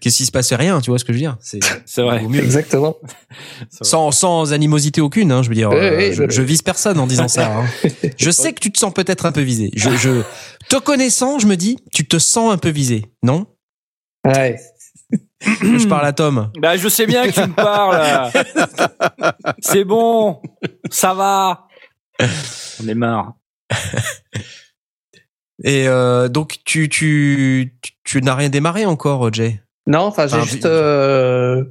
que 0.00 0.10
s'il 0.10 0.26
se 0.26 0.32
passait 0.32 0.56
rien, 0.56 0.80
tu 0.80 0.90
vois 0.90 0.98
ce 0.98 1.04
que 1.04 1.12
je 1.12 1.18
veux 1.18 1.22
dire? 1.22 1.36
C'est 1.40 1.60
C'est 1.86 2.02
vrai. 2.02 2.22
mieux. 2.26 2.40
Exactement. 2.42 2.96
Sans, 3.82 4.10
sans 4.10 4.52
animosité 4.52 5.00
aucune, 5.00 5.30
hein, 5.30 5.42
je 5.44 5.48
veux 5.50 5.54
dire. 5.54 5.70
Euh, 5.70 5.96
oui, 5.96 6.12
je, 6.12 6.24
je- 6.24 6.30
je 6.30 6.42
vise 6.42 6.62
personne 6.62 6.98
en 6.98 7.06
disant 7.06 7.28
ça. 7.28 7.52
hein. 7.58 7.64
Je 8.16 8.30
sais 8.30 8.52
que 8.52 8.60
tu 8.60 8.72
te 8.72 8.78
sens 8.78 8.92
peut-être 8.92 9.26
un 9.26 9.32
peu 9.32 9.42
visé. 9.42 9.70
Je, 9.76 9.90
je 9.90 10.22
te 10.70 10.78
connaissant, 10.80 11.38
je 11.38 11.46
me 11.46 11.56
dis, 11.56 11.78
tu 11.92 12.06
te 12.06 12.18
sens 12.18 12.52
un 12.52 12.56
peu 12.58 12.70
visé, 12.70 13.04
non? 13.22 13.46
Ouais. 14.24 14.58
Je 15.42 15.86
parle 15.88 16.06
à 16.06 16.12
Tom. 16.12 16.50
Bah, 16.58 16.76
je 16.76 16.88
sais 16.88 17.06
bien 17.06 17.26
que 17.26 17.32
tu 17.32 17.40
me 17.40 17.54
parles. 17.54 18.30
C'est 19.60 19.84
bon. 19.84 20.40
Ça 20.90 21.14
va. 21.14 21.66
On 22.82 22.86
est 22.88 22.94
marre. 22.94 23.34
Et 25.64 25.88
euh, 25.88 26.28
donc 26.28 26.58
tu 26.64 26.88
tu 26.88 27.74
tu, 27.82 27.92
tu 28.04 28.22
n'as 28.22 28.34
rien 28.34 28.48
démarré 28.48 28.86
encore, 28.86 29.32
Jay? 29.32 29.60
Non, 29.86 30.00
enfin, 30.00 30.26
j'ai 30.26 30.36
Enfin, 30.36 30.44
juste. 30.46 30.64
euh, 30.66 31.64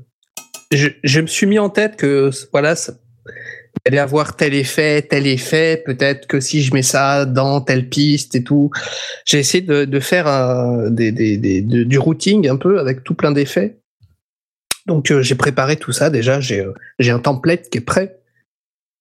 je, 0.72 0.90
je 1.04 1.22
me 1.22 1.28
suis 1.28 1.48
mis 1.48 1.58
en 1.60 1.70
tête 1.70 1.96
que 1.96 2.30
voilà, 2.52 2.76
allait 3.86 4.00
avoir 4.00 4.36
tel 4.36 4.54
effet, 4.54 5.02
tel 5.04 5.28
effet. 5.28 5.82
Peut-être 5.86 6.28
que 6.28 6.40
si 6.40 6.62
je 6.62 6.74
mets 6.74 6.82
ça 6.84 7.26
dans 7.26 7.62
telle 7.62 7.90
piste 7.90 8.36
et 8.36 8.44
tout, 8.44 8.70
j'ai 9.26 9.40
essayé 9.40 9.62
de, 9.64 9.86
de 9.86 10.00
faire 10.00 10.28
euh, 10.28 10.90
des, 10.90 11.12
des, 11.12 11.38
des- 11.38 11.62
de- 11.62 11.84
du 11.84 11.98
routing 12.00 12.48
un 12.48 12.58
peu 12.58 12.80
avec 12.80 13.04
tout 13.04 13.16
plein 13.16 13.32
d'effets. 13.32 13.80
Donc 14.86 15.12
euh, 15.12 15.22
j'ai 15.22 15.36
préparé 15.36 15.76
tout 15.78 15.92
ça 15.92 16.10
déjà. 16.10 16.40
J'ai 16.40 16.62
euh, 16.62 16.74
j'ai 17.00 17.12
un 17.12 17.20
template 17.20 17.70
qui 17.70 17.78
est 17.78 17.82
prêt 17.82 18.20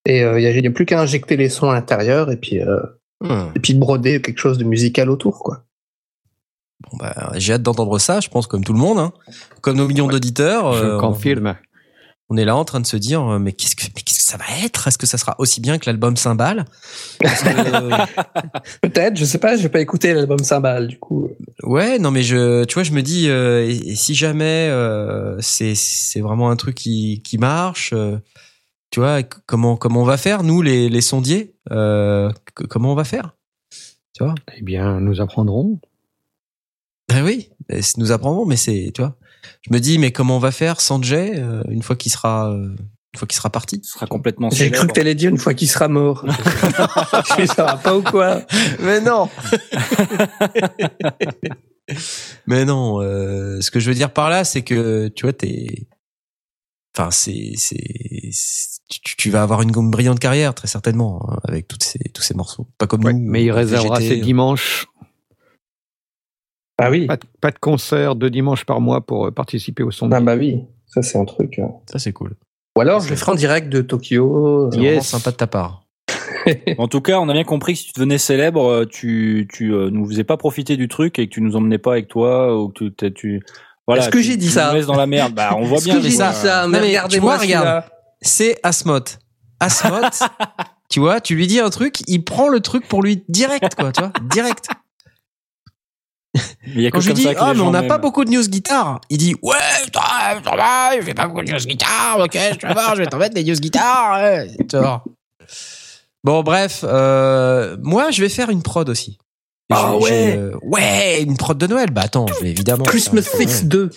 et 0.05 0.23
euh, 0.23 0.39
il 0.39 0.61
n'y 0.61 0.67
a 0.67 0.71
plus 0.71 0.85
qu'à 0.85 1.01
injecter 1.01 1.35
les 1.37 1.49
sons 1.49 1.69
à 1.69 1.73
l'intérieur 1.73 2.31
et 2.31 2.37
puis 2.37 2.61
euh, 2.61 2.79
Hmm. 3.21 3.51
et 3.53 3.59
puis 3.59 3.73
de 3.73 3.79
broder 3.79 4.21
quelque 4.21 4.37
chose 4.39 4.57
de 4.57 4.63
musical 4.63 5.09
autour 5.09 5.39
quoi. 5.39 5.65
Bon 6.89 6.95
bah 6.97 7.33
j'ai 7.35 7.51
hâte 7.51 7.63
d'entendre 7.63 7.99
ça. 7.99 8.21
Je 8.21 8.29
pense 8.29 8.47
comme 8.47 8.63
tout 8.63 8.71
le 8.71 8.79
monde, 8.79 8.97
hein. 8.97 9.11
comme 9.59 9.75
nos 9.75 9.87
millions 9.89 10.07
d'auditeurs. 10.07 10.71
Je 10.71 10.85
euh, 10.85 10.99
confirme. 11.01 11.47
on 11.47 11.68
est 12.37 12.45
là 12.45 12.55
en 12.55 12.63
train 12.65 12.79
de 12.79 12.85
se 12.85 12.95
dire 12.97 13.21
euh, 13.27 13.39
mais 13.39 13.53
qu'est-ce 13.53 13.75
que 13.75 13.83
mais 13.95 14.01
qu'est-ce 14.01 14.19
que 14.19 14.25
ça 14.25 14.37
va 14.37 14.45
être? 14.63 14.87
Est-ce 14.87 14.97
que 14.97 15.07
ça 15.07 15.17
sera 15.17 15.35
aussi 15.39 15.61
bien 15.61 15.77
que 15.79 15.85
l'album 15.89 16.15
que, 17.19 17.75
euh, 17.75 17.97
Peut-être, 18.81 19.17
je 19.17 19.25
sais 19.25 19.37
pas. 19.39 19.57
J'ai 19.57 19.69
pas 19.69 19.81
écouté 19.81 20.13
l'album 20.13 20.39
Cymbal 20.39 20.87
du 20.87 20.99
coup. 20.99 21.29
Ouais, 21.63 21.97
non 21.99 22.11
mais 22.11 22.21
je, 22.23 22.63
tu 22.65 22.75
vois, 22.75 22.83
je 22.83 22.91
me 22.91 23.01
dis, 23.01 23.29
euh, 23.29 23.65
et, 23.67 23.75
et 23.91 23.95
si 23.95 24.13
jamais 24.15 24.67
euh, 24.69 25.37
c'est 25.41 25.73
c'est 25.75 26.21
vraiment 26.21 26.49
un 26.51 26.55
truc 26.55 26.75
qui 26.75 27.21
qui 27.23 27.37
marche, 27.37 27.91
euh, 27.93 28.17
tu 28.91 28.99
vois, 28.99 29.23
comment 29.23 29.75
comment 29.77 30.01
on 30.01 30.05
va 30.05 30.17
faire 30.17 30.43
nous 30.43 30.61
les 30.61 30.89
les 30.89 31.01
sondiers, 31.01 31.55
euh, 31.71 32.31
comment 32.69 32.91
on 32.91 32.95
va 32.95 33.03
faire, 33.05 33.35
tu 34.13 34.23
vois? 34.23 34.35
Eh 34.57 34.61
bien, 34.61 34.99
nous 34.99 35.19
apprendrons. 35.21 35.79
Ben 37.07 37.23
oui, 37.23 37.49
et 37.69 37.81
c'est- 37.81 37.97
nous 37.97 38.11
apprendrons, 38.11 38.45
mais 38.45 38.55
c'est, 38.55 38.91
tu 38.93 39.01
vois, 39.01 39.15
je 39.61 39.73
me 39.73 39.79
dis 39.79 39.97
mais 39.97 40.11
comment 40.11 40.37
on 40.37 40.39
va 40.39 40.51
faire 40.51 40.81
sans 40.81 41.01
Jay 41.03 41.33
euh, 41.35 41.63
une 41.69 41.81
fois 41.83 41.95
qu'il 41.95 42.11
sera 42.11 42.51
euh, 42.51 42.75
une 43.13 43.17
fois 43.17 43.27
qu'il 43.27 43.35
sera 43.37 43.49
parti? 43.49 43.81
Ce 43.83 43.93
sera 43.93 44.05
complètement 44.07 44.49
J'ai 44.51 44.69
cru 44.71 44.87
que 44.87 44.93
t'allais 44.93 45.15
dire 45.15 45.29
une 45.31 45.37
fois 45.37 45.53
qu'il 45.53 45.69
sera 45.69 45.87
mort. 45.87 46.25
Je 46.27 47.45
ça 47.45 47.63
va 47.65 47.77
pas 47.77 47.97
ou 47.97 48.03
quoi? 48.03 48.41
Mais 48.81 49.01
non. 49.01 49.29
Mais 52.47 52.65
non, 52.65 53.01
euh, 53.01 53.61
ce 53.61 53.71
que 53.71 53.79
je 53.79 53.89
veux 53.89 53.95
dire 53.95 54.11
par 54.11 54.29
là, 54.29 54.43
c'est 54.43 54.61
que 54.61 55.07
tu 55.09 55.25
vois, 55.25 55.33
t'es, 55.33 55.87
enfin, 56.95 57.09
c'est, 57.11 57.53
c'est, 57.55 57.83
tu, 58.89 59.15
tu 59.17 59.29
vas 59.31 59.41
avoir 59.41 59.61
une 59.63 59.71
brillante 59.71 60.19
carrière 60.19 60.53
très 60.53 60.67
certainement 60.67 61.27
hein, 61.31 61.37
avec 61.47 61.67
toutes 61.67 61.83
ces, 61.83 61.97
tous 62.13 62.21
ces 62.21 62.35
morceaux. 62.35 62.67
Pas 62.77 62.85
comme 62.87 63.03
Ouais, 63.03 63.13
nous. 63.13 63.19
mais 63.19 63.43
il 63.43 63.49
euh, 63.49 63.55
réservera 63.55 63.97
VGT. 63.99 64.15
ses 64.15 64.21
dimanches. 64.21 64.87
Ah 66.79 66.89
oui. 66.89 67.05
Pas 67.07 67.17
de, 67.17 67.23
pas 67.41 67.51
de 67.51 67.59
concert 67.59 68.15
deux 68.15 68.29
dimanches 68.29 68.65
par 68.65 68.79
mois 68.81 69.01
pour 69.01 69.27
euh, 69.27 69.31
participer 69.31 69.83
au 69.83 69.91
son. 69.91 70.11
Ah 70.11 70.21
bah 70.21 70.35
oui. 70.37 70.63
Ça 70.87 71.01
c'est 71.01 71.17
un 71.19 71.25
truc. 71.25 71.59
euh. 71.59 71.65
Ça 71.91 71.99
c'est 71.99 72.13
cool. 72.13 72.35
Ou 72.77 72.81
alors 72.81 73.01
je 73.01 73.09
le 73.09 73.15
ferai 73.15 73.33
en 73.33 73.35
direct 73.35 73.69
de 73.69 73.81
Tokyo. 73.81 74.69
C'est 74.73 74.79
Yes. 74.79 75.07
sympa 75.07 75.31
de 75.31 75.35
ta 75.35 75.47
part. 75.47 75.83
En 76.79 76.87
tout 76.87 77.01
cas, 77.01 77.19
on 77.19 77.29
a 77.29 77.33
bien 77.33 77.43
compris 77.43 77.73
que 77.73 77.79
si 77.79 77.85
tu 77.87 77.91
devenais 77.95 78.17
célèbre, 78.17 78.65
euh, 78.65 78.85
tu, 78.85 79.47
tu 79.53 79.71
euh, 79.73 79.89
nous 79.91 80.07
faisais 80.07 80.23
pas 80.23 80.37
profiter 80.37 80.77
du 80.77 80.87
truc 80.87 81.19
et 81.19 81.27
que 81.27 81.33
tu 81.33 81.41
nous 81.41 81.55
emmenais 81.55 81.77
pas 81.77 81.91
avec 81.91 82.07
toi 82.07 82.57
ou 82.59 82.69
que 82.69 82.85
tu, 82.89 83.13
tu 83.13 83.41
voilà. 83.85 84.01
Est-ce 84.03 84.09
que 84.09 84.17
tu- 84.17 84.23
j'ai 84.23 84.37
dit 84.37 84.47
tu 84.47 84.53
ça 84.53 84.69
nous 84.69 84.75
laisses 84.77 84.87
dans 84.87 84.95
la 84.95 85.05
merde? 85.05 85.33
Bah, 85.33 85.55
on 85.57 85.65
voit 85.65 85.77
Est-ce 85.77 85.85
bien 85.85 85.95
que 85.95 86.01
j'ai 86.01 86.09
dit 86.09 86.15
ça? 86.15 86.67
Mais 86.69 86.79
regardez-moi 86.79 87.37
celui-là. 87.39 87.85
C'est 88.21 88.57
Asmoth. 88.63 89.19
Asmoth, 89.59 90.21
tu 90.89 90.99
vois, 91.01 91.19
tu 91.21 91.35
lui 91.35 91.45
dis 91.45 91.59
un 91.59 91.69
truc, 91.69 91.97
il 92.07 92.23
prend 92.23 92.47
le 92.47 92.61
truc 92.61 92.87
pour 92.87 93.03
lui 93.03 93.23
direct, 93.27 93.75
quoi, 93.75 93.91
tu 93.91 94.01
vois, 94.01 94.11
direct. 94.31 94.69
Il 96.67 96.81
y 96.81 96.87
a 96.87 96.91
que 96.91 96.95
Quand 96.95 97.01
je 97.01 97.07
lui 97.07 97.13
dis 97.15 97.27
ah 97.37 97.53
mais 97.53 97.61
on 97.61 97.71
n'a 97.71 97.83
pas 97.83 97.97
beaucoup 97.97 98.25
de 98.25 98.29
news 98.31 98.47
guitare, 98.47 99.01
il 99.09 99.17
dit 99.17 99.35
ouais 99.41 99.55
ça 99.93 100.39
ça 100.43 100.55
va, 100.55 100.97
je 100.97 101.01
fais 101.03 101.13
pas 101.13 101.27
beaucoup 101.27 101.43
de 101.43 101.51
news 101.51 101.59
guitare, 101.59 102.19
ok 102.19 102.33
je 102.61 102.67
vais 102.67 102.73
voir, 102.73 102.95
je 102.95 103.01
vais 103.01 103.07
t'en 103.07 103.17
mettre 103.17 103.35
des 103.35 103.43
news 103.43 103.55
guitare, 103.55 104.21
ouais. 104.21 104.47
Bon 106.23 106.43
bref, 106.43 106.83
euh, 106.83 107.77
moi 107.81 108.11
je 108.11 108.21
vais 108.21 108.29
faire 108.29 108.49
une 108.49 108.61
prod 108.61 108.89
aussi. 108.89 109.17
Ah 109.71 109.95
ouais. 109.97 110.35
euh, 110.35 110.57
ouais 110.63 111.21
une 111.21 111.37
prod 111.37 111.57
de 111.57 111.67
Noël. 111.67 111.91
Bah 111.91 112.01
attends, 112.03 112.25
je 112.27 112.43
vais 112.43 112.49
évidemment. 112.49 112.83
Christmas 112.83 113.21
Fix 113.21 113.63
Noël. 113.63 113.69
2. 113.69 113.89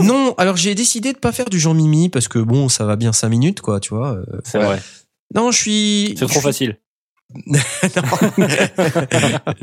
Non, 0.00 0.34
alors 0.38 0.56
j'ai 0.56 0.74
décidé 0.74 1.12
de 1.12 1.18
pas 1.18 1.32
faire 1.32 1.48
du 1.48 1.60
Jean 1.60 1.72
Mimi 1.72 2.08
parce 2.08 2.26
que 2.28 2.38
bon 2.40 2.68
ça 2.68 2.84
va 2.84 2.96
bien 2.96 3.12
cinq 3.12 3.28
minutes 3.28 3.60
quoi, 3.60 3.80
tu 3.80 3.94
vois. 3.94 4.14
euh. 4.14 4.40
C'est 4.44 4.58
vrai. 4.58 4.80
Non 5.34 5.52
je 5.52 5.58
suis. 5.58 6.14
C'est 6.18 6.26
trop 6.26 6.40
facile. 6.40 6.78
non. 7.46 7.60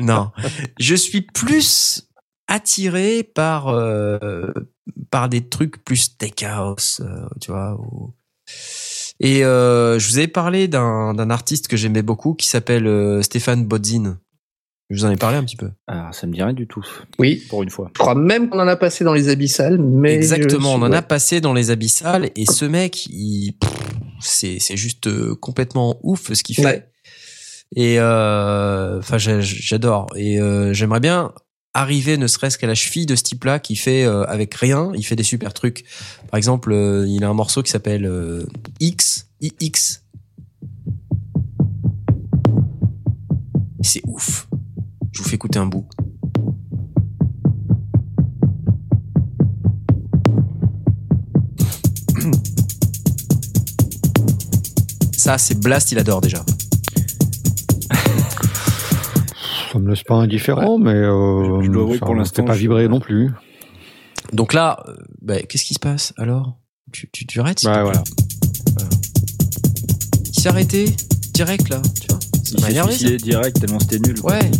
non. 0.00 0.30
Je 0.80 0.94
suis 0.94 1.20
plus 1.20 2.07
attiré 2.48 3.22
par 3.22 3.68
euh, 3.68 4.52
par 5.10 5.28
des 5.28 5.48
trucs 5.48 5.84
plus 5.84 5.96
steakhouse, 5.98 7.00
euh, 7.00 7.26
tu 7.40 7.50
vois. 7.52 7.74
ou- 7.80 8.12
Et 9.20 9.44
euh, 9.44 9.98
je 9.98 10.08
vous 10.08 10.18
avais 10.18 10.28
parlé 10.28 10.66
d'un 10.68 11.14
d'un 11.14 11.30
artiste 11.30 11.68
que 11.68 11.76
j'aimais 11.76 12.02
beaucoup 12.02 12.34
qui 12.34 12.48
s'appelle 12.48 12.86
euh, 12.86 13.22
Stéphane 13.22 13.64
Bodzin. 13.64 14.18
Je 14.90 14.96
vous 15.00 15.04
en 15.04 15.10
ai 15.10 15.16
parlé 15.16 15.36
un 15.36 15.44
petit 15.44 15.56
peu. 15.56 15.68
Ah, 15.86 16.08
ça 16.14 16.26
me 16.26 16.32
dit 16.32 16.42
rien 16.42 16.54
du 16.54 16.66
tout. 16.66 16.82
Oui. 17.18 17.44
Pour 17.50 17.62
une 17.62 17.68
fois. 17.68 17.90
Je 17.94 17.98
crois 17.98 18.14
même 18.14 18.48
qu'on 18.48 18.58
en 18.58 18.68
a 18.68 18.76
passé 18.76 19.04
dans 19.04 19.12
les 19.12 19.28
abyssales, 19.28 19.76
mais. 19.78 20.14
Exactement, 20.14 20.72
on 20.74 20.82
en 20.82 20.92
a 20.92 21.02
passé 21.02 21.42
dans 21.42 21.52
les 21.52 21.70
abyssales 21.70 22.30
et 22.36 22.46
ce 22.46 22.64
mec, 22.64 23.04
il 23.06 23.52
c'est 24.20 24.56
c'est 24.60 24.78
juste 24.78 25.06
euh, 25.06 25.34
complètement 25.34 25.98
ouf 26.02 26.32
ce 26.32 26.42
qu'il 26.42 26.54
fait. 26.56 26.64
Ouais. 26.64 26.90
Et 27.76 28.00
euh, 28.00 28.98
enfin, 29.00 29.18
j'a- 29.18 29.42
j'adore. 29.42 30.06
Et 30.16 30.40
euh, 30.40 30.72
j'aimerais 30.72 31.00
bien 31.00 31.32
arriver, 31.78 32.16
ne 32.16 32.26
serait-ce 32.26 32.58
qu'à 32.58 32.66
la 32.66 32.74
cheville 32.74 33.06
de 33.06 33.14
ce 33.16 33.22
type-là, 33.22 33.58
qui 33.58 33.76
fait 33.76 34.04
euh, 34.04 34.24
avec 34.24 34.54
rien, 34.54 34.90
il 34.94 35.04
fait 35.04 35.16
des 35.16 35.22
super 35.22 35.54
trucs. 35.54 35.84
Par 36.30 36.36
exemple, 36.36 36.72
euh, 36.72 37.06
il 37.06 37.24
a 37.24 37.28
un 37.28 37.34
morceau 37.34 37.62
qui 37.62 37.70
s'appelle 37.70 38.04
euh, 38.06 38.44
X, 38.80 39.28
IX. 39.40 40.02
C'est 43.80 44.02
ouf. 44.06 44.48
Je 45.12 45.22
vous 45.22 45.28
fais 45.28 45.36
écouter 45.36 45.58
un 45.58 45.66
bout. 45.66 45.86
Ça, 55.16 55.38
c'est 55.38 55.58
Blast, 55.60 55.92
il 55.92 55.98
adore 55.98 56.20
déjà. 56.20 56.44
Ça 59.78 59.84
me 59.84 59.90
laisse 59.90 60.02
pas 60.02 60.16
indifférent, 60.16 60.76
mais 60.78 60.90
euh, 60.90 61.60
Je- 61.60 61.66
je 61.66 61.70
dois 61.70 61.82
avouer 61.84 61.98
pour 61.98 62.16
l'instant, 62.16 62.42
pas 62.44 62.54
je- 62.54 62.58
vibrer 62.58 62.88
non 62.88 62.98
plus. 62.98 63.30
Donc 64.32 64.52
là, 64.52 64.82
euh, 64.88 64.94
bah, 65.22 65.40
qu'est-ce 65.42 65.64
qui 65.64 65.74
se 65.74 65.78
passe 65.78 66.12
alors? 66.16 66.56
Tu, 66.92 67.08
tu, 67.12 67.24
tu 67.28 67.38
arrêtes 67.38 67.60
plaît 67.60 67.82
voilà. 67.82 68.02
Il 70.34 70.40
s'est 70.42 70.48
arrêté 70.48 70.96
direct 71.32 71.68
là, 71.68 71.80
tu 72.00 72.08
vois. 72.08 72.18
Ça 72.42 72.54
Il 72.56 72.60
m'a 72.60 72.70
énervé. 72.70 72.92
ça. 72.98 73.16
direct 73.18 73.60
tellement 73.60 73.78
c'était 73.78 74.00
nul. 74.00 74.20
quoi. 74.20 74.32
Ouais. 74.32 74.50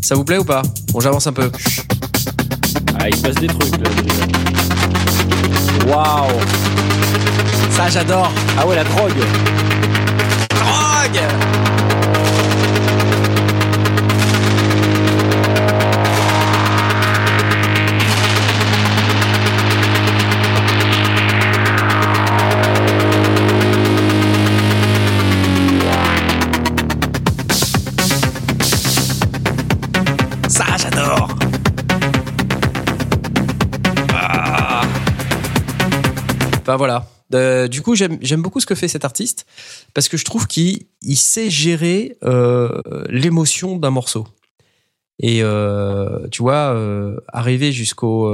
Ça 0.00 0.14
vous 0.14 0.24
plaît 0.24 0.38
ou 0.38 0.44
pas? 0.44 0.62
Bon, 0.94 1.00
j'avance 1.00 1.26
un 1.26 1.34
peu. 1.34 1.50
Ah, 2.98 3.10
il 3.10 3.14
se 3.16 3.20
passe 3.20 3.34
des 3.34 3.46
trucs 3.48 3.76
là. 3.78 3.90
déjà. 4.02 4.24
Waouh. 5.94 6.40
Ça, 7.72 7.90
j'adore. 7.90 8.32
Ah 8.58 8.66
ouais, 8.66 8.74
la 8.76 8.84
drogue. 8.84 9.12
Drogue 10.48 11.20
Bah 36.66 36.76
voilà. 36.76 37.08
Euh, 37.34 37.66
du 37.68 37.82
coup, 37.82 37.94
j'aime 37.94 38.42
beaucoup 38.42 38.60
ce 38.60 38.66
que 38.66 38.74
fait 38.74 38.88
cet 38.88 39.04
artiste 39.04 39.46
parce 39.94 40.08
que 40.08 40.16
je 40.16 40.24
trouve 40.24 40.46
qu'il 40.46 40.86
il 41.02 41.16
sait 41.16 41.50
gérer 41.50 42.16
euh, 42.24 42.80
l'émotion 43.08 43.76
d'un 43.76 43.90
morceau. 43.90 44.26
Et 45.18 45.42
euh, 45.42 46.28
tu 46.30 46.42
vois, 46.42 46.76
arriver 47.28 47.72
jusqu'au 47.72 48.30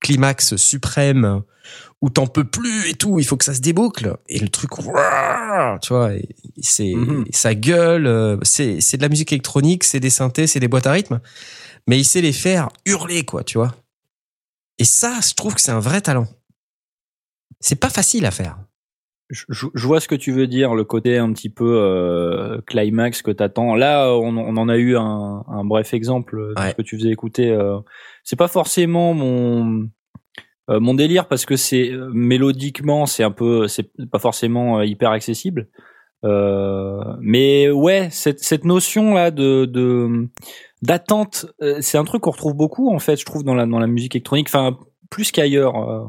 climax 0.00 0.56
suprême 0.56 1.42
où 2.02 2.08
t'en 2.10 2.26
peux 2.26 2.44
plus 2.44 2.88
et 2.88 2.94
tout, 2.94 3.18
il 3.18 3.24
faut 3.26 3.36
que 3.36 3.44
ça 3.44 3.54
se 3.54 3.60
déboucle 3.60 4.16
et 4.28 4.38
le 4.38 4.48
truc, 4.48 4.78
ouah, 4.78 5.78
tu 5.82 5.92
vois, 5.92 6.10
c'est 6.62 6.94
Mhm. 6.94 7.26
ça 7.30 7.54
gueule, 7.54 8.06
euh, 8.06 8.36
c'est 8.42 8.80
c'est 8.80 8.96
de 8.96 9.02
la 9.02 9.08
musique 9.10 9.32
électronique, 9.32 9.84
c'est 9.84 10.00
des 10.00 10.08
synthés, 10.10 10.46
c'est 10.46 10.60
des 10.60 10.68
boîtes 10.68 10.86
à 10.86 10.92
rythme, 10.92 11.20
mais 11.86 11.98
il 11.98 12.04
sait 12.04 12.22
les 12.22 12.32
faire 12.32 12.68
hurler 12.86 13.24
quoi, 13.24 13.44
tu 13.44 13.58
vois. 13.58 13.74
Et 14.78 14.84
ça, 14.84 15.20
je 15.26 15.34
trouve 15.34 15.54
que 15.54 15.60
c'est 15.60 15.72
un 15.72 15.80
vrai 15.80 16.00
talent. 16.00 16.26
C'est 17.60 17.78
pas 17.80 17.90
facile 17.90 18.24
à 18.26 18.30
faire. 18.30 18.58
Je, 19.30 19.44
je- 19.50 19.86
vois 19.86 20.00
ce 20.00 20.08
que 20.08 20.16
tu 20.16 20.32
veux 20.32 20.48
dire, 20.48 20.74
le 20.74 20.82
côté 20.82 21.16
un 21.18 21.32
petit 21.32 21.50
peu 21.50 21.76
euh, 21.78 22.60
climax 22.66 23.22
que 23.22 23.30
t'attends. 23.30 23.76
Là, 23.76 24.12
on, 24.16 24.36
on 24.36 24.56
en 24.56 24.68
a 24.68 24.76
eu 24.76 24.96
un, 24.96 25.44
un 25.46 25.64
bref 25.64 25.94
exemple 25.94 26.36
de 26.56 26.60
Ouais. 26.60 26.70
ce 26.70 26.74
que 26.74 26.82
tu 26.82 26.96
faisais 26.98 27.10
écouter. 27.10 27.50
euh. 27.50 27.78
c'est 28.24 28.34
pas 28.36 28.48
forcément 28.48 29.14
mon 29.14 29.88
euh, 30.68 30.80
mon 30.80 30.94
délire 30.94 31.28
parce 31.28 31.46
que 31.46 31.54
c'est 31.56 31.90
euh, 31.92 32.10
mélodiquement, 32.12 33.06
c'est 33.06 33.22
un 33.22 33.30
peu, 33.30 33.68
c'est 33.68 33.90
pas 34.10 34.18
forcément 34.18 34.82
hyper 34.82 35.10
accessible. 35.10 35.68
Euh, 36.24 37.00
mais 37.20 37.70
ouais, 37.70 38.08
cette, 38.10 38.40
cette 38.40 38.64
notion 38.64 39.14
là 39.14 39.30
de 39.30 39.64
de 39.64 40.28
d'attente, 40.82 41.46
c'est 41.80 41.98
un 41.98 42.04
truc 42.04 42.22
qu'on 42.22 42.30
retrouve 42.32 42.54
beaucoup 42.54 42.92
en 42.92 42.98
fait, 42.98 43.16
je 43.16 43.24
trouve 43.24 43.44
dans 43.44 43.54
la 43.54 43.64
dans 43.66 43.78
la 43.78 43.86
musique 43.86 44.16
électronique, 44.16 44.48
enfin 44.48 44.76
plus 45.08 45.30
qu'ailleurs. 45.30 46.08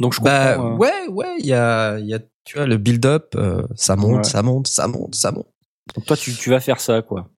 Donc 0.00 0.12
je 0.14 0.18
comprends. 0.18 0.32
Bah 0.32 0.58
euh. 0.60 0.76
ouais, 0.76 1.08
ouais, 1.08 1.36
il 1.40 1.46
y 1.46 1.52
a, 1.52 1.98
il 1.98 2.06
y 2.06 2.14
a, 2.14 2.20
tu 2.44 2.56
vois, 2.56 2.66
le 2.66 2.76
build-up, 2.76 3.34
euh, 3.36 3.62
ça 3.74 3.96
monte, 3.96 4.18
Ouais. 4.18 4.24
ça 4.24 4.42
monte, 4.42 4.66
ça 4.68 4.86
monte, 4.88 5.14
ça 5.14 5.32
monte. 5.32 5.48
Donc 5.94 6.04
toi, 6.06 6.16
tu, 6.16 6.32
tu 6.34 6.50
vas 6.50 6.60
faire 6.60 6.80
ça, 6.80 7.02
quoi. 7.02 7.28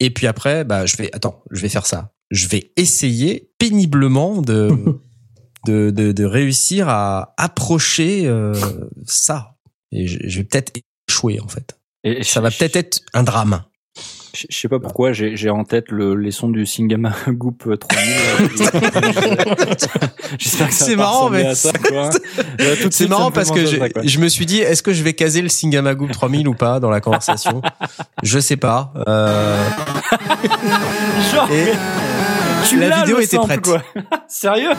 Et 0.00 0.10
puis 0.10 0.26
après, 0.26 0.64
bah 0.64 0.86
je 0.86 0.96
vais, 0.96 1.10
attends, 1.14 1.42
je 1.50 1.60
vais 1.60 1.68
faire 1.68 1.86
ça. 1.86 2.12
Je 2.30 2.46
vais 2.48 2.72
essayer 2.76 3.50
péniblement 3.58 4.42
de 4.42 4.70
de, 5.66 5.90
de, 5.90 6.12
de 6.12 6.24
réussir 6.24 6.88
à 6.88 7.34
approcher 7.38 8.26
euh, 8.26 8.54
ça. 9.06 9.56
Et 9.92 10.06
je, 10.06 10.18
je 10.24 10.38
vais 10.38 10.44
peut-être 10.44 10.72
échouer 11.08 11.40
en 11.40 11.48
fait. 11.48 11.78
Et 12.02 12.22
Ça 12.22 12.40
va 12.40 12.50
je- 12.50 12.58
peut-être 12.58 12.76
être 12.76 13.00
un 13.14 13.22
drame. 13.22 13.64
Je 14.36 14.46
sais 14.58 14.68
pas 14.68 14.80
pourquoi, 14.80 15.12
j'ai 15.12 15.36
j'ai 15.36 15.48
en 15.48 15.62
tête 15.64 15.90
le, 15.90 16.16
les 16.16 16.32
sons 16.32 16.48
du 16.48 16.66
Singama 16.66 17.12
Goop 17.28 17.68
3000. 17.78 18.04
J'espère 20.38 20.68
que 20.68 20.74
C'est 20.74 20.96
pas 20.96 21.02
marrant, 21.02 21.30
mais- 21.30 21.46
à 21.46 21.54
ça, 21.54 21.70
quoi. 21.72 22.10
Euh, 22.60 22.76
tout 22.80 22.88
de 22.88 22.94
C'est 22.94 23.04
ça 23.04 23.10
marrant 23.10 23.30
parce 23.30 23.50
que 23.50 23.64
je, 23.66 24.18
me 24.18 24.28
suis 24.28 24.46
dit, 24.46 24.58
est-ce 24.60 24.82
que 24.82 24.92
je 24.92 25.02
vais 25.02 25.12
caser 25.12 25.42
le 25.42 25.48
Singamagoop 25.48 26.10
3000 26.12 26.48
ou 26.48 26.54
pas 26.54 26.80
dans 26.80 26.90
la 26.90 27.00
conversation? 27.00 27.62
Je 28.22 28.38
sais 28.38 28.56
pas. 28.56 28.92
Euh, 29.08 29.64
Genre, 31.32 31.50
et 31.50 31.72
tu 32.68 32.78
la 32.78 33.00
vidéo 33.00 33.18
était 33.20 33.36
sample, 33.36 33.60
prête. 33.60 33.64
Quoi. 33.64 33.82
Sérieux? 34.28 34.70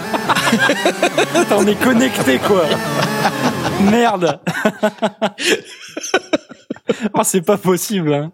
T'en 1.50 1.66
es 1.68 1.76
connecté, 1.76 2.40
quoi. 2.40 2.64
Merde. 3.90 4.40
oh, 7.14 7.22
c'est 7.24 7.42
pas 7.46 7.58
possible. 7.58 8.14
Hein. 8.14 8.32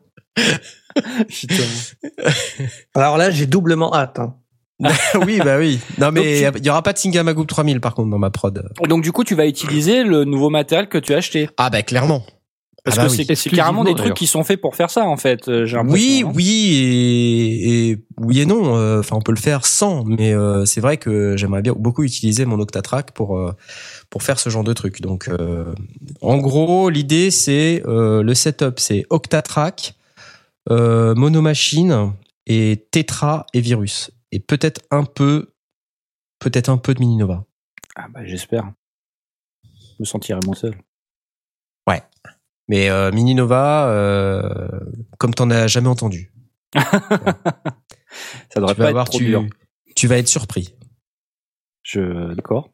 Alors 2.96 3.18
là, 3.18 3.32
j'ai 3.32 3.46
doublement 3.46 3.94
hâte. 3.94 4.20
hein. 4.20 4.36
oui, 5.28 5.40
bah 5.46 5.58
oui. 5.60 5.80
Non, 6.00 6.12
mais 6.12 6.40
il 6.58 6.66
y 6.66 6.70
aura 6.70 6.82
pas 6.82 6.92
de 6.94 6.98
Singamagoop 6.98 7.46
3000 7.48 7.80
par 7.80 7.94
contre 7.94 8.10
dans 8.10 8.18
ma 8.18 8.32
prod. 8.32 8.68
Donc 8.90 9.04
du 9.04 9.12
coup, 9.12 9.24
tu 9.24 9.36
vas 9.36 9.46
utiliser 9.46 10.04
le 10.04 10.24
nouveau 10.26 10.50
matériel 10.50 10.88
que 10.90 10.98
tu 10.98 11.14
as 11.14 11.18
acheté. 11.18 11.50
Ah 11.58 11.70
bah 11.70 11.84
clairement. 11.84 12.24
Parce 12.84 12.98
Ah 12.98 13.02
bah 13.04 13.08
que 13.10 13.14
oui. 13.16 13.36
c'est- 13.36 13.50
carrément 13.52 13.84
des 13.84 13.94
trucs 13.94 14.16
qui 14.16 14.26
sont 14.26 14.44
faits 14.44 14.60
pour 14.60 14.76
faire 14.76 14.90
ça, 14.90 15.04
en 15.06 15.18
fait. 15.18 15.48
euh, 15.50 15.68
Oui, 15.88 16.24
hein. 16.26 16.32
oui 16.34 16.74
et, 16.74 17.90
et 17.92 18.06
oui 18.18 18.42
et 18.42 18.48
non. 18.48 18.76
Euh, 18.76 19.02
Enfin, 19.02 19.18
on 19.18 19.22
peut 19.22 19.32
le 19.32 19.38
faire 19.40 19.68
sans, 19.68 20.04
mais 20.04 20.34
euh, 20.34 20.66
c'est 20.66 20.82
vrai 20.82 20.98
que 20.98 21.38
j'aimerais 21.38 21.62
bien 21.62 21.74
beaucoup 21.78 22.02
utiliser 22.02 22.46
mon 22.46 22.60
Octatrack 22.60 23.12
pour 23.12 23.38
euh, 23.38 23.52
pour 24.10 24.24
faire 24.24 24.40
ce 24.40 24.50
genre 24.50 24.64
de 24.64 24.74
truc. 24.74 25.00
Donc, 25.02 25.28
euh, 25.30 25.76
en 26.22 26.38
gros, 26.40 26.90
l'idée 26.90 27.30
c'est 27.30 27.84
euh, 27.86 28.24
le 28.24 28.34
setup, 28.34 28.80
c'est 28.80 29.06
Octatrack, 29.12 29.94
euh, 29.94 30.01
Monomachine 30.70 32.14
et 32.46 32.88
Tetra 32.92 33.46
et 33.54 33.62
Virus 33.62 34.12
et 34.32 34.40
peut-être 34.40 34.82
un 34.92 35.04
peu, 35.04 35.54
peut-être 36.40 36.70
un 36.70 36.78
peu 36.78 36.94
de 36.94 37.00
Mininova. 37.00 37.46
Ah 37.96 38.08
bah 38.10 38.26
j'espère. 38.26 38.72
Je 39.64 39.96
me 40.00 40.06
sentirais 40.06 40.40
moins 40.46 40.56
seul. 40.56 40.76
Mais 42.72 42.90
euh, 42.90 43.12
Mininova, 43.12 43.90
euh, 43.90 44.70
comme 45.18 45.34
t'en 45.34 45.50
as 45.50 45.68
jamais 45.68 45.90
entendu. 45.90 46.32
Ça 46.74 46.80
devrait 48.56 48.76
tu 48.76 48.80
pas 48.82 48.92
être 48.92 49.04
trop 49.04 49.18
tu, 49.18 49.26
dur. 49.26 49.46
tu 49.94 50.08
vas 50.08 50.18
être 50.18 50.30
surpris. 50.30 50.74
Je 51.84 52.34
d'accord. 52.34 52.70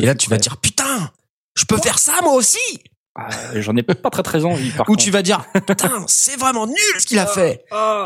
Et 0.00 0.06
là, 0.06 0.14
tu 0.14 0.30
vas 0.30 0.38
dire 0.38 0.56
putain, 0.62 1.12
je 1.54 1.66
peux 1.66 1.76
faire 1.76 1.98
ça 1.98 2.22
moi 2.22 2.32
aussi. 2.32 2.82
Ah, 3.16 3.28
J'en 3.54 3.76
ai 3.76 3.82
pas 3.82 4.10
très 4.10 4.22
très 4.24 4.44
envie. 4.44 4.70
Par 4.70 4.86
Ou 4.88 4.92
contre. 4.92 5.04
tu 5.04 5.10
vas 5.10 5.22
dire 5.22 5.44
putain, 5.66 6.04
c'est 6.08 6.36
vraiment 6.38 6.66
nul 6.66 6.76
ce 6.98 7.06
qu'il 7.06 7.18
a 7.18 7.26
fait. 7.26 7.64
Ah, 7.70 8.04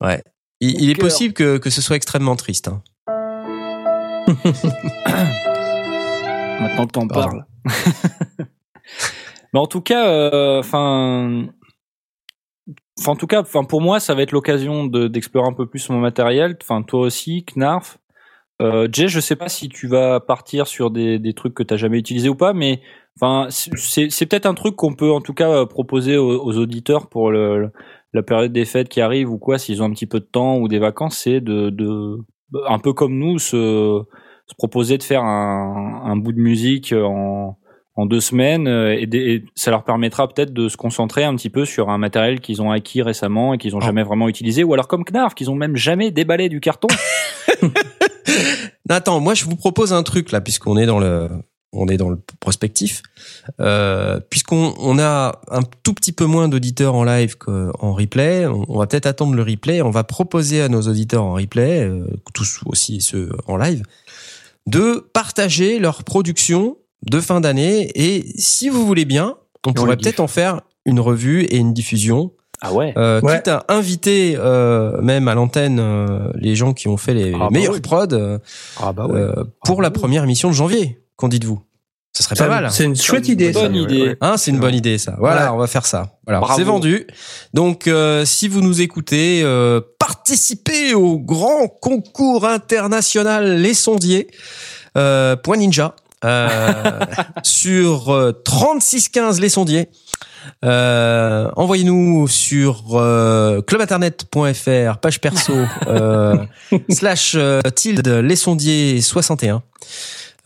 Ouais. 0.00 0.22
Il, 0.60 0.80
il 0.82 0.90
est 0.90 0.94
cœur. 0.94 1.04
possible 1.06 1.34
que, 1.34 1.56
que 1.58 1.70
ce 1.70 1.80
soit 1.80 1.96
extrêmement 1.96 2.36
triste. 2.36 2.68
hein. 2.68 2.82
Maintenant 6.60 6.86
que 6.86 6.92
t'en 6.92 7.06
parles. 7.08 7.44
Mais 9.52 9.60
en 9.60 9.66
tout 9.66 9.80
cas, 9.80 10.06
euh, 10.08 10.58
enfin, 10.60 11.46
enfin 12.98 13.12
en 13.12 13.16
tout 13.16 13.26
cas, 13.26 13.40
enfin 13.40 13.64
pour 13.64 13.80
moi, 13.80 13.98
ça 14.00 14.14
va 14.14 14.22
être 14.22 14.32
l'occasion 14.32 14.84
de- 14.86 15.08
d'explorer 15.08 15.48
un 15.48 15.54
peu 15.54 15.66
plus 15.66 15.88
mon 15.88 15.98
matériel. 16.00 16.56
Enfin 16.60 16.82
toi 16.82 17.00
aussi, 17.00 17.44
Knarf. 17.56 17.98
Euh, 18.60 18.88
Jay, 18.90 19.06
je 19.08 19.20
sais 19.20 19.36
pas 19.36 19.48
si 19.48 19.68
tu 19.68 19.86
vas 19.86 20.18
partir 20.20 20.66
sur 20.66 20.90
des, 20.90 21.18
des 21.20 21.32
trucs 21.32 21.54
que 21.54 21.62
t'as 21.62 21.76
jamais 21.76 21.98
utilisés 21.98 22.28
ou 22.28 22.34
pas, 22.34 22.52
mais 22.54 22.80
enfin 23.16 23.46
c'est 23.50 24.26
peut-être 24.26 24.46
un 24.46 24.54
truc 24.54 24.74
qu'on 24.74 24.94
peut 24.94 25.12
en 25.12 25.20
tout 25.20 25.32
cas 25.34 25.48
euh, 25.50 25.66
proposer 25.66 26.16
aux, 26.16 26.40
aux 26.44 26.56
auditeurs 26.58 27.08
pour 27.08 27.30
le- 27.30 27.70
la 28.14 28.22
période 28.22 28.52
des 28.52 28.64
fêtes 28.64 28.88
qui 28.88 29.00
arrive 29.00 29.30
ou 29.30 29.38
quoi, 29.38 29.58
s'ils 29.58 29.80
ont 29.82 29.86
un 29.86 29.92
petit 29.92 30.06
peu 30.06 30.18
de 30.18 30.24
temps 30.24 30.58
ou 30.58 30.66
des 30.66 30.78
vacances, 30.80 31.18
c'est 31.18 31.40
de, 31.40 31.70
de 31.70 32.16
un 32.66 32.78
peu 32.80 32.92
comme 32.94 33.16
nous 33.18 33.38
se, 33.38 34.02
se 34.46 34.54
proposer 34.56 34.98
de 34.98 35.02
faire 35.04 35.22
un, 35.22 36.02
un 36.04 36.16
bout 36.16 36.32
de 36.32 36.40
musique 36.40 36.92
en 36.96 37.58
en 37.98 38.06
deux 38.06 38.20
semaines 38.20 38.68
euh, 38.68 38.96
et, 38.98 39.06
des- 39.06 39.18
et 39.18 39.44
ça 39.56 39.70
leur 39.72 39.82
permettra 39.84 40.28
peut-être 40.28 40.52
de 40.52 40.68
se 40.68 40.76
concentrer 40.76 41.24
un 41.24 41.34
petit 41.34 41.50
peu 41.50 41.64
sur 41.64 41.90
un 41.90 41.98
matériel 41.98 42.38
qu'ils 42.40 42.62
ont 42.62 42.70
acquis 42.70 43.02
récemment 43.02 43.54
et 43.54 43.58
qu'ils 43.58 43.74
ont 43.74 43.80
Oh. 43.82 43.84
jamais 43.84 44.02
vraiment 44.04 44.28
utilisé 44.28 44.62
ou 44.64 44.72
alors 44.72 44.86
comme 44.88 45.04
Knarf 45.04 45.34
qu'ils 45.34 45.50
ont 45.50 45.54
même 45.56 45.76
jamais 45.76 46.10
déballé 46.10 46.48
du 46.48 46.60
carton. 46.60 46.88
Attends, 48.88 49.20
moi 49.20 49.34
je 49.34 49.44
vous 49.44 49.56
propose 49.56 49.92
un 49.92 50.02
truc 50.02 50.32
là, 50.32 50.40
puisqu'on 50.40 50.76
est 50.78 50.86
dans 50.86 50.98
le, 50.98 51.28
on 51.72 51.88
est 51.88 51.96
dans 51.98 52.08
le 52.08 52.18
prospectif, 52.40 53.02
euh, 53.60 54.18
puisqu'on 54.30 54.74
on 54.78 54.98
a 54.98 55.40
un 55.50 55.60
tout 55.82 55.92
petit 55.92 56.12
peu 56.12 56.24
moins 56.24 56.48
d'auditeurs 56.48 56.94
en 56.94 57.04
live 57.04 57.36
qu'en 57.36 57.92
replay, 57.92 58.46
on, 58.46 58.64
on 58.68 58.78
va 58.78 58.86
peut-être 58.86 59.06
attendre 59.06 59.34
le 59.34 59.42
replay. 59.42 59.82
On 59.82 59.90
va 59.90 60.04
proposer 60.04 60.62
à 60.62 60.68
nos 60.68 60.82
auditeurs 60.82 61.24
en 61.24 61.34
replay, 61.34 61.82
euh, 61.84 62.06
tous 62.32 62.60
aussi 62.66 63.00
ceux 63.00 63.30
en 63.46 63.56
live, 63.56 63.82
de 64.66 65.06
partager 65.12 65.78
leur 65.78 66.04
production 66.04 66.76
de 67.06 67.20
fin 67.20 67.40
d'année 67.40 67.90
et 67.94 68.24
si 68.36 68.68
vous 68.68 68.86
voulez 68.86 69.04
bien, 69.04 69.36
on 69.66 69.70
on 69.70 69.72
pourrait 69.72 69.96
peut-être 69.96 70.20
en 70.20 70.26
faire 70.28 70.60
une 70.84 71.00
revue 71.00 71.42
et 71.42 71.56
une 71.56 71.72
diffusion 71.74 72.32
Ah 72.62 72.72
ouais. 72.72 72.94
euh, 72.96 73.20
Ouais. 73.20 73.36
quitte 73.36 73.48
à 73.48 73.64
inviter 73.68 74.34
euh, 74.38 75.00
même 75.02 75.28
à 75.28 75.34
l'antenne 75.34 75.78
euh, 75.80 76.30
les 76.34 76.54
gens 76.56 76.72
qui 76.72 76.88
ont 76.88 76.96
fait 76.96 77.14
les, 77.14 77.32
Ah 77.34 77.38
bah 77.38 77.48
meilleurs 77.52 77.80
prods 77.82 78.06
euh, 78.12 78.38
Ah 78.82 78.92
bah 78.92 79.06
ouais. 79.06 79.18
euh, 79.20 79.44
pour 79.64 79.80
Ah 79.80 79.82
la 79.82 79.88
oui. 79.88 79.94
première 79.94 80.24
émission 80.24 80.48
de 80.48 80.54
janvier. 80.54 81.00
Qu'en 81.16 81.28
dites-vous? 81.28 81.60
Ça 82.12 82.24
serait 82.24 82.34
pas 82.36 82.48
mal. 82.48 82.70
C'est 82.72 82.84
une 82.84 82.96
chouette 82.96 83.28
idée. 83.28 83.52
ça. 83.52 83.60
Bonne 83.62 83.76
idée. 83.76 84.16
Hein, 84.20 84.36
c'est 84.38 84.50
une 84.50 84.58
bonne 84.58 84.74
idée 84.74 84.98
ça. 84.98 85.14
Voilà, 85.18 85.44
Ouais. 85.50 85.50
on 85.54 85.58
va 85.58 85.66
faire 85.66 85.86
ça. 85.86 86.16
Voilà, 86.26 86.42
c'est 86.56 86.64
vendu. 86.64 87.06
Donc 87.54 87.86
euh, 87.86 88.24
si 88.24 88.48
vous 88.48 88.60
nous 88.60 88.80
écoutez, 88.80 89.42
euh, 89.44 89.80
participez 89.98 90.94
au 90.94 91.18
grand 91.18 91.68
concours 91.68 92.44
international 92.46 93.60
Les 93.60 93.74
Sondiers 93.74 94.28
euh, 94.96 95.36
Point 95.36 95.58
Ninja 95.58 95.94
euh, 96.24 97.00
sur 97.42 98.10
euh, 98.10 98.32
3615 98.44 99.40
Les 99.40 99.48
Sondiers. 99.48 99.88
Euh, 100.64 101.50
envoyez-nous 101.56 102.26
sur 102.28 102.82
euh, 102.92 103.60
clubinternet.fr 103.62 104.98
page 104.98 105.20
perso 105.20 105.54
euh, 105.86 106.36
slash 106.88 107.34
euh, 107.36 107.60
tilde 107.74 108.08
les 108.08 108.36
sondiers 108.36 109.00
61 109.00 109.62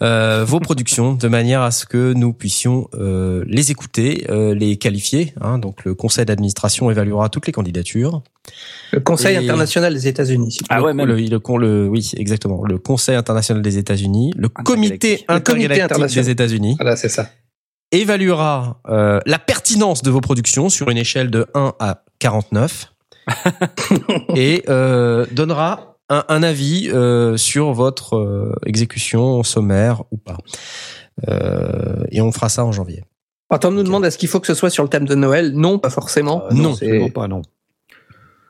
euh, 0.02 0.44
vos 0.44 0.58
productions 0.60 1.14
de 1.14 1.28
manière 1.28 1.62
à 1.62 1.70
ce 1.70 1.86
que 1.86 2.12
nous 2.12 2.32
puissions 2.32 2.88
euh, 2.94 3.44
les 3.46 3.70
écouter, 3.70 4.26
euh, 4.28 4.54
les 4.54 4.76
qualifier. 4.76 5.32
Hein, 5.40 5.58
donc 5.58 5.84
le 5.84 5.94
conseil 5.94 6.24
d'administration 6.26 6.90
évaluera 6.90 7.28
toutes 7.28 7.46
les 7.46 7.52
candidatures. 7.52 8.22
Le 8.92 9.00
Conseil 9.00 9.36
Et- 9.36 9.38
international 9.38 9.94
des 9.94 10.08
États-Unis. 10.08 10.58
Ah 10.68 10.82
ouais, 10.82 10.92
même. 10.92 11.06
Le, 11.06 11.14
le, 11.16 11.58
le- 11.58 11.88
oui, 11.88 12.10
exactement. 12.16 12.64
Le 12.64 12.76
Conseil 12.78 13.14
international 13.14 13.62
des 13.62 13.78
États-Unis, 13.78 14.32
le 14.36 14.48
Comité 14.48 15.24
Intergalactique. 15.28 15.84
International. 15.84 16.24
des 16.24 16.30
États-Unis 16.32 16.76
Voilà, 16.80 16.96
c'est 16.96 17.08
ça. 17.08 17.30
évaluera 17.92 18.80
euh, 18.88 19.20
la 19.26 19.38
pertinence 19.38 20.02
de 20.02 20.10
vos 20.10 20.20
productions 20.20 20.68
sur 20.68 20.90
une 20.90 20.98
échelle 20.98 21.30
de 21.30 21.46
1 21.54 21.74
à 21.78 22.02
49 22.18 22.92
et 24.36 24.64
euh, 24.68 25.26
donnera 25.32 25.91
un, 26.12 26.24
un 26.28 26.42
avis 26.42 26.90
euh, 26.90 27.36
sur 27.36 27.72
votre 27.72 28.16
euh, 28.16 28.54
exécution 28.66 29.42
sommaire 29.42 30.02
ou 30.10 30.16
pas. 30.16 30.36
Euh, 31.28 32.04
et 32.10 32.20
on 32.20 32.32
fera 32.32 32.48
ça 32.48 32.64
en 32.64 32.72
janvier. 32.72 33.04
Attends, 33.50 33.68
on 33.68 33.72
nous 33.72 33.82
demande 33.82 34.04
est-ce 34.04 34.16
qu'il 34.18 34.28
faut 34.28 34.40
que 34.40 34.46
ce 34.46 34.54
soit 34.54 34.70
sur 34.70 34.82
le 34.82 34.88
thème 34.88 35.04
de 35.06 35.14
Noël? 35.14 35.52
Non, 35.52 35.78
pas 35.78 35.90
forcément. 35.90 36.44
Euh, 36.46 36.52
non, 36.54 36.74
c'est 36.74 36.86
Absolument 36.86 37.10
pas, 37.10 37.28
non. 37.28 37.42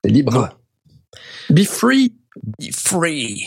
c'est 0.04 0.10
libre. 0.10 0.32
Non. 0.32 0.48
Be 1.50 1.64
free. 1.64 2.14
Be 2.58 2.72
free. 2.72 3.42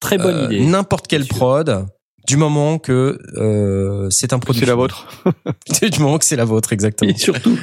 Très 0.00 0.18
bonne 0.18 0.36
Euh, 0.36 0.44
idée. 0.44 0.66
N'importe 0.66 1.06
quelle 1.08 1.22
Monsieur. 1.22 1.34
prod, 1.36 1.86
du 2.26 2.36
moment 2.36 2.78
que 2.78 3.18
euh, 3.36 4.10
c'est 4.10 4.32
un 4.34 4.38
produit. 4.38 4.60
C'est 4.60 4.66
la 4.66 4.74
vôtre. 4.74 5.08
du 5.82 6.00
moment 6.00 6.18
que 6.18 6.24
c'est 6.26 6.36
la 6.36 6.44
vôtre, 6.44 6.72
exactement. 6.72 7.10
Et 7.10 7.16
surtout. 7.16 7.58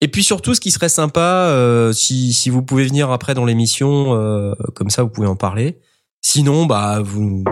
Et 0.00 0.08
puis 0.08 0.22
surtout, 0.22 0.54
ce 0.54 0.60
qui 0.60 0.70
serait 0.70 0.88
sympa, 0.88 1.48
euh, 1.48 1.92
si, 1.92 2.32
si 2.32 2.50
vous 2.50 2.62
pouvez 2.62 2.84
venir 2.84 3.10
après 3.10 3.34
dans 3.34 3.44
l'émission, 3.44 4.14
euh, 4.14 4.54
comme 4.74 4.90
ça 4.90 5.02
vous 5.02 5.08
pouvez 5.08 5.26
en 5.26 5.36
parler. 5.36 5.80
Sinon, 6.20 6.66
bah 6.66 7.00
vous 7.00 7.44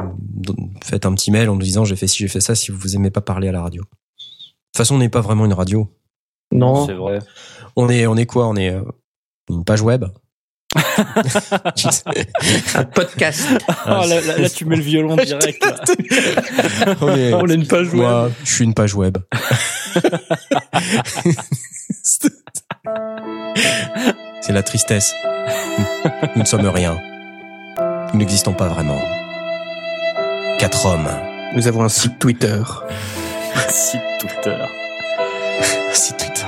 nous 0.49 0.73
faites 0.83 1.05
un 1.07 1.15
petit 1.15 1.31
mail 1.31 1.49
en 1.49 1.57
nous 1.57 1.63
disant 1.63 1.85
j'ai 1.85 1.97
fait 1.97 2.07
ci, 2.07 2.19
j'ai 2.19 2.29
fait 2.29 2.41
ça, 2.41 2.55
si 2.55 2.71
vous 2.71 2.97
aimez 2.97 3.11
pas 3.11 3.21
parler 3.21 3.49
à 3.49 3.53
la 3.53 3.63
radio. 3.63 3.83
De 3.83 3.87
toute 3.87 4.77
façon, 4.77 4.95
on 4.95 4.99
n'est 4.99 5.09
pas 5.11 5.21
vraiment 5.21 5.45
une 5.45 5.53
radio. 5.53 5.89
Non. 6.53 6.87
C'est 6.87 6.95
vrai. 6.95 7.19
On 7.77 7.89
est, 7.89 8.07
on 8.07 8.17
est 8.17 8.27
quoi? 8.27 8.47
On 8.47 8.57
est 8.57 8.71
euh, 8.71 8.83
une 9.51 9.65
page 9.65 9.83
web? 9.83 10.05
Un 12.75 12.85
podcast. 12.85 13.43
Oh, 13.87 13.89
là, 13.89 14.07
là, 14.21 14.39
là, 14.39 14.51
tu 14.51 14.65
mets 14.65 14.77
le 14.77 14.83
violon 14.83 15.17
direct. 15.17 15.65
là. 15.65 15.75
on 17.01 17.17
est, 17.17 17.33
On 17.35 17.47
est 17.47 17.55
une 17.55 17.67
page 17.67 17.89
web. 17.89 17.97
moi, 17.97 18.31
je 18.45 18.53
suis 18.53 18.65
une 18.65 18.75
page 18.75 18.95
web. 18.95 19.19
C'est 24.41 24.53
la 24.53 24.63
tristesse. 24.63 25.15
Nous 26.35 26.43
ne 26.43 26.47
sommes 26.47 26.67
rien. 26.67 26.99
Nous 28.13 28.19
n'existons 28.19 28.55
pas 28.55 28.69
vraiment. 28.69 29.01
Quatre 30.59 30.87
hommes. 30.87 31.09
Nous 31.55 31.69
avons 31.69 31.85
un 31.85 31.89
site 31.89 32.19
Twitter. 32.19 32.61
Site 33.69 34.01
Twitter. 34.21 34.57
C'est 35.93 36.17
Twitter. 36.17 36.47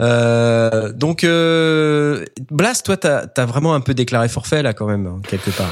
Euh, 0.00 0.92
donc, 0.92 1.22
euh, 1.22 2.24
Blast, 2.50 2.84
toi, 2.84 2.96
t'as 2.96 3.26
as 3.36 3.46
vraiment 3.46 3.74
un 3.74 3.80
peu 3.80 3.94
déclaré 3.94 4.28
forfait 4.28 4.62
là, 4.62 4.72
quand 4.74 4.86
même, 4.86 5.06
hein, 5.06 5.20
quelque 5.28 5.50
part. 5.50 5.70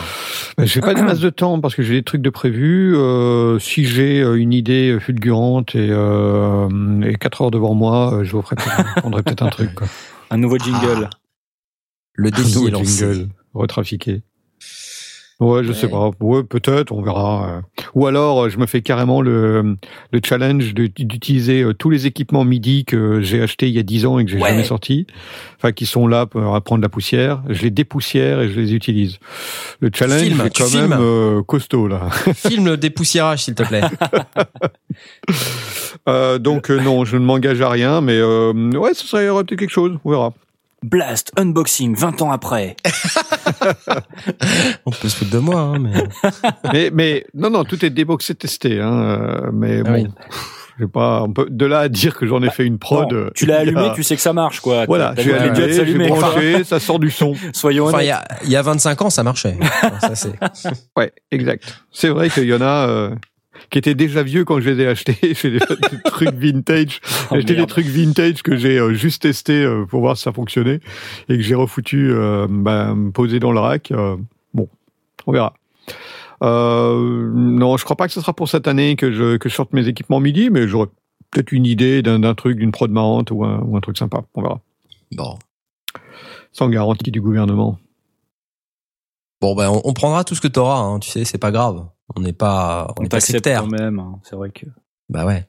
Ben, 0.56 0.64
J'ai 0.66 0.80
pas 0.80 0.94
de 0.94 1.00
masse 1.02 1.18
de 1.18 1.30
temps 1.30 1.60
parce 1.60 1.74
que 1.74 1.82
j'ai 1.82 1.94
des 1.94 2.02
trucs 2.02 2.22
de 2.22 2.30
prévu. 2.30 2.96
Euh, 2.96 3.58
si 3.58 3.84
j'ai 3.84 4.20
euh, 4.20 4.34
une 4.34 4.52
idée 4.52 4.96
fulgurante 5.00 5.74
et, 5.74 5.88
euh, 5.90 6.68
et 7.02 7.16
4 7.16 7.42
heures 7.42 7.50
devant 7.50 7.74
moi, 7.74 8.14
euh, 8.14 8.24
je 8.24 8.32
vous 8.32 8.42
ferai 8.42 8.56
peut-être- 8.56 9.42
un 9.42 9.48
truc. 9.50 9.74
Quoi. 9.74 9.88
Un 10.30 10.36
nouveau 10.36 10.58
jingle. 10.58 11.10
Le 12.14 12.30
défi 12.30 12.54
Nouveau 12.54 12.68
est 12.68 12.70
lancé. 12.72 13.12
jingle 13.12 13.28
retrafiqué. 13.54 14.22
Ouais, 15.44 15.64
je 15.64 15.68
Ouais. 15.70 15.74
sais 15.74 15.88
pas. 15.88 16.10
Ouais, 16.20 16.42
peut-être, 16.44 16.92
on 16.92 17.02
verra. 17.02 17.48
euh. 17.48 17.60
Ou 17.94 18.06
alors, 18.06 18.44
euh, 18.44 18.48
je 18.48 18.58
me 18.58 18.66
fais 18.66 18.80
carrément 18.80 19.20
le, 19.22 19.76
le 20.12 20.20
challenge 20.24 20.72
d'utiliser 20.74 21.62
euh, 21.62 21.72
tous 21.74 21.90
les 21.90 22.06
équipements 22.06 22.44
MIDI 22.44 22.84
que 22.84 23.20
j'ai 23.22 23.42
achetés 23.42 23.68
il 23.68 23.74
y 23.74 23.78
a 23.78 23.82
10 23.82 24.06
ans 24.06 24.18
et 24.18 24.24
que 24.24 24.30
j'ai 24.30 24.38
Ouais. 24.38 24.50
jamais 24.50 24.64
sortis. 24.64 25.06
Enfin, 25.58 25.72
qui 25.72 25.86
sont 25.86 26.06
là 26.06 26.26
pour 26.26 26.40
prendre 26.62 26.82
la 26.82 26.88
poussière. 26.88 27.42
Je 27.48 27.62
les 27.62 27.70
dépoussière 27.70 28.40
et 28.40 28.48
je 28.50 28.58
les 28.60 28.74
utilise. 28.74 29.18
Le 29.80 29.90
challenge 29.92 30.22
est 30.22 30.56
quand 30.56 30.66
filmes. 30.66 30.88
même 30.88 30.98
euh, 31.00 31.42
costaud, 31.42 31.88
là. 31.88 32.08
Filme 32.34 32.66
le 32.66 32.76
dépoussiérage, 32.76 33.44
s'il 33.44 33.54
te 33.54 33.62
plaît. 33.64 33.82
Euh, 36.08 36.38
donc, 36.38 36.70
euh, 36.70 36.80
non, 36.80 37.04
je 37.04 37.16
ne 37.16 37.24
m'engage 37.24 37.60
à 37.60 37.68
rien, 37.68 38.00
mais 38.00 38.20
ouais, 38.22 38.94
ce 38.94 39.06
serait 39.06 39.26
peut-être 39.28 39.58
quelque 39.58 39.70
chose. 39.70 39.98
On 40.04 40.10
verra. 40.10 40.32
Blast 40.82 41.32
Unboxing 41.36 41.94
20 41.96 42.22
ans 42.22 42.32
après. 42.32 42.76
On 44.86 44.90
peut 44.90 45.08
se 45.08 45.16
foutre 45.16 45.30
de 45.30 45.38
moi, 45.38 45.60
hein, 45.60 45.78
mais. 45.78 45.92
mais, 46.72 46.90
mais 46.92 47.26
non, 47.34 47.50
non, 47.50 47.64
tout 47.64 47.84
est 47.84 47.90
déboxé, 47.90 48.34
testé. 48.34 48.80
Hein, 48.80 49.02
euh, 49.02 49.50
mais 49.52 49.80
Ah 49.80 49.90
bon, 49.90 49.94
oui. 49.94 50.04
pff, 50.28 50.74
j'ai 50.80 50.86
pas. 50.88 51.22
On 51.22 51.32
peut, 51.32 51.46
de 51.50 51.66
là 51.66 51.80
à 51.80 51.88
dire 51.88 52.16
que 52.16 52.26
j'en 52.26 52.42
ai 52.42 52.50
fait 52.50 52.64
une 52.64 52.78
prod. 52.78 53.12
Euh, 53.12 53.30
tu 53.34 53.46
l'as 53.46 53.56
a- 53.56 53.60
allumé, 53.60 53.90
tu 53.94 54.02
sais 54.02 54.16
que 54.16 54.22
ça 54.22 54.32
marche, 54.32 54.60
quoi. 54.60 54.84
Voilà, 54.86 55.14
j'ai 55.16 55.34
allumé, 55.34 55.72
j'ai 55.72 56.08
branché, 56.08 56.64
ça 56.64 56.80
sort 56.80 56.98
du 56.98 57.10
son. 57.10 57.34
Soyons 57.52 57.86
Enfin, 57.86 58.02
il 58.02 58.08
honnêtes. 58.08 58.08
y 58.08 58.12
a, 58.12 58.24
il 58.44 58.50
y 58.50 58.56
a 58.56 58.62
25 58.62 59.02
ans, 59.02 59.10
ça 59.10 59.22
marchait. 59.22 59.56
Ça, 60.00 60.14
c'est- 60.14 60.32
Ouais, 60.96 61.12
exact. 61.30 61.84
C'est 61.92 62.08
vrai 62.08 62.30
qu'il 62.30 62.44
y 62.44 62.54
en 62.54 62.60
a 62.60 62.88
euh, 62.88 63.10
qui 63.72 63.78
étaient 63.78 63.94
déjà 63.94 64.22
vieux 64.22 64.44
quand 64.44 64.60
je 64.60 64.70
les 64.70 64.82
ai 64.82 64.86
achetés. 64.86 65.16
J'ai 65.34 65.50
des, 65.50 65.58
des 65.58 66.02
trucs 66.04 66.34
vintage. 66.34 67.00
Oh, 67.02 67.08
J'ai 67.32 67.36
acheté 67.38 67.54
des 67.56 67.66
trucs 67.66 67.86
vintage 67.86 68.42
que 68.42 68.54
j'ai 68.56 68.78
euh, 68.78 68.92
juste 68.92 69.22
testé 69.22 69.64
euh, 69.64 69.86
pour 69.86 70.00
voir 70.00 70.16
si 70.16 70.22
ça 70.22 70.32
fonctionnait 70.32 70.80
et 71.28 71.36
que 71.36 71.42
j'ai 71.42 71.54
refoutu 71.54 72.12
euh, 72.12 72.46
bah, 72.48 72.94
posé 73.14 73.40
dans 73.40 73.50
le 73.50 73.58
rack. 73.58 73.92
bon, 74.52 74.68
on 75.26 75.32
verra. 75.32 75.54
Euh, 76.42 77.30
non, 77.34 77.76
je 77.76 77.84
crois 77.84 77.96
pas 77.96 78.06
que 78.06 78.12
ce 78.12 78.20
sera 78.20 78.34
pour 78.34 78.48
cette 78.48 78.68
année 78.68 78.96
que 78.96 79.10
je 79.12 79.36
que 79.36 79.48
je 79.48 79.54
sorte 79.54 79.72
mes 79.72 79.88
équipements 79.88 80.20
midi, 80.20 80.50
mais 80.50 80.68
j'aurais 80.68 80.88
peut-être 81.30 81.52
une 81.52 81.66
idée 81.66 82.02
d'un 82.02 82.18
d'un 82.18 82.34
truc, 82.34 82.58
d'une 82.58 82.72
prod 82.72 82.90
marrante 82.90 83.30
ou 83.30 83.44
un, 83.44 83.60
ou 83.60 83.76
un 83.76 83.80
truc 83.80 83.96
sympa. 83.96 84.22
On 84.34 84.42
verra. 84.42 84.60
Bon. 85.12 85.38
Sans 86.52 86.68
garantie 86.68 87.10
du 87.10 87.20
gouvernement. 87.20 87.78
Bon, 89.42 89.54
ben, 89.54 89.68
on, 89.68 89.82
on 89.84 89.92
prendra 89.92 90.24
tout 90.24 90.34
ce 90.34 90.40
que 90.40 90.48
t'auras, 90.48 90.78
hein, 90.78 90.98
tu 91.00 91.10
sais, 91.10 91.24
c'est 91.24 91.36
pas 91.36 91.50
grave. 91.50 91.84
On 92.16 92.20
n'est 92.20 92.32
pas, 92.32 92.86
on 92.96 93.00
On 93.00 93.02
n'est 93.02 93.08
pas 93.10 93.20
sectaire. 93.20 93.60
quand 93.62 93.66
même. 93.78 93.98
hein. 93.98 94.20
C'est 94.22 94.36
vrai 94.36 94.50
que. 94.50 94.64
Bah 95.10 95.26
ouais. 95.26 95.46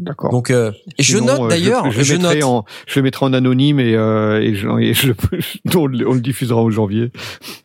D'accord. 0.00 0.30
Donc, 0.32 0.50
euh, 0.50 0.72
et 0.98 1.02
je 1.02 1.18
note 1.18 1.40
euh, 1.40 1.48
d'ailleurs, 1.48 1.90
je, 1.90 1.98
je, 1.98 2.02
je 2.02 2.14
mettrai 2.14 2.34
note. 2.40 2.44
en, 2.44 2.64
je 2.86 2.98
le 3.00 3.04
mettrai 3.04 3.26
en 3.26 3.32
anonyme 3.32 3.78
et, 3.80 3.94
euh, 3.94 4.40
et, 4.40 4.54
je, 4.54 4.68
et 4.80 4.94
je- 4.94 5.12
on, 5.76 5.86
le, 5.86 6.08
on 6.08 6.12
le 6.14 6.20
diffusera 6.20 6.60
en 6.60 6.70
janvier. 6.70 7.10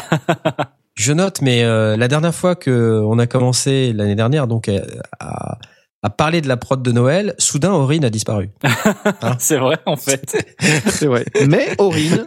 Je 0.98 1.12
note, 1.12 1.42
mais 1.42 1.62
euh, 1.62 1.94
la 1.98 2.08
dernière 2.08 2.34
fois 2.34 2.54
que 2.56 3.02
on 3.04 3.18
a 3.18 3.26
commencé 3.26 3.92
l'année 3.92 4.14
dernière, 4.14 4.46
donc 4.46 4.68
euh, 4.70 4.80
à, 5.20 5.58
à 6.06 6.10
parler 6.10 6.40
de 6.40 6.46
la 6.46 6.56
prod 6.56 6.80
de 6.80 6.92
Noël, 6.92 7.34
soudain 7.36 7.72
Aurine 7.72 8.04
a 8.04 8.10
disparu. 8.10 8.50
C'est 9.40 9.56
vrai 9.58 9.76
en 9.86 9.96
fait. 9.96 10.36
C'est 10.86 11.06
vrai. 11.06 11.24
Mais 11.48 11.74
Aurine 11.78 12.24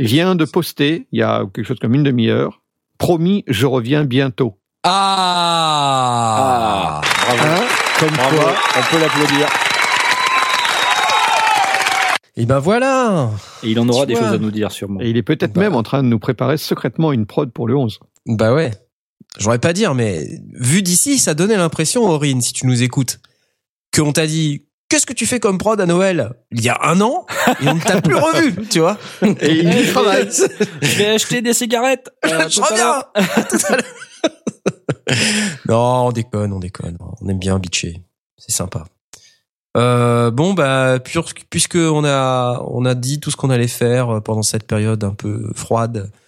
vient 0.00 0.34
de 0.34 0.44
poster, 0.44 1.06
il 1.12 1.20
y 1.20 1.22
a 1.22 1.44
quelque 1.54 1.64
chose 1.66 1.78
comme 1.80 1.94
une 1.94 2.02
demi-heure, 2.02 2.60
promis, 2.98 3.44
je 3.46 3.66
reviens 3.66 4.02
bientôt. 4.04 4.58
Ah, 5.38 7.00
bravo. 7.26 7.42
Hein 7.44 7.66
comme 8.00 8.10
Bravo. 8.10 8.36
quoi, 8.36 8.52
On 8.78 8.82
peut 8.94 9.00
l'applaudir. 9.00 9.46
Et 12.36 12.46
ben 12.46 12.58
voilà. 12.60 13.30
Et 13.64 13.70
il 13.70 13.80
en 13.80 13.88
aura 13.88 14.02
Tu 14.06 14.08
des 14.08 14.14
vois. 14.14 14.22
choses 14.28 14.34
à 14.34 14.38
nous 14.38 14.50
dire 14.52 14.70
sûrement. 14.72 15.00
et 15.00 15.08
il 15.10 15.16
est 15.16 15.22
peut-être 15.22 15.52
Bah. 15.54 15.60
même 15.62 15.74
en 15.74 15.82
train 15.82 16.02
de 16.02 16.08
nous 16.08 16.18
préparer 16.20 16.56
secrètement 16.56 17.12
une 17.12 17.26
prod 17.26 17.50
pour 17.52 17.66
le 17.68 17.76
11. 17.76 17.98
Bah 18.26 18.52
ouais. 18.54 18.70
J'aurais 19.38 19.58
pas 19.58 19.72
dire, 19.72 19.94
mais 19.94 20.40
vu 20.52 20.82
d'ici, 20.82 21.18
ça 21.18 21.34
donnait 21.34 21.56
l'impression, 21.56 22.04
Aurine, 22.08 22.40
si 22.40 22.52
tu 22.52 22.66
nous 22.66 22.82
écoutes, 22.82 23.20
qu'on 23.94 24.12
t'a 24.12 24.26
dit 24.26 24.64
Qu'est-ce 24.88 25.04
que 25.04 25.12
tu 25.12 25.26
fais 25.26 25.38
comme 25.38 25.58
prod 25.58 25.78
à 25.78 25.84
Noël? 25.84 26.32
Il 26.50 26.62
y 26.62 26.70
a 26.70 26.78
un 26.82 27.02
an 27.02 27.26
et 27.60 27.68
on 27.68 27.74
ne 27.74 27.80
t'a 27.80 28.00
plus 28.00 28.14
revu, 28.14 28.66
tu 28.70 28.80
vois 28.80 28.96
Et 29.22 29.58
il 29.58 29.80
y 29.80 29.86
travaille. 29.88 30.30
Je 30.80 30.96
vais 30.96 31.10
acheter 31.10 31.42
des 31.42 31.52
cigarettes. 31.52 32.08
euh, 32.24 32.48
Je 32.48 32.60
reviens. 32.60 33.02
Non, 35.68 36.06
on 36.06 36.12
déconne, 36.12 36.52
on 36.52 36.58
déconne. 36.58 36.98
On 37.20 37.28
aime 37.28 37.38
bien 37.38 37.58
bitcher. 37.58 38.02
C'est 38.36 38.52
sympa. 38.52 38.84
Euh, 39.76 40.30
bon, 40.30 40.54
bah, 40.54 40.98
puisque 41.00 41.76
on 41.76 42.04
a, 42.04 42.62
on 42.66 42.84
a 42.84 42.94
dit 42.94 43.18
tout 43.20 43.30
ce 43.30 43.36
qu'on 43.36 43.50
allait 43.50 43.68
faire 43.68 44.20
pendant 44.22 44.42
cette 44.42 44.66
période 44.66 45.04
un 45.04 45.14
peu 45.14 45.50
froide 45.54 45.96
euh, 45.96 46.18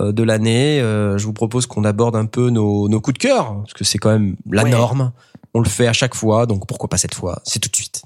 de 0.00 0.22
l'année, 0.22 0.80
euh, 0.80 1.18
je 1.18 1.24
vous 1.26 1.32
propose 1.32 1.66
qu'on 1.66 1.84
aborde 1.84 2.16
un 2.16 2.26
peu 2.26 2.50
nos, 2.50 2.88
nos 2.88 3.00
coups 3.00 3.14
de 3.14 3.18
cœur, 3.18 3.54
parce 3.60 3.72
que 3.74 3.84
c'est 3.84 3.98
quand 3.98 4.10
même 4.10 4.36
la 4.50 4.64
Ouais. 4.64 4.70
norme. 4.70 5.12
On 5.54 5.60
le 5.60 5.68
fait 5.68 5.86
à 5.86 5.92
chaque 5.92 6.14
fois, 6.14 6.46
donc 6.46 6.66
pourquoi 6.66 6.88
pas 6.88 6.96
cette 6.96 7.14
fois 7.14 7.40
C'est 7.44 7.58
tout 7.58 7.68
de 7.68 7.76
suite. 7.76 8.02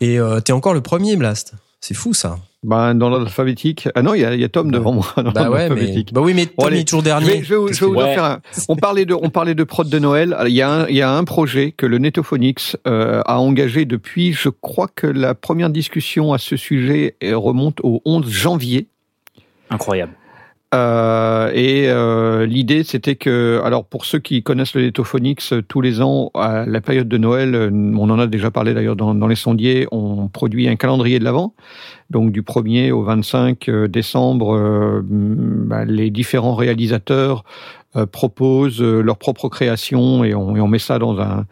Et 0.00 0.18
euh, 0.18 0.40
t'es 0.40 0.52
encore 0.52 0.74
le 0.74 0.80
premier, 0.80 1.16
Blast. 1.16 1.54
C'est 1.80 1.94
fou 1.94 2.12
ça. 2.14 2.38
Ben, 2.64 2.94
dans 2.94 3.08
l'ordre 3.08 3.26
alphabétique. 3.26 3.88
Ah 3.96 4.02
non, 4.02 4.14
il 4.14 4.20
y 4.20 4.24
a, 4.24 4.34
il 4.34 4.40
y 4.40 4.44
a 4.44 4.48
Tom 4.48 4.70
devant 4.70 4.92
moi. 4.92 5.04
Dans 5.16 5.32
Bah 5.32 5.50
ouais, 5.50 5.68
mais, 5.68 6.04
bah 6.12 6.20
oui, 6.20 6.32
mais 6.32 6.46
Tom 6.46 6.66
allez, 6.68 6.80
est 6.80 6.84
toujours 6.84 7.00
Je 7.00 7.04
vais, 7.08 7.10
dernier. 7.10 7.42
je 7.42 7.48
vais, 7.54 7.56
vous- 7.60 7.72
je 7.72 7.80
vais 7.80 7.86
vous 7.90 7.94
en 7.96 8.04
Ouais. 8.04 8.14
faire 8.14 8.24
un. 8.24 8.38
On 8.68 8.76
parlait 8.76 9.04
de, 9.04 9.14
on 9.14 9.30
parlait 9.30 9.56
de 9.56 9.64
prod 9.64 9.88
de 9.88 9.98
Noël. 9.98 10.36
Il 10.46 10.52
y 10.52 10.62
a 10.62 10.70
un, 10.70 10.86
il 10.86 10.94
y 10.94 11.02
a 11.02 11.10
un 11.12 11.24
projet 11.24 11.72
que 11.72 11.86
le 11.86 11.98
Netophonix 11.98 12.76
euh, 12.86 13.20
a 13.26 13.40
engagé 13.40 13.84
depuis. 13.84 14.32
Je 14.32 14.48
crois 14.48 14.86
que 14.94 15.08
la 15.08 15.34
première 15.34 15.70
discussion 15.70 16.32
à 16.32 16.38
ce 16.38 16.56
sujet 16.56 17.16
euh, 17.24 17.36
remonte 17.36 17.80
au 17.82 18.00
11 18.04 18.28
janvier. 18.30 18.86
Incroyable. 19.70 20.12
Euh, 20.74 21.50
et 21.52 21.84
euh, 21.88 22.46
l'idée, 22.46 22.82
c'était 22.82 23.14
que, 23.16 23.60
alors 23.62 23.84
pour 23.84 24.06
ceux 24.06 24.18
qui 24.18 24.42
connaissent 24.42 24.74
le 24.74 24.82
Netophonix, 24.82 25.52
euh, 25.52 25.62
tous 25.62 25.82
les 25.82 26.00
ans, 26.00 26.30
à 26.34 26.64
la 26.66 26.80
période 26.80 27.08
de 27.08 27.18
Noël, 27.18 27.54
euh, 27.54 27.70
on 27.70 28.08
en 28.08 28.18
a 28.18 28.26
déjà 28.26 28.50
parlé 28.50 28.72
d'ailleurs 28.72 28.96
dans, 28.96 29.14
dans 29.14 29.26
les 29.26 29.34
sondiers, 29.36 29.86
on 29.92 30.28
produit 30.28 30.68
un 30.68 30.76
calendrier 30.76 31.18
de 31.18 31.24
l'Avent. 31.24 31.52
Donc 32.08 32.32
du 32.32 32.40
1er 32.42 32.90
au 32.90 33.02
25 33.02 33.68
décembre, 33.88 34.56
euh, 34.56 35.00
bah, 35.04 35.84
les 35.84 36.10
différents 36.10 36.54
réalisateurs 36.54 37.44
proposent 38.10 38.80
leur 38.82 39.18
propre 39.18 39.50
création 39.50 40.24
et 40.24 40.34
on, 40.34 40.56
et 40.56 40.60
on 40.62 40.68
met 40.68 40.78
ça 40.78 40.98
dans 40.98 41.20
un 41.20 41.44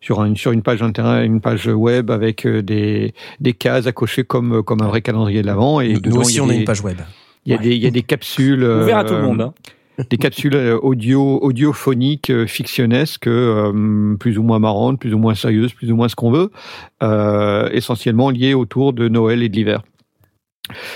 sur, 0.00 0.20
un, 0.20 0.34
sur 0.34 0.50
une 0.50 0.62
page 0.62 0.82
internet, 0.82 1.24
une 1.24 1.40
page 1.40 1.68
web 1.68 2.10
avec 2.10 2.44
des, 2.46 3.14
des 3.40 3.52
cases 3.52 3.86
à 3.86 3.92
cocher 3.92 4.24
comme 4.24 4.64
comme 4.64 4.82
un 4.82 4.88
vrai 4.88 5.02
calendrier 5.02 5.40
de 5.42 5.46
l'Avent. 5.46 5.80
Et 5.80 5.92
Nous 5.94 6.00
dedans, 6.00 6.18
aussi, 6.18 6.40
on 6.40 6.48
a 6.48 6.52
des- 6.52 6.58
une 6.58 6.64
page 6.64 6.80
web. 6.82 6.98
Il 7.46 7.52
y 7.52 7.54
a 7.54 7.58
Ouais. 7.58 7.62
des, 7.64 7.76
il 7.76 7.82
y 7.82 7.86
a 7.86 7.90
des 7.90 8.02
capsules. 8.02 8.62
Ouvert 8.64 8.98
à 8.98 9.04
euh, 9.04 9.08
tout 9.08 9.14
le 9.14 9.22
monde. 9.22 9.40
Hein. 9.42 9.54
Des 10.10 10.16
capsules 10.18 10.56
euh, 10.56 10.76
audio, 10.82 11.38
audiophoniques, 11.40 12.28
euh, 12.30 12.48
fictionnesques, 12.48 13.28
euh, 13.28 14.16
plus 14.16 14.38
ou 14.38 14.42
moins 14.42 14.58
marrantes, 14.58 14.98
plus 14.98 15.14
ou 15.14 15.18
moins 15.18 15.36
sérieuses, 15.36 15.72
plus 15.72 15.92
ou 15.92 15.94
moins 15.94 16.08
ce 16.08 16.16
qu'on 16.16 16.32
veut, 16.32 16.50
euh, 17.04 17.68
essentiellement 17.70 18.30
liées 18.30 18.54
autour 18.54 18.92
de 18.92 19.06
Noël 19.08 19.40
et 19.44 19.48
de 19.48 19.54
l'hiver. 19.54 19.82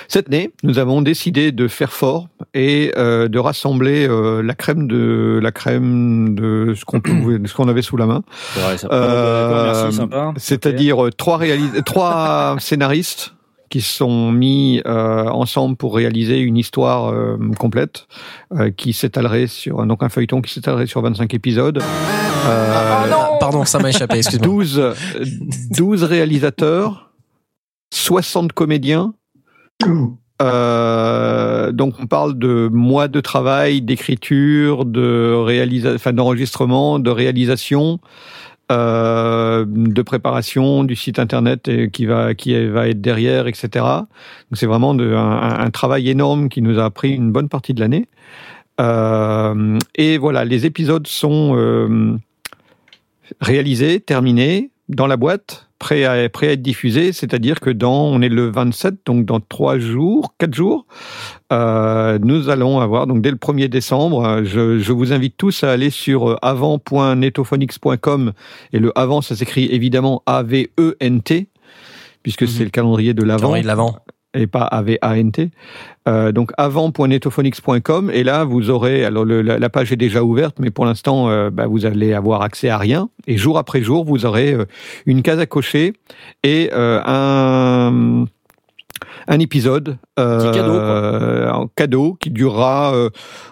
Cette 0.08 0.26
année, 0.28 0.50
nous 0.64 0.80
avons 0.80 1.00
décidé 1.00 1.52
de 1.52 1.68
faire 1.68 1.92
fort 1.92 2.26
et 2.54 2.90
euh, 2.96 3.28
de 3.28 3.38
rassembler 3.38 4.08
euh, 4.08 4.42
la 4.42 4.54
crème 4.54 4.88
de 4.88 5.38
la 5.40 5.52
crème 5.52 6.34
de 6.34 6.72
ce 6.74 6.84
qu'on 6.84 7.00
pouvait- 7.00 7.38
ce 7.46 7.54
qu'on 7.54 7.68
avait 7.68 7.82
sous 7.82 7.96
la 7.98 8.06
main. 8.06 8.22
C'est-à-dire 10.36 11.08
trois, 11.16 11.38
réalis- 11.38 11.82
trois 11.84 12.56
scénaristes 12.58 13.34
qui 13.68 13.80
se 13.80 13.96
sont 13.96 14.32
mis 14.32 14.80
euh, 14.86 15.24
ensemble 15.26 15.76
pour 15.76 15.94
réaliser 15.94 16.38
une 16.38 16.56
histoire 16.56 17.12
euh, 17.12 17.36
complète 17.58 18.06
euh, 18.54 18.70
qui 18.70 18.92
s'étalerait 18.92 19.46
sur 19.46 19.84
donc 19.86 20.02
un 20.02 20.08
feuilleton 20.08 20.40
qui 20.40 20.52
s'étalerait 20.52 20.86
sur 20.86 21.02
25 21.02 21.32
épisodes. 21.34 21.78
Euh, 21.78 22.72
Ah, 22.74 23.36
pardon, 23.40 23.64
ça 23.64 23.78
m'a 23.78 23.90
échappé, 23.90 24.18
excuse-moi. 24.18 24.46
12, 24.46 24.78
euh, 24.78 24.94
12 25.70 26.04
réalisateurs, 26.04 27.10
60 27.92 28.52
comédiens. 28.52 29.14
Euh, 30.40 31.72
donc 31.72 31.94
on 31.98 32.06
parle 32.06 32.38
de 32.38 32.68
mois 32.72 33.08
de 33.08 33.20
travail, 33.20 33.82
d'écriture, 33.82 34.84
de 34.84 35.34
réalisa 35.34 35.94
enfin 35.94 36.12
d'enregistrement, 36.12 37.00
de 37.00 37.10
réalisation, 37.10 37.98
euh, 38.70 39.64
de 39.66 40.02
préparation 40.02 40.84
du 40.84 40.94
site 40.94 41.18
internet 41.18 41.68
et 41.68 41.90
qui 41.90 42.06
va 42.06 42.34
qui 42.34 42.66
va 42.66 42.88
être 42.88 43.00
derrière, 43.00 43.46
etc. 43.46 43.68
Donc 43.74 44.54
c'est 44.54 44.66
vraiment 44.66 44.94
de, 44.94 45.14
un, 45.14 45.60
un 45.60 45.70
travail 45.70 46.08
énorme 46.10 46.48
qui 46.48 46.62
nous 46.62 46.78
a 46.78 46.90
pris 46.90 47.14
une 47.14 47.32
bonne 47.32 47.48
partie 47.48 47.74
de 47.74 47.80
l'année. 47.80 48.08
Euh, 48.80 49.78
et 49.96 50.18
voilà, 50.18 50.44
les 50.44 50.66
épisodes 50.66 51.06
sont 51.06 51.56
euh, 51.56 52.16
réalisés, 53.40 54.00
terminés, 54.00 54.70
dans 54.88 55.06
la 55.06 55.16
boîte, 55.16 55.67
prêts 55.78 56.04
à, 56.04 56.22
être 56.22 56.62
diffusés. 56.62 57.12
C'est-à-dire 57.12 57.60
que 57.60 57.70
dans, 57.70 58.04
on 58.04 58.20
est 58.20 58.28
le 58.28 58.50
27, 58.50 58.96
donc 59.06 59.24
dans 59.24 59.40
trois 59.40 59.78
jours, 59.78 60.34
quatre 60.38 60.54
jours, 60.54 60.86
euh, 61.52 62.18
nous 62.22 62.48
allons 62.48 62.80
avoir, 62.80 63.06
donc 63.06 63.22
dès 63.22 63.30
le 63.30 63.36
1er 63.36 63.68
décembre, 63.68 64.24
euh, 64.24 64.44
je, 64.44 64.78
je 64.78 64.92
vous 64.92 65.12
invite 65.12 65.36
tous 65.36 65.64
à 65.64 65.70
aller 65.70 65.90
sur 65.90 66.30
euh, 66.30 66.36
avant.netophonix.com 66.42 68.32
et 68.72 68.78
le 68.78 68.98
avant, 68.98 69.22
ça 69.22 69.36
s'écrit 69.36 69.66
évidemment 69.66 70.22
A-V-E-N-T, 70.26 71.48
puisque 72.22 72.48
c'est 72.48 72.64
le 72.64 72.70
Calendrier 72.70 73.14
de 73.14 73.22
l'avant. 73.22 73.52
Et 74.34 74.46
pas 74.46 74.62
A-V-A-N-T. 74.62 75.50
Euh, 76.08 76.32
donc 76.32 76.52
avant.netophonix.com 76.58 78.10
et 78.12 78.22
là 78.24 78.44
vous 78.44 78.70
aurez 78.70 79.04
alors 79.04 79.24
le- 79.24 79.42
la, 79.42 79.58
la 79.58 79.68
page 79.68 79.92
est 79.92 79.96
déjà 79.96 80.22
ouverte 80.22 80.56
mais 80.60 80.70
pour 80.70 80.84
l'instant 80.84 81.28
euh, 81.28 81.50
bah, 81.50 81.66
vous 81.66 81.86
allez 81.86 82.12
avoir 82.14 82.42
accès 82.42 82.68
à 82.68 82.78
rien. 82.78 83.08
Et 83.26 83.36
jour 83.36 83.58
après 83.58 83.82
jour 83.82 84.04
vous 84.04 84.26
aurez 84.26 84.52
euh, 84.52 84.64
une 85.06 85.22
case 85.22 85.38
à 85.38 85.46
cocher 85.46 85.94
et 86.42 86.70
euh, 86.72 87.00
un 87.04 88.24
un 89.28 89.38
épisode 89.38 89.98
euh, 90.18 90.50
cadeau, 90.52 90.72
euh, 90.74 91.64
cadeau 91.76 92.16
qui 92.20 92.30
durera 92.30 92.94
euh, 92.94 93.10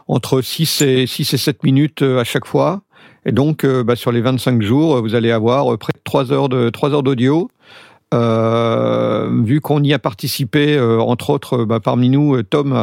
entre 0.09 0.41
6 0.41 0.83
et 0.83 1.07
6 1.07 1.35
et 1.35 1.37
7 1.37 1.63
minutes 1.65 2.03
à 2.03 2.25
chaque 2.25 2.47
fois. 2.47 2.83
Et 3.27 3.33
donc 3.33 3.67
bah, 3.67 3.97
sur 3.97 4.13
les 4.13 4.21
25 4.21 4.63
jours 4.63 5.01
vous 5.03 5.15
allez 5.15 5.31
avoir 5.33 5.77
près 5.79 5.93
de 5.93 5.99
3 6.05 6.33
heures 6.33 6.49
de 6.49 6.71
3 6.71 6.93
heures 6.95 7.03
d'audio 7.03 7.51
euh, 8.15 9.29
vu 9.45 9.61
qu'on 9.61 9.83
y 9.83 9.93
a 9.93 9.99
participé, 9.99 10.77
euh, 10.77 11.01
entre 11.01 11.31
autres, 11.31 11.65
bah, 11.65 11.81
parmi 11.81 12.09
nous, 12.09 12.37
euh, 12.37 12.43
Tom 12.43 12.73
a, 12.73 12.79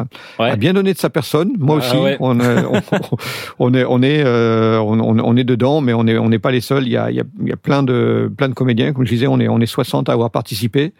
a- 0.00 0.04
Ouais. 0.42 0.50
a 0.50 0.56
bien 0.56 0.72
donné 0.74 0.92
de 0.92 0.98
sa 0.98 1.10
personne. 1.10 1.52
Moi 1.58 1.76
Ah 1.76 1.78
aussi, 1.78 1.96
ouais. 1.96 2.16
on, 2.20 2.38
est- 2.40 2.64
on, 2.70 2.80
on 3.58 3.74
est, 3.74 3.84
on 3.84 4.02
est, 4.02 4.22
euh, 4.24 4.78
on, 4.80 5.00
on- 5.00 5.18
on 5.24 5.36
est 5.36 5.44
dedans, 5.44 5.80
mais 5.80 5.92
on 5.94 6.04
n'est 6.04 6.18
on 6.18 6.28
n'est 6.28 6.38
pas 6.38 6.50
les 6.50 6.60
seuls. 6.60 6.84
Il 6.84 6.92
y 6.92 6.96
a, 6.96 7.10
il 7.10 7.16
y 7.16 7.20
a, 7.20 7.24
il 7.40 7.48
y 7.48 7.52
a 7.52 7.56
plein 7.56 7.82
de, 7.82 8.30
plein 8.36 8.48
de 8.48 8.54
comédiens. 8.54 8.92
Comme 8.92 9.04
je 9.06 9.10
disais, 9.10 9.26
on 9.26 9.40
est, 9.40 9.48
on 9.48 9.60
est 9.60 9.66
60 9.66 10.08
à 10.08 10.12
avoir 10.12 10.30
participé. 10.30 10.92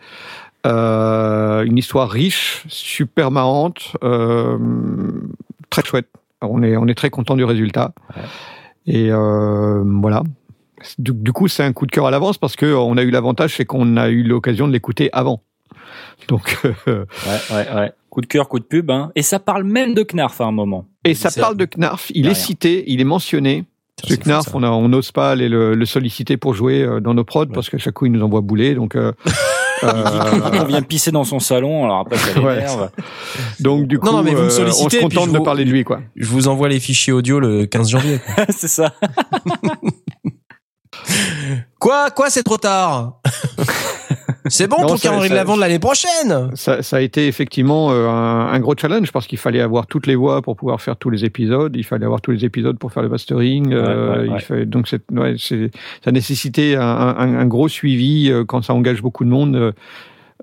Euh, 0.67 1.63
une 1.65 1.79
histoire 1.79 2.11
riche, 2.11 2.65
super 2.69 3.31
marrante, 3.31 3.97
euh, 4.05 4.59
très 5.71 5.83
chouette. 5.83 6.09
On 6.43 6.63
est, 6.63 6.77
on 6.77 6.87
est 6.87 6.95
très 6.95 7.11
content 7.11 7.37
du 7.37 7.45
résultat. 7.45 7.93
Et 8.87 9.09
euh, 9.11 9.83
voilà. 9.85 10.23
Du, 10.99 11.13
du 11.15 11.33
coup, 11.33 11.49
c'est 11.49 11.63
un 11.63 11.73
coup 11.73 11.87
de 11.87 11.91
cœur 11.93 12.07
à 12.07 12.11
l'avance 12.11 12.39
parce 12.39 12.57
que 12.57 12.67
on 12.75 12.97
a 12.97 13.03
eu 13.03 13.11
l'avantage, 13.11 13.55
c'est 13.57 13.65
qu'on 13.65 13.97
a 13.97 14.09
eu 14.09 14.23
l'occasion 14.23 14.67
de 14.69 14.73
l'écouter 14.73 15.11
avant. 15.13 15.43
Donc, 16.29 16.59
euh, 16.65 17.05
Ouais, 17.27 17.57
ouais, 17.57 17.75
ouais. 17.75 17.93
Coup 18.09 18.21
de 18.21 18.27
cœur, 18.27 18.49
coup 18.49 18.59
de 18.59 18.65
pub. 18.65 18.91
Hein. 18.91 19.13
Et 19.15 19.23
ça 19.23 19.39
parle 19.39 19.65
même 19.65 19.95
de 19.95 20.03
Knarf 20.03 20.41
à 20.41 20.45
un 20.47 20.53
moment. 20.53 20.87
et 21.05 21.15
ça 21.15 21.31
parle 21.31 21.57
de 21.57 21.65
Knarf. 21.67 22.11
Il 22.15 22.25
est 22.27 22.31
rien. 22.31 22.35
cité, 22.35 22.85
il 22.89 23.01
est 23.01 23.05
mentionné. 23.05 23.65
C'est 24.03 24.15
Ce 24.15 24.29
Knarf, 24.29 24.49
fou, 24.49 24.57
on 24.59 24.89
n'ose 24.89 25.13
pas 25.13 25.31
aller 25.31 25.49
le, 25.51 25.75
le 25.75 25.85
solliciter 25.87 26.37
pour 26.39 26.55
jouer 26.55 26.83
euh, 26.83 27.01
dans 27.01 27.13
nos 27.13 27.23
prods 27.25 27.47
parce 27.47 27.69
qu'à 27.69 27.77
chaque 27.79 27.93
coup, 27.95 28.07
il 28.07 28.13
nous 28.13 28.23
envoie 28.23 28.41
bouler. 28.41 28.75
Donc, 28.75 28.97
euh, 28.97 29.13
On 29.83 30.65
vient 30.65 30.83
pisser 30.83 31.11
dans 31.11 31.25
son 31.25 31.39
salon, 31.39 31.85
alors 31.85 32.01
après 32.01 32.17
ça 32.19 32.35
l'énerve. 32.39 32.91
donc 33.61 33.87
du 33.87 33.99
coup, 33.99 34.07
Non, 34.07 34.13
non, 34.19 34.23
mais 34.23 34.35
vous 34.35 34.43
me 34.43 34.51
euh, 34.61 34.69
on 34.69 34.89
se 34.91 35.01
contente 35.01 35.27
je 35.27 35.33
de 35.33 35.37
vous- 35.39 35.43
parler 35.45 35.65
de 35.65 35.71
lui, 35.71 35.85
quoi. 35.85 36.01
Je 36.17 36.27
vous 36.27 36.49
envoie 36.49 36.69
les 36.69 36.81
fichiers 36.81 37.13
audio 37.15 37.41
le 37.41 37.65
15 37.67 37.89
janvier. 37.91 38.21
c'est 38.51 38.69
ça. 38.69 38.93
Quoi 41.79 42.11
Quoi 42.11 42.31
C'est 42.31 42.43
trop 42.43 42.57
tard 42.57 43.21
C'est 44.47 44.67
bon 44.67 44.79
Non, 44.81 44.87
pour 44.89 44.99
ça- 44.99 45.09
calendrier 45.09 45.29
de 45.31 45.35
ça- 45.35 45.41
l'avant 45.41 45.55
de 45.57 45.61
l'année 45.61 45.79
prochaine 45.79 46.51
Ça, 46.55 46.83
ça 46.83 46.97
a 46.97 47.01
été 47.01 47.27
effectivement 47.29 47.91
euh, 47.93 48.09
un, 48.09 48.47
un 48.49 48.59
gros 48.59 48.75
challenge 48.77 49.13
parce 49.13 49.27
qu'il 49.27 49.39
fallait 49.39 49.61
avoir 49.61 49.87
toutes 49.87 50.07
les 50.07 50.17
voix 50.17 50.41
pour 50.43 50.57
pouvoir 50.57 50.81
faire 50.81 50.97
tous 50.97 51.11
les 51.11 51.25
épisodes. 51.25 51.75
Il 51.77 51.85
fallait 51.85 52.07
avoir 52.07 52.21
tous 52.21 52.31
les 52.31 52.45
épisodes 52.45 52.79
pour 52.79 52.93
faire 52.93 53.03
le 53.03 53.09
mastering. 53.11 53.73
euh, 53.73 54.19
ouais, 54.21 54.27
il 54.27 54.33
ouais. 54.33 54.41
fallait- 54.41 54.67
donc 54.67 54.89
c'est, 54.89 55.03
ouais, 55.13 55.35
c'est, 55.39 55.71
ça 56.05 56.11
nécessitait 56.11 56.75
un, 56.75 56.83
un- 56.83 57.39
un 57.39 57.47
gros 57.47 57.69
suivi 57.69 58.31
euh, 58.31 58.45
quand 58.45 58.63
ça 58.63 58.73
engage 58.75 59.03
beaucoup 59.03 59.25
de 59.25 59.31
monde. 59.31 59.75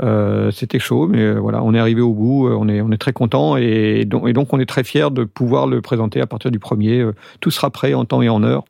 euh, 0.03 0.51
c'était 0.51 0.77
chaud, 0.79 1.07
mais 1.07 1.33
voilà, 1.33 1.63
on 1.63 1.73
est 1.73 1.79
arrivé 1.79 2.01
au 2.01 2.13
bout. 2.13 2.47
On 2.49 2.69
est, 2.69 2.81
on 2.81 2.91
est 2.91 2.99
très 2.99 3.13
content 3.13 3.57
et 3.57 4.05
donc, 4.05 4.29
et 4.29 4.33
donc 4.33 4.53
on 4.53 4.59
est 4.59 4.67
très 4.67 4.83
fier 4.83 5.09
de 5.09 5.23
pouvoir 5.23 5.65
le 5.65 5.81
présenter 5.81 6.21
à 6.21 6.27
partir 6.27 6.51
du 6.51 6.59
premier. 6.59 7.03
Tout 7.41 7.49
sera 7.49 7.71
prêt 7.71 7.95
en 7.95 8.05
temps 8.05 8.21
et 8.21 8.29
en 8.29 8.43
heure. 8.43 8.63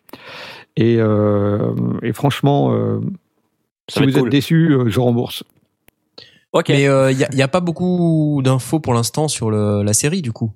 Et, 0.77 0.97
euh, 0.99 1.73
et 2.03 2.13
franchement, 2.13 2.71
euh, 2.71 2.99
si 3.89 4.03
vous 4.03 4.17
êtes 4.17 4.29
déçus, 4.29 4.71
euh, 4.71 4.85
je 4.87 4.99
rembourse. 4.99 5.43
Ok. 6.53 6.69
Mais 6.69 6.83
il 6.83 6.87
euh, 6.87 7.11
y, 7.11 7.41
a, 7.41 7.47
pas 7.47 7.59
beaucoup 7.59 8.41
d'infos 8.43 8.79
pour 8.79 8.93
l'instant 8.93 9.27
sur 9.27 9.51
le, 9.51 9.83
la 9.83 9.93
série 9.93 10.21
du 10.21 10.31
coup? 10.31 10.51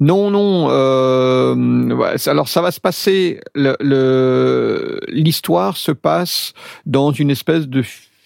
Non, 0.00 0.30
non. 0.30 0.68
Euh, 0.70 1.54
ouais, 1.94 2.28
alors 2.28 2.48
ça 2.48 2.60
va 2.62 2.70
se 2.70 2.80
passer. 2.80 3.40
le- 3.54 3.76
le- 3.80 5.00
L'histoire 5.08 5.76
se 5.76 5.92
passe 5.92 6.52
dans 6.84 7.12
une 7.12 7.30
espèce 7.30 7.68
de 7.68 7.82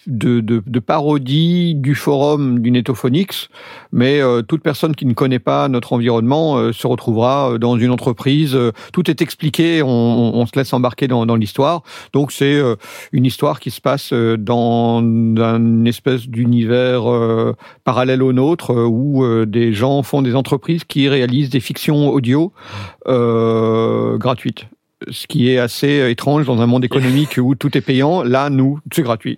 de, 0.07 0.39
de, 0.39 0.63
de 0.65 0.79
parodie 0.79 1.75
du 1.75 1.93
forum 1.93 2.59
du 2.59 2.71
Netophonix, 2.71 3.49
mais 3.91 4.21
euh, 4.21 4.41
toute 4.41 4.63
personne 4.63 4.95
qui 4.95 5.05
ne 5.05 5.13
connaît 5.13 5.39
pas 5.39 5.67
notre 5.67 5.93
environnement 5.93 6.57
euh, 6.57 6.71
se 6.73 6.87
retrouvera 6.87 7.51
euh, 7.51 7.57
dans 7.57 7.77
une 7.77 7.91
entreprise. 7.91 8.55
euh, 8.55 8.71
tout 8.93 9.09
est 9.11 9.21
expliqué, 9.21 9.83
on, 9.83 9.87
on- 9.89 10.45
se 10.47 10.57
laisse 10.57 10.71
embarquer 10.73 11.07
dans, 11.07 11.25
dans 11.25 11.35
l'histoire. 11.35 11.83
Donc 12.13 12.31
c'est 12.31 12.55
euh, 12.55 12.75
une 13.11 13.25
histoire 13.25 13.59
qui 13.59 13.69
se 13.69 13.81
passe 13.81 14.13
dans 14.13 14.99
un 15.03 15.85
espèce 15.85 16.27
d'univers 16.27 17.03
parallèle 17.83 18.23
au 18.23 18.31
nôtre, 18.31 18.73
où 18.73 19.25
des 19.45 19.73
gens 19.73 20.03
font 20.03 20.21
des 20.21 20.35
entreprises 20.35 20.85
qui 20.85 21.09
réalisent 21.09 21.49
des 21.49 21.59
fictions 21.59 22.09
audio 22.09 22.53
gratuites. 23.05 24.67
Ce 25.11 25.27
qui 25.27 25.51
est 25.51 25.59
assez 25.59 26.09
étrange 26.09 26.45
dans 26.47 26.59
un 26.61 26.65
monde 26.65 26.83
économique 26.83 27.37
où 27.41 27.53
tout 27.55 27.77
est 27.77 27.81
payant. 27.81 28.23
Là, 28.23 28.49
nous, 28.49 28.79
c'est 28.91 29.03
gratuit. 29.03 29.37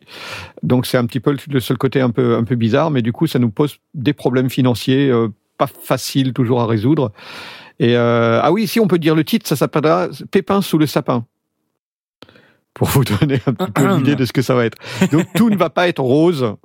Donc 0.63 0.85
c'est 0.85 0.97
un 0.97 1.05
petit 1.05 1.19
peu 1.19 1.35
le- 1.49 1.59
seul 1.59 1.77
côté 1.77 1.99
un 1.99 2.11
peu 2.11 2.35
un 2.35 2.43
peu 2.45 2.55
bizarre, 2.55 2.91
mais 2.91 3.01
du 3.01 3.11
coup, 3.11 3.27
ça 3.27 3.39
nous 3.39 3.49
pose 3.49 3.77
des 3.93 4.13
problèmes 4.13 4.49
financiers 4.49 5.09
euh, 5.09 5.27
pas 5.57 5.67
faciles 5.67 6.31
toujours 6.33 6.61
à 6.61 6.65
résoudre. 6.65 7.11
Et 7.79 7.95
euh, 7.97 8.39
ah 8.41 8.51
oui, 8.53 8.67
si 8.67 8.79
on 8.79 8.87
peut 8.87 8.99
dire 8.99 9.15
le 9.15 9.23
titre, 9.25 9.47
ça 9.47 9.55
s'appellera 9.57 10.07
Pépin 10.31 10.61
sous 10.61 10.77
le 10.77 10.85
sapin. 10.85 11.25
Pour 12.73 12.87
vous 12.87 13.03
donner 13.03 13.39
un 13.45 13.53
petit 13.53 13.71
peu 13.71 13.81
l'idée 13.97 14.15
de 14.15 14.23
ce 14.25 14.31
que 14.31 14.41
ça 14.41 14.55
va 14.55 14.63
être. 14.65 14.77
Donc 15.11 15.25
tout 15.35 15.49
ne 15.49 15.57
va 15.57 15.69
pas 15.69 15.89
être 15.89 16.01
rose 16.01 16.55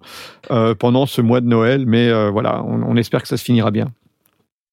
euh, 0.52 0.74
pendant 0.76 1.06
ce 1.06 1.20
mois 1.20 1.40
de 1.40 1.46
Noël, 1.48 1.84
mais 1.86 2.08
euh, 2.08 2.30
voilà, 2.30 2.62
on, 2.64 2.82
on 2.82 2.96
espère 2.96 3.22
que 3.22 3.28
ça 3.28 3.36
se 3.36 3.42
finira 3.44 3.70
bien. 3.72 3.88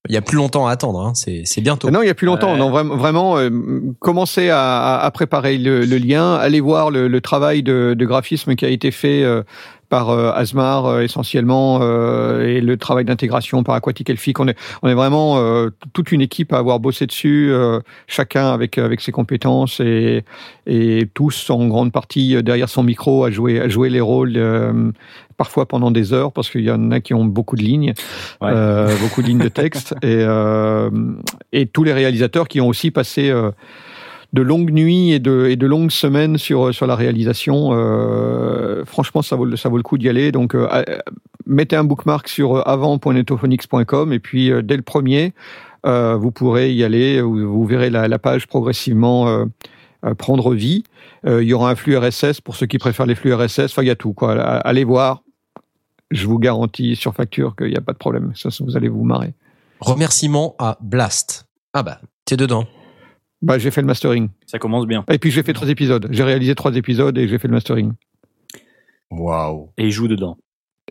Il 0.10 0.16
y 0.16 0.18
a 0.18 0.22
plus 0.22 0.38
longtemps 0.38 0.66
à 0.68 0.72
attendre, 0.72 1.00
hein. 1.06 1.14
c'est 1.14 1.62
bientôt. 1.62 1.92
Non, 1.92 2.02
il 2.02 2.08
y 2.08 2.10
a 2.10 2.16
plus 2.16 2.26
longtemps. 2.26 2.54
Ouais. 2.54 2.58
Non, 2.58 2.72
vraiment, 2.72 2.96
vraiment 2.96 3.38
euh, 3.38 3.50
commencez 4.00 4.50
à, 4.50 4.60
à- 4.60 5.06
à 5.06 5.12
préparer 5.12 5.58
le, 5.60 5.86
le 5.86 5.98
lien, 5.98 6.34
allez 6.34 6.60
voir 6.60 6.90
le, 6.90 7.08
le 7.08 7.22
travail 7.22 7.62
de, 7.62 7.94
de 7.96 8.06
graphisme 8.06 8.56
qui 8.56 8.66
a 8.66 8.70
été 8.70 8.90
fait 8.90 9.22
euh, 9.24 9.44
par 9.92 10.10
euh, 10.10 10.32
Asmar 10.34 10.86
euh, 10.86 11.02
essentiellement 11.02 11.80
euh, 11.82 12.48
et 12.48 12.61
le 12.61 12.78
travail 12.78 13.03
d'intégration 13.06 13.61
par 13.64 13.76
Aquatic 13.76 14.10
Elfic. 14.10 14.40
On 14.40 14.48
est, 14.48 14.58
on 14.82 14.88
est 14.90 14.94
vraiment 14.95 15.38
euh, 15.38 15.70
toute 15.94 16.11
une 16.14 16.22
équipe 16.22 16.53
à 16.53 16.58
avoir 16.60 16.80
bossé 16.80 17.06
dessus, 17.06 17.50
euh, 17.52 17.82
chacun 18.08 18.52
avec 18.53 18.78
avec 18.78 19.02
ses 19.02 19.11
compétences 19.11 19.82
et 19.82 20.24
et 20.66 21.10
tous 21.14 21.50
en 21.50 21.68
grande 21.68 21.92
partie 21.92 22.38
euh, 22.38 22.42
derrière 22.42 22.70
son 22.70 22.84
micro 22.84 23.26
à 23.26 23.32
jouer 23.32 23.60
à 23.60 23.68
jouer 23.70 23.90
les 23.90 24.02
rôles. 24.02 24.34
euh, 24.38 24.92
parfois 25.38 25.66
pendant 25.68 25.90
des 25.90 26.14
heures 26.14 26.32
parce 26.32 26.52
qu'il 26.52 26.61
y 26.61 26.70
en 26.70 26.92
a 26.92 27.00
qui 27.00 27.16
ont 27.16 27.26
beaucoup 27.26 27.56
de 27.56 27.64
lignes, 27.64 27.94
Ouais. 28.42 28.52
euh, 28.53 28.95
beaucoup 29.02 29.24
de 29.24 29.28
lignes 29.28 29.40
de 29.40 29.48
texte 29.50 29.95
et 30.03 30.06
euh, 30.24 30.92
et 31.52 31.66
tous 31.66 31.84
les 31.84 31.94
réalisateurs 31.94 32.48
qui 32.48 32.61
ont 32.61 32.68
aussi 32.68 32.92
passé 32.92 33.32
euh, 33.32 33.50
de 34.34 34.42
longues 34.42 34.72
nuits 34.72 35.11
et 35.11 35.19
de, 35.19 35.48
et 35.50 35.56
de 35.56 35.68
longues 35.68 35.92
semaines 35.92 36.38
sur, 36.38 36.74
sur 36.74 36.88
la 36.88 36.95
réalisation. 36.95 37.72
Euh, 37.74 38.85
franchement, 38.85 39.22
ça 39.22 39.35
vaut, 39.35 39.56
ça 39.56 39.69
vaut 39.69 39.77
le 39.77 39.84
coup 39.84 39.98
d'y 39.98 40.08
aller. 40.08 40.32
Donc, 40.32 40.56
euh, 40.56 40.68
euh, 40.72 41.00
mettez 41.45 41.76
un 41.76 41.84
bookmark 41.84 42.27
sur 42.27 42.66
avant.netophonix.com 42.68 44.14
et 44.14 44.19
puis 44.19 44.51
dès 44.64 44.77
le 44.77 44.84
premier, 44.84 45.34
vous 45.84 46.32
pourrez 46.32 46.74
y 46.74 46.84
aller. 46.84 47.22
Vous, 47.22 47.66
verrez 47.66 47.90
la, 47.90 48.08
la 48.08 48.19
page 48.19 48.48
progressivement 48.48 49.45
prendre 50.18 50.53
vie. 50.53 50.84
Il 51.26 51.43
y 51.43 51.53
aura 51.53 51.72
un 51.72 51.76
flux 51.76 51.98
RSS 51.98 52.40
pour 52.42 52.56
ceux 52.56 52.68
qui 52.68 52.77
préfèrent 52.77 53.06
les 53.06 53.16
flux 53.16 53.34
RSS. 53.34 53.66
Enfin, 53.66 53.82
il 53.82 53.88
y 53.88 53.92
a 53.92 53.95
tout. 53.95 54.14
Quoi. 54.14 54.40
Allez 54.40 54.84
voir. 54.84 55.24
Je 56.11 56.27
vous 56.27 56.40
garantis 56.40 56.95
sur 56.95 57.14
facture 57.14 57.56
qu'il 57.56 57.68
n'y 57.68 57.77
a 57.77 57.82
pas 57.82 57.93
de 57.93 57.98
problème. 57.98 58.34
Ça, 58.35 58.50
vous 58.60 58.77
allez 58.77 58.90
vous 58.90 59.03
marrer. 59.03 59.34
Remerciement 59.80 60.56
à 60.60 60.77
Blast. 60.82 61.48
Ah 61.74 61.84
bah, 61.84 62.00
t'es 62.26 62.38
dedans. 62.38 62.66
Bah, 63.42 63.58
j'ai 63.58 63.72
fait 63.72 63.82
le 63.82 63.88
mastering. 63.88 64.30
Ça 64.45 64.60
commence 64.60 64.86
bien. 64.86 65.03
Et 65.11 65.18
puis 65.18 65.32
j'ai 65.32 65.42
fait 65.44 65.53
trois 65.53 65.70
épisodes. 65.70 66.08
J'ai 66.11 66.24
réalisé 66.24 66.53
trois 66.56 66.76
épisodes 66.76 67.18
et 67.18 67.28
j'ai 67.28 67.40
fait 67.40 67.48
le 67.48 67.53
mastering. 67.56 67.94
Waouh. 69.10 69.70
Et 69.78 69.86
il 69.86 69.92
joue 69.92 70.08
dedans. 70.08 70.38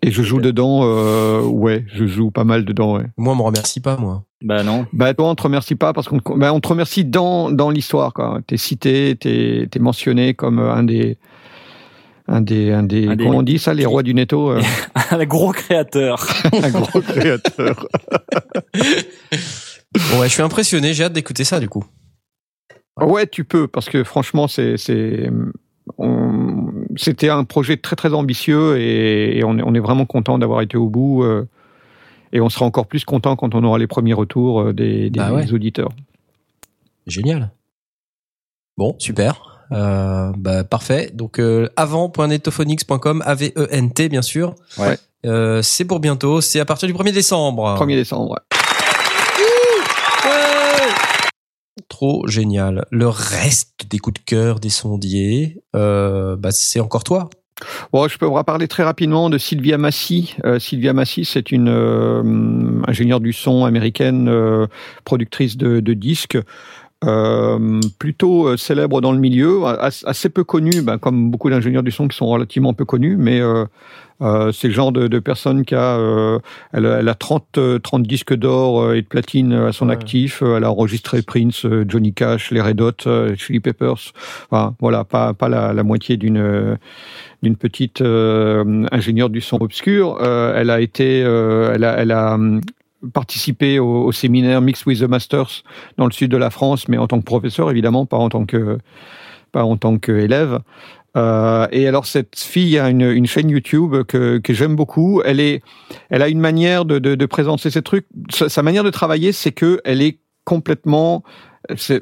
Et 0.02 0.10
je 0.10 0.22
joue 0.22 0.40
dedans, 0.40 0.80
euh, 0.84 1.42
ouais, 1.42 1.84
je 1.92 2.06
joue 2.06 2.30
pas 2.30 2.44
mal 2.44 2.64
dedans, 2.64 2.96
ouais. 2.96 3.04
Moi, 3.18 3.34
on 3.34 3.36
me 3.36 3.42
remercie 3.42 3.80
pas, 3.80 3.96
moi. 3.98 4.24
Bah 4.42 4.62
non. 4.62 4.86
Bah 4.94 5.12
toi, 5.12 5.28
on 5.28 5.34
te 5.34 5.42
remercie 5.42 5.74
pas 5.74 5.92
parce 5.92 6.08
qu'on 6.08 6.20
te- 6.20 6.38
bah, 6.38 6.54
on 6.54 6.60
te 6.60 6.68
remercie 6.68 7.04
dans 7.04 7.50
dans 7.50 7.68
l'histoire, 7.70 8.14
quoi. 8.14 8.40
T'es 8.46 8.56
cité, 8.56 9.14
t'es 9.20 9.68
t'es 9.70 9.78
mentionné 9.78 10.32
comme 10.32 10.58
un 10.58 10.82
des 10.84 11.18
un 12.28 12.40
des 12.40 12.72
un 12.72 12.82
des, 12.82 13.08
Un 13.08 13.16
des- 13.16 13.24
comment 13.24 13.38
on 13.38 13.42
dit 13.42 13.58
ça, 13.58 13.74
les 13.74 13.84
rois 13.84 14.02
du 14.02 14.14
netto, 14.14 14.50
euh, 14.52 14.62
Un 15.10 15.24
gros 15.26 15.52
créateur. 15.52 16.26
un 16.62 16.70
gros 16.70 17.00
créateur. 17.02 17.86
Bon, 19.94 20.18
ouais, 20.20 20.28
je 20.28 20.32
suis 20.32 20.42
impressionné, 20.42 20.94
j'ai 20.94 21.04
hâte 21.04 21.12
d'écouter 21.12 21.44
ça, 21.44 21.60
du 21.60 21.68
coup. 21.68 21.84
Ouais, 23.06 23.26
tu 23.26 23.44
peux 23.44 23.66
parce 23.68 23.88
que 23.88 24.04
franchement, 24.04 24.48
c'est 24.48 24.76
c'était 26.96 27.28
un 27.28 27.44
projet 27.44 27.76
très 27.76 27.96
très 27.96 28.12
ambitieux 28.14 28.78
et, 28.78 29.38
et 29.38 29.44
on 29.44 29.58
est 29.58 29.62
on 29.62 29.74
est 29.74 29.80
vraiment 29.80 30.06
content 30.06 30.38
d'avoir 30.38 30.60
été 30.60 30.76
au 30.76 30.88
bout. 30.88 31.22
euh, 31.24 31.46
et 32.32 32.40
on 32.40 32.48
sera 32.48 32.64
encore 32.64 32.86
plus 32.86 33.04
content 33.04 33.34
quand 33.34 33.56
on 33.56 33.64
aura 33.64 33.76
les 33.78 33.88
premiers 33.88 34.12
retours 34.12 34.60
euh, 34.60 34.72
des, 34.72 35.10
des 35.10 35.18
Bah 35.18 35.32
ouais. 35.32 35.52
auditeurs. 35.52 35.88
Génial. 37.08 37.50
Bon, 38.76 38.94
super. 39.00 39.60
Euh, 39.72 40.30
bah, 40.36 40.62
parfait. 40.62 41.10
Donc, 41.12 41.40
euh, 41.40 41.68
avant.netophonix.com, 41.76 43.22
A-V-E-N-T, 43.26 44.08
bien 44.08 44.22
sûr. 44.22 44.54
Ouais. 44.78 44.96
C'est 45.62 45.84
pour 45.84 45.98
bientôt. 45.98 46.40
C'est 46.40 46.60
à 46.60 46.64
partir 46.64 46.86
du 46.88 46.94
1er 46.94 47.12
décembre. 47.12 47.76
1er 47.80 47.96
décembre. 47.96 48.30
ouais. 48.30 48.59
Trop 51.90 52.26
génial. 52.28 52.86
Le 52.90 53.08
reste 53.08 53.86
des 53.90 53.98
coups 53.98 54.20
de 54.20 54.24
cœur 54.24 54.60
des 54.60 54.70
sondiers, 54.70 55.60
euh, 55.74 56.36
bah, 56.36 56.52
c'est 56.52 56.78
encore 56.78 57.02
toi. 57.02 57.28
Bon, 57.92 58.08
je 58.08 58.16
peux 58.16 58.28
parler 58.44 58.68
très 58.68 58.84
rapidement 58.84 59.28
de 59.28 59.36
Sylvia 59.36 59.76
Massy. 59.76 60.36
Euh, 60.44 60.58
Sylvia 60.58 60.92
Massy, 60.92 61.24
c'est 61.24 61.52
une 61.52 61.68
euh, 61.68 62.82
ingénieure 62.86 63.20
du 63.20 63.32
son 63.32 63.64
américaine, 63.64 64.28
euh, 64.28 64.66
productrice 65.04 65.56
de 65.56 65.92
disques. 65.92 66.38
Euh, 67.04 67.80
plutôt 67.98 68.48
euh, 68.48 68.56
célèbre 68.56 69.00
dans 69.00 69.12
le 69.12 69.18
milieu, 69.18 69.64
assez 69.64 70.28
peu 70.28 70.44
connu, 70.44 70.82
ben, 70.82 70.98
comme 70.98 71.30
beaucoup 71.30 71.50
d'ingénieurs 71.50 71.82
du 71.82 71.90
son 71.90 72.08
qui 72.08 72.16
sont 72.16 72.26
relativement 72.26 72.74
peu 72.74 72.84
connus, 72.84 73.16
mais 73.16 73.40
euh, 73.40 73.64
euh, 74.22 74.52
c'est 74.52 74.68
le 74.68 74.74
genre 74.74 74.92
de, 74.92 75.08
de, 75.08 75.18
personne 75.18 75.64
qui 75.64 75.74
a, 75.74 75.96
euh, 75.96 76.38
elle, 76.72 76.84
elle, 76.84 77.08
a 77.08 77.14
30, 77.14 77.58
30 77.82 78.02
disques 78.02 78.34
d'or 78.34 78.92
et 78.92 79.00
de 79.00 79.06
platine 79.06 79.54
à 79.54 79.72
son 79.72 79.88
ouais. 79.88 79.94
actif. 79.94 80.42
Elle 80.42 80.64
a 80.64 80.70
enregistré 80.70 81.22
Prince, 81.22 81.66
Johnny 81.88 82.12
Cash, 82.12 82.50
les 82.50 82.60
Red 82.60 82.82
Hot, 82.82 83.34
Chili 83.36 83.60
Peppers. 83.60 84.12
Enfin, 84.50 84.74
voilà, 84.78 85.04
pas, 85.04 85.32
pas 85.32 85.48
la, 85.48 85.72
la 85.72 85.82
moitié 85.82 86.18
d'une 86.18 86.76
d'une 87.42 87.56
petite 87.56 88.02
euh, 88.02 88.86
ingénieure 88.92 89.30
du 89.30 89.40
son 89.40 89.62
obscur. 89.62 90.18
Euh, 90.20 90.54
elle 90.56 90.70
a 90.70 90.80
été, 90.80 91.20
elle 91.20 91.84
a, 91.84 91.96
elle 91.96 92.12
a 92.12 92.38
participé 93.12 93.78
au, 93.78 94.12
séminaire 94.12 94.60
Mix 94.60 94.84
with 94.86 95.00
the 95.00 95.08
Masters 95.08 95.62
dans 95.96 96.06
le 96.06 96.12
sud 96.12 96.30
de 96.30 96.36
la 96.36 96.50
France, 96.50 96.88
mais 96.88 96.98
en 96.98 97.06
tant 97.06 97.18
que 97.18 97.24
professeur 97.24 97.70
évidemment, 97.70 98.06
pas 98.06 98.16
en 98.16 98.28
tant 98.28 98.44
que 98.44 98.78
pas 99.52 99.64
en 99.64 99.76
tant 99.76 99.98
qu'élève. 99.98 100.60
Euh, 101.16 101.66
et 101.72 101.88
alors 101.88 102.06
cette 102.06 102.38
fille 102.38 102.78
a 102.78 102.88
une, 102.88 103.02
une 103.02 103.26
chaîne 103.26 103.50
YouTube 103.50 104.04
que, 104.04 104.38
que 104.38 104.54
j'aime 104.54 104.76
beaucoup. 104.76 105.22
Elle 105.24 105.40
est, 105.40 105.62
elle 106.08 106.22
a 106.22 106.28
une 106.28 106.38
manière 106.38 106.84
de, 106.84 106.98
de, 106.98 107.26
présenter 107.26 107.70
ces 107.70 107.82
trucs. 107.82 108.06
Sa, 108.30 108.48
sa 108.48 108.62
manière 108.62 108.84
de 108.84 108.90
travailler, 108.90 109.32
c'est 109.32 109.50
que 109.50 109.80
elle 109.84 110.02
est 110.02 110.20
complètement 110.44 111.24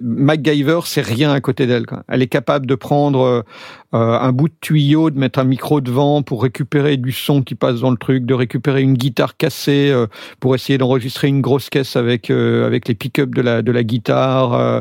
MacGyver, 0.00 0.80
c'est 0.84 1.00
rien 1.00 1.32
à 1.32 1.40
côté 1.40 1.66
d'elle. 1.66 1.84
Elle 2.08 2.22
est 2.22 2.28
capable 2.28 2.66
de 2.66 2.74
prendre 2.74 3.20
euh, 3.20 3.42
un 3.92 4.32
bout 4.32 4.48
de 4.48 4.54
tuyau, 4.60 5.10
de 5.10 5.18
mettre 5.18 5.38
un 5.38 5.44
micro 5.44 5.80
devant 5.80 6.22
pour 6.22 6.42
récupérer 6.42 6.96
du 6.96 7.12
son 7.12 7.42
qui 7.42 7.54
passe 7.54 7.80
dans 7.80 7.90
le 7.90 7.96
truc, 7.96 8.26
de 8.26 8.34
récupérer 8.34 8.82
une 8.82 8.94
guitare 8.94 9.36
cassée 9.36 9.90
euh, 9.90 10.06
pour 10.40 10.54
essayer 10.54 10.78
d'enregistrer 10.78 11.28
une 11.28 11.40
grosse 11.40 11.70
caisse 11.70 11.96
avec 11.96 12.30
euh, 12.30 12.66
avec 12.66 12.88
les 12.88 12.94
pick-up 12.94 13.34
de 13.34 13.40
la 13.40 13.62
de 13.62 13.72
la 13.72 13.84
guitare, 13.84 14.52
euh, 14.54 14.80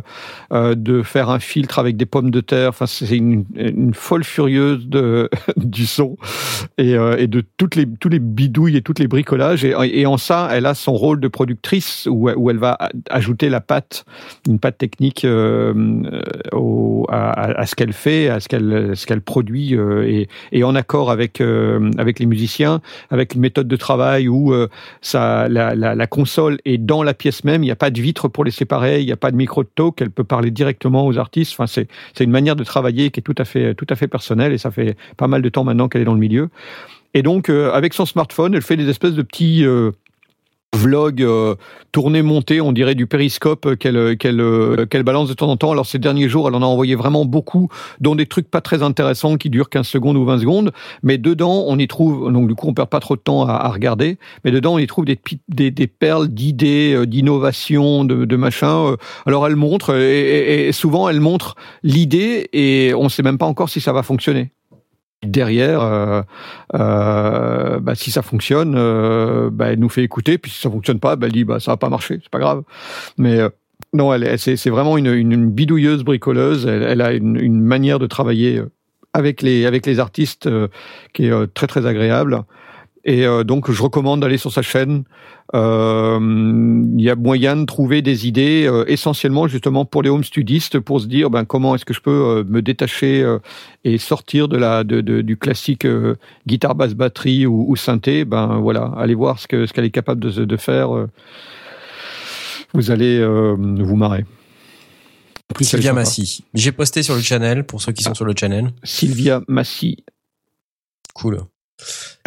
euh, 0.51 0.75
de 0.75 1.03
faire 1.03 1.29
un 1.29 1.39
filtre 1.39 1.79
avec 1.79 1.97
des 1.97 2.05
pommes 2.05 2.31
de 2.31 2.41
terre. 2.41 2.69
Enfin, 2.69 2.85
c'est 2.85 3.15
une, 3.15 3.45
folle 3.93 4.23
furieuse 4.23 4.87
de 4.87 5.29
du 5.57 5.85
son 5.85 6.17
et, 6.77 6.95
euh, 6.95 7.17
et, 7.17 7.27
de 7.27 7.43
toutes 7.57 7.75
les 7.75 7.85
tous 7.85 8.09
les 8.09 8.19
bidouilles 8.19 8.77
et 8.77 8.81
toutes 8.81 8.99
les 8.99 9.07
bricolages. 9.07 9.63
Et, 9.63 10.05
en 10.05 10.17
ça, 10.17 10.49
elle 10.51 10.65
a 10.65 10.73
son 10.73 10.93
rôle 10.93 11.19
de 11.19 11.27
productrice 11.27 12.07
où, 12.09 12.29
où 12.29 12.49
elle 12.49 12.57
va 12.57 12.77
ajouter 13.09 13.49
la 13.49 13.61
patte, 13.61 14.05
une 14.47 14.59
patte 14.59 14.77
technique 14.77 15.23
euh, 15.23 15.73
à, 17.09 17.59
à, 17.61 17.65
ce 17.65 17.75
qu'elle 17.75 17.93
fait, 17.93 18.29
à 18.29 18.39
ce 18.39 18.47
qu'elle 18.47 18.96
ce 18.97 19.05
qu'elle 19.05 19.21
produit 19.21 19.75
euh, 19.75 20.03
et, 20.07 20.27
et, 20.51 20.63
en 20.63 20.75
accord 20.75 21.11
avec 21.11 21.39
euh, 21.41 21.91
avec 21.97 22.19
les 22.19 22.25
musiciens, 22.25 22.81
avec 23.09 23.35
une 23.35 23.41
méthode 23.41 23.67
de 23.67 23.75
travail 23.75 24.27
où 24.27 24.53
ça 25.01 25.47
la, 25.47 26.07
console 26.07 26.59
est 26.65 26.77
dans 26.77 27.03
la 27.03 27.13
pièce 27.13 27.43
même, 27.43 27.63
il 27.63 27.67
n'y 27.67 27.71
a 27.71 27.75
pas 27.75 27.89
de 27.89 28.01
vitre 28.01 28.27
pour 28.27 28.43
les 28.43 28.51
séparer, 28.51 28.99
il 28.99 29.05
n'y 29.05 29.11
a 29.11 29.17
pas 29.17 29.31
de 29.31 29.35
micro 29.35 29.63
de 29.63 29.69
talk, 29.73 30.01
elle 30.01 30.11
peut 30.11 30.23
parler 30.23 30.51
directement 30.51 31.05
aux 31.05 31.17
artistes. 31.17 31.53
Enfin, 31.57 31.67
c'est 31.67 32.23
une 32.23 32.31
manière 32.31 32.55
de 32.55 32.63
travailler 32.63 33.11
qui 33.11 33.19
est 33.19 33.23
tout 33.23 33.35
à 33.37 33.45
fait 33.95 34.07
personnelle 34.07 34.53
et 34.53 34.57
ça 34.57 34.71
fait 34.71 34.97
pas 35.15 35.27
mal 35.27 35.41
de 35.41 35.49
temps 35.49 35.63
maintenant 35.63 35.87
qu'elle 35.87 36.01
est 36.01 36.05
dans 36.05 36.13
le 36.13 36.19
milieu. 36.19 36.49
Et 37.13 37.23
donc, 37.23 37.49
euh, 37.49 37.71
avec 37.71 37.93
son 37.93 38.05
smartphone, 38.05 38.53
elle 38.53 38.61
fait 38.61 38.77
des 38.77 38.89
espèces 38.89 39.13
de 39.13 39.21
petits 39.21 39.65
euh, 39.65 39.91
vlog 40.75 41.21
euh, 41.21 41.55
tourné 41.91 42.21
monté 42.21 42.61
on 42.61 42.71
dirait 42.71 42.95
du 42.95 43.07
périscope 43.07 43.75
qu'elle 43.77 44.17
qu'elle 44.17 44.41
euh, 44.41 44.85
qu'elle 44.85 45.03
balance 45.03 45.29
de 45.29 45.33
temps 45.33 45.49
en 45.49 45.57
temps. 45.57 45.71
Alors 45.71 45.85
ces 45.85 45.99
derniers 45.99 46.29
jours 46.29 46.47
elle 46.47 46.55
en 46.55 46.61
a 46.61 46.65
envoyé 46.65 46.95
vraiment 46.95 47.25
beaucoup 47.25 47.69
dont 47.99 48.15
des 48.15 48.25
trucs 48.25 48.49
pas 48.49 48.61
très 48.61 48.83
intéressants 48.83 49.37
qui 49.37 49.49
durent 49.49 49.69
15 49.69 49.87
secondes 49.87 50.17
ou 50.17 50.25
20 50.25 50.39
secondes. 50.39 50.71
Mais 51.03 51.17
dedans 51.17 51.63
on 51.67 51.77
y 51.77 51.87
trouve 51.87 52.31
donc 52.31 52.47
du 52.47 52.55
coup 52.55 52.67
on 52.67 52.73
perd 52.73 52.89
pas 52.89 52.99
trop 52.99 53.15
de 53.15 53.21
temps 53.21 53.45
à, 53.47 53.67
regarder 53.69 54.17
mais 54.43 54.51
dedans 54.51 54.75
on 54.75 54.77
y 54.77 54.87
trouve 54.87 55.05
des 55.05 55.19
des, 55.49 55.71
des 55.71 55.87
perles 55.87 56.27
d'idées 56.27 56.93
euh, 56.93 57.05
d'innovation 57.05 58.05
de, 58.05 58.25
de 58.25 58.35
machin 58.35 58.95
alors 59.25 59.47
elle 59.47 59.55
montre 59.55 59.95
et, 59.95 60.67
et 60.67 60.71
souvent 60.71 61.09
elle 61.09 61.19
montre 61.19 61.55
l'idée 61.83 62.49
et 62.53 62.93
on 62.95 63.09
sait 63.09 63.23
même 63.23 63.37
pas 63.37 63.45
encore 63.45 63.69
si 63.69 63.81
ça 63.81 63.93
va 63.93 64.03
fonctionner 64.03 64.51
derrière, 65.23 65.81
euh, 65.81 66.21
euh, 66.75 67.79
bah, 67.79 67.95
si 67.95 68.11
ça 68.11 68.21
fonctionne, 68.21 68.75
euh, 68.77 69.49
bah, 69.51 69.67
elle 69.71 69.79
nous 69.79 69.89
fait 69.89 70.03
écouter, 70.03 70.37
puis 70.37 70.51
si 70.51 70.61
ça 70.61 70.69
fonctionne 70.69 70.99
pas, 70.99 71.15
bah, 71.15 71.27
elle 71.27 71.33
dit 71.33 71.45
ça 71.59 71.71
va 71.71 71.77
pas 71.77 71.89
marcher, 71.89 72.19
c'est 72.21 72.29
pas 72.29 72.39
grave. 72.39 72.63
Mais 73.17 73.39
non, 73.93 74.13
elle, 74.13 74.37
c'est 74.37 74.69
vraiment 74.69 74.97
une, 74.97 75.49
bidouilleuse 75.49 76.03
bricoleuse. 76.03 76.67
Elle, 76.67 77.01
a 77.01 77.13
une, 77.13 77.61
manière 77.61 77.99
de 77.99 78.07
travailler 78.07 78.61
avec 79.13 79.41
les 79.41 79.65
avec 79.65 79.85
les 79.85 79.99
artistes 79.99 80.49
qui 81.13 81.25
est 81.25 81.53
très 81.53 81.67
très 81.67 81.85
agréable. 81.85 82.43
Et 83.03 83.25
euh, 83.25 83.43
donc, 83.43 83.71
je 83.71 83.81
recommande 83.81 84.21
d'aller 84.21 84.37
sur 84.37 84.51
sa 84.51 84.61
chaîne. 84.61 85.03
Euh, 85.55 86.19
il 86.97 87.01
y 87.01 87.09
a 87.09 87.15
moyen 87.15 87.55
de 87.55 87.65
trouver 87.65 88.01
des 88.01 88.27
idées, 88.27 88.65
euh, 88.67 88.83
essentiellement 88.87 89.47
justement 89.47 89.85
pour 89.85 90.03
les 90.03 90.09
home 90.09 90.23
studistes, 90.23 90.79
pour 90.79 90.99
se 90.99 91.07
dire 91.07 91.29
ben, 91.29 91.45
comment 91.45 91.75
est-ce 91.75 91.85
que 91.85 91.93
je 91.93 92.01
peux 92.01 92.43
me 92.43 92.61
détacher 92.61 93.25
et 93.83 93.97
sortir 93.97 94.49
de 94.49 94.57
la, 94.57 94.83
de, 94.83 95.01
de, 95.01 95.21
du 95.21 95.37
classique 95.37 95.87
guitare, 96.45 96.75
basse, 96.75 96.95
batterie 96.95 97.45
ou, 97.45 97.65
ou, 97.69 97.75
synthé. 97.75 98.25
Ben 98.25 98.57
voilà, 98.57 98.91
allez 98.97 99.15
voir 99.15 99.39
ce 99.39 99.47
que 99.47 99.65
ce 99.65 99.73
qu'elle 99.73 99.85
est 99.85 99.91
capable 99.91 100.19
de, 100.19 100.43
de 100.43 100.57
faire. 100.57 100.89
vous 102.73 102.91
allez 102.91 103.25
vous 103.25 103.95
marrer. 103.95 104.25
Plus 105.53 105.65
Sylvia 105.65 105.93
Massy. 105.93 106.43
J'ai 106.53 106.73
posté 106.73 107.03
sur 107.03 107.15
le 107.15 107.21
channel 107.21 107.65
pour 107.65 107.81
ceux 107.81 107.93
qui 107.93 108.03
sont 108.03 108.11
ah. 108.11 108.15
sur 108.15 108.25
le 108.25 108.33
channel. 108.37 108.71
Sylvia 108.83 109.41
Massy. 109.47 110.03
Cool. 111.13 111.39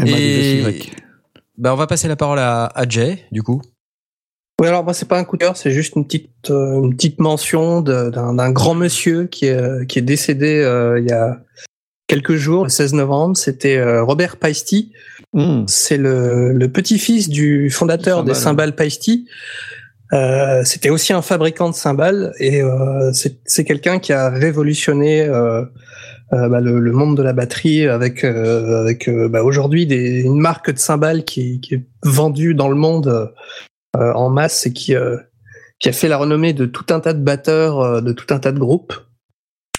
Et... 0.06 0.80
Ben, 1.58 1.72
on 1.72 1.76
va 1.76 1.86
passer 1.86 2.08
la 2.08 2.16
parole 2.16 2.38
à, 2.38 2.66
à 2.66 2.88
Jay, 2.88 3.24
du 3.32 3.42
coup. 3.42 3.60
Oui, 4.60 4.68
alors 4.68 4.84
moi 4.84 4.92
c'est 4.92 5.08
pas 5.08 5.18
un 5.18 5.24
coup 5.24 5.38
de 5.38 5.42
cœur, 5.42 5.56
c'est 5.56 5.70
juste 5.70 5.94
une 5.96 6.04
petite 6.04 6.50
euh, 6.50 6.82
une 6.82 6.94
petite 6.94 7.18
mention 7.18 7.80
d'un 7.80 8.50
grand 8.50 8.74
monsieur 8.74 9.24
qui 9.24 9.46
est 9.46 9.86
qui 9.86 9.98
est 9.98 10.02
décédé 10.02 10.60
euh, 10.60 11.00
il 11.00 11.08
y 11.08 11.12
a 11.12 11.40
quelques 12.10 12.34
jours, 12.34 12.64
le 12.64 12.70
16 12.70 12.94
novembre. 12.94 13.36
C'était 13.36 13.76
euh, 13.76 14.02
Robert 14.02 14.36
Paisty. 14.36 14.92
Mm. 15.32 15.62
C'est 15.68 15.96
le, 15.96 16.52
le 16.52 16.68
petit-fils 16.68 17.28
du 17.28 17.70
fondateur 17.70 18.24
des 18.24 18.34
cymbales 18.34 18.74
Paisty. 18.74 19.28
Euh, 20.12 20.62
C'était 20.64 20.90
aussi 20.90 21.12
un 21.12 21.22
fabricant 21.22 21.70
de 21.70 21.74
cymbales 21.74 22.32
et 22.40 22.62
euh, 22.62 23.12
c'est 23.12 23.64
quelqu'un 23.64 24.00
qui 24.00 24.12
a 24.12 24.28
révolutionné 24.28 25.28
euh, 26.32 26.48
bah, 26.48 26.60
le, 26.60 26.78
le, 26.78 26.92
monde 26.92 27.16
de 27.16 27.22
la 27.22 27.32
batterie 27.32 27.88
avec 27.88 28.22
euh, 28.22 28.82
avec 28.82 29.08
euh, 29.08 29.28
bah, 29.28 29.42
aujourd'hui 29.42 29.82
une 29.82 30.38
marque 30.38 30.70
de 30.70 30.78
cymbales 30.78 31.24
qui, 31.24 31.60
qui, 31.60 31.74
est 31.74 31.84
vendue 32.04 32.54
dans 32.54 32.68
le 32.68 32.76
monde 32.76 33.34
en 33.94 34.30
masse 34.30 34.66
et 34.66 34.72
qui 34.72 34.94
qui 35.80 35.88
a 35.88 35.92
fait 35.92 36.06
la 36.06 36.18
renommée 36.18 36.52
de 36.52 36.66
tout 36.66 36.86
un 36.90 37.00
tas 37.00 37.14
de 37.14 37.22
batteurs 37.22 38.00
de 38.00 38.12
tout 38.12 38.32
un 38.32 38.38
tas 38.38 38.52
de 38.52 38.60
groupes. 38.60 38.94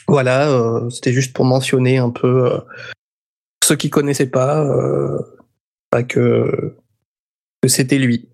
Voilà, 0.07 0.81
c'était 0.89 1.13
juste 1.13 1.33
pour 1.33 1.45
mentionner 1.45 1.97
un 1.97 2.09
peu 2.09 2.51
ceux 3.63 3.77
qui 3.77 3.89
connaissaient 3.89 4.30
pas 4.30 4.65
bah, 5.89 6.03
que 6.03 6.75
que 7.61 7.69
c'était 7.69 7.99
lui, 7.99 8.27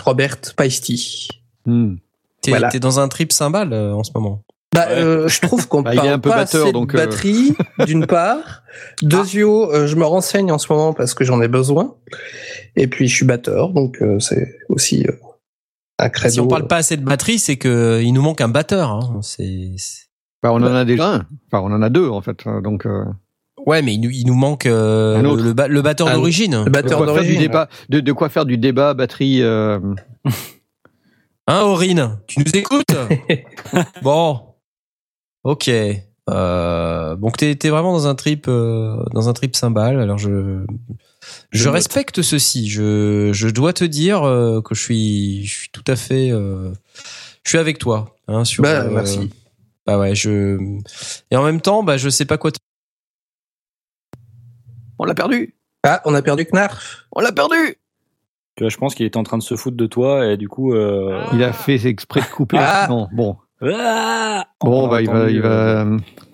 Robert 0.00 0.38
Paisty. 0.56 1.28
Hmm. 1.64 1.96
T'es 2.42 2.50
voilà. 2.50 2.70
dans 2.70 2.98
un 2.98 3.06
trip 3.06 3.30
cymbale 3.30 3.72
en 3.72 4.02
ce 4.02 4.10
moment? 4.14 4.42
Bah, 4.76 4.88
euh, 4.90 5.26
je 5.26 5.40
trouve 5.40 5.66
qu'on 5.68 5.82
bah, 5.82 5.92
parle 5.94 6.08
un 6.08 6.18
peu 6.18 6.28
pas 6.28 6.36
batteur, 6.36 6.64
assez 6.64 6.72
donc 6.72 6.92
de 6.92 6.98
batterie, 6.98 7.54
d'une 7.86 8.06
part. 8.06 8.62
Deuxio, 9.02 9.72
euh, 9.72 9.86
je 9.86 9.96
me 9.96 10.04
renseigne 10.04 10.52
en 10.52 10.58
ce 10.58 10.70
moment 10.70 10.92
parce 10.92 11.14
que 11.14 11.24
j'en 11.24 11.40
ai 11.40 11.48
besoin. 11.48 11.94
Et 12.76 12.86
puis, 12.86 13.08
je 13.08 13.14
suis 13.14 13.24
batteur, 13.24 13.70
donc 13.70 14.02
euh, 14.02 14.18
c'est 14.20 14.58
aussi 14.68 15.06
euh, 15.06 15.12
un 15.98 16.10
credo. 16.10 16.34
Si 16.34 16.40
on 16.40 16.48
parle 16.48 16.66
pas 16.66 16.76
assez 16.76 16.98
de 16.98 17.04
batterie, 17.04 17.38
c'est 17.38 17.56
que 17.56 18.02
il 18.02 18.12
nous 18.12 18.22
manque 18.22 18.42
un 18.42 18.48
batteur. 18.48 18.90
Hein. 18.90 19.20
C'est. 19.22 19.70
Bah, 20.42 20.52
on 20.52 20.56
en 20.56 20.74
a 20.74 20.84
déjà 20.84 21.14
un. 21.14 21.26
Enfin, 21.50 21.64
on 21.64 21.72
en 21.72 21.80
a 21.80 21.88
deux 21.88 22.08
en 22.08 22.20
fait. 22.20 22.44
Donc. 22.62 22.86
Ouais, 23.64 23.82
mais 23.82 23.94
il 23.94 24.00
nous, 24.00 24.10
il 24.10 24.26
nous 24.26 24.34
manque 24.34 24.66
le, 24.66 25.20
le, 25.22 25.66
le, 25.68 25.82
batteur 25.82 26.12
d'origine. 26.12 26.64
Le 26.64 26.70
batteur 26.70 27.04
d'origine. 27.04 27.50
De, 27.88 27.98
de, 27.98 28.12
quoi 28.12 28.28
faire 28.28 28.44
du 28.44 28.58
débat 28.58 28.94
batterie. 28.94 29.42
Hein, 31.48 31.60
Aurine, 31.60 32.18
tu 32.26 32.40
nous 32.40 32.56
écoutes? 32.56 32.92
Bon, 34.02 34.55
Ok. 35.46 35.70
Euh, 36.28 37.14
donc 37.14 37.36
t'es 37.36 37.56
es 37.62 37.68
vraiment 37.68 37.92
dans 37.92 38.08
un 38.08 38.16
trip 38.16 38.48
euh, 38.48 39.00
dans 39.12 39.28
un 39.28 39.32
trip 39.32 39.54
cymbale. 39.54 40.00
Alors 40.00 40.18
je 40.18 40.64
je, 41.52 41.62
je 41.62 41.68
respecte 41.68 42.20
ceci. 42.20 42.68
Je 42.68 43.30
je 43.32 43.46
dois 43.46 43.72
te 43.72 43.84
dire 43.84 44.24
euh, 44.24 44.60
que 44.60 44.74
je 44.74 44.82
suis 44.82 45.46
je 45.46 45.56
suis 45.56 45.68
tout 45.70 45.84
à 45.86 45.94
fait 45.94 46.32
euh, 46.32 46.72
je 47.44 47.50
suis 47.50 47.58
avec 47.58 47.78
toi 47.78 48.16
hein, 48.26 48.44
sur. 48.44 48.64
Bah, 48.64 48.80
euh, 48.80 48.90
merci. 48.90 49.30
Bah 49.86 50.00
ouais 50.00 50.16
je 50.16 50.58
et 51.30 51.36
en 51.36 51.44
même 51.44 51.60
temps 51.60 51.84
bah 51.84 51.96
je 51.96 52.08
sais 52.08 52.24
pas 52.24 52.38
quoi. 52.38 52.50
Te... 52.50 52.58
On 54.98 55.04
l'a 55.04 55.14
perdu. 55.14 55.54
Ah 55.84 56.02
on 56.06 56.14
a 56.14 56.22
perdu 56.22 56.44
Knarf. 56.46 57.06
On 57.12 57.20
l'a 57.20 57.30
perdu. 57.30 57.76
Tu 58.56 58.64
vois, 58.64 58.68
je 58.68 58.76
pense 58.78 58.96
qu'il 58.96 59.06
était 59.06 59.18
en 59.18 59.22
train 59.22 59.38
de 59.38 59.44
se 59.44 59.54
foutre 59.54 59.76
de 59.76 59.86
toi 59.86 60.26
et 60.26 60.36
du 60.36 60.48
coup. 60.48 60.74
Euh... 60.74 61.22
Il 61.32 61.44
a 61.44 61.52
fait 61.52 61.86
exprès 61.86 62.22
de 62.22 62.26
couper. 62.26 62.56
Ah. 62.58 62.88
Non 62.90 63.06
bon. 63.12 63.36
Ah 63.62 64.44
bon, 64.62 64.88
bah, 64.88 65.00
il 65.00 65.08
va, 65.08 65.30
il 65.30 65.40
va. 65.40 65.86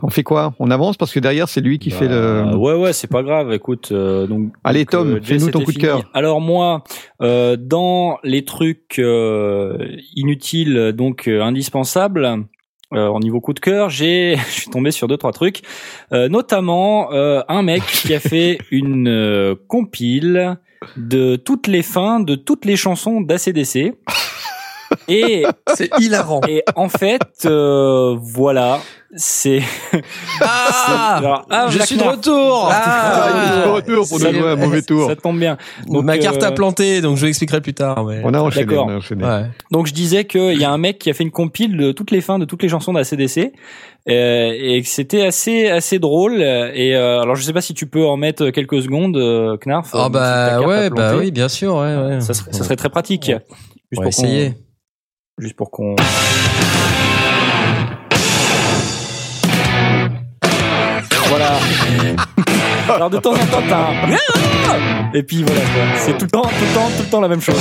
On 0.02 0.10
fait 0.10 0.24
quoi? 0.24 0.54
On 0.58 0.70
avance 0.70 0.96
parce 0.96 1.12
que 1.12 1.20
derrière 1.20 1.48
c'est 1.48 1.60
lui 1.60 1.78
qui 1.78 1.90
bah, 1.90 1.96
fait 1.96 2.08
le. 2.08 2.56
Ouais, 2.56 2.74
ouais, 2.74 2.92
c'est 2.92 3.10
pas 3.10 3.22
grave. 3.22 3.52
Écoute, 3.52 3.90
euh, 3.92 4.26
donc. 4.26 4.52
Allez, 4.64 4.86
Tom, 4.86 5.16
euh, 5.16 5.20
fais-nous 5.22 5.50
ton 5.50 5.62
coup 5.62 5.72
de 5.72 5.78
cœur. 5.78 6.02
Alors 6.14 6.40
moi, 6.40 6.82
euh, 7.20 7.56
dans 7.56 8.18
les 8.24 8.44
trucs 8.44 8.98
euh, 8.98 9.78
inutiles, 10.16 10.92
donc 10.96 11.28
indispensables, 11.28 12.46
euh, 12.94 13.08
au 13.08 13.20
niveau 13.20 13.40
coup 13.40 13.54
de 13.54 13.60
cœur, 13.60 13.88
j'ai, 13.88 14.36
je 14.48 14.52
suis 14.52 14.70
tombé 14.70 14.90
sur 14.90 15.08
deux 15.08 15.16
trois 15.16 15.32
trucs, 15.32 15.62
euh, 16.12 16.28
notamment 16.28 17.12
euh, 17.12 17.42
un 17.48 17.62
mec 17.62 17.82
qui 17.86 18.14
a 18.14 18.20
fait 18.20 18.58
une 18.70 19.56
compile 19.68 20.58
de 20.96 21.36
toutes 21.36 21.68
les 21.68 21.82
fins 21.82 22.20
de 22.20 22.34
toutes 22.34 22.64
les 22.64 22.76
chansons 22.76 23.20
d'ACDC. 23.20 23.94
Et, 25.12 25.44
C'est 25.74 25.90
hilarant. 25.98 26.40
et 26.48 26.62
en 26.74 26.88
fait, 26.88 27.20
euh, 27.44 28.16
voilà, 28.18 28.80
c'est. 29.14 29.60
Ah, 30.40 31.16
alors, 31.18 31.46
ah, 31.50 31.66
je 31.68 31.78
suis 31.80 31.96
de 31.96 32.02
retour. 32.02 32.68
Ah, 32.70 33.28
il 33.34 33.60
est 33.60 33.64
de 33.64 33.70
retour 33.70 34.08
pour 34.08 34.18
jouer 34.18 34.50
un 34.50 34.56
mauvais 34.56 34.82
tour. 34.82 35.08
Ça 35.08 35.16
tombe 35.16 35.38
bien. 35.38 35.58
Donc, 35.86 36.04
Ma 36.04 36.18
carte 36.18 36.42
euh, 36.42 36.48
a 36.48 36.52
planté, 36.52 37.00
donc 37.00 37.18
je 37.18 37.26
l'expliquerai 37.26 37.60
plus 37.60 37.74
tard. 37.74 38.06
On 38.24 38.32
a 38.32 38.40
enchaîné, 38.40 38.66
D'accord. 38.66 38.86
on 38.86 38.90
a 38.90 38.96
enchaîné. 38.96 39.24
Ouais. 39.24 39.44
Donc 39.70 39.86
je 39.86 39.92
disais 39.92 40.24
qu'il 40.24 40.58
y 40.58 40.64
a 40.64 40.70
un 40.70 40.78
mec 40.78 40.98
qui 40.98 41.10
a 41.10 41.14
fait 41.14 41.24
une 41.24 41.30
compile 41.30 41.76
de 41.76 41.92
toutes 41.92 42.10
les 42.10 42.20
fins 42.20 42.38
de 42.38 42.44
toutes 42.44 42.62
les 42.62 42.68
chansons 42.68 42.92
d'ACDC 42.92 43.52
euh, 44.08 44.52
et 44.58 44.82
que 44.82 44.88
c'était 44.88 45.22
assez 45.26 45.68
assez 45.68 45.98
drôle. 45.98 46.40
Et 46.40 46.94
euh, 46.94 47.20
alors 47.20 47.36
je 47.36 47.42
sais 47.42 47.52
pas 47.52 47.60
si 47.60 47.74
tu 47.74 47.86
peux 47.86 48.04
en 48.04 48.16
mettre 48.16 48.50
quelques 48.50 48.82
secondes, 48.82 49.16
euh, 49.16 49.56
Knarf. 49.58 49.90
Ah 49.92 50.04
ta 50.04 50.08
bah 50.08 50.60
ouais, 50.60 50.90
bah 50.90 51.16
oui, 51.18 51.30
bien 51.30 51.48
sûr, 51.48 51.76
ouais, 51.76 51.96
ouais. 51.96 52.20
Ça 52.20 52.34
serait, 52.34 52.52
ça 52.52 52.64
serait 52.64 52.76
très 52.76 52.90
pratique. 52.90 53.26
Ouais. 53.28 53.40
Juste 53.92 53.98
On 53.98 54.00
va 54.00 54.02
pour 54.02 54.08
essayer. 54.08 54.54
Juste 55.42 55.56
pour 55.56 55.70
qu'on. 55.72 55.96
Voilà. 61.26 61.58
Alors 62.94 63.10
de 63.10 63.18
temps 63.18 63.32
en 63.32 63.46
temps, 63.46 63.62
t'as 63.68 63.76
un... 63.76 64.16
Et 65.14 65.24
puis 65.24 65.42
voilà. 65.42 65.60
C'est 65.96 66.16
tout 66.16 66.26
le 66.26 66.30
temps, 66.30 66.42
tout 66.42 66.48
le 66.48 66.74
temps, 66.74 66.88
tout 66.96 67.02
le 67.02 67.08
temps 67.08 67.20
la 67.20 67.26
même 67.26 67.40
chose. 67.40 67.56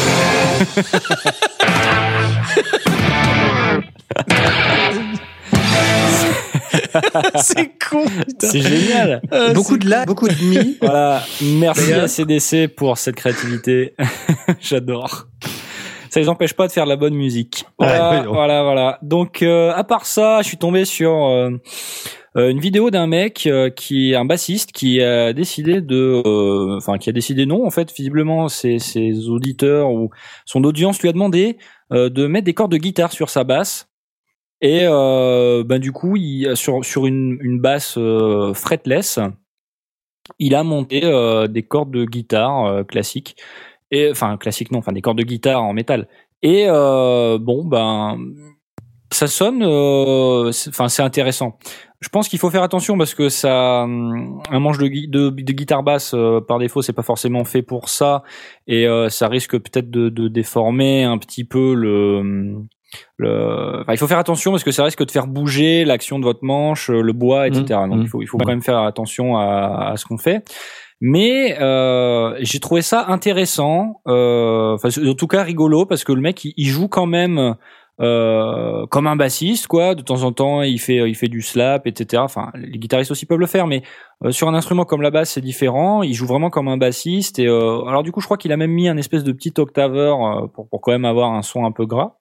C'est 7.42 7.72
con. 7.90 8.06
C'est 8.38 8.62
génial. 8.62 9.24
beaucoup 9.56 9.80
de 9.80 9.90
là, 9.90 10.06
beaucoup 10.06 10.28
de 10.28 10.36
mi. 10.44 10.78
Voilà. 10.80 11.24
Merci 11.42 11.94
à 11.94 12.08
CDC 12.08 12.68
pour 12.68 13.00
cette 13.00 13.16
créativité. 13.16 13.96
J'adore. 14.60 15.26
Ça 16.12 16.20
les 16.20 16.28
empêche 16.28 16.54
pas 16.54 16.68
de 16.68 16.74
faire 16.74 16.84
de 16.84 16.90
la 16.90 16.98
bonne 16.98 17.14
musique. 17.14 17.64
Voilà, 17.80 18.20
Ouais, 18.20 18.28
voilà, 18.28 18.64
voilà. 18.64 19.00
Donc, 19.02 19.42
euh, 19.42 19.72
à 19.74 19.86
part 19.86 20.06
ça, 20.06 20.42
je 20.42 20.48
suis 20.50 20.58
tombé 20.58 20.84
sur 20.84 21.26
euh, 21.26 21.52
euh, 22.36 22.50
une 22.50 22.60
vidéo 22.60 22.92
d'un 22.92 23.08
mec 23.08 23.48
euh, 23.48 23.70
qui 23.70 24.12
est 24.12 24.16
un 24.18 24.26
bassiste 24.26 24.74
qui 24.74 25.02
a 25.02 25.32
décidé 25.32 25.80
de, 25.80 26.22
euh, 26.26 26.76
enfin, 26.76 26.98
qui 26.98 27.10
a 27.10 27.14
décidé 27.14 27.46
non. 27.46 27.66
En 27.66 27.70
fait, 27.70 27.94
visiblement, 27.96 28.50
ses, 28.50 28.78
ses 28.78 29.30
auditeurs 29.30 29.90
ou 29.90 30.10
son 30.46 30.66
audience 30.66 31.02
lui 31.02 31.08
a 31.08 31.14
demandé 31.14 31.58
euh, 31.94 32.10
de 32.10 32.28
mettre 32.28 32.44
des 32.44 32.54
cordes 32.54 32.74
de 32.74 32.78
guitare 32.78 33.14
sur 33.14 33.30
sa 33.30 33.46
basse. 33.46 33.88
Et 34.60 34.82
euh, 34.84 35.64
ben 35.64 35.80
du 35.80 35.94
coup, 35.94 36.18
il, 36.18 36.58
sur 36.58 36.84
sur 36.84 37.06
une, 37.06 37.38
une 37.40 37.62
basse 37.62 37.96
euh, 37.98 38.54
fretless, 38.54 39.18
il 40.40 40.56
a 40.56 40.64
monté 40.64 41.06
euh, 41.06 41.48
des 41.48 41.64
cordes 41.64 41.92
de 41.92 42.04
guitare 42.04 42.66
euh, 42.66 42.84
classiques 42.84 43.38
et 43.92 44.10
enfin 44.12 44.38
classiques 44.38 44.72
non, 44.72 44.80
enfin 44.80 44.92
des 44.94 45.02
cordes 45.02 45.18
de 45.18 45.24
guitare 45.24 45.64
en 45.64 45.74
métal. 45.74 46.08
Et 46.42 46.66
euh, 46.68 47.38
bon 47.40 47.64
ben 47.66 48.18
ça 49.12 49.28
sonne, 49.28 49.62
euh, 49.64 50.52
c'est- 50.52 50.70
enfin 50.70 50.88
c'est 50.90 51.04
intéressant. 51.04 51.58
Je 52.00 52.10
pense 52.10 52.28
qu'il 52.30 52.40
faut 52.40 52.50
faire 52.50 52.64
attention 52.64 52.98
parce 52.98 53.14
que 53.14 53.30
ça, 53.30 53.82
un 53.84 54.60
manche 54.60 54.80
de, 54.80 54.88
gui- 54.88 55.08
de, 55.10 55.30
de 55.30 55.54
guitare 55.54 55.84
basse 55.84 56.14
euh, 56.16 56.40
par 56.42 56.58
défaut, 56.58 56.82
c'est 56.82 56.94
pas 56.94 57.04
forcément 57.04 57.44
fait 57.44 57.62
pour 57.62 57.90
ça, 57.90 58.24
et 58.66 58.88
euh, 58.88 59.10
ça 59.10 59.28
risque 59.28 59.52
peut-être 59.60 59.92
de, 59.92 60.10
de 60.10 60.28
déformer 60.28 61.04
un 61.04 61.18
petit 61.20 61.44
peu 61.44 61.76
le. 61.76 62.56
le... 63.18 63.82
Enfin, 63.82 63.94
il 63.94 63.98
faut 63.98 64.08
faire 64.08 64.18
attention 64.18 64.52
parce 64.52 64.64
que 64.64 64.72
ça 64.72 64.84
risque 64.84 65.06
de 65.06 65.12
faire 65.12 65.28
bouger 65.28 65.86
l'action 65.86 66.18
de 66.18 66.24
votre 66.24 66.44
manche, 66.44 66.90
le 66.90 67.14
bois, 67.14 67.48
etc. 67.48 67.66
Donc 67.88 67.98
Mmh. 67.98 68.02
il 68.02 68.08
faut, 68.08 68.22
il 68.24 68.26
faut 68.28 68.38
quand 68.38 68.48
même 68.48 68.62
faire 68.64 68.80
attention 68.80 69.38
à, 69.38 69.92
à 69.92 69.98
ce 69.98 70.06
qu'on 70.06 70.18
fait. 70.18 70.44
Mais 71.04 71.58
euh, 71.60 72.36
j'ai 72.42 72.60
trouvé 72.60 72.84
ça 72.84 73.06
intéressant, 73.08 74.02
euh, 74.08 74.76
enfin 74.76 74.90
en 75.04 75.14
tout 75.16 75.28
cas 75.28 75.42
rigolo 75.44 75.86
parce 75.88 76.04
que 76.04 76.12
le 76.14 76.22
mec 76.22 76.46
il, 76.46 76.54
il 76.58 76.68
joue 76.68 76.88
quand 76.88 77.08
même 77.08 77.56
euh, 78.00 78.86
comme 78.92 79.08
un 79.08 79.16
bassiste 79.16 79.66
quoi. 79.68 79.96
De 79.96 80.04
temps 80.04 80.22
en 80.24 80.32
temps 80.32 80.62
il 80.62 80.80
fait 80.80 81.10
il 81.10 81.16
fait 81.16 81.28
du 81.28 81.42
slap 81.42 81.88
etc. 81.88 82.22
Enfin 82.24 82.52
les 82.54 82.78
guitaristes 82.78 83.10
aussi 83.10 83.26
peuvent 83.26 83.40
le 83.40 83.48
faire, 83.48 83.66
mais 83.66 83.82
euh, 84.24 84.32
sur 84.32 84.48
un 84.48 84.54
instrument 84.54 84.86
comme 84.86 85.02
la 85.02 85.10
basse 85.10 85.32
c'est 85.32 85.42
différent. 85.42 86.04
Il 86.04 86.14
joue 86.14 86.28
vraiment 86.28 86.52
comme 86.52 86.68
un 86.68 86.78
bassiste 86.78 87.40
et 87.40 87.48
euh, 87.48 87.84
alors 87.86 88.04
du 88.04 88.12
coup 88.12 88.22
je 88.22 88.26
crois 88.28 88.38
qu'il 88.38 88.52
a 88.52 88.58
même 88.58 88.72
mis 88.72 88.88
un 88.88 88.98
espèce 88.98 89.24
de 89.24 89.32
petit 89.32 89.54
octaveur 89.58 90.24
euh, 90.44 90.48
pour 90.54 90.70
pour 90.70 90.82
quand 90.82 90.92
même 90.92 91.06
avoir 91.06 91.34
un 91.34 91.42
son 91.42 91.66
un 91.66 91.72
peu 91.72 91.88
gras. 91.88 92.18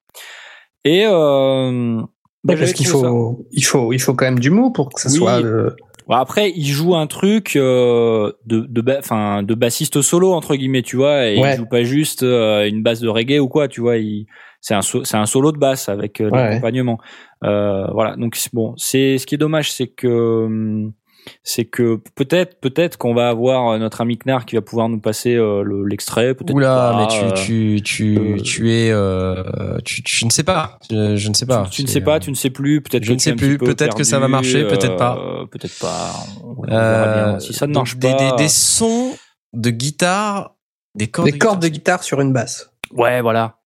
Et 0.87 1.05
euh, 1.07 2.01
bah, 2.45 2.55
parce 2.59 2.73
qu'il 2.73 2.87
ça- 2.87 2.93
faut, 2.95 3.45
il 3.51 3.63
faut, 3.63 3.93
il 3.93 3.99
faut 4.01 4.15
quand 4.15 4.25
même 4.25 4.39
du 4.39 4.49
mot 4.51 4.71
pour 4.71 4.89
que 4.91 4.99
ça 5.01 5.11
Oui. 5.11 5.17
soit. 5.17 5.41
le- 5.43 5.77
Bon, 6.09 6.15
après, 6.17 6.53
il 6.57 6.67
joue 6.67 6.95
un 6.97 7.07
truc 7.07 7.55
euh, 7.57 8.33
de 8.47 8.61
de 8.61 8.81
ba- 8.81 8.99
enfin 8.99 9.43
de 9.43 9.55
bassiste 9.55 10.01
solo 10.03 10.33
entre 10.33 10.57
guillemets, 10.57 10.83
tu 10.83 10.97
vois, 10.97 11.27
et 11.27 11.39
Ouais. 11.41 11.53
il 11.55 11.57
joue 11.59 11.67
pas 11.67 11.83
juste 11.85 12.23
euh, 12.23 12.69
une 12.69 12.83
basse 12.83 13.01
de 13.01 13.09
reggae 13.09 13.39
ou 13.41 13.49
quoi, 13.49 13.69
tu 13.69 13.81
vois, 13.81 13.97
il 13.99 14.27
c'est 14.61 14.75
un 14.75 14.83
so- 14.83 15.05
c'est 15.05 15.17
un 15.17 15.27
solo 15.27 15.53
de 15.53 15.59
basse 15.59 15.89
avec 15.89 16.21
euh, 16.21 16.31
Ouais. 16.31 16.37
l'accompagnement. 16.43 16.99
Euh, 17.45 17.87
voilà, 17.93 18.17
donc 18.17 18.37
bon, 18.53 18.75
c'est 18.77 19.19
ce 19.19 19.27
qui 19.27 19.35
est 19.35 19.39
dommage, 19.39 19.73
c'est 19.73 19.87
que 19.89 20.09
hum, 20.47 20.93
c'est 21.43 21.65
que 21.65 22.01
peut-être 22.15 22.61
peut-être 22.61 22.97
qu'on 22.97 23.15
va 23.15 23.29
avoir 23.29 23.69
euh, 23.73 23.79
notre 23.79 24.01
ami 24.01 24.19
Knar 24.19 24.47
qui 24.47 24.57
va 24.57 24.63
pouvoir 24.63 24.89
nous 24.89 25.01
passer 25.01 25.35
euh, 25.35 25.63
le- 25.63 25.85
l'extrait, 25.87 26.35
peut-être 26.35 26.55
Oula, 26.55 26.75
pas, 26.75 26.97
mais 26.97 27.07
tu, 27.09 27.43
tu, 27.45 27.83
tu, 27.83 28.19
euh, 28.19 28.37
tu 28.43 28.73
es, 28.73 28.91
euh, 28.91 29.79
tu, 29.85 30.03
tu 30.03 30.25
ne 30.25 30.31
sais 30.31 30.43
pas. 30.45 30.79
Je, 30.91 31.17
je 31.17 31.29
ne 31.29 31.35
sais 31.35 31.47
pas. 31.47 31.65
tu, 31.65 31.71
tu 31.71 31.83
ne 31.83 31.87
sais 31.89 32.01
pas, 32.01 32.17
euh, 32.17 32.21
tu 32.21 32.31
ne 32.31 32.35
sais 32.37 32.51
plus, 32.51 32.81
peut-être 32.81 33.05
je 33.05 33.09
que 33.11 33.15
ne 33.15 33.19
sais 33.19 33.35
plus, 33.35 33.59
peut-être 33.59 33.97
que 33.97 34.05
ça 34.05 34.19
va 34.19 34.29
marcher, 34.29 34.65
peut-être 34.67 34.97
pas. 34.97 35.17
euh, 35.19 35.47
peut-être 35.47 35.79
pas. 35.79 36.13
On, 36.45 36.57
on 36.59 36.63
verra 36.63 37.07
bien. 37.15 37.35
euh, 37.37 37.39
Si 37.41 37.53
ça 37.53 37.67
ne 37.67 37.75
marche 37.75 37.97
des, 37.97 38.11
pas, 38.13 38.17
des, 38.17 38.33
des 38.45 38.49
sons 38.49 39.17
de 39.53 39.71
guitare, 39.71 40.57
des 40.95 41.09
cordes, 41.09 41.27
Des 41.29 41.33
de 41.33 41.39
cordes 41.39 41.61
de 41.63 41.69
guitare. 41.69 41.99
guitare 41.99 42.03
sur 42.05 42.21
une 42.21 42.33
basse. 42.33 42.71
ouais, 42.93 43.21
voilà. 43.21 43.57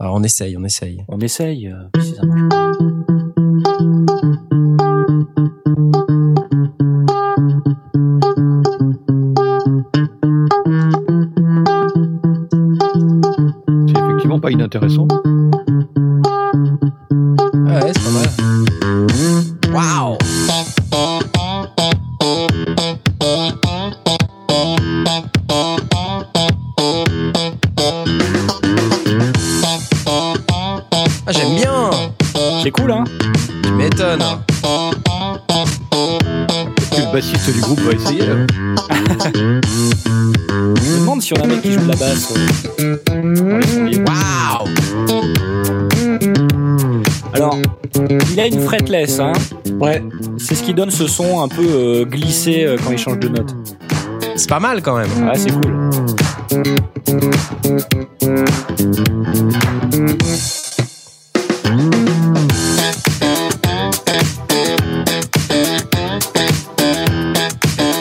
Alors 0.00 0.14
on 0.16 0.22
essaye, 0.24 0.56
on 0.56 0.64
essaye. 0.64 1.04
On 1.08 1.20
essaye. 1.20 1.68
euh, 1.68 2.00
si 2.00 2.14
ça 2.16 2.22
marche. 2.24 2.91
C'est 13.86 13.98
effectivement 13.98 14.38
pas 14.38 14.50
inintéressant. 14.50 15.08
Ouais, 17.54 17.92
c'est 17.92 18.04
pas 18.04 18.10
mal. 18.10 18.71
Qui 50.72 50.76
donne 50.76 50.90
ce 50.90 51.06
son 51.06 51.42
un 51.42 51.48
peu 51.48 51.60
euh, 51.62 52.04
glissé 52.06 52.64
euh, 52.64 52.78
quand 52.82 52.92
il 52.92 52.98
change 52.98 53.18
de 53.18 53.28
note. 53.28 53.54
C'est 54.36 54.48
pas 54.48 54.58
mal 54.58 54.80
quand 54.80 54.96
même. 54.96 55.10
Ah, 55.30 55.34
c'est 55.36 55.50
cool. 55.50 55.90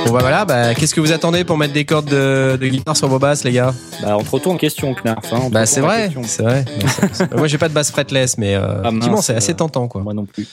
Bon 0.06 0.18
bah 0.18 0.20
voilà, 0.24 0.44
bah 0.44 0.74
qu'est-ce 0.74 0.94
que 0.94 1.00
vous 1.00 1.14
attendez 1.14 1.46
pour 1.46 1.58
mettre 1.58 1.74
des 1.74 1.86
cordes 1.86 2.10
de, 2.10 2.58
de 2.60 2.68
guitare 2.68 2.98
sur 2.98 3.08
vos 3.08 3.20
basses, 3.20 3.46
les 3.46 3.54
gars? 3.54 3.74
Bah, 4.02 4.18
on 4.20 4.24
te 4.24 4.30
retourne 4.30 4.58
question, 4.58 4.94
Knarf. 4.94 5.32
Hein, 5.32 5.50
Bah 5.52 5.66
c'est 5.66 5.80
vrai, 5.80 6.12
c'est 6.26 6.44
vrai. 6.44 6.66
Moi 7.36 7.48
j'ai 7.48 7.58
pas 7.58 7.70
de 7.70 7.74
basse 7.74 7.92
fretless, 7.92 8.38
mais 8.38 8.56
euh, 8.56 8.82
Ah, 8.84 8.90
effectivement 8.90 9.22
c'est 9.22 9.36
assez 9.36 9.54
euh, 9.54 9.56
tentant 9.56 9.88
quoi. 9.88 10.02
Moi 10.02 10.14
non 10.14 10.26
plus. 10.26 10.48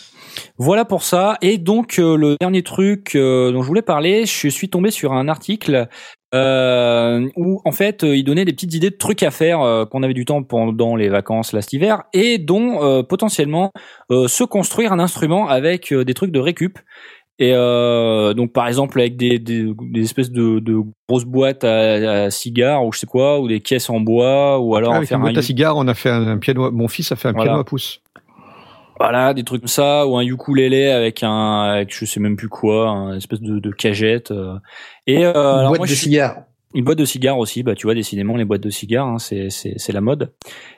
Voilà 0.59 0.85
pour 0.85 1.03
ça. 1.03 1.39
Et 1.41 1.57
donc 1.57 1.99
euh, 1.99 2.17
le 2.17 2.37
dernier 2.41 2.63
truc 2.63 3.15
euh, 3.15 3.53
dont 3.53 3.63
je 3.63 3.67
voulais 3.69 3.83
parler, 3.83 4.27
je 4.27 4.49
suis 4.49 4.69
tombé 4.69 4.91
sur 4.91 5.13
un 5.13 5.29
article 5.29 5.87
euh, 6.35 7.29
où 7.37 7.61
en 7.65 7.73
fait 7.73 8.03
il 8.03 8.25
donnait 8.25 8.45
des 8.45 8.53
petites 8.53 8.75
idées 8.75 8.91
de 8.91 8.97
trucs 8.97 9.23
à 9.23 9.31
faire 9.31 9.87
qu'on 9.91 10.03
avait 10.03 10.15
du 10.15 10.25
temps 10.25 10.43
pendant 10.43 10.97
les 10.97 11.09
vacances 11.09 11.53
là 11.53 11.63
cet 11.63 11.73
hiver 11.73 12.03
et 12.13 12.39
dont 12.39 13.03
potentiellement 13.05 13.71
se 14.11 14.45
construire 14.45 14.93
un 14.93 14.99
instrument 14.99 15.49
avec 15.49 15.95
des 15.95 16.15
trucs 16.15 16.33
de 16.33 16.41
récup. 16.41 16.79
Et 17.41 17.53
euh, 17.55 18.35
donc 18.35 18.53
par 18.53 18.67
exemple 18.67 18.99
avec 18.99 19.17
des, 19.17 19.39
des, 19.39 19.73
des 19.81 20.03
espèces 20.03 20.33
de, 20.33 20.59
de 20.59 20.79
grosses 21.09 21.25
boîtes 21.25 21.63
à, 21.63 22.25
à 22.25 22.31
cigares 22.31 22.85
ou 22.85 22.93
je 22.93 22.99
sais 22.99 23.07
quoi 23.07 23.39
ou 23.39 23.47
des 23.47 23.61
caisses 23.61 23.89
en 23.91 24.01
bois 24.01 24.59
ou 24.59 24.75
alors 24.75 24.95
Avec 24.95 25.09
faire 25.09 25.19
une 25.19 25.23
boîte 25.23 25.37
un 25.37 25.39
à 25.39 25.43
cigares, 25.43 25.77
on 25.77 25.87
a 25.87 25.95
fait 25.95 26.11
un, 26.11 26.27
un 26.27 26.39
piano. 26.39 26.73
Mon 26.73 26.89
fils 26.89 27.13
a 27.13 27.17
fait 27.17 27.29
un 27.29 27.33
Voilà. 27.33 27.51
piano 27.51 27.61
à 27.61 27.65
pouce. 27.65 28.01
Voilà, 28.99 29.33
des 29.35 29.45
trucs 29.45 29.61
comme 29.63 29.69
ça, 29.69 30.07
ou 30.07 30.17
un 30.17 30.23
ukulélé 30.23 30.89
avec 30.89 31.23
un, 31.23 31.61
avec 31.63 31.95
je 31.97 32.05
sais 32.05 32.21
même 32.21 32.37
plus 32.37 32.49
quoi, 32.49 32.89
un 32.89 33.17
espèce 33.17 33.41
de, 33.41 33.59
de 33.59 33.71
cagette. 33.71 34.31
euh. 34.31 34.55
Et 35.07 35.25
euh, 35.25 35.31
Une 35.33 35.37
alors 35.37 35.69
boîte 35.69 35.79
moi, 35.81 35.87
de 35.87 35.93
cigares. 35.93 36.37
Une 36.75 36.85
boîte 36.85 36.99
de 36.99 37.05
cigares 37.05 37.39
aussi, 37.39 37.63
bah 37.63 37.75
tu 37.75 37.87
vois 37.87 37.95
décidément 37.95 38.37
les 38.37 38.45
boîtes 38.45 38.61
de 38.63 38.71
cigares, 38.71 39.07
hein, 39.07 39.19
c'est 39.19 39.49
c'est 39.51 39.75
c'est 39.79 39.93
la 39.93 40.01
mode. 40.03 40.33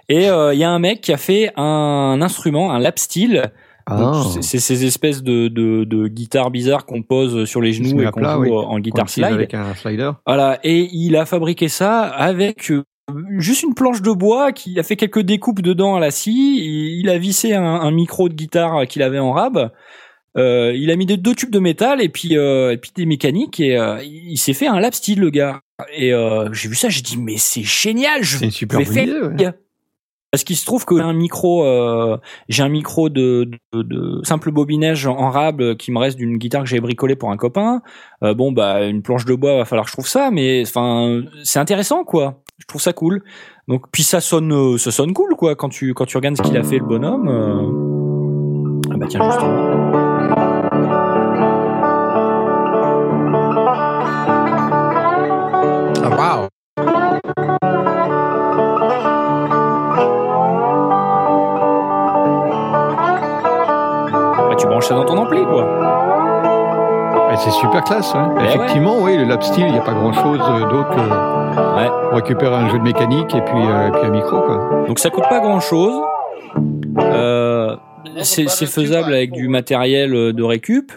Et 0.08 0.26
il 0.26 0.58
y 0.58 0.64
a 0.64 0.70
un 0.70 0.78
mec 0.78 1.00
qui 1.00 1.12
a 1.12 1.16
fait 1.16 1.50
un 1.56 2.18
instrument, 2.22 2.72
un 2.72 2.78
lap 2.78 2.98
steel. 2.98 3.50
Ah. 3.86 4.22
c'est- 4.40 4.60
ces 4.60 4.84
espèces 4.84 5.20
de, 5.24 5.48
de, 5.48 5.82
de 5.82 6.06
guitares 6.06 6.52
bizarres 6.52 6.86
qu'on 6.86 7.02
pose 7.02 7.44
sur 7.46 7.60
les 7.60 7.72
genoux 7.72 8.00
et 8.02 8.10
qu'on 8.12 8.22
joue 8.22 8.38
oui. 8.42 8.50
en 8.52 8.78
guitare 8.78 9.08
slide. 9.08 9.24
Avec 9.32 9.52
un 9.52 9.74
slider. 9.74 10.12
Voilà, 10.26 10.60
et 10.62 10.88
il 10.92 11.16
a 11.16 11.26
fabriqué 11.26 11.68
ça 11.68 12.02
avec 12.02 12.70
euh, 12.70 12.84
juste 13.38 13.62
une 13.62 13.74
planche 13.74 14.02
de 14.02 14.12
bois, 14.12 14.52
qui 14.52 14.78
a 14.78 14.82
fait 14.82 14.96
quelques 14.96 15.20
découpes 15.20 15.62
dedans 15.62 15.96
à 15.96 16.00
la 16.00 16.10
scie. 16.10 16.98
Il 17.00 17.08
a 17.08 17.18
vissé 17.18 17.54
un, 17.54 17.62
un 17.62 17.90
micro 17.90 18.28
de 18.28 18.34
guitare 18.34 18.86
qu'il 18.86 19.02
avait 19.02 19.18
en 19.18 19.32
rab. 19.32 19.70
Euh, 20.36 20.72
il 20.76 20.90
a 20.90 20.96
mis 20.96 21.06
des 21.06 21.16
deux 21.16 21.34
tubes 21.34 21.50
de 21.50 21.58
métal 21.58 22.00
et 22.00 22.08
puis 22.08 22.36
euh, 22.36 22.72
et 22.72 22.76
puis 22.76 22.92
des 22.94 23.04
mécaniques 23.04 23.58
et 23.58 23.76
euh, 23.76 24.00
il 24.04 24.36
s'est 24.36 24.52
fait 24.52 24.68
un 24.68 24.78
lap 24.78 24.94
steel 24.94 25.18
le 25.18 25.30
gars. 25.30 25.60
Et 25.96 26.12
j'ai 26.52 26.68
vu 26.68 26.74
ça, 26.74 26.88
j'ai 26.88 27.00
dit 27.00 27.16
mais 27.16 27.36
c'est 27.36 27.62
génial, 27.62 28.22
je 28.22 28.38
C'est 28.38 28.44
une 28.44 28.50
super 28.50 28.78
vais 28.78 28.84
faire 28.84 29.32
ouais. 29.32 29.52
Parce 30.30 30.44
qu'il 30.44 30.56
se 30.56 30.64
trouve 30.64 30.84
que 30.84 30.96
j'ai 30.96 31.02
un 31.02 31.12
micro, 31.12 31.64
euh, 31.64 32.16
j'ai 32.48 32.62
un 32.62 32.68
micro 32.68 33.08
de, 33.08 33.50
de, 33.72 33.82
de 33.82 34.20
simple 34.24 34.50
bobinage 34.52 35.06
en 35.06 35.30
rab 35.30 35.74
qui 35.76 35.90
me 35.92 35.98
reste 35.98 36.16
d'une 36.18 36.36
guitare 36.38 36.62
que 36.62 36.68
j'ai 36.68 36.80
bricolée 36.80 37.16
pour 37.16 37.30
un 37.30 37.36
copain. 37.36 37.82
Euh, 38.22 38.34
bon 38.34 38.52
bah 38.52 38.82
une 38.84 39.02
planche 39.02 39.24
de 39.24 39.34
bois, 39.34 39.56
va 39.56 39.64
falloir 39.64 39.84
que 39.86 39.90
je 39.90 39.96
trouve 39.96 40.06
ça, 40.08 40.30
mais 40.30 40.62
enfin 40.66 41.22
c'est 41.42 41.58
intéressant 41.58 42.04
quoi. 42.04 42.42
Je 42.58 42.66
trouve 42.66 42.80
ça 42.80 42.92
cool. 42.92 43.22
Donc 43.68 43.86
puis 43.90 44.02
ça 44.02 44.20
sonne, 44.20 44.52
euh, 44.52 44.78
ça 44.78 44.90
sonne 44.90 45.12
cool 45.14 45.34
quoi 45.36 45.56
quand 45.56 45.68
tu 45.68 45.94
quand 45.94 46.06
tu 46.06 46.16
regardes 46.16 46.36
ce 46.36 46.42
qu'il 46.42 46.56
a 46.56 46.62
fait 46.62 46.78
le 46.78 46.84
bonhomme. 46.84 47.28
euh. 47.28 48.80
Ah 48.92 48.96
bah 48.96 49.06
tiens 49.08 49.28
justement. 49.30 50.99
Branches 64.80 64.88
ça 64.88 64.94
dans 64.94 65.04
ton 65.04 65.18
ampli 65.18 65.42
quoi. 65.44 65.66
C'est 67.36 67.50
super 67.52 67.82
classe. 67.84 68.12
ouais. 68.12 68.20
Eh 68.40 68.44
Effectivement, 68.44 68.96
oui, 69.00 69.16
le 69.16 69.24
lap 69.24 69.42
steel, 69.42 69.64
il 69.66 69.72
n'y 69.72 69.78
a 69.78 69.82
pas 69.82 69.92
grand 69.94 70.12
chose 70.12 70.38
d'autre 70.38 70.90
que 70.90 71.00
Ouais. 71.76 71.88
récupérer 72.12 72.54
un 72.54 72.68
jeu 72.68 72.78
de 72.78 72.82
mécanique 72.82 73.34
et 73.34 73.40
puis, 73.40 73.54
euh, 73.56 73.88
et 73.88 73.90
puis 73.92 74.00
un 74.04 74.10
micro. 74.10 74.40
Quoi. 74.40 74.84
Donc 74.88 74.98
ça 74.98 75.10
coûte 75.10 75.24
pas 75.28 75.40
grand 75.40 75.60
chose. 75.60 76.02
Euh, 76.98 77.76
c'est 78.22 78.46
faisable 78.66 79.12
avec 79.14 79.32
du 79.32 79.48
matériel 79.48 80.14
euh, 80.14 80.32
de 80.32 80.42
récup. 80.42 80.92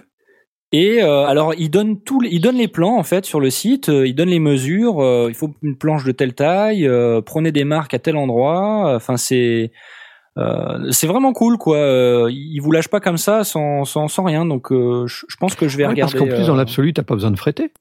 Et 0.72 1.02
euh, 1.04 1.26
alors 1.26 1.54
il 1.56 1.70
donne 1.70 2.02
tout, 2.02 2.20
il 2.24 2.42
donne 2.42 2.56
les 2.58 2.68
plans 2.68 2.98
en 2.98 3.04
fait 3.04 3.26
sur 3.26 3.40
le 3.40 3.50
site. 3.52 3.90
euh, 3.90 4.08
Il 4.08 4.16
donne 4.16 4.30
les 4.30 4.40
mesures. 4.40 5.02
euh, 5.04 5.28
il 5.30 5.36
faut 5.36 5.52
une 5.62 5.78
planche 5.78 6.04
de 6.04 6.12
telle 6.12 6.34
taille. 6.34 6.88
euh, 6.88 7.22
prenez 7.22 7.52
des 7.52 7.64
marques 7.64 7.94
à 7.94 8.00
tel 8.00 8.18
endroit. 8.18 8.94
Enfin 8.96 9.18
c'est 9.18 9.72
euh, 10.38 10.92
c'est 10.92 11.08
vraiment 11.08 11.32
cool 11.34 11.58
quoi. 11.58 11.78
Euh, 11.78 12.30
il 12.32 12.60
vous 12.60 12.72
lâche 12.72 12.88
pas 12.88 13.00
comme 13.00 13.18
ça 13.18 13.44
sans 13.44 13.86
sans, 13.86 14.08
sans 14.08 14.24
rien. 14.24 14.46
Donc 14.46 14.72
euh, 14.72 15.06
je 15.08 15.36
pense 15.40 15.56
que 15.56 15.68
je 15.68 15.78
vais 15.78 15.84
Ouais, 15.84 15.90
regarder. 15.92 16.14
parce 16.14 16.24
qu'en 16.30 16.34
plus, 16.36 16.44
euh, 16.44 16.48
dans 16.48 16.56
l'absolu, 16.56 16.94
t'as 16.94 17.04
pas 17.04 17.14
besoin 17.16 17.32
de 17.32 17.38
fretter. 17.38 17.72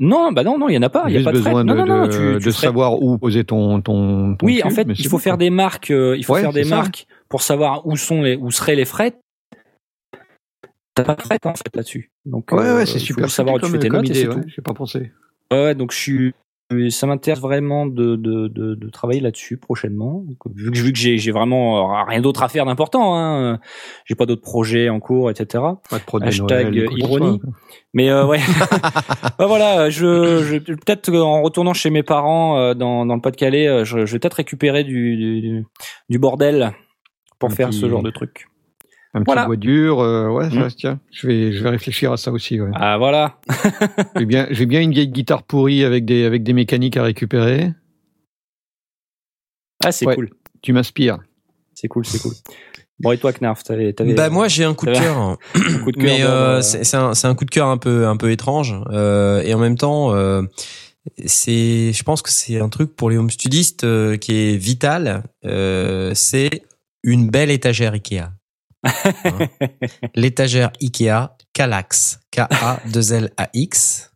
Non 0.00 0.32
bah 0.32 0.42
non 0.42 0.58
non 0.58 0.68
il 0.68 0.74
y 0.74 0.78
en 0.78 0.82
a 0.82 0.88
pas. 0.88 1.04
Il 1.08 1.14
y 1.14 1.18
a 1.18 1.22
pas 1.24 1.30
de 1.32 1.36
besoin 1.38 1.64
de, 1.64 1.68
Non 1.72 1.74
non 1.76 1.86
non. 1.86 2.06
de- 2.08 2.38
tu, 2.40 2.52
savoir 2.52 3.00
où 3.02 3.16
poser 3.18 3.44
ton, 3.44 3.80
ton, 3.80 4.34
ton 4.34 4.46
Oui, 4.46 4.60
en 4.64 4.70
fait, 4.70 4.86
il 4.96 5.04
faut 5.06 5.16
bon, 5.16 5.18
faire 5.22 5.34
quoi. 5.34 5.38
des 5.38 5.50
marques. 5.50 5.90
il 5.90 6.24
faut 6.24 6.34
Ouais, 6.34 6.40
faire 6.40 6.52
des 6.52 6.64
ça. 6.64 6.76
marques 6.76 7.06
pour 7.28 7.42
savoir 7.42 7.86
où 7.86 7.96
sont 7.96 8.22
les, 8.22 8.36
où 8.36 8.50
seraient 8.50 8.74
les 8.76 8.84
frettes. 8.84 9.18
T'as 10.94 11.02
pas 11.04 11.14
de 11.16 11.22
frettes 11.22 11.46
en 11.46 11.54
fait 11.54 11.74
là-dessus. 11.74 12.10
Donc 12.24 12.50
Ouais, 12.52 12.58
ouais, 12.72 12.86
c'est 12.86 12.94
faut 12.94 13.04
super 13.04 13.24
juste 13.24 13.36
savoir 13.36 13.56
où 13.56 13.60
tu 13.60 13.66
fais 13.68 13.78
tes 13.80 13.88
notes 13.88 14.04
et 14.06 14.10
idée. 14.10 14.20
c'est 14.22 14.28
ouais, 14.28 14.34
tout. 14.42 14.48
J'ai 14.48 14.62
pas 14.62 14.74
pensé. 14.74 15.12
Ouais, 15.50 15.64
ouais, 15.64 15.74
donc 15.74 15.92
je 15.92 15.96
suis, 15.98 16.34
ça 16.90 17.06
m'intéresse 17.06 17.40
vraiment 17.40 17.86
de, 17.86 18.16
de, 18.16 18.48
de, 18.48 18.74
de 18.74 18.90
travailler 18.90 19.20
là-dessus 19.20 19.58
prochainement. 19.58 20.24
Donc, 20.26 20.38
vu 20.54 20.70
que, 20.70 20.78
vu 20.78 20.92
que 20.92 20.98
j'ai, 20.98 21.18
j'ai 21.18 21.30
vraiment 21.30 21.92
euh, 21.92 22.04
rien 22.04 22.20
d'autre 22.20 22.42
à 22.42 22.48
faire 22.48 22.64
d'important, 22.64 23.16
hein, 23.16 23.60
j'ai 24.06 24.14
pas 24.14 24.26
d'autres 24.26 24.42
projets 24.42 24.88
en 24.88 24.98
cours, 24.98 25.30
etc. 25.30 25.62
Pas 25.90 25.98
de 25.98 26.04
prod 26.04 26.22
de 26.22 26.28
Hashtag 26.28 26.74
Noël, 26.74 26.88
ironie. 26.96 27.40
Mais 27.92 28.10
euh, 28.10 28.26
ouais, 28.26 28.40
bah 29.38 29.46
voilà, 29.46 29.90
je, 29.90 30.42
je 30.42 30.58
peut-être 30.58 31.10
euh, 31.10 31.22
en 31.22 31.42
retournant 31.42 31.74
chez 31.74 31.90
mes 31.90 32.02
parents 32.02 32.58
euh, 32.58 32.74
dans, 32.74 33.04
dans 33.06 33.14
le 33.14 33.20
Pas-de-Calais, 33.20 33.68
euh, 33.68 33.84
je, 33.84 34.06
je 34.06 34.12
vais 34.12 34.18
peut-être 34.18 34.34
récupérer 34.34 34.84
du, 34.84 35.16
du, 35.16 35.64
du 36.08 36.18
bordel 36.18 36.72
pour 37.38 37.52
faire 37.52 37.72
ce 37.74 37.88
genre 37.88 38.02
de 38.02 38.10
truc. 38.10 38.46
Un 39.16 39.20
petit 39.20 39.26
Voilà. 39.26 39.46
bois 39.46 39.56
dur, 39.56 40.00
euh, 40.00 40.28
ouais, 40.28 40.50
ça, 40.50 40.56
Mm. 40.66 40.70
tiens. 40.76 41.00
Je 41.12 41.26
vais, 41.28 41.52
je 41.52 41.62
vais 41.62 41.70
réfléchir 41.70 42.12
à 42.12 42.16
ça 42.16 42.32
aussi. 42.32 42.60
Ouais. 42.60 42.70
Ah 42.74 42.98
voilà. 42.98 43.38
J'ai 44.18 44.26
bien, 44.26 44.46
j'ai 44.50 44.66
bien 44.66 44.80
une 44.80 44.90
vieille 44.92 45.08
guitare 45.08 45.44
pourrie 45.44 45.84
avec 45.84 46.04
des, 46.04 46.24
avec 46.24 46.42
des 46.42 46.52
mécaniques 46.52 46.96
à 46.96 47.04
récupérer. 47.04 47.72
Ah 49.84 49.92
c'est 49.92 50.06
Ouais. 50.06 50.14
cool, 50.14 50.30
Tu 50.62 50.72
m'inspires. 50.72 51.18
c'est 51.74 51.88
cool, 51.88 52.04
c'est 52.06 52.18
cool. 52.20 52.32
Bon 53.00 53.10
et 53.12 53.18
toi 53.18 53.32
Knarf, 53.32 53.62
t'avais, 53.64 53.92
t'avais 53.92 54.14
Bah 54.14 54.30
moi 54.30 54.46
j'ai 54.48 54.62
un 54.64 54.72
coup 54.74 54.86
de 54.86 54.92
cœur. 54.92 55.18
un 55.18 55.36
coup 55.82 55.90
de 55.92 55.96
cœur 55.96 56.04
Mais 56.04 56.22
euh, 56.22 56.62
c'est 56.62 56.84
c'est 56.84 56.96
un, 56.96 57.12
c'est 57.14 57.26
un 57.26 57.34
coup 57.34 57.44
de 57.44 57.50
cœur 57.50 57.66
un 57.68 57.76
peu 57.76 58.06
un 58.06 58.16
peu 58.16 58.30
étrange 58.30 58.74
euh, 58.90 59.42
et 59.42 59.52
en 59.52 59.58
même 59.58 59.76
temps 59.76 60.14
euh, 60.14 60.42
c'est 61.26 61.92
je 61.92 62.02
pense 62.04 62.22
que 62.22 62.30
c'est 62.30 62.60
un 62.60 62.68
truc 62.68 62.94
pour 62.94 63.10
les 63.10 63.16
home 63.16 63.30
studistes 63.30 63.82
euh, 63.84 64.16
qui 64.16 64.32
est 64.32 64.56
vital. 64.56 65.24
Euh, 65.44 66.12
c'est 66.14 66.62
une 67.02 67.28
belle 67.30 67.50
étagère 67.50 67.92
Ikea. 67.94 68.30
Hein. 68.84 69.46
L'étagère 70.14 70.70
Ikea 70.80 71.30
Kallax 71.52 72.20
K 72.30 72.40
A 72.40 72.80
2 72.92 73.12
L 73.14 73.30
A 73.36 73.48
X. 73.54 74.12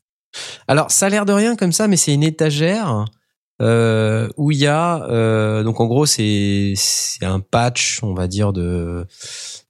Alors 0.67 0.91
ça 0.91 1.07
a 1.07 1.09
l'air 1.09 1.25
de 1.25 1.33
rien 1.33 1.57
comme 1.57 1.73
ça, 1.73 1.89
mais 1.89 1.97
c'est 1.97 2.13
une 2.15 2.23
étagère 2.23 3.05
euh, 3.61 4.29
où 4.37 4.51
il 4.53 4.59
y 4.59 4.67
a 4.67 5.03
euh, 5.09 5.65
donc 5.65 5.81
en 5.81 5.87
gros 5.87 6.07
c'est 6.07 6.75
c'est 6.77 7.25
un 7.25 7.41
patch 7.41 8.01
on 8.05 8.15
va 8.15 8.29
dire 8.29 8.53
de 8.53 9.05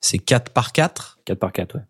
c'est 0.00 0.18
4 0.18 0.52
par 0.52 0.72
4 0.72 1.20
4 1.24 1.38
par 1.38 1.52
4 1.52 1.74
ouais. 1.76 1.80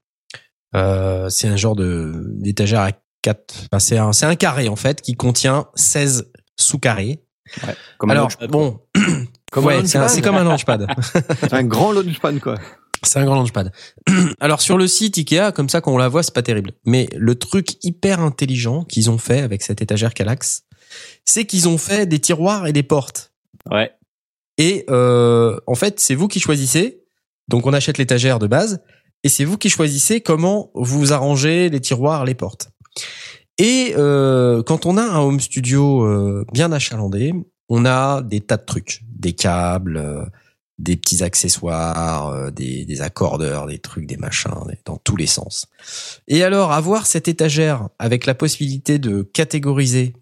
euh, 0.77 1.29
c'est 1.29 1.49
un 1.49 1.57
genre 1.57 1.75
de 1.75 2.13
d'étagère 2.37 2.83
à 2.83 2.91
4 3.23 3.55
enfin, 3.73 3.81
c'est 3.81 3.99
un 3.99 4.13
c'est 4.13 4.27
un 4.27 4.37
carré 4.37 4.69
en 4.69 4.77
fait 4.77 5.01
qui 5.03 5.17
contient 5.17 5.67
16 5.75 6.31
sous-carrés. 6.55 7.25
ouais. 7.67 7.75
Comme 7.99 8.11
un 8.11 8.13
Alors 8.13 8.27
launchpad, 8.27 8.51
bon 8.51 8.81
Comme 9.51 9.65
ouais, 9.65 9.79
un 9.79 9.87
c'est 9.87 9.99
un- 9.99 10.03
launchpad. 10.03 10.15
c'est 10.15 10.23
comme 10.23 10.37
un 10.37 10.45
launchpad. 10.45 10.87
C'est 11.41 11.53
un 11.55 11.65
grand 11.65 11.91
launchpad, 11.93 12.39
quoi. 12.39 12.57
C'est 13.03 13.19
un 13.19 13.25
grand 13.25 13.37
launchpad. 13.37 13.73
Alors 14.41 14.61
sur 14.61 14.77
le 14.77 14.87
site 14.87 15.19
Ikea, 15.19 15.53
comme 15.55 15.69
ça 15.69 15.81
quand 15.81 15.93
on 15.93 15.99
la 15.99 16.09
voit, 16.09 16.23
c'est 16.23 16.35
pas 16.35 16.43
terrible. 16.43 16.73
Mais 16.85 17.09
le 17.17 17.35
truc 17.35 17.83
hyper 17.85 18.21
intelligent 18.21 18.85
qu'ils 18.85 19.11
ont 19.11 19.19
fait 19.19 19.41
avec 19.41 19.63
cette 19.63 19.83
étagère 19.83 20.15
Kallax, 20.15 20.65
c'est 21.25 21.45
qu'ils 21.45 21.69
ont 21.69 21.79
fait 21.79 22.07
des 22.07 22.19
tiroirs 22.19 22.67
et 22.67 22.73
des 22.73 22.83
portes. 22.83 23.33
Ouais. 23.71 23.93
Et 24.57 24.85
euh, 24.91 25.59
en 25.67 25.75
fait, 25.75 26.01
c'est 26.01 26.15
vous 26.15 26.29
qui 26.29 26.41
choisissez. 26.41 27.05
Donc 27.49 27.67
on 27.67 27.73
achète 27.73 27.99
l'étagère 27.99 28.39
de 28.39 28.47
base 28.47 28.83
et 29.23 29.29
c'est 29.29 29.45
vous 29.45 29.57
qui 29.57 29.71
choisissez 29.71 30.21
comment 30.21 30.71
vous 30.75 31.13
arrangez 31.13 31.69
les 31.71 31.81
tiroirs, 31.81 32.25
les 32.25 32.35
portes. 32.35 32.71
Et 33.59 33.95
euh, 33.97 34.63
quand 34.63 34.87
on 34.87 34.97
a 34.97 35.03
un 35.03 35.19
home 35.19 35.41
studio 35.41 36.05
euh, 36.05 36.45
bien 36.53 36.71
achalandé, 36.73 37.33
on 37.69 37.85
a 37.85 38.23
des 38.23 38.41
tas 38.41 38.57
de 38.57 38.65
trucs, 38.65 39.03
des 39.09 39.33
câbles, 39.33 40.31
des 40.79 40.97
petits 40.97 41.25
accessoires, 41.25 42.29
euh, 42.29 42.51
des, 42.51 42.85
des 42.85 43.01
accordeurs, 43.01 43.67
des 43.67 43.79
trucs, 43.79 44.07
des 44.07 44.17
machins, 44.17 44.51
dans 44.85 44.97
tous 44.97 45.17
les 45.17 45.27
sens. 45.27 45.67
Et 46.29 46.45
alors 46.45 46.73
avoir 46.73 47.07
cette 47.07 47.29
étagère 47.29 47.89
avec 47.99 48.27
la 48.27 48.35
possibilité 48.35 48.99
de 48.99 49.23
catégoriser 49.23 50.15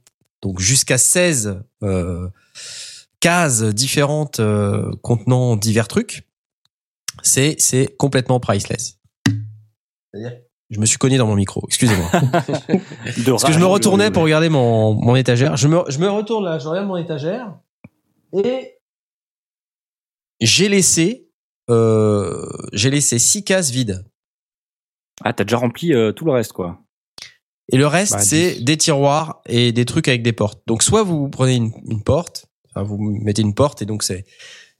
donc 0.42 0.60
jusqu'à 0.60 0.98
16 0.98 1.60
euh, 1.82 2.28
cases 3.20 3.62
différentes 3.62 4.40
euh, 4.40 4.92
contenant 5.02 5.56
divers 5.56 5.88
trucs, 5.88 6.26
c'est 7.22 7.56
c'est 7.58 7.96
complètement 7.96 8.38
priceless. 8.38 8.98
C'est-à-dire, 10.12 10.38
je 10.70 10.78
me 10.78 10.86
suis 10.86 10.98
cogné 10.98 11.16
dans 11.16 11.26
mon 11.26 11.34
micro. 11.34 11.64
Excusez-moi. 11.66 12.08
Parce 13.26 13.44
que 13.44 13.52
je 13.52 13.58
me 13.58 13.66
retournais 13.66 14.10
pour 14.10 14.22
regarder 14.22 14.48
mon, 14.48 14.94
mon 14.94 15.16
étagère. 15.16 15.56
Je 15.56 15.68
me, 15.68 15.82
je 15.88 15.98
me 15.98 16.08
retourne 16.08 16.44
là, 16.44 16.58
je 16.58 16.68
regarde 16.68 16.86
mon 16.86 16.96
étagère 16.96 17.54
et 18.32 18.75
j'ai 20.40 20.68
laissé 20.68 21.28
euh, 21.70 22.48
j'ai 22.72 22.90
laissé 22.90 23.18
six 23.18 23.44
cases 23.44 23.70
vides. 23.70 24.04
Ah 25.24 25.32
t'as 25.32 25.44
déjà 25.44 25.56
rempli 25.56 25.92
euh, 25.94 26.12
tout 26.12 26.24
le 26.24 26.32
reste 26.32 26.52
quoi. 26.52 26.82
Et 27.72 27.78
le 27.78 27.86
reste, 27.86 28.12
Bah, 28.12 28.18
c'est 28.20 28.60
des 28.60 28.76
tiroirs 28.76 29.40
et 29.46 29.72
des 29.72 29.84
trucs 29.84 30.06
avec 30.08 30.22
des 30.22 30.32
portes. 30.32 30.62
Donc, 30.68 30.82
soit 30.84 31.02
vous 31.02 31.28
prenez 31.28 31.56
une, 31.56 31.72
une 31.88 32.02
porte, 32.02 32.46
enfin, 32.70 32.84
vous 32.84 32.96
mettez 32.98 33.42
une 33.42 33.54
porte 33.54 33.82
et 33.82 33.86
donc 33.86 34.04
c'est 34.04 34.24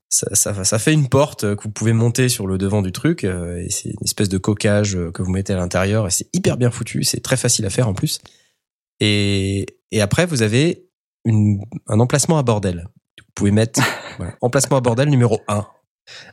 ça, 0.08 0.32
ça, 0.36 0.62
ça 0.62 0.78
fait 0.78 0.92
une 0.92 1.08
porte 1.08 1.56
que 1.56 1.62
vous 1.64 1.70
pouvez 1.70 1.92
monter 1.92 2.28
sur 2.28 2.46
le 2.46 2.58
devant 2.58 2.80
du 2.80 2.92
truc 2.92 3.24
euh, 3.24 3.58
et 3.58 3.70
c'est 3.70 3.88
une 3.88 4.04
espèce 4.04 4.28
de 4.28 4.38
coquage 4.38 4.94
euh, 4.94 5.10
que 5.10 5.20
vous 5.22 5.32
mettez 5.32 5.52
à 5.52 5.56
l'intérieur 5.56 6.06
et 6.06 6.10
c'est 6.10 6.28
hyper 6.32 6.56
bien 6.56 6.70
foutu. 6.70 7.02
C'est 7.02 7.20
très 7.20 7.36
facile 7.36 7.66
à 7.66 7.70
faire 7.70 7.88
en 7.88 7.94
plus. 7.94 8.20
Et, 9.00 9.66
et 9.90 10.00
après, 10.00 10.24
vous 10.24 10.42
avez 10.42 10.88
une, 11.24 11.60
un 11.88 11.98
emplacement 11.98 12.38
à 12.38 12.44
bordel. 12.44 12.86
Vous 13.36 13.42
pouvez 13.42 13.50
mettre 13.50 13.80
voilà, 14.16 14.34
emplacement 14.40 14.78
à 14.78 14.80
bordel 14.80 15.10
numéro 15.10 15.40
1. 15.46 15.66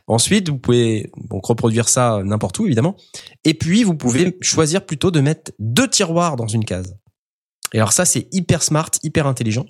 Ensuite, 0.06 0.48
vous 0.48 0.58
pouvez 0.58 1.10
donc 1.30 1.44
reproduire 1.44 1.88
ça 1.88 2.22
n'importe 2.24 2.58
où, 2.58 2.66
évidemment. 2.66 2.96
Et 3.44 3.54
puis, 3.54 3.84
vous 3.84 3.94
pouvez 3.94 4.38
choisir 4.40 4.86
plutôt 4.86 5.10
de 5.10 5.20
mettre 5.20 5.52
deux 5.58 5.88
tiroirs 5.88 6.36
dans 6.36 6.46
une 6.46 6.64
case. 6.64 6.96
Et 7.74 7.78
alors 7.78 7.92
ça, 7.92 8.04
c'est 8.04 8.28
hyper 8.32 8.62
smart, 8.62 8.90
hyper 9.02 9.26
intelligent. 9.26 9.66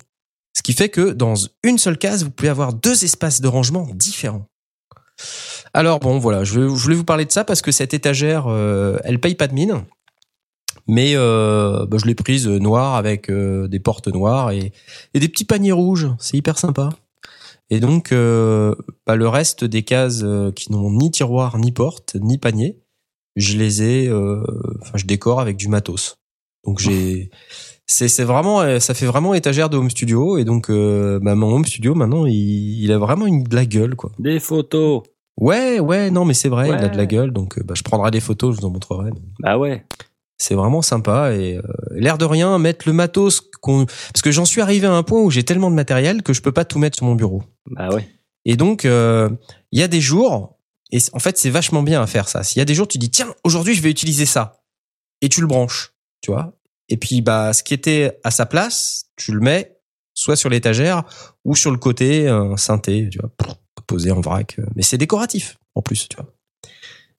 Ce 0.55 0.61
qui 0.61 0.73
fait 0.73 0.89
que 0.89 1.11
dans 1.11 1.33
une 1.63 1.77
seule 1.77 1.97
case, 1.97 2.23
vous 2.23 2.31
pouvez 2.31 2.49
avoir 2.49 2.73
deux 2.73 3.03
espaces 3.03 3.41
de 3.41 3.47
rangement 3.47 3.87
différents. 3.93 4.47
Alors 5.73 5.99
bon, 5.99 6.19
voilà, 6.19 6.43
je 6.43 6.61
voulais 6.61 6.95
vous 6.95 7.03
parler 7.03 7.25
de 7.25 7.31
ça 7.31 7.43
parce 7.43 7.61
que 7.61 7.71
cette 7.71 7.93
étagère, 7.93 8.45
euh, 8.47 8.97
elle 9.03 9.19
paye 9.19 9.35
pas 9.35 9.47
de 9.47 9.53
mine, 9.53 9.83
mais 10.87 11.13
euh, 11.15 11.85
bah, 11.85 11.97
je 11.99 12.05
l'ai 12.05 12.15
prise 12.15 12.47
noire 12.47 12.95
avec 12.95 13.29
euh, 13.29 13.67
des 13.67 13.79
portes 13.79 14.07
noires 14.07 14.51
et, 14.51 14.71
et 15.13 15.19
des 15.19 15.27
petits 15.27 15.45
paniers 15.45 15.71
rouges. 15.71 16.07
C'est 16.19 16.37
hyper 16.37 16.57
sympa. 16.57 16.89
Et 17.69 17.79
donc, 17.79 18.11
euh, 18.11 18.75
bah, 19.07 19.15
le 19.15 19.27
reste 19.27 19.63
des 19.63 19.83
cases 19.83 20.21
euh, 20.23 20.51
qui 20.51 20.71
n'ont 20.71 20.91
ni 20.91 21.11
tiroir, 21.11 21.57
ni 21.57 21.71
porte, 21.71 22.15
ni 22.15 22.37
panier, 22.37 22.79
je 23.35 23.57
les 23.57 23.83
ai, 23.83 24.07
euh, 24.07 24.43
enfin, 24.81 24.97
je 24.97 25.05
décore 25.05 25.41
avec 25.41 25.57
du 25.57 25.67
matos. 25.67 26.17
Donc 26.65 26.79
j'ai, 26.79 27.29
c'est 27.87 28.07
c'est 28.07 28.23
vraiment, 28.23 28.79
ça 28.79 28.93
fait 28.93 29.05
vraiment 29.05 29.33
étagère 29.33 29.69
de 29.69 29.77
home 29.77 29.89
studio 29.89 30.37
et 30.37 30.45
donc 30.45 30.69
euh, 30.69 31.19
bah, 31.21 31.35
mon 31.35 31.53
home 31.53 31.65
studio 31.65 31.95
maintenant, 31.95 32.25
il, 32.25 32.83
il 32.83 32.91
a 32.91 32.97
vraiment 32.97 33.25
une 33.25 33.43
de 33.43 33.55
la 33.55 33.65
gueule 33.65 33.95
quoi. 33.95 34.11
Des 34.19 34.39
photos. 34.39 35.03
Ouais, 35.37 35.79
ouais, 35.79 36.11
non 36.11 36.23
mais 36.23 36.33
c'est 36.33 36.47
vrai, 36.49 36.69
il 36.69 36.73
a 36.73 36.87
de 36.87 36.97
la 36.97 37.05
gueule, 37.05 37.31
donc 37.31 37.57
euh, 37.57 37.63
bah, 37.63 37.73
je 37.75 37.83
prendrai 37.83 38.09
des 38.09 38.21
photos, 38.21 38.55
je 38.55 38.61
vous 38.61 38.67
en 38.67 38.69
montrerai. 38.69 39.11
Bah 39.39 39.57
ouais. 39.57 39.83
C'est 40.47 40.53
vraiment 40.53 40.83
sympa 40.83 41.33
et 41.33 41.57
euh, 41.57 41.61
l'air 41.89 42.19
de 42.19 42.25
rien 42.25 42.59
mettre 42.59 42.87
le 42.87 42.93
matos 42.93 43.41
qu'on, 43.61 43.87
parce 43.87 44.21
que 44.21 44.29
j'en 44.29 44.45
suis 44.45 44.61
arrivé 44.61 44.85
à 44.85 44.93
un 44.93 45.01
point 45.01 45.19
où 45.19 45.31
j'ai 45.31 45.41
tellement 45.41 45.71
de 45.71 45.75
matériel 45.75 46.21
que 46.21 46.33
je 46.33 46.41
peux 46.43 46.51
pas 46.51 46.65
tout 46.65 46.77
mettre 46.77 46.97
sur 46.97 47.07
mon 47.07 47.15
bureau. 47.15 47.41
Bah 47.65 47.89
ouais. 47.89 48.07
Et 48.45 48.55
donc, 48.55 48.85
euh, 48.85 49.27
il 49.71 49.79
y 49.79 49.81
a 49.81 49.87
des 49.87 50.01
jours, 50.01 50.59
et 50.91 50.99
en 51.13 51.19
fait, 51.19 51.39
c'est 51.39 51.49
vachement 51.49 51.81
bien 51.81 51.99
à 51.99 52.05
faire 52.05 52.29
ça. 52.29 52.43
S'il 52.43 52.59
y 52.59 52.61
a 52.61 52.65
des 52.65 52.75
jours, 52.75 52.87
tu 52.87 52.99
dis, 52.99 53.09
tiens, 53.09 53.33
aujourd'hui, 53.43 53.73
je 53.73 53.81
vais 53.81 53.89
utiliser 53.89 54.27
ça. 54.27 54.61
Et 55.21 55.29
tu 55.29 55.41
le 55.41 55.47
branches, 55.47 55.95
tu 56.21 56.29
vois. 56.29 56.53
Et 56.89 56.97
puis, 56.97 57.21
bah, 57.21 57.51
ce 57.51 57.63
qui 57.63 57.73
était 57.73 58.19
à 58.23 58.29
sa 58.29 58.45
place, 58.45 59.05
tu 59.15 59.31
le 59.31 59.39
mets 59.39 59.79
soit 60.13 60.35
sur 60.35 60.49
l'étagère 60.49 61.05
ou 61.43 61.55
sur 61.55 61.71
le 61.71 61.77
côté, 61.77 62.27
un 62.27 62.55
synthé, 62.55 63.09
tu 63.11 63.17
vois, 63.17 63.31
posé 63.87 64.11
en 64.11 64.21
vrac. 64.21 64.57
Mais 64.75 64.83
c'est 64.83 64.99
décoratif, 64.99 65.57
en 65.73 65.81
plus, 65.81 66.07
tu 66.07 66.17
vois. 66.17 66.27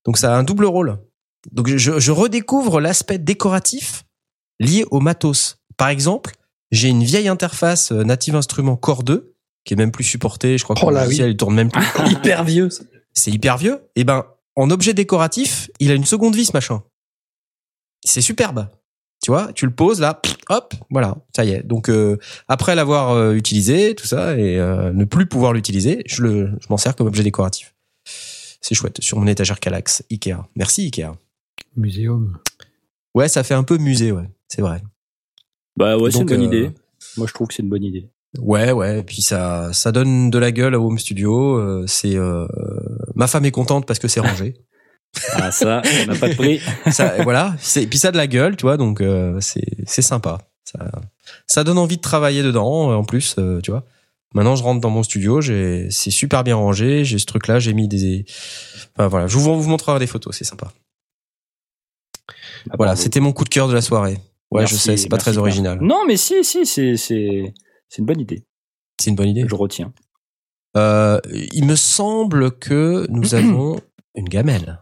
Donc, 0.04 0.16
ça 0.16 0.32
a 0.32 0.38
un 0.38 0.44
double 0.44 0.66
rôle. 0.66 0.96
Donc, 1.52 1.68
je, 1.68 1.98
je 1.98 2.12
redécouvre 2.12 2.80
l'aspect 2.80 3.18
décoratif 3.18 4.04
lié 4.60 4.84
au 4.90 5.00
matos. 5.00 5.58
Par 5.76 5.88
exemple, 5.88 6.32
j'ai 6.70 6.88
une 6.88 7.04
vieille 7.04 7.28
interface 7.28 7.92
euh, 7.92 8.02
Native 8.02 8.36
Instruments 8.36 8.76
Core 8.76 9.02
2 9.02 9.36
qui 9.66 9.74
est 9.74 9.76
même 9.76 9.90
plus 9.90 10.04
supportée. 10.04 10.56
Je 10.56 10.64
crois 10.64 10.76
que 10.76 10.80
Oh 10.82 10.88
le 10.88 10.94
là, 10.94 11.04
logiciel, 11.04 11.30
il 11.30 11.36
tourne 11.36 11.54
même 11.54 11.70
plus. 11.70 11.84
Hyper 12.10 12.44
vieux. 12.44 12.68
c'est 13.12 13.30
hyper 13.30 13.58
vieux. 13.58 13.82
Et 13.96 14.04
ben, 14.04 14.24
en 14.54 14.70
objet 14.70 14.94
décoratif, 14.94 15.70
il 15.80 15.90
a 15.90 15.94
une 15.94 16.06
seconde 16.06 16.34
vie, 16.34 16.46
ce 16.46 16.52
machin. 16.54 16.82
C'est 18.04 18.22
superbe. 18.22 18.68
Tu 19.22 19.30
vois, 19.30 19.52
tu 19.52 19.66
le 19.66 19.74
poses 19.74 20.00
là, 20.00 20.20
hop, 20.50 20.74
voilà, 20.90 21.16
ça 21.34 21.44
y 21.44 21.50
est. 21.50 21.62
Donc 21.62 21.88
euh, 21.88 22.18
après 22.48 22.74
l'avoir 22.74 23.10
euh, 23.10 23.32
utilisé, 23.34 23.94
tout 23.94 24.06
ça, 24.06 24.36
et 24.36 24.58
euh, 24.58 24.92
ne 24.92 25.04
plus 25.04 25.26
pouvoir 25.26 25.52
l'utiliser, 25.52 26.02
je 26.06 26.22
le, 26.22 26.50
je 26.60 26.66
m'en 26.68 26.76
sers 26.76 26.94
comme 26.94 27.06
objet 27.06 27.22
décoratif. 27.22 27.74
C'est 28.60 28.74
chouette 28.74 29.00
sur 29.00 29.18
mon 29.18 29.26
étagère 29.26 29.58
Calax 29.58 30.04
Ikea. 30.10 30.36
Merci 30.54 30.82
Ikea. 30.82 31.12
Muséum. 31.76 32.38
Ouais, 33.14 33.28
ça 33.28 33.42
fait 33.42 33.54
un 33.54 33.62
peu 33.64 33.78
musée, 33.78 34.12
ouais, 34.12 34.28
c'est 34.48 34.62
vrai. 34.62 34.82
Bah 35.76 35.96
ouais, 35.98 36.10
c'est 36.10 36.18
une 36.20 36.26
bonne 36.26 36.42
euh, 36.42 36.44
idée. 36.44 36.70
Moi, 37.16 37.26
je 37.26 37.32
trouve 37.34 37.48
que 37.48 37.54
c'est 37.54 37.62
une 37.62 37.68
bonne 37.68 37.84
idée. 37.84 38.08
Ouais, 38.38 38.72
ouais. 38.72 39.00
Et 39.00 39.02
puis 39.02 39.22
ça, 39.22 39.72
ça 39.72 39.92
donne 39.92 40.28
de 40.30 40.38
la 40.38 40.52
gueule 40.52 40.74
à 40.74 40.80
Home 40.80 40.98
Studio. 40.98 41.56
euh, 41.56 41.84
c'est 41.86 42.16
euh, 42.16 42.46
ma 43.14 43.26
femme 43.26 43.44
est 43.46 43.50
contente 43.50 43.86
parce 43.86 43.98
que 43.98 44.08
c'est 44.08 44.20
rangé. 44.20 44.54
Ah 45.32 45.50
ça, 45.50 45.80
on 46.02 46.12
n'a 46.12 46.18
pas 46.18 46.28
de 46.28 46.34
prix. 46.34 46.60
ça, 46.90 47.22
voilà. 47.22 47.54
C'est, 47.58 47.82
et 47.84 47.86
puis 47.86 47.98
ça 47.98 48.08
a 48.08 48.12
de 48.12 48.16
la 48.18 48.26
gueule, 48.26 48.56
tu 48.56 48.62
vois. 48.62 48.76
Donc 48.76 49.00
euh, 49.00 49.38
c'est, 49.40 49.64
c'est 49.86 50.02
sympa. 50.02 50.38
Ça, 50.64 50.90
ça 51.46 51.64
donne 51.64 51.78
envie 51.78 51.96
de 51.96 52.02
travailler 52.02 52.42
dedans. 52.42 52.90
euh, 52.90 52.94
En 52.96 53.04
plus, 53.04 53.36
euh, 53.38 53.60
tu 53.62 53.70
vois. 53.70 53.84
Maintenant, 54.34 54.56
je 54.56 54.62
rentre 54.62 54.80
dans 54.80 54.90
mon 54.90 55.02
studio. 55.02 55.40
J'ai, 55.40 55.88
c'est 55.90 56.10
super 56.10 56.44
bien 56.44 56.56
rangé. 56.56 57.04
J'ai 57.04 57.18
ce 57.18 57.24
truc-là. 57.26 57.58
J'ai 57.58 57.72
mis 57.72 57.88
des. 57.88 58.26
Enfin 58.96 59.06
voilà. 59.08 59.26
Je 59.28 59.38
vous, 59.38 59.62
vous 59.62 59.68
montrerai 59.70 59.98
des 59.98 60.06
photos. 60.06 60.36
C'est 60.36 60.44
sympa. 60.44 60.70
Ah, 62.70 62.74
Voilà. 62.76 62.96
C'était 62.96 63.20
mon 63.20 63.32
coup 63.32 63.44
de 63.44 63.48
cœur 63.48 63.68
de 63.68 63.74
la 63.74 63.80
soirée. 63.80 64.18
Ouais, 64.50 64.60
Merci, 64.62 64.74
je 64.76 64.80
sais. 64.80 64.96
C'est 64.96 65.08
pas 65.08 65.18
très 65.18 65.38
original. 65.38 65.78
Non, 65.80 66.04
mais 66.06 66.16
si, 66.16 66.44
si, 66.44 66.64
c'est 66.66 66.96
c'est 66.96 67.54
c'est 67.88 67.98
une 67.98 68.06
bonne 68.06 68.20
idée. 68.20 68.44
C'est 69.00 69.10
une 69.10 69.16
bonne 69.16 69.28
idée. 69.28 69.44
Je 69.48 69.54
retiens. 69.54 69.92
Euh, 70.76 71.20
il 71.52 71.64
me 71.66 71.74
semble 71.76 72.52
que 72.58 73.06
nous 73.08 73.34
avons 73.34 73.80
une 74.14 74.28
gamelle. 74.28 74.80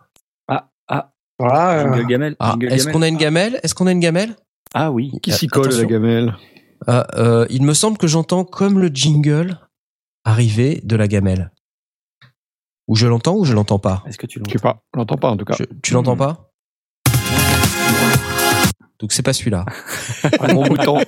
Ah 0.49 0.71
ah. 0.89 1.13
Voilà. 1.39 1.81
euh, 1.81 1.83
Jingle 1.95 2.07
gamelle. 2.07 2.37
Ah, 2.39 2.51
jingle 2.53 2.67
est-ce 2.73 2.77
gamelle. 2.85 2.93
qu'on 2.95 3.03
a 3.03 3.09
une 3.09 3.17
gamelle? 3.17 3.61
Est-ce 3.63 3.75
qu'on 3.75 3.87
a 3.87 3.93
une 3.93 4.01
gamelle? 4.01 4.37
Ah 4.75 4.91
oui. 4.93 5.13
Qui 5.23 5.33
Euh, 5.33 5.35
s'y 5.35 5.47
colle 5.47 5.67
à 5.67 5.69
la 5.69 5.75
attention. 5.75 5.89
gamelle? 5.89 6.37
Ah, 6.87 7.07
euh, 7.15 7.47
Il 7.51 7.63
me 7.63 7.75
semble 7.75 7.97
que 7.97 8.07
j'entends 8.07 8.45
comme 8.45 8.79
le 8.79 8.89
jingle 8.89 9.59
arriver 10.25 10.81
de 10.85 10.97
la 10.97 11.09
gamelle. 11.09 11.51
Ou 12.89 12.97
je 12.97 13.07
l'entends 13.07 13.35
ou 13.37 13.45
je 13.45 13.55
l'entends 13.55 13.79
pas? 13.79 14.03
Est-ce 14.07 14.19
que 14.19 14.27
tu 14.27 14.35
Je 14.35 14.41
l'entends? 14.41 14.53
sais 14.53 14.59
pas, 14.59 14.83
on 14.95 14.99
l'entend 14.99 15.17
pas 15.17 15.31
en 15.31 15.37
tout 15.37 15.45
cas. 15.47 15.55
Je- 15.59 15.65
tu 15.83 15.95
l'entends 15.95 16.17
Hmm. 16.17 16.19
pas? 16.19 16.51
Donc 19.05 19.13
c'est 19.13 19.23
pas 19.23 19.35
celui-là. 19.35 19.67
Un 20.41 20.55
gros 20.55 20.65
bouton. 20.65 20.99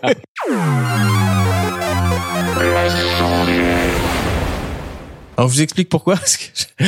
Alors 5.38 5.48
je 5.48 5.54
vous 5.54 5.62
explique 5.62 5.88
pourquoi. 5.88 6.16
Parce 6.16 6.36
que 6.36 6.44
je- 6.54 6.84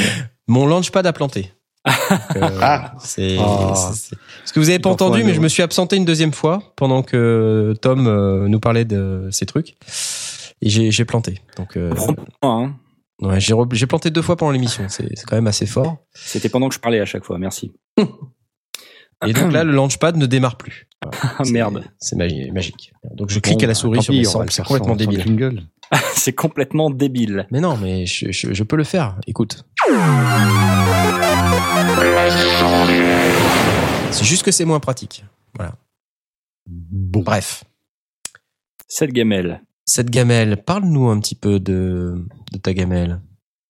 mon 0.48 0.66
launchpad 0.66 1.06
a 1.06 1.14
planté. 1.14 1.50
Donc, 1.86 2.36
euh, 2.36 2.58
Ah. 2.60 2.92
c'est 3.00 3.38
ce 4.44 4.52
que 4.52 4.60
vous 4.60 4.68
avez 4.68 4.78
pas 4.78 4.90
entendu, 4.90 5.24
mais 5.24 5.32
je 5.32 5.40
me 5.40 5.48
suis 5.48 5.62
absenté 5.62 5.96
une 5.96 6.04
deuxième 6.04 6.34
fois 6.34 6.62
pendant 6.76 7.02
que 7.02 7.74
Tom 7.80 8.06
euh, 8.06 8.48
nous 8.48 8.60
parlait 8.60 8.84
de 8.84 9.28
ces 9.32 9.46
trucs. 9.46 9.76
Et 10.60 10.68
j'ai 10.68 10.90
j'ai 10.90 11.06
planté. 11.06 11.40
Donc 11.56 11.78
euh, 11.78 11.94
Hein. 12.42 12.74
ouais, 13.22 13.40
j'ai 13.40 13.54
re- 13.54 13.72
j'ai 13.74 13.86
planté 13.86 14.10
deux 14.10 14.20
fois 14.20 14.36
pendant 14.36 14.52
l'émission. 14.52 14.84
C'est 14.90 15.08
c'est 15.16 15.24
quand 15.26 15.36
même 15.36 15.46
assez 15.46 15.64
fort. 15.64 15.96
C'était 16.12 16.50
pendant 16.50 16.68
que 16.68 16.74
je 16.74 16.80
parlais 16.80 17.00
à 17.00 17.06
chaque 17.06 17.24
fois. 17.24 17.38
Merci. 17.38 17.72
Et 19.26 19.32
donc 19.32 19.52
là, 19.52 19.64
le 19.64 19.72
launchpad 19.72 20.16
ne 20.16 20.26
démarre 20.26 20.56
plus. 20.56 20.88
Ah 21.04 21.42
C'est- 21.44 21.52
merde. 21.52 21.84
C'est 21.98 22.16
magi- 22.16 22.50
magique. 22.52 22.92
Donc 23.14 23.30
je 23.30 23.38
clique 23.40 23.62
à 23.62 23.66
la 23.66 23.74
souris 23.74 24.02
sur 24.02 24.14
mes 24.14 24.24
C'est 24.24 24.62
complètement 24.64 24.96
débile. 24.96 25.66
c'est 26.14 26.32
complètement 26.34 26.90
débile. 26.90 27.46
Mais 27.50 27.60
non, 27.60 27.76
mais 27.76 28.06
je, 28.06 28.30
je, 28.30 28.52
je 28.52 28.62
peux 28.62 28.76
le 28.76 28.84
faire. 28.84 29.16
Écoute. 29.26 29.64
C'est 34.10 34.24
juste 34.24 34.42
que 34.42 34.50
c'est 34.50 34.64
moins 34.64 34.80
pratique. 34.80 35.24
Voilà. 35.54 35.74
Bon. 36.66 37.20
Bref. 37.22 37.64
Cette 38.88 39.12
gamelle. 39.12 39.62
Cette 39.84 40.10
gamelle, 40.10 40.62
parle-nous 40.64 41.08
un 41.08 41.18
petit 41.20 41.34
peu 41.34 41.60
de, 41.60 42.26
de 42.52 42.58
ta 42.58 42.74
gamelle, 42.74 43.20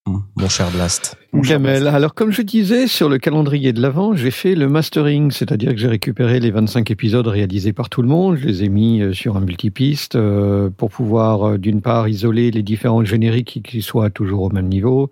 mon 0.06 0.48
cher 0.48 0.70
Blast. 0.70 1.16
Gamelle. 1.34 1.86
Alors, 1.88 2.14
comme 2.14 2.32
je 2.32 2.40
disais, 2.40 2.86
sur 2.86 3.10
le 3.10 3.18
calendrier 3.18 3.74
de 3.74 3.82
l'avant, 3.82 4.14
j'ai 4.16 4.30
fait 4.30 4.54
le 4.54 4.66
mastering, 4.66 5.30
c'est-à-dire 5.30 5.72
que 5.72 5.76
j'ai 5.76 5.86
récupéré 5.88 6.40
les 6.40 6.50
25 6.50 6.90
épisodes 6.90 7.26
réalisés 7.26 7.74
par 7.74 7.90
tout 7.90 8.00
le 8.00 8.08
monde, 8.08 8.36
je 8.36 8.46
les 8.46 8.64
ai 8.64 8.70
mis 8.70 9.02
euh, 9.02 9.12
sur 9.12 9.36
un 9.36 9.40
multipiste 9.40 10.16
euh, 10.16 10.70
pour 10.74 10.88
pouvoir, 10.90 11.42
euh, 11.50 11.58
d'une 11.58 11.82
part, 11.82 12.08
isoler 12.08 12.50
les 12.50 12.62
différents 12.62 13.04
génériques 13.04 13.60
qui 13.62 13.82
soient 13.82 14.08
toujours 14.08 14.44
au 14.44 14.50
même 14.50 14.68
niveau, 14.68 15.10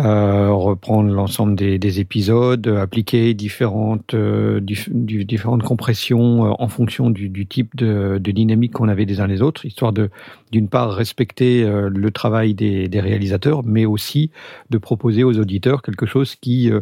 euh, 0.00 0.50
reprendre 0.50 1.12
l'ensemble 1.12 1.56
des, 1.56 1.78
des 1.78 2.00
épisodes, 2.00 2.66
appliquer 2.66 3.34
différentes, 3.34 4.14
euh, 4.14 4.60
dif- 4.60 4.88
différentes 4.92 5.62
compressions 5.62 6.56
en 6.60 6.68
fonction 6.68 7.10
du, 7.10 7.28
du 7.28 7.46
type 7.46 7.76
de, 7.76 8.18
de 8.18 8.30
dynamique 8.32 8.72
qu'on 8.72 8.88
avait 8.88 9.06
des 9.06 9.20
uns 9.20 9.26
les 9.26 9.42
autres, 9.42 9.66
histoire 9.66 9.92
de, 9.92 10.08
d'une 10.54 10.68
part, 10.68 10.92
respecter 10.94 11.64
euh, 11.64 11.90
le 11.92 12.10
travail 12.12 12.54
des, 12.54 13.00
réalisateurs, 13.00 13.64
mais 13.64 13.86
aussi 13.86 14.30
de 14.70 14.78
proposer 14.78 15.24
aux 15.24 15.36
auditeurs 15.36 15.82
quelque 15.82 16.06
chose 16.06 16.36
qui 16.36 16.70
euh, 16.70 16.80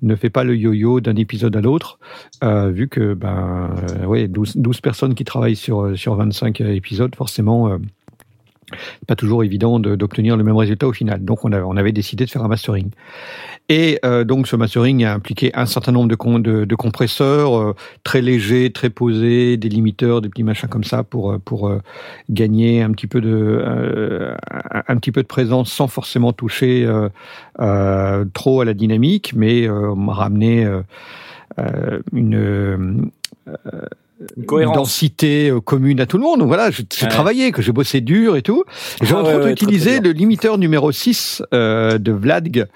ne 0.00 0.16
fait 0.16 0.30
pas 0.30 0.42
le 0.42 0.56
yo-yo 0.56 1.00
d'un 1.02 1.16
épisode 1.16 1.54
à 1.54 1.60
l'autre, 1.60 1.98
euh, 2.42 2.70
vu 2.70 2.88
que 2.88 3.12
ben 3.12 3.74
euh, 3.90 4.06
ouais, 4.06 4.26
12, 4.26 4.56
12 4.56 4.80
personnes 4.80 5.14
qui 5.14 5.24
travaillent 5.24 5.54
sur, 5.54 5.98
sur 5.98 6.14
25 6.14 6.62
épisodes, 6.62 7.14
forcément, 7.14 7.78
pas 9.06 9.16
toujours 9.16 9.44
évident 9.44 9.78
de- 9.78 9.96
d'obtenir 9.96 10.36
le 10.36 10.44
même 10.44 10.56
résultat 10.56 10.86
au 10.86 10.92
final. 10.92 11.24
Donc 11.24 11.44
on, 11.44 11.52
a- 11.52 11.62
on 11.62 11.76
avait 11.76 11.92
décidé 11.92 12.24
de 12.24 12.30
faire 12.30 12.44
un 12.44 12.48
mastering. 12.48 12.90
Et 13.68 13.98
euh, 14.04 14.24
donc 14.24 14.48
ce 14.48 14.56
mastering 14.56 15.04
a 15.04 15.14
impliqué 15.14 15.52
un 15.54 15.66
certain 15.66 15.92
nombre 15.92 16.08
de, 16.08 16.64
de, 16.64 16.74
compresseurs 16.74 17.56
euh, 17.56 17.74
très 18.02 18.20
légers, 18.20 18.72
très 18.72 18.90
posés, 18.90 19.56
des 19.56 19.68
limiteurs, 19.68 20.20
des 20.20 20.28
petits 20.28 20.42
machins 20.42 20.68
comme 20.68 20.84
ça 20.84 21.04
pour, 21.04 21.32
euh, 21.32 21.38
pour 21.38 21.72
gagner 22.30 22.82
un 22.82 22.90
petit 22.90 23.06
peu 23.06 23.20
de 23.20 23.64
un, 24.88 24.96
petit 24.96 25.12
peu 25.12 25.22
de 25.22 25.26
présence 25.26 25.72
sans 25.72 25.86
forcément 25.86 26.32
toucher 26.32 26.88
trop 28.34 28.60
à 28.60 28.64
la 28.64 28.74
dynamique, 28.74 29.32
mais 29.36 29.68
euh, 29.68 29.92
ramener 30.08 30.64
euh, 30.64 30.82
euh, 31.58 32.00
une 34.48 34.72
densité 34.72 35.48
euh, 35.50 35.60
commune 35.60 36.00
à 36.00 36.06
tout 36.06 36.18
le 36.18 36.22
monde. 36.24 36.40
Donc 36.40 36.48
voilà, 36.48 36.70
j'ai 36.70 36.84
j'ai 36.94 37.04
Ouais. 37.06 37.10
travaillé, 37.10 37.52
que 37.52 37.62
j'ai 37.62 37.72
bossé 37.72 38.00
dur 38.00 38.36
et 38.36 38.42
tout. 38.42 38.64
J'ai 39.02 39.14
Ah 39.14 39.18
entre 39.20 39.30
ouais, 39.30 39.36
autres 39.36 39.48
utilisé 39.48 40.00
le 40.00 40.10
limiteur 40.12 40.58
numéro 40.58 40.92
6 40.92 41.42
euh, 41.54 41.98
de 41.98 42.12
Vladg 42.12 42.66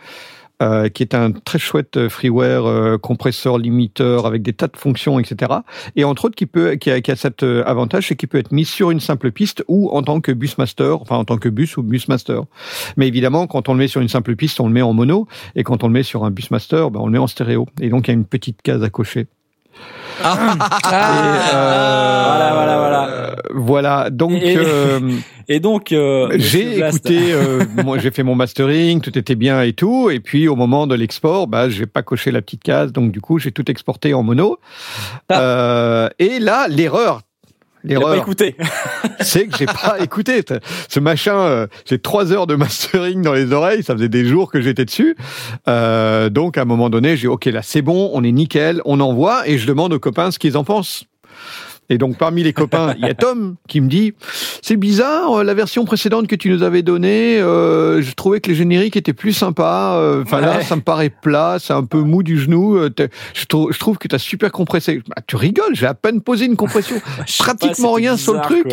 euh, 0.62 0.88
qui 0.88 1.02
est 1.02 1.14
un 1.14 1.32
très 1.32 1.58
chouette 1.58 2.08
freeware 2.08 2.64
euh, 2.66 2.96
compresseur 2.96 3.58
limiteur 3.58 4.24
avec 4.24 4.40
des 4.42 4.52
tas 4.52 4.68
de 4.68 4.76
fonctions, 4.76 5.18
etc. 5.18 5.52
Et 5.96 6.04
entre 6.04 6.26
autres, 6.26 6.36
qui 6.36 6.46
peut, 6.46 6.76
qui 6.76 6.90
a, 6.92 7.00
qui 7.00 7.10
a 7.10 7.16
cet 7.16 7.42
avantage, 7.42 8.08
c'est 8.08 8.16
qu'il 8.16 8.28
peut 8.28 8.38
être 8.38 8.52
mis 8.52 8.64
sur 8.64 8.90
une 8.90 9.00
simple 9.00 9.30
piste 9.32 9.64
ou 9.68 9.90
en 9.90 10.02
tant 10.02 10.20
que 10.20 10.30
busmaster, 10.32 10.96
enfin 11.00 11.16
en 11.16 11.24
tant 11.24 11.38
que 11.38 11.48
bus 11.48 11.76
ou 11.76 11.82
busmaster. 11.82 12.40
Mais 12.96 13.08
évidemment, 13.08 13.46
quand 13.48 13.68
on 13.68 13.72
le 13.74 13.78
met 13.80 13.88
sur 13.88 14.00
une 14.00 14.08
simple 14.08 14.36
piste, 14.36 14.60
on 14.60 14.68
le 14.68 14.72
met 14.72 14.82
en 14.82 14.92
mono, 14.94 15.26
et 15.56 15.64
quand 15.64 15.82
on 15.82 15.88
le 15.88 15.92
met 15.92 16.04
sur 16.04 16.24
un 16.24 16.30
busmaster, 16.30 16.88
ben, 16.90 17.00
on 17.00 17.06
le 17.06 17.12
met 17.12 17.18
en 17.18 17.26
stéréo. 17.26 17.66
Et 17.80 17.88
donc 17.90 18.06
il 18.06 18.12
y 18.12 18.14
a 18.14 18.14
une 18.14 18.24
petite 18.24 18.62
case 18.62 18.82
à 18.82 18.88
cocher. 18.90 19.26
Ah, 20.22 20.36
Et, 20.54 21.54
euh, 21.54 22.22
Voilà, 22.26 22.50
voilà, 22.54 22.76
voilà. 22.78 23.36
voilà. 23.52 24.10
Donc 24.10 24.32
Et- 24.42 24.56
euh, 24.56 25.00
Et 25.48 25.60
donc, 25.60 25.92
euh, 25.92 26.28
j'ai 26.36 26.78
écouté, 26.78 27.32
euh, 27.32 27.64
moi 27.84 27.98
j'ai 27.98 28.10
fait 28.10 28.22
mon 28.22 28.34
mastering, 28.34 29.00
tout 29.02 29.18
était 29.18 29.34
bien 29.34 29.60
et 29.62 29.72
tout. 29.74 30.08
Et 30.10 30.20
puis 30.20 30.48
au 30.48 30.56
moment 30.56 30.86
de 30.86 30.94
l'export, 30.94 31.46
bah 31.48 31.68
j'ai 31.68 31.86
pas 31.86 32.02
coché 32.02 32.30
la 32.30 32.40
petite 32.40 32.62
case, 32.62 32.92
donc 32.92 33.10
du 33.12 33.20
coup 33.20 33.38
j'ai 33.38 33.52
tout 33.52 33.70
exporté 33.70 34.14
en 34.14 34.22
mono. 34.22 34.58
Ah. 35.28 35.40
Euh, 35.40 36.08
et 36.18 36.38
là 36.38 36.66
l'erreur. 36.68 37.20
L'erreur, 37.84 38.14
écouté. 38.14 38.56
c'est 39.20 39.46
que 39.46 39.56
j'ai 39.58 39.66
pas 39.66 39.98
écouté 40.00 40.42
ce 40.88 41.00
machin. 41.00 41.36
euh, 41.36 41.66
j'ai 41.84 41.98
trois 41.98 42.32
heures 42.32 42.46
de 42.46 42.54
mastering 42.54 43.22
dans 43.22 43.34
les 43.34 43.52
oreilles. 43.52 43.82
Ça 43.82 43.94
faisait 43.94 44.08
des 44.08 44.24
jours 44.24 44.50
que 44.50 44.60
j'étais 44.60 44.86
dessus. 44.86 45.16
Euh, 45.68 46.30
donc 46.30 46.56
à 46.56 46.62
un 46.62 46.64
moment 46.64 46.88
donné, 46.88 47.16
j'ai 47.16 47.28
ok 47.28 47.44
là 47.46 47.60
c'est 47.62 47.82
bon, 47.82 48.10
on 48.14 48.24
est 48.24 48.32
nickel, 48.32 48.80
on 48.84 49.00
envoie 49.00 49.46
et 49.46 49.58
je 49.58 49.66
demande 49.66 49.92
aux 49.92 49.98
copains 50.00 50.30
ce 50.30 50.38
qu'ils 50.38 50.56
en 50.56 50.64
pensent. 50.64 51.04
Et 51.90 51.98
donc 51.98 52.16
parmi 52.16 52.42
les 52.42 52.52
copains, 52.54 52.94
il 52.98 53.04
y 53.06 53.10
a 53.10 53.14
Tom 53.14 53.56
qui 53.68 53.80
me 53.82 53.88
dit 53.88 54.14
c'est 54.62 54.76
bizarre 54.76 55.40
euh, 55.40 55.44
la 55.44 55.52
version 55.52 55.84
précédente 55.84 56.26
que 56.26 56.34
tu 56.36 56.48
nous 56.48 56.62
avais 56.62 56.82
donnée. 56.82 57.38
Euh, 57.38 58.00
je 58.00 58.12
trouvais 58.14 58.40
que 58.40 58.48
les 58.50 58.54
génériques 58.56 58.96
étaient 58.96 59.12
plus 59.12 59.32
sympas. 59.34 59.96
Euh, 59.98 60.22
Enfin 60.22 60.40
là, 60.40 60.62
ça 60.62 60.76
me 60.76 60.80
paraît 60.80 61.10
plat, 61.10 61.58
c'est 61.60 61.74
un 61.74 61.84
peu 61.84 61.98
mou 62.00 62.22
du 62.22 62.38
genou. 62.38 62.78
Je, 63.34 63.44
trou- 63.44 63.70
je 63.70 63.78
trouve 63.78 63.98
que 63.98 64.08
tu 64.08 64.14
as 64.14 64.18
super 64.18 64.50
compressé. 64.50 65.02
Bah, 65.08 65.22
tu 65.26 65.36
rigoles, 65.36 65.74
j'ai 65.74 65.86
à 65.86 65.94
peine 65.94 66.20
posé 66.22 66.46
une 66.46 66.56
compression. 66.56 66.96
Pas, 67.18 67.24
Pratiquement 67.38 67.92
rien 67.92 68.16
sur 68.16 68.32
le 68.34 68.40
truc. 68.40 68.66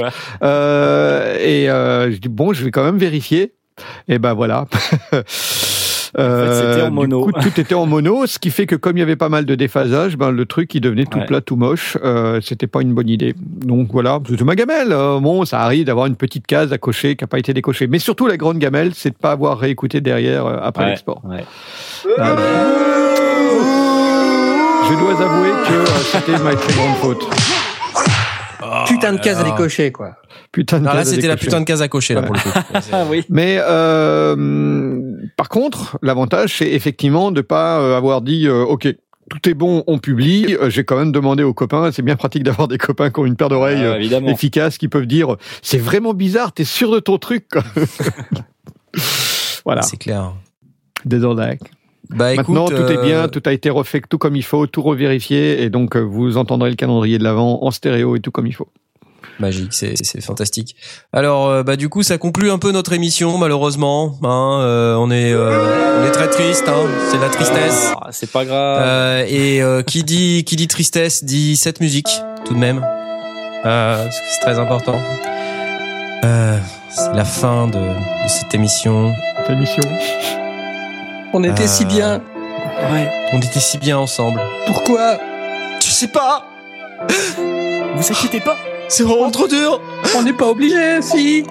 Euh, 0.43 1.37
et 1.39 1.69
euh, 1.69 2.11
je 2.11 2.17
dis 2.17 2.29
bon, 2.29 2.53
je 2.53 2.63
vais 2.63 2.71
quand 2.71 2.83
même 2.83 2.97
vérifier. 2.97 3.53
Et 4.07 4.19
ben 4.19 4.33
voilà. 4.33 4.67
Euh, 6.19 6.85
en 6.85 6.89
du 6.89 6.95
mono. 6.95 7.23
coup, 7.25 7.31
tout 7.31 7.59
était 7.59 7.73
en 7.73 7.85
mono, 7.85 8.25
ce 8.27 8.37
qui 8.39 8.49
fait 8.49 8.65
que 8.65 8.75
comme 8.75 8.97
il 8.97 8.99
y 8.99 9.03
avait 9.03 9.15
pas 9.15 9.29
mal 9.29 9.45
de 9.45 9.55
déphasage, 9.55 10.17
ben 10.17 10.31
le 10.31 10.45
truc 10.45 10.73
il 10.75 10.81
devenait 10.81 11.05
tout 11.05 11.19
Ouais. 11.19 11.25
plat, 11.25 11.41
tout 11.41 11.55
moche. 11.55 11.97
Euh, 12.03 12.39
C'était 12.41 12.67
pas 12.67 12.81
une 12.81 12.93
bonne 12.93 13.07
idée. 13.09 13.33
Donc 13.37 13.89
voilà, 13.91 14.19
c'était 14.27 14.43
ma 14.43 14.55
gamelle. 14.55 14.91
Euh, 14.91 15.19
bon, 15.19 15.45
ça 15.45 15.61
arrive 15.61 15.85
d'avoir 15.85 16.07
une 16.07 16.15
petite 16.15 16.45
case 16.47 16.73
à 16.73 16.77
cocher 16.77 17.15
qui 17.15 17.23
a 17.23 17.27
pas 17.27 17.39
été 17.39 17.53
décochée. 17.53 17.87
Mais 17.87 17.99
surtout 17.99 18.27
la 18.27 18.35
grande 18.37 18.57
gamelle, 18.59 18.91
c'est 18.93 19.11
de 19.11 19.15
pas 19.15 19.31
avoir 19.31 19.57
réécouté 19.57 20.01
derrière 20.01 20.45
euh, 20.45 20.57
après 20.61 20.83
Ouais, 20.83 20.89
l'export. 20.89 21.21
ouais. 21.23 21.45
Je 24.83 24.95
dois 24.99 25.21
avouer 25.21 25.51
que 25.67 25.73
euh, 25.73 25.85
c'était 26.11 26.37
ma 26.43 26.55
très 26.55 26.73
grande 26.73 26.95
faute. 26.97 27.27
Putain 28.87 29.13
de 29.13 29.19
case 29.19 29.39
à 29.39 29.43
décocher, 29.43 29.91
quoi. 29.91 30.11
Putain 30.51 30.79
de 30.79 30.83
Alors 30.83 30.95
là, 30.95 31.05
c'était 31.05 31.27
la 31.27 31.37
putain 31.37 31.61
de 31.61 31.65
case 31.65 31.81
à 31.81 31.87
cocher, 31.87 32.13
là, 32.13 32.23
pour 32.23 32.35
le 32.35 32.41
coup. 32.41 32.49
Ah 32.91 33.05
oui. 33.09 33.23
Mais 33.29 33.57
euh, 33.61 35.15
par 35.37 35.47
contre, 35.49 35.97
l'avantage, 36.01 36.57
c'est 36.57 36.69
effectivement 36.69 37.31
de 37.31 37.41
pas 37.41 37.79
euh, 37.79 37.97
avoir 37.97 38.21
dit 38.21 38.47
euh, 38.47 38.63
OK. 38.63 38.87
Tout 39.29 39.49
est 39.49 39.53
bon, 39.53 39.85
on 39.87 39.97
publie. 39.97 40.57
Euh, 40.59 40.69
J'ai 40.69 40.83
quand 40.83 40.97
même 40.97 41.13
demandé 41.13 41.43
aux 41.43 41.53
copains. 41.53 41.89
C'est 41.93 42.01
bien 42.01 42.17
pratique 42.17 42.43
d'avoir 42.43 42.67
des 42.67 42.77
copains 42.77 43.11
qui 43.11 43.19
ont 43.21 43.25
une 43.25 43.37
paire 43.37 43.47
d'oreilles 43.47 44.11
Ah, 44.13 44.29
efficaces, 44.29 44.77
qui 44.77 44.89
peuvent 44.89 45.05
dire 45.05 45.37
c'est 45.61 45.77
vraiment 45.77 46.13
bizarre. 46.13 46.51
T'es 46.51 46.65
sûr 46.65 46.91
de 46.91 46.99
ton 46.99 47.17
truc 47.17 47.47
quoi. 47.49 47.63
Voilà. 49.63 49.83
C'est 49.83 49.97
clair. 49.97 50.33
Désolé. 51.05 51.59
Bah, 52.09 52.33
écoute, 52.33 52.49
Maintenant, 52.49 52.67
tout 52.67 52.91
est 52.91 52.97
euh, 52.97 53.03
bien, 53.05 53.27
tout 53.29 53.43
a 53.45 53.53
été 53.53 53.69
refait 53.69 54.01
tout 54.09 54.17
comme 54.17 54.35
il 54.35 54.43
faut, 54.43 54.67
tout 54.67 54.81
revérifié, 54.81 55.61
et 55.63 55.69
donc 55.69 55.95
vous 55.95 56.35
entendrez 56.35 56.69
le 56.69 56.75
calendrier 56.75 57.17
de 57.17 57.23
l'avant 57.23 57.63
en 57.63 57.71
stéréo 57.71 58.17
et 58.17 58.19
tout 58.19 58.31
comme 58.31 58.47
il 58.47 58.55
faut. 58.55 58.67
Magique, 59.41 59.73
c'est 59.73 59.95
c'est 60.01 60.21
fantastique. 60.21 60.75
Alors 61.11 61.47
euh, 61.47 61.63
bah 61.63 61.75
du 61.75 61.89
coup 61.89 62.03
ça 62.03 62.17
conclut 62.17 62.51
un 62.51 62.59
peu 62.59 62.71
notre 62.71 62.93
émission 62.93 63.37
malheureusement. 63.37 64.15
Hein, 64.23 64.59
euh, 64.61 64.95
on 64.95 65.09
est 65.11 65.33
euh, 65.33 65.99
on 66.01 66.05
est 66.05 66.11
très 66.11 66.29
triste, 66.29 66.65
hein, 66.69 66.85
c'est 67.09 67.17
la 67.19 67.29
tristesse. 67.29 67.91
Ah, 67.99 68.09
c'est 68.11 68.29
pas 68.31 68.45
grave. 68.45 68.77
Euh, 68.81 69.25
et 69.27 69.61
euh, 69.61 69.81
qui 69.83 70.03
dit 70.03 70.43
qui 70.45 70.55
dit 70.55 70.67
tristesse 70.67 71.23
dit 71.23 71.57
cette 71.57 71.81
musique 71.81 72.09
tout 72.45 72.53
de 72.53 72.59
même. 72.59 72.85
Euh, 73.65 74.03
parce 74.03 74.19
que 74.19 74.25
c'est 74.31 74.41
très 74.41 74.59
important. 74.59 74.99
Euh, 76.23 76.57
c'est 76.89 77.13
la 77.13 77.25
fin 77.25 77.67
de, 77.67 77.73
de 77.79 78.27
cette 78.27 78.53
émission. 78.53 79.11
Cette 79.37 79.49
émission. 79.51 79.83
On 81.33 81.43
était 81.43 81.63
Euh, 81.63 81.67
si 81.67 81.85
bien. 81.85 82.21
Ouais. 82.91 83.09
On 83.33 83.39
était 83.39 83.59
si 83.59 83.77
bien 83.77 83.97
ensemble. 83.97 84.39
Pourquoi? 84.65 85.17
Tu 85.79 85.89
sais 85.89 86.07
pas, 86.09 86.45
Vous 87.95 88.11
inquiétez 88.11 88.39
pas. 88.39 88.57
C'est 88.91 89.03
vraiment 89.03 89.31
trop 89.31 89.47
dur. 89.47 89.79
On 90.15 90.21
n'est 90.23 90.33
pas 90.33 90.47
obligé, 90.49 91.01
si. 91.01 91.43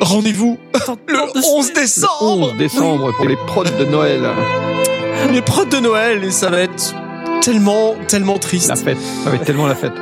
Rendez-vous 0.00 0.58
le 1.08 1.18
11 1.56 1.72
décembre. 1.72 2.50
11 2.52 2.56
décembre 2.56 3.12
pour 3.16 3.26
les 3.26 3.36
prods 3.36 3.64
de 3.64 3.84
Noël. 3.84 4.22
Les 5.30 5.42
prods 5.42 5.66
de 5.66 5.78
Noël 5.78 6.24
et 6.24 6.30
ça 6.30 6.48
va 6.48 6.60
être 6.60 6.94
tellement 7.42 7.94
tellement 8.08 8.38
triste. 8.38 8.68
La 8.70 8.76
fête. 8.76 8.98
Ça 9.24 9.30
va 9.30 9.36
être 9.36 9.44
tellement 9.44 9.66
la 9.66 9.74
fête. 9.74 9.92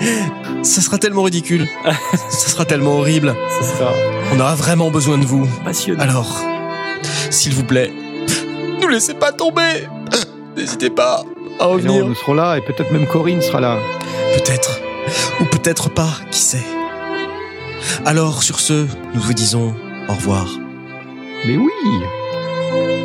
Ça 0.62 0.80
sera 0.80 0.96
tellement 0.96 1.22
ridicule. 1.24 1.66
ça 2.28 2.48
sera 2.48 2.64
tellement 2.64 2.98
horrible. 2.98 3.34
Ce 3.60 3.64
sera 3.76 3.92
On 4.32 4.38
aura 4.38 4.54
vraiment 4.54 4.90
besoin 4.92 5.18
de 5.18 5.24
vous. 5.24 5.46
passionnant. 5.64 6.00
Alors, 6.00 6.40
s'il 7.30 7.52
vous 7.52 7.64
plaît, 7.64 7.92
nous 8.80 8.86
laissez 8.86 9.14
pas 9.14 9.32
tomber. 9.32 9.88
N'hésitez 10.56 10.90
pas 10.90 11.24
à 11.58 11.66
revenir. 11.66 12.06
nous 12.06 12.14
serons 12.14 12.34
là, 12.34 12.58
et 12.58 12.60
peut-être 12.60 12.92
même 12.92 13.08
Corinne 13.08 13.42
sera 13.42 13.60
là. 13.60 13.78
Peut-être. 14.34 14.81
Ou 15.40 15.44
peut-être 15.44 15.88
pas, 15.90 16.10
qui 16.30 16.40
sait. 16.40 16.64
Alors, 18.04 18.42
sur 18.42 18.60
ce, 18.60 18.86
nous 19.14 19.20
vous 19.20 19.34
disons 19.34 19.74
au 20.08 20.14
revoir. 20.14 20.46
Mais 21.46 21.56
oui 21.56 21.70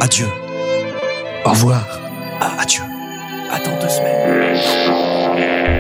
Adieu. 0.02 0.28
Au 1.46 1.50
revoir. 1.50 1.86
Adieu. 2.60 2.84
Attends 3.52 3.78
deux 3.80 3.90
semaines. 3.90 5.77